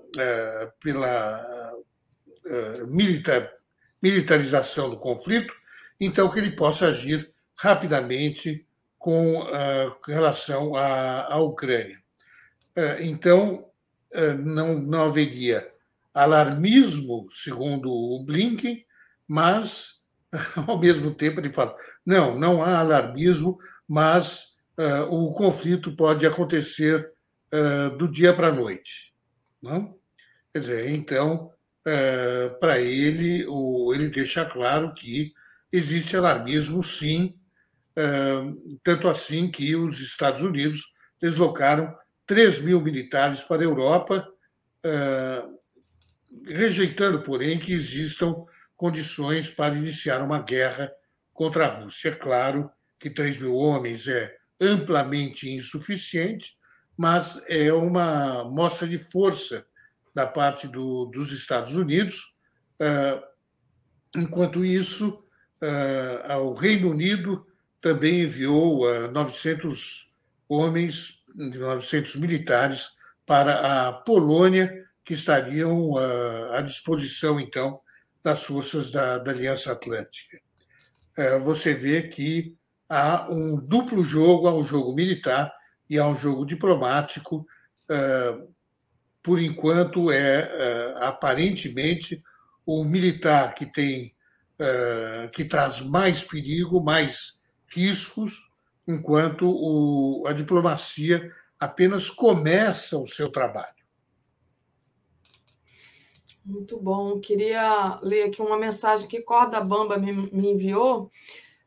pela 0.79 1.75
militar, 2.87 3.53
militarização 4.01 4.89
do 4.89 4.97
conflito, 4.97 5.53
então 5.99 6.29
que 6.29 6.39
ele 6.39 6.51
possa 6.51 6.87
agir 6.87 7.31
rapidamente 7.55 8.65
com 8.97 9.45
relação 10.05 10.75
à, 10.75 11.37
Ucrânia. 11.37 11.97
Então, 12.99 13.65
não, 14.43 14.79
não 14.79 15.05
haveria 15.05 15.69
alarmismo, 16.13 17.27
segundo 17.31 17.91
o 17.91 18.23
Blinken, 18.23 18.85
mas, 19.27 20.01
ao 20.67 20.77
mesmo 20.79 21.13
tempo, 21.13 21.39
ele 21.39 21.51
fala: 21.51 21.75
não, 22.05 22.37
não 22.37 22.63
há 22.63 22.79
alarmismo, 22.79 23.57
mas 23.87 24.53
o 25.09 25.33
conflito 25.33 25.95
pode 25.95 26.25
acontecer 26.25 27.11
do 27.97 28.09
dia 28.09 28.33
para 28.33 28.47
a 28.47 28.53
noite. 28.53 29.13
Não? 29.61 29.97
Quer 30.53 30.59
dizer, 30.59 30.89
então, 30.91 31.51
uh, 31.87 32.59
para 32.59 32.79
ele, 32.79 33.45
o, 33.47 33.93
ele 33.93 34.09
deixa 34.09 34.45
claro 34.45 34.93
que 34.93 35.33
existe 35.71 36.15
alarmismo, 36.17 36.83
sim, 36.83 37.35
tanto 38.81 39.09
assim 39.09 39.51
que 39.51 39.75
os 39.75 39.99
Estados 39.99 40.41
Unidos 40.41 40.93
deslocaram 41.21 41.93
3 42.25 42.61
mil 42.61 42.81
militares 42.81 43.41
para 43.41 43.61
a 43.61 43.65
Europa 43.65 44.27
rejeitando, 46.45 47.21
porém, 47.21 47.59
que 47.59 47.73
existam 47.73 48.45
condições 48.75 49.49
para 49.49 49.75
iniciar 49.75 50.21
uma 50.21 50.41
guerra 50.41 50.91
contra 51.33 51.65
a 51.65 51.79
Rússia. 51.81 52.09
É 52.09 52.15
claro 52.15 52.71
que 52.99 53.09
3 53.09 53.39
mil 53.39 53.55
homens 53.55 54.07
é 54.07 54.35
amplamente 54.59 55.49
insuficiente, 55.49 56.53
mas 56.97 57.43
é 57.47 57.71
uma 57.71 58.43
mostra 58.43 58.87
de 58.87 58.97
força 58.97 59.65
da 60.19 60.27
parte 60.27 60.67
do, 60.67 61.05
dos 61.05 61.31
Estados 61.31 61.77
Unidos. 61.77 62.33
Ah, 62.79 63.23
enquanto 64.15 64.65
isso, 64.65 65.23
ah, 65.61 66.37
o 66.39 66.53
Reino 66.53 66.91
Unido 66.91 67.45
também 67.81 68.23
enviou 68.23 68.85
900 69.11 70.07
ah, 70.07 70.13
homens, 70.49 71.23
900 71.33 72.15
militares 72.17 72.89
para 73.25 73.87
a 73.87 73.93
Polônia 73.93 74.85
que 75.05 75.13
estariam 75.13 75.95
à 76.53 76.61
disposição, 76.61 77.39
então, 77.39 77.79
das 78.23 78.43
forças 78.43 78.91
da, 78.91 79.17
da 79.17 79.31
Aliança 79.31 79.71
Atlântica. 79.71 80.39
Você 81.43 81.73
vê 81.73 82.03
que 82.03 82.55
há 82.87 83.27
um 83.31 83.57
duplo 83.57 84.03
jogo, 84.03 84.47
há 84.47 84.53
um 84.53 84.65
jogo 84.65 84.93
militar 84.93 85.51
e 85.89 85.97
há 85.97 86.05
um 86.05 86.15
jogo 86.15 86.45
diplomático. 86.45 87.45
É, 89.19 89.23
por 89.23 89.39
enquanto, 89.39 90.11
é, 90.11 90.17
é 90.17 91.05
aparentemente 91.05 92.23
o 92.65 92.83
militar 92.83 93.53
que 93.53 93.65
tem 93.65 94.13
que 95.31 95.45
traz 95.45 95.81
mais 95.81 96.21
perigo, 96.25 96.83
mais 96.83 97.39
riscos, 97.69 98.51
enquanto 98.85 99.49
o, 99.49 100.27
a 100.27 100.33
diplomacia 100.33 101.33
apenas 101.57 102.09
começa 102.09 102.97
o 102.97 103.07
seu 103.07 103.31
trabalho. 103.31 103.79
Muito 106.43 106.77
bom. 106.77 107.19
Queria 107.19 107.99
ler 108.01 108.23
aqui 108.23 108.41
uma 108.41 108.57
mensagem 108.57 109.07
que 109.07 109.21
Corda 109.21 109.61
Bamba 109.61 109.97
me, 109.97 110.11
me 110.11 110.51
enviou. 110.51 111.09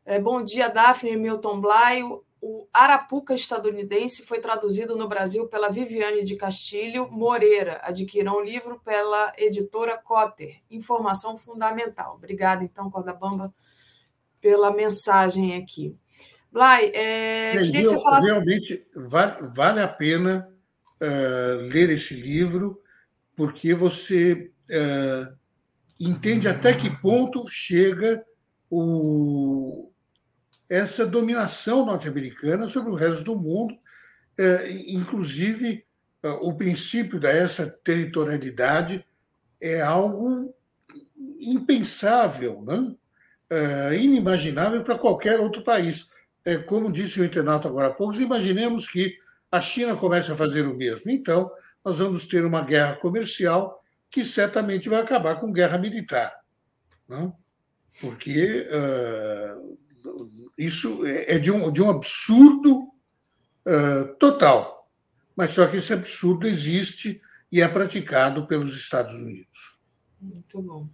É, 0.05 0.19
bom 0.19 0.43
dia, 0.43 0.67
Daphne 0.67 1.15
Milton 1.15 1.61
Blay. 1.61 2.03
O 2.45 2.67
Arapuca 2.73 3.33
estadunidense 3.33 4.25
foi 4.25 4.41
traduzido 4.41 4.97
no 4.97 5.07
Brasil 5.07 5.47
pela 5.47 5.69
Viviane 5.69 6.25
de 6.25 6.35
Castilho 6.35 7.09
Moreira. 7.09 7.79
Adquiram 7.81 8.35
o 8.35 8.43
livro 8.43 8.81
pela 8.83 9.31
editora 9.37 9.97
Cotter. 9.97 10.61
Informação 10.69 11.37
fundamental. 11.37 12.15
Obrigada, 12.15 12.61
então, 12.61 12.91
Corda 12.91 13.13
Bamba, 13.13 13.55
pela 14.41 14.73
mensagem 14.73 15.55
aqui. 15.55 15.95
Blay, 16.51 16.91
é, 16.93 17.53
queria 17.53 17.81
que 17.81 17.87
você 17.87 18.01
falasse... 18.01 18.27
Realmente 18.29 18.87
vale, 18.93 19.47
vale 19.47 19.79
a 19.79 19.87
pena 19.87 20.53
uh, 21.01 21.61
ler 21.71 21.91
esse 21.91 22.13
livro, 22.13 22.77
porque 23.37 23.73
você 23.73 24.51
é, 24.69 25.31
entende 25.97 26.49
até 26.49 26.73
que 26.73 26.89
ponto 26.99 27.45
chega 27.47 28.21
o, 28.69 29.92
essa 30.73 31.05
dominação 31.05 31.85
norte-americana 31.85 32.67
sobre 32.67 32.91
o 32.91 32.95
resto 32.95 33.23
do 33.23 33.39
mundo, 33.39 33.77
é, 34.35 34.71
inclusive 34.87 35.85
é, 36.23 36.29
o 36.29 36.51
princípio 36.55 37.19
dessa 37.19 37.67
territorialidade 37.83 39.05
é 39.61 39.81
algo 39.81 40.51
impensável, 41.39 42.63
né? 42.63 42.95
é, 43.51 43.95
inimaginável 43.97 44.83
para 44.83 44.97
qualquer 44.97 45.39
outro 45.39 45.61
país. 45.63 46.11
Como 46.65 46.91
disse 46.91 47.21
o 47.21 47.23
internauta 47.23 47.69
agora 47.69 47.87
há 47.87 47.93
pouco, 47.93 48.19
imaginemos 48.19 48.89
que 48.89 49.15
a 49.49 49.61
China 49.61 49.95
comece 49.95 50.29
a 50.29 50.35
fazer 50.35 50.67
o 50.67 50.75
mesmo. 50.75 51.09
Então, 51.09 51.49
nós 51.85 51.99
vamos 51.99 52.25
ter 52.25 52.43
uma 52.43 52.61
guerra 52.61 52.95
comercial 52.97 53.81
que 54.09 54.25
certamente 54.25 54.89
vai 54.89 54.99
acabar 54.99 55.35
com 55.35 55.53
guerra 55.53 55.77
militar. 55.77 56.37
Não? 57.07 57.33
Porque 58.01 58.67
uh, 58.67 59.77
isso 60.57 61.05
é, 61.05 61.35
é 61.35 61.39
de 61.39 61.51
um, 61.51 61.71
de 61.71 61.81
um 61.81 61.89
absurdo 61.89 62.83
uh, 63.65 64.15
total. 64.19 64.89
Mas 65.35 65.51
só 65.51 65.65
que 65.67 65.77
esse 65.77 65.93
absurdo 65.93 66.47
existe 66.47 67.21
e 67.51 67.61
é 67.61 67.67
praticado 67.67 68.47
pelos 68.47 68.75
Estados 68.75 69.13
Unidos. 69.13 69.79
Muito 70.21 70.61
bom. 70.61 70.87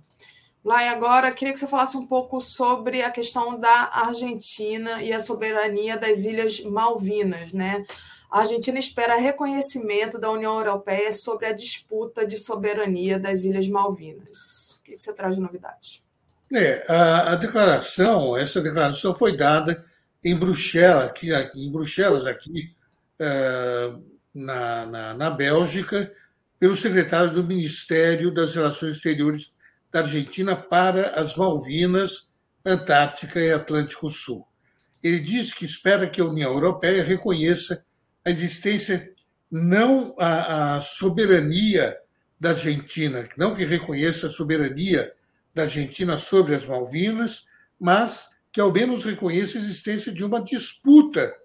Lá 0.64 0.84
e 0.84 0.90
agora 0.90 1.32
queria 1.32 1.54
que 1.54 1.60
você 1.60 1.68
falasse 1.68 1.96
um 1.96 2.06
pouco 2.06 2.42
sobre 2.42 3.02
a 3.02 3.12
questão 3.12 3.60
da 3.60 3.90
Argentina 3.94 5.02
e 5.02 5.14
a 5.14 5.20
soberania 5.20 5.98
das 5.98 6.26
Ilhas 6.26 6.62
Malvinas, 6.64 7.54
né? 7.54 7.86
a 8.30 8.40
Argentina 8.40 8.78
espera 8.78 9.16
reconhecimento 9.16 10.20
da 10.20 10.30
União 10.30 10.58
Europeia 10.58 11.12
sobre 11.12 11.48
a 11.48 11.54
disputa 11.54 12.28
de 12.28 12.38
soberania 12.38 13.18
das 13.18 13.44
Ilhas 13.44 13.68
Malvinas. 13.68 14.78
O 14.80 14.84
que 14.84 14.98
você 14.98 15.12
traz 15.14 15.36
de 15.36 15.42
novidade? 15.42 16.04
É, 16.52 16.84
a, 16.92 17.34
a 17.34 17.36
declaração, 17.36 18.36
essa 18.36 18.60
declaração 18.60 19.14
foi 19.14 19.38
dada 19.38 19.86
em 20.24 20.36
Bruxelas, 20.36 21.06
aqui, 21.06 21.32
em 21.56 21.72
Bruxelas, 21.72 22.26
aqui 22.26 22.76
é, 23.20 23.94
na, 24.34 24.86
na, 24.86 25.14
na 25.14 25.30
Bélgica, 25.30 26.12
pelo 26.60 26.76
secretário 26.76 27.32
do 27.32 27.44
Ministério 27.44 28.34
das 28.34 28.56
Relações 28.56 28.96
Exteriores 28.96 29.54
da 29.92 30.00
Argentina 30.00 30.56
para 30.56 31.12
as 31.12 31.36
Malvinas, 31.36 32.28
Antártica 32.66 33.40
e 33.40 33.52
Atlântico 33.52 34.10
Sul. 34.10 34.46
Ele 35.02 35.20
disse 35.20 35.56
que 35.56 35.66
espera 35.66 36.10
que 36.10 36.20
a 36.20 36.26
União 36.26 36.52
Europeia 36.52 37.04
reconheça 37.04 37.86
a 38.26 38.30
existência, 38.30 39.14
não 39.50 40.14
a, 40.20 40.76
a 40.76 40.82
soberania 40.82 41.96
da 42.40 42.50
Argentina, 42.50 43.28
não 43.38 43.56
que 43.56 43.64
reconheça 43.64 44.28
a 44.28 44.30
soberania 44.30 45.12
da 45.60 45.64
Argentina 45.64 46.18
sobre 46.18 46.56
as 46.56 46.66
Malvinas, 46.66 47.46
mas 47.78 48.30
que 48.52 48.62
ao 48.62 48.72
menos 48.72 49.04
reconheça 49.04 49.58
a 49.58 49.62
existência 49.62 50.12
de 50.12 50.24
uma 50.24 50.42
disputa 50.42 51.36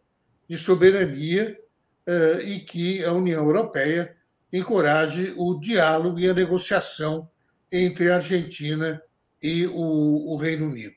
de 0.49 0.57
soberania 0.57 1.59
eh, 2.07 2.43
e 2.45 2.61
que 2.61 3.05
a 3.05 3.13
União 3.13 3.45
Europeia 3.45 4.17
encoraje 4.53 5.35
o 5.37 5.59
diálogo 5.59 6.21
e 6.21 6.29
a 6.29 6.35
negociação 6.35 7.29
entre 7.71 8.11
a 8.11 8.17
Argentina 8.17 9.03
e 9.43 9.67
o, 9.67 10.37
Reino 10.37 10.67
Unido. 10.67 10.95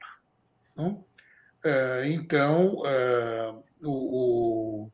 Eh, 1.64 2.04
então, 2.08 2.84
eh, 2.86 3.54
o 3.84 4.90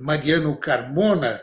Mariano 0.00 0.56
Carmona, 0.56 1.40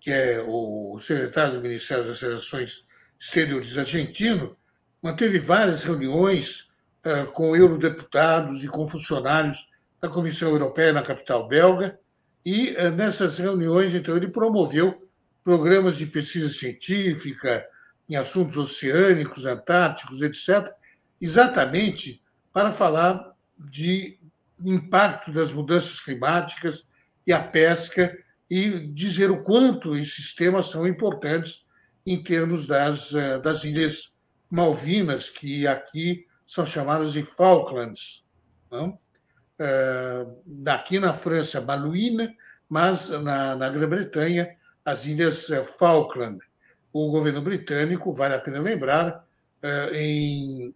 que 0.00 0.10
é 0.10 0.40
o 0.40 0.98
secretário 1.00 1.54
do 1.54 1.60
Ministério 1.60 2.06
das 2.06 2.20
Relações 2.20 2.86
Exteriores 3.18 3.76
argentino, 3.76 4.57
manteve 5.02 5.38
várias 5.38 5.84
reuniões 5.84 6.68
com 7.32 7.56
eurodeputados 7.56 8.62
e 8.62 8.68
com 8.68 8.86
funcionários 8.86 9.66
da 10.00 10.08
Comissão 10.08 10.50
Europeia 10.50 10.92
na 10.92 11.00
capital 11.00 11.48
belga, 11.48 11.98
e 12.44 12.72
nessas 12.96 13.38
reuniões, 13.38 13.94
então, 13.94 14.16
ele 14.16 14.28
promoveu 14.28 15.08
programas 15.44 15.96
de 15.96 16.06
pesquisa 16.06 16.48
científica 16.48 17.66
em 18.08 18.16
assuntos 18.16 18.56
oceânicos, 18.56 19.46
antárticos, 19.46 20.22
etc., 20.22 20.72
exatamente 21.20 22.22
para 22.52 22.72
falar 22.72 23.32
de 23.58 24.18
impacto 24.60 25.32
das 25.32 25.52
mudanças 25.52 26.00
climáticas 26.00 26.86
e 27.26 27.32
a 27.32 27.40
pesca 27.40 28.16
e 28.50 28.70
dizer 28.92 29.30
o 29.30 29.42
quanto 29.42 29.96
esses 29.96 30.34
temas 30.34 30.70
são 30.70 30.86
importantes 30.86 31.66
em 32.06 32.22
termos 32.22 32.66
das, 32.66 33.12
eh, 33.14 33.38
das 33.40 33.64
ilhas 33.64 34.12
Malvinas, 34.50 35.30
que 35.30 35.66
aqui 35.66 36.26
são 36.46 36.64
chamadas 36.64 37.12
de 37.12 37.22
Falklands. 37.22 38.24
Não? 38.70 38.98
Eh, 39.58 40.26
aqui 40.68 40.98
na 40.98 41.12
França, 41.12 41.60
Malouine, 41.60 42.36
mas 42.68 43.08
na, 43.10 43.56
na 43.56 43.68
Grã-Bretanha, 43.68 44.56
as 44.84 45.04
Ilhas 45.04 45.50
eh, 45.50 45.64
Falkland. 45.64 46.38
O 46.92 47.10
governo 47.10 47.42
britânico, 47.42 48.14
vale 48.14 48.34
a 48.34 48.40
pena 48.40 48.60
lembrar, 48.60 49.26
em, 49.92 50.74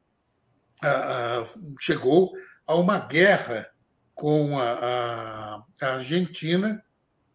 chegou 1.79 2.33
a 2.67 2.75
uma 2.75 2.99
guerra 2.99 3.71
com 4.15 4.59
a, 4.59 5.65
a 5.81 5.87
Argentina, 5.95 6.85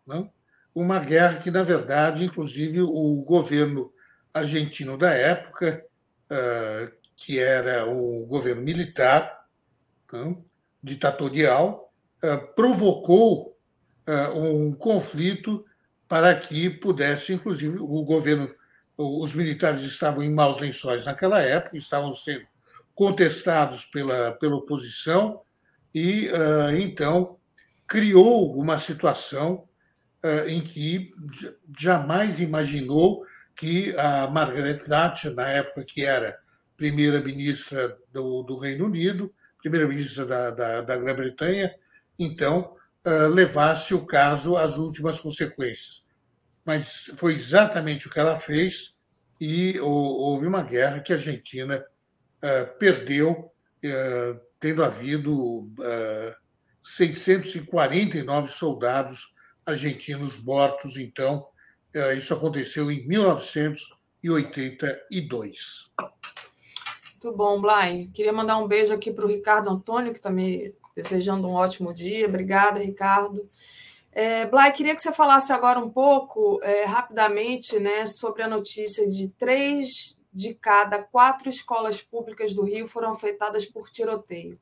não? 0.06 0.32
uma 0.74 1.00
guerra 1.00 1.40
que, 1.40 1.50
na 1.50 1.64
verdade, 1.64 2.24
inclusive, 2.24 2.82
o 2.82 3.24
governo 3.24 3.92
argentino 4.32 4.96
da 4.96 5.12
época, 5.12 5.84
que 7.16 7.40
era 7.40 7.86
o 7.86 8.26
governo 8.26 8.62
militar, 8.62 9.46
ditatorial, 10.82 11.92
provocou 12.56 13.58
um 14.36 14.74
conflito 14.74 15.66
para 16.08 16.34
que 16.36 16.70
pudesse, 16.70 17.34
inclusive, 17.34 17.78
o 17.80 18.04
governo, 18.04 18.50
os 18.98 19.34
militares 19.34 19.82
estavam 19.82 20.24
em 20.24 20.34
maus 20.34 20.60
lençóis 20.60 21.06
naquela 21.06 21.42
época, 21.42 21.78
estavam 21.78 22.14
sendo 22.14 22.46
contestados 22.96 23.86
pela, 23.86 24.32
pela 24.32 24.56
oposição, 24.56 25.42
e 25.94 26.30
então 26.80 27.38
criou 27.86 28.58
uma 28.60 28.80
situação 28.80 29.68
em 30.48 30.62
que 30.62 31.10
jamais 31.78 32.40
imaginou 32.40 33.24
que 33.58 33.94
a 33.98 34.28
Margaret 34.28 34.78
Thatcher, 34.78 35.34
na 35.34 35.48
época 35.50 35.84
que 35.84 36.06
era 36.06 36.40
primeira-ministra 36.78 37.96
do, 38.14 38.44
do, 38.44 38.58
Reino 38.58 38.86
Unido, 38.86 39.34
primeira-ministra 39.60 40.26
da, 40.26 40.52
da, 40.52 40.82
da 40.82 40.96
Grã-Bretanha, 40.96 41.74
então 42.20 42.76
uh, 43.06 43.28
levasse 43.28 43.96
o 43.96 44.06
caso 44.06 44.56
às 44.56 44.78
últimas 44.78 45.20
consequências. 45.20 46.06
Mas 46.64 47.12
foi 47.16 47.34
exatamente 47.34 48.08
o 48.08 48.12
que 48.12 48.20
ela 48.20 48.36
fez 48.36 48.96
e 49.42 49.80
houve 49.80 50.46
uma 50.46 50.62
guerra 50.62 51.00
que 51.00 51.12
a 51.12 51.16
Argentina 51.16 51.84
uh, 52.44 52.78
perdeu, 52.78 53.52
uh, 53.84 54.40
tendo 54.60 54.84
havido 54.84 55.72
649 56.84 58.50
soldados 58.50 59.34
argentinos 59.66 60.44
mortos. 60.44 60.98
Então, 60.98 61.48
isso 62.14 62.34
aconteceu 62.34 62.90
em 62.92 63.08
1982. 63.08 65.94
Muito 67.14 67.32
bom, 67.36 67.62
Blay. 67.62 68.10
Queria 68.14 68.34
mandar 68.34 68.58
um 68.58 68.68
beijo 68.68 68.94
aqui 68.94 69.12
para 69.12 69.26
o 69.26 69.28
Ricardo 69.28 69.70
Antônio, 69.70 70.12
que 70.12 70.20
está 70.20 70.30
me 70.30 70.76
desejando 70.96 71.48
um 71.48 71.54
ótimo 71.54 71.94
dia. 71.94 72.28
Obrigada, 72.28 72.80
Ricardo. 72.80 73.50
É, 74.12 74.46
Blay, 74.46 74.72
queria 74.72 74.96
que 74.96 75.02
você 75.02 75.12
falasse 75.12 75.52
agora 75.54 75.80
um 75.80 75.90
pouco, 75.90 76.60
é, 76.64 76.86
rapidamente, 76.86 77.80
né, 77.80 78.06
sobre 78.06 78.44
a 78.44 78.48
notícia 78.48 79.08
de 79.08 79.30
três 79.30 80.18
de 80.34 80.54
cada 80.54 81.04
quatro 81.04 81.50
escolas 81.50 82.02
públicas 82.02 82.54
do 82.54 82.64
Rio 82.64 82.88
foram 82.88 83.12
afetadas 83.12 83.66
por 83.66 83.90
tiroteio 83.90 84.60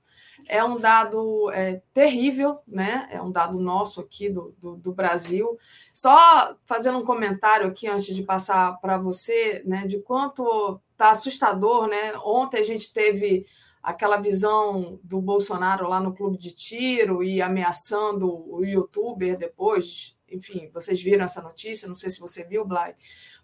é 0.47 0.63
um 0.63 0.79
dado 0.79 1.51
é, 1.51 1.81
terrível, 1.93 2.59
né? 2.67 3.07
É 3.11 3.21
um 3.21 3.31
dado 3.31 3.59
nosso 3.59 4.01
aqui 4.01 4.29
do, 4.29 4.55
do, 4.59 4.75
do, 4.75 4.93
Brasil. 4.93 5.57
Só 5.93 6.55
fazendo 6.65 6.97
um 6.97 7.05
comentário 7.05 7.67
aqui 7.67 7.87
antes 7.87 8.15
de 8.15 8.23
passar 8.23 8.79
para 8.79 8.97
você, 8.97 9.61
né? 9.65 9.85
De 9.87 9.99
quanto 9.99 10.79
está 10.91 11.11
assustador, 11.11 11.87
né? 11.87 12.13
Ontem 12.23 12.59
a 12.59 12.63
gente 12.63 12.91
teve 12.93 13.45
aquela 13.81 14.17
visão 14.17 14.99
do 15.03 15.21
Bolsonaro 15.21 15.87
lá 15.87 15.99
no 15.99 16.13
clube 16.13 16.37
de 16.37 16.51
tiro 16.53 17.23
e 17.23 17.41
ameaçando 17.41 18.27
o 18.51 18.63
youtuber 18.65 19.37
depois. 19.37 20.17
Enfim, 20.29 20.69
vocês 20.73 21.01
viram 21.01 21.25
essa 21.25 21.41
notícia? 21.41 21.87
Não 21.87 21.95
sei 21.95 22.09
se 22.09 22.19
você 22.19 22.43
viu, 22.43 22.65
Blay. 22.65 22.95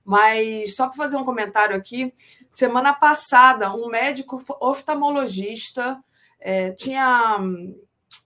Mas 0.04 0.76
só 0.76 0.88
para 0.88 0.98
fazer 0.98 1.16
um 1.16 1.24
comentário 1.24 1.76
aqui, 1.76 2.12
semana 2.50 2.92
passada, 2.92 3.74
um 3.74 3.88
médico 3.88 4.42
oftalmologista 4.60 6.04
é, 6.42 6.72
tinha 6.72 7.40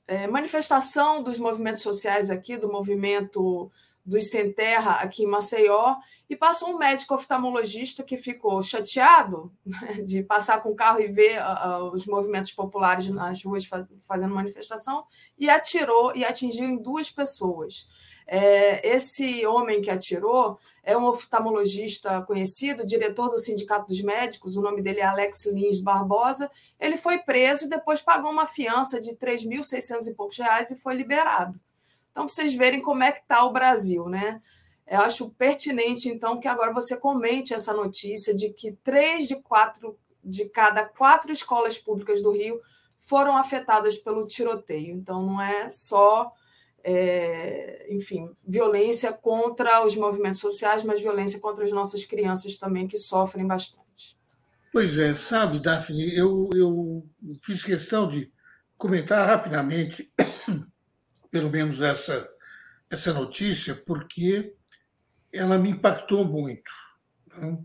é, 0.08 0.26
manifestação 0.26 1.22
dos 1.22 1.38
movimentos 1.38 1.84
sociais 1.84 2.32
aqui, 2.32 2.58
do 2.58 2.72
movimento 2.72 3.70
dos 4.06 4.30
Sem 4.30 4.54
Terra 4.54 4.98
aqui 5.02 5.24
em 5.24 5.28
Maceió, 5.28 5.96
e 6.30 6.36
passou 6.36 6.70
um 6.70 6.78
médico 6.78 7.16
oftalmologista 7.16 8.04
que 8.04 8.18
ficou 8.18 8.62
chateado 8.62 9.52
né, 9.66 10.02
de 10.06 10.24
passar 10.24 10.62
com 10.62 10.70
o 10.70 10.76
carro 10.76 11.02
e 11.02 11.08
ver 11.08 11.40
uh, 11.42 11.92
os 11.92 12.06
movimentos 12.06 12.52
populares 12.52 13.10
nas 13.10 13.44
ruas 13.44 13.66
faz, 13.66 13.90
fazendo 14.08 14.34
manifestação, 14.34 15.06
e 15.38 15.50
atirou 15.50 16.16
e 16.16 16.24
atingiu 16.24 16.66
em 16.66 16.78
duas 16.78 17.10
pessoas. 17.10 17.88
É, 18.28 18.88
esse 18.88 19.46
homem 19.46 19.82
que 19.82 19.90
atirou 19.90 20.58
é 20.86 20.96
um 20.96 21.06
oftalmologista 21.06 22.22
conhecido, 22.22 22.86
diretor 22.86 23.30
do 23.30 23.40
Sindicato 23.40 23.88
dos 23.88 24.02
Médicos, 24.02 24.56
o 24.56 24.62
nome 24.62 24.84
dele 24.84 25.00
é 25.00 25.06
Alex 25.06 25.48
Lins 25.48 25.80
Barbosa. 25.80 26.50
Ele 26.80 26.96
foi 26.96 27.18
preso 27.18 27.66
e 27.66 27.70
depois 27.70 28.02
pagou 28.02 28.32
uma 28.32 28.46
fiança 28.46 29.02
de 29.02 29.16
3.600 29.16 30.08
e 30.08 30.14
poucos 30.14 30.38
reais 30.38 30.70
e 30.70 30.80
foi 30.80 30.94
liberado. 30.94 31.60
Então, 32.12 32.28
vocês 32.28 32.54
verem 32.54 32.84
como 32.84 33.04
é 33.04 33.12
que 33.12 33.22
está 33.22 33.44
o 33.44 33.52
Brasil, 33.52 34.08
né? 34.08 34.40
Eu 34.86 35.02
acho 35.02 35.32
pertinente, 35.32 36.08
então, 36.08 36.40
que 36.40 36.48
agora 36.48 36.72
você 36.72 36.96
comente 36.96 37.52
essa 37.52 37.74
notícia 37.74 38.36
de 38.36 38.50
que 38.52 38.72
três 38.84 39.28
de 39.28 39.38
quatro 39.38 39.98
de 40.24 40.46
cada 40.46 40.86
quatro 40.86 41.32
escolas 41.32 41.78
públicas 41.78 42.22
do 42.22 42.32
Rio 42.32 42.62
foram 43.00 43.36
afetadas 43.36 43.98
pelo 43.98 44.28
tiroteio. 44.28 44.96
Então, 44.96 45.24
não 45.24 45.42
é 45.42 45.70
só 45.72 46.32
é, 46.88 47.88
enfim, 47.90 48.30
violência 48.48 49.12
contra 49.12 49.84
os 49.84 49.96
movimentos 49.96 50.40
sociais, 50.40 50.84
mas 50.84 51.02
violência 51.02 51.40
contra 51.40 51.64
as 51.64 51.72
nossas 51.72 52.06
crianças 52.06 52.60
também, 52.60 52.88
que 52.88 52.96
sofrem 52.96 53.48
bastante. 53.48 54.16
Pois 54.72 54.96
é, 55.00 55.16
sabe, 55.16 55.60
Daphne, 55.60 56.16
eu, 56.16 56.48
eu 56.54 57.04
fiz 57.44 57.64
questão 57.64 58.08
de 58.08 58.32
comentar 58.78 59.28
rapidamente, 59.28 60.12
pelo 61.32 61.50
menos 61.50 61.82
essa, 61.82 62.30
essa 62.88 63.12
notícia, 63.12 63.74
porque 63.74 64.54
ela 65.34 65.58
me 65.58 65.72
impactou 65.72 66.24
muito. 66.24 66.70
Né? 67.36 67.58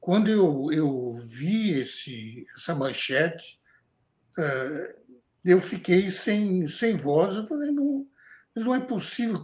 Quando 0.00 0.30
eu, 0.30 0.68
eu 0.72 1.14
vi 1.28 1.72
esse, 1.72 2.46
essa 2.56 2.74
manchete, 2.74 3.60
uh, 4.38 5.18
eu 5.44 5.60
fiquei 5.60 6.10
sem, 6.10 6.66
sem 6.66 6.96
voz, 6.96 7.36
eu 7.36 7.46
falei, 7.46 7.70
não, 7.70 8.06
não 8.60 8.74
é 8.74 8.80
possível. 8.80 9.42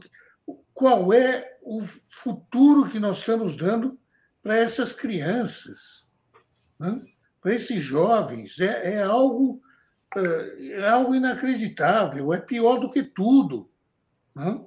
Qual 0.74 1.12
é 1.12 1.58
o 1.62 1.82
futuro 2.10 2.90
que 2.90 2.98
nós 2.98 3.18
estamos 3.18 3.56
dando 3.56 3.98
para 4.42 4.56
essas 4.56 4.92
crianças, 4.92 6.06
né? 6.78 7.00
para 7.40 7.54
esses 7.54 7.82
jovens? 7.82 8.58
É, 8.58 8.94
é, 8.94 9.02
algo, 9.02 9.62
é, 10.16 10.80
é 10.80 10.88
algo 10.88 11.14
inacreditável, 11.14 12.32
é 12.32 12.40
pior 12.40 12.78
do 12.78 12.90
que 12.90 13.02
tudo. 13.02 13.70
Né? 14.34 14.64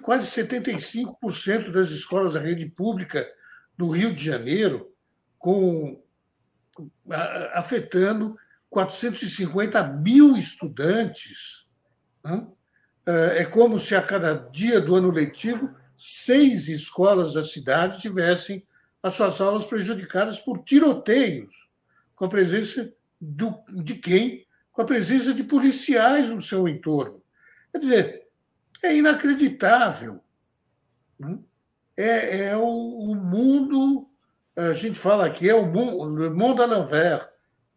quase 0.00 0.26
75% 0.26 1.70
das 1.70 1.90
escolas 1.90 2.32
da 2.32 2.40
rede 2.40 2.66
pública 2.70 3.30
do 3.76 3.90
Rio 3.90 4.14
de 4.14 4.24
Janeiro 4.24 4.90
com, 5.38 6.02
afetando 7.52 8.36
450 8.70 9.82
mil 9.84 10.36
estudantes. 10.36 11.66
Né? 12.24 12.46
É 13.36 13.44
como 13.44 13.78
se 13.78 13.94
a 13.94 14.02
cada 14.02 14.34
dia 14.34 14.80
do 14.80 14.94
ano 14.94 15.10
letivo, 15.10 15.74
seis 15.96 16.68
escolas 16.68 17.32
da 17.32 17.42
cidade 17.42 18.02
tivessem 18.02 18.62
as 19.02 19.14
suas 19.14 19.40
aulas 19.40 19.64
prejudicadas 19.64 20.38
por 20.40 20.62
tiroteios, 20.64 21.70
com 22.14 22.26
a 22.26 22.28
presença 22.28 22.92
do, 23.20 23.58
de 23.82 23.94
quem? 23.94 24.46
Com 24.72 24.82
a 24.82 24.84
presença 24.84 25.32
de 25.32 25.42
policiais 25.42 26.30
no 26.30 26.42
seu 26.42 26.68
entorno. 26.68 27.22
Quer 27.72 27.78
dizer, 27.78 28.26
é 28.82 28.94
inacreditável. 28.94 30.20
Né? 31.18 31.38
É, 31.96 32.46
é 32.48 32.56
o, 32.56 32.62
o, 32.62 33.14
mundo, 33.14 34.08
a 34.54 34.72
gente 34.72 34.98
fala 34.98 35.26
aqui, 35.26 35.48
é 35.48 35.54
o 35.54 35.66
mundo, 35.66 36.30
mundo 36.34 36.62
à 36.62 36.66
l'envers, 36.66 37.26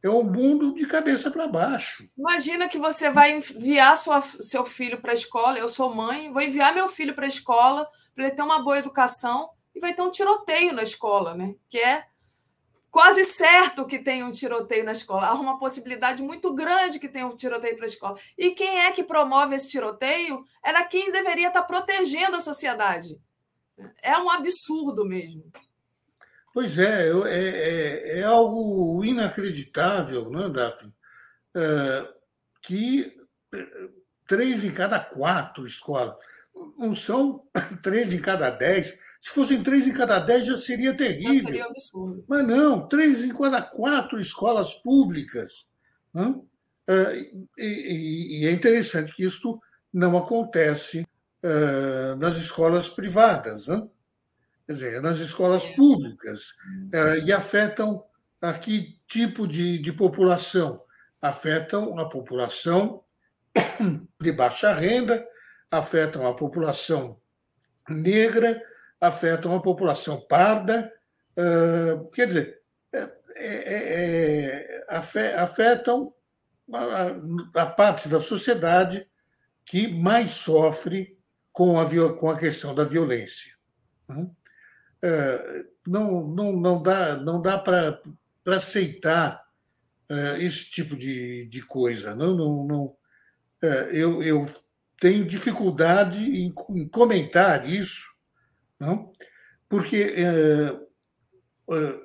é 0.03 0.09
o 0.09 0.23
mundo 0.23 0.73
de 0.73 0.85
cabeça 0.87 1.29
para 1.29 1.47
baixo. 1.47 2.09
Imagina 2.17 2.67
que 2.67 2.77
você 2.77 3.09
vai 3.11 3.37
enviar 3.37 3.95
sua, 3.95 4.21
seu 4.21 4.65
filho 4.65 4.99
para 4.99 5.11
a 5.11 5.13
escola, 5.13 5.59
eu 5.59 5.67
sou 5.67 5.93
mãe, 5.93 6.31
vou 6.31 6.41
enviar 6.41 6.73
meu 6.73 6.87
filho 6.87 7.13
para 7.13 7.25
a 7.25 7.27
escola 7.27 7.87
para 8.15 8.25
ele 8.25 8.35
ter 8.35 8.41
uma 8.41 8.63
boa 8.63 8.79
educação 8.79 9.49
e 9.75 9.79
vai 9.79 9.93
ter 9.93 10.01
um 10.01 10.11
tiroteio 10.11 10.73
na 10.73 10.83
escola, 10.83 11.35
né? 11.35 11.55
Que 11.69 11.79
é 11.79 12.05
quase 12.89 13.23
certo 13.23 13.85
que 13.85 13.99
tem 13.99 14.23
um 14.23 14.31
tiroteio 14.31 14.83
na 14.83 14.91
escola. 14.91 15.27
Há 15.27 15.33
uma 15.33 15.57
possibilidade 15.57 16.21
muito 16.21 16.53
grande 16.53 16.99
que 16.99 17.07
tenha 17.07 17.25
um 17.25 17.35
tiroteio 17.35 17.75
para 17.75 17.85
a 17.85 17.87
escola. 17.87 18.19
E 18.37 18.51
quem 18.51 18.81
é 18.81 18.91
que 18.91 19.03
promove 19.03 19.55
esse 19.55 19.69
tiroteio 19.69 20.45
era 20.63 20.83
quem 20.83 21.11
deveria 21.11 21.47
estar 21.47 21.63
protegendo 21.63 22.37
a 22.37 22.41
sociedade. 22.41 23.19
É 24.01 24.17
um 24.17 24.29
absurdo 24.29 25.05
mesmo. 25.05 25.43
Pois 26.53 26.77
é, 26.77 27.09
é, 27.09 27.13
é, 27.29 28.19
é 28.19 28.23
algo 28.23 29.03
inacreditável, 29.05 30.29
né, 30.29 30.49
Daphne? 30.49 30.93
É, 31.55 32.07
que 32.61 33.11
é, 33.53 33.67
três 34.27 34.63
em 34.63 34.71
cada 34.71 34.99
quatro 34.99 35.65
escolas, 35.65 36.15
não 36.77 36.95
são 36.95 37.43
três 37.81 38.13
em 38.13 38.19
cada 38.19 38.49
dez, 38.49 38.97
se 39.19 39.29
fossem 39.29 39.63
três 39.63 39.87
em 39.87 39.93
cada 39.93 40.19
dez, 40.19 40.45
já 40.45 40.57
seria 40.57 40.95
terrível. 40.95 41.33
Já 41.35 41.41
seria 41.41 41.65
um 41.65 41.69
absurdo. 41.69 42.25
Mas 42.27 42.47
não, 42.47 42.87
três 42.87 43.23
em 43.23 43.33
cada 43.33 43.61
quatro 43.61 44.19
escolas 44.19 44.73
públicas. 44.75 45.67
Né? 46.13 46.35
E, 47.57 48.45
é 48.47 48.51
interessante 48.51 49.13
que 49.13 49.23
isso 49.23 49.61
não 49.93 50.17
acontece 50.17 51.07
nas 52.17 52.35
escolas 52.35 52.89
privadas, 52.89 53.67
né? 53.67 53.87
Quer 54.71 54.73
dizer, 54.73 55.01
nas 55.01 55.19
escolas 55.19 55.67
públicas, 55.67 56.55
eh, 56.93 57.19
e 57.25 57.33
afetam 57.33 58.03
a 58.41 58.53
que 58.53 58.97
tipo 59.07 59.47
de, 59.47 59.77
de 59.79 59.91
população? 59.91 60.81
Afetam 61.21 61.99
a 61.99 62.07
população 62.07 63.03
de 64.19 64.31
baixa 64.31 64.73
renda, 64.73 65.25
afetam 65.69 66.25
a 66.25 66.33
população 66.33 67.19
negra, 67.89 68.61
afetam 68.99 69.55
a 69.55 69.61
população 69.61 70.21
parda, 70.21 70.91
uh, 71.37 72.09
quer 72.11 72.27
dizer, 72.27 72.61
é, 73.35 74.85
afetam 75.37 76.13
a, 77.55 77.65
parte 77.65 78.07
da 78.07 78.19
sociedade 78.19 79.07
que 79.65 79.87
mais 79.87 80.31
sofre 80.31 81.17
com 81.51 81.79
a, 81.79 82.37
questão 82.37 82.73
da 82.73 82.83
violência. 82.83 83.53
Uh, 84.09 84.33
não, 85.87 86.27
não, 86.27 86.51
não 86.53 86.81
dá, 86.81 87.17
não 87.17 87.41
dá 87.41 87.57
para 87.57 87.99
aceitar 88.47 89.43
uh, 90.09 90.37
esse 90.39 90.69
tipo 90.69 90.95
de, 90.95 91.47
de 91.47 91.61
coisa. 91.61 92.15
Não, 92.15 92.35
não, 92.35 92.67
não, 92.67 92.83
uh, 93.63 93.89
eu, 93.91 94.21
eu 94.21 94.45
tenho 94.99 95.25
dificuldade 95.25 96.23
em, 96.23 96.53
em 96.69 96.87
comentar 96.87 97.67
isso 97.67 98.11
não? 98.81 99.13
Porque 99.69 100.15
é, 100.17 100.25
é, 101.75 101.99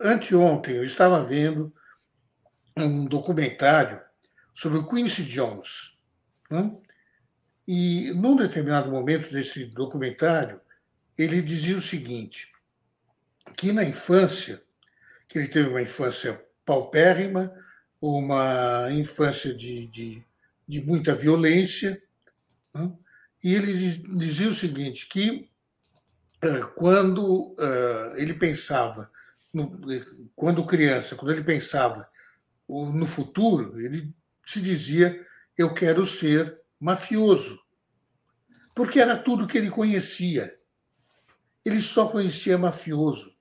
anteontem 0.00 0.76
eu 0.76 0.84
estava 0.84 1.24
vendo 1.24 1.74
um 2.76 3.04
documentário 3.04 4.00
sobre 4.54 4.78
o 4.78 4.86
Quincy 4.86 5.24
Jones. 5.24 5.98
Não? 6.48 6.80
E, 7.66 8.12
num 8.12 8.36
determinado 8.36 8.92
momento 8.92 9.28
desse 9.32 9.66
documentário, 9.66 10.60
ele 11.16 11.40
dizia 11.42 11.76
o 11.76 11.82
seguinte: 11.82 12.52
que 13.56 13.72
na 13.72 13.84
infância, 13.84 14.62
que 15.28 15.38
ele 15.38 15.48
teve 15.48 15.68
uma 15.68 15.82
infância 15.82 16.42
paupérrima, 16.64 17.52
uma 18.00 18.88
infância 18.90 19.54
de, 19.54 19.86
de, 19.86 20.24
de 20.66 20.80
muita 20.82 21.14
violência, 21.14 22.02
não? 22.74 22.98
e 23.42 23.54
ele 23.54 23.72
dizia 24.16 24.48
o 24.48 24.54
seguinte: 24.54 25.08
que 25.08 25.50
é, 26.42 26.60
quando 26.76 27.54
uh, 27.58 28.16
ele 28.16 28.34
pensava, 28.34 29.10
no, 29.52 29.80
quando 30.34 30.66
criança, 30.66 31.16
quando 31.16 31.32
ele 31.32 31.44
pensava 31.44 32.08
no 32.68 33.06
futuro, 33.06 33.80
ele 33.80 34.14
se 34.44 34.60
dizia: 34.60 35.24
Eu 35.56 35.72
quero 35.72 36.04
ser 36.04 36.60
mafioso. 36.80 37.62
Porque 38.74 38.98
era 38.98 39.16
tudo 39.16 39.46
que 39.46 39.56
ele 39.56 39.70
conhecia. 39.70 40.54
Ele 41.64 41.80
só 41.80 42.08
conhecia 42.08 42.58
mafioso. 42.58 43.34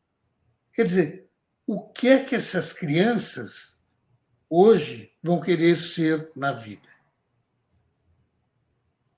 Quer 0.71 0.85
dizer, 0.85 1.29
o 1.65 1.89
que 1.89 2.07
é 2.07 2.23
que 2.23 2.35
essas 2.35 2.73
crianças 2.73 3.75
hoje 4.49 5.13
vão 5.21 5.39
querer 5.39 5.77
ser 5.77 6.31
na 6.35 6.51
vida? 6.51 6.89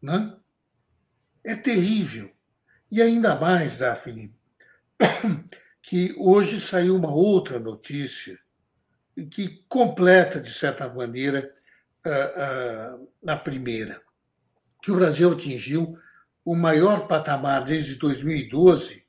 Não? 0.01 0.39
É 1.43 1.55
terrível. 1.55 2.31
E 2.91 3.01
ainda 3.01 3.35
mais, 3.35 3.77
Daphne, 3.77 4.33
que 5.81 6.13
hoje 6.17 6.59
saiu 6.59 6.95
uma 6.95 7.13
outra 7.13 7.59
notícia 7.59 8.39
que 9.31 9.63
completa, 9.69 10.41
de 10.41 10.51
certa 10.51 10.87
maneira, 10.89 11.53
a, 12.03 13.33
a 13.33 13.37
primeira, 13.37 14.01
que 14.81 14.91
o 14.91 14.95
Brasil 14.95 15.31
atingiu 15.31 15.97
o 16.45 16.55
maior 16.55 17.07
patamar 17.07 17.65
desde 17.65 17.95
2012 17.95 19.05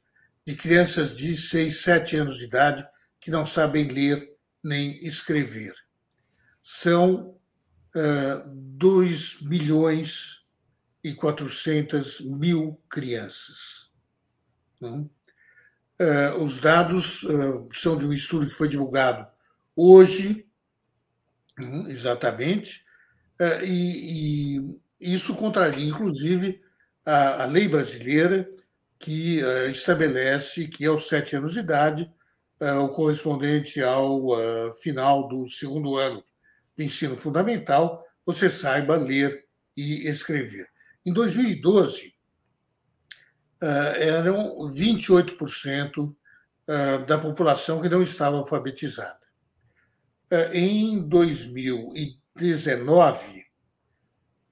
de 0.46 0.56
crianças 0.56 1.14
de 1.14 1.36
6, 1.36 1.82
7 1.82 2.16
anos 2.16 2.38
de 2.38 2.46
idade 2.46 2.88
que 3.20 3.30
não 3.30 3.44
sabem 3.44 3.86
ler 3.86 4.34
nem 4.64 4.98
escrever. 5.06 5.74
São 6.62 7.36
uh, 7.94 8.48
2 8.48 9.42
milhões 9.42 10.44
e 11.04 11.12
400 11.12 12.20
mil 12.22 12.80
crianças. 12.88 13.90
É, 15.98 16.34
os 16.34 16.58
dados 16.58 17.24
é, 17.24 17.68
são 17.72 17.96
de 17.96 18.06
um 18.06 18.12
estudo 18.12 18.48
que 18.48 18.54
foi 18.54 18.68
divulgado 18.68 19.26
hoje, 19.74 20.46
exatamente, 21.88 22.84
é, 23.38 23.64
e, 23.64 24.58
e 25.00 25.14
isso 25.14 25.34
contraria, 25.36 25.86
inclusive, 25.86 26.60
a, 27.06 27.44
a, 27.44 27.46
lei 27.46 27.68
brasileira 27.68 28.48
que 28.98 29.38
estabelece 29.70 30.66
que 30.66 30.84
aos 30.84 31.06
sete 31.06 31.36
anos 31.36 31.52
de 31.52 31.60
idade, 31.60 32.10
o 32.82 32.88
correspondente 32.88 33.82
ao 33.82 34.30
final 34.82 35.28
do 35.28 35.46
segundo 35.46 35.96
ano 35.96 36.24
do 36.76 36.82
ensino 36.82 37.16
fundamental, 37.16 38.04
você 38.24 38.50
saiba 38.50 38.96
ler 38.96 39.46
e 39.76 40.08
escrever. 40.08 40.68
Em 41.04 41.12
2012, 41.12 42.14
eh, 43.62 44.08
eram 44.08 44.70
28% 44.70 46.16
eh, 46.68 46.98
da 47.06 47.18
população 47.18 47.80
que 47.80 47.88
não 47.88 48.02
estava 48.02 48.36
alfabetizada. 48.36 49.24
Em 50.52 51.00
2019, 51.00 53.45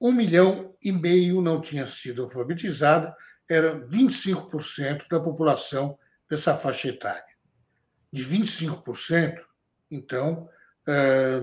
um 0.05 0.11
milhão 0.11 0.75
e 0.83 0.91
meio 0.91 1.41
não 1.41 1.59
tinha 1.59 1.87
sido 1.87 2.23
alfabetizada, 2.23 3.15
era 3.49 3.79
25% 3.79 5.07
da 5.09 5.19
população 5.19 5.97
dessa 6.29 6.55
faixa 6.55 6.89
etária. 6.89 7.35
De 8.11 8.23
25%, 8.23 9.41
então, 9.89 10.47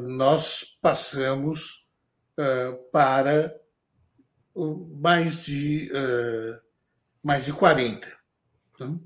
nós 0.02 0.78
passamos 0.80 1.88
para 2.92 3.52
mais 5.00 5.42
de, 5.42 5.90
uh, 5.92 6.60
mais 7.22 7.44
de 7.44 7.52
40%. 7.52 8.04
Então, 8.74 9.02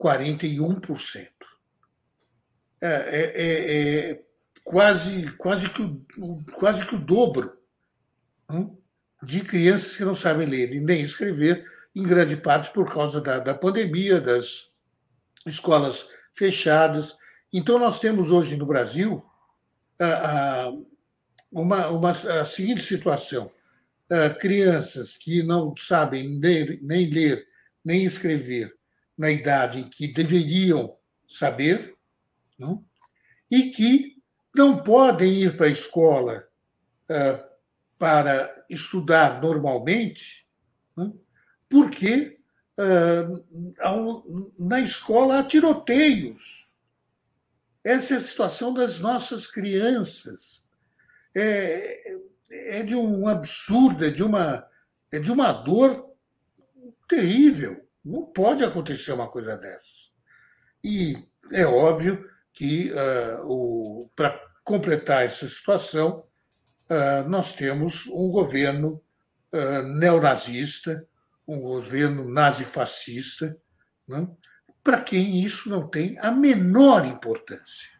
41%. 0.00 1.28
É, 2.80 2.86
é, 2.86 3.42
é, 3.42 4.10
é, 4.10 4.24
quase, 4.64 5.32
quase, 5.36 5.68
que 5.70 5.82
o, 5.82 6.44
quase 6.54 6.86
que 6.86 6.94
o 6.94 6.98
dobro 6.98 7.58
não? 8.48 8.77
De 9.22 9.40
crianças 9.40 9.96
que 9.96 10.04
não 10.04 10.14
sabem 10.14 10.46
ler 10.46 10.72
e 10.72 10.80
nem 10.80 11.00
escrever, 11.00 11.64
em 11.94 12.02
grande 12.02 12.36
parte 12.36 12.72
por 12.72 12.92
causa 12.92 13.20
da, 13.20 13.38
da 13.38 13.54
pandemia, 13.54 14.20
das 14.20 14.72
escolas 15.46 16.06
fechadas. 16.32 17.16
Então, 17.52 17.78
nós 17.78 17.98
temos 17.98 18.30
hoje 18.30 18.56
no 18.56 18.66
Brasil 18.66 19.24
uma, 21.50 21.88
uma 21.88 22.10
a 22.10 22.44
seguinte 22.44 22.82
situação: 22.82 23.50
crianças 24.38 25.16
que 25.16 25.42
não 25.42 25.74
sabem 25.76 26.38
ler, 26.38 26.78
nem 26.82 27.10
ler 27.10 27.48
nem 27.88 28.04
escrever 28.04 28.76
na 29.16 29.30
idade 29.30 29.84
que 29.84 30.06
deveriam 30.06 30.94
saber, 31.26 31.94
não? 32.58 32.84
e 33.50 33.70
que 33.70 34.16
não 34.54 34.82
podem 34.82 35.32
ir 35.32 35.56
para 35.56 35.66
a 35.66 35.70
escola 35.70 36.46
para 37.98 38.64
estudar 38.70 39.40
normalmente, 39.40 40.46
porque 41.68 42.38
na 44.58 44.80
escola 44.80 45.40
há 45.40 45.44
tiroteios. 45.44 46.72
Essa 47.84 48.14
é 48.14 48.16
a 48.18 48.20
situação 48.20 48.72
das 48.72 49.00
nossas 49.00 49.46
crianças. 49.46 50.62
É, 51.34 52.18
é 52.50 52.82
de 52.82 52.94
um 52.94 53.26
absurdo, 53.26 54.04
é 54.04 54.10
de 54.10 54.22
uma, 54.22 54.66
é 55.10 55.18
de 55.18 55.30
uma 55.30 55.52
dor 55.52 56.08
terrível. 57.08 57.84
Não 58.04 58.24
pode 58.24 58.64
acontecer 58.64 59.12
uma 59.12 59.28
coisa 59.28 59.56
dessa. 59.56 60.08
E 60.84 61.26
é 61.52 61.66
óbvio 61.66 62.28
que, 62.52 62.92
uh, 62.92 64.10
para 64.14 64.38
completar 64.62 65.24
essa 65.24 65.48
situação, 65.48 66.24
uh, 66.90 67.28
nós 67.28 67.54
temos 67.54 68.06
um 68.06 68.28
governo 68.30 69.00
uh, 69.52 69.82
neonazista, 69.82 71.06
um 71.46 71.60
governo 71.60 72.28
nazifascista, 72.28 73.56
né? 74.06 74.28
para 74.82 75.00
quem 75.02 75.42
isso 75.42 75.68
não 75.68 75.86
tem 75.86 76.18
a 76.18 76.30
menor 76.30 77.06
importância. 77.06 77.90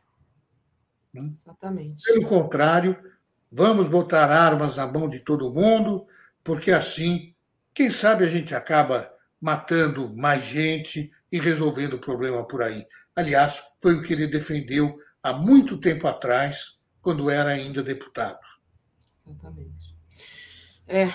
Né? 1.14 1.32
Exatamente. 1.42 2.02
Pelo 2.02 2.26
contrário, 2.26 2.96
vamos 3.50 3.88
botar 3.88 4.30
armas 4.30 4.76
na 4.76 4.86
mão 4.86 5.08
de 5.08 5.20
todo 5.20 5.52
mundo, 5.52 6.06
porque 6.42 6.70
assim, 6.70 7.34
quem 7.74 7.90
sabe 7.90 8.24
a 8.24 8.28
gente 8.28 8.54
acaba 8.54 9.12
matando 9.40 10.14
mais 10.16 10.44
gente 10.44 11.10
e 11.30 11.38
resolvendo 11.38 11.94
o 11.94 12.00
problema 12.00 12.46
por 12.46 12.62
aí. 12.62 12.86
Aliás, 13.14 13.62
foi 13.82 13.94
o 13.94 14.02
que 14.02 14.12
ele 14.12 14.26
defendeu 14.26 14.98
há 15.22 15.32
muito 15.32 15.78
tempo 15.78 16.06
atrás, 16.06 16.80
quando 17.00 17.30
era 17.30 17.50
ainda 17.50 17.82
deputado. 17.82 18.38
Exatamente. 19.28 19.94
É, 20.86 21.08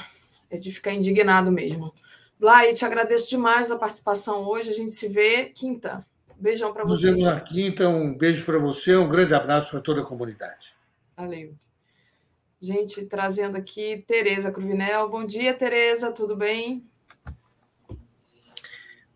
é 0.50 0.58
de 0.58 0.72
ficar 0.72 0.94
indignado 0.94 1.52
mesmo. 1.52 1.94
Blay, 2.40 2.74
te 2.74 2.86
agradeço 2.86 3.30
demais 3.30 3.72
a 3.72 3.78
participação 3.78 4.44
hoje. 4.44 4.70
A 4.70 4.74
gente 4.74 4.92
se 4.92 5.08
vê 5.08 5.46
quinta. 5.46 6.06
Beijão 6.38 6.74
para 6.74 6.84
você. 6.84 7.08
Nos 7.08 7.18
vemos 7.18 7.24
na 7.24 7.42
quinta. 7.42 7.88
Um 7.88 8.16
beijo 8.16 8.46
para 8.46 8.60
você, 8.60 8.96
um 8.96 9.10
grande 9.10 9.34
abraço 9.34 9.72
para 9.72 9.82
toda 9.82 10.02
a 10.02 10.06
comunidade. 10.06 10.74
Valeu. 11.16 11.56
Gente, 12.62 13.06
trazendo 13.06 13.58
aqui 13.58 14.04
Tereza 14.08 14.52
Cruvinel. 14.52 15.10
Bom 15.10 15.26
dia, 15.26 15.54
Tereza, 15.54 16.12
tudo 16.12 16.36
bem? 16.36 16.86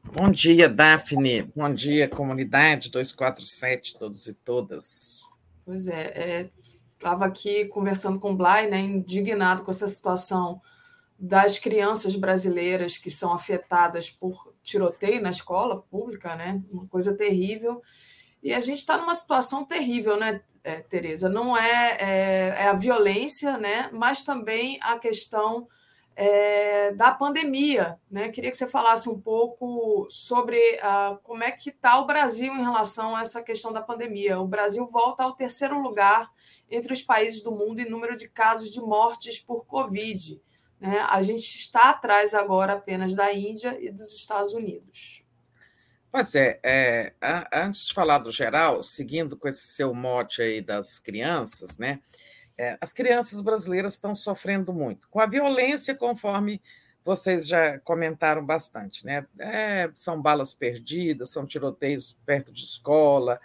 Bom 0.03 0.31
dia, 0.31 0.69
Daphne. 0.69 1.43
Bom 1.55 1.73
dia, 1.73 2.07
comunidade 2.07 2.89
247, 2.89 3.97
todos 3.97 4.25
e 4.27 4.33
todas. 4.33 5.29
Pois 5.65 5.87
é, 5.87 6.49
estava 6.97 7.25
aqui 7.25 7.65
conversando 7.65 8.19
com 8.19 8.31
o 8.31 8.35
Blay, 8.35 8.69
né, 8.69 8.79
indignado 8.79 9.63
com 9.63 9.71
essa 9.71 9.87
situação 9.87 10.61
das 11.19 11.57
crianças 11.57 12.15
brasileiras 12.15 12.97
que 12.97 13.09
são 13.09 13.33
afetadas 13.33 14.09
por 14.09 14.53
tiroteio 14.61 15.21
na 15.21 15.29
escola 15.29 15.81
pública, 15.81 16.35
né? 16.35 16.61
Uma 16.69 16.87
coisa 16.87 17.15
terrível. 17.15 17.81
E 18.43 18.53
a 18.53 18.59
gente 18.59 18.77
está 18.77 18.97
numa 18.97 19.15
situação 19.15 19.65
terrível, 19.65 20.17
né, 20.17 20.41
é, 20.63 20.81
Tereza? 20.81 21.27
Não 21.27 21.57
é, 21.57 21.97
é, 21.99 22.55
é, 22.59 22.67
a 22.67 22.73
violência, 22.73 23.57
né? 23.57 23.89
Mas 23.91 24.23
também 24.23 24.77
a 24.81 24.99
questão 24.99 25.67
é, 26.15 26.91
da 26.91 27.11
pandemia, 27.11 27.99
né? 28.11 28.29
Queria 28.29 28.51
que 28.51 28.57
você 28.57 28.67
falasse 28.67 29.09
um 29.09 29.19
pouco 29.19 30.07
sobre 30.09 30.57
uh, 30.77 31.17
como 31.23 31.43
é 31.43 31.51
que 31.51 31.69
está 31.69 31.99
o 31.99 32.05
Brasil 32.05 32.53
em 32.53 32.63
relação 32.63 33.15
a 33.15 33.21
essa 33.21 33.41
questão 33.41 33.71
da 33.71 33.81
pandemia. 33.81 34.39
O 34.39 34.47
Brasil 34.47 34.85
volta 34.87 35.23
ao 35.23 35.33
terceiro 35.33 35.79
lugar 35.79 36.29
entre 36.69 36.93
os 36.93 37.01
países 37.01 37.41
do 37.41 37.51
mundo 37.51 37.79
em 37.79 37.89
número 37.89 38.15
de 38.15 38.27
casos 38.27 38.69
de 38.69 38.79
mortes 38.79 39.39
por 39.39 39.65
Covid. 39.65 40.41
Né? 40.79 40.99
A 41.09 41.21
gente 41.21 41.55
está 41.55 41.89
atrás 41.89 42.33
agora 42.33 42.73
apenas 42.73 43.15
da 43.15 43.33
Índia 43.33 43.77
e 43.79 43.91
dos 43.91 44.13
Estados 44.13 44.53
Unidos. 44.53 45.23
Pois 46.11 46.33
é, 46.35 46.59
é, 46.63 47.13
antes 47.53 47.87
de 47.87 47.93
falar 47.93 48.19
do 48.19 48.31
geral, 48.31 48.81
seguindo 48.81 49.37
com 49.37 49.47
esse 49.47 49.67
seu 49.67 49.93
mote 49.93 50.41
aí 50.41 50.61
das 50.61 50.99
crianças, 50.99 51.77
né? 51.77 51.99
É, 52.57 52.75
as 52.81 52.91
crianças 52.91 53.39
brasileiras 53.41 53.93
estão 53.93 54.15
sofrendo 54.15 54.73
muito 54.73 55.07
com 55.09 55.19
a 55.19 55.27
violência, 55.27 55.93
conforme 55.93 56.59
vocês 57.05 57.47
já 57.47 57.77
comentaram 57.79 58.43
bastante, 58.43 59.05
né? 59.05 59.27
É, 59.37 59.91
são 59.93 60.19
balas 60.21 60.53
perdidas, 60.53 61.29
são 61.29 61.45
tiroteios 61.45 62.19
perto 62.25 62.51
de 62.51 62.63
escola, 62.63 63.39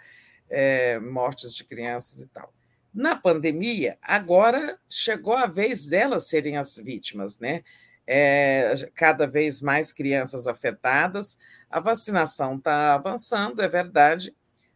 é, 0.49 0.99
mortes 0.99 1.53
de 1.53 1.63
crianças 1.63 2.21
e 2.21 2.27
tal. 2.27 2.51
Na 2.93 3.15
pandemia, 3.15 3.97
agora 4.01 4.77
chegou 4.87 5.33
a 5.33 5.47
vez 5.47 5.87
delas 5.87 6.27
serem 6.27 6.57
as 6.57 6.77
vítimas, 6.77 7.39
né? 7.39 7.63
É, 8.05 8.73
cada 8.93 9.25
vez 9.25 9.61
mais 9.61 9.91
crianças 9.91 10.45
afetadas. 10.45 11.37
A 11.69 11.79
vacinação 11.79 12.57
está 12.57 12.93
avançando, 12.93 13.61
é 13.61 13.67
verdade, 13.67 14.35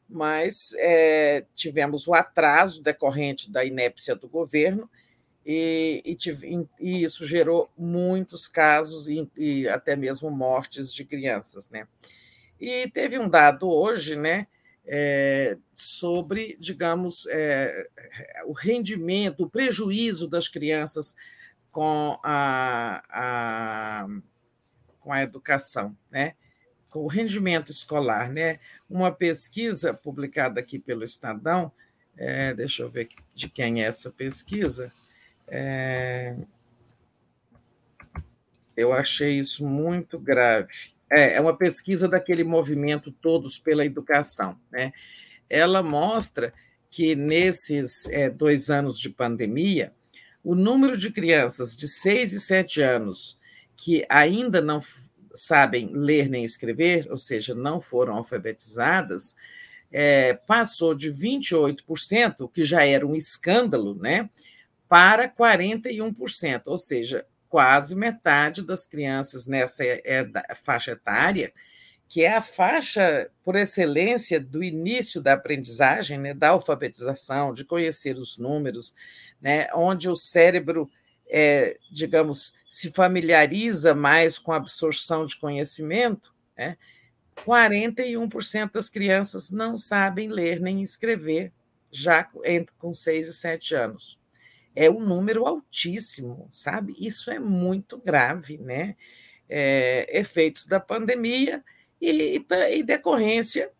mas 0.09 0.73
é, 0.77 1.45
tivemos 1.53 2.07
o 2.07 2.13
atraso 2.13 2.81
decorrente 2.81 3.51
da 3.51 3.63
inépcia 3.63 4.15
do 4.15 4.27
governo 4.27 4.89
e, 5.45 6.01
e, 6.03 6.17
e 6.79 7.03
isso 7.03 7.25
gerou 7.25 7.69
muitos 7.77 8.47
casos 8.47 9.07
e, 9.07 9.29
e, 9.37 9.69
até 9.69 9.95
mesmo 9.95 10.31
mortes 10.31 10.93
de 10.93 11.05
crianças, 11.05 11.69
né? 11.69 11.87
E 12.59 12.89
teve 12.89 13.19
um 13.19 13.29
dado 13.29 13.69
hoje, 13.69 14.15
né? 14.15 14.47
É, 14.87 15.57
sobre, 15.73 16.57
digamos, 16.59 17.27
é, 17.29 17.87
o 18.45 18.53
rendimento, 18.53 19.43
o 19.43 19.49
prejuízo 19.49 20.27
das 20.27 20.47
crianças 20.47 21.15
com 21.69 22.17
a, 22.23 23.03
a, 23.09 24.07
com 24.99 25.11
a 25.11 25.21
educação, 25.21 25.95
né? 26.09 26.33
com 26.89 26.99
o 26.99 27.07
rendimento 27.07 27.71
escolar. 27.71 28.31
Né? 28.31 28.59
Uma 28.89 29.11
pesquisa 29.11 29.93
publicada 29.93 30.59
aqui 30.59 30.79
pelo 30.79 31.03
Estadão, 31.03 31.71
é, 32.15 32.53
deixa 32.53 32.81
eu 32.81 32.89
ver 32.89 33.09
de 33.35 33.49
quem 33.49 33.83
é 33.83 33.87
essa 33.87 34.09
pesquisa, 34.09 34.91
é, 35.47 36.35
eu 38.75 38.93
achei 38.93 39.39
isso 39.39 39.65
muito 39.67 40.17
grave. 40.17 40.96
É, 41.09 41.35
é 41.35 41.41
uma 41.41 41.55
pesquisa 41.55 42.07
daquele 42.07 42.43
movimento 42.43 43.11
Todos 43.11 43.57
pela 43.57 43.85
Educação. 43.85 44.57
Né? 44.71 44.91
Ela 45.49 45.81
mostra 45.81 46.53
que 46.89 47.15
nesses 47.15 48.09
é, 48.09 48.29
dois 48.29 48.69
anos 48.69 48.99
de 48.99 49.09
pandemia, 49.09 49.93
o 50.43 50.55
número 50.55 50.97
de 50.97 51.11
crianças 51.11 51.75
de 51.75 51.87
6 51.87 52.33
e 52.33 52.39
7 52.39 52.81
anos 52.81 53.37
que 53.75 54.05
ainda 54.09 54.59
não 54.59 54.79
sabem 55.33 55.91
ler 55.93 56.29
nem 56.29 56.43
escrever, 56.43 57.07
ou 57.09 57.17
seja, 57.17 57.53
não 57.53 57.79
foram 57.79 58.15
alfabetizadas, 58.15 59.35
é, 59.91 60.33
passou 60.33 60.95
de 60.95 61.11
28%, 61.11 62.49
que 62.51 62.63
já 62.63 62.83
era 62.83 63.05
um 63.05 63.15
escândalo, 63.15 63.95
né, 63.95 64.29
para 64.89 65.29
41%, 65.29 66.63
ou 66.65 66.77
seja, 66.77 67.25
quase 67.49 67.95
metade 67.95 68.61
das 68.61 68.85
crianças 68.85 69.47
nessa 69.47 69.83
é, 69.83 70.25
faixa 70.61 70.91
etária, 70.91 71.53
que 72.07 72.23
é 72.23 72.35
a 72.35 72.41
faixa 72.41 73.29
por 73.43 73.55
excelência 73.55 74.39
do 74.39 74.63
início 74.63 75.21
da 75.21 75.33
aprendizagem, 75.33 76.17
né, 76.17 76.33
da 76.33 76.49
alfabetização, 76.49 77.53
de 77.53 77.65
conhecer 77.65 78.17
os 78.17 78.37
números, 78.37 78.95
né, 79.41 79.67
onde 79.73 80.09
o 80.09 80.15
cérebro, 80.15 80.89
é, 81.29 81.77
digamos, 81.91 82.53
se 82.69 82.91
familiariza 82.91 83.93
mais 83.93 84.39
com 84.39 84.51
a 84.51 84.57
absorção 84.57 85.25
de 85.25 85.37
conhecimento, 85.37 86.33
né, 86.57 86.77
41% 87.35 88.73
das 88.73 88.89
crianças 88.89 89.51
não 89.51 89.77
sabem 89.77 90.29
ler 90.29 90.59
nem 90.59 90.81
escrever 90.81 91.51
já 91.91 92.27
entre 92.45 92.73
com 92.77 92.93
6 92.93 93.27
e 93.27 93.33
7 93.33 93.75
anos 93.75 94.19
é 94.77 94.91
um 94.91 94.99
número 94.99 95.47
altíssimo, 95.47 96.47
sabe? 96.51 96.93
Isso 96.99 97.31
é 97.31 97.39
muito 97.39 97.97
grave, 97.97 98.59
né? 98.59 98.95
É, 99.49 100.05
efeitos 100.19 100.67
da 100.67 100.79
pandemia 100.79 101.63
e, 101.99 102.45
e, 102.73 102.83
decorrência 102.83 103.71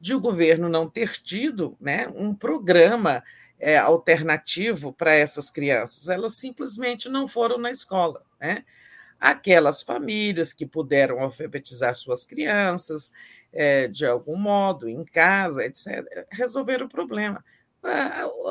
de 0.00 0.14
o 0.14 0.20
governo 0.20 0.68
não 0.68 0.88
ter 0.88 1.10
tido 1.20 1.76
né, 1.80 2.06
um 2.14 2.32
programa 2.32 3.22
é, 3.58 3.76
alternativo 3.76 4.92
para 4.92 5.12
essas 5.12 5.50
crianças. 5.50 6.08
Elas 6.08 6.36
simplesmente 6.36 7.08
não 7.08 7.26
foram 7.26 7.58
na 7.58 7.70
escola. 7.70 8.22
Né? 8.40 8.64
Aquelas 9.20 9.82
famílias 9.82 10.52
que 10.52 10.64
puderam 10.64 11.18
alfabetizar 11.18 11.94
suas 11.96 12.24
crianças 12.24 13.12
é, 13.52 13.88
de 13.88 14.06
algum 14.06 14.36
modo, 14.36 14.88
em 14.88 15.04
casa, 15.04 15.66
etc., 15.66 16.26
resolveram 16.30 16.86
o 16.86 16.88
problema 16.88 17.44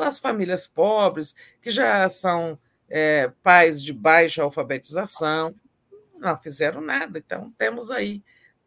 as 0.01 0.19
famílias 0.19 0.67
pobres, 0.67 1.35
que 1.61 1.69
já 1.69 2.09
são 2.09 2.57
é, 2.89 3.31
pais 3.43 3.83
de 3.83 3.93
baixa 3.93 4.43
alfabetização, 4.43 5.55
não 6.17 6.37
fizeram 6.37 6.81
nada. 6.81 7.19
Então, 7.19 7.51
temos 7.57 7.91
aí 7.91 8.23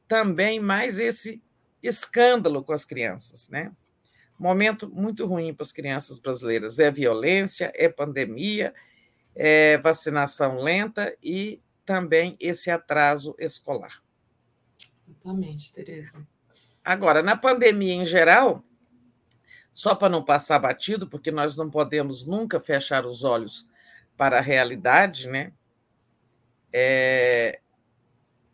também 0.06 0.60
mais 0.60 0.98
esse 0.98 1.42
escândalo 1.82 2.62
com 2.62 2.72
as 2.72 2.84
crianças. 2.84 3.48
Né? 3.48 3.72
Momento 4.38 4.88
muito 4.88 5.26
ruim 5.26 5.52
para 5.54 5.64
as 5.64 5.72
crianças 5.72 6.18
brasileiras. 6.18 6.78
É 6.78 6.90
violência, 6.90 7.72
é 7.74 7.88
pandemia, 7.88 8.74
é 9.34 9.78
vacinação 9.78 10.58
lenta 10.58 11.16
e 11.22 11.60
também 11.84 12.36
esse 12.38 12.70
atraso 12.70 13.34
escolar. 13.38 14.02
Exatamente, 15.08 15.72
Tereza. 15.72 16.26
Agora, 16.84 17.22
na 17.22 17.36
pandemia 17.36 17.94
em 17.94 18.04
geral, 18.04 18.64
só 19.72 19.94
para 19.94 20.08
não 20.08 20.24
passar 20.24 20.58
batido, 20.58 21.08
porque 21.08 21.30
nós 21.30 21.56
não 21.56 21.70
podemos 21.70 22.26
nunca 22.26 22.58
fechar 22.60 23.06
os 23.06 23.24
olhos 23.24 23.68
para 24.16 24.38
a 24.38 24.42
realidade, 24.42 25.28
né? 25.28 25.52
É, 26.72 27.60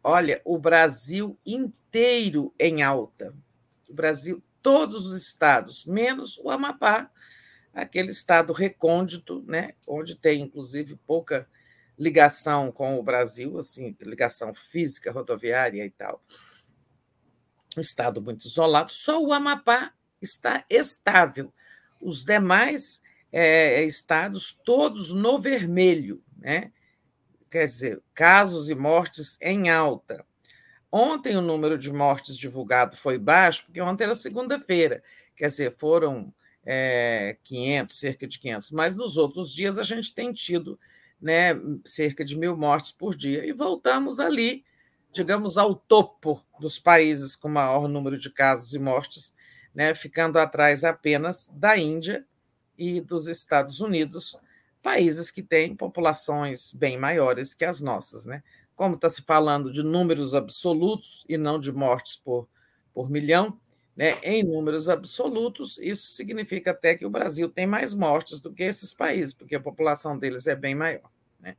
olha, 0.03 0.41
o 0.45 0.59
Brasil 0.59 1.39
inteiro 1.45 2.55
em 2.59 2.83
alta. 2.83 3.35
O 3.89 3.95
Brasil, 3.95 4.43
todos 4.63 5.07
os 5.07 5.17
estados, 5.17 5.87
menos 5.87 6.39
o 6.39 6.51
Amapá, 6.51 7.11
aquele 7.73 8.11
estado 8.11 8.53
recôndito, 8.53 9.45
né, 9.47 9.75
onde 9.87 10.17
tem 10.17 10.41
inclusive 10.41 10.97
pouca 11.07 11.47
ligação 11.99 12.73
com 12.73 12.99
o 12.99 13.03
Brasil, 13.03 13.59
assim, 13.59 13.97
ligação 14.01 14.53
física, 14.55 15.13
rodoviária 15.13 15.85
e 15.85 15.91
tal. 15.91 16.23
Um 17.77 17.81
estado 17.81 18.21
muito 18.21 18.47
isolado. 18.47 18.91
Só 18.91 19.23
o 19.23 19.33
Amapá 19.33 19.93
está 20.27 20.65
estável. 20.69 21.53
Os 22.01 22.25
demais 22.25 23.03
é, 23.33 23.83
estados, 23.85 24.59
todos 24.65 25.13
no 25.13 25.39
vermelho, 25.39 26.23
né? 26.39 26.73
Quer 27.51 27.67
dizer, 27.67 28.03
casos 28.15 28.69
e 28.69 28.75
mortes 28.75 29.39
em 29.41 29.71
alta. 29.71 30.25
Ontem 30.91 31.37
o 31.37 31.43
número 31.43 31.79
de 31.79 31.93
mortes 31.93 32.37
divulgado 32.37 32.97
foi 32.97 33.19
baixo, 33.19 33.65
porque 33.67 33.81
ontem 33.81 34.05
era 34.05 34.15
segunda-feira, 34.15 35.03
quer 35.37 35.49
dizer, 35.49 35.77
foram 35.77 36.33
é, 36.65 37.37
500, 37.45 37.99
cerca 37.99 38.27
de 38.27 38.39
500, 38.39 38.71
mas 38.71 38.95
nos 38.95 39.17
outros 39.17 39.55
dias 39.55 39.79
a 39.79 39.83
gente 39.83 40.15
tem 40.15 40.33
tido 40.33 40.79
né, 41.21 41.55
cerca 41.85 42.25
de 42.25 42.37
mil 42.37 42.57
mortes 42.57 42.93
por 42.93 43.15
dia. 43.15 43.45
E 43.45 43.53
voltamos 43.53 44.19
ali, 44.19 44.65
digamos, 45.13 45.59
ao 45.59 45.75
topo 45.75 46.45
dos 46.61 46.79
países 46.79 47.37
com 47.37 47.49
maior 47.49 47.89
número 47.89 48.19
de 48.19 48.31
casos 48.31 48.75
e 48.75 48.79
mortes, 48.79 49.35
né, 49.77 49.95
ficando 49.95 50.39
atrás 50.39 50.85
apenas 50.85 51.51
da 51.53 51.77
Índia 51.77 52.25
e 52.79 52.99
dos 52.99 53.29
Estados 53.29 53.79
Unidos, 53.79 54.35
países 54.83 55.31
que 55.31 55.43
têm 55.43 55.77
populações 55.77 56.73
bem 56.73 56.97
maiores 56.97 57.53
que 57.53 57.63
as 57.63 57.83
nossas. 57.83 58.25
Né? 58.25 58.43
Como 58.75 58.95
está 58.95 59.11
se 59.11 59.21
falando 59.21 59.71
de 59.71 59.83
números 59.83 60.35
absolutos 60.35 61.27
e 61.29 61.37
não 61.37 61.59
de 61.59 61.71
mortes 61.71 62.17
por, 62.17 62.49
por 62.95 63.11
milhão, 63.11 63.61
né, 63.95 64.15
em 64.23 64.43
números 64.43 64.89
absolutos, 64.89 65.79
isso 65.79 66.09
significa 66.09 66.71
até 66.71 66.95
que 66.95 67.05
o 67.05 67.11
Brasil 67.11 67.49
tem 67.49 67.67
mais 67.67 67.95
mortes 67.95 68.41
do 68.41 68.53
que 68.53 68.63
esses 68.63 68.95
países, 68.95 69.35
porque 69.35 69.57
a 69.57 69.61
população 69.61 70.19
deles 70.19 70.47
é 70.47 70.57
bem 70.57 70.75
maior. 70.75 71.11
Né? 71.39 71.55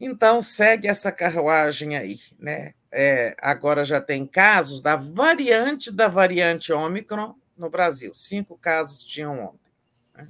Então, 0.00 0.40
segue 0.40 0.88
essa 0.88 1.12
carruagem 1.12 1.96
aí. 1.96 2.18
Né? 2.38 2.72
É, 2.90 3.36
agora 3.40 3.84
já 3.84 4.00
tem 4.00 4.26
casos 4.26 4.80
da 4.80 4.96
variante 4.96 5.92
da 5.92 6.08
variante 6.08 6.72
Ômicron 6.72 7.34
no 7.56 7.68
Brasil. 7.68 8.14
Cinco 8.14 8.56
casos 8.56 9.04
tinham 9.04 9.38
ontem. 9.38 9.70
Né? 10.14 10.28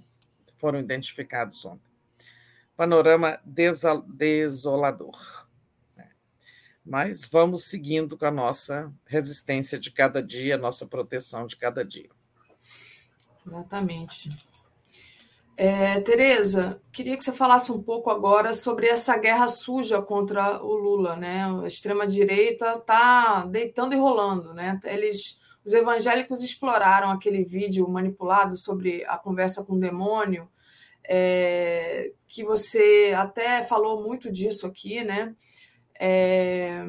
Foram 0.57 0.81
identificados 0.81 1.65
ontem. 1.65 1.89
Panorama 2.77 3.41
desolador 3.45 5.39
mas 6.89 7.29
vamos 7.31 7.65
seguindo 7.65 8.17
com 8.17 8.25
a 8.25 8.31
nossa 8.31 8.91
resistência 9.05 9.79
de 9.79 9.91
cada 9.91 10.23
dia, 10.23 10.57
nossa 10.57 10.87
proteção 10.87 11.47
de 11.47 11.55
cada 11.55 11.85
dia. 11.85 12.09
Exatamente. 13.47 14.31
É, 15.61 16.01
Tereza, 16.03 16.81
queria 16.93 17.17
que 17.17 17.25
você 17.25 17.33
falasse 17.33 17.73
um 17.73 17.83
pouco 17.83 18.11
agora 18.11 18.53
sobre 18.53 18.87
essa 18.87 19.17
guerra 19.19 19.49
suja 19.49 20.01
contra 20.01 20.63
o 20.63 20.73
Lula, 20.73 21.17
né? 21.17 21.47
A 21.65 21.67
extrema-direita 21.67 22.77
está 22.77 23.45
deitando 23.45 23.93
e 23.93 23.99
rolando, 23.99 24.55
né? 24.55 24.79
Eles, 24.85 25.41
os 25.65 25.73
evangélicos 25.73 26.45
exploraram 26.45 27.11
aquele 27.11 27.43
vídeo 27.43 27.89
manipulado 27.89 28.57
sobre 28.57 29.05
a 29.07 29.19
conversa 29.19 29.65
com 29.65 29.73
o 29.73 29.81
demônio, 29.81 30.49
é, 31.03 32.13
que 32.29 32.45
você 32.45 33.13
até 33.17 33.65
falou 33.65 34.05
muito 34.05 34.31
disso 34.31 34.65
aqui, 34.65 35.03
né? 35.03 35.35
É... 35.99 36.85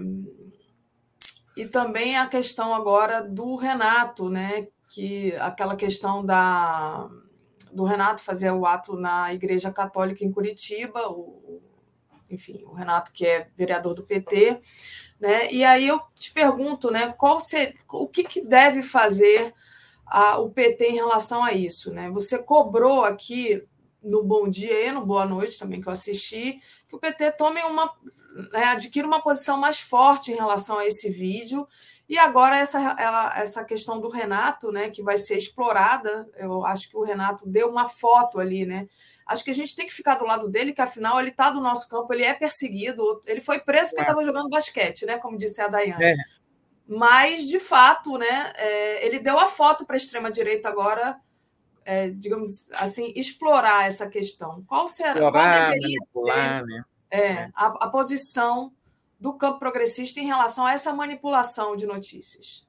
E 1.58 1.66
também 1.66 2.20
a 2.20 2.28
questão 2.28 2.76
agora 2.76 3.20
do 3.24 3.56
Renato, 3.56 4.30
né? 4.30 4.68
Que 4.92 5.36
aquela 5.38 5.76
questão 5.76 6.24
da 6.24 7.10
do 7.72 7.84
Renato 7.84 8.24
fazer 8.24 8.52
o 8.52 8.66
ato 8.66 8.96
na 8.96 9.34
Igreja 9.34 9.72
Católica 9.72 10.24
em 10.24 10.32
Curitiba, 10.32 11.10
o, 11.10 11.62
enfim, 12.30 12.64
o 12.66 12.74
Renato 12.74 13.12
que 13.12 13.26
é 13.26 13.50
vereador 13.56 13.94
do 13.94 14.04
PT, 14.04 14.60
né? 15.20 15.52
E 15.52 15.64
aí 15.64 15.88
eu 15.88 16.00
te 16.16 16.32
pergunto, 16.32 16.92
né? 16.92 17.14
Qual 17.18 17.40
ser, 17.40 17.76
o 17.92 18.08
que, 18.08 18.24
que 18.24 18.42
deve 18.42 18.82
fazer 18.82 19.54
a, 20.06 20.40
o 20.40 20.50
PT 20.50 20.88
em 20.88 20.96
relação 20.96 21.44
a 21.44 21.54
isso, 21.54 21.94
né? 21.94 22.10
Você 22.12 22.42
cobrou 22.42 23.04
aqui 23.04 23.64
no 24.02 24.24
Bom 24.24 24.50
Dia 24.50 24.88
e 24.88 24.92
no 24.92 25.06
Boa 25.06 25.26
Noite 25.26 25.60
também 25.60 25.82
que 25.82 25.88
eu 25.88 25.94
assisti 25.94 26.60
que 26.88 26.96
o 26.96 27.00
PT 27.00 27.34
tome 27.34 27.62
uma, 27.64 27.94
né, 28.52 28.64
adquira 28.66 29.06
uma 29.06 29.22
posição 29.22 29.58
mais 29.58 29.80
forte 29.80 30.32
em 30.32 30.36
relação 30.36 30.80
a 30.80 30.88
esse 30.88 31.10
vídeo. 31.10 31.68
E 32.10 32.18
agora 32.18 32.58
essa, 32.58 32.80
ela, 32.98 33.40
essa 33.40 33.64
questão 33.64 34.00
do 34.00 34.10
Renato, 34.10 34.72
né, 34.72 34.90
que 34.90 35.04
vai 35.04 35.18
ser 35.18 35.38
explorada, 35.38 36.28
eu 36.36 36.66
acho 36.66 36.90
que 36.90 36.98
o 36.98 37.04
Renato 37.04 37.48
deu 37.48 37.70
uma 37.70 37.88
foto 37.88 38.40
ali, 38.40 38.66
né? 38.66 38.88
Acho 39.28 39.44
que 39.44 39.52
a 39.52 39.54
gente 39.54 39.76
tem 39.76 39.86
que 39.86 39.94
ficar 39.94 40.16
do 40.16 40.26
lado 40.26 40.50
dele, 40.50 40.74
que 40.74 40.82
afinal 40.82 41.20
ele 41.20 41.30
está 41.30 41.52
do 41.52 41.62
nosso 41.62 41.88
campo, 41.88 42.12
ele 42.12 42.24
é 42.24 42.34
perseguido, 42.34 43.22
ele 43.28 43.42
foi 43.42 43.60
preso 43.60 43.92
porque 43.92 44.02
estava 44.02 44.24
é. 44.24 44.26
jogando 44.26 44.50
basquete, 44.50 45.06
né? 45.06 45.20
Como 45.20 45.38
disse 45.38 45.62
a 45.62 45.68
Dayane. 45.68 46.04
É. 46.04 46.16
Mas, 46.88 47.48
de 47.48 47.60
fato, 47.60 48.18
né, 48.18 48.54
é, 48.56 49.06
ele 49.06 49.20
deu 49.20 49.38
a 49.38 49.48
foto 49.48 49.86
para 49.86 49.96
a 49.96 49.98
extrema-direita 49.98 50.68
agora 50.68 51.20
é, 51.90 52.08
digamos 52.10 52.70
assim, 52.76 53.12
explorar 53.16 53.88
essa 53.88 54.08
questão. 54.08 54.64
Qual 54.68 54.88
será 54.88 55.14
explorar, 55.14 55.42
qual 55.42 55.74
deveria 55.74 55.98
ser 56.12 56.66
né? 56.66 56.84
é, 57.10 57.22
é. 57.22 57.52
A, 57.56 57.66
a 57.66 57.90
posição 57.90 58.72
do 59.20 59.34
campo 59.34 59.60
progressista 59.60 60.20
em 60.20 60.26
relação 60.26 60.66
a 60.66 60.74
essa 60.74 60.94
manipulação 60.94 61.76
de 61.76 61.86
notícias? 61.86 62.68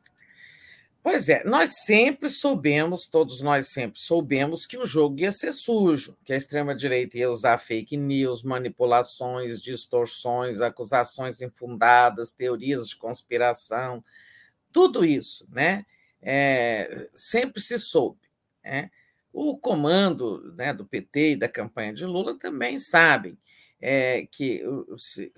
Pois 1.02 1.30
é, 1.30 1.42
nós 1.44 1.84
sempre 1.84 2.28
soubemos, 2.28 3.08
todos 3.08 3.40
nós 3.40 3.68
sempre 3.68 3.98
soubemos 3.98 4.66
que 4.66 4.76
o 4.76 4.84
jogo 4.84 5.20
ia 5.20 5.32
ser 5.32 5.52
sujo, 5.52 6.14
que 6.24 6.32
a 6.32 6.36
extrema-direita 6.36 7.16
ia 7.16 7.30
usar 7.30 7.56
fake 7.56 7.96
news, 7.96 8.42
manipulações, 8.42 9.62
distorções, 9.62 10.60
acusações 10.60 11.40
infundadas, 11.40 12.32
teorias 12.32 12.86
de 12.86 12.96
conspiração, 12.96 14.04
tudo 14.70 15.02
isso, 15.02 15.48
né? 15.50 15.86
É, 16.20 17.08
sempre 17.14 17.62
se 17.62 17.78
soube. 17.78 18.20
Né? 18.62 18.90
O 19.32 19.56
comando 19.56 20.52
né, 20.54 20.74
do 20.74 20.84
PT 20.84 21.30
e 21.30 21.36
da 21.36 21.48
campanha 21.48 21.94
de 21.94 22.04
Lula 22.04 22.38
também 22.38 22.78
sabem 22.78 23.38
é, 23.80 24.26
que, 24.30 24.62
se, 24.98 25.32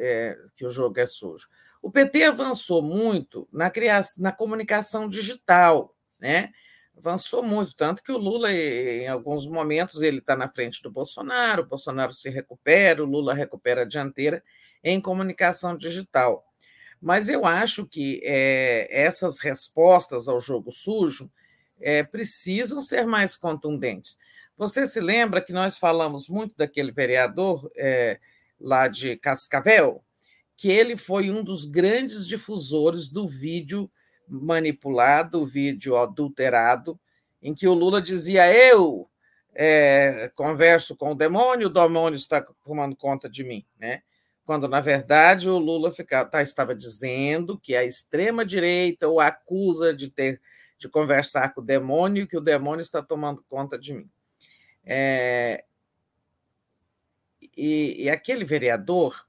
é, 0.00 0.36
que 0.56 0.64
o 0.64 0.70
jogo 0.70 0.98
é 0.98 1.06
sujo. 1.06 1.48
O 1.82 1.90
PT 1.90 2.24
avançou 2.24 2.82
muito 2.82 3.48
na, 3.52 3.70
criação, 3.70 4.22
na 4.22 4.32
comunicação 4.32 5.08
digital, 5.08 5.94
né? 6.18 6.50
avançou 6.96 7.42
muito, 7.42 7.74
tanto 7.74 8.02
que 8.02 8.12
o 8.12 8.18
Lula, 8.18 8.52
em 8.52 9.08
alguns 9.08 9.46
momentos, 9.46 10.02
ele 10.02 10.18
está 10.18 10.36
na 10.36 10.48
frente 10.48 10.82
do 10.82 10.90
Bolsonaro, 10.90 11.62
o 11.62 11.66
Bolsonaro 11.66 12.12
se 12.12 12.28
recupera, 12.28 13.02
o 13.02 13.06
Lula 13.06 13.32
recupera 13.32 13.82
a 13.82 13.86
dianteira 13.86 14.42
em 14.84 15.00
comunicação 15.00 15.76
digital. 15.76 16.44
Mas 17.00 17.30
eu 17.30 17.46
acho 17.46 17.86
que 17.86 18.20
é, 18.22 18.86
essas 18.90 19.40
respostas 19.40 20.28
ao 20.28 20.40
jogo 20.40 20.70
sujo 20.70 21.30
é, 21.80 22.02
precisam 22.02 22.82
ser 22.82 23.06
mais 23.06 23.36
contundentes. 23.36 24.18
Você 24.58 24.86
se 24.86 25.00
lembra 25.00 25.40
que 25.40 25.54
nós 25.54 25.78
falamos 25.78 26.28
muito 26.28 26.54
daquele 26.54 26.92
vereador 26.92 27.70
é, 27.74 28.20
lá 28.60 28.88
de 28.88 29.16
Cascavel, 29.16 30.04
que 30.56 30.70
ele 30.70 30.96
foi 30.96 31.30
um 31.30 31.42
dos 31.42 31.64
grandes 31.64 32.26
difusores 32.26 33.08
do 33.08 33.26
vídeo 33.26 33.90
manipulado, 34.28 35.40
o 35.40 35.46
vídeo 35.46 35.96
adulterado, 35.96 37.00
em 37.42 37.54
que 37.54 37.66
o 37.66 37.74
Lula 37.74 38.00
dizia: 38.00 38.52
Eu 38.52 39.08
é, 39.54 40.30
converso 40.34 40.96
com 40.96 41.12
o 41.12 41.14
demônio, 41.14 41.68
o 41.68 41.72
demônio 41.72 42.16
está 42.16 42.44
tomando 42.64 42.94
conta 42.94 43.28
de 43.28 43.42
mim, 43.42 43.64
né? 43.78 44.02
Quando, 44.44 44.66
na 44.66 44.80
verdade, 44.80 45.48
o 45.48 45.58
Lula 45.58 45.92
ficava, 45.92 46.28
tá, 46.28 46.42
estava 46.42 46.74
dizendo 46.74 47.58
que 47.58 47.76
a 47.76 47.84
extrema-direita 47.84 49.08
o 49.08 49.20
acusa 49.20 49.94
de 49.94 50.10
ter 50.10 50.40
de 50.80 50.88
conversar 50.88 51.52
com 51.52 51.60
o 51.60 51.64
demônio, 51.64 52.26
que 52.26 52.36
o 52.36 52.40
demônio 52.40 52.80
está 52.80 53.02
tomando 53.02 53.44
conta 53.48 53.78
de 53.78 53.92
mim. 53.92 54.10
É, 54.82 55.62
e, 57.60 58.04
e, 58.04 58.10
aquele 58.10 58.44
vereador 58.44 59.26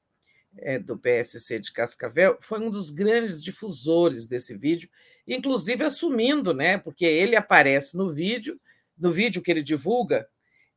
é, 0.58 0.80
do 0.80 0.98
PSC 0.98 1.60
de 1.60 1.72
Cascavel 1.72 2.38
foi 2.40 2.60
um 2.60 2.70
dos 2.70 2.90
grandes 2.90 3.44
difusores 3.44 4.28
desse 4.28 4.58
vídeo, 4.58 4.90
inclusive 5.28 5.84
assumindo, 5.84 6.54
né? 6.54 6.78
Porque 6.78 7.06
ele 7.06 7.36
aparece 7.36 7.98
no 7.98 8.08
vídeo, 8.08 8.60
no 8.98 9.12
vídeo 9.12 9.42
que 9.42 9.52
ele 9.52 9.62
divulga, 9.62 10.28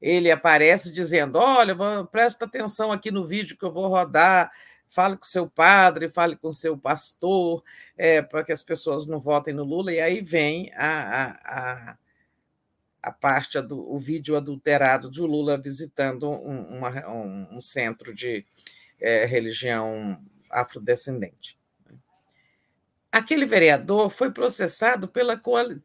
ele 0.01 0.31
aparece 0.31 0.93
dizendo: 0.93 1.39
Olha, 1.39 1.77
presta 2.11 2.45
atenção 2.45 2.91
aqui 2.91 3.11
no 3.11 3.23
vídeo 3.23 3.57
que 3.57 3.65
eu 3.65 3.73
vou 3.73 3.89
rodar, 3.89 4.51
fale 4.89 5.17
com 5.17 5.25
seu 5.25 5.49
padre, 5.49 6.11
fale 6.11 6.37
com 6.37 6.53
seu 6.53 6.77
pastor, 6.77 7.63
é, 7.97 8.21
para 8.21 8.45
que 8.45 8.53
as 8.53 8.63
pessoas 8.63 9.07
não 9.07 9.19
votem 9.19 9.55
no 9.55 9.65
Lula, 9.65 9.93
e 9.93 10.01
aí 10.01 10.21
vem 10.21 10.71
a, 10.75 11.25
a, 11.25 11.91
a, 11.93 11.99
parte 13.13 13.61
do 13.61 13.93
o 13.93 13.99
vídeo 13.99 14.37
adulterado 14.37 15.11
de 15.11 15.21
Lula 15.21 15.61
visitando 15.61 16.31
um, 16.31 16.79
uma, 16.79 17.09
um, 17.53 17.61
centro 17.61 18.15
de 18.15 18.45
é, 19.01 19.25
religião 19.25 20.19
afrodescendente. 20.51 21.59
Aquele 23.11 23.47
vereador 23.47 24.11
foi 24.11 24.31
processado 24.33 25.07
pela 25.07 25.41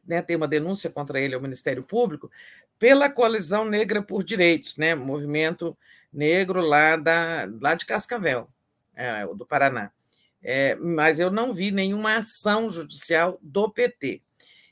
né, 0.08 0.22
tem 0.22 0.36
uma 0.36 0.48
denúncia 0.48 0.90
contra 0.90 1.20
ele 1.20 1.36
ao 1.36 1.42
Ministério 1.42 1.84
Público 1.84 2.32
pela 2.80 3.10
Coalizão 3.10 3.66
Negra 3.66 4.02
por 4.02 4.24
Direitos, 4.24 4.78
né, 4.78 4.96
movimento 4.96 5.78
negro 6.12 6.62
lá, 6.62 6.96
da, 6.96 7.48
lá 7.62 7.76
de 7.76 7.86
Cascavel, 7.86 8.50
é, 8.96 9.26
do 9.28 9.46
Paraná. 9.46 9.92
É, 10.42 10.76
mas 10.76 11.20
eu 11.20 11.30
não 11.30 11.52
vi 11.52 11.70
nenhuma 11.70 12.16
ação 12.16 12.70
judicial 12.70 13.38
do 13.42 13.70
PT. 13.70 14.22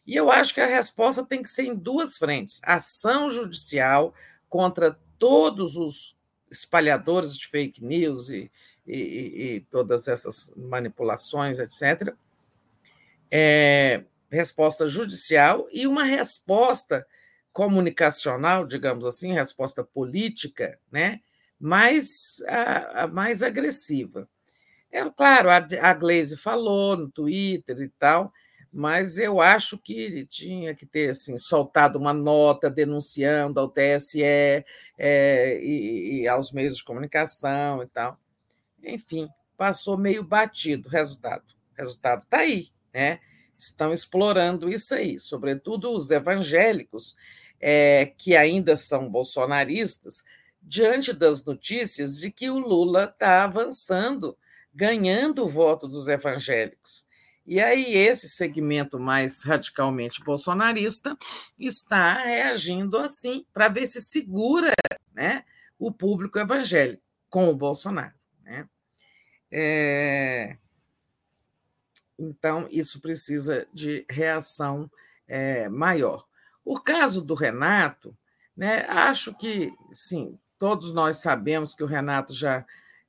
E 0.07 0.15
eu 0.15 0.31
acho 0.31 0.53
que 0.53 0.61
a 0.61 0.65
resposta 0.65 1.23
tem 1.23 1.43
que 1.43 1.49
ser 1.49 1.65
em 1.65 1.75
duas 1.75 2.17
frentes: 2.17 2.61
ação 2.63 3.29
judicial 3.29 4.13
contra 4.49 4.97
todos 5.19 5.75
os 5.75 6.15
espalhadores 6.49 7.37
de 7.37 7.45
fake 7.47 7.83
news 7.83 8.29
e, 8.29 8.49
e, 8.85 9.55
e 9.55 9.59
todas 9.69 10.07
essas 10.07 10.51
manipulações, 10.55 11.59
etc 11.59 12.15
é, 13.31 14.03
resposta 14.31 14.87
judicial 14.87 15.67
e 15.71 15.87
uma 15.87 16.03
resposta 16.03 17.05
comunicacional, 17.51 18.65
digamos 18.65 19.05
assim, 19.05 19.33
resposta 19.33 19.83
política, 19.83 20.79
né, 20.91 21.21
mais, 21.59 22.43
a, 22.47 23.03
a 23.03 23.07
mais 23.07 23.41
agressiva. 23.41 24.29
É 24.91 25.03
claro, 25.09 25.49
a, 25.49 25.57
a 25.57 25.93
Glaze 25.93 26.37
falou 26.37 26.95
no 26.95 27.09
Twitter 27.09 27.81
e 27.81 27.89
tal, 27.89 28.31
mas 28.77 29.17
eu 29.17 29.41
acho 29.41 29.77
que 29.77 30.25
tinha 30.27 30.75
que 30.75 30.85
ter 30.85 31.09
assim, 31.09 31.37
soltado 31.37 31.97
uma 31.97 32.13
nota 32.13 32.69
denunciando 32.69 33.59
ao 33.59 33.69
TSE 33.69 34.23
é, 34.23 35.59
e, 35.61 36.21
e, 36.21 36.27
aos 36.27 36.51
meios 36.51 36.77
de 36.77 36.83
comunicação 36.83 37.83
e 37.83 37.87
tal. 37.87 38.19
Enfim, 38.83 39.27
passou 39.57 39.97
meio 39.97 40.23
batido. 40.23 40.89
Resultado, 40.89 41.43
resultado 41.75 42.23
está 42.23 42.39
aí 42.39 42.69
né? 42.97 43.19
estão 43.55 43.93
explorando 43.93 44.69
isso 44.69 44.93
aí, 44.95 45.19
sobretudo 45.19 45.91
os 45.91 46.09
evangélicos, 46.09 47.15
é, 47.59 48.11
que 48.17 48.35
ainda 48.35 48.75
são 48.75 49.07
bolsonaristas, 49.07 50.23
diante 50.61 51.13
das 51.13 51.45
notícias 51.45 52.19
de 52.19 52.31
que 52.31 52.49
o 52.49 52.57
Lula 52.57 53.05
está 53.05 53.43
avançando, 53.43 54.35
ganhando 54.73 55.43
o 55.43 55.47
voto 55.47 55.87
dos 55.87 56.07
evangélicos. 56.07 57.07
E 57.47 57.61
aí, 57.61 57.95
esse 57.95 58.27
segmento 58.27 58.99
mais 58.99 59.41
radicalmente 59.41 60.21
bolsonarista 60.21 61.17
está 61.57 62.15
reagindo 62.15 62.97
assim, 62.97 63.45
para 63.53 63.69
ver 63.69 63.87
se 63.87 64.01
segura 64.01 64.73
né, 65.13 65.45
o 65.79 65.89
público 65.89 66.37
evangélico 66.37 67.01
com 67.29 67.47
o 67.47 67.55
Bolsonaro. 67.55 68.13
Né? 68.43 68.67
É... 69.49 70.57
Então, 72.19 72.67
isso 72.69 72.99
precisa 72.99 73.65
de 73.73 74.05
reação 74.09 74.91
é, 75.25 75.69
maior. 75.69 76.27
O 76.65 76.77
caso 76.77 77.21
do 77.21 77.33
Renato, 77.33 78.13
né, 78.57 78.85
acho 78.89 79.33
que, 79.33 79.71
sim, 79.93 80.37
todos 80.57 80.91
nós 80.91 81.17
sabemos 81.17 81.73
que 81.73 81.83
o 81.83 81.87
Renato 81.87 82.33
já, 82.33 82.65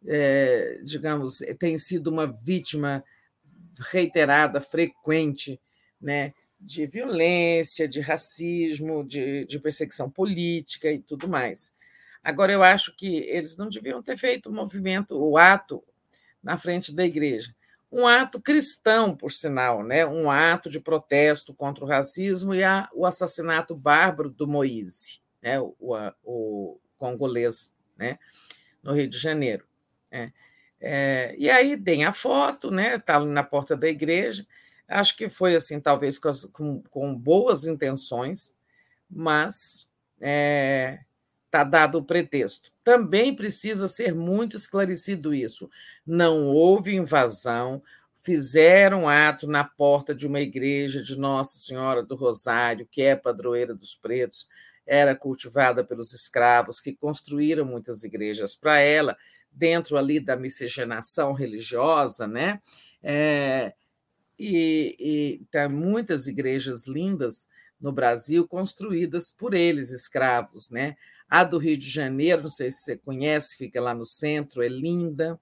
é, 0.06 0.80
digamos, 0.84 1.38
tem 1.58 1.76
sido 1.76 2.06
uma 2.06 2.26
vítima 2.26 3.02
reiterada, 3.78 4.60
frequente, 4.60 5.60
né, 6.00 6.32
de 6.60 6.86
violência, 6.86 7.88
de 7.88 8.00
racismo, 8.00 9.04
de, 9.04 9.44
de 9.46 9.58
perseguição 9.58 10.10
política 10.10 10.90
e 10.90 10.98
tudo 10.98 11.28
mais. 11.28 11.74
Agora, 12.22 12.52
eu 12.52 12.62
acho 12.62 12.96
que 12.96 13.18
eles 13.28 13.56
não 13.56 13.68
deviam 13.68 14.02
ter 14.02 14.16
feito 14.16 14.50
o 14.50 14.52
movimento, 14.52 15.16
o 15.16 15.38
ato 15.38 15.82
na 16.42 16.58
frente 16.58 16.94
da 16.94 17.04
igreja 17.04 17.54
um 17.90 18.06
ato 18.06 18.40
cristão, 18.40 19.16
por 19.16 19.32
sinal, 19.32 19.82
né? 19.82 20.04
um 20.06 20.30
ato 20.30 20.68
de 20.68 20.78
protesto 20.78 21.54
contra 21.54 21.84
o 21.84 21.88
racismo 21.88 22.54
e 22.54 22.62
a, 22.62 22.88
o 22.92 23.06
assassinato 23.06 23.74
bárbaro 23.74 24.30
do 24.30 24.46
Moise, 24.46 25.20
né? 25.42 25.58
o, 25.58 25.74
o, 25.78 26.12
o 26.22 26.80
congolês, 26.98 27.74
né? 27.96 28.18
no 28.82 28.92
Rio 28.92 29.08
de 29.08 29.18
Janeiro. 29.18 29.66
Né? 30.10 30.32
É, 30.80 31.34
e 31.38 31.50
aí 31.50 31.76
tem 31.76 32.04
a 32.04 32.12
foto, 32.12 32.70
né? 32.70 32.96
Está 32.96 33.20
na 33.20 33.42
porta 33.42 33.76
da 33.76 33.88
igreja. 33.88 34.46
Acho 34.86 35.16
que 35.16 35.28
foi 35.28 35.54
assim, 35.54 35.80
talvez 35.80 36.18
com, 36.18 36.32
com, 36.52 36.82
com 36.90 37.14
boas 37.14 37.66
intenções, 37.66 38.54
mas 39.10 39.90
é, 40.20 41.00
está 41.46 41.64
dado 41.64 41.98
o 41.98 42.04
pretexto. 42.04 42.70
Também 42.84 43.34
precisa 43.34 43.88
ser 43.88 44.14
muito 44.14 44.56
esclarecido 44.56 45.34
isso. 45.34 45.68
Não 46.06 46.46
houve 46.46 46.94
invasão, 46.94 47.82
fizeram 48.22 49.08
ato 49.08 49.46
na 49.46 49.64
porta 49.64 50.14
de 50.14 50.26
uma 50.26 50.40
igreja 50.40 51.02
de 51.02 51.18
Nossa 51.18 51.58
Senhora 51.58 52.02
do 52.02 52.14
Rosário, 52.14 52.88
que 52.90 53.02
é 53.02 53.16
padroeira 53.16 53.74
dos 53.74 53.94
pretos, 53.94 54.48
era 54.86 55.14
cultivada 55.14 55.84
pelos 55.84 56.12
escravos 56.12 56.80
que 56.80 56.94
construíram 56.94 57.64
muitas 57.64 58.04
igrejas 58.04 58.56
para 58.56 58.78
ela, 58.78 59.16
dentro 59.50 59.96
ali 59.96 60.20
da 60.20 60.36
miscigenação 60.36 61.32
religiosa, 61.32 62.26
né? 62.26 62.60
É, 63.02 63.74
e, 64.38 64.96
e 64.98 65.44
tem 65.50 65.68
muitas 65.68 66.26
igrejas 66.26 66.86
lindas 66.86 67.48
no 67.80 67.92
Brasil 67.92 68.46
construídas 68.46 69.30
por 69.30 69.54
eles, 69.54 69.90
escravos, 69.90 70.70
né? 70.70 70.96
A 71.28 71.44
do 71.44 71.58
Rio 71.58 71.76
de 71.76 71.88
Janeiro, 71.88 72.42
não 72.42 72.48
sei 72.48 72.70
se 72.70 72.82
você 72.82 72.96
conhece, 72.96 73.56
fica 73.56 73.80
lá 73.80 73.94
no 73.94 74.04
centro, 74.04 74.62
é 74.62 74.68
linda. 74.68 75.38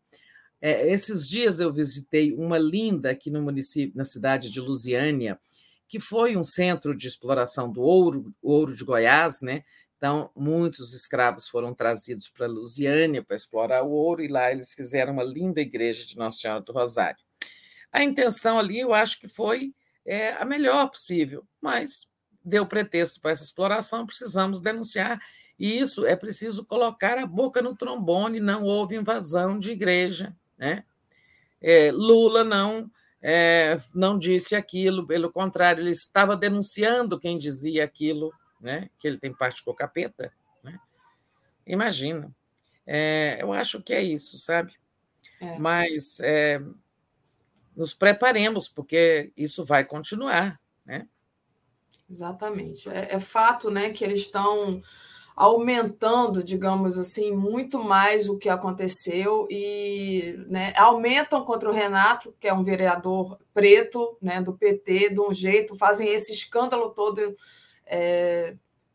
É, 0.60 0.90
esses 0.90 1.28
dias 1.28 1.60
eu 1.60 1.72
visitei 1.72 2.32
uma 2.32 2.58
linda 2.58 3.10
aqui 3.10 3.30
no 3.30 3.42
município, 3.42 3.96
na 3.96 4.04
cidade 4.04 4.50
de 4.50 4.60
Lusiânia, 4.60 5.38
que 5.86 6.00
foi 6.00 6.36
um 6.36 6.42
centro 6.42 6.96
de 6.96 7.06
exploração 7.06 7.70
do 7.70 7.80
ouro, 7.80 8.34
ouro 8.42 8.74
de 8.74 8.84
Goiás, 8.84 9.40
né? 9.40 9.62
Então, 9.96 10.30
muitos 10.36 10.94
escravos 10.94 11.48
foram 11.48 11.72
trazidos 11.74 12.28
para 12.28 12.46
Lusiânia 12.46 13.22
para 13.22 13.36
explorar 13.36 13.82
o 13.82 13.90
ouro, 13.90 14.22
e 14.22 14.28
lá 14.28 14.52
eles 14.52 14.74
fizeram 14.74 15.14
uma 15.14 15.24
linda 15.24 15.60
igreja 15.60 16.06
de 16.06 16.16
Nossa 16.16 16.38
Senhora 16.38 16.60
do 16.60 16.72
Rosário. 16.72 17.24
A 17.90 18.04
intenção 18.04 18.58
ali, 18.58 18.80
eu 18.80 18.92
acho 18.92 19.18
que 19.18 19.26
foi 19.26 19.74
é, 20.04 20.32
a 20.34 20.44
melhor 20.44 20.90
possível, 20.90 21.46
mas 21.60 22.08
deu 22.44 22.66
pretexto 22.66 23.20
para 23.20 23.32
essa 23.32 23.44
exploração, 23.44 24.06
precisamos 24.06 24.60
denunciar 24.60 25.18
e 25.58 25.78
isso 25.78 26.04
é 26.04 26.14
preciso 26.14 26.64
colocar 26.64 27.18
a 27.18 27.26
boca 27.26 27.62
no 27.62 27.74
trombone, 27.74 28.40
não 28.40 28.62
houve 28.62 28.96
invasão 28.96 29.58
de 29.58 29.72
igreja. 29.72 30.36
Né? 30.58 30.84
É, 31.60 31.90
Lula 31.90 32.44
não, 32.44 32.90
é, 33.22 33.80
não 33.94 34.18
disse 34.18 34.54
aquilo, 34.54 35.06
pelo 35.06 35.32
contrário, 35.32 35.82
ele 35.82 35.90
estava 35.90 36.36
denunciando 36.36 37.18
quem 37.18 37.38
dizia 37.38 37.84
aquilo, 37.84 38.32
né? 38.60 38.90
que 38.98 39.06
ele 39.06 39.18
tem 39.18 39.32
parte 39.32 39.62
com 39.64 39.70
o 39.70 39.74
capeta. 39.74 40.32
Né? 40.62 40.78
Imagina. 41.66 42.34
É, 42.86 43.38
eu 43.40 43.52
acho 43.52 43.82
que 43.82 43.92
é 43.92 44.02
isso, 44.02 44.38
sabe? 44.38 44.72
É. 45.40 45.58
Mas 45.58 46.20
é, 46.20 46.60
nos 47.74 47.94
preparemos, 47.94 48.68
porque 48.68 49.32
isso 49.36 49.64
vai 49.64 49.84
continuar. 49.84 50.60
Né? 50.84 51.08
Exatamente. 52.08 52.88
É, 52.88 53.14
é 53.14 53.18
fato 53.18 53.70
né, 53.70 53.90
que 53.90 54.04
eles 54.04 54.20
estão 54.20 54.82
aumentando, 55.36 56.42
digamos 56.42 56.96
assim, 56.96 57.30
muito 57.30 57.78
mais 57.78 58.26
o 58.26 58.38
que 58.38 58.48
aconteceu 58.48 59.46
e 59.50 60.34
né, 60.48 60.72
aumentam 60.76 61.44
contra 61.44 61.68
o 61.68 61.74
Renato, 61.74 62.34
que 62.40 62.48
é 62.48 62.54
um 62.54 62.64
vereador 62.64 63.38
preto 63.52 64.16
né, 64.22 64.40
do 64.40 64.54
PT, 64.54 65.10
de 65.10 65.20
um 65.20 65.34
jeito, 65.34 65.76
fazem 65.76 66.08
esse 66.08 66.32
escândalo 66.32 66.88
todo 66.88 67.36
é, 67.86 68.54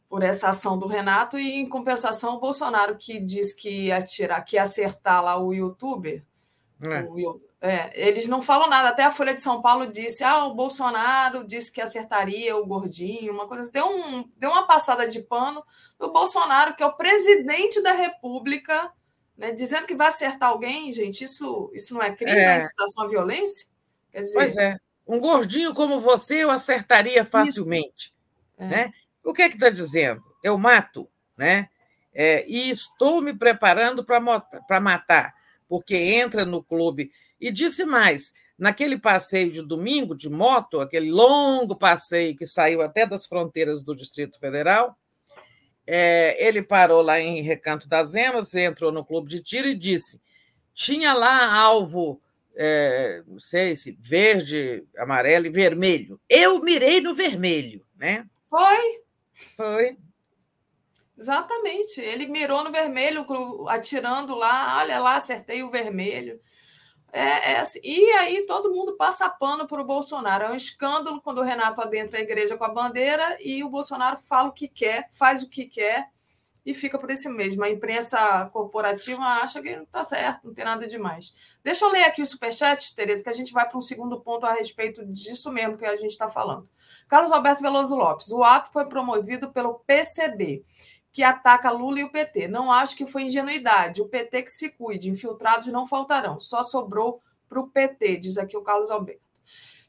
por 0.09 0.23
essa 0.23 0.49
ação 0.49 0.77
do 0.77 0.87
Renato, 0.87 1.39
e 1.39 1.55
em 1.55 1.69
compensação, 1.69 2.35
o 2.35 2.39
Bolsonaro, 2.39 2.97
que 2.97 3.19
diz 3.19 3.53
que 3.53 3.87
ia 3.87 4.01
tirar, 4.01 4.41
que 4.41 4.57
ia 4.57 4.63
acertar 4.63 5.23
lá 5.23 5.41
o 5.41 5.53
youtuber, 5.53 6.23
é. 6.81 7.03
o, 7.03 7.39
É, 7.61 7.91
eles 7.93 8.25
não 8.25 8.41
falam 8.41 8.67
nada. 8.67 8.89
Até 8.89 9.03
a 9.03 9.11
Folha 9.11 9.35
de 9.35 9.41
São 9.41 9.61
Paulo 9.61 9.91
disse: 9.91 10.23
ah, 10.23 10.45
o 10.45 10.55
Bolsonaro 10.55 11.45
disse 11.45 11.71
que 11.71 11.79
acertaria 11.79 12.57
o 12.57 12.65
gordinho, 12.65 13.31
uma 13.31 13.47
coisa 13.47 13.61
assim. 13.61 13.73
Deu, 13.73 13.87
um, 13.87 14.27
deu 14.35 14.49
uma 14.49 14.65
passada 14.65 15.07
de 15.07 15.21
pano 15.21 15.63
do 15.99 16.11
Bolsonaro, 16.11 16.75
que 16.75 16.81
é 16.81 16.85
o 16.87 16.97
presidente 16.97 17.81
da 17.83 17.91
República, 17.91 18.91
né, 19.37 19.51
dizendo 19.51 19.85
que 19.85 19.95
vai 19.95 20.07
acertar 20.07 20.49
alguém, 20.49 20.91
gente. 20.91 21.23
Isso, 21.23 21.71
isso 21.73 21.93
não 21.93 22.01
é 22.01 22.15
crime, 22.15 22.31
é, 22.31 22.45
é 22.45 22.57
incitação 22.57 23.05
à 23.05 23.07
violência? 23.07 23.67
Quer 24.11 24.21
dizer, 24.21 24.33
pois 24.33 24.57
é. 24.57 24.75
Um 25.07 25.19
gordinho 25.19 25.73
como 25.73 25.99
você 25.99 26.43
eu 26.43 26.49
acertaria 26.49 27.23
facilmente. 27.23 28.11
É. 28.61 28.67
Né? 28.67 28.93
O 29.23 29.33
que 29.33 29.41
é 29.41 29.49
que 29.49 29.55
está 29.55 29.69
dizendo? 29.69 30.21
Eu 30.43 30.57
mato, 30.57 31.09
né? 31.35 31.69
É, 32.13 32.45
e 32.47 32.69
estou 32.69 33.21
me 33.21 33.33
preparando 33.33 34.03
para 34.03 34.79
matar, 34.79 35.33
porque 35.67 35.95
entra 35.95 36.43
no 36.45 36.61
clube 36.61 37.11
e 37.39 37.51
disse 37.51 37.85
mais: 37.85 38.33
naquele 38.57 38.99
passeio 38.99 39.51
de 39.51 39.61
domingo 39.61 40.15
de 40.15 40.29
moto, 40.29 40.79
aquele 40.79 41.09
longo 41.09 41.75
passeio 41.75 42.35
que 42.35 42.45
saiu 42.45 42.81
até 42.81 43.05
das 43.05 43.25
fronteiras 43.25 43.81
do 43.81 43.95
Distrito 43.95 44.39
Federal, 44.39 44.97
é, 45.87 46.45
ele 46.45 46.61
parou 46.61 47.01
lá 47.01 47.19
em 47.19 47.41
Recanto 47.41 47.87
das 47.87 48.13
Emas, 48.13 48.53
entrou 48.53 48.91
no 48.91 49.05
clube 49.05 49.29
de 49.29 49.41
tiro 49.41 49.67
e 49.67 49.75
disse: 49.75 50.21
tinha 50.73 51.13
lá 51.13 51.53
alvo, 51.53 52.21
é, 52.55 53.23
não 53.25 53.39
sei 53.39 53.75
se 53.75 53.97
verde, 53.99 54.83
amarelo 54.97 55.45
e 55.45 55.49
vermelho. 55.49 56.19
Eu 56.29 56.61
mirei 56.61 56.99
no 56.99 57.15
vermelho, 57.15 57.85
né? 57.95 58.25
Foi. 58.51 59.01
Foi. 59.55 59.97
Exatamente. 61.17 62.01
Ele 62.01 62.25
mirou 62.27 62.65
no 62.65 62.71
vermelho, 62.71 63.25
atirando 63.69 64.35
lá. 64.35 64.79
Olha 64.79 64.99
lá, 64.99 65.15
acertei 65.15 65.63
o 65.63 65.71
vermelho. 65.71 66.37
É, 67.13 67.53
é 67.53 67.59
assim. 67.59 67.79
E 67.81 68.11
aí 68.11 68.45
todo 68.45 68.73
mundo 68.73 68.97
passa 68.97 69.29
pano 69.29 69.65
para 69.65 69.81
o 69.81 69.85
Bolsonaro. 69.85 70.43
É 70.43 70.51
um 70.51 70.55
escândalo 70.55 71.21
quando 71.21 71.37
o 71.37 71.43
Renato 71.43 71.81
adentra 71.81 72.17
a 72.17 72.21
igreja 72.21 72.57
com 72.57 72.65
a 72.65 72.73
bandeira 72.73 73.37
e 73.41 73.63
o 73.63 73.69
Bolsonaro 73.69 74.17
fala 74.17 74.49
o 74.49 74.53
que 74.53 74.67
quer, 74.67 75.07
faz 75.13 75.43
o 75.43 75.49
que 75.49 75.65
quer 75.65 76.09
e 76.65 76.73
fica 76.73 76.99
por 76.99 77.09
esse 77.09 77.29
mesmo. 77.29 77.63
A 77.63 77.69
imprensa 77.69 78.49
corporativa 78.51 79.23
acha 79.23 79.61
que 79.61 79.75
não 79.75 79.83
está 79.83 80.03
certo, 80.03 80.47
não 80.47 80.53
tem 80.53 80.65
nada 80.65 80.85
demais. 80.87 81.33
Deixa 81.63 81.85
eu 81.85 81.91
ler 81.91 82.03
aqui 82.03 82.21
o 82.21 82.25
superchat, 82.25 82.93
Tereza, 82.95 83.23
que 83.23 83.29
a 83.29 83.33
gente 83.33 83.53
vai 83.53 83.67
para 83.67 83.77
um 83.77 83.81
segundo 83.81 84.19
ponto 84.19 84.45
a 84.45 84.53
respeito 84.53 85.05
disso 85.05 85.51
mesmo 85.53 85.77
que 85.77 85.85
a 85.85 85.95
gente 85.95 86.11
está 86.11 86.27
falando. 86.27 86.67
Carlos 87.11 87.33
Alberto 87.33 87.61
Veloso 87.61 87.93
Lopes. 87.93 88.31
O 88.31 88.41
ato 88.41 88.71
foi 88.71 88.85
promovido 88.85 89.51
pelo 89.51 89.79
PCB 89.85 90.63
que 91.11 91.21
ataca 91.21 91.69
Lula 91.69 91.99
e 91.99 92.03
o 92.05 92.09
PT. 92.09 92.47
Não 92.47 92.71
acho 92.71 92.95
que 92.95 93.05
foi 93.05 93.23
ingenuidade. 93.23 94.01
O 94.01 94.07
PT 94.07 94.43
que 94.43 94.49
se 94.49 94.69
cuide, 94.69 95.09
infiltrados 95.09 95.67
não 95.67 95.85
faltarão. 95.85 96.39
Só 96.39 96.63
sobrou 96.63 97.21
para 97.49 97.59
o 97.59 97.67
PT, 97.67 98.15
diz 98.15 98.37
aqui 98.37 98.55
o 98.55 98.61
Carlos 98.61 98.89
Alberto. 98.89 99.19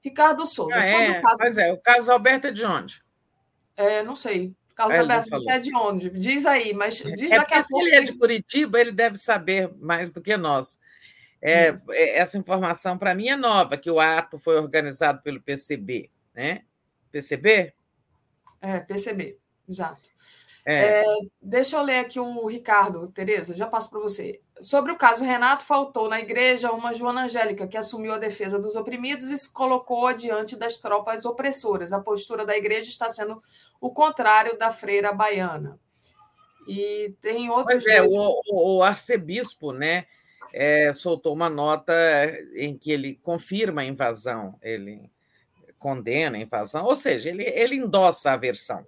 Ricardo 0.03 0.45
Souza. 0.45 0.77
Ah, 0.77 0.85
é, 0.85 1.21
caso... 1.21 1.37
Pois 1.39 1.57
é, 1.59 1.73
o 1.73 1.79
Carlos 1.79 2.09
Alberto 2.09 2.49
é 2.49 2.51
de 2.51 2.65
onde? 2.65 3.05
É, 3.77 4.03
não 4.03 4.17
sei. 4.17 4.53
Carlos 4.75 4.97
é, 4.97 4.99
Alberto, 4.99 5.31
você 5.31 5.53
é 5.53 5.59
de 5.61 5.77
onde? 5.77 6.11
Diz 6.11 6.45
aí, 6.45 6.75
mas 6.75 6.97
diz 6.97 7.31
é 7.31 7.37
daqui 7.37 7.55
a 7.55 7.63
pouco. 7.63 7.85
Se 7.85 7.89
ele 7.89 7.95
é 7.95 8.01
de 8.01 8.19
Curitiba, 8.19 8.81
ele 8.81 8.91
deve 8.91 9.17
saber 9.17 9.73
mais 9.79 10.11
do 10.11 10.21
que 10.21 10.37
nós. 10.37 10.77
É, 11.41 11.71
hum. 11.71 11.79
é 11.91 12.19
essa 12.19 12.37
informação 12.37 12.99
para 12.99 13.15
mim 13.15 13.29
é 13.29 13.37
nova, 13.37 13.77
que 13.77 13.89
o 13.89 14.01
ato 14.01 14.39
foi 14.39 14.57
organizado 14.57 15.23
pelo 15.23 15.41
PCB, 15.41 16.11
né? 16.35 16.63
PCB? 17.13 17.73
É, 18.61 18.81
PCB, 18.81 19.39
exato. 19.69 20.11
É. 20.65 21.03
É, 21.03 21.05
deixa 21.41 21.77
eu 21.77 21.83
ler 21.83 21.99
aqui 21.99 22.21
o 22.21 22.47
Ricardo, 22.47 23.09
Tereza, 23.09 23.57
já 23.57 23.67
passo 23.67 23.91
para 23.91 23.99
você. 23.99 24.41
Sobre 24.61 24.93
o 24.93 24.97
caso 24.97 25.25
Renato, 25.25 25.65
faltou 25.65 26.09
na 26.09 26.21
igreja 26.21 26.71
uma 26.71 26.93
Joana 26.93 27.25
Angélica, 27.25 27.67
que 27.67 27.77
assumiu 27.77 28.13
a 28.13 28.19
defesa 28.19 28.61
dos 28.61 28.77
oprimidos 28.77 29.31
e 29.31 29.37
se 29.37 29.53
colocou 29.53 30.07
adiante 30.07 30.57
das 30.57 30.79
tropas 30.79 31.25
opressoras. 31.25 31.93
A 31.93 32.01
postura 32.01 32.47
da 32.47 32.57
igreja 32.57 32.89
está 32.89 33.09
sendo 33.09 33.43
o 33.81 33.91
contrário 33.91 34.57
da 34.57 34.71
freira 34.71 35.13
baiana. 35.13 35.81
E 36.69 37.13
tem 37.21 37.51
outros. 37.51 37.83
Pois 37.83 37.87
é, 37.87 37.99
dois... 37.99 38.13
o, 38.15 38.77
o, 38.79 38.83
arcebispo 38.85 39.73
né, 39.73 40.07
é, 40.53 40.93
soltou 40.93 41.35
uma 41.35 41.51
nota 41.51 41.93
em 42.55 42.79
que 42.79 42.93
ele 42.93 43.17
confirma 43.17 43.83
a 43.83 43.85
invasão, 43.85 44.57
ele 44.63 45.11
condena 45.83 46.39
a 46.39 46.41
invasão, 46.41 46.85
ou 46.85 46.95
seja, 46.95 47.29
ele, 47.29 47.43
ele 47.45 47.77
endossa 47.77 48.31
a 48.31 48.37
versão. 48.37 48.87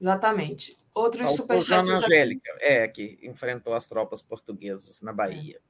Exatamente. 0.00 0.76
Outros 0.94 1.30
superchats. 1.30 1.88
Angélica, 1.90 2.50
é, 2.60 2.86
que 2.86 3.18
enfrentou 3.22 3.74
as 3.74 3.86
tropas 3.86 4.22
portuguesas 4.22 5.00
na 5.02 5.12
Bahia. 5.12 5.60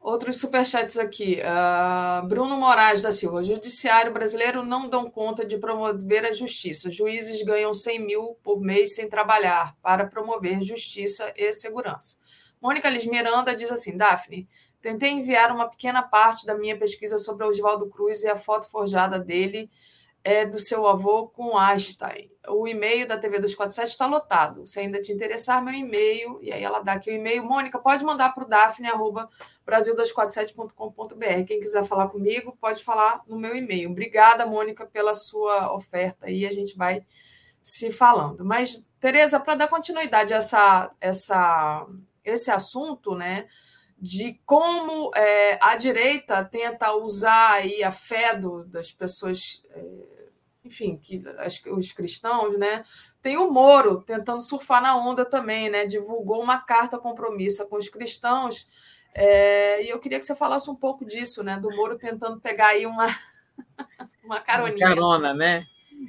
Outros 0.00 0.36
superchats 0.36 0.98
aqui. 0.98 1.40
Uh, 1.40 2.26
Bruno 2.26 2.56
Moraes 2.56 3.02
da 3.02 3.10
Silva. 3.10 3.38
O 3.38 3.42
judiciário 3.42 4.12
brasileiro 4.12 4.64
não 4.64 4.88
dão 4.88 5.10
conta 5.10 5.44
de 5.44 5.58
promover 5.58 6.24
a 6.24 6.32
justiça. 6.32 6.90
Juízes 6.90 7.42
ganham 7.42 7.74
100 7.74 7.98
mil 7.98 8.38
por 8.42 8.60
mês 8.60 8.94
sem 8.94 9.08
trabalhar 9.08 9.76
para 9.82 10.06
promover 10.06 10.62
justiça 10.62 11.32
e 11.36 11.50
segurança. 11.52 12.18
Mônica 12.60 12.88
Liz 12.88 13.06
Miranda 13.06 13.54
diz 13.54 13.70
assim: 13.70 13.96
Daphne, 13.96 14.48
tentei 14.80 15.10
enviar 15.10 15.52
uma 15.52 15.68
pequena 15.68 16.02
parte 16.02 16.46
da 16.46 16.54
minha 16.54 16.78
pesquisa 16.78 17.18
sobre 17.18 17.44
Oswaldo 17.44 17.88
Cruz 17.88 18.22
e 18.22 18.28
a 18.28 18.36
foto 18.36 18.68
forjada 18.70 19.18
dele 19.18 19.70
é 20.24 20.44
do 20.44 20.58
seu 20.58 20.86
avô 20.86 21.28
com 21.28 21.56
Einstein. 21.56 22.30
O 22.48 22.66
e-mail 22.66 23.06
da 23.06 23.16
TV 23.16 23.38
247 23.38 23.90
está 23.90 24.06
lotado. 24.06 24.66
Se 24.66 24.80
ainda 24.80 25.00
te 25.00 25.12
interessar, 25.12 25.64
meu 25.64 25.72
e-mail, 25.72 26.38
e 26.42 26.52
aí 26.52 26.62
ela 26.62 26.80
dá 26.80 26.94
aqui 26.94 27.10
o 27.10 27.14
e-mail. 27.14 27.44
Mônica, 27.44 27.78
pode 27.78 28.04
mandar 28.04 28.34
para 28.34 28.44
o 28.44 28.48
Daphne, 28.48 28.88
brasil247.com.br. 29.66 31.46
Quem 31.46 31.60
quiser 31.60 31.84
falar 31.84 32.08
comigo, 32.08 32.56
pode 32.60 32.82
falar 32.82 33.22
no 33.26 33.38
meu 33.38 33.56
e-mail. 33.56 33.90
Obrigada, 33.90 34.44
Mônica, 34.44 34.84
pela 34.86 35.14
sua 35.14 35.72
oferta 35.72 36.28
e 36.28 36.44
a 36.46 36.50
gente 36.50 36.76
vai 36.76 37.04
se 37.62 37.90
falando. 37.92 38.44
Mas, 38.44 38.84
Tereza, 39.00 39.38
para 39.38 39.54
dar 39.54 39.68
continuidade 39.68 40.34
a 40.34 40.38
essa, 40.38 40.90
essa, 41.00 41.86
esse 42.24 42.50
assunto, 42.50 43.14
né? 43.14 43.46
De 44.00 44.40
como 44.46 45.10
é, 45.14 45.58
a 45.60 45.76
direita 45.76 46.44
tenta 46.44 46.94
usar 46.94 47.54
aí 47.54 47.82
a 47.82 47.90
fé 47.90 48.34
do, 48.34 48.64
das 48.64 48.92
pessoas, 48.92 49.62
é, 49.70 49.84
enfim, 50.64 50.96
que 50.96 51.22
as, 51.38 51.60
os 51.66 51.92
cristãos, 51.92 52.56
né? 52.56 52.84
Tem 53.20 53.36
o 53.36 53.50
Moro 53.50 54.00
tentando 54.02 54.40
surfar 54.40 54.80
na 54.80 54.96
onda 54.96 55.24
também, 55.24 55.68
né? 55.68 55.84
Divulgou 55.84 56.40
uma 56.40 56.60
carta 56.60 56.96
compromissa 56.96 57.66
com 57.66 57.76
os 57.76 57.88
cristãos. 57.88 58.68
É, 59.12 59.84
e 59.84 59.88
eu 59.88 59.98
queria 59.98 60.20
que 60.20 60.24
você 60.24 60.36
falasse 60.36 60.70
um 60.70 60.76
pouco 60.76 61.04
disso, 61.04 61.42
né? 61.42 61.58
Do 61.58 61.74
Moro 61.74 61.98
tentando 61.98 62.40
pegar 62.40 62.68
aí 62.68 62.86
uma, 62.86 63.06
uma 64.24 64.40
caroninha. 64.40 64.86
Carona, 64.86 65.34
né? 65.34 65.66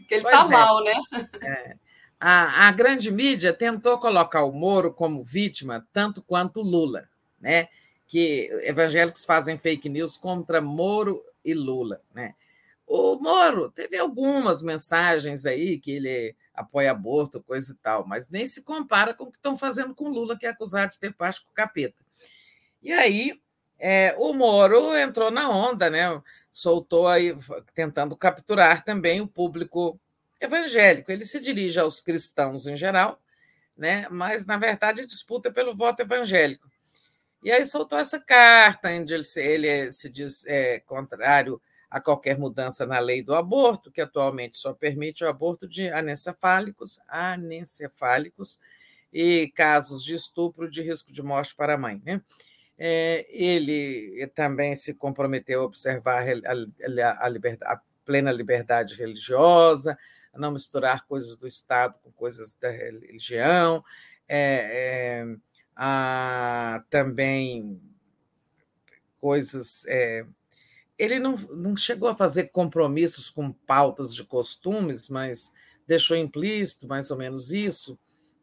Que 0.07 0.15
ele 0.15 0.25
está 0.25 0.45
é. 0.45 0.47
mal, 0.47 0.83
né? 0.83 0.93
É. 1.41 1.75
A, 2.19 2.67
a 2.67 2.71
grande 2.71 3.09
mídia 3.09 3.51
tentou 3.51 3.97
colocar 3.97 4.43
o 4.43 4.51
Moro 4.51 4.93
como 4.93 5.23
vítima 5.23 5.87
tanto 5.91 6.21
quanto 6.21 6.59
o 6.59 6.63
Lula, 6.63 7.09
né? 7.39 7.67
Que 8.09 8.49
evangélicos 8.63 9.23
fazem 9.23 9.55
fake 9.55 9.87
news 9.87 10.17
contra 10.17 10.59
Moro 10.59 11.23
e 11.45 11.53
Lula. 11.53 12.01
Né? 12.11 12.33
O 12.87 13.17
Moro 13.17 13.69
teve 13.69 13.95
algumas 13.97 14.63
mensagens 14.63 15.45
aí 15.45 15.79
que 15.79 15.91
ele 15.91 16.35
apoia 16.55 16.89
aborto, 16.89 17.41
coisa 17.41 17.71
e 17.71 17.75
tal, 17.75 18.07
mas 18.07 18.27
nem 18.27 18.47
se 18.47 18.63
compara 18.63 19.13
com 19.13 19.25
o 19.25 19.31
que 19.31 19.37
estão 19.37 19.55
fazendo 19.55 19.93
com 19.93 20.09
Lula, 20.09 20.35
que 20.35 20.47
é 20.47 20.49
acusado 20.49 20.91
de 20.91 20.99
ter 20.99 21.13
parte 21.13 21.45
com 21.45 21.51
o 21.51 21.53
capeta. 21.53 22.03
E 22.81 22.91
aí 22.91 23.39
é, 23.77 24.15
o 24.17 24.33
Moro 24.33 24.97
entrou 24.97 25.29
na 25.29 25.47
onda, 25.47 25.87
né? 25.87 26.19
soltou 26.49 27.07
aí, 27.07 27.37
tentando 27.75 28.17
capturar 28.17 28.83
também 28.83 29.21
o 29.21 29.27
público 29.27 29.99
evangélico. 30.41 31.11
Ele 31.11 31.25
se 31.25 31.39
dirige 31.39 31.79
aos 31.79 32.01
cristãos 32.01 32.65
em 32.65 32.75
geral, 32.75 33.21
né? 33.77 34.07
mas, 34.09 34.47
na 34.47 34.57
verdade, 34.57 35.05
disputa 35.05 35.51
pelo 35.51 35.77
voto 35.77 36.01
evangélico. 36.01 36.67
E 37.41 37.51
aí 37.51 37.65
soltou 37.65 37.97
essa 37.97 38.19
carta, 38.19 38.89
onde 38.89 39.13
ele 39.13 39.23
se, 39.23 39.41
ele 39.41 39.91
se 39.91 40.09
diz 40.09 40.45
é, 40.45 40.79
contrário 40.79 41.61
a 41.89 41.99
qualquer 41.99 42.37
mudança 42.37 42.85
na 42.85 42.99
lei 42.99 43.23
do 43.23 43.33
aborto, 43.33 43.91
que 43.91 44.01
atualmente 44.01 44.57
só 44.57 44.73
permite 44.73 45.23
o 45.23 45.27
aborto 45.27 45.67
de 45.67 45.89
anencefálicos, 45.89 46.99
anencefálicos 47.07 48.59
e 49.11 49.51
casos 49.55 50.03
de 50.03 50.13
estupro 50.13 50.69
de 50.69 50.83
risco 50.83 51.11
de 51.11 51.23
morte 51.23 51.55
para 51.55 51.73
a 51.73 51.77
mãe. 51.77 52.01
Né? 52.05 52.21
É, 52.77 53.25
ele 53.29 54.27
também 54.35 54.75
se 54.75 54.93
comprometeu 54.93 55.61
a 55.61 55.65
observar 55.65 56.25
a, 56.27 57.25
a, 57.25 57.29
liberdade, 57.29 57.73
a 57.73 57.81
plena 58.05 58.31
liberdade 58.31 58.95
religiosa, 58.95 59.97
a 60.31 60.39
não 60.39 60.51
misturar 60.51 61.05
coisas 61.07 61.35
do 61.35 61.47
Estado 61.47 61.95
com 62.03 62.11
coisas 62.11 62.53
da 62.55 62.69
religião. 62.69 63.83
É, 64.27 65.25
é, 65.25 65.35
ah, 65.81 66.83
também 66.89 67.79
coisas. 69.21 69.85
É, 69.87 70.25
ele 70.97 71.17
não, 71.19 71.37
não 71.37 71.77
chegou 71.77 72.09
a 72.09 72.17
fazer 72.17 72.49
compromissos 72.49 73.29
com 73.29 73.53
pautas 73.53 74.13
de 74.13 74.25
costumes, 74.25 75.07
mas 75.07 75.53
deixou 75.87 76.17
implícito 76.17 76.85
mais 76.85 77.09
ou 77.09 77.17
menos 77.17 77.53
isso, 77.53 77.97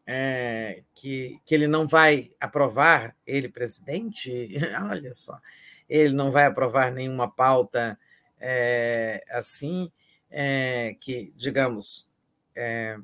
é, 0.07 0.83
que, 0.95 1.39
que 1.45 1.55
ele 1.55 1.69
não 1.69 1.87
vai 1.87 2.33
aprovar, 2.41 3.15
ele 3.27 3.51
presidente, 3.51 4.57
olha 4.91 5.13
só, 5.13 5.39
ele 5.87 6.15
não 6.15 6.31
vai 6.31 6.47
aprovar 6.47 6.91
nenhuma 6.91 7.31
pauta 7.31 7.99
é, 8.41 9.23
assim, 9.29 9.93
é, 10.31 10.97
que, 10.99 11.35
digamos, 11.37 12.11
é, 12.55 12.99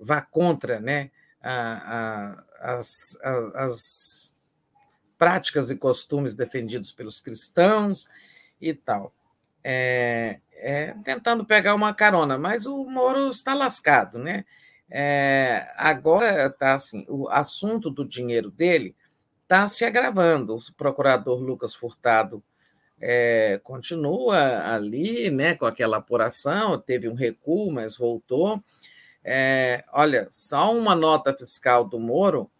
vá 0.00 0.22
contra 0.22 0.80
né, 0.80 1.10
a, 1.42 2.36
a, 2.60 2.78
as, 2.78 3.18
as 3.54 4.34
práticas 5.16 5.70
e 5.70 5.76
costumes 5.76 6.34
defendidos 6.34 6.92
pelos 6.92 7.20
cristãos 7.20 8.08
e 8.60 8.72
tal. 8.72 9.12
É, 9.62 10.40
é, 10.52 10.94
tentando 11.04 11.44
pegar 11.44 11.74
uma 11.74 11.92
carona, 11.92 12.38
mas 12.38 12.66
o 12.66 12.84
Moro 12.84 13.30
está 13.30 13.54
lascado, 13.54 14.18
né? 14.18 14.44
É, 14.90 15.70
agora 15.76 16.46
está 16.46 16.74
assim, 16.74 17.04
o 17.08 17.28
assunto 17.28 17.90
do 17.90 18.06
dinheiro 18.06 18.50
dele 18.50 18.96
está 19.42 19.68
se 19.68 19.84
agravando. 19.84 20.56
O 20.56 20.72
procurador 20.76 21.40
Lucas 21.40 21.74
Furtado 21.74 22.42
é, 23.00 23.60
continua 23.62 24.72
ali, 24.74 25.30
né, 25.30 25.54
com 25.54 25.66
aquela 25.66 25.98
apuração, 25.98 26.78
teve 26.78 27.08
um 27.08 27.14
recuo, 27.14 27.70
mas 27.70 27.96
voltou. 27.96 28.62
É, 29.30 29.84
olha, 29.92 30.26
só 30.32 30.74
uma 30.74 30.94
nota 30.94 31.36
fiscal 31.36 31.86
do 31.86 32.00
Moro 32.00 32.50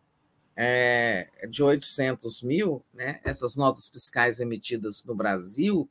é, 0.54 1.30
de 1.48 1.62
800 1.62 2.42
mil, 2.42 2.84
né, 2.92 3.20
essas 3.24 3.56
notas 3.56 3.88
fiscais 3.88 4.38
emitidas 4.38 5.02
no 5.02 5.14
Brasil 5.14 5.88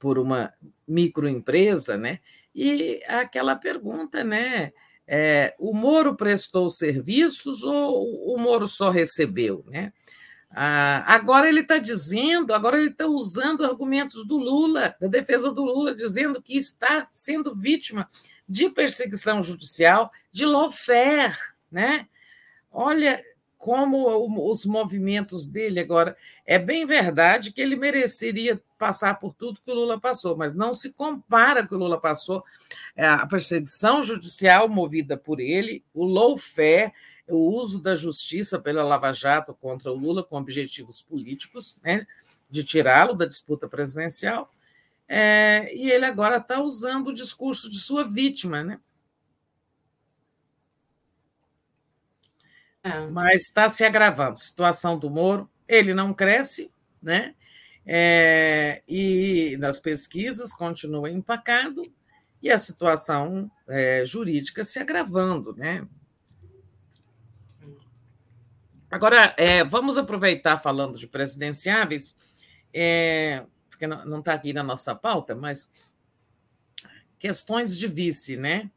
por 0.00 0.18
uma 0.18 0.52
microempresa, 0.88 1.96
né, 1.96 2.18
e 2.52 3.00
aquela 3.06 3.54
pergunta, 3.54 4.24
né, 4.24 4.72
é, 5.06 5.54
o 5.56 5.72
Moro 5.72 6.16
prestou 6.16 6.68
serviços 6.68 7.62
ou 7.62 8.34
o 8.34 8.36
Moro 8.36 8.66
só 8.66 8.90
recebeu, 8.90 9.64
né? 9.68 9.92
Ah, 10.54 11.04
agora 11.14 11.48
ele 11.48 11.60
está 11.60 11.78
dizendo, 11.78 12.52
agora 12.52 12.78
ele 12.78 12.90
está 12.90 13.06
usando 13.06 13.64
argumentos 13.64 14.26
do 14.26 14.36
Lula, 14.36 14.94
da 15.00 15.06
defesa 15.06 15.50
do 15.50 15.64
Lula, 15.64 15.94
dizendo 15.94 16.42
que 16.42 16.58
está 16.58 17.08
sendo 17.10 17.54
vítima 17.54 18.06
de 18.48 18.68
perseguição 18.70 19.42
judicial, 19.42 20.10
de 20.30 20.44
lawfare, 20.44 21.36
né? 21.70 22.06
Olha 22.70 23.22
como 23.62 24.50
os 24.50 24.66
movimentos 24.66 25.46
dele 25.46 25.78
agora. 25.78 26.16
É 26.44 26.58
bem 26.58 26.84
verdade 26.84 27.52
que 27.52 27.60
ele 27.60 27.76
mereceria 27.76 28.60
passar 28.76 29.20
por 29.20 29.32
tudo 29.32 29.60
que 29.64 29.70
o 29.70 29.74
Lula 29.74 30.00
passou, 30.00 30.36
mas 30.36 30.52
não 30.52 30.74
se 30.74 30.92
compara 30.92 31.60
com 31.60 31.66
o 31.66 31.68
que 31.68 31.74
o 31.76 31.78
Lula 31.78 32.00
passou. 32.00 32.42
É, 32.96 33.06
a 33.06 33.24
perseguição 33.24 34.02
judicial 34.02 34.68
movida 34.68 35.16
por 35.16 35.38
ele, 35.38 35.84
o 35.94 36.04
lawfare, 36.04 36.92
o 37.28 37.56
uso 37.56 37.80
da 37.80 37.94
justiça 37.94 38.58
pela 38.58 38.82
Lava 38.82 39.12
Jato 39.12 39.54
contra 39.54 39.92
o 39.92 39.96
Lula 39.96 40.24
com 40.24 40.36
objetivos 40.36 41.00
políticos, 41.00 41.78
né, 41.84 42.04
de 42.50 42.64
tirá-lo 42.64 43.14
da 43.14 43.26
disputa 43.26 43.68
presidencial, 43.68 44.50
é, 45.14 45.70
e 45.74 45.90
ele 45.90 46.06
agora 46.06 46.38
está 46.38 46.58
usando 46.58 47.08
o 47.08 47.14
discurso 47.14 47.68
de 47.68 47.78
sua 47.78 48.02
vítima, 48.02 48.64
né? 48.64 48.80
É. 52.82 53.06
Mas 53.08 53.42
está 53.42 53.68
se 53.68 53.84
agravando. 53.84 54.38
Situação 54.38 54.98
do 54.98 55.10
Moro, 55.10 55.50
ele 55.68 55.92
não 55.92 56.14
cresce, 56.14 56.72
né? 57.02 57.34
É, 57.84 58.82
e 58.88 59.54
nas 59.58 59.78
pesquisas 59.78 60.54
continua 60.54 61.10
empacado 61.10 61.82
e 62.42 62.50
a 62.50 62.58
situação 62.58 63.50
é, 63.68 64.06
jurídica 64.06 64.64
se 64.64 64.78
agravando, 64.78 65.54
né? 65.54 65.86
Agora, 68.90 69.34
é, 69.36 69.62
vamos 69.62 69.98
aproveitar 69.98 70.56
falando 70.56 70.98
de 70.98 71.06
presidenciáveis, 71.06 72.16
é, 72.72 73.44
porque 73.82 73.86
não 73.86 74.20
está 74.20 74.34
aqui 74.34 74.52
na 74.52 74.62
nossa 74.62 74.94
pauta, 74.94 75.34
mas 75.34 75.96
questões 77.18 77.76
de 77.76 77.88
vice, 77.88 78.36
né? 78.36 78.70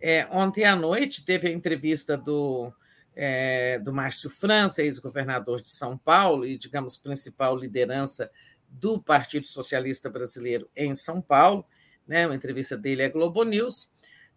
É, 0.00 0.26
ontem 0.30 0.64
à 0.64 0.74
noite 0.74 1.24
teve 1.24 1.48
a 1.48 1.50
entrevista 1.52 2.16
do, 2.16 2.72
é, 3.14 3.78
do 3.78 3.92
Márcio 3.92 4.30
França, 4.30 4.82
ex-governador 4.82 5.60
de 5.60 5.68
São 5.68 5.96
Paulo 5.96 6.44
e, 6.46 6.56
digamos, 6.58 6.96
principal 6.96 7.56
liderança 7.56 8.30
do 8.68 9.00
Partido 9.00 9.46
Socialista 9.46 10.10
Brasileiro 10.10 10.68
em 10.74 10.94
São 10.94 11.20
Paulo, 11.20 11.64
né? 12.06 12.26
Uma 12.26 12.34
entrevista 12.34 12.76
dele 12.76 13.04
à 13.04 13.08
Globo 13.08 13.44
News, 13.44 13.90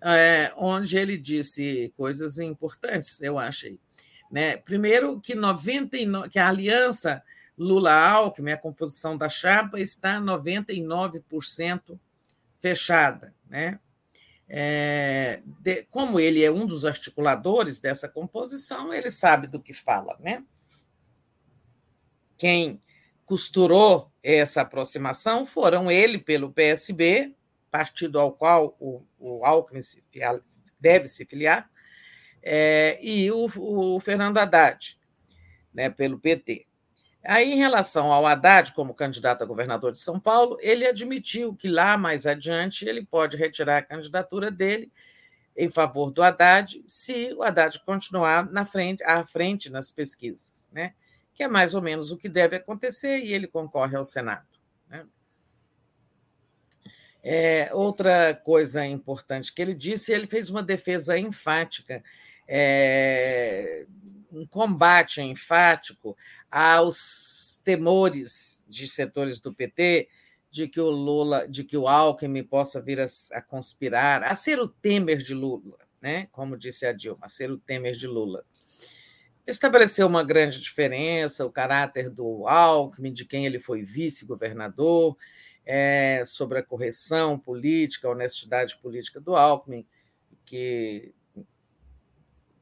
é, 0.03 0.53
onde 0.55 0.97
ele 0.97 1.17
disse 1.17 1.91
coisas 1.97 2.37
importantes, 2.37 3.21
eu 3.21 3.39
achei. 3.39 3.79
Né? 4.31 4.57
Primeiro, 4.57 5.19
que, 5.19 5.35
99, 5.35 6.29
que 6.29 6.39
a 6.39 6.47
aliança 6.47 7.21
Lula-Alckmin, 7.61 8.53
a 8.53 8.57
composição 8.57 9.15
da 9.15 9.29
chapa, 9.29 9.79
está 9.79 10.19
99% 10.19 11.99
fechada. 12.57 13.35
Né? 13.47 13.79
É, 14.49 15.41
de, 15.45 15.83
como 15.83 16.19
ele 16.19 16.43
é 16.43 16.51
um 16.51 16.65
dos 16.65 16.85
articuladores 16.85 17.79
dessa 17.79 18.09
composição, 18.09 18.91
ele 18.91 19.11
sabe 19.11 19.45
do 19.45 19.61
que 19.61 19.73
fala. 19.73 20.17
Né? 20.19 20.43
Quem 22.35 22.81
costurou 23.25 24.11
essa 24.23 24.61
aproximação 24.61 25.45
foram 25.45 25.91
ele 25.91 26.17
pelo 26.17 26.51
PSB, 26.51 27.35
partido 27.69 28.19
ao 28.19 28.33
qual 28.33 28.75
o, 28.79 29.05
o 29.19 29.45
Alckmin 29.45 29.83
se, 29.83 30.03
deve 30.79 31.07
se 31.07 31.25
filiar, 31.25 31.69
é, 32.41 32.99
e 33.01 33.31
o, 33.31 33.49
o, 33.55 33.99
Fernando 33.99 34.39
Haddad, 34.39 34.99
né, 35.71 35.91
pelo 35.91 36.19
PT. 36.19 36.67
Aí, 37.23 37.53
em 37.53 37.57
relação 37.57 38.11
ao 38.11 38.25
Haddad, 38.25 38.73
como 38.73 38.95
candidato 38.95 39.43
a 39.43 39.45
governador 39.45 39.91
de 39.91 39.99
São 39.99 40.19
Paulo, 40.19 40.57
ele 40.59 40.87
admitiu 40.87 41.55
que 41.55 41.67
lá 41.67 41.95
mais 41.97 42.25
adiante 42.25 42.85
ele 42.85 43.05
pode 43.05 43.37
retirar 43.37 43.77
a 43.77 43.83
candidatura 43.83 44.49
dele 44.49 44.91
em 45.55 45.69
favor 45.69 46.11
do 46.11 46.23
Haddad, 46.23 46.81
se 46.87 47.33
o 47.33 47.43
Haddad 47.43 47.79
continuar 47.85 48.49
na 48.51 48.65
frente, 48.65 49.03
à 49.03 49.23
frente 49.25 49.69
nas 49.69 49.91
pesquisas, 49.91 50.67
né? 50.71 50.93
que 51.33 51.43
é 51.43 51.47
mais 51.47 51.75
ou 51.75 51.81
menos 51.81 52.11
o 52.11 52.17
que 52.17 52.29
deve 52.29 52.55
acontecer, 52.55 53.19
e 53.19 53.33
ele 53.33 53.47
concorre 53.47 53.95
ao 53.95 54.03
Senado. 54.03 54.47
Né? 54.89 55.05
É, 57.23 57.69
outra 57.73 58.33
coisa 58.33 58.85
importante 58.85 59.53
que 59.53 59.61
ele 59.61 59.75
disse, 59.75 60.11
ele 60.11 60.25
fez 60.25 60.49
uma 60.49 60.63
defesa 60.63 61.17
enfática 61.17 62.03
é, 62.47 63.85
um 64.31 64.45
combate 64.45 65.21
enfático 65.21 66.17
aos 66.49 67.61
temores 67.63 68.61
de 68.67 68.87
setores 68.87 69.39
do 69.39 69.53
PT 69.53 70.07
de 70.49 70.67
que 70.67 70.81
o 70.81 70.89
Lula, 70.89 71.47
de 71.47 71.63
que 71.63 71.77
o 71.77 71.87
Alckmin 71.87 72.43
possa 72.43 72.81
vir 72.81 72.99
a, 72.99 73.07
a, 73.31 73.41
conspirar, 73.41 74.23
a 74.23 74.35
ser 74.35 74.59
o 74.59 74.67
Temer 74.67 75.17
de 75.17 75.33
Lula, 75.33 75.77
né? 76.01 76.27
Como 76.31 76.57
disse 76.57 76.85
a 76.85 76.91
Dilma, 76.91 77.25
a 77.25 77.29
ser 77.29 77.49
o 77.49 77.57
Temer 77.57 77.93
de 77.93 78.05
Lula. 78.05 78.43
Estabeleceu 79.47 80.07
uma 80.07 80.23
grande 80.23 80.59
diferença, 80.59 81.45
o 81.45 81.51
caráter 81.51 82.09
do 82.09 82.47
Alckmin, 82.47 83.13
de 83.13 83.25
quem 83.25 83.45
ele 83.45 83.59
foi 83.59 83.81
vice-governador, 83.81 85.17
é, 85.65 86.23
sobre 86.25 86.59
a 86.59 86.63
correção 86.63 87.39
política, 87.39 88.07
a 88.07 88.11
honestidade 88.11 88.77
política 88.77 89.21
do 89.21 89.35
Alckmin, 89.35 89.85
que 90.45 91.13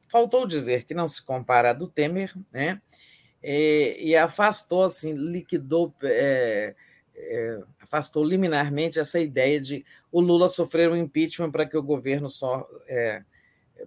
faltou 0.09 0.45
dizer 0.45 0.83
que 0.83 0.93
não 0.93 1.07
se 1.07 1.23
compara 1.23 1.69
a 1.69 1.73
do 1.73 1.87
Temer, 1.87 2.33
né? 2.51 2.81
E, 3.41 3.97
e 4.01 4.15
afastou, 4.15 4.83
assim, 4.83 5.13
liquidou, 5.13 5.93
é, 6.03 6.75
é, 7.15 7.59
afastou 7.81 8.23
liminarmente 8.23 8.99
essa 8.99 9.19
ideia 9.19 9.61
de 9.61 9.85
o 10.11 10.19
Lula 10.19 10.49
sofrer 10.49 10.89
um 10.89 10.95
impeachment 10.95 11.51
para 11.51 11.65
que 11.65 11.77
o 11.77 11.83
governo 11.83 12.29
só 12.29 12.67
é, 12.87 13.23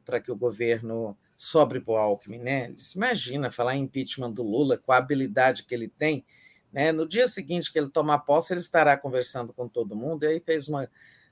para 0.05 0.21
que 0.21 0.33
o 0.33 0.37
governo 0.37 1.17
sobre 1.37 1.81
para 1.81 1.93
o 1.93 1.97
Alckmin, 1.97 2.39
né? 2.39 2.71
Disse, 2.71 2.97
imagina 2.97 3.51
falar 3.51 3.77
em 3.77 3.83
impeachment 3.83 4.31
do 4.31 4.43
Lula 4.43 4.79
com 4.79 4.93
a 4.93 4.97
habilidade 4.97 5.65
que 5.65 5.75
ele 5.75 5.89
tem, 5.89 6.25
né? 6.73 6.93
No 6.93 7.07
dia 7.07 7.27
seguinte 7.27 7.71
que 7.71 7.79
ele 7.79 7.91
tomar 7.91 8.21
posse, 8.21 8.53
ele 8.53 8.61
estará 8.61 8.97
conversando 8.97 9.53
com 9.53 9.69
todo 9.69 9.97
mundo. 9.97 10.25
E 10.25 10.29
aí 10.29 10.41
fez 10.41 10.69
uma, 10.69 10.89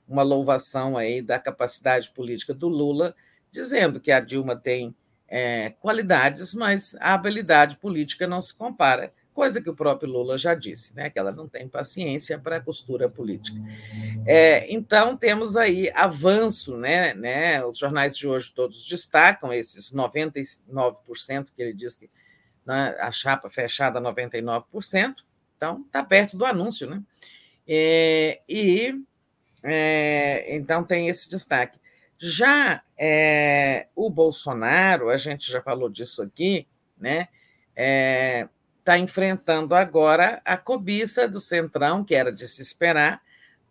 uma 0.07 0.21
louvação 0.21 0.97
aí 0.97 1.21
da 1.21 1.39
capacidade 1.39 2.11
política 2.11 2.53
do 2.53 2.67
Lula 2.67 3.15
dizendo 3.51 3.99
que 3.99 4.11
a 4.11 4.19
Dilma 4.19 4.55
tem 4.55 4.95
é, 5.27 5.71
qualidades, 5.79 6.53
mas 6.53 6.95
a 6.99 7.13
habilidade 7.13 7.77
política 7.77 8.27
não 8.27 8.41
se 8.41 8.53
compara, 8.53 9.13
coisa 9.33 9.61
que 9.61 9.69
o 9.69 9.75
próprio 9.75 10.11
Lula 10.11 10.37
já 10.37 10.53
disse, 10.53 10.95
né, 10.95 11.09
que 11.09 11.17
ela 11.17 11.31
não 11.31 11.47
tem 11.47 11.67
paciência 11.67 12.37
para 12.37 12.57
a 12.57 12.61
costura 12.61 13.09
política. 13.09 13.57
É, 14.25 14.71
então, 14.71 15.15
temos 15.15 15.55
aí 15.55 15.89
avanço, 15.95 16.75
né, 16.75 17.13
né, 17.13 17.63
os 17.65 17.77
jornais 17.77 18.17
de 18.17 18.27
hoje 18.27 18.51
todos 18.53 18.85
destacam 18.85 19.53
esses 19.53 19.91
99% 19.91 21.47
que 21.55 21.61
ele 21.61 21.73
diz 21.73 21.95
que 21.95 22.09
né, 22.65 22.95
a 22.99 23.11
chapa 23.11 23.49
fechada 23.49 24.01
99%, 24.01 25.15
então 25.55 25.83
está 25.85 26.03
perto 26.03 26.37
do 26.37 26.45
anúncio, 26.45 26.89
né? 26.89 27.01
É, 27.67 28.41
e 28.49 28.93
é, 29.63 30.55
então 30.55 30.83
tem 30.83 31.07
esse 31.07 31.29
destaque. 31.29 31.79
Já 32.23 32.83
é, 32.99 33.87
o 33.95 34.07
Bolsonaro, 34.07 35.09
a 35.09 35.17
gente 35.17 35.51
já 35.51 35.59
falou 35.59 35.89
disso 35.89 36.21
aqui, 36.21 36.67
né? 36.95 37.27
Está 38.77 38.99
enfrentando 38.99 39.73
agora 39.73 40.39
a 40.45 40.55
cobiça 40.55 41.27
do 41.27 41.39
Centrão, 41.39 42.03
que 42.03 42.13
era 42.13 42.31
de 42.31 42.47
se 42.47 42.61
esperar, 42.61 43.23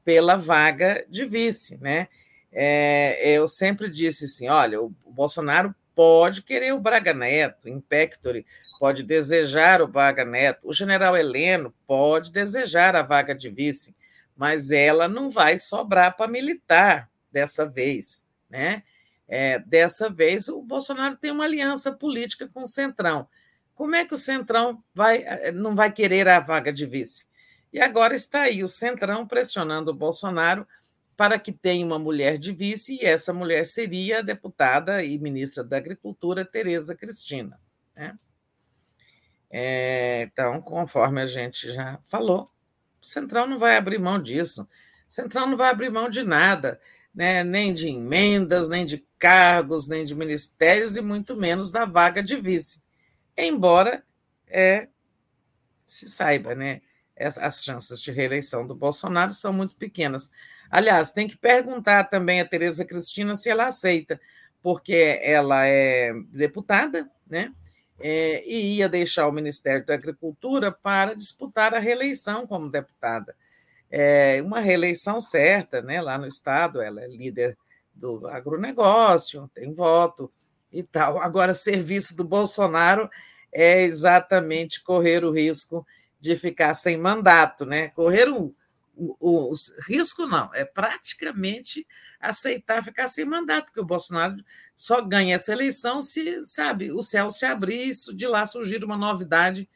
pela 0.05 0.35
vaga 0.35 1.05
de 1.09 1.25
vice. 1.25 1.79
Né? 1.81 2.09
É, 2.51 3.21
eu 3.25 3.47
sempre 3.47 3.89
disse 3.89 4.25
assim: 4.25 4.49
olha, 4.49 4.83
o 4.83 4.93
Bolsonaro 5.07 5.73
pode 5.95 6.43
querer 6.43 6.73
o 6.73 6.81
Braga 6.81 7.15
Neto, 7.15 7.69
in 7.69 7.81
pectore, 7.81 8.45
pode 8.81 9.05
desejar 9.05 9.81
o 9.81 9.87
Braga 9.87 10.25
Neto, 10.25 10.61
o 10.65 10.73
general 10.73 11.17
Heleno 11.17 11.73
pode 11.87 12.33
desejar 12.33 12.97
a 12.97 13.03
vaga 13.03 13.33
de 13.33 13.49
vice, 13.49 13.95
mas 14.37 14.73
ela 14.73 15.07
não 15.07 15.31
vai 15.31 15.57
sobrar 15.57 16.17
para 16.17 16.27
militar 16.27 17.09
dessa 17.31 17.65
vez. 17.65 18.29
Né? 18.51 18.83
É, 19.29 19.61
dessa 19.61 20.11
vez, 20.11 20.49
o 20.49 20.61
Bolsonaro 20.61 21.17
tem 21.17 21.31
uma 21.31 21.45
aliança 21.45 21.93
política 21.93 22.49
com 22.53 22.63
o 22.63 22.67
Centrão. 22.67 23.29
Como 23.75 23.95
é 23.95 24.05
que 24.05 24.13
o 24.13 24.19
Centrão 24.19 24.83
vai, 24.95 25.23
eh, 25.23 25.53
não 25.53 25.75
vai 25.75 25.91
querer 25.91 26.29
a 26.29 26.41
vaga 26.41 26.73
de 26.73 26.85
vice? 26.85 27.27
E 27.73 27.81
agora 27.81 28.15
está 28.15 28.43
aí 28.43 28.63
o 28.63 28.69
Centrão 28.69 29.27
pressionando 29.27 29.91
o 29.91 29.95
Bolsonaro 29.95 30.67
para 31.17 31.39
que 31.39 31.53
tenha 31.53 31.85
uma 31.87 31.99
mulher 31.99 32.39
de 32.39 32.51
vice, 32.51 32.97
e 32.97 33.05
essa 33.05 33.33
mulher 33.33 33.67
seria 33.67 34.19
a 34.19 34.23
deputada 34.23 35.05
e 35.05 35.19
ministra 35.19 35.63
da 35.63 35.77
Agricultura, 35.77 36.45
Tereza 36.45 36.95
Cristina. 36.95 37.61
Né? 37.95 38.19
É, 39.51 40.23
então, 40.23 40.63
conforme 40.63 41.21
a 41.21 41.27
gente 41.27 41.71
já 41.73 41.99
falou, 42.05 42.51
o 43.03 43.07
Centrão 43.07 43.47
não 43.47 43.59
vai 43.59 43.77
abrir 43.77 43.99
mão 43.99 44.21
disso. 44.21 44.63
O 44.63 45.13
Centrão 45.13 45.47
não 45.47 45.57
vai 45.57 45.71
abrir 45.71 45.91
mão 45.91 46.09
de 46.09 46.23
nada, 46.23 46.81
né? 47.15 47.45
nem 47.45 47.73
de 47.73 47.89
emendas, 47.89 48.69
nem 48.69 48.85
de 48.87 49.05
cargos, 49.19 49.89
nem 49.89 50.05
de 50.05 50.15
ministérios, 50.15 50.97
e 50.97 51.01
muito 51.01 51.37
menos 51.37 51.71
da 51.71 51.85
vaga 51.85 52.23
de 52.23 52.37
vice 52.37 52.83
embora 53.47 54.03
é, 54.47 54.89
se 55.87 56.09
saiba, 56.09 56.55
né? 56.55 56.83
As 57.19 57.63
chances 57.63 58.01
de 58.01 58.11
reeleição 58.11 58.67
do 58.67 58.75
Bolsonaro 58.75 59.33
são 59.33 59.53
muito 59.53 59.77
pequenas. 59.77 60.31
Aliás, 60.71 61.11
tem 61.11 61.29
que 61.29 61.37
perguntar 61.37 62.05
também 62.05 62.41
a 62.41 62.47
Tereza 62.47 62.85
Cristina 62.85 63.37
se 63.37 63.51
ela 63.51 63.67
aceita, 63.67 64.19
porque 64.63 65.21
ela 65.23 65.67
é 65.67 66.15
deputada, 66.33 67.11
né? 67.29 67.53
É, 68.03 68.43
e 68.49 68.77
ia 68.77 68.89
deixar 68.89 69.29
o 69.29 69.33
Ministério 69.33 69.85
da 69.85 69.93
Agricultura 69.93 70.73
para 70.73 71.15
disputar 71.15 71.75
a 71.75 71.79
reeleição 71.79 72.47
como 72.47 72.71
deputada. 72.71 73.37
É 73.91 74.41
uma 74.43 74.61
reeleição 74.61 75.21
certa, 75.21 75.83
né? 75.83 76.01
Lá 76.01 76.17
no 76.17 76.27
Estado, 76.27 76.81
ela 76.81 77.03
é 77.03 77.09
líder 77.09 77.59
do 77.93 78.27
agronegócio, 78.27 79.51
tem 79.55 79.73
voto 79.73 80.33
e 80.73 80.83
tal. 80.83 81.21
Agora, 81.21 81.55
serviço 81.55 82.17
do 82.17 82.25
Bolsonaro 82.25 83.11
é 83.53 83.83
exatamente 83.83 84.83
correr 84.83 85.25
o 85.25 85.33
risco 85.33 85.85
de 86.21 86.37
ficar 86.37 86.75
sem 86.75 86.97
mandato, 86.97 87.67
né? 87.67 87.89
Correr 87.89 88.29
o, 88.29 88.55
o, 88.95 89.17
o, 89.53 89.55
risco 89.89 90.27
não, 90.27 90.51
é 90.55 90.65
praticamente 90.65 91.87
aceitar 92.21 92.85
ficar 92.85 93.09
sem 93.09 93.25
mandato, 93.25 93.67
porque 93.67 93.81
o 93.81 93.85
Bolsonaro 93.85 94.37
só 94.77 95.01
ganha 95.01 95.37
essa 95.37 95.53
eleição 95.53 96.03
se, 96.03 96.45
sabe, 96.45 96.93
o 96.93 97.03
céu 97.03 97.31
se 97.31 97.47
abrir, 97.47 97.93
de 98.15 98.27
lá 98.27 98.45
surgir 98.45 98.85
uma 98.85 98.97
novidade 98.97 99.69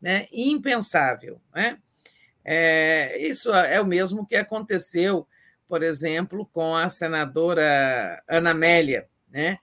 né, 0.00 0.28
impensável. 0.32 1.40
Né? 1.52 1.78
É, 2.44 3.18
isso 3.18 3.52
é 3.52 3.80
o 3.80 3.86
mesmo 3.86 4.26
que 4.26 4.36
aconteceu, 4.36 5.26
por 5.68 5.82
exemplo, 5.82 6.46
com 6.46 6.74
a 6.74 6.88
senadora 6.88 8.22
Ana 8.28 8.50
Amélia, 8.50 9.08
né, 9.28 9.58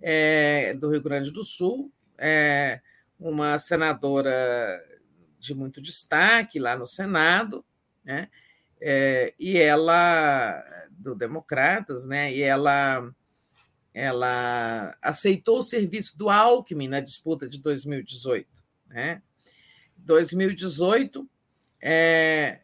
é, 0.00 0.72
do 0.74 0.90
Rio 0.90 1.02
Grande 1.02 1.30
do 1.30 1.44
Sul, 1.44 1.92
é, 2.18 2.80
uma 3.18 3.58
senadora 3.58 4.82
de 5.38 5.54
muito 5.54 5.80
destaque 5.80 6.58
lá 6.58 6.76
no 6.76 6.86
Senado, 6.86 7.64
né? 8.04 8.28
É, 8.80 9.34
e 9.38 9.58
ela 9.58 10.62
do 10.90 11.14
Democratas, 11.14 12.06
né? 12.06 12.32
E 12.32 12.42
ela 12.42 13.10
ela 13.92 14.96
aceitou 15.02 15.58
o 15.58 15.62
serviço 15.62 16.16
do 16.16 16.30
Alckmin 16.30 16.88
na 16.88 17.00
disputa 17.00 17.48
de 17.48 17.60
2018, 17.60 18.46
né? 18.86 19.20
2018 19.96 21.28
é 21.80 22.60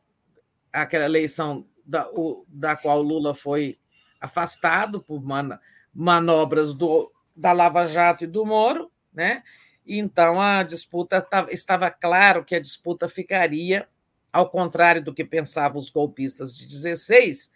aquela 0.73 1.05
eleição 1.05 1.67
da, 1.85 2.09
o, 2.11 2.45
da 2.49 2.77
qual 2.77 3.01
Lula 3.01 3.35
foi 3.35 3.79
afastado 4.21 5.01
por 5.01 5.23
man, 5.23 5.59
manobras 5.95 6.75
do, 6.75 7.11
da 7.35 7.53
Lava 7.53 7.87
Jato 7.87 8.25
e 8.25 8.27
do 8.27 8.45
Moro, 8.45 8.91
né? 9.13 9.43
Então, 9.87 10.41
a 10.41 10.63
disputa 10.65 11.27
estava 11.49 11.91
claro 11.91 12.45
que 12.45 12.57
a 12.57 12.61
disputa 12.61 13.09
ficaria, 13.09 13.89
ao 14.33 14.51
contrário 14.51 15.03
do 15.03 15.15
que 15.15 15.25
pensavam 15.25 15.79
os 15.79 15.91
golpistas 15.91 16.57
de 16.57 16.67
16, 16.67 17.53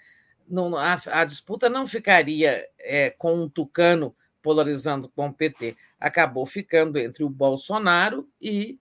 não, 0.49 0.77
a, 0.77 1.01
a, 1.07 1.25
disputa 1.25 1.69
não 1.69 1.87
ficaria 1.87 2.67
é, 2.79 3.11
com 3.11 3.35
um 3.35 3.49
tucano 3.49 4.15
polarizando 4.43 5.09
com 5.09 5.27
o 5.27 5.33
PT, 5.33 5.77
acabou 5.99 6.47
ficando 6.47 6.99
entre 6.99 7.23
o 7.23 7.29
Bolsonaro 7.29 8.29
e 8.41 8.80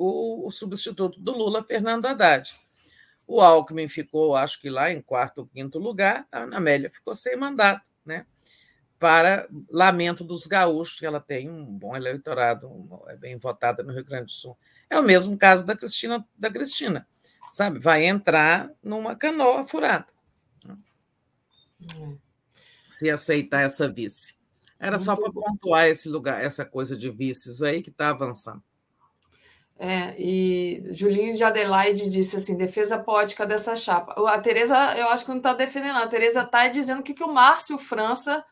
o, 0.00 0.48
o 0.48 0.50
substituto 0.50 1.20
do 1.20 1.32
Lula, 1.32 1.62
Fernando 1.62 2.06
Haddad. 2.06 2.56
O 3.26 3.40
Alckmin 3.40 3.86
ficou, 3.86 4.34
acho 4.34 4.60
que 4.60 4.70
lá 4.70 4.90
em 4.90 5.02
quarto 5.02 5.38
ou 5.38 5.46
quinto 5.46 5.78
lugar, 5.78 6.26
a 6.32 6.40
Ana 6.40 6.56
Amélia 6.56 6.88
ficou 6.88 7.14
sem 7.14 7.36
mandato, 7.36 7.88
né? 8.04 8.24
para 8.98 9.48
lamento 9.70 10.22
dos 10.22 10.46
gaúchos, 10.46 10.98
que 10.98 11.06
ela 11.06 11.20
tem 11.20 11.48
um 11.48 11.64
bom 11.64 11.96
eleitorado, 11.96 12.68
é 13.08 13.16
bem 13.16 13.38
votada 13.38 13.82
no 13.82 13.94
Rio 13.94 14.04
Grande 14.04 14.26
do 14.26 14.30
Sul. 14.30 14.58
É 14.90 14.98
o 14.98 15.02
mesmo 15.02 15.38
caso 15.38 15.64
da 15.64 15.74
Cristina, 15.74 16.26
da 16.36 16.50
Cristina, 16.50 17.06
sabe? 17.50 17.78
Vai 17.78 18.04
entrar 18.04 18.70
numa 18.82 19.16
canoa 19.16 19.66
furada. 19.66 20.06
Hum. 21.96 22.18
Se 22.90 23.08
aceitar 23.08 23.62
essa 23.62 23.90
vice. 23.90 24.34
Era 24.78 24.92
Muito 24.92 25.04
só 25.04 25.16
para 25.16 25.32
pontuar 25.32 25.86
esse 25.86 26.08
lugar, 26.10 26.44
essa 26.44 26.66
coisa 26.66 26.94
de 26.94 27.10
vices 27.10 27.62
aí 27.62 27.80
que 27.80 27.90
está 27.90 28.10
avançando. 28.10 28.62
É, 29.82 30.14
e 30.18 30.78
Julinho 30.90 31.34
de 31.34 31.42
Adelaide 31.42 32.06
disse 32.06 32.36
assim: 32.36 32.54
defesa 32.54 32.98
poética 32.98 33.46
dessa 33.46 33.74
chapa. 33.74 34.12
A 34.30 34.38
Tereza, 34.38 34.76
eu 34.98 35.08
acho 35.08 35.24
que 35.24 35.30
não 35.30 35.38
está 35.38 35.54
defendendo, 35.54 35.96
a 35.96 36.06
Tereza 36.06 36.42
está 36.42 36.68
dizendo 36.68 37.02
que, 37.02 37.14
que 37.14 37.24
o 37.24 37.32
Márcio 37.32 37.78
França 37.78 38.44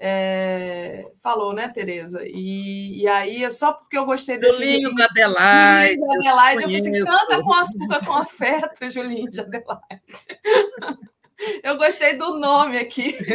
é, 0.00 1.08
falou, 1.22 1.52
né, 1.52 1.68
Tereza? 1.68 2.20
E, 2.26 3.00
e 3.00 3.06
aí, 3.06 3.48
só 3.52 3.74
porque 3.74 3.96
eu 3.96 4.04
gostei 4.04 4.38
desse. 4.38 4.56
Julinho 4.56 4.92
de 4.92 5.02
Adelaide. 5.02 5.94
Julinho 5.94 6.20
de 6.20 6.26
Adelaide, 6.26 6.62
eu, 6.62 6.68
eu 6.68 6.68
falei 6.68 6.80
assim: 6.80 7.04
canta 7.04 7.42
com 7.44 7.52
açúcar 7.52 8.04
com 8.04 8.12
afeto, 8.14 8.90
Julinho 8.90 9.30
de 9.30 9.40
Adelaide. 9.40 9.78
Eu 11.62 11.76
gostei 11.76 12.16
do 12.16 12.38
nome 12.38 12.78
aqui. 12.78 13.16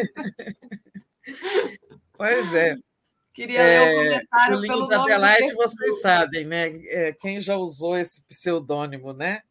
Pois 2.14 2.54
é. 2.54 2.76
Queria 3.34 3.62
é, 3.62 3.80
ler 3.80 3.80
o 3.80 3.92
um 3.92 4.04
comentário 4.04 4.56
Julinho 4.56 4.74
pelo 4.74 4.88
da 4.88 5.02
Adelaide, 5.02 5.54
vocês 5.54 6.02
sabem, 6.02 6.46
né? 6.46 6.82
É, 6.88 7.14
quem 7.14 7.40
já 7.40 7.56
usou 7.56 7.98
esse 7.98 8.22
pseudônimo, 8.24 9.14
né? 9.14 9.42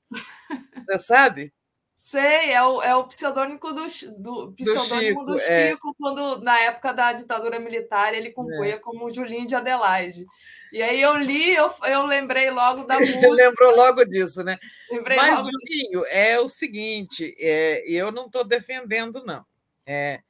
Você 0.87 0.99
sabe? 0.99 1.53
Sei, 1.97 2.51
é 2.53 2.63
o, 2.63 2.83
é 2.83 2.97
o 2.97 3.05
pseudônimo 3.05 3.59
do, 3.59 3.87
do, 4.17 4.53
pseudônimo 4.53 5.25
do 5.25 5.39
Chico, 5.39 5.51
do 5.51 5.69
Chico 5.69 5.91
é. 5.91 5.93
quando, 5.99 6.41
na 6.43 6.59
época 6.61 6.93
da 6.93 7.13
ditadura 7.13 7.61
militar, 7.61 8.15
ele 8.15 8.31
compunha 8.31 8.77
é. 8.77 8.79
como 8.79 9.11
Julinho 9.11 9.47
de 9.47 9.55
Adelaide. 9.55 10.27
E 10.73 10.83
aí 10.83 11.01
eu 11.01 11.17
li, 11.17 11.53
eu, 11.53 11.71
eu 11.85 12.07
lembrei 12.07 12.51
logo 12.51 12.85
da 12.85 12.97
música. 13.01 13.29
Lembrou 13.29 13.77
logo 13.77 14.05
disso, 14.05 14.43
né? 14.43 14.59
Lembrei 14.91 15.17
Mas, 15.17 15.41
Julinho, 15.41 16.03
disso. 16.03 16.07
é 16.11 16.41
o 16.41 16.49
seguinte, 16.49 17.35
é, 17.39 17.83
eu 17.87 18.11
não 18.11 18.27
estou 18.27 18.45
defendendo, 18.45 19.23
não. 19.25 19.45
É, 19.85 20.21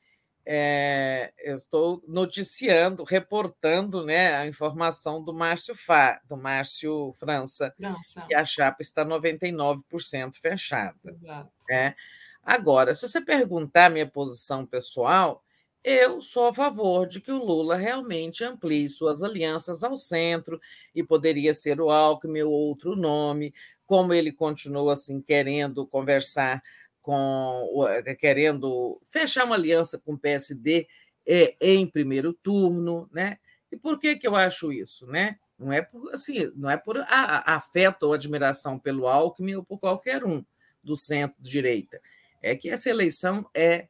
é, 0.44 1.32
eu 1.38 1.56
estou 1.56 2.02
noticiando, 2.08 3.04
reportando 3.04 4.04
né, 4.04 4.34
a 4.34 4.46
informação 4.46 5.22
do 5.22 5.32
Márcio 5.34 5.74
Fá, 5.74 6.20
do 6.28 6.36
Márcio 6.36 7.12
França, 7.16 7.74
França. 7.76 8.24
que 8.26 8.34
a 8.34 8.44
chapa 8.44 8.82
está 8.82 9.04
99% 9.04 10.36
fechada. 10.40 10.98
Exato. 11.04 11.50
É. 11.70 11.94
Agora, 12.42 12.94
se 12.94 13.06
você 13.06 13.20
perguntar 13.20 13.90
minha 13.90 14.06
posição 14.06 14.66
pessoal, 14.66 15.44
eu 15.84 16.20
sou 16.20 16.48
a 16.48 16.54
favor 16.54 17.06
de 17.06 17.20
que 17.20 17.32
o 17.32 17.42
Lula 17.42 17.76
realmente 17.76 18.44
amplie 18.44 18.88
suas 18.88 19.22
alianças 19.22 19.82
ao 19.82 19.96
centro 19.96 20.60
e 20.94 21.02
poderia 21.02 21.54
ser 21.54 21.80
o 21.80 21.90
Alckmin 21.90 22.42
ou 22.42 22.52
outro 22.52 22.96
nome, 22.96 23.54
como 23.86 24.12
ele 24.12 24.30
continua 24.30 24.92
assim 24.92 25.20
querendo 25.20 25.86
conversar 25.86 26.62
com 27.02 27.86
eh, 27.88 28.14
querendo 28.14 29.00
fechar 29.06 29.44
uma 29.44 29.54
aliança 29.54 29.98
com 29.98 30.14
o 30.14 30.18
PSD 30.18 30.86
é, 31.26 31.56
em 31.60 31.86
primeiro 31.86 32.32
turno, 32.32 33.08
né? 33.12 33.38
E 33.70 33.76
por 33.76 33.98
que, 33.98 34.16
que 34.16 34.26
eu 34.26 34.34
acho 34.34 34.72
isso, 34.72 35.06
né? 35.06 35.38
Não 35.58 35.72
é 35.72 35.82
por 35.82 36.12
assim, 36.14 36.50
não 36.56 36.70
é 36.70 36.76
por 36.76 36.96
afeto 37.08 38.04
ou 38.04 38.14
admiração 38.14 38.78
pelo 38.78 39.06
Alckmin 39.06 39.56
ou 39.56 39.64
por 39.64 39.78
qualquer 39.78 40.24
um 40.24 40.44
do 40.82 40.96
centro-direita. 40.96 42.00
É 42.42 42.56
que 42.56 42.70
essa 42.70 42.88
eleição 42.88 43.48
é 43.54 43.88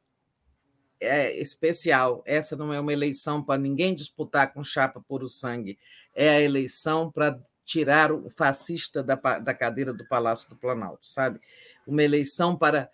é 1.00 1.40
especial. 1.40 2.22
Essa 2.26 2.54
não 2.54 2.74
é 2.74 2.78
uma 2.78 2.92
eleição 2.92 3.42
para 3.42 3.58
ninguém 3.58 3.94
disputar 3.94 4.52
com 4.52 4.62
chapa 4.62 5.00
por 5.00 5.22
o 5.22 5.28
sangue. 5.28 5.78
É 6.14 6.28
a 6.28 6.40
eleição 6.40 7.10
para 7.10 7.40
tirar 7.64 8.12
o 8.12 8.28
fascista 8.28 9.02
da, 9.02 9.14
da 9.14 9.54
cadeira 9.54 9.94
do 9.94 10.06
Palácio 10.06 10.50
do 10.50 10.56
Planalto, 10.56 11.06
sabe? 11.06 11.40
Uma 11.86 12.02
eleição 12.02 12.56
para 12.56 12.90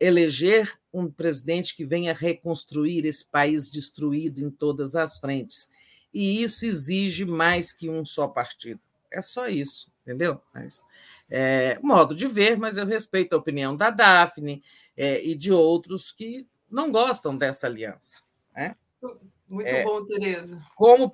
eleger 0.00 0.78
um 0.92 1.10
presidente 1.10 1.76
que 1.76 1.84
venha 1.84 2.14
reconstruir 2.14 3.04
esse 3.04 3.24
país 3.24 3.70
destruído 3.70 4.40
em 4.40 4.50
todas 4.50 4.94
as 4.94 5.18
frentes. 5.18 5.68
E 6.12 6.42
isso 6.42 6.64
exige 6.64 7.24
mais 7.24 7.72
que 7.72 7.88
um 7.88 8.04
só 8.04 8.26
partido. 8.26 8.80
É 9.10 9.20
só 9.20 9.48
isso, 9.48 9.90
entendeu? 10.02 10.40
Mas, 10.52 10.84
é, 11.30 11.78
modo 11.82 12.14
de 12.14 12.26
ver, 12.26 12.58
mas 12.58 12.76
eu 12.76 12.86
respeito 12.86 13.34
a 13.34 13.38
opinião 13.38 13.76
da 13.76 13.90
Daphne 13.90 14.62
é, 14.96 15.24
e 15.24 15.34
de 15.34 15.52
outros 15.52 16.12
que 16.12 16.46
não 16.70 16.90
gostam 16.90 17.36
dessa 17.36 17.66
aliança. 17.66 18.20
Né? 18.54 18.74
Muito 19.48 19.68
é, 19.68 19.82
bom, 19.82 20.04
Tereza. 20.04 20.62
Como, 20.76 21.10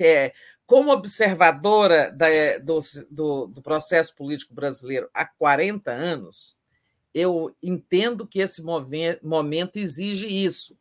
é, 0.00 0.32
como 0.66 0.92
observadora 0.92 2.10
da, 2.10 2.26
do, 2.58 2.80
do, 3.10 3.46
do 3.46 3.62
processo 3.62 4.14
político 4.14 4.54
brasileiro 4.54 5.08
há 5.14 5.24
40 5.24 5.90
anos, 5.90 6.57
eu 7.14 7.54
entendo 7.62 8.26
que 8.26 8.40
esse 8.40 8.62
momento 9.22 9.76
exige 9.76 10.26
isso. 10.26 10.76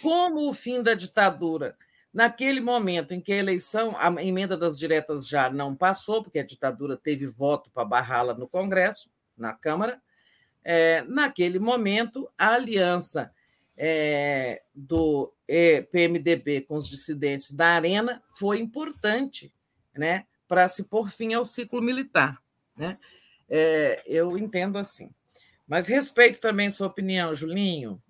Como 0.00 0.48
o 0.48 0.54
fim 0.54 0.82
da 0.82 0.94
ditadura, 0.94 1.76
naquele 2.12 2.60
momento 2.60 3.12
em 3.12 3.20
que 3.20 3.32
a 3.32 3.36
eleição, 3.36 3.94
a 3.96 4.24
emenda 4.24 4.56
das 4.56 4.78
diretas 4.78 5.28
já 5.28 5.50
não 5.50 5.74
passou, 5.74 6.22
porque 6.22 6.38
a 6.38 6.44
ditadura 6.44 6.96
teve 6.96 7.26
voto 7.26 7.70
para 7.70 7.84
barrá-la 7.84 8.34
no 8.34 8.48
Congresso, 8.48 9.10
na 9.36 9.52
Câmara, 9.52 10.00
é, 10.64 11.02
naquele 11.02 11.58
momento, 11.58 12.30
a 12.38 12.54
aliança 12.54 13.30
é, 13.76 14.62
do 14.74 15.32
PMDB 15.90 16.62
com 16.62 16.76
os 16.76 16.88
dissidentes 16.88 17.52
da 17.52 17.66
Arena 17.68 18.22
foi 18.30 18.60
importante 18.60 19.52
né, 19.94 20.24
para 20.48 20.68
se 20.68 20.84
pôr 20.84 21.10
fim 21.10 21.34
ao 21.34 21.44
ciclo 21.44 21.82
militar. 21.82 22.40
Né? 22.76 22.96
É, 23.48 24.02
eu 24.06 24.38
entendo 24.38 24.78
assim. 24.78 25.10
Mas 25.66 25.86
respeito 25.86 26.40
também 26.40 26.70
sua 26.70 26.86
opinião, 26.86 27.34
Julinho. 27.34 28.00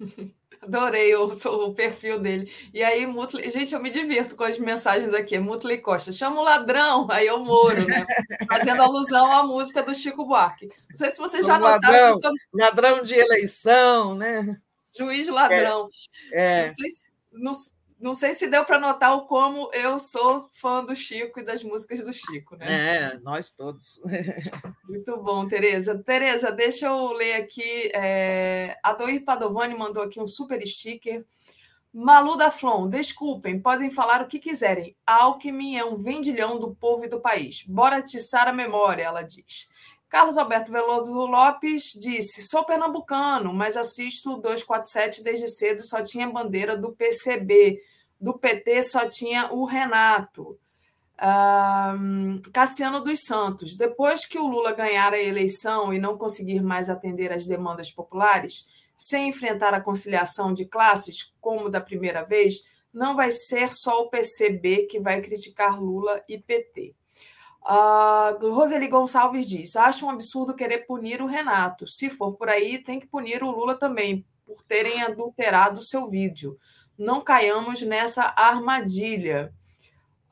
Adorei 0.62 1.14
o, 1.14 1.26
o, 1.26 1.74
perfil 1.74 2.18
dele. 2.18 2.50
E 2.74 2.82
aí, 2.82 3.06
Mutley, 3.06 3.50
gente, 3.50 3.72
eu 3.72 3.80
me 3.80 3.90
divirto 3.90 4.34
com 4.34 4.42
as 4.42 4.58
mensagens 4.58 5.14
aqui. 5.14 5.38
Mutley 5.38 5.78
Costa, 5.78 6.10
chama 6.10 6.40
o 6.40 6.44
ladrão, 6.44 7.06
aí 7.10 7.26
eu 7.26 7.38
moro, 7.38 7.86
né? 7.86 8.04
Fazendo 8.50 8.82
alusão 8.82 9.30
à 9.32 9.44
música 9.44 9.82
do 9.82 9.94
Chico 9.94 10.24
Buarque. 10.26 10.66
Não 10.66 10.96
sei 10.96 11.10
se 11.10 11.18
vocês 11.18 11.46
já 11.46 11.58
notaram. 11.58 12.14
Ladrão, 12.14 12.32
ladrão 12.52 13.02
de 13.04 13.14
eleição, 13.14 14.14
né? 14.14 14.58
Juiz 14.96 15.28
ladrão. 15.28 15.88
É, 16.32 16.62
é. 16.62 16.66
Não, 16.66 16.74
sei, 16.74 16.90
não, 17.32 17.52
não 17.98 18.14
sei 18.14 18.34
se 18.34 18.48
deu 18.48 18.64
para 18.64 18.78
notar 18.78 19.16
o 19.16 19.26
como 19.26 19.70
eu 19.72 19.98
sou 19.98 20.42
fã 20.42 20.84
do 20.84 20.94
Chico 20.94 21.40
e 21.40 21.44
das 21.44 21.64
músicas 21.64 22.04
do 22.04 22.12
Chico, 22.12 22.56
né? 22.56 22.66
É, 22.68 23.18
nós 23.20 23.50
todos. 23.52 24.00
Muito 24.84 25.16
bom, 25.22 25.46
Tereza. 25.48 25.96
Tereza, 26.02 26.52
deixa 26.52 26.86
eu 26.86 27.12
ler 27.12 27.34
aqui. 27.34 27.90
É... 27.94 28.76
A 28.82 28.92
Doir 28.92 29.24
Padovani 29.24 29.74
mandou 29.74 30.02
aqui 30.02 30.20
um 30.20 30.26
super 30.26 30.64
sticker. 30.66 31.24
Malu 31.98 32.36
da 32.36 32.50
Flon, 32.50 32.90
desculpem, 32.90 33.58
podem 33.58 33.90
falar 33.90 34.20
o 34.20 34.26
que 34.26 34.38
quiserem. 34.38 34.94
Alckmin 35.06 35.78
é 35.78 35.84
um 35.84 35.96
vendilhão 35.96 36.58
do 36.58 36.74
povo 36.74 37.06
e 37.06 37.08
do 37.08 37.22
país. 37.22 37.62
Bora 37.66 37.96
atiçar 37.96 38.46
a 38.46 38.52
memória, 38.52 39.04
ela 39.04 39.22
diz. 39.22 39.66
Carlos 40.16 40.38
Alberto 40.38 40.72
Veloso 40.72 41.12
Lopes 41.12 41.92
disse: 41.92 42.40
Sou 42.48 42.64
pernambucano, 42.64 43.52
mas 43.52 43.76
assisto 43.76 44.38
247 44.38 45.22
desde 45.22 45.46
cedo, 45.46 45.82
só 45.82 46.02
tinha 46.02 46.26
bandeira 46.26 46.74
do 46.74 46.92
PCB. 46.92 47.78
Do 48.18 48.32
PT 48.32 48.82
só 48.82 49.06
tinha 49.06 49.52
o 49.52 49.66
Renato. 49.66 50.58
Um, 51.22 52.40
Cassiano 52.50 53.02
dos 53.02 53.26
Santos. 53.26 53.76
Depois 53.76 54.24
que 54.24 54.38
o 54.38 54.46
Lula 54.46 54.72
ganhar 54.72 55.12
a 55.12 55.22
eleição 55.22 55.92
e 55.92 55.98
não 55.98 56.16
conseguir 56.16 56.62
mais 56.62 56.88
atender 56.88 57.30
às 57.30 57.44
demandas 57.44 57.90
populares, 57.90 58.64
sem 58.96 59.28
enfrentar 59.28 59.74
a 59.74 59.82
conciliação 59.82 60.54
de 60.54 60.64
classes, 60.64 61.34
como 61.42 61.68
da 61.68 61.78
primeira 61.78 62.24
vez, 62.24 62.62
não 62.90 63.14
vai 63.14 63.30
ser 63.30 63.70
só 63.70 64.00
o 64.00 64.08
PCB 64.08 64.86
que 64.86 64.98
vai 64.98 65.20
criticar 65.20 65.78
Lula 65.78 66.24
e 66.26 66.38
PT. 66.38 66.94
Uh, 67.68 68.54
Roseli 68.54 68.86
Gonçalves 68.86 69.48
diz: 69.48 69.74
acho 69.74 70.06
um 70.06 70.10
absurdo 70.10 70.54
querer 70.54 70.86
punir 70.86 71.20
o 71.20 71.26
Renato. 71.26 71.86
Se 71.88 72.08
for 72.08 72.32
por 72.32 72.48
aí, 72.48 72.78
tem 72.78 73.00
que 73.00 73.08
punir 73.08 73.42
o 73.42 73.50
Lula 73.50 73.76
também, 73.76 74.24
por 74.44 74.62
terem 74.62 75.02
adulterado 75.02 75.80
o 75.80 75.84
seu 75.84 76.08
vídeo. 76.08 76.56
Não 76.96 77.20
caiamos 77.20 77.82
nessa 77.82 78.32
armadilha. 78.36 79.52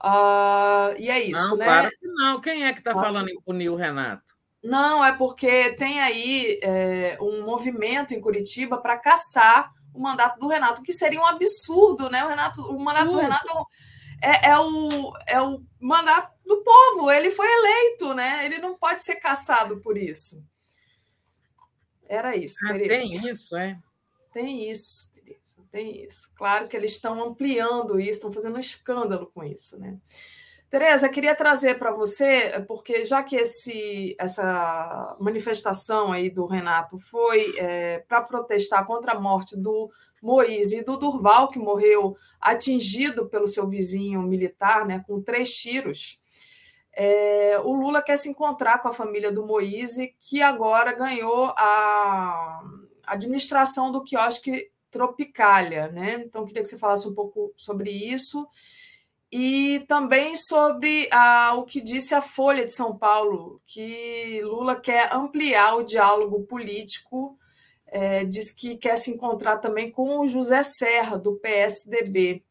Uh, 0.02 0.94
e 0.96 1.10
é 1.10 1.22
isso, 1.22 1.50
não, 1.50 1.56
né? 1.56 1.64
Claro 1.64 1.90
que 1.90 2.06
não. 2.06 2.40
Quem 2.40 2.66
é 2.66 2.72
que 2.72 2.78
está 2.78 2.92
ah, 2.92 3.00
falando 3.00 3.28
em 3.28 3.40
punir 3.40 3.68
o 3.68 3.74
Renato? 3.74 4.34
Não, 4.62 5.04
é 5.04 5.12
porque 5.12 5.70
tem 5.74 6.00
aí 6.00 6.58
é, 6.62 7.18
um 7.20 7.44
movimento 7.44 8.14
em 8.14 8.20
Curitiba 8.20 8.78
para 8.78 8.96
caçar 8.96 9.70
o 9.92 10.00
mandato 10.00 10.38
do 10.38 10.48
Renato, 10.48 10.82
que 10.82 10.92
seria 10.92 11.20
um 11.20 11.26
absurdo, 11.26 12.08
né? 12.08 12.24
O, 12.24 12.28
Renato, 12.28 12.62
o 12.62 12.78
mandato 12.78 13.10
do 13.10 13.18
Renato 13.18 13.66
é, 14.22 14.50
é, 14.50 14.58
o, 14.58 15.12
é 15.26 15.40
o 15.40 15.60
mandato 15.80 16.33
do 16.44 16.62
povo, 16.62 17.10
ele 17.10 17.30
foi 17.30 17.46
eleito, 17.46 18.14
né? 18.14 18.44
Ele 18.44 18.58
não 18.58 18.76
pode 18.76 19.02
ser 19.02 19.16
caçado 19.16 19.80
por 19.80 19.96
isso. 19.96 20.42
Era 22.06 22.36
isso, 22.36 22.56
ah, 22.68 22.72
Tem 22.72 23.30
isso, 23.30 23.56
é? 23.56 23.78
Tem 24.32 24.70
isso, 24.70 25.10
Tereza, 25.12 25.62
tem 25.70 26.04
isso. 26.04 26.30
Claro 26.36 26.68
que 26.68 26.76
eles 26.76 26.92
estão 26.92 27.22
ampliando 27.22 27.98
isso, 27.98 28.12
estão 28.12 28.32
fazendo 28.32 28.56
um 28.56 28.60
escândalo 28.60 29.30
com 29.32 29.42
isso, 29.42 29.78
né? 29.78 29.98
Tereza, 30.68 31.08
queria 31.08 31.36
trazer 31.36 31.78
para 31.78 31.92
você, 31.92 32.64
porque 32.66 33.04
já 33.04 33.22
que 33.22 33.36
esse, 33.36 34.16
essa 34.18 35.16
manifestação 35.20 36.10
aí 36.10 36.28
do 36.28 36.46
Renato 36.46 36.98
foi 36.98 37.54
é, 37.58 38.00
para 38.08 38.22
protestar 38.22 38.84
contra 38.84 39.12
a 39.12 39.20
morte 39.20 39.56
do 39.56 39.88
Moise 40.20 40.78
e 40.78 40.84
do 40.84 40.96
Durval, 40.96 41.48
que 41.48 41.60
morreu 41.60 42.16
atingido 42.40 43.28
pelo 43.28 43.46
seu 43.46 43.68
vizinho 43.68 44.20
militar, 44.22 44.84
né, 44.84 45.04
com 45.06 45.22
três 45.22 45.54
tiros, 45.54 46.18
é, 46.96 47.58
o 47.62 47.72
Lula 47.72 48.02
quer 48.02 48.16
se 48.16 48.28
encontrar 48.28 48.78
com 48.78 48.88
a 48.88 48.92
família 48.92 49.32
do 49.32 49.46
Moise, 49.46 50.14
que 50.20 50.42
agora 50.42 50.92
ganhou 50.92 51.52
a 51.56 52.62
administração 53.06 53.90
do 53.90 54.02
quiosque 54.02 54.70
Tropicália. 54.90 55.88
Né? 55.88 56.22
Então, 56.24 56.44
queria 56.44 56.62
que 56.62 56.68
você 56.68 56.78
falasse 56.78 57.08
um 57.08 57.14
pouco 57.14 57.52
sobre 57.56 57.90
isso 57.90 58.46
e 59.36 59.84
também 59.88 60.36
sobre 60.36 61.08
a, 61.10 61.54
o 61.56 61.64
que 61.64 61.80
disse 61.80 62.14
a 62.14 62.22
Folha 62.22 62.64
de 62.64 62.70
São 62.70 62.96
Paulo, 62.96 63.60
que 63.66 64.40
Lula 64.44 64.76
quer 64.76 65.12
ampliar 65.12 65.74
o 65.74 65.82
diálogo 65.82 66.44
político, 66.44 67.36
é, 67.88 68.24
diz 68.24 68.52
que 68.52 68.76
quer 68.76 68.94
se 68.96 69.10
encontrar 69.10 69.56
também 69.56 69.90
com 69.90 70.20
o 70.20 70.26
José 70.28 70.62
Serra, 70.62 71.18
do 71.18 71.34
PSDB. 71.34 72.44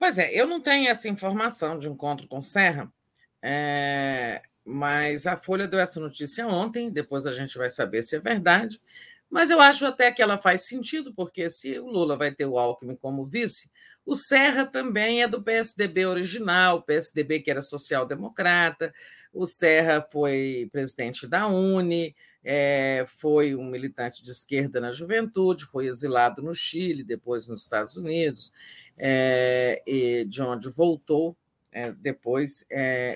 Pois 0.00 0.16
é, 0.16 0.32
eu 0.32 0.46
não 0.46 0.62
tenho 0.62 0.88
essa 0.88 1.10
informação 1.10 1.78
de 1.78 1.86
encontro 1.86 2.26
com 2.26 2.40
Serra, 2.40 2.90
é, 3.42 4.40
mas 4.64 5.26
a 5.26 5.36
Folha 5.36 5.68
deu 5.68 5.78
essa 5.78 6.00
notícia 6.00 6.46
ontem, 6.46 6.90
depois 6.90 7.26
a 7.26 7.32
gente 7.32 7.58
vai 7.58 7.68
saber 7.68 8.02
se 8.02 8.16
é 8.16 8.18
verdade. 8.18 8.80
Mas 9.28 9.50
eu 9.50 9.60
acho 9.60 9.84
até 9.84 10.10
que 10.10 10.22
ela 10.22 10.38
faz 10.38 10.62
sentido, 10.62 11.12
porque 11.14 11.50
se 11.50 11.78
o 11.78 11.86
Lula 11.86 12.16
vai 12.16 12.34
ter 12.34 12.46
o 12.46 12.58
Alckmin 12.58 12.96
como 12.96 13.26
vice, 13.26 13.70
o 14.06 14.16
Serra 14.16 14.64
também 14.64 15.22
é 15.22 15.28
do 15.28 15.42
PSDB 15.42 16.06
original, 16.06 16.78
o 16.78 16.82
PSDB 16.82 17.40
que 17.40 17.50
era 17.50 17.60
social-democrata, 17.60 18.94
o 19.34 19.46
Serra 19.46 20.00
foi 20.10 20.70
presidente 20.72 21.26
da 21.28 21.46
Uni, 21.46 22.16
é, 22.42 23.04
foi 23.06 23.54
um 23.54 23.64
militante 23.64 24.22
de 24.22 24.30
esquerda 24.30 24.80
na 24.80 24.92
juventude, 24.92 25.66
foi 25.66 25.86
exilado 25.86 26.42
no 26.42 26.54
Chile, 26.54 27.04
depois 27.04 27.46
nos 27.46 27.62
Estados 27.62 27.96
Unidos, 27.96 28.52
é, 28.96 29.82
de 30.26 30.42
onde 30.42 30.68
voltou 30.68 31.36
é, 31.72 31.92
depois 31.92 32.64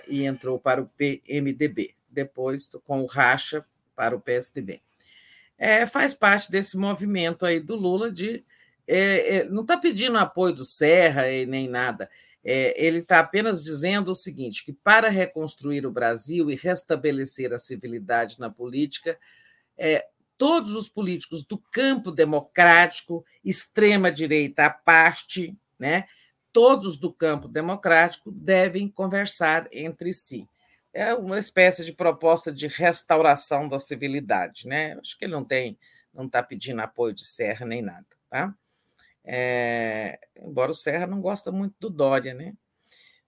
e 0.09 0.25
entrou 0.25 0.59
para 0.59 0.81
o 0.81 0.87
PMDB, 0.89 1.95
depois 2.09 2.69
com 2.85 3.03
o 3.03 3.07
racha 3.07 3.65
para 3.97 4.15
o 4.15 4.21
PSDB. 4.21 4.81
Faz 5.91 6.15
parte 6.15 6.51
desse 6.51 6.77
movimento 6.77 7.47
aí 7.47 7.61
do 7.61 7.75
Lula 7.75 8.11
de 8.13 8.45
não 9.51 9.63
está 9.63 9.77
pedindo 9.79 10.19
apoio 10.19 10.55
do 10.55 10.65
Serra 10.65 11.31
e 11.31 11.47
nem 11.47 11.69
nada. 11.69 12.09
É, 12.45 12.85
ele 12.85 12.99
está 12.99 13.21
apenas 13.21 13.63
dizendo 13.63 14.11
o 14.11 14.15
seguinte: 14.15 14.65
que 14.65 14.73
para 14.73 15.09
reconstruir 15.09 15.87
o 15.87 15.91
Brasil 15.91 16.51
e 16.51 16.55
restabelecer 16.55 17.53
a 17.53 17.59
civilidade 17.59 18.39
na 18.39 18.51
política, 18.51 19.19
é, 19.77 20.07
todos 20.37 20.75
os 20.75 20.89
políticos 20.89 21.45
do 21.45 21.59
campo 21.59 22.11
democrático, 22.11 23.25
extrema-direita 23.45 24.67
à 24.67 24.71
parte, 24.71 25.57
né, 25.79 26.05
todos 26.53 26.97
do 26.97 27.13
campo 27.13 27.49
democrático 27.49 28.31
devem 28.31 28.89
conversar 28.89 29.69
entre 29.73 30.13
si. 30.13 30.49
É 30.93 31.13
uma 31.15 31.39
espécie 31.39 31.85
de 31.85 31.93
proposta 31.93 32.53
de 32.53 32.69
restauração 32.69 33.69
da 33.69 33.81
civilidade. 33.81 34.69
Né? 34.69 34.97
Acho 35.01 35.19
que 35.19 35.25
ele 35.25 35.33
não 35.33 35.45
tem 35.45 35.77
não 36.15 36.27
está 36.27 36.43
pedindo 36.43 36.81
apoio 36.81 37.13
de 37.13 37.25
Serra 37.25 37.67
nem 37.67 37.83
nada, 37.83 38.07
tá? 38.31 38.55
É, 39.25 40.19
embora 40.37 40.71
o 40.71 40.75
Serra 40.75 41.07
não 41.07 41.21
gosta 41.21 41.51
muito 41.51 41.75
do 41.81 41.91
Dória, 41.91 42.35
né? 42.35 42.55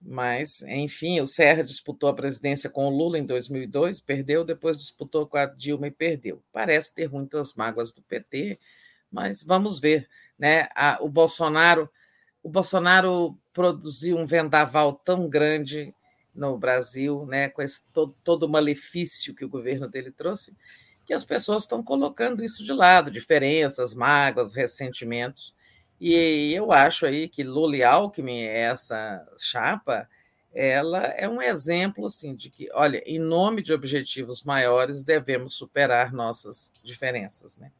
Mas, 0.01 0.61
enfim, 0.61 1.19
o 1.19 1.27
Serra 1.27 1.63
disputou 1.63 2.07
a 2.07 2.13
presidência 2.13 2.69
com 2.69 2.85
o 2.85 2.95
Lula 2.95 3.17
em 3.17 3.25
2002, 3.25 3.99
perdeu, 3.99 4.43
depois 4.43 4.77
disputou 4.77 5.25
com 5.25 5.37
a 5.37 5.45
Dilma 5.45 5.87
e 5.87 5.91
perdeu. 5.91 6.43
Parece 6.51 6.93
ter 6.93 7.09
muitas 7.09 7.55
mágoas 7.55 7.91
do 7.91 8.01
PT, 8.03 8.59
mas 9.11 9.43
vamos 9.43 9.79
ver, 9.79 10.07
né? 10.37 10.67
A, 10.75 10.99
o 11.01 11.09
Bolsonaro, 11.09 11.89
o 12.43 12.49
Bolsonaro 12.49 13.37
produziu 13.53 14.17
um 14.17 14.25
vendaval 14.25 14.93
tão 14.93 15.27
grande 15.27 15.93
no 16.37 16.57
Brasil, 16.57 17.25
né, 17.25 17.49
com 17.49 17.63
esse 17.63 17.81
todo, 17.91 18.15
todo 18.23 18.43
o 18.43 18.49
malefício 18.49 19.33
que 19.33 19.43
o 19.43 19.49
governo 19.49 19.87
dele 19.87 20.11
trouxe, 20.11 20.55
que 21.03 21.13
as 21.13 21.25
pessoas 21.25 21.63
estão 21.63 21.81
colocando 21.81 22.43
isso 22.43 22.63
de 22.63 22.71
lado, 22.71 23.09
diferenças, 23.09 23.95
mágoas, 23.95 24.53
ressentimentos. 24.53 25.55
E 25.99 26.53
eu 26.53 26.71
acho 26.71 27.05
aí 27.05 27.27
que 27.27 27.43
Lula 27.43 27.77
e 27.77 27.83
Alckmin, 27.83 28.43
essa 28.43 29.25
chapa, 29.37 30.07
ela 30.53 31.05
é 31.05 31.27
um 31.27 31.41
exemplo 31.41 32.05
assim 32.05 32.35
de 32.35 32.49
que, 32.49 32.69
olha, 32.73 33.01
em 33.05 33.19
nome 33.19 33.61
de 33.61 33.73
objetivos 33.73 34.43
maiores, 34.43 35.03
devemos 35.03 35.55
superar 35.55 36.13
nossas 36.13 36.71
diferenças, 36.83 37.57
né? 37.57 37.71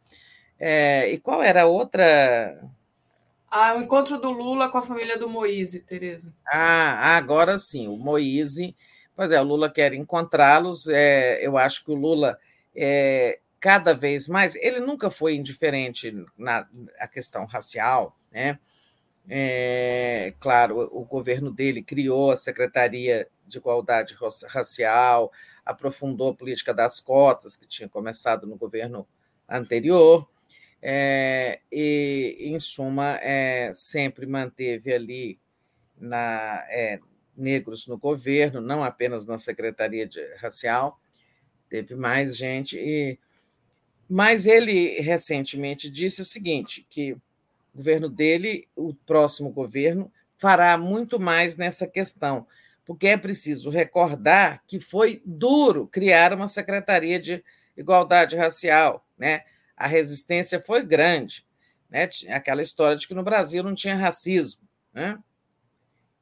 É, 0.60 1.12
e 1.12 1.20
qual 1.20 1.44
era 1.44 1.64
a 1.64 1.68
outra? 1.68 2.60
Ah, 3.50 3.76
o 3.76 3.82
encontro 3.82 4.20
do 4.20 4.32
Lula 4.32 4.70
com 4.70 4.80
a 4.80 4.82
família 4.82 5.18
do 5.18 5.30
Moise, 5.30 5.82
Tereza. 5.82 6.34
Ah, 6.52 7.16
agora 7.16 7.58
sim, 7.58 7.88
o 7.88 7.96
Moise. 7.96 8.76
Pois 9.16 9.32
é, 9.32 9.40
o 9.40 9.44
Lula 9.44 9.70
quer 9.70 9.94
encontrá-los. 9.94 10.88
É, 10.88 11.46
eu 11.46 11.58
acho 11.58 11.84
que 11.84 11.92
o 11.92 11.96
Lula 11.96 12.38
é, 12.76 13.40
cada 13.60 13.94
vez 13.94 14.28
mais. 14.28 14.56
Ele 14.56 14.80
nunca 14.80 15.10
foi 15.10 15.36
indiferente 15.36 16.14
na 16.38 16.68
questão 17.12 17.46
racial, 17.46 18.18
né? 18.32 18.60
É, 19.30 20.34
claro, 20.40 20.90
o 20.92 21.04
governo 21.04 21.52
dele 21.52 21.84
criou 21.84 22.32
a 22.32 22.38
Secretaria 22.38 23.28
de 23.46 23.58
Igualdade 23.58 24.16
Racial, 24.48 25.32
aprofundou 25.66 26.30
a 26.30 26.36
política 26.36 26.74
das 26.74 27.02
cotas, 27.02 27.58
que 27.58 27.68
tinha 27.68 27.90
começado 27.90 28.48
no 28.48 28.56
governo 28.56 29.06
anterior, 29.50 30.30
é, 30.82 31.60
e, 31.72 32.38
em 32.40 32.60
suma, 32.60 33.18
é, 33.22 33.74
sempre 33.74 34.26
manteve 34.26 34.94
ali 34.94 35.40
na, 35.98 36.66
é, 36.70 37.00
negros 37.36 37.88
no 37.88 37.98
governo, 37.98 38.62
não 38.62 38.84
apenas 38.84 39.26
na 39.26 39.38
Secretaria 39.38 40.08
de 40.08 40.22
Racial, 40.36 41.00
teve 41.70 41.96
mais 41.96 42.38
gente. 42.38 42.78
E, 42.78 43.20
mas 44.10 44.46
ele 44.46 45.00
recentemente 45.00 45.90
disse 45.90 46.22
o 46.22 46.26
seguinte: 46.26 46.86
que 46.90 47.14
o 47.14 47.22
governo 47.76 48.10
dele, 48.10 48.68
o 48.76 48.94
próximo 48.94 49.50
governo, 49.50 50.12
fará 50.38 50.78
muito 50.78 51.20
mais 51.20 51.58
nessa 51.58 51.88
questão, 51.88 52.48
porque 52.86 53.08
é 53.08 53.18
preciso 53.18 53.70
recordar 53.70 54.64
que 54.68 54.80
foi 54.80 55.22
duro 55.26 55.88
criar 55.88 56.34
uma 56.34 56.48
Secretaria 56.48 57.20
de 57.20 57.44
Igualdade 57.76 58.36
Racial, 58.36 59.06
né? 59.18 59.44
a 59.78 59.86
resistência 59.86 60.60
foi 60.60 60.84
grande. 60.84 61.46
Né? 61.90 62.10
Aquela 62.30 62.64
história 62.64 62.98
de 62.98 63.08
que 63.08 63.14
no 63.14 63.24
Brasil 63.24 63.62
não 63.62 63.76
tinha 63.76 63.96
racismo. 63.96 64.62
Né? 64.92 65.18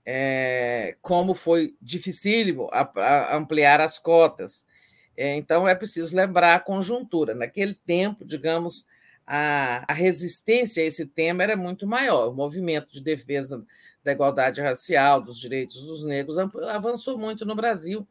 É, 0.06 0.98
como 1.02 1.34
foi 1.34 1.74
dificílimo 1.82 2.70
ampliar 3.32 3.80
as 3.80 3.98
cotas. 3.98 4.68
É, 5.18 5.36
então, 5.36 5.68
é 5.68 5.74
preciso 5.74 6.16
lembrar 6.16 6.56
a 6.56 6.60
conjuntura. 6.60 7.34
Naquele 7.34 7.74
tempo, 7.74 8.26
digamos, 8.26 8.86
a, 9.26 9.84
a, 9.88 9.94
resistência 9.94 10.84
a 10.84 10.86
esse 10.86 11.06
tema 11.06 11.44
era 11.44 11.56
muito 11.56 11.88
maior. 11.88 12.30
O 12.30 12.34
movimento 12.34 12.92
de 12.92 13.02
defesa 13.02 13.64
da 14.04 14.12
igualdade 14.12 14.62
racial, 14.62 15.22
dos 15.22 15.40
direitos 15.40 15.82
dos 15.82 16.04
negros, 16.04 16.38
avançou 16.38 17.18
muito 17.18 17.46
no 17.46 17.56
Brasil 17.56 18.08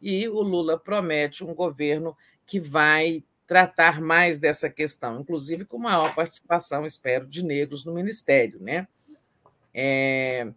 e 0.00 0.28
o 0.28 0.42
Lula 0.42 0.78
promete 0.78 1.42
um 1.42 1.54
governo 1.54 2.16
que 2.46 2.60
vai 2.60 3.22
tratar 3.46 4.00
mais 4.00 4.38
dessa 4.38 4.68
questão, 4.68 5.20
inclusive 5.20 5.64
com 5.64 5.78
maior 5.78 6.14
participação, 6.14 6.84
espero, 6.84 7.26
de 7.26 7.42
negros 7.42 7.84
no 7.84 7.94
Ministério. 7.94 8.60
Né? 8.60 8.86
É, 9.72 10.48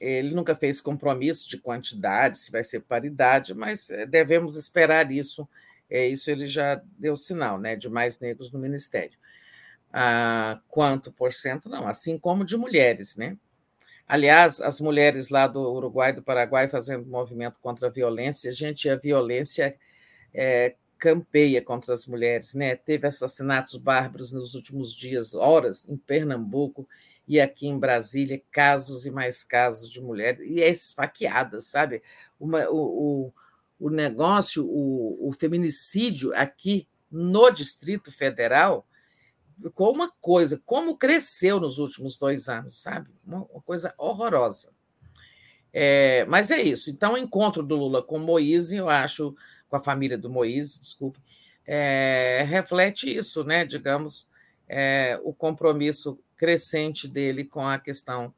ele 0.00 0.34
nunca 0.34 0.56
fez 0.56 0.80
compromisso 0.80 1.48
de 1.48 1.58
quantidade, 1.58 2.38
se 2.38 2.50
vai 2.50 2.64
ser 2.64 2.80
paridade, 2.80 3.54
mas 3.54 3.90
é, 3.90 4.06
devemos 4.06 4.56
esperar 4.56 5.12
isso. 5.12 5.46
É, 5.90 6.06
isso 6.06 6.30
ele 6.30 6.46
já 6.46 6.80
deu 6.98 7.16
sinal 7.16 7.58
né, 7.58 7.76
de 7.76 7.88
mais 7.88 8.18
negros 8.18 8.50
no 8.50 8.58
Ministério. 8.58 9.18
Ah, 9.92 10.60
quanto 10.68 11.12
por 11.12 11.32
cento? 11.32 11.68
Não, 11.68 11.86
assim 11.86 12.18
como 12.18 12.44
de 12.44 12.56
mulheres. 12.56 13.16
Né? 13.16 13.36
Aliás, 14.08 14.60
as 14.60 14.80
mulheres 14.80 15.28
lá 15.28 15.46
do 15.46 15.60
Uruguai 15.60 16.10
e 16.10 16.14
do 16.14 16.22
Paraguai 16.22 16.68
fazendo 16.68 17.06
movimento 17.06 17.58
contra 17.60 17.88
a 17.88 17.90
violência, 17.90 18.50
gente, 18.52 18.88
a 18.88 18.96
violência 18.96 19.76
é, 20.32 20.76
campeia 20.98 21.60
contra 21.60 21.92
as 21.92 22.06
mulheres, 22.06 22.54
né? 22.54 22.76
Teve 22.76 23.06
assassinatos 23.06 23.76
bárbaros 23.76 24.32
nos 24.32 24.54
últimos 24.54 24.94
dias, 24.94 25.34
horas, 25.34 25.88
em 25.88 25.96
Pernambuco 25.96 26.86
e 27.30 27.40
aqui 27.40 27.68
em 27.68 27.78
Brasília, 27.78 28.42
casos 28.50 29.06
e 29.06 29.10
mais 29.12 29.44
casos 29.44 29.88
de 29.88 30.00
mulheres, 30.00 30.40
e 30.40 30.60
é 30.60 30.68
esfaqueadas, 30.68 31.68
sabe? 31.68 32.02
Uma, 32.40 32.68
o, 32.68 33.28
o, 33.78 33.86
o 33.86 33.88
negócio, 33.88 34.66
o, 34.66 35.28
o 35.28 35.32
feminicídio 35.32 36.34
aqui 36.34 36.88
no 37.08 37.48
Distrito 37.52 38.10
Federal 38.10 38.84
ficou 39.62 39.94
uma 39.94 40.10
coisa, 40.20 40.60
como 40.66 40.96
cresceu 40.96 41.60
nos 41.60 41.78
últimos 41.78 42.18
dois 42.18 42.48
anos, 42.48 42.82
sabe? 42.82 43.08
Uma, 43.24 43.44
uma 43.44 43.62
coisa 43.62 43.94
horrorosa. 43.96 44.72
É, 45.72 46.24
mas 46.24 46.50
é 46.50 46.60
isso. 46.60 46.90
Então, 46.90 47.12
o 47.12 47.16
encontro 47.16 47.62
do 47.62 47.76
Lula 47.76 48.02
com 48.02 48.18
Moise, 48.18 48.76
eu 48.76 48.88
acho 48.88 49.36
com 49.68 49.76
a 49.76 49.80
família 49.80 50.18
do 50.18 50.28
Moisés, 50.28 50.80
desculpe, 50.80 51.20
é, 51.64 52.44
reflete 52.48 53.08
isso, 53.16 53.44
né? 53.44 53.64
digamos, 53.64 54.28
é, 54.68 55.20
o 55.22 55.32
compromisso 55.32 56.18
crescente 56.40 57.06
dele 57.06 57.44
com 57.44 57.68
a 57.68 57.78
questão 57.78 58.32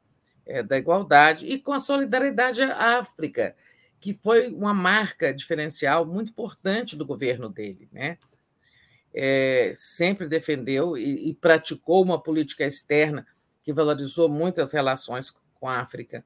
é, 0.45 0.61
da 0.61 0.77
igualdade 0.77 1.47
e 1.47 1.57
com 1.57 1.71
a 1.71 1.79
solidariedade 1.79 2.61
à 2.61 2.99
África, 2.99 3.55
que 3.97 4.13
foi 4.13 4.49
uma 4.49 4.73
marca 4.73 5.33
diferencial 5.33 6.05
muito 6.05 6.31
importante 6.31 6.97
do 6.97 7.05
governo 7.05 7.47
dele. 7.47 7.87
Né? 7.93 8.17
É, 9.13 9.71
sempre 9.77 10.27
defendeu 10.27 10.97
e, 10.97 11.29
e 11.29 11.33
praticou 11.33 12.03
uma 12.03 12.21
política 12.21 12.65
externa 12.65 13.25
que 13.63 13.71
valorizou 13.71 14.27
muito 14.27 14.59
as 14.59 14.73
relações 14.73 15.33
com 15.57 15.69
a 15.69 15.79
África. 15.79 16.25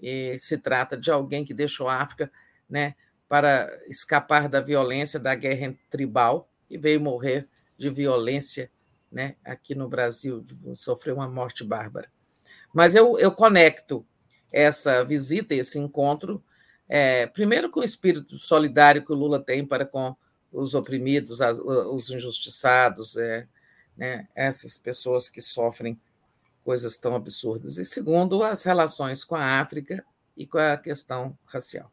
E 0.00 0.38
se 0.38 0.56
trata 0.56 0.96
de 0.96 1.10
alguém 1.10 1.44
que 1.44 1.52
deixou 1.52 1.86
a 1.86 2.00
África 2.00 2.32
né, 2.66 2.94
para 3.28 3.70
escapar 3.88 4.48
da 4.48 4.62
violência 4.62 5.20
da 5.20 5.34
guerra 5.34 5.74
tribal 5.90 6.48
e 6.70 6.78
veio 6.78 6.98
morrer 6.98 7.46
de 7.76 7.90
violência 7.90 8.70
né, 9.14 9.36
aqui 9.44 9.76
no 9.76 9.88
Brasil, 9.88 10.44
sofreu 10.74 11.14
uma 11.14 11.28
morte 11.28 11.62
bárbara. 11.62 12.10
Mas 12.74 12.96
eu, 12.96 13.16
eu 13.16 13.30
conecto 13.30 14.04
essa 14.52 15.04
visita, 15.04 15.54
esse 15.54 15.78
encontro, 15.78 16.42
é, 16.88 17.26
primeiro 17.28 17.70
com 17.70 17.78
o 17.78 17.84
espírito 17.84 18.36
solidário 18.36 19.04
que 19.04 19.12
o 19.12 19.16
Lula 19.16 19.40
tem 19.40 19.64
para 19.64 19.86
com 19.86 20.16
os 20.52 20.74
oprimidos, 20.74 21.38
os 21.40 22.10
injustiçados, 22.10 23.16
é, 23.16 23.46
né, 23.96 24.28
essas 24.34 24.76
pessoas 24.76 25.28
que 25.28 25.40
sofrem 25.40 25.98
coisas 26.64 26.96
tão 26.96 27.14
absurdas. 27.14 27.78
E 27.78 27.84
segundo, 27.84 28.42
as 28.42 28.64
relações 28.64 29.22
com 29.22 29.36
a 29.36 29.60
África 29.60 30.04
e 30.36 30.44
com 30.44 30.58
a 30.58 30.76
questão 30.76 31.38
racial. 31.44 31.90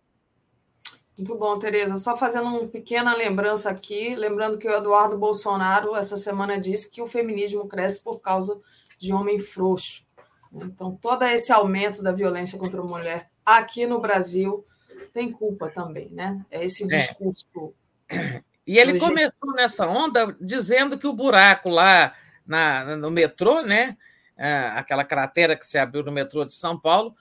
Muito 1.18 1.36
bom, 1.36 1.60
Tereza. 1.60 1.98
Só 1.98 2.16
fazendo 2.16 2.48
uma 2.48 2.68
pequena 2.68 3.16
lembrança 3.16 3.70
aqui, 3.70 4.16
lembrando 4.16 4.58
que 4.58 4.68
o 4.68 4.72
Eduardo 4.72 5.18
Bolsonaro, 5.18 5.96
essa 5.96 6.18
semana, 6.18 6.60
disse 6.60 6.90
que 6.90 7.02
o 7.02 7.08
feminismo 7.08 7.68
cresce 7.68 8.04
por 8.04 8.20
causa 8.20 8.60
de 8.98 9.14
homem 9.14 9.40
frouxo. 9.40 10.06
Então, 10.54 10.98
todo 11.02 11.24
esse 11.24 11.52
aumento 11.52 12.02
da 12.02 12.12
violência 12.12 12.58
contra 12.58 12.82
a 12.82 12.84
mulher 12.84 13.30
aqui 13.46 13.86
no 13.86 14.00
Brasil 14.00 14.66
tem 15.14 15.32
culpa 15.32 15.70
também, 15.70 16.10
né? 16.12 16.44
É 16.50 16.64
esse 16.64 16.84
é. 16.84 16.88
discurso. 16.88 17.74
É. 18.10 18.42
E 18.66 18.78
ele 18.78 19.00
começou 19.00 19.54
nessa 19.54 19.88
onda 19.88 20.36
dizendo 20.40 20.98
que 20.98 21.08
o 21.08 21.14
buraco 21.14 21.70
lá 21.70 22.14
na, 22.46 22.96
no 22.96 23.10
metrô, 23.10 23.62
né? 23.62 23.98
É, 24.38 24.72
aquela 24.76 25.04
cratera 25.04 25.56
que 25.56 25.66
se 25.66 25.78
abriu 25.78 26.04
no 26.04 26.12
metrô 26.12 26.46
de 26.46 26.54
São 26.54 26.80
Paulo, 26.80 27.16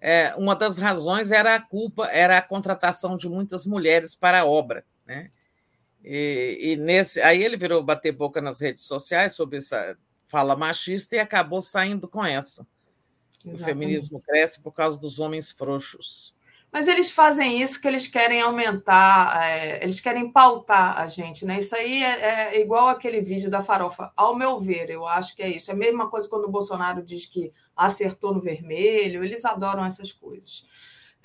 é, 0.00 0.34
uma 0.36 0.54
das 0.54 0.78
razões 0.78 1.30
era 1.30 1.54
a 1.54 1.60
culpa, 1.60 2.06
era 2.06 2.38
a 2.38 2.42
contratação 2.42 3.16
de 3.16 3.28
muitas 3.28 3.66
mulheres 3.66 4.14
para 4.14 4.40
a 4.40 4.46
obra. 4.46 4.84
Né? 5.06 5.30
E, 6.04 6.58
e 6.60 6.76
nesse, 6.76 7.20
aí 7.20 7.42
ele 7.42 7.56
virou 7.56 7.82
bater 7.82 8.12
boca 8.12 8.40
nas 8.40 8.60
redes 8.60 8.84
sociais 8.84 9.32
sobre 9.32 9.58
essa 9.58 9.96
fala 10.28 10.54
machista 10.54 11.16
e 11.16 11.18
acabou 11.18 11.62
saindo 11.62 12.06
com 12.06 12.24
essa. 12.24 12.66
Exatamente. 13.44 13.62
O 13.62 13.64
feminismo 13.64 14.22
cresce 14.22 14.60
por 14.60 14.72
causa 14.72 14.98
dos 14.98 15.18
homens 15.18 15.50
frouxos. 15.50 16.35
Mas 16.72 16.88
eles 16.88 17.10
fazem 17.10 17.62
isso 17.62 17.80
que 17.80 17.88
eles 17.88 18.06
querem 18.06 18.42
aumentar, 18.42 19.42
é, 19.42 19.82
eles 19.82 19.98
querem 19.98 20.30
pautar 20.30 20.98
a 20.98 21.06
gente, 21.06 21.44
né? 21.44 21.58
Isso 21.58 21.74
aí 21.74 22.02
é, 22.02 22.54
é, 22.54 22.60
igual 22.60 22.88
aquele 22.88 23.20
vídeo 23.20 23.50
da 23.50 23.62
farofa. 23.62 24.12
Ao 24.16 24.34
meu 24.34 24.60
ver, 24.60 24.90
eu 24.90 25.06
acho 25.06 25.34
que 25.34 25.42
é 25.42 25.48
isso. 25.48 25.70
É 25.70 25.74
a 25.74 25.76
mesma 25.76 26.10
coisa 26.10 26.28
quando 26.28 26.44
o 26.44 26.50
Bolsonaro 26.50 27.02
diz 27.02 27.24
que 27.24 27.52
acertou 27.74 28.34
no 28.34 28.40
vermelho, 28.40 29.24
eles 29.24 29.44
adoram 29.44 29.84
essas 29.84 30.12
coisas. 30.12 30.64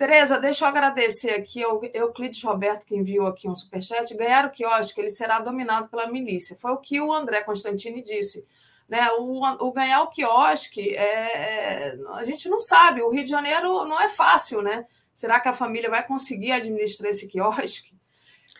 Tereza, 0.01 0.39
deixa 0.39 0.65
eu 0.65 0.69
agradecer 0.69 1.29
aqui 1.29 1.61
ao 1.61 1.79
Euclides 1.93 2.41
Roberto, 2.43 2.87
que 2.87 2.95
enviou 2.95 3.27
aqui 3.27 3.47
um 3.47 3.55
superchat. 3.55 4.11
Ganhar 4.15 4.45
o 4.45 4.49
quiosque, 4.49 4.99
ele 4.99 5.09
será 5.09 5.39
dominado 5.39 5.89
pela 5.89 6.07
milícia. 6.07 6.55
Foi 6.55 6.71
o 6.71 6.77
que 6.77 6.99
o 6.99 7.13
André 7.13 7.43
Constantini 7.43 8.01
disse. 8.01 8.47
Né? 8.89 9.11
O, 9.19 9.43
o 9.43 9.71
ganhar 9.71 10.01
o 10.01 10.07
quiosque, 10.07 10.95
é, 10.95 11.03
é, 11.03 11.97
a 12.13 12.23
gente 12.23 12.49
não 12.49 12.59
sabe. 12.59 13.03
O 13.03 13.11
Rio 13.11 13.23
de 13.23 13.29
Janeiro 13.29 13.85
não 13.85 14.01
é 14.01 14.09
fácil, 14.09 14.63
né? 14.63 14.87
Será 15.13 15.39
que 15.39 15.49
a 15.49 15.53
família 15.53 15.89
vai 15.89 16.05
conseguir 16.05 16.51
administrar 16.51 17.09
esse 17.09 17.27
quiosque? 17.27 17.93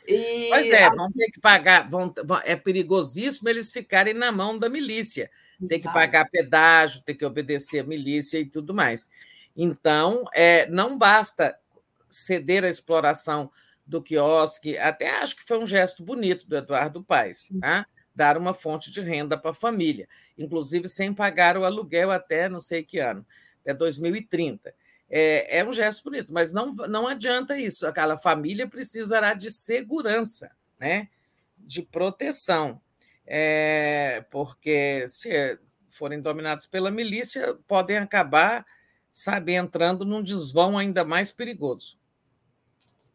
E... 0.07 0.47
Pois 0.49 0.69
é, 0.69 0.89
vão 0.89 1.11
ter 1.11 1.31
que 1.31 1.39
pagar, 1.39 1.89
vão, 1.89 2.13
é 2.43 2.55
perigosíssimo 2.55 3.47
eles 3.49 3.71
ficarem 3.71 4.13
na 4.13 4.31
mão 4.31 4.57
da 4.57 4.69
milícia. 4.69 5.29
Tem 5.67 5.79
que 5.79 5.91
pagar 5.91 6.27
pedágio, 6.29 7.03
tem 7.03 7.15
que 7.15 7.25
obedecer 7.25 7.79
a 7.79 7.83
milícia 7.83 8.39
e 8.39 8.45
tudo 8.45 8.73
mais. 8.73 9.09
Então, 9.55 10.25
é, 10.33 10.67
não 10.69 10.97
basta 10.97 11.57
ceder 12.09 12.63
a 12.63 12.69
exploração 12.69 13.51
do 13.85 14.01
quiosque, 14.01 14.77
até 14.77 15.09
acho 15.09 15.35
que 15.35 15.43
foi 15.43 15.59
um 15.59 15.65
gesto 15.65 16.03
bonito 16.03 16.47
do 16.47 16.55
Eduardo 16.55 17.03
Paes, 17.03 17.49
tá? 17.59 17.85
dar 18.15 18.37
uma 18.37 18.53
fonte 18.53 18.91
de 18.91 19.01
renda 19.01 19.37
para 19.37 19.51
a 19.51 19.55
família, 19.55 20.07
inclusive 20.37 20.87
sem 20.87 21.13
pagar 21.13 21.57
o 21.57 21.65
aluguel 21.65 22.11
até 22.11 22.47
não 22.47 22.59
sei 22.59 22.83
que 22.83 22.99
ano, 22.99 23.25
até 23.61 23.73
2030 23.73 24.73
é, 25.13 25.59
é 25.59 25.65
um 25.65 25.73
gesto 25.73 26.05
bonito, 26.05 26.31
mas 26.31 26.53
não, 26.53 26.71
não 26.71 27.05
adianta 27.05 27.59
isso. 27.59 27.85
Aquela 27.85 28.17
família 28.17 28.65
precisará 28.65 29.33
de 29.33 29.51
segurança, 29.51 30.49
né? 30.79 31.09
de 31.57 31.81
proteção, 31.81 32.81
é, 33.25 34.25
porque 34.31 35.05
se 35.09 35.59
forem 35.89 36.21
dominados 36.21 36.65
pela 36.65 36.89
milícia, 36.89 37.57
podem 37.67 37.97
acabar, 37.97 38.65
sabe, 39.11 39.53
entrando 39.53 40.05
num 40.05 40.23
desvão 40.23 40.77
ainda 40.77 41.03
mais 41.03 41.31
perigoso. 41.31 41.97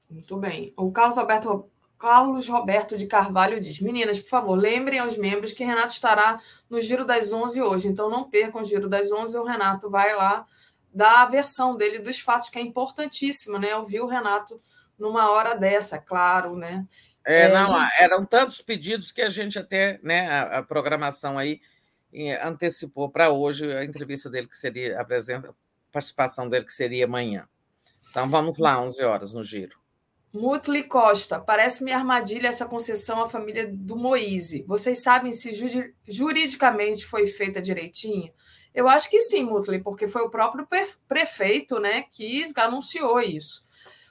Muito 0.08 0.36
bem. 0.36 0.72
O 0.76 0.92
Carlos 0.92 1.18
Alberto 1.18 1.68
Carlos 1.98 2.46
Roberto 2.46 2.96
de 2.96 3.06
Carvalho 3.06 3.58
diz: 3.58 3.80
Meninas, 3.80 4.20
por 4.20 4.28
favor, 4.28 4.54
lembrem 4.54 4.98
aos 4.98 5.16
membros 5.16 5.52
que 5.52 5.64
Renato 5.64 5.94
estará 5.94 6.40
no 6.68 6.80
Giro 6.80 7.04
das 7.04 7.32
11 7.32 7.62
hoje. 7.62 7.88
Então 7.88 8.10
não 8.10 8.28
percam 8.28 8.60
o 8.60 8.64
Giro 8.64 8.88
das 8.88 9.10
11. 9.10 9.36
O 9.38 9.44
Renato 9.44 9.88
vai 9.88 10.14
lá 10.14 10.46
da 10.96 11.26
versão 11.26 11.76
dele 11.76 11.98
dos 11.98 12.18
fatos, 12.18 12.48
que 12.48 12.58
é 12.58 12.62
importantíssima, 12.62 13.58
né? 13.58 13.76
Ouvir 13.76 14.00
o 14.00 14.06
Renato 14.06 14.58
numa 14.98 15.30
hora 15.30 15.54
dessa, 15.54 15.98
claro, 15.98 16.56
né? 16.56 16.86
É, 17.22 17.42
é 17.42 17.48
não, 17.52 17.66
gente... 17.66 18.02
eram 18.02 18.24
tantos 18.24 18.62
pedidos 18.62 19.12
que 19.12 19.20
a 19.20 19.28
gente 19.28 19.58
até, 19.58 20.00
né, 20.02 20.26
a, 20.26 20.58
a 20.58 20.62
programação 20.62 21.36
aí 21.36 21.60
antecipou 22.42 23.10
para 23.10 23.30
hoje 23.30 23.70
a 23.76 23.84
entrevista 23.84 24.30
dele, 24.30 24.48
que 24.48 24.56
seria 24.56 24.98
a 24.98 25.04
presença, 25.04 25.50
a 25.50 25.52
participação 25.92 26.48
dele, 26.48 26.64
que 26.64 26.72
seria 26.72 27.04
amanhã. 27.04 27.46
Então 28.08 28.30
vamos 28.30 28.56
lá, 28.56 28.80
11 28.80 29.04
horas 29.04 29.34
no 29.34 29.44
giro. 29.44 29.76
Mutli 30.32 30.82
Costa, 30.82 31.38
parece-me 31.38 31.92
armadilha 31.92 32.48
essa 32.48 32.64
concessão 32.64 33.22
à 33.22 33.28
família 33.28 33.68
do 33.70 33.96
Moise. 33.96 34.64
Vocês 34.66 35.02
sabem 35.02 35.30
se 35.30 35.52
juridicamente 36.08 37.04
foi 37.04 37.26
feita 37.26 37.60
direitinho? 37.60 38.32
Eu 38.76 38.90
acho 38.90 39.08
que 39.08 39.22
sim, 39.22 39.42
Mutley, 39.42 39.80
porque 39.80 40.06
foi 40.06 40.20
o 40.20 40.28
próprio 40.28 40.68
prefeito 41.08 41.80
né, 41.80 42.02
que 42.12 42.52
anunciou 42.56 43.18
isso. 43.18 43.64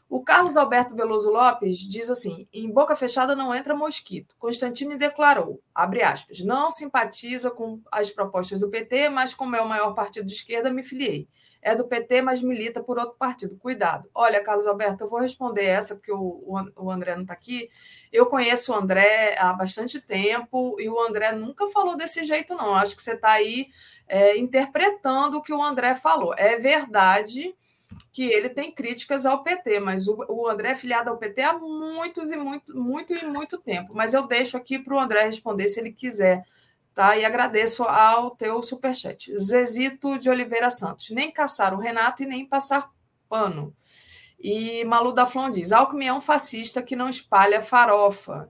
O 0.09 0.23
Carlos 0.23 0.57
Alberto 0.57 0.95
Veloso 0.95 1.29
Lopes 1.29 1.77
diz 1.77 2.09
assim: 2.09 2.47
em 2.51 2.71
boca 2.71 2.95
fechada 2.95 3.35
não 3.35 3.53
entra 3.53 3.75
mosquito. 3.75 4.35
Constantini 4.39 4.97
declarou, 4.97 5.61
abre 5.73 6.01
aspas, 6.01 6.39
não 6.39 6.71
simpatiza 6.71 7.51
com 7.51 7.79
as 7.91 8.09
propostas 8.09 8.59
do 8.59 8.67
PT, 8.67 9.07
mas 9.09 9.35
como 9.35 9.55
é 9.55 9.61
o 9.61 9.69
maior 9.69 9.93
partido 9.93 10.25
de 10.25 10.33
esquerda, 10.33 10.71
me 10.71 10.81
filiei. 10.81 11.27
É 11.61 11.75
do 11.75 11.87
PT, 11.87 12.21
mas 12.23 12.41
milita 12.41 12.81
por 12.81 12.97
outro 12.97 13.15
partido. 13.17 13.57
Cuidado. 13.57 14.07
Olha, 14.13 14.43
Carlos 14.43 14.67
Alberto, 14.67 15.03
eu 15.03 15.09
vou 15.09 15.19
responder 15.19 15.65
essa, 15.65 15.95
porque 15.95 16.11
o, 16.11 16.43
o 16.75 16.91
André 16.91 17.15
não 17.15 17.23
está 17.23 17.33
aqui. 17.33 17.69
Eu 18.11 18.27
conheço 18.27 18.71
o 18.71 18.75
André 18.75 19.35
há 19.39 19.51
bastante 19.51 19.99
tempo 19.99 20.75
e 20.79 20.87
o 20.87 20.99
André 20.99 21.31
nunca 21.31 21.67
falou 21.67 21.97
desse 21.97 22.23
jeito, 22.23 22.53
não. 22.53 22.75
Acho 22.75 22.95
que 22.95 23.01
você 23.01 23.13
está 23.13 23.31
aí 23.31 23.67
é, 24.07 24.37
interpretando 24.37 25.37
o 25.37 25.41
que 25.41 25.53
o 25.53 25.63
André 25.63 25.95
falou. 25.95 26.33
É 26.37 26.57
verdade 26.57 27.55
que 28.11 28.23
ele 28.23 28.49
tem 28.49 28.71
críticas 28.71 29.25
ao 29.25 29.43
PT, 29.43 29.79
mas 29.79 30.07
o, 30.07 30.25
o 30.29 30.47
André 30.47 30.71
é 30.71 30.75
filiado 30.75 31.09
ao 31.09 31.17
PT 31.17 31.41
há 31.41 31.57
muitos 31.57 32.31
e 32.31 32.37
muito, 32.37 32.75
muito 32.75 33.13
e 33.13 33.25
muito 33.25 33.57
tempo. 33.57 33.93
Mas 33.93 34.13
eu 34.13 34.27
deixo 34.27 34.57
aqui 34.57 34.79
para 34.79 34.95
o 34.95 34.99
André 34.99 35.25
responder 35.25 35.67
se 35.67 35.79
ele 35.79 35.91
quiser, 35.91 36.45
tá? 36.93 37.17
E 37.17 37.25
agradeço 37.25 37.83
ao 37.83 38.31
teu 38.31 38.61
superchat. 38.61 39.37
Zezito 39.37 40.17
de 40.17 40.29
Oliveira 40.29 40.69
Santos. 40.69 41.09
Nem 41.09 41.31
caçar 41.31 41.73
o 41.73 41.79
Renato 41.79 42.23
e 42.23 42.25
nem 42.25 42.45
passar 42.45 42.91
pano. 43.27 43.73
E 44.39 44.83
Malu 44.85 45.11
da 45.11 45.25
Flon 45.25 45.49
diz: 45.49 45.71
Alckmin 45.71 46.07
é 46.07 46.13
um 46.13 46.21
fascista 46.21 46.81
que 46.81 46.95
não 46.95 47.09
espalha 47.09 47.61
farofa. 47.61 48.49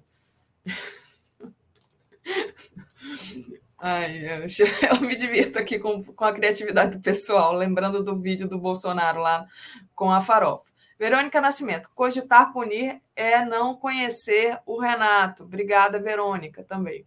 Ai, 3.77 4.17
eu, 4.17 4.45
eu, 4.89 5.01
me 5.01 5.15
divirto 5.15 5.59
aqui 5.59 5.77
com, 5.77 6.03
com 6.03 6.25
a 6.25 6.33
criatividade 6.33 6.97
do 6.97 7.01
pessoal, 7.01 7.53
lembrando 7.53 8.03
do 8.03 8.15
vídeo 8.15 8.47
do 8.47 8.57
Bolsonaro 8.57 9.19
lá 9.19 9.45
com 9.93 10.11
a 10.11 10.21
farofa. 10.21 10.73
Verônica 10.97 11.41
Nascimento, 11.41 11.89
cogitar 11.93 12.53
punir 12.53 13.01
é 13.15 13.43
não 13.43 13.75
conhecer 13.75 14.57
o 14.65 14.79
Renato. 14.79 15.43
Obrigada, 15.43 15.99
Verônica, 15.99 16.63
também. 16.63 17.05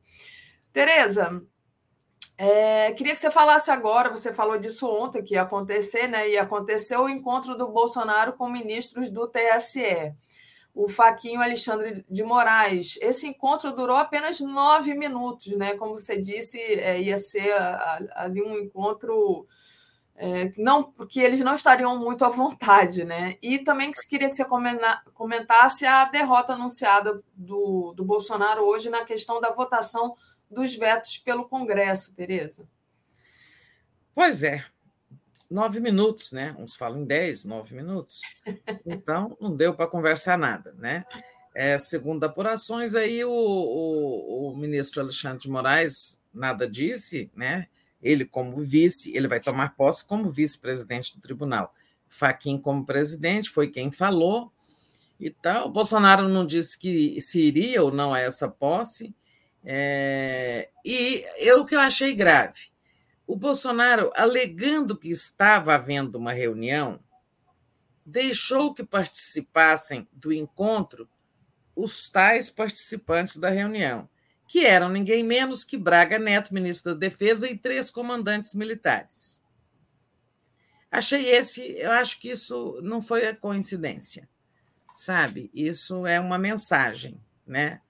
Tereza, 0.73 1.43
é, 2.37 2.93
queria 2.93 3.15
que 3.15 3.19
você 3.19 3.31
falasse 3.31 3.71
agora, 3.71 4.11
você 4.11 4.33
falou 4.33 4.59
disso 4.59 4.87
ontem, 4.89 5.25
que 5.25 5.35
ia 5.35 5.43
acontecer, 5.43 6.07
né? 6.07 6.29
E 6.29 6.37
aconteceu 6.37 7.05
o 7.05 7.09
encontro 7.09 7.57
do 7.57 7.69
Bolsonaro 7.69 8.35
com 8.35 8.49
ministros 8.49 9.11
do 9.11 9.27
TSE 9.27 10.15
o 10.75 10.89
Faquinho 10.89 11.41
Alexandre 11.41 12.05
de 12.09 12.23
Moraes. 12.23 12.99
Esse 13.01 13.27
encontro 13.27 13.73
durou 13.73 13.97
apenas 13.97 14.41
nove 14.41 14.95
minutos, 14.95 15.49
né? 15.57 15.77
Como 15.77 15.99
você 15.99 16.21
disse, 16.21 16.61
é, 16.61 17.01
ia 17.01 17.19
ser 17.19 17.53
ali 18.15 18.43
um 18.43 18.59
encontro 18.59 19.47
é, 20.21 20.51
não 20.59 20.83
porque 20.83 21.21
eles 21.21 21.39
não 21.41 21.55
estariam 21.55 21.97
muito 21.97 22.25
à 22.25 22.29
vontade, 22.29 23.05
né? 23.05 23.37
E 23.41 23.59
também 23.61 23.93
queria 24.11 24.29
que 24.29 24.35
você 24.35 24.45
comentasse 25.15 25.87
a 25.87 26.05
derrota 26.07 26.55
anunciada 26.55 27.23
do, 27.33 27.93
do 27.95 28.05
Bolsonaro 28.05 28.63
hoje 28.63 28.91
na 28.91 29.05
questão 29.05 29.41
da 29.41 29.53
votação 29.53 30.17
dos 30.51 30.75
vetos 30.75 31.19
pelo 31.19 31.49
Congresso, 31.49 32.15
Tereza. 32.17 32.69
Pois 34.13 34.43
é, 34.43 34.65
nove 35.51 35.81
minutos, 35.81 36.33
né? 36.33 36.55
Uns 36.59 36.75
falam 36.75 37.03
em 37.03 37.05
dez, 37.05 37.45
nove 37.45 37.75
minutos. 37.75 38.21
Então, 38.85 39.37
não 39.41 39.55
deu 39.55 39.75
para 39.75 39.87
conversar 39.87 40.37
nada, 40.37 40.75
né? 40.79 41.05
É, 41.55 41.79
segundo 41.79 42.23
apurações, 42.25 42.95
aí 42.95 43.25
o, 43.25 43.31
o, 43.31 44.53
o, 44.53 44.57
ministro 44.57 45.01
Alexandre 45.01 45.43
de 45.43 45.51
Moraes 45.51 46.21
nada 46.33 46.69
disse, 46.69 47.31
né? 47.35 47.67
Ele, 48.01 48.25
como 48.25 48.61
vice, 48.61 49.17
ele 49.17 49.27
vai 49.27 49.41
tomar 49.41 49.75
posse 49.75 50.07
como 50.07 50.31
vice-presidente 50.31 51.17
do 51.17 51.21
tribunal. 51.21 51.75
Faquim, 52.09 52.59
como 52.59 52.87
presidente, 52.87 53.51
foi 53.51 53.69
quem 53.69 53.91
falou 53.91 54.53
e 55.19 55.31
tal. 55.31 55.67
O 55.67 55.71
Bolsonaro 55.71 56.29
não 56.29 56.47
disse 56.47 56.79
que 56.79 57.21
se 57.21 57.41
iria 57.41 57.83
ou 57.83 57.91
não 57.91 58.15
a 58.15 58.21
essa 58.21 58.49
posse. 58.49 59.15
É, 59.65 60.69
e 60.85 61.25
eu 61.39 61.65
que 61.65 61.75
eu 61.75 61.81
achei 61.81 62.15
grave 62.15 62.71
o 63.29 63.37
Bolsonaro, 63.37 64.11
alegando 64.17 64.97
que 64.97 65.11
estava 65.11 65.75
havendo 65.75 66.17
uma 66.17 66.33
reunião, 66.33 66.99
deixou 68.05 68.73
que 68.73 68.83
participassem 68.83 70.09
do 70.11 70.33
encontro 70.33 71.07
os 71.77 72.09
tais 72.09 72.49
participantes 72.49 73.37
da 73.37 73.51
reunião, 73.51 74.09
que 74.49 74.65
eram 74.65 74.89
ninguém 74.89 75.23
menos 75.23 75.63
que 75.63 75.77
Braga 75.77 76.19
Neto, 76.19 76.55
ministro 76.55 76.95
da 76.95 77.01
Defesa, 77.01 77.47
e 77.47 77.57
três 77.57 77.91
comandantes 77.91 78.55
militares. 78.55 79.43
Achei 80.91 81.29
esse, 81.29 81.61
eu 81.73 81.93
acho 81.93 82.19
que 82.19 82.31
isso 82.31 82.81
não 82.83 83.03
foi 83.03 83.31
coincidência, 83.35 84.27
sabe? 84.95 85.51
Isso 85.53 86.07
é 86.07 86.19
uma 86.19 86.39
mensagem, 86.39 87.21
né? 87.47 87.83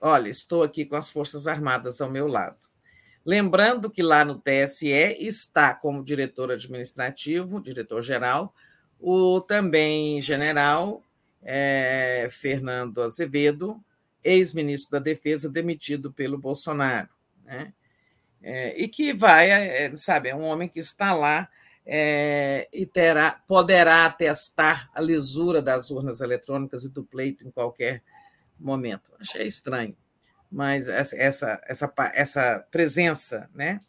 Olha, 0.00 0.28
estou 0.28 0.64
aqui 0.64 0.84
com 0.84 0.96
as 0.96 1.10
Forças 1.10 1.46
Armadas 1.46 2.00
ao 2.00 2.10
meu 2.10 2.26
lado. 2.26 2.69
Lembrando 3.24 3.90
que 3.90 4.02
lá 4.02 4.24
no 4.24 4.40
TSE 4.40 4.88
está 5.18 5.74
como 5.74 6.02
diretor 6.02 6.50
administrativo, 6.50 7.60
diretor-geral, 7.60 8.54
o 8.98 9.40
também 9.40 10.20
general 10.20 11.02
é, 11.42 12.28
Fernando 12.30 13.02
Azevedo, 13.02 13.82
ex-ministro 14.22 14.92
da 14.92 14.98
Defesa, 14.98 15.48
demitido 15.48 16.12
pelo 16.12 16.38
Bolsonaro. 16.38 17.08
Né? 17.44 17.72
É, 18.42 18.80
e 18.80 18.88
que 18.88 19.12
vai, 19.12 19.50
é, 19.50 19.94
sabe, 19.96 20.30
é 20.30 20.34
um 20.34 20.44
homem 20.44 20.68
que 20.68 20.78
está 20.78 21.12
lá 21.14 21.48
é, 21.84 22.68
e 22.72 22.86
terá, 22.86 23.42
poderá 23.46 24.06
atestar 24.06 24.90
a 24.94 25.00
lisura 25.00 25.60
das 25.60 25.90
urnas 25.90 26.20
eletrônicas 26.20 26.84
e 26.84 26.90
do 26.90 27.04
pleito 27.04 27.46
em 27.46 27.50
qualquer 27.50 28.02
momento. 28.58 29.12
Achei 29.18 29.46
estranho, 29.46 29.96
mas 30.50 30.88
essa, 30.88 31.16
essa, 31.16 31.60
essa, 31.66 31.92
essa 32.14 32.66
presença, 32.70 33.48
né? 33.54 33.80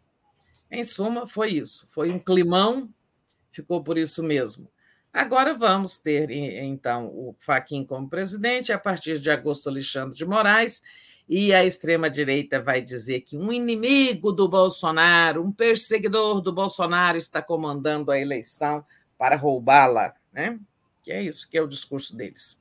Em 0.69 0.83
suma, 0.85 1.27
foi 1.27 1.51
isso. 1.51 1.85
Foi 1.87 2.11
um 2.11 2.19
climão, 2.19 2.89
ficou 3.51 3.83
por 3.83 3.97
isso 3.97 4.23
mesmo. 4.23 4.71
Agora 5.11 5.53
vamos 5.53 5.97
ter, 5.97 6.31
então, 6.31 7.07
o 7.07 7.35
Faquin 7.37 7.83
como 7.83 8.07
presidente, 8.07 8.71
a 8.71 8.79
partir 8.79 9.19
de 9.19 9.29
agosto, 9.29 9.67
Alexandre 9.67 10.15
de 10.15 10.25
Moraes, 10.25 10.81
e 11.27 11.53
a 11.53 11.65
extrema-direita 11.65 12.61
vai 12.61 12.81
dizer 12.81 13.21
que 13.21 13.37
um 13.37 13.51
inimigo 13.51 14.31
do 14.31 14.47
Bolsonaro, 14.47 15.43
um 15.43 15.51
perseguidor 15.51 16.41
do 16.41 16.53
Bolsonaro 16.53 17.17
está 17.17 17.41
comandando 17.41 18.11
a 18.11 18.19
eleição 18.19 18.85
para 19.17 19.35
roubá-la, 19.35 20.13
né? 20.31 20.59
Que 21.03 21.11
é 21.11 21.21
isso 21.21 21.49
que 21.49 21.57
é 21.57 21.61
o 21.61 21.67
discurso 21.67 22.15
deles. 22.15 22.60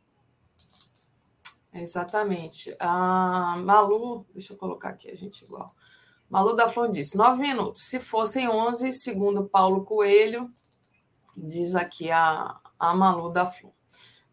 Exatamente. 1.73 2.75
A 2.79 3.57
Malu, 3.59 4.27
deixa 4.33 4.53
eu 4.53 4.57
colocar 4.57 4.91
aqui 4.91 5.11
a 5.11 5.17
gente 5.17 5.45
igual. 5.45 5.73
Malu 6.29 6.55
da 6.55 6.69
Flor 6.69 6.91
disse: 6.91 7.17
nove 7.17 7.41
minutos. 7.41 7.83
Se 7.83 7.99
fossem 7.99 8.49
onze, 8.49 8.93
segundo 8.93 9.45
Paulo 9.45 9.85
Coelho, 9.85 10.51
diz 11.37 11.75
aqui 11.75 12.11
a, 12.11 12.57
a 12.79 12.95
Malu 12.95 13.31
da 13.31 13.47
Flor. 13.47 13.73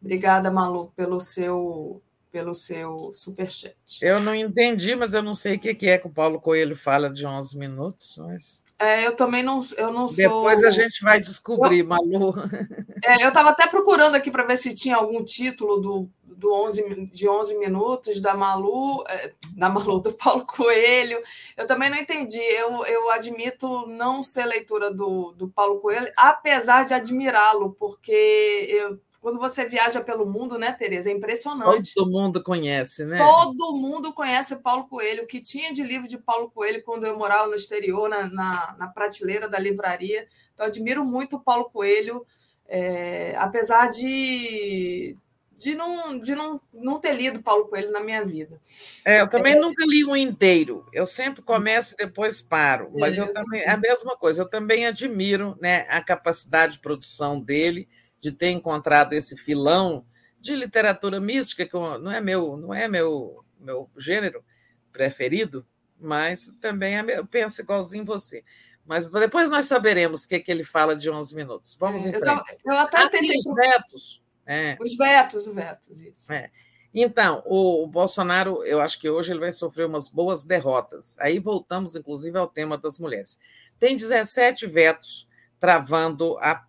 Obrigada, 0.02 0.52
Malu, 0.52 0.92
pelo 0.96 1.20
seu 1.20 2.02
pelo 2.32 2.54
seu 2.54 3.12
superchat. 3.14 3.76
Eu 4.00 4.20
não 4.20 4.36
entendi, 4.36 4.96
mas 4.96 5.14
eu 5.16 5.24
não 5.24 5.34
sei 5.34 5.56
o 5.56 5.60
que 5.60 5.90
é 5.90 5.98
que 5.98 6.08
o 6.08 6.12
Paulo 6.12 6.40
Coelho 6.40 6.76
fala 6.76 7.10
de 7.10 7.26
11 7.26 7.58
minutos. 7.58 8.20
Mas... 8.20 8.64
É, 8.78 9.08
eu 9.08 9.16
também 9.16 9.42
não, 9.42 9.60
eu 9.76 9.92
não 9.92 10.08
sou. 10.08 10.18
Depois 10.18 10.64
a 10.64 10.70
gente 10.70 11.02
vai 11.04 11.20
descobrir, 11.20 11.80
eu... 11.80 11.88
Malu. 11.88 12.34
É, 13.04 13.24
eu 13.24 13.30
estava 13.30 13.52
até 13.52 13.68
procurando 13.68 14.16
aqui 14.16 14.30
para 14.30 14.44
ver 14.44 14.58
se 14.58 14.76
tinha 14.76 14.98
algum 14.98 15.24
título 15.24 15.78
do, 15.78 16.10
do 16.38 16.54
11, 16.54 17.08
de 17.08 17.28
11 17.28 17.58
minutos 17.58 18.22
da 18.22 18.36
Malu, 18.36 19.04
é, 19.10 19.34
da 19.56 19.70
Malu, 19.70 20.00
do 20.00 20.14
Paulo 20.14 20.46
Coelho. 20.48 21.20
Eu 21.58 21.66
também 21.66 21.90
não 21.90 21.98
entendi. 21.98 22.40
Eu, 22.40 22.86
eu 22.86 23.10
admito 23.10 23.88
não 23.88 24.22
ser 24.22 24.46
leitura 24.46 24.94
do, 24.94 25.32
do 25.34 25.48
Paulo 25.48 25.80
Coelho, 25.80 26.12
apesar 26.16 26.86
de 26.86 26.94
admirá-lo, 26.94 27.76
porque 27.80 28.68
eu 28.70 29.00
quando 29.20 29.40
você 29.40 29.66
viaja 29.66 30.00
pelo 30.00 30.26
mundo, 30.26 30.58
né, 30.58 30.72
Tereza? 30.72 31.10
É 31.10 31.14
impressionante. 31.14 31.94
Todo 31.94 32.10
mundo 32.10 32.42
conhece, 32.42 33.04
né? 33.04 33.18
Todo 33.18 33.76
mundo 33.76 34.14
conhece 34.14 34.62
Paulo 34.62 34.88
Coelho. 34.88 35.24
O 35.24 35.28
que 35.28 35.42
tinha 35.42 35.74
de 35.74 35.84
livro 35.84 36.08
de 36.08 36.18
Paulo 36.18 36.50
Coelho 36.50 36.84
quando 36.84 37.06
eu 37.06 37.18
morava 37.18 37.48
no 37.48 37.56
exterior, 37.56 38.08
na, 38.08 38.30
na, 38.30 38.76
na 38.78 38.88
prateleira 38.88 39.50
da 39.50 39.60
livraria. 39.60 40.28
Então, 40.54 40.68
admiro 40.68 41.04
muito 41.04 41.36
o 41.36 41.40
Paulo 41.42 41.66
Coelho, 41.66 42.26
é, 42.68 43.36
apesar 43.38 43.90
de, 43.90 45.18
de, 45.58 45.74
não, 45.74 46.20
de 46.20 46.36
não, 46.36 46.62
não 46.72 47.00
ter 47.00 47.14
lido 47.14 47.42
Paulo 47.42 47.68
Coelho 47.68 47.92
na 47.92 48.00
minha 48.00 48.24
vida. 48.24 48.62
É, 49.04 49.22
eu 49.22 49.28
também 49.28 49.56
é, 49.56 49.60
nunca 49.60 49.84
li 49.86 50.06
um 50.06 50.16
inteiro. 50.16 50.86
Eu 50.94 51.08
sempre 51.08 51.42
começo 51.42 51.96
e 51.96 52.06
depois 52.06 52.42
paro. 52.42 52.92
Mas 52.94 53.18
é, 53.18 53.22
eu 53.22 53.34
também, 53.34 53.62
é 53.62 53.70
a 53.72 53.78
mesma 53.78 54.16
coisa, 54.16 54.44
eu 54.44 54.50
também 54.50 54.86
admiro 54.86 55.58
né, 55.60 55.88
a 55.90 56.02
capacidade 56.02 56.74
de 56.74 56.80
produção 56.80 57.40
dele 57.40 57.90
de 58.22 58.32
ter 58.32 58.50
encontrado 58.50 59.14
esse 59.14 59.36
filão 59.36 60.06
de 60.40 60.56
literatura 60.56 61.20
mística, 61.20 61.66
que 61.66 61.74
não 61.74 62.12
é 62.12 62.22
meu, 62.22 62.56
não 62.56 62.74
é 62.74 62.88
meu, 62.88 63.44
meu 63.60 63.90
gênero 63.98 64.44
preferido, 64.92 65.66
mas 66.00 66.56
também 66.62 66.98
é 66.98 67.04
meu, 67.04 67.18
eu 67.18 67.26
penso 67.26 67.62
igualzinho 67.62 68.06
você. 68.06 68.44
Mas 68.86 69.10
depois 69.10 69.50
nós 69.50 69.66
saberemos 69.66 70.24
o 70.24 70.28
que, 70.28 70.36
é 70.36 70.40
que 70.40 70.50
ele 70.50 70.64
fala 70.64 70.96
de 70.96 71.10
11 71.10 71.36
minutos. 71.36 71.76
Vamos 71.78 72.06
é, 72.06 72.10
em 72.10 72.14
frente. 72.14 72.58
Eu, 72.64 72.72
eu 72.72 72.80
até 72.80 73.04
assim, 73.04 73.38
os 73.38 73.56
vetos. 73.56 74.27
É. 74.48 74.78
Os 74.80 74.96
vetos, 74.96 75.46
os 75.46 75.54
vetos, 75.54 76.02
isso. 76.02 76.32
É. 76.32 76.50
Então, 76.94 77.44
o, 77.46 77.84
o, 77.84 77.88
Bolsonaro, 77.88 78.64
eu 78.64 78.82
acho 78.82 79.00
que 79.00 79.10
hoje 79.10 79.32
ele 79.32 79.42
vai 79.42 79.52
sofrer 79.52 79.86
umas 79.86 80.08
boas 80.08 80.46
derrotas. 80.46 81.16
Aí 81.20 81.38
voltamos, 81.38 81.96
inclusive, 81.96 82.38
ao 82.38 82.48
tema 82.48 82.78
das 82.78 82.98
mulheres. 82.98 83.38
Tem 83.80 83.96
17 83.96 84.66
vetos 84.66 85.28
travando 85.60 86.38
a, 86.40 86.66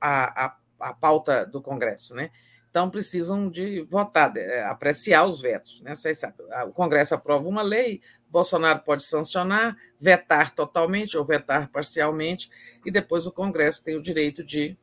a, 0.00 0.46
a 0.46 0.56
a 0.80 0.94
pauta 0.94 1.44
do 1.44 1.60
Congresso, 1.60 2.14
né? 2.14 2.30
Então 2.70 2.90
precisam 2.90 3.48
de 3.48 3.82
votar, 3.82 4.32
de, 4.32 4.40
é, 4.40 4.64
apreciar 4.64 5.26
os 5.26 5.40
vetos, 5.40 5.80
né? 5.80 5.94
Vocês 5.94 6.18
sabem, 6.18 6.46
o 6.66 6.72
Congresso 6.72 7.14
aprova 7.14 7.48
uma 7.48 7.62
lei, 7.62 8.00
Bolsonaro 8.28 8.80
pode 8.80 9.02
sancionar, 9.02 9.76
vetar 9.98 10.54
totalmente 10.54 11.16
ou 11.16 11.24
vetar 11.24 11.68
parcialmente, 11.68 12.50
e 12.84 12.90
depois 12.90 13.26
o 13.26 13.32
Congresso 13.32 13.82
tem 13.82 13.96
o 13.96 14.02
direito 14.02 14.44
de 14.44 14.76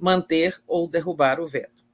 manter 0.00 0.60
ou 0.66 0.88
derrubar 0.88 1.40
o 1.40 1.46
veto. 1.46 1.84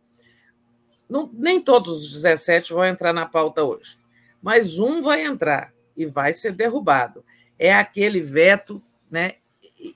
Não, 1.09 1.31
nem 1.33 1.60
todos 1.60 2.02
os 2.02 2.10
17 2.10 2.73
vão 2.73 2.85
entrar 2.85 3.12
na 3.12 3.26
pauta 3.26 3.62
hoje, 3.62 3.99
mas 4.43 4.78
um 4.78 5.02
vai 5.02 5.25
entrar 5.25 5.73
e 5.97 6.07
vai 6.07 6.35
ser 6.35 6.52
derrubado. 6.52 7.25
É 7.59 7.75
aquele 7.75 8.20
veto 8.20 8.83
né, 9.10 9.33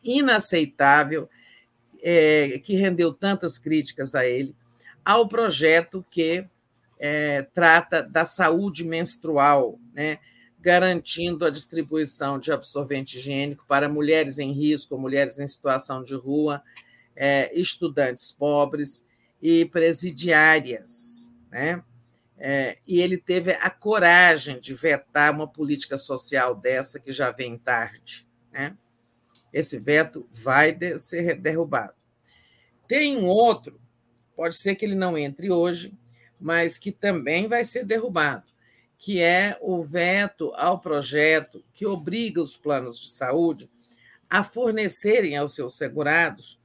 inaceitável 0.02 1.28
é, 2.02 2.60
que 2.62 2.74
rendeu 2.74 3.12
tantas 3.12 3.58
críticas 3.58 4.14
a 4.14 4.24
ele, 4.24 4.54
ao 5.04 5.26
projeto 5.26 6.04
que 6.10 6.46
é, 6.98 7.42
trata 7.54 8.02
da 8.02 8.24
saúde 8.24 8.84
menstrual, 8.84 9.78
né, 9.94 10.18
garantindo 10.60 11.46
a 11.46 11.50
distribuição 11.50 12.38
de 12.38 12.52
absorvente 12.52 13.16
higiênico 13.16 13.64
para 13.66 13.88
mulheres 13.88 14.38
em 14.38 14.52
risco, 14.52 14.98
mulheres 14.98 15.38
em 15.38 15.46
situação 15.46 16.02
de 16.04 16.14
rua, 16.14 16.62
é, 17.20 17.50
estudantes 17.52 18.32
pobres 18.32 19.04
e 19.42 19.66
presidiárias. 19.66 21.34
Né? 21.50 21.84
É, 22.38 22.78
e 22.88 23.00
ele 23.00 23.18
teve 23.18 23.52
a 23.52 23.68
coragem 23.68 24.58
de 24.58 24.72
vetar 24.72 25.34
uma 25.34 25.46
política 25.46 25.98
social 25.98 26.54
dessa 26.54 26.98
que 26.98 27.12
já 27.12 27.30
vem 27.30 27.58
tarde. 27.58 28.26
Né? 28.50 28.74
esse 29.52 29.78
veto 29.78 30.26
vai 30.30 30.76
ser 30.98 31.36
derrubado. 31.36 31.94
Tem 32.86 33.16
um 33.16 33.26
outro, 33.26 33.80
pode 34.36 34.56
ser 34.56 34.74
que 34.74 34.84
ele 34.84 34.94
não 34.94 35.18
entre 35.18 35.50
hoje, 35.50 35.92
mas 36.40 36.78
que 36.78 36.92
também 36.92 37.46
vai 37.46 37.64
ser 37.64 37.84
derrubado, 37.84 38.44
que 38.96 39.20
é 39.20 39.58
o 39.60 39.82
veto 39.82 40.52
ao 40.54 40.80
projeto 40.80 41.64
que 41.72 41.86
obriga 41.86 42.40
os 42.40 42.56
planos 42.56 42.98
de 42.98 43.10
saúde 43.10 43.70
a 44.28 44.44
fornecerem 44.44 45.36
aos 45.36 45.54
seus 45.54 45.76
segurados 45.76 46.59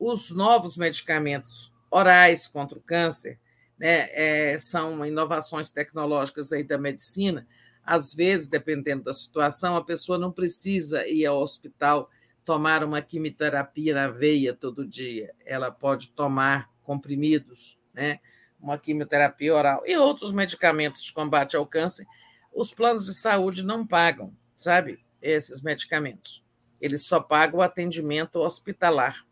os 0.00 0.30
novos 0.30 0.78
medicamentos 0.78 1.70
orais 1.90 2.48
contra 2.48 2.78
o 2.78 2.82
câncer, 2.82 3.38
né? 3.78 4.08
É, 4.12 4.58
são 4.58 5.04
inovações 5.04 5.70
tecnológicas 5.70 6.52
aí 6.52 6.64
da 6.64 6.78
medicina. 6.78 7.46
Às 7.84 8.14
vezes, 8.14 8.48
dependendo 8.48 9.04
da 9.04 9.12
situação, 9.12 9.76
a 9.76 9.84
pessoa 9.84 10.18
não 10.18 10.32
precisa 10.32 11.06
ir 11.06 11.26
ao 11.26 11.40
hospital 11.40 12.10
tomar 12.44 12.82
uma 12.82 13.02
quimioterapia 13.02 13.94
na 13.94 14.08
veia 14.08 14.54
todo 14.54 14.86
dia, 14.86 15.32
ela 15.44 15.70
pode 15.70 16.08
tomar 16.10 16.70
comprimidos, 16.82 17.78
né? 17.92 18.18
uma 18.58 18.78
quimioterapia 18.78 19.54
oral 19.54 19.82
e 19.86 19.96
outros 19.96 20.32
medicamentos 20.32 21.04
de 21.04 21.12
combate 21.12 21.56
ao 21.56 21.66
câncer. 21.66 22.06
Os 22.52 22.72
planos 22.72 23.06
de 23.06 23.14
saúde 23.14 23.62
não 23.62 23.86
pagam, 23.86 24.34
sabe, 24.54 24.98
esses 25.22 25.62
medicamentos. 25.62 26.44
Eles 26.80 27.06
só 27.06 27.20
pagam 27.20 27.60
o 27.60 27.62
atendimento 27.62 28.36
hospitalar. 28.36 29.24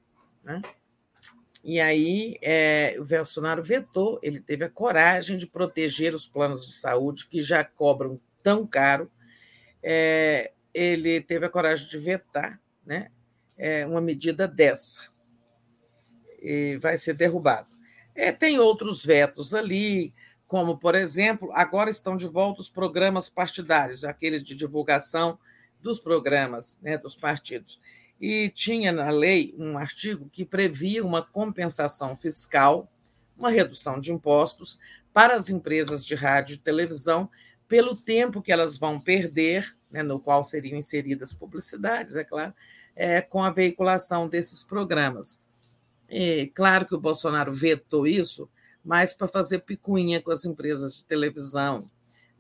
Né? 0.43 0.63
E 1.63 1.81
aí 1.81 2.39
é, 2.41 2.97
o 2.99 3.05
Bolsonaro 3.05 3.63
vetou, 3.63 4.19
ele 4.23 4.41
teve 4.41 4.65
a 4.65 4.71
coragem 4.71 5.37
de 5.37 5.47
proteger 5.47 6.15
os 6.15 6.27
planos 6.27 6.67
de 6.67 6.73
saúde 6.73 7.27
que 7.27 7.41
já 7.41 7.65
cobram 7.65 8.17
tão 8.43 8.67
caro. 8.67 9.11
É, 9.83 10.53
ele 10.73 11.21
teve 11.21 11.45
a 11.47 11.51
coragem 11.51 11.89
de 11.89 11.99
vetar 11.99 12.61
né, 12.89 13.11
é 13.59 13.85
uma 13.87 14.01
medida 14.01 14.49
dessa. 14.49 15.09
E 16.41 16.79
vai 16.81 16.97
ser 16.97 17.13
derrubado. 17.13 17.69
É, 18.15 18.33
tem 18.33 18.59
outros 18.59 19.05
vetos 19.05 19.53
ali, 19.53 20.15
como, 20.47 20.79
por 20.79 20.95
exemplo, 20.95 21.51
agora 21.53 21.91
estão 21.91 22.17
de 22.17 22.27
volta 22.27 22.61
os 22.61 22.71
programas 22.71 23.29
partidários, 23.29 24.05
aqueles 24.05 24.43
de 24.43 24.55
divulgação 24.55 25.39
dos 25.83 26.01
programas 26.01 26.81
né, 26.81 26.97
dos 26.97 27.15
partidos. 27.15 27.79
E 28.21 28.49
tinha 28.51 28.91
na 28.91 29.11
lei 29.11 29.55
um 29.59 29.79
artigo 29.79 30.29
que 30.31 30.45
previa 30.45 31.05
uma 31.05 31.23
compensação 31.23 32.17
fiscal, 32.17 32.91
uma 33.37 33.51
redução 33.51 34.01
de 34.01 34.13
impostos 34.13 34.79
para 35.13 35.37
as 35.37 35.51
empresas 35.51 36.05
de 36.05 36.15
rádio 36.15 36.55
e 36.55 36.59
televisão 36.59 37.31
pelo 37.69 37.95
tempo 37.95 38.43
que 38.43 38.51
elas 38.51 38.79
vão 38.79 38.99
perder, 38.99 39.77
né, 39.91 40.03
no 40.03 40.19
qual 40.19 40.43
seriam 40.43 40.79
inseridas 40.79 41.33
publicidades, 41.33 42.17
é 42.17 42.25
claro, 42.25 42.55
é, 42.97 43.21
com 43.21 43.43
a 43.43 43.51
veiculação 43.51 44.27
desses 44.27 44.65
programas. 44.65 45.41
E, 46.09 46.51
claro 46.55 46.87
que 46.87 46.95
o 46.95 47.01
Bolsonaro 47.01 47.53
vetou 47.53 48.07
isso, 48.07 48.49
mas 48.83 49.13
para 49.13 49.29
fazer 49.29 49.61
picuinha 49.61 50.21
com 50.21 50.31
as 50.31 50.45
empresas 50.45 50.97
de 50.97 51.05
televisão, 51.05 51.91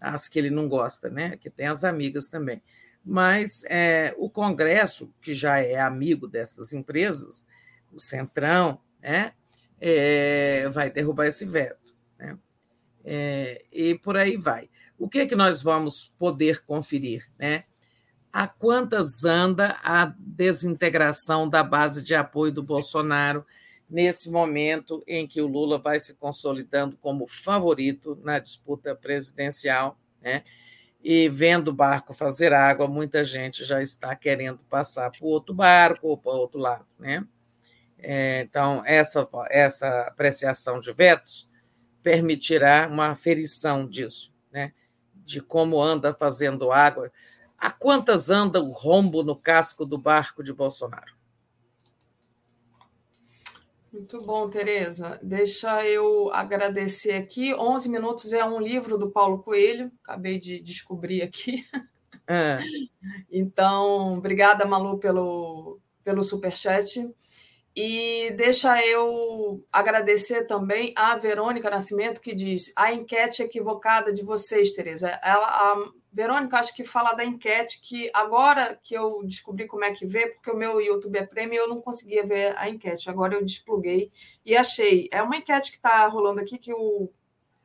as 0.01 0.29
que 0.29 0.39
ele 0.39 0.51
não 0.51 0.69
gosta, 0.69 1.11
né? 1.11 1.37
que 1.37 1.51
tem 1.51 1.67
as 1.67 1.85
amigas 1.85 2.27
também. 2.29 2.63
Mas 3.09 3.65
é, 3.71 4.15
o 4.19 4.29
Congresso, 4.29 5.11
que 5.23 5.33
já 5.33 5.59
é 5.61 5.81
amigo 5.81 6.29
dessas 6.29 6.75
empresas, 6.75 7.43
o 7.91 7.99
Centrão, 7.99 8.79
né, 9.03 9.33
é, 9.81 10.69
vai 10.69 10.91
derrubar 10.91 11.27
esse 11.27 11.47
veto. 11.47 11.95
Né? 12.19 12.39
É, 13.03 13.65
e 13.73 13.95
por 13.95 14.19
aí 14.19 14.37
vai. 14.37 14.69
O 14.99 15.09
que 15.09 15.21
é 15.21 15.27
que 15.27 15.35
nós 15.35 15.63
vamos 15.63 16.13
poder 16.19 16.63
conferir? 16.67 17.27
Né? 17.39 17.65
A 18.31 18.47
quantas 18.47 19.25
anda 19.25 19.79
a 19.83 20.13
desintegração 20.19 21.49
da 21.49 21.63
base 21.63 22.05
de 22.05 22.15
apoio 22.15 22.53
do 22.53 22.63
Bolsonaro 22.63 23.43
nesse 23.89 24.31
momento 24.31 25.03
em 25.07 25.27
que 25.27 25.41
o 25.41 25.47
Lula 25.47 25.79
vai 25.79 25.99
se 25.99 26.13
consolidando 26.13 26.95
como 26.99 27.27
favorito 27.27 28.21
na 28.23 28.39
disputa 28.39 28.95
presidencial, 28.95 29.99
né? 30.21 30.43
E 31.11 31.27
vendo 31.27 31.69
o 31.69 31.73
barco 31.73 32.13
fazer 32.13 32.53
água, 32.53 32.87
muita 32.87 33.25
gente 33.25 33.65
já 33.65 33.81
está 33.81 34.15
querendo 34.15 34.59
passar 34.69 35.11
para 35.11 35.25
o 35.25 35.29
outro 35.29 35.55
barco 35.55 36.07
ou 36.07 36.19
para 36.19 36.33
o 36.33 36.37
outro 36.37 36.61
lado, 36.61 36.85
né? 36.99 37.27
É, 37.99 38.43
então, 38.43 38.83
essa, 38.85 39.27
essa 39.49 40.03
apreciação 40.03 40.79
de 40.79 40.93
vetos 40.93 41.49
permitirá 42.03 42.87
uma 42.93 43.07
aferição 43.07 43.87
disso, 43.87 44.35
né? 44.53 44.75
de 45.15 45.41
como 45.41 45.81
anda 45.81 46.13
fazendo 46.13 46.71
água. 46.71 47.11
A 47.57 47.71
quantas 47.71 48.29
anda 48.29 48.63
o 48.63 48.71
rombo 48.71 49.23
no 49.23 49.35
casco 49.35 49.87
do 49.87 49.97
barco 49.97 50.43
de 50.43 50.53
Bolsonaro? 50.53 51.15
Muito 53.93 54.21
bom, 54.21 54.49
Tereza. 54.51 55.19
Deixa 55.23 55.85
eu 55.87 56.31
agradecer 56.33 57.15
aqui. 57.15 57.55
11 57.55 57.89
minutos 57.89 58.33
é 58.33 58.45
um 58.45 58.61
livro 58.61 58.99
do 58.99 59.11
Paulo 59.11 59.39
Coelho, 59.43 59.91
acabei 60.03 60.39
de 60.39 60.61
descobrir 60.61 61.23
aqui. 61.23 61.65
É. 62.31 62.59
Então, 63.33 64.19
obrigada, 64.19 64.67
Malu, 64.67 64.99
pelo, 64.99 65.79
pelo 66.05 66.23
superchat. 66.23 67.11
E 67.75 68.33
deixa 68.37 68.85
eu 68.85 69.65
agradecer 69.73 70.45
também 70.47 70.93
a 70.97 71.17
Verônica 71.17 71.71
Nascimento, 71.71 72.21
que 72.21 72.35
diz 72.35 72.73
a 72.77 72.93
enquete 72.93 73.43
equivocada 73.43 74.13
de 74.13 74.23
vocês, 74.23 74.75
Tereza. 74.75 75.09
Ela, 75.23 75.47
a 75.47 75.91
Verônica, 76.13 76.59
acho 76.59 76.75
que 76.75 76.85
fala 76.85 77.13
da 77.13 77.25
enquete 77.25 77.81
que 77.81 78.11
agora 78.15 78.79
que 78.83 78.95
eu 78.95 79.23
descobri 79.25 79.67
como 79.67 79.85
é 79.85 79.93
que 79.93 80.07
vê, 80.07 80.29
porque 80.29 80.51
o 80.51 80.57
meu 80.57 80.81
YouTube 80.81 81.17
é 81.17 81.27
prêmio, 81.27 81.57
eu 81.57 81.69
não 81.69 81.81
conseguia 81.81 82.25
ver 82.25 82.57
a 82.57 82.69
enquete. 82.69 83.11
Agora 83.11 83.35
eu 83.35 83.45
despluguei 83.45 84.11
e 84.45 84.57
achei. 84.57 85.09
É 85.13 85.23
uma 85.23 85.37
enquete 85.37 85.71
que 85.71 85.77
está 85.77 86.07
rolando 86.07 86.41
aqui 86.41 86.59
que 86.59 86.73
o, 86.73 87.11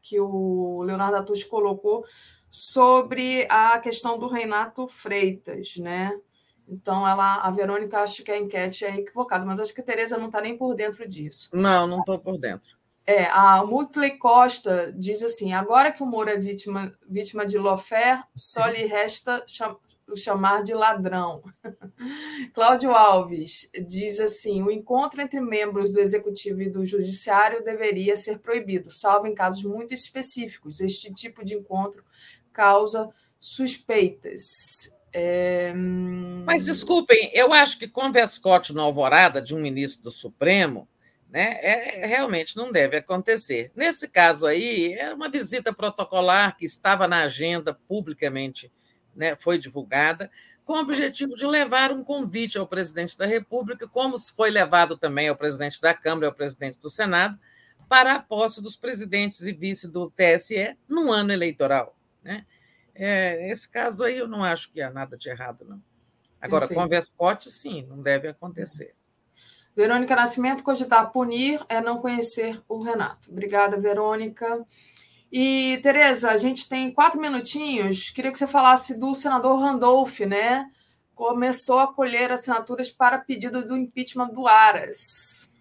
que 0.02 0.20
o 0.20 0.84
Leonardo 0.84 1.18
Atucci 1.18 1.48
colocou 1.48 2.06
sobre 2.50 3.48
a 3.50 3.80
questão 3.80 4.20
do 4.20 4.28
Renato 4.28 4.88
Freitas, 4.88 5.78
né? 5.78 6.20
Então, 6.68 7.08
ela, 7.08 7.38
a 7.38 7.50
Verônica 7.50 7.98
acha 7.98 8.24
que 8.24 8.32
a 8.32 8.38
enquete 8.38 8.86
é 8.86 8.98
equivocada, 8.98 9.46
mas 9.46 9.60
acho 9.60 9.74
que 9.74 9.82
a 9.82 9.84
Tereza 9.84 10.18
não 10.18 10.28
está 10.28 10.40
nem 10.40 10.58
por 10.58 10.76
dentro 10.76 11.08
disso. 11.08 11.50
Não, 11.54 11.88
não 11.88 12.00
estou 12.00 12.20
por 12.20 12.38
dentro. 12.38 12.78
É, 13.06 13.26
a 13.26 13.64
Mutley 13.66 14.18
Costa 14.18 14.94
diz 14.98 15.22
assim: 15.24 15.54
agora 15.54 15.92
que 15.92 16.02
o 16.02 16.06
Moro 16.06 16.30
é 16.30 16.38
vítima, 16.38 16.94
vítima 17.08 17.46
de 17.46 17.58
Lofer, 17.58 18.24
só 18.36 18.68
lhe 18.68 18.86
resta 18.86 19.44
cham 19.48 19.78
o 20.08 20.16
chamar 20.16 20.64
de 20.64 20.74
ladrão. 20.74 21.44
Cláudio 22.54 22.92
Alves 22.94 23.70
diz 23.86 24.20
assim: 24.20 24.62
o 24.62 24.72
encontro 24.72 25.22
entre 25.22 25.40
membros 25.40 25.92
do 25.92 26.00
executivo 26.00 26.62
e 26.62 26.70
do 26.70 26.86
judiciário 26.86 27.64
deveria 27.64 28.16
ser 28.16 28.40
proibido, 28.40 28.92
salvo 28.92 29.28
em 29.28 29.36
casos 29.36 29.64
muito 29.64 29.94
específicos. 29.94 30.80
Este 30.80 31.14
tipo 31.14 31.44
de 31.44 31.56
encontro 31.56 32.04
causa 32.52 33.10
suspeitas. 33.40 34.94
É... 35.12 35.74
Mas 36.46 36.64
desculpem, 36.64 37.30
eu 37.34 37.54
acho 37.54 37.78
que 37.78 37.88
com 37.88 38.12
Vescote 38.12 38.74
na 38.74 38.82
alvorada 38.82 39.42
de 39.42 39.54
um 39.54 39.60
ministro 39.60 40.04
do 40.04 40.12
Supremo, 40.12 40.88
né, 41.34 41.58
é, 41.64 42.06
realmente 42.06 42.56
não 42.56 42.72
deve 42.72 42.98
acontecer. 42.98 43.72
Nesse 43.76 44.08
caso 44.08 44.46
aí, 44.46 44.94
era 44.94 45.16
uma 45.16 45.28
visita 45.28 45.74
protocolar 45.74 46.56
que 46.56 46.64
estava 46.64 47.08
na 47.08 47.24
agenda 47.24 47.74
publicamente, 47.74 48.72
né, 49.16 49.36
foi 49.36 49.58
divulgada, 49.58 50.30
com 50.64 50.74
o 50.74 50.80
objetivo 50.80 51.36
de 51.36 51.48
levar 51.48 51.92
um 51.92 52.04
convite 52.04 52.60
ao 52.60 52.68
presidente 52.68 53.18
da 53.18 53.26
República, 53.26 53.88
como 53.88 54.16
foi 54.20 54.52
levado 54.52 54.96
também 54.96 55.28
ao 55.28 55.36
presidente 55.36 55.82
da 55.82 55.92
Câmara 55.92 56.28
e 56.28 56.30
ao 56.30 56.36
presidente 56.36 56.80
do 56.80 56.88
Senado, 56.88 57.38
para 57.90 58.14
a 58.14 58.20
posse 58.20 58.62
dos 58.62 58.78
presidentes 58.78 59.42
e 59.42 59.52
vice 59.52 59.88
do 59.88 60.12
TSE 60.12 60.78
no 60.88 61.12
ano 61.12 61.34
eleitoral. 61.34 61.98
Né? 62.24 62.46
É, 62.94 63.52
esse 63.52 63.68
caso 63.68 64.04
aí 64.04 64.20
eu 64.20 64.28
não 64.28 64.44
acho 64.44 64.72
que 64.72 64.82
há 64.84 64.92
nada 64.92 65.18
de 65.18 65.30
errado, 65.30 65.66
não. 65.68 65.82
Agora, 66.40 66.68
Perfeito. 66.68 66.80
com 66.80 66.88
Vescote, 66.88 67.50
sim, 67.50 67.88
não 67.90 68.04
deve 68.04 68.28
acontecer. 68.28 68.94
Verônica 69.76 70.16
Nascimento, 70.16 70.64
cogitar 70.64 71.12
punir 71.12 71.64
é 71.68 71.82
não 71.82 71.98
conhecer 71.98 72.62
o 72.68 72.80
Renato. 72.80 73.32
Obrigada, 73.32 73.80
Verônica. 73.80 74.66
E, 75.32 75.80
Tereza, 75.82 76.32
a 76.32 76.38
gente 76.38 76.70
tem 76.70 76.92
quatro 76.92 77.20
minutinhos. 77.20 78.10
Queria 78.10 78.32
que 78.32 78.38
você 78.38 78.46
falasse 78.46 79.00
do 79.00 79.14
senador 79.16 79.60
Randolph, 79.60 80.20
né? 80.22 80.70
Começou 81.16 81.80
a 81.80 81.92
colher 81.92 82.32
assinaturas 82.32 82.92
para 82.92 83.18
pedido 83.18 83.66
do 83.66 83.76
impeachment 83.76 84.30
do 84.30 84.48
Aras. 84.48 85.52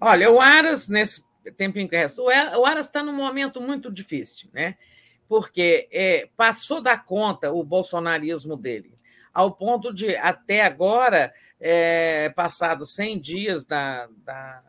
Olha, 0.00 0.30
o 0.30 0.40
Aras, 0.40 0.88
nesse 0.88 1.24
tempinho 1.56 1.88
que 1.88 1.96
resta. 1.96 2.22
O 2.22 2.64
Aras 2.64 2.86
está 2.86 3.02
num 3.02 3.14
momento 3.14 3.60
muito 3.60 3.92
difícil, 3.92 4.48
né? 4.52 4.76
porque 5.28 5.88
é, 5.92 6.28
passou 6.36 6.80
da 6.80 6.96
conta 6.96 7.52
o 7.52 7.62
bolsonarismo 7.64 8.56
dele, 8.56 8.94
ao 9.32 9.52
ponto 9.52 9.92
de, 9.92 10.16
até 10.16 10.62
agora, 10.62 11.32
é, 11.60 12.28
passados 12.30 12.90
100 12.94 13.18
dias 13.18 13.64
da, 13.64 14.08
da, 14.24 14.62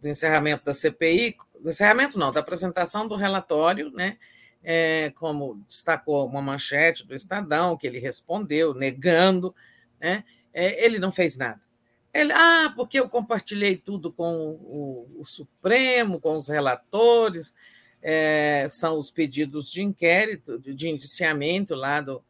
do 0.00 0.08
encerramento 0.08 0.64
da 0.64 0.74
CPI, 0.74 1.36
do 1.60 1.70
encerramento 1.70 2.18
não, 2.18 2.32
da 2.32 2.40
apresentação 2.40 3.06
do 3.06 3.14
relatório, 3.14 3.90
né? 3.90 4.18
É, 4.66 5.12
como 5.16 5.62
destacou 5.66 6.26
uma 6.26 6.40
manchete 6.40 7.06
do 7.06 7.14
Estadão, 7.14 7.76
que 7.76 7.86
ele 7.86 7.98
respondeu, 7.98 8.72
negando, 8.72 9.54
né? 10.00 10.24
É, 10.52 10.84
ele 10.84 10.98
não 10.98 11.12
fez 11.12 11.36
nada. 11.36 11.60
Ele, 12.12 12.32
ah, 12.32 12.72
porque 12.76 12.98
eu 12.98 13.08
compartilhei 13.08 13.76
tudo 13.76 14.12
com 14.12 14.50
o, 14.50 15.20
o 15.20 15.24
Supremo, 15.26 16.20
com 16.20 16.36
os 16.36 16.48
relatores, 16.48 17.52
é, 18.00 18.68
são 18.70 18.96
os 18.98 19.10
pedidos 19.10 19.70
de 19.70 19.82
inquérito, 19.82 20.58
de 20.58 20.88
indiciamento 20.88 21.74
lá 21.74 22.00
do, 22.00 22.22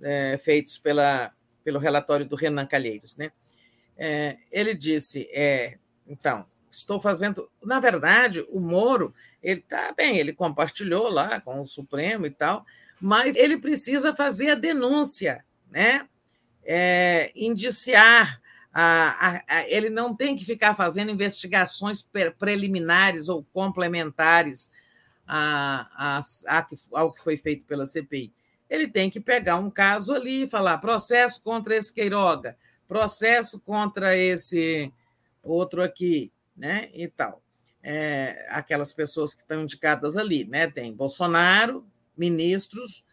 é, 0.00 0.38
feitos 0.38 0.78
pela, 0.78 1.32
pelo 1.66 1.80
relatório 1.80 2.24
do 2.24 2.36
Renan 2.36 2.64
Calheiros. 2.64 3.16
Né? 3.16 3.32
É, 3.98 4.36
ele 4.52 4.72
disse, 4.72 5.28
é, 5.32 5.78
então, 6.06 6.46
estou 6.70 7.00
fazendo. 7.00 7.50
Na 7.60 7.80
verdade, 7.80 8.46
o 8.50 8.60
Moro, 8.60 9.12
ele 9.42 9.58
está 9.58 9.92
bem, 9.92 10.16
ele 10.16 10.32
compartilhou 10.32 11.08
lá 11.08 11.40
com 11.40 11.60
o 11.60 11.66
Supremo 11.66 12.24
e 12.24 12.30
tal, 12.30 12.64
mas 13.00 13.34
ele 13.34 13.58
precisa 13.58 14.14
fazer 14.14 14.50
a 14.50 14.54
denúncia, 14.54 15.44
né? 15.68 16.08
É, 16.62 17.32
indiciar 17.34 18.40
a, 18.72 18.82
a, 19.28 19.44
a, 19.48 19.68
ele 19.68 19.90
não 19.90 20.14
tem 20.14 20.36
que 20.36 20.44
ficar 20.44 20.74
fazendo 20.74 21.10
investigações 21.10 22.06
preliminares 22.38 23.28
ou 23.28 23.44
complementares 23.52 24.70
a, 25.26 26.20
ao 26.92 27.12
que 27.12 27.24
foi 27.24 27.36
feito 27.36 27.64
pela 27.64 27.86
CPI. 27.86 28.32
Ele 28.68 28.88
tem 28.88 29.08
que 29.08 29.20
pegar 29.20 29.56
um 29.56 29.70
caso 29.70 30.12
ali 30.12 30.44
e 30.44 30.48
falar 30.48 30.78
processo 30.78 31.42
contra 31.42 31.76
esse 31.76 31.92
Queiroga, 31.92 32.56
processo 32.88 33.60
contra 33.60 34.16
esse 34.16 34.92
outro 35.42 35.82
aqui, 35.82 36.32
né? 36.56 36.90
E 36.92 37.08
tal. 37.08 37.42
É, 37.82 38.46
aquelas 38.50 38.92
pessoas 38.92 39.34
que 39.34 39.42
estão 39.42 39.62
indicadas 39.62 40.16
ali, 40.16 40.44
né? 40.44 40.66
Tem 40.66 40.92
Bolsonaro, 40.92 41.86
ministros 42.16 43.04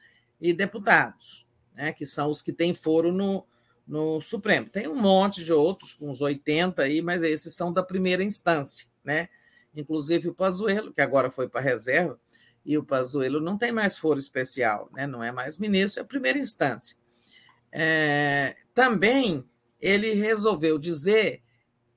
e 0.41 0.53
deputados, 0.53 1.45
né? 1.75 1.93
Que 1.93 2.05
são 2.05 2.31
os 2.31 2.41
que 2.41 2.51
têm 2.51 2.73
foro 2.73 3.11
no, 3.11 3.45
no 3.87 4.21
Supremo. 4.21 4.67
Tem 4.69 4.87
um 4.87 4.99
monte 4.99 5.43
de 5.43 5.53
outros, 5.53 5.93
com 5.93 6.09
uns 6.09 6.21
80 6.21 6.81
aí, 6.81 7.01
mas 7.01 7.21
esses 7.21 7.53
são 7.53 7.71
da 7.71 7.83
primeira 7.83 8.23
instância, 8.23 8.87
né? 9.03 9.29
Inclusive 9.75 10.29
o 10.29 10.33
Pazuello, 10.33 10.93
que 10.93 11.01
agora 11.01 11.29
foi 11.29 11.47
para 11.47 11.59
a 11.59 11.63
reserva, 11.63 12.19
e 12.65 12.77
o 12.77 12.83
Pazuello 12.83 13.39
não 13.39 13.57
tem 13.57 13.71
mais 13.71 13.97
foro 13.97 14.19
especial, 14.19 14.89
né? 14.93 15.05
não 15.05 15.23
é 15.23 15.31
mais 15.31 15.57
ministro, 15.57 16.01
é 16.01 16.05
primeira 16.05 16.39
instância. 16.39 16.97
É, 17.71 18.55
também 18.73 19.43
ele 19.79 20.13
resolveu 20.13 20.77
dizer, 20.77 21.41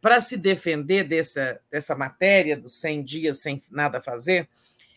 para 0.01 0.21
se 0.21 0.37
defender 0.37 1.05
dessa, 1.05 1.61
dessa 1.71 1.95
matéria 1.95 2.57
dos 2.57 2.81
100 2.81 3.05
dias 3.05 3.41
sem 3.41 3.63
nada 3.71 4.01
fazer, 4.01 4.49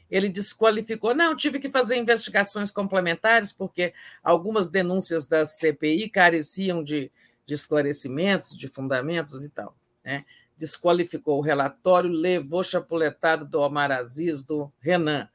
ele 0.09 0.27
desqualificou. 0.27 1.13
Não, 1.13 1.35
tive 1.35 1.59
que 1.59 1.69
fazer 1.69 1.97
investigações 1.97 2.71
complementares, 2.71 3.51
porque 3.51 3.93
algumas 4.23 4.69
denúncias 4.69 5.27
da 5.27 5.45
CPI 5.45 6.09
careciam 6.09 6.83
de, 6.83 7.11
de 7.45 7.53
esclarecimentos, 7.53 8.57
de 8.57 8.67
fundamentos 8.67 9.43
e 9.43 9.49
tal. 9.49 9.75
Né? 10.03 10.25
Desqualificou 10.57 11.37
o 11.37 11.43
relatório, 11.43 12.09
levou 12.09 12.63
chapuletado 12.63 13.45
do 13.45 13.59
Omar 13.59 13.91
Aziz, 13.91 14.41
do 14.41 14.71
Renan. 14.79 15.29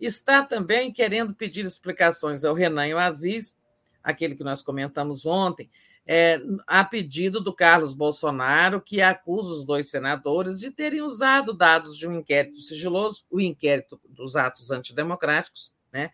Está 0.00 0.42
também 0.42 0.92
querendo 0.92 1.34
pedir 1.34 1.64
explicações 1.64 2.44
ao 2.44 2.54
Renan 2.54 2.88
e 2.88 2.92
ao 2.92 2.98
Aziz, 2.98 3.56
aquele 4.02 4.34
que 4.34 4.44
nós 4.44 4.62
comentamos 4.62 5.26
ontem, 5.26 5.70
é, 6.06 6.40
a 6.66 6.84
pedido 6.84 7.40
do 7.40 7.52
Carlos 7.52 7.92
Bolsonaro, 7.92 8.80
que 8.80 9.02
acusa 9.02 9.50
os 9.50 9.64
dois 9.64 9.90
senadores 9.90 10.60
de 10.60 10.70
terem 10.70 11.02
usado 11.02 11.52
dados 11.52 11.98
de 11.98 12.06
um 12.06 12.18
inquérito 12.18 12.60
sigiloso, 12.60 13.24
o 13.28 13.40
inquérito 13.40 14.00
dos 14.08 14.36
atos 14.36 14.70
antidemocráticos, 14.70 15.74
né, 15.92 16.10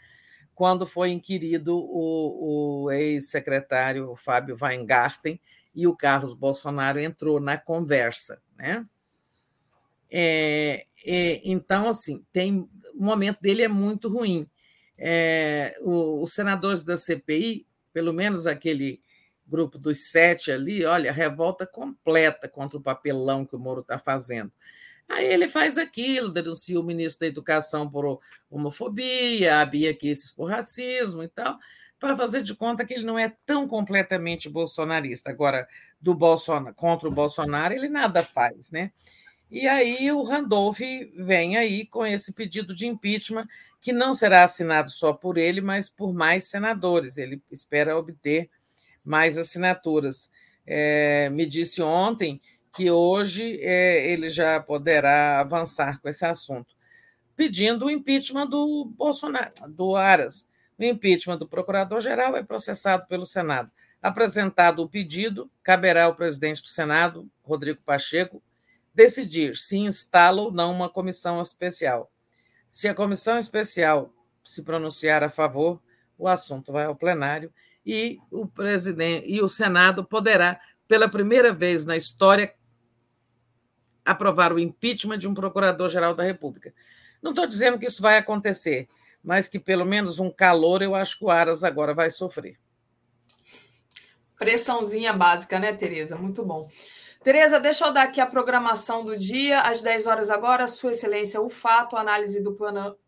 quando 0.54 0.86
foi 0.86 1.10
inquirido 1.10 1.76
o, 1.76 2.84
o 2.84 2.90
ex-secretário 2.90 4.14
Fábio 4.16 4.56
Weingarten 4.60 5.38
e 5.74 5.86
o 5.86 5.96
Carlos 5.96 6.34
Bolsonaro 6.34 7.00
entrou 7.00 7.40
na 7.40 7.58
conversa. 7.58 8.40
Né? 8.56 8.86
É, 10.10 10.86
é, 11.04 11.40
então, 11.44 11.88
assim, 11.88 12.24
tem 12.32 12.68
o 13.02 13.04
momento 13.04 13.40
dele 13.40 13.62
é 13.62 13.68
muito 13.68 14.08
ruim. 14.08 14.48
É, 14.96 15.74
os 15.82 16.32
senadores 16.32 16.84
da 16.84 16.96
CPI, 16.96 17.66
pelo 17.92 18.12
menos 18.12 18.46
aquele 18.46 19.02
grupo 19.44 19.76
dos 19.76 20.10
sete 20.10 20.52
ali, 20.52 20.84
olha, 20.84 21.10
revolta 21.10 21.66
completa 21.66 22.48
contra 22.48 22.78
o 22.78 22.82
papelão 22.82 23.44
que 23.44 23.56
o 23.56 23.58
Moro 23.58 23.80
está 23.80 23.98
fazendo. 23.98 24.52
Aí 25.08 25.26
ele 25.26 25.48
faz 25.48 25.76
aquilo, 25.76 26.30
denuncia 26.30 26.78
o 26.78 26.82
ministro 26.84 27.20
da 27.20 27.26
Educação 27.26 27.90
por 27.90 28.20
homofobia, 28.48 29.58
a 29.58 29.66
Bia 29.66 29.92
Kisses 29.92 30.30
por 30.30 30.48
racismo 30.48 31.24
e 31.24 31.28
tal, 31.28 31.58
para 31.98 32.16
fazer 32.16 32.40
de 32.42 32.54
conta 32.54 32.84
que 32.84 32.94
ele 32.94 33.04
não 33.04 33.18
é 33.18 33.36
tão 33.44 33.66
completamente 33.66 34.48
bolsonarista. 34.48 35.28
Agora, 35.28 35.66
do 36.00 36.14
Bolsonaro, 36.14 36.72
contra 36.76 37.08
o 37.08 37.12
Bolsonaro, 37.12 37.74
ele 37.74 37.88
nada 37.88 38.22
faz, 38.22 38.70
né? 38.70 38.92
E 39.52 39.68
aí 39.68 40.10
o 40.10 40.22
Randolph 40.22 40.80
vem 41.14 41.58
aí 41.58 41.84
com 41.84 42.06
esse 42.06 42.32
pedido 42.32 42.74
de 42.74 42.86
impeachment, 42.86 43.46
que 43.82 43.92
não 43.92 44.14
será 44.14 44.44
assinado 44.44 44.90
só 44.90 45.12
por 45.12 45.36
ele, 45.36 45.60
mas 45.60 45.90
por 45.90 46.14
mais 46.14 46.46
senadores. 46.46 47.18
Ele 47.18 47.42
espera 47.50 47.98
obter 47.98 48.48
mais 49.04 49.36
assinaturas. 49.36 50.30
É, 50.66 51.28
me 51.28 51.44
disse 51.44 51.82
ontem 51.82 52.40
que 52.72 52.90
hoje 52.90 53.58
é, 53.60 54.10
ele 54.10 54.30
já 54.30 54.58
poderá 54.58 55.40
avançar 55.40 56.00
com 56.00 56.08
esse 56.08 56.24
assunto, 56.24 56.74
pedindo 57.36 57.84
o 57.84 57.90
impeachment 57.90 58.46
do 58.46 58.86
Bolsonaro, 58.96 59.52
do 59.68 59.94
Aras. 59.94 60.48
O 60.78 60.82
impeachment 60.82 61.36
do 61.36 61.46
procurador-geral 61.46 62.34
é 62.38 62.42
processado 62.42 63.06
pelo 63.06 63.26
Senado. 63.26 63.70
Apresentado 64.00 64.82
o 64.82 64.88
pedido, 64.88 65.50
caberá 65.62 66.04
ao 66.04 66.16
presidente 66.16 66.62
do 66.62 66.68
Senado, 66.68 67.28
Rodrigo 67.42 67.82
Pacheco, 67.84 68.42
decidir 68.94 69.56
se 69.56 69.76
instala 69.76 70.42
ou 70.42 70.52
não 70.52 70.72
uma 70.72 70.88
comissão 70.88 71.40
especial. 71.40 72.10
Se 72.68 72.88
a 72.88 72.94
comissão 72.94 73.38
especial 73.38 74.12
se 74.44 74.62
pronunciar 74.62 75.22
a 75.22 75.30
favor, 75.30 75.80
o 76.18 76.28
assunto 76.28 76.72
vai 76.72 76.84
ao 76.84 76.96
plenário 76.96 77.52
e 77.84 78.18
o 78.30 78.46
presidente 78.46 79.28
e 79.28 79.40
o 79.40 79.48
Senado 79.48 80.04
poderá, 80.04 80.60
pela 80.86 81.08
primeira 81.08 81.52
vez 81.52 81.84
na 81.84 81.96
história, 81.96 82.54
aprovar 84.04 84.52
o 84.52 84.58
impeachment 84.58 85.18
de 85.18 85.28
um 85.28 85.34
procurador-geral 85.34 86.14
da 86.14 86.22
República. 86.22 86.74
Não 87.20 87.30
estou 87.30 87.46
dizendo 87.46 87.78
que 87.78 87.86
isso 87.86 88.02
vai 88.02 88.18
acontecer, 88.18 88.88
mas 89.22 89.48
que 89.48 89.58
pelo 89.58 89.84
menos 89.84 90.18
um 90.18 90.30
calor 90.30 90.82
eu 90.82 90.94
acho 90.94 91.18
que 91.18 91.24
o 91.24 91.30
Aras 91.30 91.62
agora 91.62 91.94
vai 91.94 92.10
sofrer. 92.10 92.58
Pressãozinha 94.36 95.12
básica, 95.12 95.58
né, 95.60 95.72
Tereza? 95.72 96.16
Muito 96.16 96.44
bom. 96.44 96.68
Tereza, 97.22 97.60
deixa 97.60 97.86
eu 97.86 97.92
dar 97.92 98.02
aqui 98.02 98.20
a 98.20 98.26
programação 98.26 99.04
do 99.04 99.16
dia. 99.16 99.60
Às 99.60 99.80
10 99.80 100.08
horas 100.08 100.28
agora, 100.28 100.66
Sua 100.66 100.90
Excelência, 100.90 101.40
o 101.40 101.48
fato, 101.48 101.96
análise 101.96 102.42
do 102.42 102.58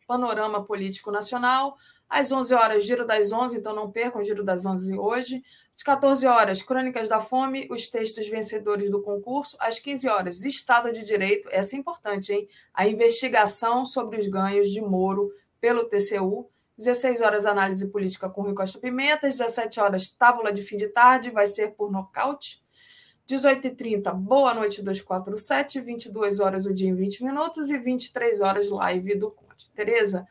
panorama 0.07 0.65
político 0.65 1.11
nacional. 1.11 1.77
Às 2.09 2.31
11 2.31 2.55
horas, 2.55 2.85
Giro 2.85 3.05
das 3.05 3.33
11, 3.33 3.59
então 3.59 3.75
não 3.75 3.91
percam 3.91 4.21
o 4.21 4.25
Giro 4.25 4.45
das 4.45 4.65
11 4.65 4.97
hoje. 4.97 5.43
Às 5.75 5.83
14 5.83 6.29
horas, 6.29 6.63
Crônicas 6.63 7.09
da 7.09 7.19
Fome, 7.19 7.67
os 7.73 7.89
textos 7.89 8.29
vencedores 8.29 8.89
do 8.89 9.03
concurso. 9.03 9.57
Às 9.59 9.81
15 9.81 10.09
horas, 10.09 10.45
Estado 10.45 10.93
de 10.93 11.05
Direito, 11.05 11.49
essa 11.51 11.75
é 11.75 11.79
importante, 11.81 12.33
hein? 12.33 12.49
A 12.73 12.87
investigação 12.87 13.85
sobre 13.85 14.17
os 14.17 14.29
ganhos 14.29 14.71
de 14.71 14.81
Moro 14.81 15.33
pelo 15.61 15.87
TCU. 15.87 16.49
16 16.79 17.21
horas, 17.21 17.47
análise 17.47 17.89
política 17.89 18.29
com 18.29 18.43
Rui 18.43 18.55
Costa 18.55 18.79
Pimenta. 18.79 19.27
17 19.27 19.81
horas, 19.81 20.09
tábula 20.09 20.53
de 20.53 20.63
fim 20.63 20.77
de 20.77 20.87
tarde, 20.87 21.31
vai 21.31 21.49
ser 21.49 21.73
por 21.73 21.91
nocaute. 21.91 22.64
18h30, 23.29 24.13
Boa 24.15 24.53
Noite 24.55 24.83
247, 24.83 25.81
22 25.81 26.41
horas 26.41 26.67
o 26.67 26.75
dia 26.75 26.89
em 26.89 26.95
20 26.95 27.25
minutos 27.25 27.71
e 27.71 27.79
23 27.79 28.41
horas 28.41 28.69
live 28.69 29.15
do 29.17 29.31
Conte. 29.31 29.71
Tereza, 29.75 30.27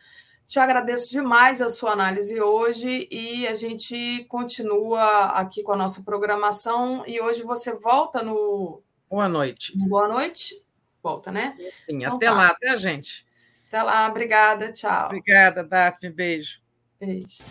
te 0.46 0.60
agradeço 0.60 1.10
demais 1.10 1.62
a 1.62 1.70
sua 1.70 1.92
análise 1.92 2.40
hoje 2.40 3.08
e 3.10 3.48
a 3.48 3.54
gente 3.54 4.26
continua 4.30 5.26
aqui 5.40 5.64
com 5.64 5.74
a 5.74 5.78
nossa 5.78 6.04
programação 6.04 7.04
e 7.08 7.20
hoje 7.20 7.44
você 7.44 7.76
volta 7.78 8.22
no 8.22 8.84
Boa 9.10 9.30
noite. 9.30 9.78
Boa 9.78 10.08
noite. 10.08 10.56
Volta, 11.02 11.32
né? 11.32 11.52
Sim, 11.52 11.70
então, 11.88 12.16
até 12.16 12.26
tá. 12.26 12.32
lá, 12.32 12.48
até 12.48 12.70
a 12.70 12.76
gente. 12.76 13.28
Até 13.68 13.84
lá, 13.84 14.08
obrigada, 14.08 14.74
tchau. 14.74 15.06
Obrigada, 15.06 15.64
Daphne, 15.64 16.10
beijo. 16.10 16.60
Beijo. 17.00 17.44